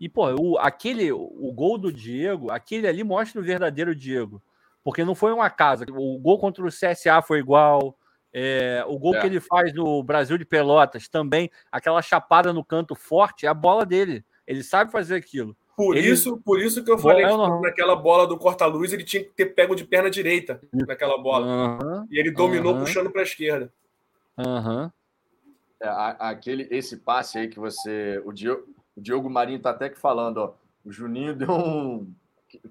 E, 0.00 0.08
pô, 0.08 0.34
o, 0.40 0.58
aquele, 0.58 1.12
o 1.12 1.52
gol 1.54 1.76
do 1.76 1.92
Diego, 1.92 2.50
aquele 2.50 2.88
ali 2.88 3.04
mostra 3.04 3.38
o 3.38 3.44
verdadeiro 3.44 3.94
Diego. 3.94 4.42
Porque 4.82 5.04
não 5.04 5.14
foi 5.14 5.30
uma 5.30 5.50
casa. 5.50 5.84
O 5.90 6.18
gol 6.18 6.38
contra 6.38 6.64
o 6.64 6.68
CSA 6.70 7.20
foi 7.20 7.38
igual. 7.38 7.94
é, 8.32 8.82
o 8.88 8.98
gol 8.98 9.14
É. 9.16 9.20
que 9.20 9.26
ele 9.26 9.40
faz 9.40 9.74
no 9.74 10.02
Brasil 10.02 10.38
de 10.38 10.44
Pelotas 10.46 11.06
também, 11.08 11.50
aquela 11.70 12.00
chapada 12.00 12.50
no 12.52 12.64
canto 12.64 12.94
forte, 12.94 13.44
é 13.44 13.48
a 13.50 13.52
bola 13.54 13.84
dele. 13.84 14.24
Ele 14.46 14.62
sabe 14.62 14.90
fazer 14.90 15.14
aquilo. 15.14 15.56
Por, 15.76 15.96
Ele- 15.96 16.10
isso, 16.10 16.36
por 16.44 16.60
isso 16.60 16.84
que 16.84 16.90
eu 16.90 16.98
falei 16.98 17.24
é 17.24 17.28
que 17.28 17.60
naquela 17.62 17.96
bola 17.96 18.26
do 18.26 18.36
corta-luz 18.36 18.92
ele 18.92 19.04
tinha 19.04 19.24
que 19.24 19.30
ter 19.30 19.46
pego 19.46 19.74
de 19.74 19.84
perna 19.84 20.10
direita 20.10 20.60
naquela 20.72 21.16
bola. 21.16 22.06
E 22.10 22.18
ele 22.18 22.30
dominou 22.30 22.78
puxando 22.78 23.10
para 23.10 23.20
a 23.22 23.24
esquerda. 23.24 23.72
aham. 24.36 24.92
É, 25.82 25.88
aquele, 26.18 26.68
esse 26.70 26.98
passe 26.98 27.38
aí 27.38 27.48
que 27.48 27.58
você. 27.58 28.20
O 28.26 28.32
Diogo, 28.32 28.68
o 28.94 29.00
Diogo 29.00 29.30
Marinho 29.30 29.58
tá 29.60 29.70
até 29.70 29.88
que 29.88 29.98
falando, 29.98 30.36
ó. 30.36 30.54
O 30.84 30.92
Juninho 30.92 31.32
deu 31.34 31.50
um 31.50 32.12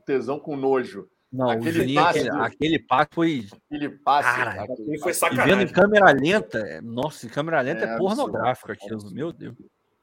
tesão 0.05 0.37
com 0.39 0.55
nojo. 0.55 1.09
Não, 1.33 1.49
Aquele 1.49 1.69
o 1.69 1.73
Juninho, 1.73 2.01
passe 2.03 2.19
aquele, 2.19 2.41
aquele 2.43 2.79
passe 2.79 3.09
foi. 3.13 3.47
Aquele 3.65 3.89
passe. 3.89 4.29
Cara, 4.35 4.61
aquele 4.63 4.89
Ele 4.89 4.99
foi 4.99 5.11
passe. 5.13 5.25
E 5.25 5.29
vendo 5.29 5.37
sacanagem. 5.39 5.65
em 5.65 5.73
câmera 5.73 6.11
lenta, 6.11 6.59
é- 6.59 6.81
nossa, 6.81 7.25
em 7.25 7.29
câmera 7.29 7.61
lenta 7.61 7.85
é, 7.85 7.95
É 7.95 7.97
pornográfico 7.97 8.71
absurdo, 8.71 8.95
aquilo, 8.97 9.11
meu 9.15 9.33
Deus. 9.33 9.55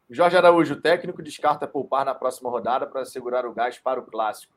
Jorge 0.09 0.37
Araújo, 0.37 0.74
o 0.74 0.81
técnico 0.81 1.23
descarta 1.23 1.66
poupar 1.66 2.05
na 2.05 2.15
próxima 2.15 2.49
rodada 2.51 2.87
para 2.87 3.05
segurar 3.05 3.45
o 3.47 3.53
gás 3.53 3.78
para 3.78 3.99
o 4.01 4.05
clássico. 4.05 4.53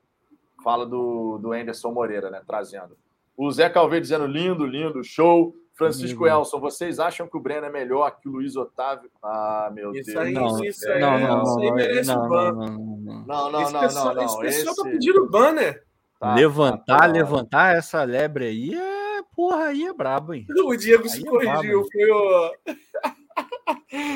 Fala 0.64 0.86
do, 0.86 1.38
do 1.40 1.52
Anderson 1.54 1.92
Moreira, 1.92 2.30
né? 2.30 2.42
Trazendo. 2.46 2.96
O 3.36 3.50
Zé 3.52 3.70
Calveiro 3.70 4.02
dizendo 4.04 4.26
lindo, 4.28 4.66
lindo, 4.66 5.04
show. 5.04 5.56
Francisco 5.74 6.26
Lindo. 6.26 6.40
Elson, 6.40 6.60
vocês 6.60 7.00
acham 7.00 7.26
que 7.26 7.38
o 7.38 7.40
Breno 7.40 7.66
é 7.66 7.70
melhor 7.72 8.20
que 8.20 8.28
o 8.28 8.34
Luiz 8.34 8.58
Otávio? 8.58 9.10
Ah, 9.24 9.72
meu 9.74 9.94
Isso 9.94 10.12
Deus. 10.12 10.26
aí, 10.26 10.34
Não, 10.34 10.62
isso 10.66 10.86
é, 10.90 10.94
aí, 10.96 11.00
Não, 11.00 11.20
não, 11.46 11.60
aí 11.62 11.72
merece 11.72 12.10
não, 12.14 12.26
um 12.26 12.28
ban. 12.30 12.52
não, 12.52 12.68
não, 12.68 12.78
não. 12.78 13.26
Não, 13.26 13.52
não, 13.52 13.62
esse 13.62 13.72
não, 13.74 13.80
pessoal, 13.80 14.14
não, 14.14 14.24
esse 14.24 14.34
não. 14.36 14.42
pessoal 14.42 14.76
tá 14.76 14.82
Esse- 14.82 14.92
pedindo 14.92 15.30
ban, 15.30 15.52
né? 15.54 15.80
tá- 16.20 16.36
levantar, 16.36 17.00
tá- 17.00 17.06
levantar 17.06 17.76
essa 17.78 18.04
lebre 18.04 18.46
aí 18.48 18.74
é. 18.76 19.00
Porra, 19.34 19.68
aí 19.68 19.86
é 19.86 19.94
brabo, 19.94 20.34
hein? 20.34 20.46
O 20.66 20.76
Diego 20.76 21.04
Aí 21.04 21.10
se 21.10 21.26
é 21.26 21.30
corrigiu. 21.30 21.62
brabo. 21.80 21.90
Foi 21.94 22.12
o. 22.12 22.52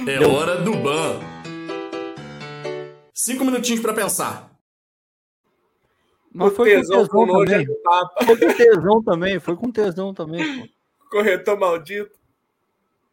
É 0.08 0.26
hora 0.26 0.58
do 0.62 0.76
ban. 0.76 1.20
Cinco 3.14 3.46
minutinhos 3.46 3.82
pra 3.82 3.94
pensar. 3.94 4.52
Mas 6.34 6.56
foi 6.56 6.74
com 6.74 6.80
tesão 6.82 7.08
com 7.08 7.26
tesão 7.26 7.26
nojo 7.26 7.52
também. 7.52 7.68
Foi 8.26 8.38
com 8.38 8.54
tesão 8.56 9.04
também, 9.04 9.40
foi 9.40 9.56
com 9.56 9.72
tesão 9.72 10.14
também, 10.14 10.62
pô. 10.62 10.68
Corretor 11.12 11.60
maldito. 11.60 12.18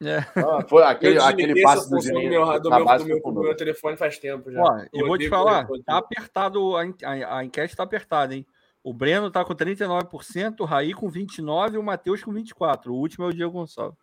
É. 0.02 0.18
Ah, 0.34 0.64
foi 0.66 0.82
aquele, 0.82 1.18
aquele 1.20 1.62
passe 1.62 1.90
do 1.90 2.00
Juninho. 2.00 2.30
meu, 2.30 2.60
do 2.60 2.70
meu, 2.70 2.98
do 2.98 3.04
meu, 3.04 3.20
com 3.20 3.34
do 3.34 3.42
meu 3.42 3.54
telefone 3.54 3.98
faz 3.98 4.18
tempo 4.18 4.50
já. 4.50 4.62
Ó, 4.62 4.78
e 4.94 5.00
Eu 5.00 5.06
vou 5.06 5.18
te 5.18 5.28
falar, 5.28 5.68
tá 5.84 5.98
apertado, 5.98 6.74
a, 6.74 6.82
a, 7.04 7.38
a 7.38 7.44
enquete 7.44 7.76
tá 7.76 7.82
apertada, 7.82 8.34
hein? 8.34 8.46
O 8.82 8.94
Breno 8.94 9.30
tá 9.30 9.44
com 9.44 9.54
39%, 9.54 10.60
o 10.60 10.64
Raí 10.64 10.94
com 10.94 11.10
29% 11.10 11.74
e 11.74 11.76
o 11.76 11.82
Matheus 11.82 12.24
com 12.24 12.32
24%. 12.32 12.86
O 12.86 12.94
último 12.94 13.26
é 13.26 13.28
o 13.28 13.32
Diego 13.34 13.52
Gonçalves. 13.52 13.98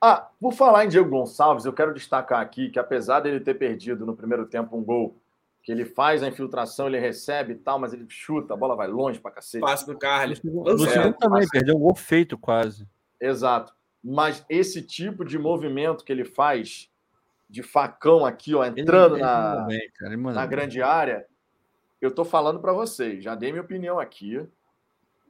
Ah, 0.00 0.28
por 0.40 0.52
falar 0.52 0.84
em 0.84 0.88
Diego 0.88 1.08
Gonçalves, 1.08 1.64
eu 1.64 1.72
quero 1.72 1.94
destacar 1.94 2.40
aqui 2.40 2.68
que 2.70 2.78
apesar 2.78 3.20
dele 3.20 3.40
ter 3.40 3.54
perdido 3.54 4.04
no 4.04 4.14
primeiro 4.16 4.46
tempo 4.46 4.76
um 4.76 4.84
gol, 4.84 5.16
que 5.62 5.72
ele 5.72 5.84
faz 5.84 6.22
a 6.22 6.28
infiltração, 6.28 6.86
ele 6.86 6.98
recebe 7.00 7.54
e 7.54 7.56
tal, 7.56 7.78
mas 7.78 7.92
ele 7.92 8.04
chuta, 8.08 8.54
a 8.54 8.56
bola 8.56 8.76
vai 8.76 8.86
longe 8.86 9.18
pra 9.18 9.30
cacete. 9.30 9.60
Passe 9.62 9.86
do 9.86 9.98
Carly. 9.98 10.38
No 10.44 10.78
segundo 10.78 11.14
também, 11.16 11.40
passa- 11.40 11.48
perdeu 11.50 11.76
um 11.76 11.80
gol 11.80 11.94
feito 11.94 12.38
quase. 12.38 12.86
Exato. 13.20 13.74
Mas 14.04 14.44
esse 14.48 14.82
tipo 14.82 15.24
de 15.24 15.38
movimento 15.38 16.04
que 16.04 16.12
ele 16.12 16.24
faz 16.24 16.88
de 17.48 17.62
facão 17.62 18.24
aqui, 18.24 18.54
ó, 18.54 18.64
entrando 18.64 19.16
ele 19.16 19.24
na, 19.24 19.50
manda 19.54 19.64
bem, 19.66 19.90
cara, 19.94 20.12
ele 20.12 20.22
na 20.22 20.40
bem. 20.40 20.48
grande 20.48 20.82
área, 20.82 21.26
eu 22.00 22.10
tô 22.12 22.24
falando 22.24 22.60
para 22.60 22.72
vocês, 22.72 23.24
já 23.24 23.34
dei 23.34 23.50
minha 23.50 23.62
opinião 23.62 23.98
aqui. 23.98 24.46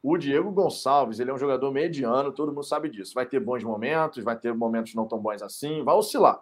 O 0.03 0.17
Diego 0.17 0.51
Gonçalves, 0.53 1.19
ele 1.19 1.31
é 1.31 1.35
um 1.35 1.39
jogador 1.39 1.73
mediano, 1.73 2.33
todo 2.33 2.53
mundo 2.53 2.65
sabe 2.65 2.89
disso. 2.89 3.15
Vai 3.15 3.27
ter 3.27 3.41
bons 3.41 3.65
momentos, 3.65 4.23
vai 4.23 4.37
ter 4.37 4.55
momentos 4.55 4.95
não 4.95 5.07
tão 5.07 5.19
bons 5.19 5.43
assim, 5.43 5.83
vai 5.83 5.95
oscilar. 5.95 6.41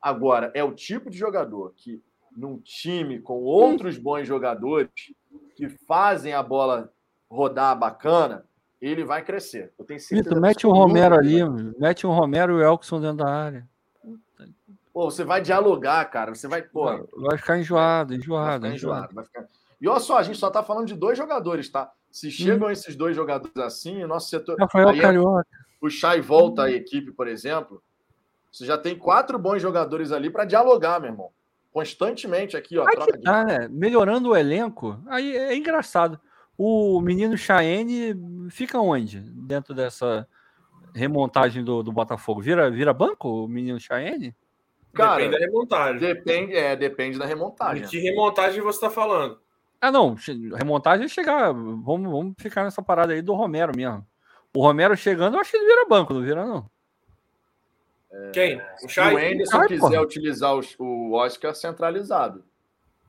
Agora, 0.00 0.50
é 0.54 0.64
o 0.64 0.72
tipo 0.72 1.08
de 1.10 1.16
jogador 1.16 1.72
que, 1.76 2.02
num 2.36 2.58
time 2.58 3.20
com 3.20 3.42
outros 3.42 3.96
bons 3.96 4.26
jogadores 4.26 4.90
que 5.54 5.68
fazem 5.68 6.32
a 6.34 6.42
bola 6.42 6.92
rodar 7.30 7.78
bacana, 7.78 8.44
ele 8.80 9.04
vai 9.04 9.24
crescer. 9.24 9.72
Eu 9.78 9.84
tenho 9.84 10.00
certeza. 10.00 10.28
Vitor, 10.28 10.40
mete 10.40 10.66
o 10.66 10.70
Romero 10.72 11.14
ali, 11.14 11.42
vai. 11.42 11.72
mete 11.78 12.06
o 12.06 12.10
Romero 12.10 12.52
e 12.52 12.56
o 12.56 12.62
Elkson 12.62 13.00
dentro 13.00 13.24
da 13.24 13.30
área. 13.30 13.68
Pô, 14.92 15.10
você 15.10 15.24
vai 15.24 15.40
dialogar, 15.40 16.04
cara. 16.06 16.34
Você 16.34 16.46
vai. 16.46 16.62
Pô, 16.62 16.84
vai 16.84 17.02
Vai 17.16 17.38
ficar 17.38 17.58
enjoado, 17.58 18.14
enjoado, 18.14 18.66
ficar 18.66 18.74
enjoado. 18.74 18.74
enjoado. 18.74 19.14
Vai 19.14 19.24
ficar... 19.24 19.48
E 19.80 19.88
olha 19.88 20.00
só, 20.00 20.18
a 20.18 20.22
gente 20.22 20.38
só 20.38 20.50
tá 20.50 20.62
falando 20.62 20.86
de 20.86 20.94
dois 20.94 21.18
jogadores, 21.18 21.68
tá? 21.68 21.90
Se 22.14 22.30
chegam 22.30 22.70
esses 22.70 22.94
dois 22.94 23.16
jogadores 23.16 23.56
assim, 23.56 24.04
o 24.04 24.06
nosso 24.06 24.28
setor. 24.28 24.56
Rafael 24.56 24.90
Aí 24.90 25.00
é- 25.00 25.02
Carioca. 25.02 25.44
puxar 25.80 26.16
e 26.16 26.20
volta 26.20 26.62
a 26.62 26.70
equipe, 26.70 27.10
por 27.10 27.26
exemplo, 27.26 27.82
você 28.52 28.64
já 28.64 28.78
tem 28.78 28.96
quatro 28.96 29.36
bons 29.36 29.60
jogadores 29.60 30.12
ali 30.12 30.30
para 30.30 30.44
dialogar, 30.44 31.00
meu 31.00 31.10
irmão. 31.10 31.30
Constantemente 31.72 32.56
aqui, 32.56 32.78
ó. 32.78 32.84
Troca 32.84 33.10
que 33.10 33.18
de... 33.18 33.24
tá, 33.24 33.42
né? 33.44 33.68
Melhorando 33.68 34.28
o 34.28 34.36
elenco, 34.36 34.96
aí 35.08 35.36
é 35.36 35.56
engraçado. 35.56 36.20
O 36.56 37.00
menino 37.00 37.36
Chaene 37.36 38.14
fica 38.48 38.78
onde? 38.78 39.18
Dentro 39.18 39.74
dessa 39.74 40.24
remontagem 40.94 41.64
do, 41.64 41.82
do 41.82 41.90
Botafogo? 41.90 42.40
Vira, 42.40 42.70
vira 42.70 42.94
banco 42.94 43.44
o 43.44 43.48
menino 43.48 43.80
Chaene? 43.80 44.36
Cara, 44.92 45.16
Depende 45.16 45.36
da 45.36 45.44
remontagem. 45.44 45.98
Depende, 45.98 46.54
é, 46.54 46.76
depende 46.76 47.18
da 47.18 47.26
remontagem. 47.26 47.82
De 47.82 47.88
que 47.88 47.98
remontagem 47.98 48.62
você 48.62 48.76
está 48.76 48.88
falando? 48.88 49.42
Ah, 49.80 49.90
não. 49.92 50.16
Remontagem 50.56 51.04
é 51.06 51.08
chegar. 51.08 51.52
Vamos, 51.52 52.10
vamos 52.10 52.34
ficar 52.38 52.64
nessa 52.64 52.82
parada 52.82 53.12
aí 53.12 53.20
do 53.22 53.34
Romero 53.34 53.72
mesmo. 53.76 54.06
O 54.54 54.62
Romero 54.62 54.96
chegando, 54.96 55.34
eu 55.34 55.40
acho 55.40 55.50
que 55.50 55.56
ele 55.56 55.66
vira 55.66 55.86
banco, 55.86 56.14
não 56.14 56.22
vira, 56.22 56.44
não. 56.46 56.70
Quem? 58.32 58.60
O 58.84 58.88
Se 58.88 59.00
o? 59.00 59.02
Anderson 59.18 59.66
quiser 59.66 59.80
porra. 59.80 60.00
utilizar 60.02 60.54
o 60.78 61.12
Oscar 61.14 61.54
centralizado. 61.54 62.44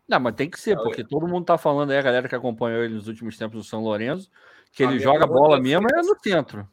Não, 0.07 0.19
mas 0.19 0.35
tem 0.35 0.49
que 0.49 0.59
ser, 0.59 0.75
porque 0.77 1.03
todo 1.03 1.27
mundo 1.27 1.45
tá 1.45 1.57
falando 1.57 1.91
aí, 1.91 1.97
a 1.97 2.01
galera 2.01 2.27
que 2.29 2.35
acompanhou 2.35 2.83
ele 2.83 2.95
nos 2.95 3.07
últimos 3.07 3.37
tempos 3.37 3.57
no 3.57 3.63
São 3.63 3.81
Lourenço, 3.83 4.29
que 4.71 4.83
A 4.83 4.87
ele 4.89 4.99
joga 4.99 5.25
bola 5.27 5.57
é 5.57 5.61
mesmo 5.61 5.87
é 5.91 6.01
no 6.01 6.15
centro. 6.23 6.67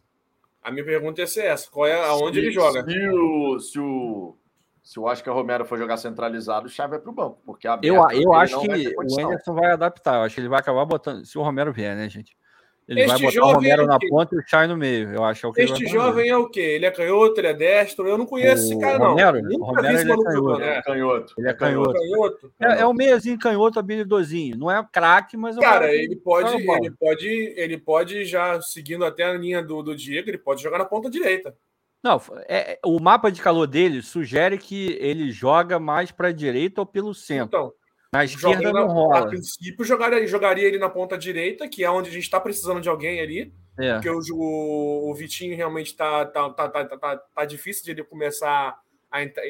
A 0.63 0.71
minha 0.71 0.85
pergunta 0.85 1.21
ia 1.21 1.27
ser 1.27 1.45
essa: 1.47 1.71
qual 1.71 1.87
é 1.87 1.95
aonde 2.09 2.41
Se- 2.41 2.47
ele 2.47 2.53
joga? 2.53 2.85
Se 2.85 3.09
o, 3.09 3.59
se 3.61 3.79
o, 3.79 4.37
se 4.83 4.99
o 4.99 5.05
Oscar 5.05 5.35
Romero 5.35 5.65
for 5.65 5.79
jogar 5.79 5.97
centralizado, 5.97 6.67
o 6.67 6.71
Chave 6.71 6.91
vai 6.93 7.01
pro 7.01 7.13
banco. 7.13 7.41
Porque 7.47 7.69
aberto, 7.69 7.95
Eu, 7.95 8.21
eu 8.21 8.35
acho 8.35 8.57
não 8.57 8.63
que 8.63 8.95
o. 8.97 9.27
Anderson 9.27 9.55
vai 9.55 9.71
adaptar. 9.71 10.17
Eu 10.17 10.23
acho 10.23 10.35
que 10.35 10.41
ele 10.41 10.49
vai 10.49 10.61
acabar 10.61 10.85
botando. 10.85 11.25
Se 11.25 11.39
o 11.39 11.43
Romero 11.43 11.73
vier, 11.73 11.95
né, 11.97 12.09
gente? 12.09 12.37
Ele 12.89 13.03
Este 13.03 13.13
vai 13.13 13.21
botar 13.33 13.47
o 13.47 13.53
Romero 13.53 13.83
é 13.83 13.85
o 13.85 13.87
na 13.87 13.97
ponta 13.97 14.35
e 14.35 14.39
o 14.39 14.43
Chay 14.45 14.67
no 14.67 14.77
meio. 14.77 15.15
Eu 15.15 15.25
acho 15.25 15.41
que 15.53 15.61
é 15.61 15.65
o 15.65 15.65
Este 15.65 15.87
jovem 15.87 16.29
é 16.29 16.37
o 16.37 16.49
quê? 16.51 16.61
Ele 16.61 16.85
é 16.85 16.91
canhoto, 16.91 17.39
ele 17.39 17.47
é 17.47 17.55
destro? 17.55 18.09
Eu 18.09 18.19
não 18.19 18.27
conheço 18.27 18.65
esse 18.65 18.75
O 18.75 18.81
cara, 18.81 18.99
não. 18.99 19.11
Romero? 19.11 19.41
Nunca 19.41 19.55
O 19.65 19.67
Romero, 19.67 19.89
vi 19.89 19.95
esse 19.95 20.03
ele 20.03 20.13
é 20.13 20.17
canhoto. 20.17 20.33
jogando. 20.35 20.63
É, 20.63 20.77
É. 20.79 20.83
canhoto. 20.83 21.35
Ele 21.39 21.49
é 21.49 21.55
canhoto. 21.55 21.93
Canhoto. 21.93 22.53
É, 22.61 22.81
é 22.81 22.87
o 22.87 22.93
meiazinho 22.93 23.39
canhoto 23.39 23.79
habilidosinho. 23.79 24.59
Não 24.59 24.69
é 24.69 24.85
craque, 24.93 25.37
mas 25.37 25.57
é 25.57 25.61
um 25.61 25.63
Cara, 25.63 25.95
ele 25.95 26.17
pode, 26.17 26.57
ele 26.57 26.91
pode, 26.91 27.29
ele 27.57 27.79
pode 27.79 28.25
já 28.25 28.61
seguindo 28.61 29.05
até 29.05 29.23
a 29.23 29.35
linha 29.35 29.63
do, 29.63 29.81
do 29.81 29.95
Diego, 29.95 30.29
ele 30.29 30.39
pode 30.39 30.61
jogar 30.61 30.79
na 30.79 30.85
ponta 30.85 31.09
direita. 31.09 31.55
Não, 32.03 32.21
é, 32.49 32.73
é- 32.73 32.79
o 32.85 32.99
mapa 32.99 33.31
de 33.31 33.41
calor 33.41 33.67
dele 33.67 34.03
sugere 34.03 34.59
que 34.59 34.97
ele 35.01 35.31
joga 35.31 35.79
mais 35.79 36.11
para 36.11 36.29
a 36.29 36.33
direita 36.33 36.81
ou 36.81 36.87
pelo 36.87 37.15
centro. 37.15 37.47
Então, 37.47 37.73
Na 38.13 38.25
esquerda 38.25 38.73
não 38.73 38.73
na- 38.73 38.81
a 38.81 38.85
rola. 38.85 39.29
princípio 39.29 39.85
jogaria, 39.85 40.27
jogaria 40.27 40.67
ele 40.67 40.79
na 40.79 40.89
ponta 40.91 41.17
direita, 41.17 41.69
que 41.69 41.85
é 41.85 41.91
onde 41.91 42.11
a 42.11 42.13
gente 42.13 42.25
está 42.25 42.41
precisando 42.41 42.81
de 42.81 42.89
alguém 42.89 43.21
ali, 43.21 43.55
É. 43.79 43.95
porque 43.95 44.11
o, 44.11 45.11
o, 45.11 45.15
Vitinho 45.15 45.57
realmente 45.57 45.97
tá, 45.97 46.27
tá, 46.27 46.51
tá, 46.51 46.69
tá, 46.69 46.85
tá, 46.85 46.99
tá, 46.99 47.17
tá 47.17 47.45
difícil 47.45 47.85
de 47.85 47.93
ele 47.93 48.05
começar 48.05 48.79
a 49.11 49.23
entrar, 49.23 49.45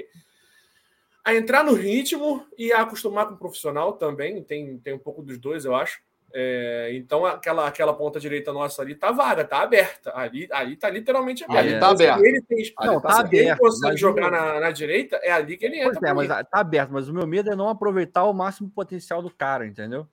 a 1.24 1.34
entrar 1.34 1.64
no 1.64 1.72
ritmo 1.74 2.46
e 2.58 2.72
a 2.72 2.82
acostumar 2.82 3.26
com 3.28 3.34
o 3.34 3.38
profissional 3.38 3.94
também. 3.94 4.42
Tem, 4.42 4.76
tem 4.78 4.92
um 4.94 4.98
pouco 4.98 5.22
dos 5.22 5.38
dois, 5.38 5.64
eu 5.64 5.74
acho. 5.74 6.00
É, 6.34 6.90
então 6.94 7.26
aquela, 7.26 7.68
aquela 7.68 7.92
ponta 7.92 8.18
direita 8.18 8.52
nossa 8.52 8.80
ali 8.80 8.94
tá 8.94 9.12
vaga, 9.12 9.44
tá 9.44 9.62
aberta. 9.62 10.12
Ali, 10.16 10.48
ali 10.50 10.76
tá 10.76 10.88
literalmente 10.88 11.44
aberta. 11.44 11.60
Ali 11.60 11.78
tá 11.78 11.90
aberto. 11.90 12.24
Ele 12.24 12.42
tem, 12.42 12.58
Ali 12.76 12.90
Não, 12.90 13.00
tá 13.00 13.08
tá 13.08 13.14
se 13.14 13.36
ele 13.36 13.50
aberto, 13.50 13.58
consegue 13.60 13.96
jogar 13.96 14.30
na, 14.30 14.60
na 14.60 14.70
direita, 14.70 15.16
é 15.22 15.30
ali 15.30 15.56
que 15.56 15.66
ele 15.66 15.78
entra. 15.78 15.92
Pois 16.00 16.10
é, 16.10 16.14
mas 16.14 16.28
tá 16.28 16.60
aberto. 16.60 16.90
Mas 16.90 17.08
o 17.08 17.14
meu 17.14 17.26
medo 17.26 17.50
é 17.50 17.56
não 17.56 17.68
aproveitar 17.68 18.24
o 18.24 18.32
máximo 18.32 18.70
potencial 18.70 19.20
do 19.20 19.30
cara, 19.30 19.66
entendeu? 19.66 20.06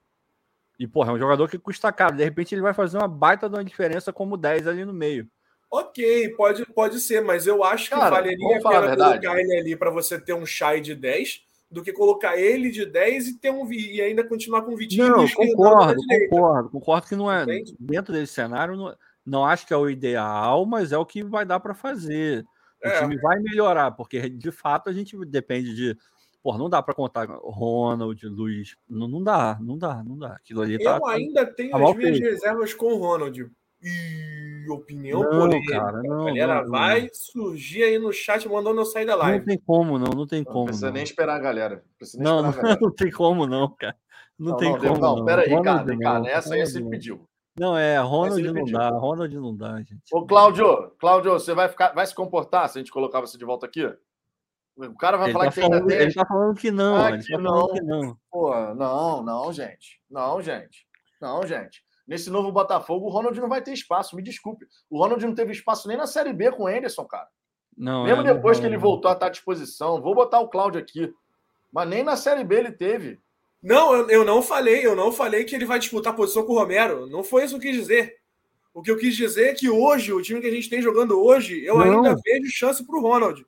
E, 0.77 0.87
porra, 0.87 1.11
é 1.11 1.15
um 1.15 1.19
jogador 1.19 1.49
que 1.49 1.57
custa 1.57 1.91
caro. 1.91 2.15
De 2.15 2.23
repente 2.23 2.55
ele 2.55 2.61
vai 2.61 2.73
fazer 2.73 2.97
uma 2.97 3.07
baita 3.07 3.49
de 3.49 3.55
uma 3.55 3.63
diferença 3.63 4.13
como 4.13 4.37
10 4.37 4.67
ali 4.67 4.85
no 4.85 4.93
meio. 4.93 5.29
Ok, 5.71 6.29
pode, 6.35 6.65
pode 6.65 6.99
ser, 6.99 7.21
mas 7.21 7.45
eu 7.45 7.63
acho 7.63 7.89
que 7.89 7.95
Cara, 7.95 8.09
valeria 8.09 8.57
a 8.57 8.69
pena 8.69 8.97
colocar 8.97 9.39
ele 9.39 9.55
ali 9.55 9.75
para 9.75 9.91
você 9.91 10.19
ter 10.19 10.33
um 10.33 10.45
Shai 10.45 10.81
de 10.81 10.95
10 10.95 11.43
do 11.71 11.83
que 11.83 11.93
colocar 11.93 12.37
ele 12.37 12.71
de 12.71 12.85
10 12.85 13.27
e 13.27 13.39
ter 13.39 13.51
um 13.51 13.71
e 13.71 14.01
ainda 14.01 14.23
continuar 14.23 14.63
com 14.63 14.73
o 14.73 14.77
Vitinho 14.77 15.07
Não, 15.09 15.27
concordo, 15.29 16.01
concordo. 16.29 16.69
Concordo 16.69 17.07
que 17.07 17.15
não 17.15 17.31
é. 17.31 17.43
Entende? 17.43 17.75
Dentro 17.79 18.11
desse 18.13 18.33
cenário, 18.33 18.75
não, 18.75 18.95
não 19.25 19.45
acho 19.45 19.67
que 19.67 19.73
é 19.73 19.77
o 19.77 19.89
ideal, 19.89 20.65
mas 20.65 20.91
é 20.91 20.97
o 20.97 21.05
que 21.05 21.23
vai 21.23 21.45
dar 21.45 21.59
para 21.59 21.75
fazer. 21.75 22.43
O 22.83 22.87
É. 22.87 23.01
time 23.01 23.17
vai 23.17 23.37
melhorar, 23.39 23.91
porque 23.91 24.29
de 24.29 24.51
fato 24.51 24.89
a 24.89 24.93
gente 24.93 25.15
depende 25.25 25.75
de. 25.75 25.97
Porra, 26.41 26.57
não 26.57 26.69
dá 26.69 26.81
para 26.81 26.95
contar 26.95 27.27
Ronald, 27.29 28.25
Luiz. 28.25 28.75
Não, 28.89 29.07
não 29.09 29.21
dá, 29.21 29.59
não 29.61 29.77
dá, 29.77 30.01
não 30.03 30.17
dá. 30.17 30.29
Aquilo 30.35 30.61
ali 30.61 30.81
tá. 30.81 30.97
Eu 30.97 31.05
ainda 31.07 31.45
tenho 31.45 31.71
tá 31.71 31.77
as 31.77 31.95
minhas 31.97 32.17
feito. 32.17 32.31
reservas 32.31 32.73
com 32.73 32.93
o 32.93 32.97
Ronald. 32.97 33.51
E 33.81 34.65
opinião 34.69 35.21
Não, 35.21 35.29
polêmica. 35.29 35.79
cara, 35.79 36.03
não, 36.03 36.21
a 36.23 36.25
galera 36.25 36.55
não, 36.55 36.63
não. 36.63 36.69
vai 36.71 37.09
surgir 37.13 37.83
aí 37.83 37.97
no 37.97 38.11
chat 38.11 38.47
mandando 38.49 38.81
eu 38.81 38.85
sair 38.85 39.05
da 39.05 39.13
Não 39.13 39.19
live. 39.23 39.45
tem 39.45 39.57
como, 39.57 39.97
não, 39.97 40.11
não 40.11 40.27
tem 40.27 40.43
Não 40.43 40.51
como. 40.51 40.65
precisa 40.65 40.87
Não, 40.87 40.93
nem 40.93 41.03
esperar 41.03 41.35
a 41.35 41.39
galera. 41.39 41.75
Não 41.77 41.97
precisa 41.97 42.21
não, 42.23 42.41
não, 42.41 42.49
esperar 42.49 42.65
a 42.65 42.67
galera. 42.75 42.81
não 42.81 42.91
tem 42.93 43.11
como, 43.11 43.47
não, 43.47 43.69
cara. 43.75 43.95
Não, 44.37 44.57
tem 44.57 44.71
não, 44.71 44.79
como. 44.79 44.97
Não, 44.99 45.15
não. 45.17 45.25
peraí, 45.25 45.49
Ronald 45.49 45.63
cara, 45.65 45.85
não, 45.93 45.99
cara, 45.99 46.27
essa 46.29 46.53
aí 46.55 46.65
você 46.65 46.79
não. 46.79 46.89
pediu. 46.89 47.25
Não, 47.57 47.77
é, 47.77 47.97
Ronald 47.99 48.41
não 48.41 48.53
pediu. 48.53 48.77
dá, 48.77 48.89
Ronald 48.89 49.35
não 49.35 49.55
dá, 49.55 49.77
gente. 49.81 50.03
Ô, 50.13 50.25
Cláudio, 50.25 50.91
Cláudio, 50.99 51.31
você 51.33 51.53
vai, 51.53 51.67
ficar, 51.67 51.93
vai 51.93 52.05
se 52.05 52.15
comportar 52.15 52.69
se 52.69 52.77
a 52.77 52.81
gente 52.81 52.91
colocar 52.91 53.19
você 53.21 53.37
de 53.37 53.43
volta 53.45 53.65
aqui? 53.65 53.85
O 54.77 54.95
cara 54.95 55.17
vai 55.17 55.27
Ele 55.27 55.33
falar 55.33 55.45
tá, 55.45 55.51
que 55.51 55.61
falando, 55.61 55.87
tem. 55.87 55.97
ele 55.97 56.13
tá 56.13 56.25
falando 56.25 56.55
que 56.55 56.71
não, 56.71 56.95
Ah, 56.95 57.09
ele 57.11 57.17
que 57.23 57.31
tá 57.33 57.37
falando 57.41 57.59
não. 57.67 57.73
que 57.73 57.81
não. 57.81 58.17
Pô, 58.31 58.73
não, 58.75 59.23
não, 59.23 59.51
gente. 59.51 59.99
Não, 60.09 60.41
gente. 60.41 60.85
Não, 61.21 61.45
gente. 61.45 61.83
Nesse 62.09 62.31
novo 62.31 62.51
Botafogo, 62.51 63.05
o 63.05 63.09
Ronald 63.09 63.39
não 63.39 63.47
vai 63.47 63.61
ter 63.61 63.71
espaço, 63.71 64.15
me 64.15 64.23
desculpe. 64.23 64.65
O 64.89 64.97
Ronald 64.97 65.23
não 65.23 65.35
teve 65.35 65.51
espaço 65.51 65.87
nem 65.87 65.95
na 65.95 66.07
Série 66.07 66.33
B 66.33 66.51
com 66.51 66.63
o 66.63 66.67
Anderson, 66.67 67.05
cara. 67.05 67.27
Não, 67.77 68.03
Mesmo 68.03 68.21
é, 68.21 68.25
não 68.25 68.33
depois 68.33 68.57
rola, 68.57 68.61
que 68.61 68.65
ele 68.67 68.77
não. 68.77 68.81
voltou 68.81 69.09
a 69.11 69.13
estar 69.13 69.27
à 69.27 69.29
disposição, 69.29 70.01
vou 70.01 70.15
botar 70.15 70.39
o 70.39 70.47
Cláudio 70.49 70.81
aqui. 70.81 71.13
Mas 71.71 71.87
nem 71.87 72.03
na 72.03 72.17
Série 72.17 72.43
B 72.43 72.55
ele 72.55 72.71
teve. 72.71 73.19
Não, 73.61 73.93
eu, 73.93 74.09
eu 74.09 74.25
não 74.25 74.41
falei, 74.41 74.83
eu 74.83 74.95
não 74.95 75.11
falei 75.11 75.43
que 75.43 75.53
ele 75.53 75.65
vai 75.65 75.77
disputar 75.77 76.15
posição 76.15 76.43
com 76.43 76.53
o 76.53 76.57
Romero. 76.57 77.05
Não 77.07 77.23
foi 77.23 77.43
isso 77.45 77.59
que 77.59 77.67
eu 77.67 77.71
quis 77.71 77.79
dizer. 77.79 78.15
O 78.73 78.81
que 78.81 78.89
eu 78.89 78.97
quis 78.97 79.15
dizer 79.15 79.49
é 79.49 79.53
que 79.53 79.69
hoje, 79.69 80.11
o 80.11 80.19
time 80.21 80.41
que 80.41 80.47
a 80.47 80.51
gente 80.51 80.67
tem 80.67 80.81
jogando 80.81 81.23
hoje, 81.23 81.63
eu 81.63 81.77
Não. 81.77 81.83
ainda 82.05 82.15
vejo 82.25 82.49
chance 82.51 82.83
pro 82.83 83.01
Ronald. 83.01 83.45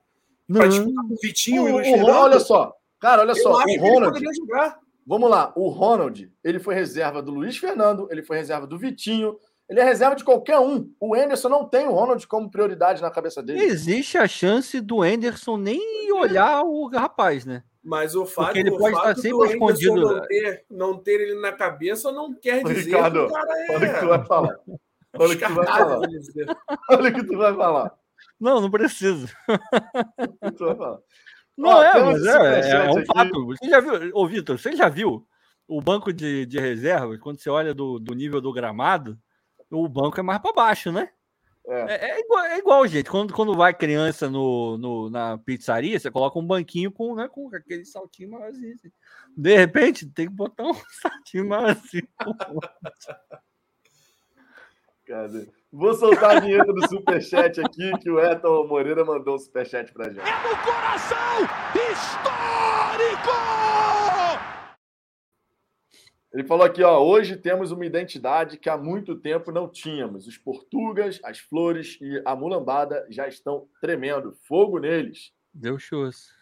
Pra 0.47 0.61
Não, 0.63 0.69
disputar 0.69 1.03
com 1.07 1.13
o 1.13 1.17
Vitinho 1.19 1.67
e 1.67 1.71
o 1.71 1.73
O, 1.73 1.77
Luiz 1.77 1.87
o, 1.87 1.91
Fernando. 1.93 2.15
olha 2.15 2.39
só, 2.39 2.75
cara, 2.99 3.21
olha 3.23 3.31
eu 3.31 3.35
só. 3.35 3.53
acho 3.55 3.61
O 3.61 3.65
que 3.65 3.71
ele 3.71 3.79
Ronald, 3.89 4.13
poderia 4.13 4.33
jogar. 4.35 4.79
Vamos 5.11 5.29
lá. 5.29 5.51
O 5.57 5.67
Ronald, 5.67 6.31
ele 6.41 6.57
foi 6.57 6.73
reserva 6.73 7.21
do 7.21 7.33
Luiz 7.33 7.57
Fernando, 7.57 8.07
ele 8.09 8.23
foi 8.23 8.37
reserva 8.37 8.65
do 8.65 8.79
Vitinho, 8.79 9.37
ele 9.67 9.81
é 9.81 9.83
reserva 9.83 10.15
de 10.15 10.23
qualquer 10.23 10.57
um. 10.57 10.89
O 11.01 11.13
Anderson 11.13 11.49
não 11.49 11.67
tem 11.67 11.85
o 11.85 11.91
Ronald 11.91 12.25
como 12.27 12.49
prioridade 12.49 13.01
na 13.01 13.11
cabeça 13.11 13.43
dele. 13.43 13.61
existe 13.61 14.17
a 14.17 14.25
chance 14.25 14.79
do 14.79 15.01
Anderson 15.01 15.57
nem 15.57 16.09
olhar 16.13 16.63
o 16.63 16.87
rapaz, 16.87 17.45
né? 17.45 17.61
Mas 17.83 18.15
o 18.15 18.25
fato, 18.25 18.55
ele 18.55 18.69
o 18.69 18.77
pode 18.77 18.95
fato 18.95 19.09
estar 19.09 19.21
sempre 19.21 19.49
escondido. 19.49 19.95
Não 19.95 20.27
ter, 20.27 20.65
não 20.69 20.97
ter 20.97 21.19
ele 21.19 21.41
na 21.41 21.51
cabeça 21.51 22.09
não 22.09 22.33
quer 22.33 22.63
dizer 22.63 22.95
Ricardo, 22.95 23.25
que 23.25 23.31
o 23.31 23.33
cara 23.33 23.65
é 23.65 23.75
Olha 23.75 23.89
o 23.89 23.93
que 23.93 23.99
tu 23.99 24.07
vai 24.07 24.25
falar. 24.25 24.59
Olha 25.19 25.33
o 25.33 25.37
que 25.37 25.45
tu 25.45 25.53
vai 25.55 25.65
falar. 25.65 25.99
Olha 26.89 27.09
o 27.09 27.13
que 27.13 27.23
tu 27.25 27.37
vai 27.37 27.53
falar. 27.53 27.93
Não, 28.39 28.61
não 28.61 28.71
precisa. 28.71 29.27
Olha 29.49 29.59
o 30.41 30.51
que 30.51 30.57
tu 30.57 30.65
vai 30.65 30.75
falar. 30.75 30.99
Não 31.61 31.83
é, 31.83 32.03
mas 32.03 32.25
é, 32.25 32.29
é, 32.29 32.33
superchat 32.33 32.97
um 32.99 33.05
fato. 33.05 33.45
Você 33.45 33.69
já 33.69 33.79
viu, 33.79 34.11
ô 34.13 34.27
Vitor, 34.27 34.57
você 34.59 34.75
já 34.75 34.89
viu 34.89 35.27
o 35.67 35.81
banco 35.81 36.11
de, 36.11 36.45
de 36.45 36.59
reservas, 36.59 37.19
quando 37.19 37.39
você 37.39 37.49
olha 37.49 37.73
do, 37.73 37.99
do 37.99 38.13
nível 38.13 38.41
do 38.41 38.51
gramado, 38.51 39.17
o 39.69 39.87
banco 39.87 40.19
é 40.19 40.23
mais 40.23 40.39
para 40.41 40.53
baixo, 40.53 40.91
né? 40.91 41.09
É. 41.67 41.81
É, 41.93 42.11
é 42.11 42.19
igual, 42.19 42.43
é 42.45 42.57
igual, 42.57 42.87
gente. 42.87 43.09
Quando, 43.09 43.33
quando 43.33 43.55
vai 43.55 43.73
criança 43.73 44.29
no, 44.29 44.77
no- 44.77 45.09
na 45.09 45.37
pizzaria, 45.37 45.99
você 45.99 46.09
coloca 46.09 46.39
um 46.39 46.45
banquinho 46.45 46.91
com, 46.91 47.15
né, 47.15 47.27
com 47.27 47.49
aquele 47.55 47.85
saltinho 47.85 48.31
maiorzinho. 48.31 48.73
assim. 48.73 48.91
De 49.37 49.55
repente, 49.55 50.09
tem 50.09 50.27
que 50.27 50.33
botar 50.33 50.63
um 50.63 50.73
saltinho 51.01 51.47
maiorzinho. 51.47 52.07
Cadê? 55.05 55.47
Vou 55.71 55.93
soltar 55.93 56.37
a 56.37 56.39
vinheta 56.41 56.73
do 56.73 56.85
Superchat 56.87 57.61
aqui, 57.61 57.91
que 57.99 58.09
o 58.09 58.19
Eton 58.19 58.67
Moreira 58.67 59.05
mandou 59.05 59.35
o 59.35 59.39
Superchat 59.39 59.91
pra 59.93 60.09
gente. 60.09 60.19
É 60.19 60.43
no 60.43 60.55
coração 60.63 61.43
histórico! 61.91 63.31
Ele 66.33 66.43
falou 66.45 66.65
aqui, 66.65 66.81
ó, 66.83 66.99
hoje 67.01 67.35
temos 67.37 67.71
uma 67.71 67.85
identidade 67.85 68.57
que 68.57 68.69
há 68.69 68.77
muito 68.77 69.15
tempo 69.15 69.51
não 69.51 69.67
tínhamos. 69.69 70.27
Os 70.27 70.37
portugas, 70.37 71.19
as 71.23 71.39
flores 71.39 71.97
e 72.01 72.21
a 72.25 72.35
mulambada 72.35 73.05
já 73.09 73.27
estão 73.27 73.67
tremendo. 73.81 74.33
Fogo 74.47 74.77
neles. 74.79 75.31
Deu 75.53 75.77
chus. 75.77 76.33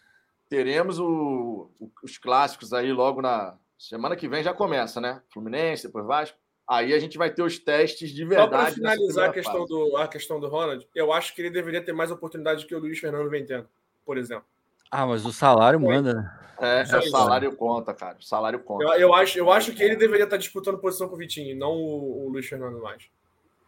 Teremos 0.48 0.98
o- 0.98 1.70
o- 1.78 1.90
os 2.04 2.18
clássicos 2.18 2.72
aí 2.72 2.92
logo 2.92 3.20
na 3.22 3.56
semana 3.78 4.16
que 4.16 4.28
vem 4.28 4.42
já 4.44 4.52
começa, 4.54 5.00
né? 5.00 5.22
Fluminense, 5.32 5.86
depois 5.86 6.06
Vasco. 6.06 6.38
Aí 6.72 6.94
a 6.94 6.98
gente 7.00 7.18
vai 7.18 7.28
ter 7.34 7.42
os 7.42 7.58
testes 7.58 8.10
de 8.10 8.22
Só 8.22 8.28
verdade. 8.28 8.50
para 8.50 8.62
nessa 8.62 8.74
finalizar 8.76 9.28
a 9.30 9.32
questão, 9.32 9.54
fase. 9.54 9.68
do, 9.68 9.96
a 9.96 10.06
questão 10.06 10.38
do 10.38 10.46
Ronald, 10.48 10.86
eu 10.94 11.12
acho 11.12 11.34
que 11.34 11.42
ele 11.42 11.50
deveria 11.50 11.82
ter 11.82 11.92
mais 11.92 12.12
oportunidade 12.12 12.64
que 12.64 12.72
o 12.74 12.78
Luiz 12.78 12.96
Fernando 13.00 13.28
vem 13.28 13.44
tendo, 13.44 13.68
por 14.06 14.16
exemplo. 14.16 14.44
Ah, 14.88 15.04
mas 15.04 15.26
o 15.26 15.32
salário 15.32 15.80
manda. 15.80 16.14
né? 16.14 16.38
É, 16.60 16.84
Só 16.84 16.96
é 16.98 17.00
o 17.00 17.02
salário 17.10 17.56
conta, 17.56 17.92
cara. 17.92 18.18
O 18.18 18.22
salário 18.22 18.60
conta. 18.60 18.84
Eu, 18.84 18.90
eu 19.00 19.14
acho, 19.14 19.36
eu 19.36 19.50
acho 19.50 19.72
que 19.74 19.82
ele 19.82 19.96
deveria 19.96 20.24
estar 20.24 20.36
disputando 20.36 20.78
posição 20.78 21.08
com 21.08 21.16
o 21.16 21.18
Vitinho, 21.18 21.56
não 21.56 21.72
o, 21.72 22.26
o 22.26 22.28
Luiz 22.28 22.46
Fernando 22.46 22.80
mais. 22.80 23.02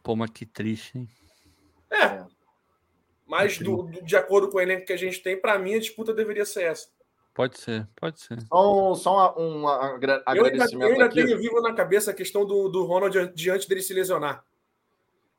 Pô, 0.02 0.14
mas 0.14 0.30
que 0.30 0.46
triste, 0.46 0.96
hein? 0.98 1.08
É. 1.90 2.24
Mas 3.26 3.58
do- 3.58 3.82
do- 3.84 4.02
de 4.02 4.16
acordo 4.16 4.48
com 4.48 4.58
o 4.58 4.60
elenco 4.60 4.86
que 4.86 4.92
a 4.92 4.96
gente 4.96 5.20
tem, 5.22 5.36
para 5.40 5.58
mim 5.58 5.74
a 5.74 5.78
disputa 5.80 6.12
deveria 6.14 6.44
ser 6.44 6.64
essa. 6.64 6.88
Pode 7.34 7.58
ser, 7.58 7.88
pode 7.96 8.20
ser. 8.20 8.38
Só, 8.46 8.94
só 8.94 9.34
um, 9.38 9.62
um 9.62 9.68
agra- 9.68 10.22
Eu 10.26 10.44
ainda, 10.44 10.48
agradecimento 10.48 10.82
eu 10.82 10.92
ainda 10.92 11.08
tenho 11.08 11.38
vivo 11.38 11.60
na 11.62 11.72
cabeça 11.74 12.10
a 12.10 12.14
questão 12.14 12.44
do, 12.44 12.68
do 12.68 12.84
Ronald 12.84 13.16
an- 13.18 13.32
diante 13.34 13.66
dele 13.68 13.80
se 13.82 13.94
lesionar. 13.94 14.44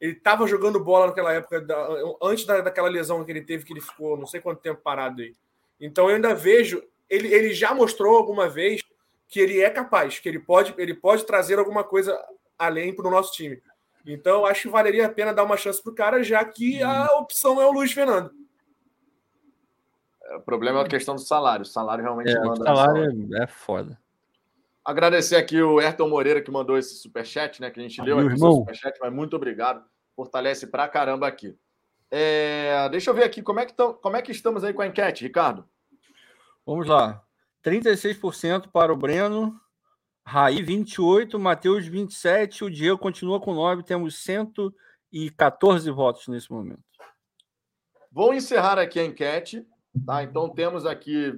Ele 0.02 0.14
estava 0.14 0.48
jogando 0.48 0.84
bola 0.84 1.08
naquela 1.08 1.32
época, 1.34 1.62
da- 1.62 1.88
antes 2.22 2.46
da, 2.46 2.62
daquela 2.62 2.90
lesão 2.90 3.24
que 3.24 3.32
ele 3.32 3.42
teve, 3.42 3.64
que 3.64 3.74
ele 3.74 3.80
ficou 3.82 4.18
não 4.18 4.26
sei 4.26 4.42
quanto 4.42 4.60
tempo 4.62 4.82
parado 4.82 5.22
aí. 5.22 5.34
Então 5.80 6.10
eu 6.10 6.16
ainda 6.16 6.34
vejo. 6.34 6.84
Ele, 7.10 7.32
ele 7.34 7.54
já 7.54 7.74
mostrou 7.76 8.18
alguma 8.18 8.50
vez 8.50 8.82
que 9.28 9.40
ele 9.40 9.62
é 9.62 9.70
capaz, 9.70 10.20
que 10.20 10.28
ele 10.28 10.40
pode, 10.40 10.74
ele 10.78 10.94
pode 10.94 11.26
trazer 11.26 11.60
alguma 11.60 11.84
coisa 11.84 12.20
além 12.58 12.94
para 12.96 13.08
o 13.08 13.12
nosso 13.12 13.34
time. 13.34 13.62
Então, 14.06 14.46
acho 14.46 14.64
que 14.64 14.68
valeria 14.70 15.06
a 15.06 15.10
pena 15.10 15.34
dar 15.34 15.44
uma 15.44 15.56
chance 15.58 15.82
para 15.82 15.92
o 15.92 15.96
cara, 15.96 16.24
já 16.24 16.44
que 16.44 16.82
a 16.84 17.06
opção 17.18 17.62
é 17.62 17.66
o 17.66 17.72
Luiz 17.72 17.92
Fernando. 17.92 18.32
O 20.38 20.42
problema 20.42 20.80
é 20.80 20.84
a 20.84 20.88
questão 20.88 21.16
do 21.16 21.22
salário. 21.22 21.64
O 21.64 21.66
salário 21.66 22.04
realmente 22.04 22.32
É, 22.32 22.40
o 22.40 22.46
manda. 22.46 22.64
salário 22.64 23.36
é, 23.36 23.44
é 23.44 23.48
foda. 23.48 24.00
Agradecer 24.86 25.36
aqui 25.36 25.62
o 25.62 25.80
Ayrton 25.80 26.10
Moreira 26.10 26.42
que 26.42 26.52
mandou 26.52 26.78
esse 26.78 26.96
superchat, 26.96 27.62
né? 27.62 27.70
Que 27.70 27.80
a 27.80 27.84
gente 27.84 28.02
leu 28.02 28.18
Meu 28.18 28.26
aqui 28.28 28.36
o 28.36 28.38
seu 28.38 28.48
irmão. 28.48 28.60
superchat, 28.62 28.98
mas 29.02 29.14
muito 29.14 29.36
obrigado. 29.36 29.84
Fortalece 30.16 30.68
pra 30.68 30.88
caramba 30.88 31.28
aqui. 31.28 31.58
É, 32.12 32.88
deixa 32.90 33.10
eu 33.10 33.14
ver 33.14 33.24
aqui 33.24 33.42
como 33.42 33.60
é, 33.60 33.66
que 33.66 33.74
tão, 33.74 33.94
como 33.94 34.16
é 34.16 34.22
que 34.22 34.32
estamos 34.32 34.64
aí 34.64 34.74
com 34.74 34.82
a 34.82 34.88
enquete, 34.88 35.24
Ricardo. 35.24 35.68
Vamos 36.66 36.88
lá. 36.88 37.24
36% 37.64 38.68
para 38.72 38.94
o 38.94 38.96
Breno, 38.96 39.60
Raí 40.26 40.62
28, 40.62 41.40
Matheus 41.40 41.86
27, 41.88 42.66
o 42.66 42.70
Diego 42.70 42.98
continua 42.98 43.40
com 43.40 43.54
9, 43.54 43.84
temos 43.84 44.22
114 44.24 45.90
votos 45.92 46.28
nesse 46.28 46.52
momento. 46.52 46.84
Vou 48.12 48.34
encerrar 48.34 48.78
aqui 48.78 49.00
a 49.00 49.06
enquete, 49.06 49.66
tá? 50.06 50.24
Então 50.24 50.50
temos 50.50 50.86
aqui. 50.86 51.34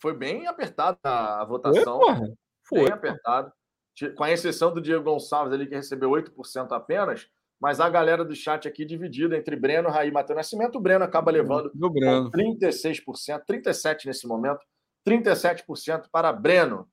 Foi 0.00 0.14
bem 0.16 0.46
apertada 0.46 0.98
a 1.04 1.38
Foi, 1.40 1.46
votação. 1.48 1.98
porra. 1.98 2.20
bem 2.20 2.36
Foi. 2.64 2.90
apertado. 2.90 3.52
Ti- 3.94 4.10
Com 4.10 4.24
a 4.24 4.30
exceção 4.30 4.72
do 4.72 4.80
Diego 4.80 5.04
Gonçalves 5.04 5.52
ali, 5.52 5.66
que 5.66 5.74
recebeu 5.74 6.10
8% 6.10 6.72
apenas, 6.72 7.26
mas 7.60 7.80
a 7.80 7.88
galera 7.88 8.24
do 8.24 8.34
chat 8.34 8.66
aqui 8.68 8.84
dividida 8.84 9.36
entre 9.36 9.56
Breno, 9.56 9.88
Raí 9.88 10.08
e 10.08 10.12
Matheus 10.12 10.36
Nascimento. 10.36 10.76
O 10.76 10.80
Breno 10.80 11.04
acaba 11.04 11.30
levando 11.30 11.70
Do 11.74 11.90
Breno. 11.90 12.30
36%, 12.30 13.44
37% 13.48 14.04
nesse 14.06 14.26
momento, 14.26 14.60
37% 15.06 16.08
para 16.10 16.32
Breno. 16.32 16.88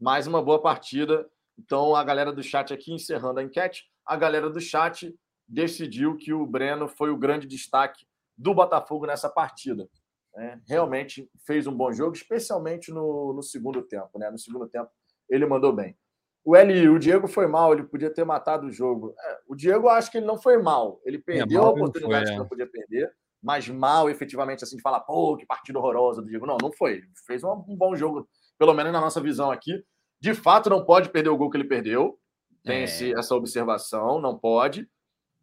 Mais 0.00 0.26
uma 0.26 0.42
boa 0.42 0.60
partida. 0.60 1.28
Então, 1.58 1.94
a 1.94 2.02
galera 2.02 2.32
do 2.32 2.42
chat 2.42 2.72
aqui, 2.72 2.92
encerrando 2.92 3.38
a 3.38 3.42
enquete, 3.42 3.84
a 4.06 4.16
galera 4.16 4.48
do 4.48 4.60
chat 4.60 5.14
decidiu 5.46 6.16
que 6.16 6.32
o 6.32 6.46
Breno 6.46 6.88
foi 6.88 7.10
o 7.10 7.16
grande 7.16 7.46
destaque 7.46 8.06
do 8.36 8.54
Botafogo 8.54 9.06
nessa 9.06 9.28
partida. 9.28 9.86
Né? 10.34 10.60
Realmente 10.68 11.28
fez 11.46 11.66
um 11.66 11.76
bom 11.76 11.92
jogo, 11.92 12.14
especialmente 12.14 12.90
no, 12.92 13.32
no 13.32 13.42
segundo 13.42 13.82
tempo. 13.82 14.18
Né? 14.18 14.30
No 14.30 14.38
segundo 14.38 14.66
tempo, 14.68 14.90
ele 15.28 15.46
mandou 15.46 15.72
bem. 15.72 15.96
O 16.44 16.56
L, 16.56 16.88
o 16.88 16.98
Diego 16.98 17.28
foi 17.28 17.46
mal, 17.46 17.72
ele 17.72 17.82
podia 17.84 18.08
ter 18.12 18.24
matado 18.24 18.66
o 18.66 18.72
jogo. 18.72 19.14
É, 19.18 19.38
o 19.46 19.54
Diego, 19.54 19.86
eu 19.86 19.90
acho 19.90 20.10
que 20.10 20.18
ele 20.18 20.26
não 20.26 20.38
foi 20.38 20.56
mal. 20.62 21.00
Ele 21.04 21.18
perdeu 21.18 21.60
mal 21.60 21.70
a 21.70 21.72
oportunidade 21.74 22.24
foi, 22.26 22.32
que 22.32 22.36
é. 22.36 22.38
não 22.38 22.48
podia 22.48 22.66
perder, 22.66 23.12
mas 23.42 23.68
mal, 23.68 24.08
efetivamente, 24.08 24.64
assim, 24.64 24.76
de 24.76 24.82
falar, 24.82 25.00
pô, 25.00 25.36
que 25.36 25.44
partida 25.44 25.78
horrorosa 25.78 26.22
do 26.22 26.28
Diego. 26.28 26.46
Não, 26.46 26.56
não 26.60 26.72
foi. 26.72 26.92
Ele 26.94 27.06
fez 27.26 27.44
um, 27.44 27.62
um 27.68 27.76
bom 27.76 27.94
jogo, 27.94 28.26
pelo 28.58 28.72
menos 28.72 28.92
na 28.92 29.00
nossa 29.00 29.20
visão 29.20 29.50
aqui. 29.50 29.84
De 30.20 30.32
fato, 30.34 30.70
não 30.70 30.84
pode 30.84 31.10
perder 31.10 31.28
o 31.30 31.36
gol 31.36 31.50
que 31.50 31.56
ele 31.58 31.68
perdeu. 31.68 32.18
Tem 32.64 32.80
É. 32.80 32.84
esse- 32.84 33.12
essa 33.14 33.34
observação, 33.34 34.20
não 34.20 34.38
pode. 34.38 34.88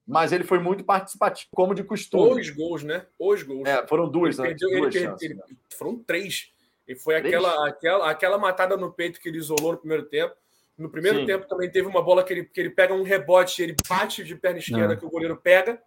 Mas 0.07 0.31
ele 0.31 0.45
foi 0.45 0.57
muito 0.59 0.85
participativo, 0.85 1.49
como 1.53 1.75
de 1.75 1.83
costume. 1.83 2.39
Os 2.39 2.49
gols, 2.49 2.83
né? 2.83 3.05
Os 3.19 3.43
gols. 3.43 3.67
É, 3.67 3.85
foram 3.87 4.07
duas, 4.09 4.39
Ele 4.39 4.47
né? 4.47 4.53
perdeu- 4.53 4.69
ele 4.69 4.81
duas 4.81 4.93
per- 4.93 5.03
chances. 5.03 5.21
ele- 5.23 5.33
né? 5.35 5.43
foram 5.77 5.97
três. 5.99 6.51
E 6.87 6.95
foi 6.95 7.19
Três? 7.19 7.35
aquela, 7.35 7.67
aquela, 7.67 8.09
aquela 8.09 8.37
matada 8.37 8.77
no 8.77 8.89
peito 8.93 9.19
que 9.19 9.27
ele 9.27 9.37
isolou 9.37 9.73
no 9.73 9.77
primeiro 9.77 10.05
tempo. 10.05 10.33
No 10.77 10.89
primeiro 10.89 11.19
Sim. 11.19 11.25
tempo 11.25 11.45
também 11.47 11.69
teve 11.69 11.87
uma 11.87 12.01
bola 12.01 12.23
que 12.23 12.31
ele, 12.31 12.45
que 12.45 12.59
ele 12.61 12.69
pega 12.69 12.93
um 12.93 13.03
rebote, 13.03 13.61
ele 13.61 13.75
bate 13.89 14.23
de 14.23 14.35
perna 14.35 14.59
esquerda 14.59 14.89
Não. 14.89 14.95
que 14.95 15.05
o 15.05 15.09
goleiro 15.09 15.35
pega. 15.35 15.81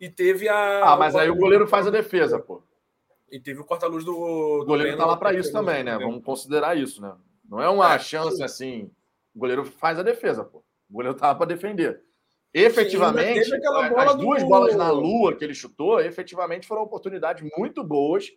E 0.00 0.08
teve 0.08 0.48
a. 0.48 0.92
Ah, 0.92 0.96
mas 0.96 1.14
aí 1.16 1.28
o 1.28 1.34
goleiro 1.34 1.66
faz 1.66 1.86
a 1.86 1.90
defesa, 1.90 2.38
pô. 2.38 2.62
E 3.30 3.38
teve 3.38 3.60
o 3.60 3.64
corta-luz 3.64 4.04
do. 4.04 4.12
O 4.16 4.64
goleiro 4.64 4.96
tá 4.96 5.04
lá 5.04 5.16
para 5.16 5.34
isso 5.34 5.52
também, 5.52 5.82
né? 5.84 5.98
Vamos 5.98 6.24
considerar 6.24 6.78
isso, 6.78 7.02
né? 7.02 7.12
Não 7.46 7.60
é 7.60 7.68
uma 7.68 7.94
É, 7.94 7.98
chance 7.98 8.42
assim. 8.42 8.90
O 9.34 9.40
goleiro 9.40 9.64
faz 9.66 9.98
a 9.98 10.02
defesa, 10.02 10.42
pô. 10.44 10.58
O 10.88 10.94
goleiro 10.94 11.18
tava 11.18 11.36
para 11.36 11.46
defender. 11.48 12.00
Efetivamente, 12.66 13.42
teve 13.44 13.56
aquela 13.56 13.86
as 14.02 14.14
duas 14.16 14.42
do- 14.42 14.48
bolas 14.48 14.74
na 14.76 14.90
lua 14.90 15.34
que 15.36 15.44
ele 15.44 15.54
chutou, 15.54 16.00
efetivamente 16.00 16.66
foram 16.66 16.82
oportunidades 16.82 17.48
muito 17.56 17.82
boas 17.84 18.28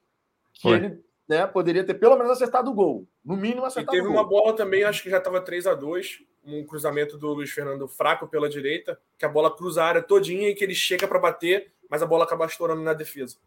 que 0.53 0.61
Foi. 0.61 0.75
ele 0.77 0.99
né, 1.27 1.47
poderia 1.47 1.83
ter 1.83 1.93
pelo 1.93 2.15
menos 2.17 2.31
acertado 2.31 2.69
o 2.69 2.73
gol. 2.73 3.07
No 3.23 3.37
mínimo 3.37 3.63
E 3.63 3.67
acertado 3.67 3.95
teve 3.95 4.07
o 4.07 4.11
uma 4.11 4.23
bola 4.27 4.53
também, 4.53 4.83
acho 4.83 5.01
que 5.01 5.09
já 5.09 5.17
estava 5.17 5.39
3 5.41 5.65
a 5.67 5.73
2 5.73 6.23
um 6.43 6.65
cruzamento 6.65 7.17
do 7.19 7.31
Luiz 7.33 7.51
Fernando 7.51 7.87
fraco 7.87 8.27
pela 8.27 8.49
direita, 8.49 8.99
que 9.17 9.23
a 9.23 9.29
bola 9.29 9.55
cruza 9.55 9.83
a 9.83 9.85
área 9.87 10.01
todinha 10.01 10.49
e 10.49 10.55
que 10.55 10.63
ele 10.63 10.73
chega 10.73 11.07
para 11.07 11.19
bater, 11.19 11.71
mas 11.87 12.01
a 12.01 12.05
bola 12.05 12.23
acaba 12.23 12.45
estourando 12.47 12.81
na 12.81 12.93
defesa. 12.93 13.37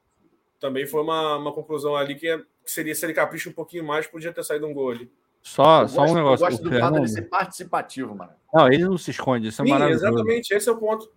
Também 0.60 0.86
foi 0.86 1.02
uma, 1.02 1.36
uma 1.36 1.52
conclusão 1.52 1.96
ali 1.96 2.14
que, 2.14 2.28
é- 2.28 2.38
que 2.38 2.70
seria, 2.70 2.94
se 2.94 3.04
ele 3.04 3.12
capricha 3.12 3.50
um 3.50 3.52
pouquinho 3.52 3.84
mais, 3.84 4.06
podia 4.06 4.32
ter 4.32 4.44
saído 4.44 4.66
um 4.66 4.72
gol 4.72 4.90
ali. 4.92 5.10
Só, 5.46 5.82
Eu 5.82 5.88
só 5.88 6.00
gosto, 6.00 6.14
um 6.14 6.18
eu 6.18 6.24
negócio. 6.24 6.46
gosto 6.46 6.60
O 6.60 6.62
do 6.64 6.70
fato 6.70 6.72
Fernando... 6.72 6.94
dele 6.94 7.08
ser 7.08 7.22
participativo, 7.22 8.14
mano. 8.14 8.32
Não, 8.52 8.66
ele 8.66 8.84
não 8.84 8.96
se 8.96 9.10
esconde, 9.10 9.48
isso 9.48 9.60
é 9.60 9.64
Sim, 9.66 9.70
maravilhoso. 9.72 10.06
exatamente, 10.06 10.50
esse 10.54 10.68
é 10.68 10.72
o 10.72 10.78
ponto. 10.78 11.12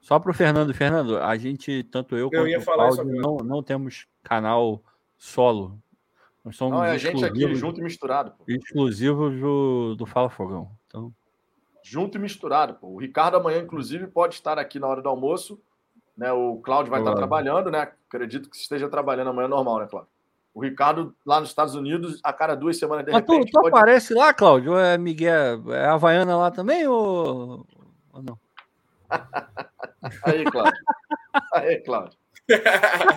Só 0.00 0.18
para 0.20 0.30
o 0.30 0.34
Fernando. 0.34 0.72
Fernando, 0.72 1.18
a 1.18 1.36
gente, 1.36 1.82
tanto 1.90 2.14
eu, 2.16 2.30
Eu 2.30 2.30
quanto 2.30 2.68
o 2.68 2.70
agora. 2.80 3.04
não, 3.04 3.36
não 3.38 3.62
temos 3.64 4.06
canal 4.22 4.80
solo. 5.18 5.76
Nós 6.44 6.56
somos 6.56 6.78
Não, 6.78 6.84
é 6.84 6.92
a 6.92 6.96
gente 6.98 7.24
aqui 7.24 7.52
junto 7.54 7.80
e 7.80 7.82
misturado, 7.82 8.30
pô. 8.30 8.44
exclusivos 8.48 9.38
do, 9.40 9.94
do 9.96 10.06
Fala 10.06 10.30
Fogão. 10.30 10.70
Então, 10.86 11.12
Junto 11.82 12.16
e 12.16 12.20
misturado, 12.20 12.74
pô. 12.74 12.88
O 12.88 12.98
Ricardo 12.98 13.36
amanhã, 13.36 13.58
inclusive, 13.58 14.06
pode 14.06 14.34
estar 14.36 14.56
aqui 14.58 14.78
na 14.78 14.86
hora 14.86 15.02
do 15.02 15.08
almoço. 15.08 15.60
Né? 16.16 16.30
O 16.32 16.58
Cláudio 16.58 16.90
vai 16.90 17.00
estar 17.00 17.14
trabalhando, 17.14 17.70
né? 17.70 17.92
Acredito 18.08 18.48
que 18.48 18.56
esteja 18.56 18.88
trabalhando 18.88 19.30
amanhã 19.30 19.48
normal, 19.48 19.80
né, 19.80 19.86
Cláudio? 19.90 20.10
O 20.52 20.60
Ricardo, 20.60 21.14
lá 21.24 21.40
nos 21.40 21.50
Estados 21.50 21.74
Unidos, 21.74 22.20
a 22.24 22.32
cada 22.32 22.54
duas 22.54 22.76
semanas, 22.76 23.04
de 23.06 23.12
Mas 23.12 23.24
tu, 23.24 23.32
repente, 23.32 23.52
tu 23.52 23.60
pode... 23.60 23.68
aparece 23.68 24.14
lá, 24.14 24.34
Cláudio? 24.34 24.76
É 24.76 24.98
Miguel? 24.98 25.72
É 25.72 25.86
Havaiana 25.86 26.36
lá 26.36 26.50
também? 26.50 26.86
Ou, 26.86 27.64
ou 28.12 28.22
não? 28.22 28.38
Aí, 30.24 30.44
Cláudio. 30.44 30.80
Aí, 31.54 31.76
Cláudio. 31.80 32.18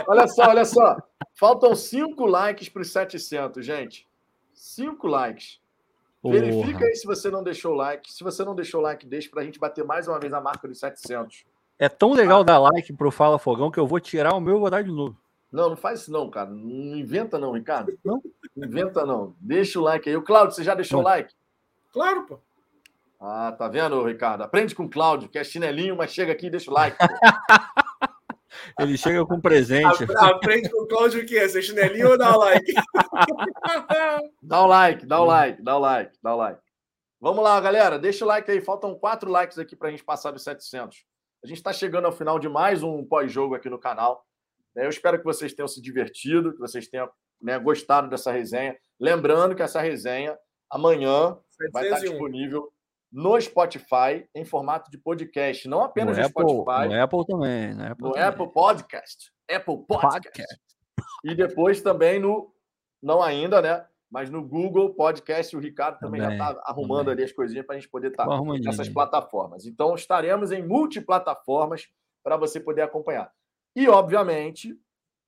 Olha 0.07 0.27
só, 0.27 0.43
olha 0.49 0.65
só. 0.65 0.97
Faltam 1.33 1.75
cinco 1.75 2.25
likes 2.25 2.69
para 2.69 2.81
os 2.81 2.91
700, 2.91 3.65
gente. 3.65 4.07
Cinco 4.53 5.07
likes. 5.07 5.59
Verifica 6.23 6.77
Porra. 6.79 6.85
aí 6.85 6.95
se 6.95 7.05
você 7.05 7.29
não 7.29 7.43
deixou 7.43 7.73
o 7.73 7.75
like. 7.75 8.13
Se 8.13 8.23
você 8.23 8.45
não 8.45 8.55
deixou 8.55 8.79
o 8.79 8.83
like, 8.83 9.05
deixa 9.05 9.29
para 9.29 9.41
a 9.41 9.45
gente 9.45 9.59
bater 9.59 9.83
mais 9.83 10.07
uma 10.07 10.19
vez 10.19 10.31
a 10.31 10.39
marca 10.39 10.67
dos 10.67 10.79
700. 10.79 11.45
É 11.77 11.89
tão 11.89 12.13
legal 12.13 12.43
dar 12.43 12.59
like 12.59 12.93
pro 12.93 13.11
Fala 13.11 13.39
Fogão 13.39 13.71
que 13.71 13.79
eu 13.79 13.87
vou 13.87 13.99
tirar 13.99 14.33
o 14.33 14.39
meu 14.39 14.57
e 14.57 14.59
vou 14.59 14.69
dar 14.69 14.83
de 14.83 14.91
novo. 14.91 15.17
Não, 15.53 15.69
não 15.69 15.77
faz 15.77 16.01
isso 16.01 16.11
não, 16.11 16.31
cara. 16.31 16.49
Não 16.49 16.97
inventa 16.97 17.37
não, 17.37 17.51
Ricardo. 17.51 17.95
Não? 18.03 18.19
Inventa 18.57 19.05
não. 19.05 19.35
Deixa 19.39 19.79
o 19.79 19.83
like 19.83 20.09
aí. 20.09 20.17
O 20.17 20.23
Cláudio, 20.23 20.55
você 20.55 20.63
já 20.63 20.73
deixou 20.73 20.99
o 20.99 21.03
Não. 21.03 21.09
like? 21.09 21.31
Claro, 21.91 22.25
pô. 22.25 22.39
Ah, 23.21 23.51
tá 23.55 23.67
vendo, 23.67 24.03
Ricardo? 24.03 24.41
Aprende 24.41 24.73
com 24.73 24.85
o 24.85 24.89
Cláudio, 24.89 25.29
que 25.29 25.37
é 25.37 25.43
chinelinho, 25.43 25.95
mas 25.95 26.11
chega 26.11 26.31
aqui 26.31 26.47
e 26.47 26.49
deixa 26.49 26.71
o 26.71 26.73
like. 26.73 26.97
Ele 28.79 28.97
chega 28.97 29.23
com 29.27 29.39
presente. 29.39 30.05
Aprende 30.17 30.71
com 30.71 30.83
o 30.83 30.87
Cláudio 30.87 31.21
o 31.21 31.25
quê? 31.25 31.47
Ser 31.47 31.61
chinelinho 31.61 32.09
ou 32.09 32.17
dar 32.17 32.35
like? 32.35 32.73
Dá 34.41 34.63
o 34.63 34.67
like, 34.67 35.05
dá 35.05 35.21
o 35.21 35.25
like, 35.25 35.61
dá 35.61 35.77
o 35.77 35.79
like, 35.79 36.17
dá 36.21 36.33
o 36.33 36.37
like. 36.37 36.61
Vamos 37.21 37.43
lá, 37.43 37.59
galera. 37.61 37.99
Deixa 37.99 38.25
o 38.25 38.27
like 38.27 38.49
aí. 38.49 38.59
Faltam 38.59 38.95
quatro 38.95 39.29
likes 39.29 39.59
aqui 39.59 39.75
para 39.75 39.89
a 39.89 39.91
gente 39.91 40.03
passar 40.03 40.31
dos 40.31 40.43
700. 40.43 41.05
A 41.43 41.47
gente 41.47 41.57
está 41.57 41.71
chegando 41.71 42.05
ao 42.05 42.11
final 42.11 42.39
de 42.39 42.49
mais 42.49 42.81
um 42.81 43.05
pós-jogo 43.05 43.53
aqui 43.53 43.69
no 43.69 43.77
canal. 43.77 44.25
Né? 44.75 44.85
Eu 44.85 44.89
espero 44.89 45.17
que 45.17 45.25
vocês 45.25 45.53
tenham 45.53 45.67
se 45.67 45.81
divertido, 45.81 46.53
que 46.53 46.59
vocês 46.59 46.87
tenham 46.87 47.09
né, 47.41 47.59
gostado 47.59 48.09
dessa 48.09 48.31
resenha. 48.31 48.77
Lembrando 48.99 49.55
que 49.55 49.61
essa 49.61 49.81
resenha 49.81 50.37
amanhã 50.69 51.37
vai 51.71 51.83
estar 51.83 51.97
701. 51.97 52.11
disponível 52.11 52.73
no 53.11 53.39
Spotify 53.39 54.27
em 54.33 54.43
formato 54.43 54.89
de 54.89 54.97
podcast, 54.97 55.67
não 55.67 55.79
No 55.79 55.83
apenas 55.85 56.17
no, 56.17 56.25
Apple, 56.25 56.43
Spotify, 56.49 56.87
no 56.87 57.03
Apple 57.03 57.25
também. 57.27 57.75
No 57.75 57.83
Apple, 57.83 58.03
no 58.05 58.11
também. 58.11 58.27
Apple 58.27 58.51
Podcast, 58.51 59.31
Apple 59.51 59.85
Podcast, 59.87 60.29
Podcast. 60.31 60.59
e 61.23 61.35
depois 61.35 61.79
também 61.81 62.19
no, 62.19 62.51
não 63.01 63.21
ainda, 63.21 63.61
né? 63.61 63.85
Mas 64.09 64.29
no 64.29 64.43
Google 64.47 64.93
Podcast, 64.93 65.55
o 65.55 65.59
Ricardo 65.59 65.99
também, 65.99 66.21
Também, 66.21 66.37
já 66.37 66.49
está 66.49 66.61
arrumando 66.65 67.05
também. 67.05 67.13
ali 67.13 67.23
as 67.23 67.31
coisinhas 67.31 67.65
para 67.65 67.75
a 67.75 67.79
gente 67.79 67.89
poder 67.89 68.11
estar 68.11 68.23
arrumandinho. 68.23 68.65
nessas 68.65 68.87
plataformas. 68.87 69.65
Então, 69.65 69.95
estaremos 69.95 70.51
em 70.51 70.65
multiplataformas 70.65 71.87
para 72.23 72.37
você 72.37 72.59
poder 72.59 72.83
acompanhar. 72.83 73.31
E, 73.75 73.87
obviamente, 73.87 74.77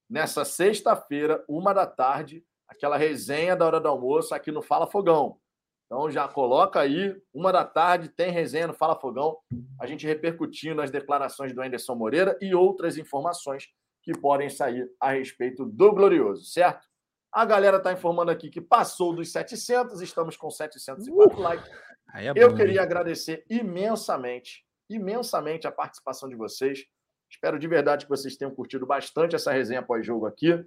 nessa 0.09 0.45
sexta-feira, 0.45 1.43
uma 1.48 1.74
da 1.74 1.85
tarde, 1.85 2.45
aquela 2.67 2.98
resenha 2.98 3.56
da 3.56 3.65
hora 3.65 3.80
do 3.80 3.88
almoço 3.88 4.33
aqui 4.33 4.51
no 4.51 4.61
Fala 4.61 4.88
Fogão. 4.88 5.40
Então, 5.85 6.09
já 6.09 6.27
coloca 6.27 6.80
aí, 6.80 7.15
uma 7.33 7.51
da 7.51 7.64
tarde, 7.64 8.09
tem 8.09 8.32
resenha 8.32 8.67
no 8.67 8.74
Fala 8.74 8.99
Fogão, 8.99 9.38
a 9.80 9.85
gente 9.85 10.06
repercutindo 10.06 10.82
as 10.82 10.90
declarações 10.90 11.53
do 11.53 11.61
Anderson 11.61 11.95
Moreira 11.95 12.38
e 12.41 12.56
outras 12.56 12.98
informações 12.98 13.69
que 14.01 14.14
podem 14.17 14.49
sair 14.49 14.90
a 14.99 15.11
respeito 15.11 15.65
do 15.65 15.91
Glorioso, 15.91 16.45
certo? 16.45 16.88
A 17.32 17.43
galera 17.43 17.77
está 17.77 17.91
informando 17.91 18.32
aqui 18.32 18.49
que 18.49 18.61
passou 18.61 19.14
dos 19.14 19.32
700, 19.32 20.01
estamos 20.01 20.38
com 20.38 20.49
704 20.49 21.40
likes. 21.40 21.69
Aí 22.14 22.27
é 22.27 22.33
Eu 22.35 22.51
bom, 22.51 22.56
queria 22.56 22.74
hein? 22.74 22.80
agradecer 22.80 23.45
imensamente, 23.49 24.65
imensamente 24.90 25.67
a 25.67 25.72
participação 25.72 26.30
de 26.30 26.35
vocês. 26.35 26.85
Espero 27.29 27.59
de 27.59 27.67
verdade 27.67 28.05
que 28.05 28.09
vocês 28.09 28.35
tenham 28.35 28.53
curtido 28.53 28.85
bastante 28.85 29.35
essa 29.35 29.51
resenha 29.51 29.81
pós-jogo 29.81 30.25
aqui. 30.25 30.63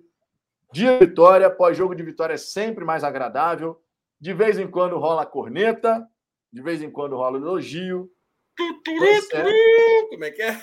Dia 0.73 0.99
de 0.99 1.07
vitória, 1.07 1.51
pós-jogo 1.51 1.95
de 1.95 2.03
vitória 2.03 2.35
é 2.35 2.39
sempre 2.39 2.85
mais 2.85 3.03
agradável. 3.03 3.81
De 4.21 4.35
vez 4.35 4.59
em 4.59 4.69
quando 4.69 4.99
rola 4.99 5.25
corneta, 5.25 6.07
de 6.53 6.61
vez 6.61 6.83
em 6.83 6.91
quando 6.91 7.17
rola 7.17 7.39
elogio. 7.39 8.11
Como 10.11 10.25
é 10.25 10.31
que 10.31 10.43
é? 10.43 10.59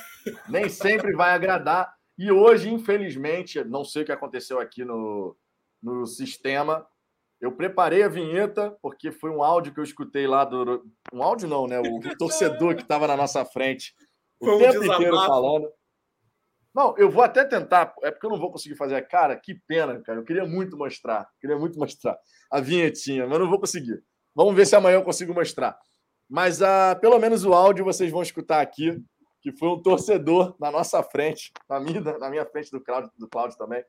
nem 0.49 0.69
sempre 0.69 1.13
vai 1.13 1.31
agradar. 1.31 1.93
E 2.17 2.31
hoje, 2.31 2.71
infelizmente, 2.71 3.63
não 3.63 3.83
sei 3.83 4.03
o 4.03 4.05
que 4.05 4.11
aconteceu 4.11 4.59
aqui 4.59 4.83
no, 4.83 5.35
no 5.81 6.05
sistema. 6.05 6.85
Eu 7.39 7.51
preparei 7.51 8.03
a 8.03 8.07
vinheta, 8.07 8.75
porque 8.81 9.11
foi 9.11 9.29
um 9.29 9.43
áudio 9.43 9.73
que 9.73 9.79
eu 9.79 9.83
escutei 9.83 10.27
lá 10.27 10.45
do. 10.45 10.85
Um 11.13 11.21
áudio 11.21 11.47
não, 11.47 11.67
né? 11.67 11.79
O, 11.79 11.97
o 11.97 11.99
torcedor 12.17 12.75
que 12.75 12.81
estava 12.81 13.07
na 13.07 13.17
nossa 13.17 13.43
frente 13.45 13.93
o 14.39 14.45
Foi 14.45 14.55
um 14.55 14.59
tempo 14.59 14.71
desabafo. 14.79 15.01
inteiro 15.01 15.17
falando. 15.17 15.71
Não, 16.75 16.93
eu 16.97 17.09
vou 17.09 17.23
até 17.23 17.45
tentar, 17.45 17.95
é 18.03 18.11
porque 18.11 18.25
eu 18.25 18.29
não 18.29 18.37
vou 18.37 18.51
conseguir 18.51 18.75
fazer. 18.75 19.01
Cara, 19.07 19.37
que 19.37 19.55
pena, 19.65 19.97
cara. 20.01 20.19
Eu 20.19 20.25
queria 20.25 20.45
muito 20.45 20.75
mostrar, 20.75 21.25
queria 21.39 21.57
muito 21.57 21.79
mostrar 21.79 22.17
a 22.51 22.59
vinhetinha, 22.59 23.25
mas 23.25 23.39
não 23.39 23.49
vou 23.49 23.61
conseguir. 23.61 24.03
Vamos 24.35 24.53
ver 24.53 24.67
se 24.67 24.75
amanhã 24.75 24.95
eu 24.95 25.03
consigo 25.03 25.33
mostrar. 25.33 25.79
Mas 26.29 26.61
ah, 26.61 26.97
pelo 26.99 27.17
menos 27.17 27.45
o 27.45 27.53
áudio 27.53 27.85
vocês 27.85 28.11
vão 28.11 28.21
escutar 28.21 28.59
aqui, 28.59 29.01
que 29.41 29.53
foi 29.53 29.69
um 29.69 29.81
torcedor 29.81 30.53
na 30.59 30.69
nossa 30.69 31.01
frente, 31.01 31.49
na 31.69 31.79
minha, 31.79 32.01
na 32.01 32.29
minha 32.29 32.45
frente 32.45 32.69
do 32.69 32.83
Cláudio, 32.83 33.09
do 33.17 33.29
Cláudio 33.29 33.57
também, 33.57 33.81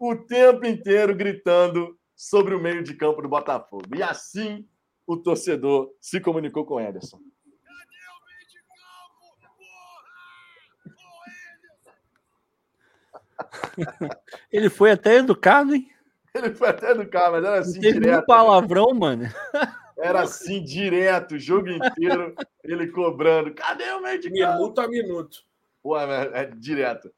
o 0.00 0.16
tempo 0.16 0.66
inteiro 0.66 1.14
gritando 1.14 1.96
sobre 2.16 2.52
o 2.52 2.60
meio 2.60 2.82
de 2.82 2.94
campo 2.94 3.22
do 3.22 3.28
Botafogo. 3.28 3.84
E 3.94 4.02
assim 4.02 4.66
o 5.06 5.16
torcedor 5.16 5.92
se 6.00 6.20
comunicou 6.20 6.66
com 6.66 6.74
o 6.74 6.80
Ederson. 6.80 7.20
Ele 14.50 14.70
foi 14.70 14.90
até 14.92 15.16
educado, 15.16 15.74
hein? 15.74 15.90
Ele 16.34 16.52
foi 16.54 16.68
até 16.68 16.92
do 16.94 17.06
carro, 17.08 17.32
mas 17.32 17.44
era 17.44 17.58
assim 17.60 17.80
teve 17.80 18.00
direto. 18.00 18.22
um 18.22 18.26
palavrão, 18.26 18.92
mano. 18.92 19.24
Era 19.96 20.22
assim 20.22 20.62
direto, 20.64 21.36
o 21.36 21.38
jogo 21.38 21.68
inteiro, 21.68 22.34
ele 22.64 22.88
cobrando. 22.88 23.54
Cadê 23.54 23.84
o 23.92 24.02
meio 24.02 24.20
de 24.20 24.28
campo? 24.30 24.54
Minuto 24.54 24.80
a 24.80 24.88
minuto. 24.88 25.38
Pô, 25.80 25.96
é, 25.96 26.30
é 26.42 26.46
direto. 26.46 27.12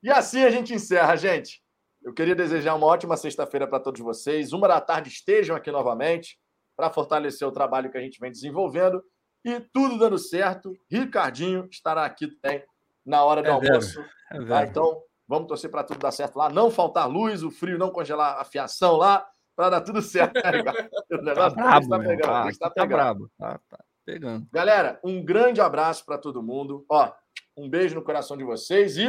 E 0.00 0.08
assim 0.08 0.44
a 0.44 0.50
gente 0.50 0.72
encerra, 0.72 1.16
gente. 1.16 1.60
Eu 2.00 2.14
queria 2.14 2.34
desejar 2.34 2.74
uma 2.76 2.86
ótima 2.86 3.16
sexta-feira 3.16 3.66
para 3.66 3.80
todos 3.80 4.00
vocês. 4.00 4.52
Uma 4.52 4.68
da 4.68 4.80
tarde 4.80 5.08
estejam 5.10 5.56
aqui 5.56 5.72
novamente 5.72 6.38
para 6.76 6.90
fortalecer 6.90 7.46
o 7.46 7.52
trabalho 7.52 7.90
que 7.90 7.98
a 7.98 8.00
gente 8.00 8.20
vem 8.20 8.30
desenvolvendo. 8.30 9.02
E 9.44 9.58
tudo 9.72 9.98
dando 9.98 10.16
certo. 10.16 10.72
Ricardinho 10.88 11.66
estará 11.70 12.04
aqui 12.04 12.28
também 12.40 12.62
na 13.04 13.24
hora 13.24 13.42
do 13.42 13.48
É 13.48 13.50
almoço. 13.50 14.00
É 14.00 14.04
Tá? 14.04 14.38
verdade. 14.38 14.70
Então, 14.70 15.02
vamos 15.30 15.46
torcer 15.46 15.70
para 15.70 15.84
tudo 15.84 16.00
dar 16.00 16.10
certo 16.10 16.36
lá. 16.36 16.50
Não 16.50 16.70
faltar 16.72 17.08
luz, 17.08 17.44
o 17.44 17.50
frio 17.52 17.78
não 17.78 17.90
congelar 17.90 18.38
a 18.40 18.44
fiação 18.44 18.96
lá, 18.96 19.24
para 19.54 19.70
dar 19.70 19.80
tudo 19.82 20.02
certo. 20.02 20.34
Ricardo? 20.36 20.90
O 21.12 21.24
Tá 21.24 21.50
brabo, 21.50 21.88
tá 21.88 21.98
meu. 21.98 22.08
pegando, 22.08 22.22
Tá, 22.22 22.42
tá 22.44 22.50
tá 22.58 22.70
pegando. 22.70 22.88
brabo. 22.96 23.30
Tá, 23.38 23.60
tá 23.68 23.84
pegando. 24.04 24.46
Galera, 24.52 24.98
um 25.04 25.24
grande 25.24 25.60
abraço 25.60 26.04
para 26.04 26.18
todo 26.18 26.42
mundo. 26.42 26.84
Ó, 26.88 27.12
um 27.56 27.68
beijo 27.70 27.94
no 27.94 28.02
coração 28.02 28.36
de 28.36 28.42
vocês 28.44 28.96
e 28.96 29.06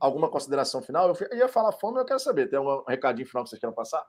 alguma 0.00 0.28
consideração 0.28 0.82
final? 0.82 1.14
Eu 1.30 1.36
ia 1.38 1.48
falar 1.48 1.72
fome, 1.72 1.98
eu 2.00 2.04
quero 2.04 2.18
saber. 2.18 2.48
Tem 2.48 2.58
algum 2.58 2.82
recadinho 2.88 3.26
final 3.28 3.44
que 3.44 3.50
vocês 3.50 3.60
queiram 3.60 3.74
passar? 3.74 4.04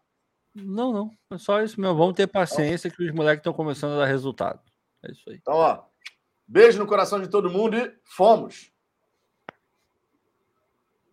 Não, 0.55 0.91
não. 0.91 1.11
É 1.31 1.37
só 1.37 1.61
isso 1.61 1.79
mesmo. 1.79 1.95
Vamos 1.97 2.13
ter 2.15 2.27
paciência 2.27 2.89
que 2.89 3.03
os 3.03 3.11
moleques 3.13 3.39
estão 3.41 3.53
começando 3.53 3.93
a 3.93 3.97
dar 3.99 4.05
resultado. 4.05 4.59
É 5.05 5.11
isso 5.11 5.29
aí. 5.29 5.35
Então, 5.41 5.55
ó, 5.55 5.83
beijo 6.47 6.79
no 6.79 6.87
coração 6.87 7.19
de 7.21 7.27
todo 7.27 7.49
mundo 7.49 7.75
e 7.77 7.93
fomos! 8.15 8.71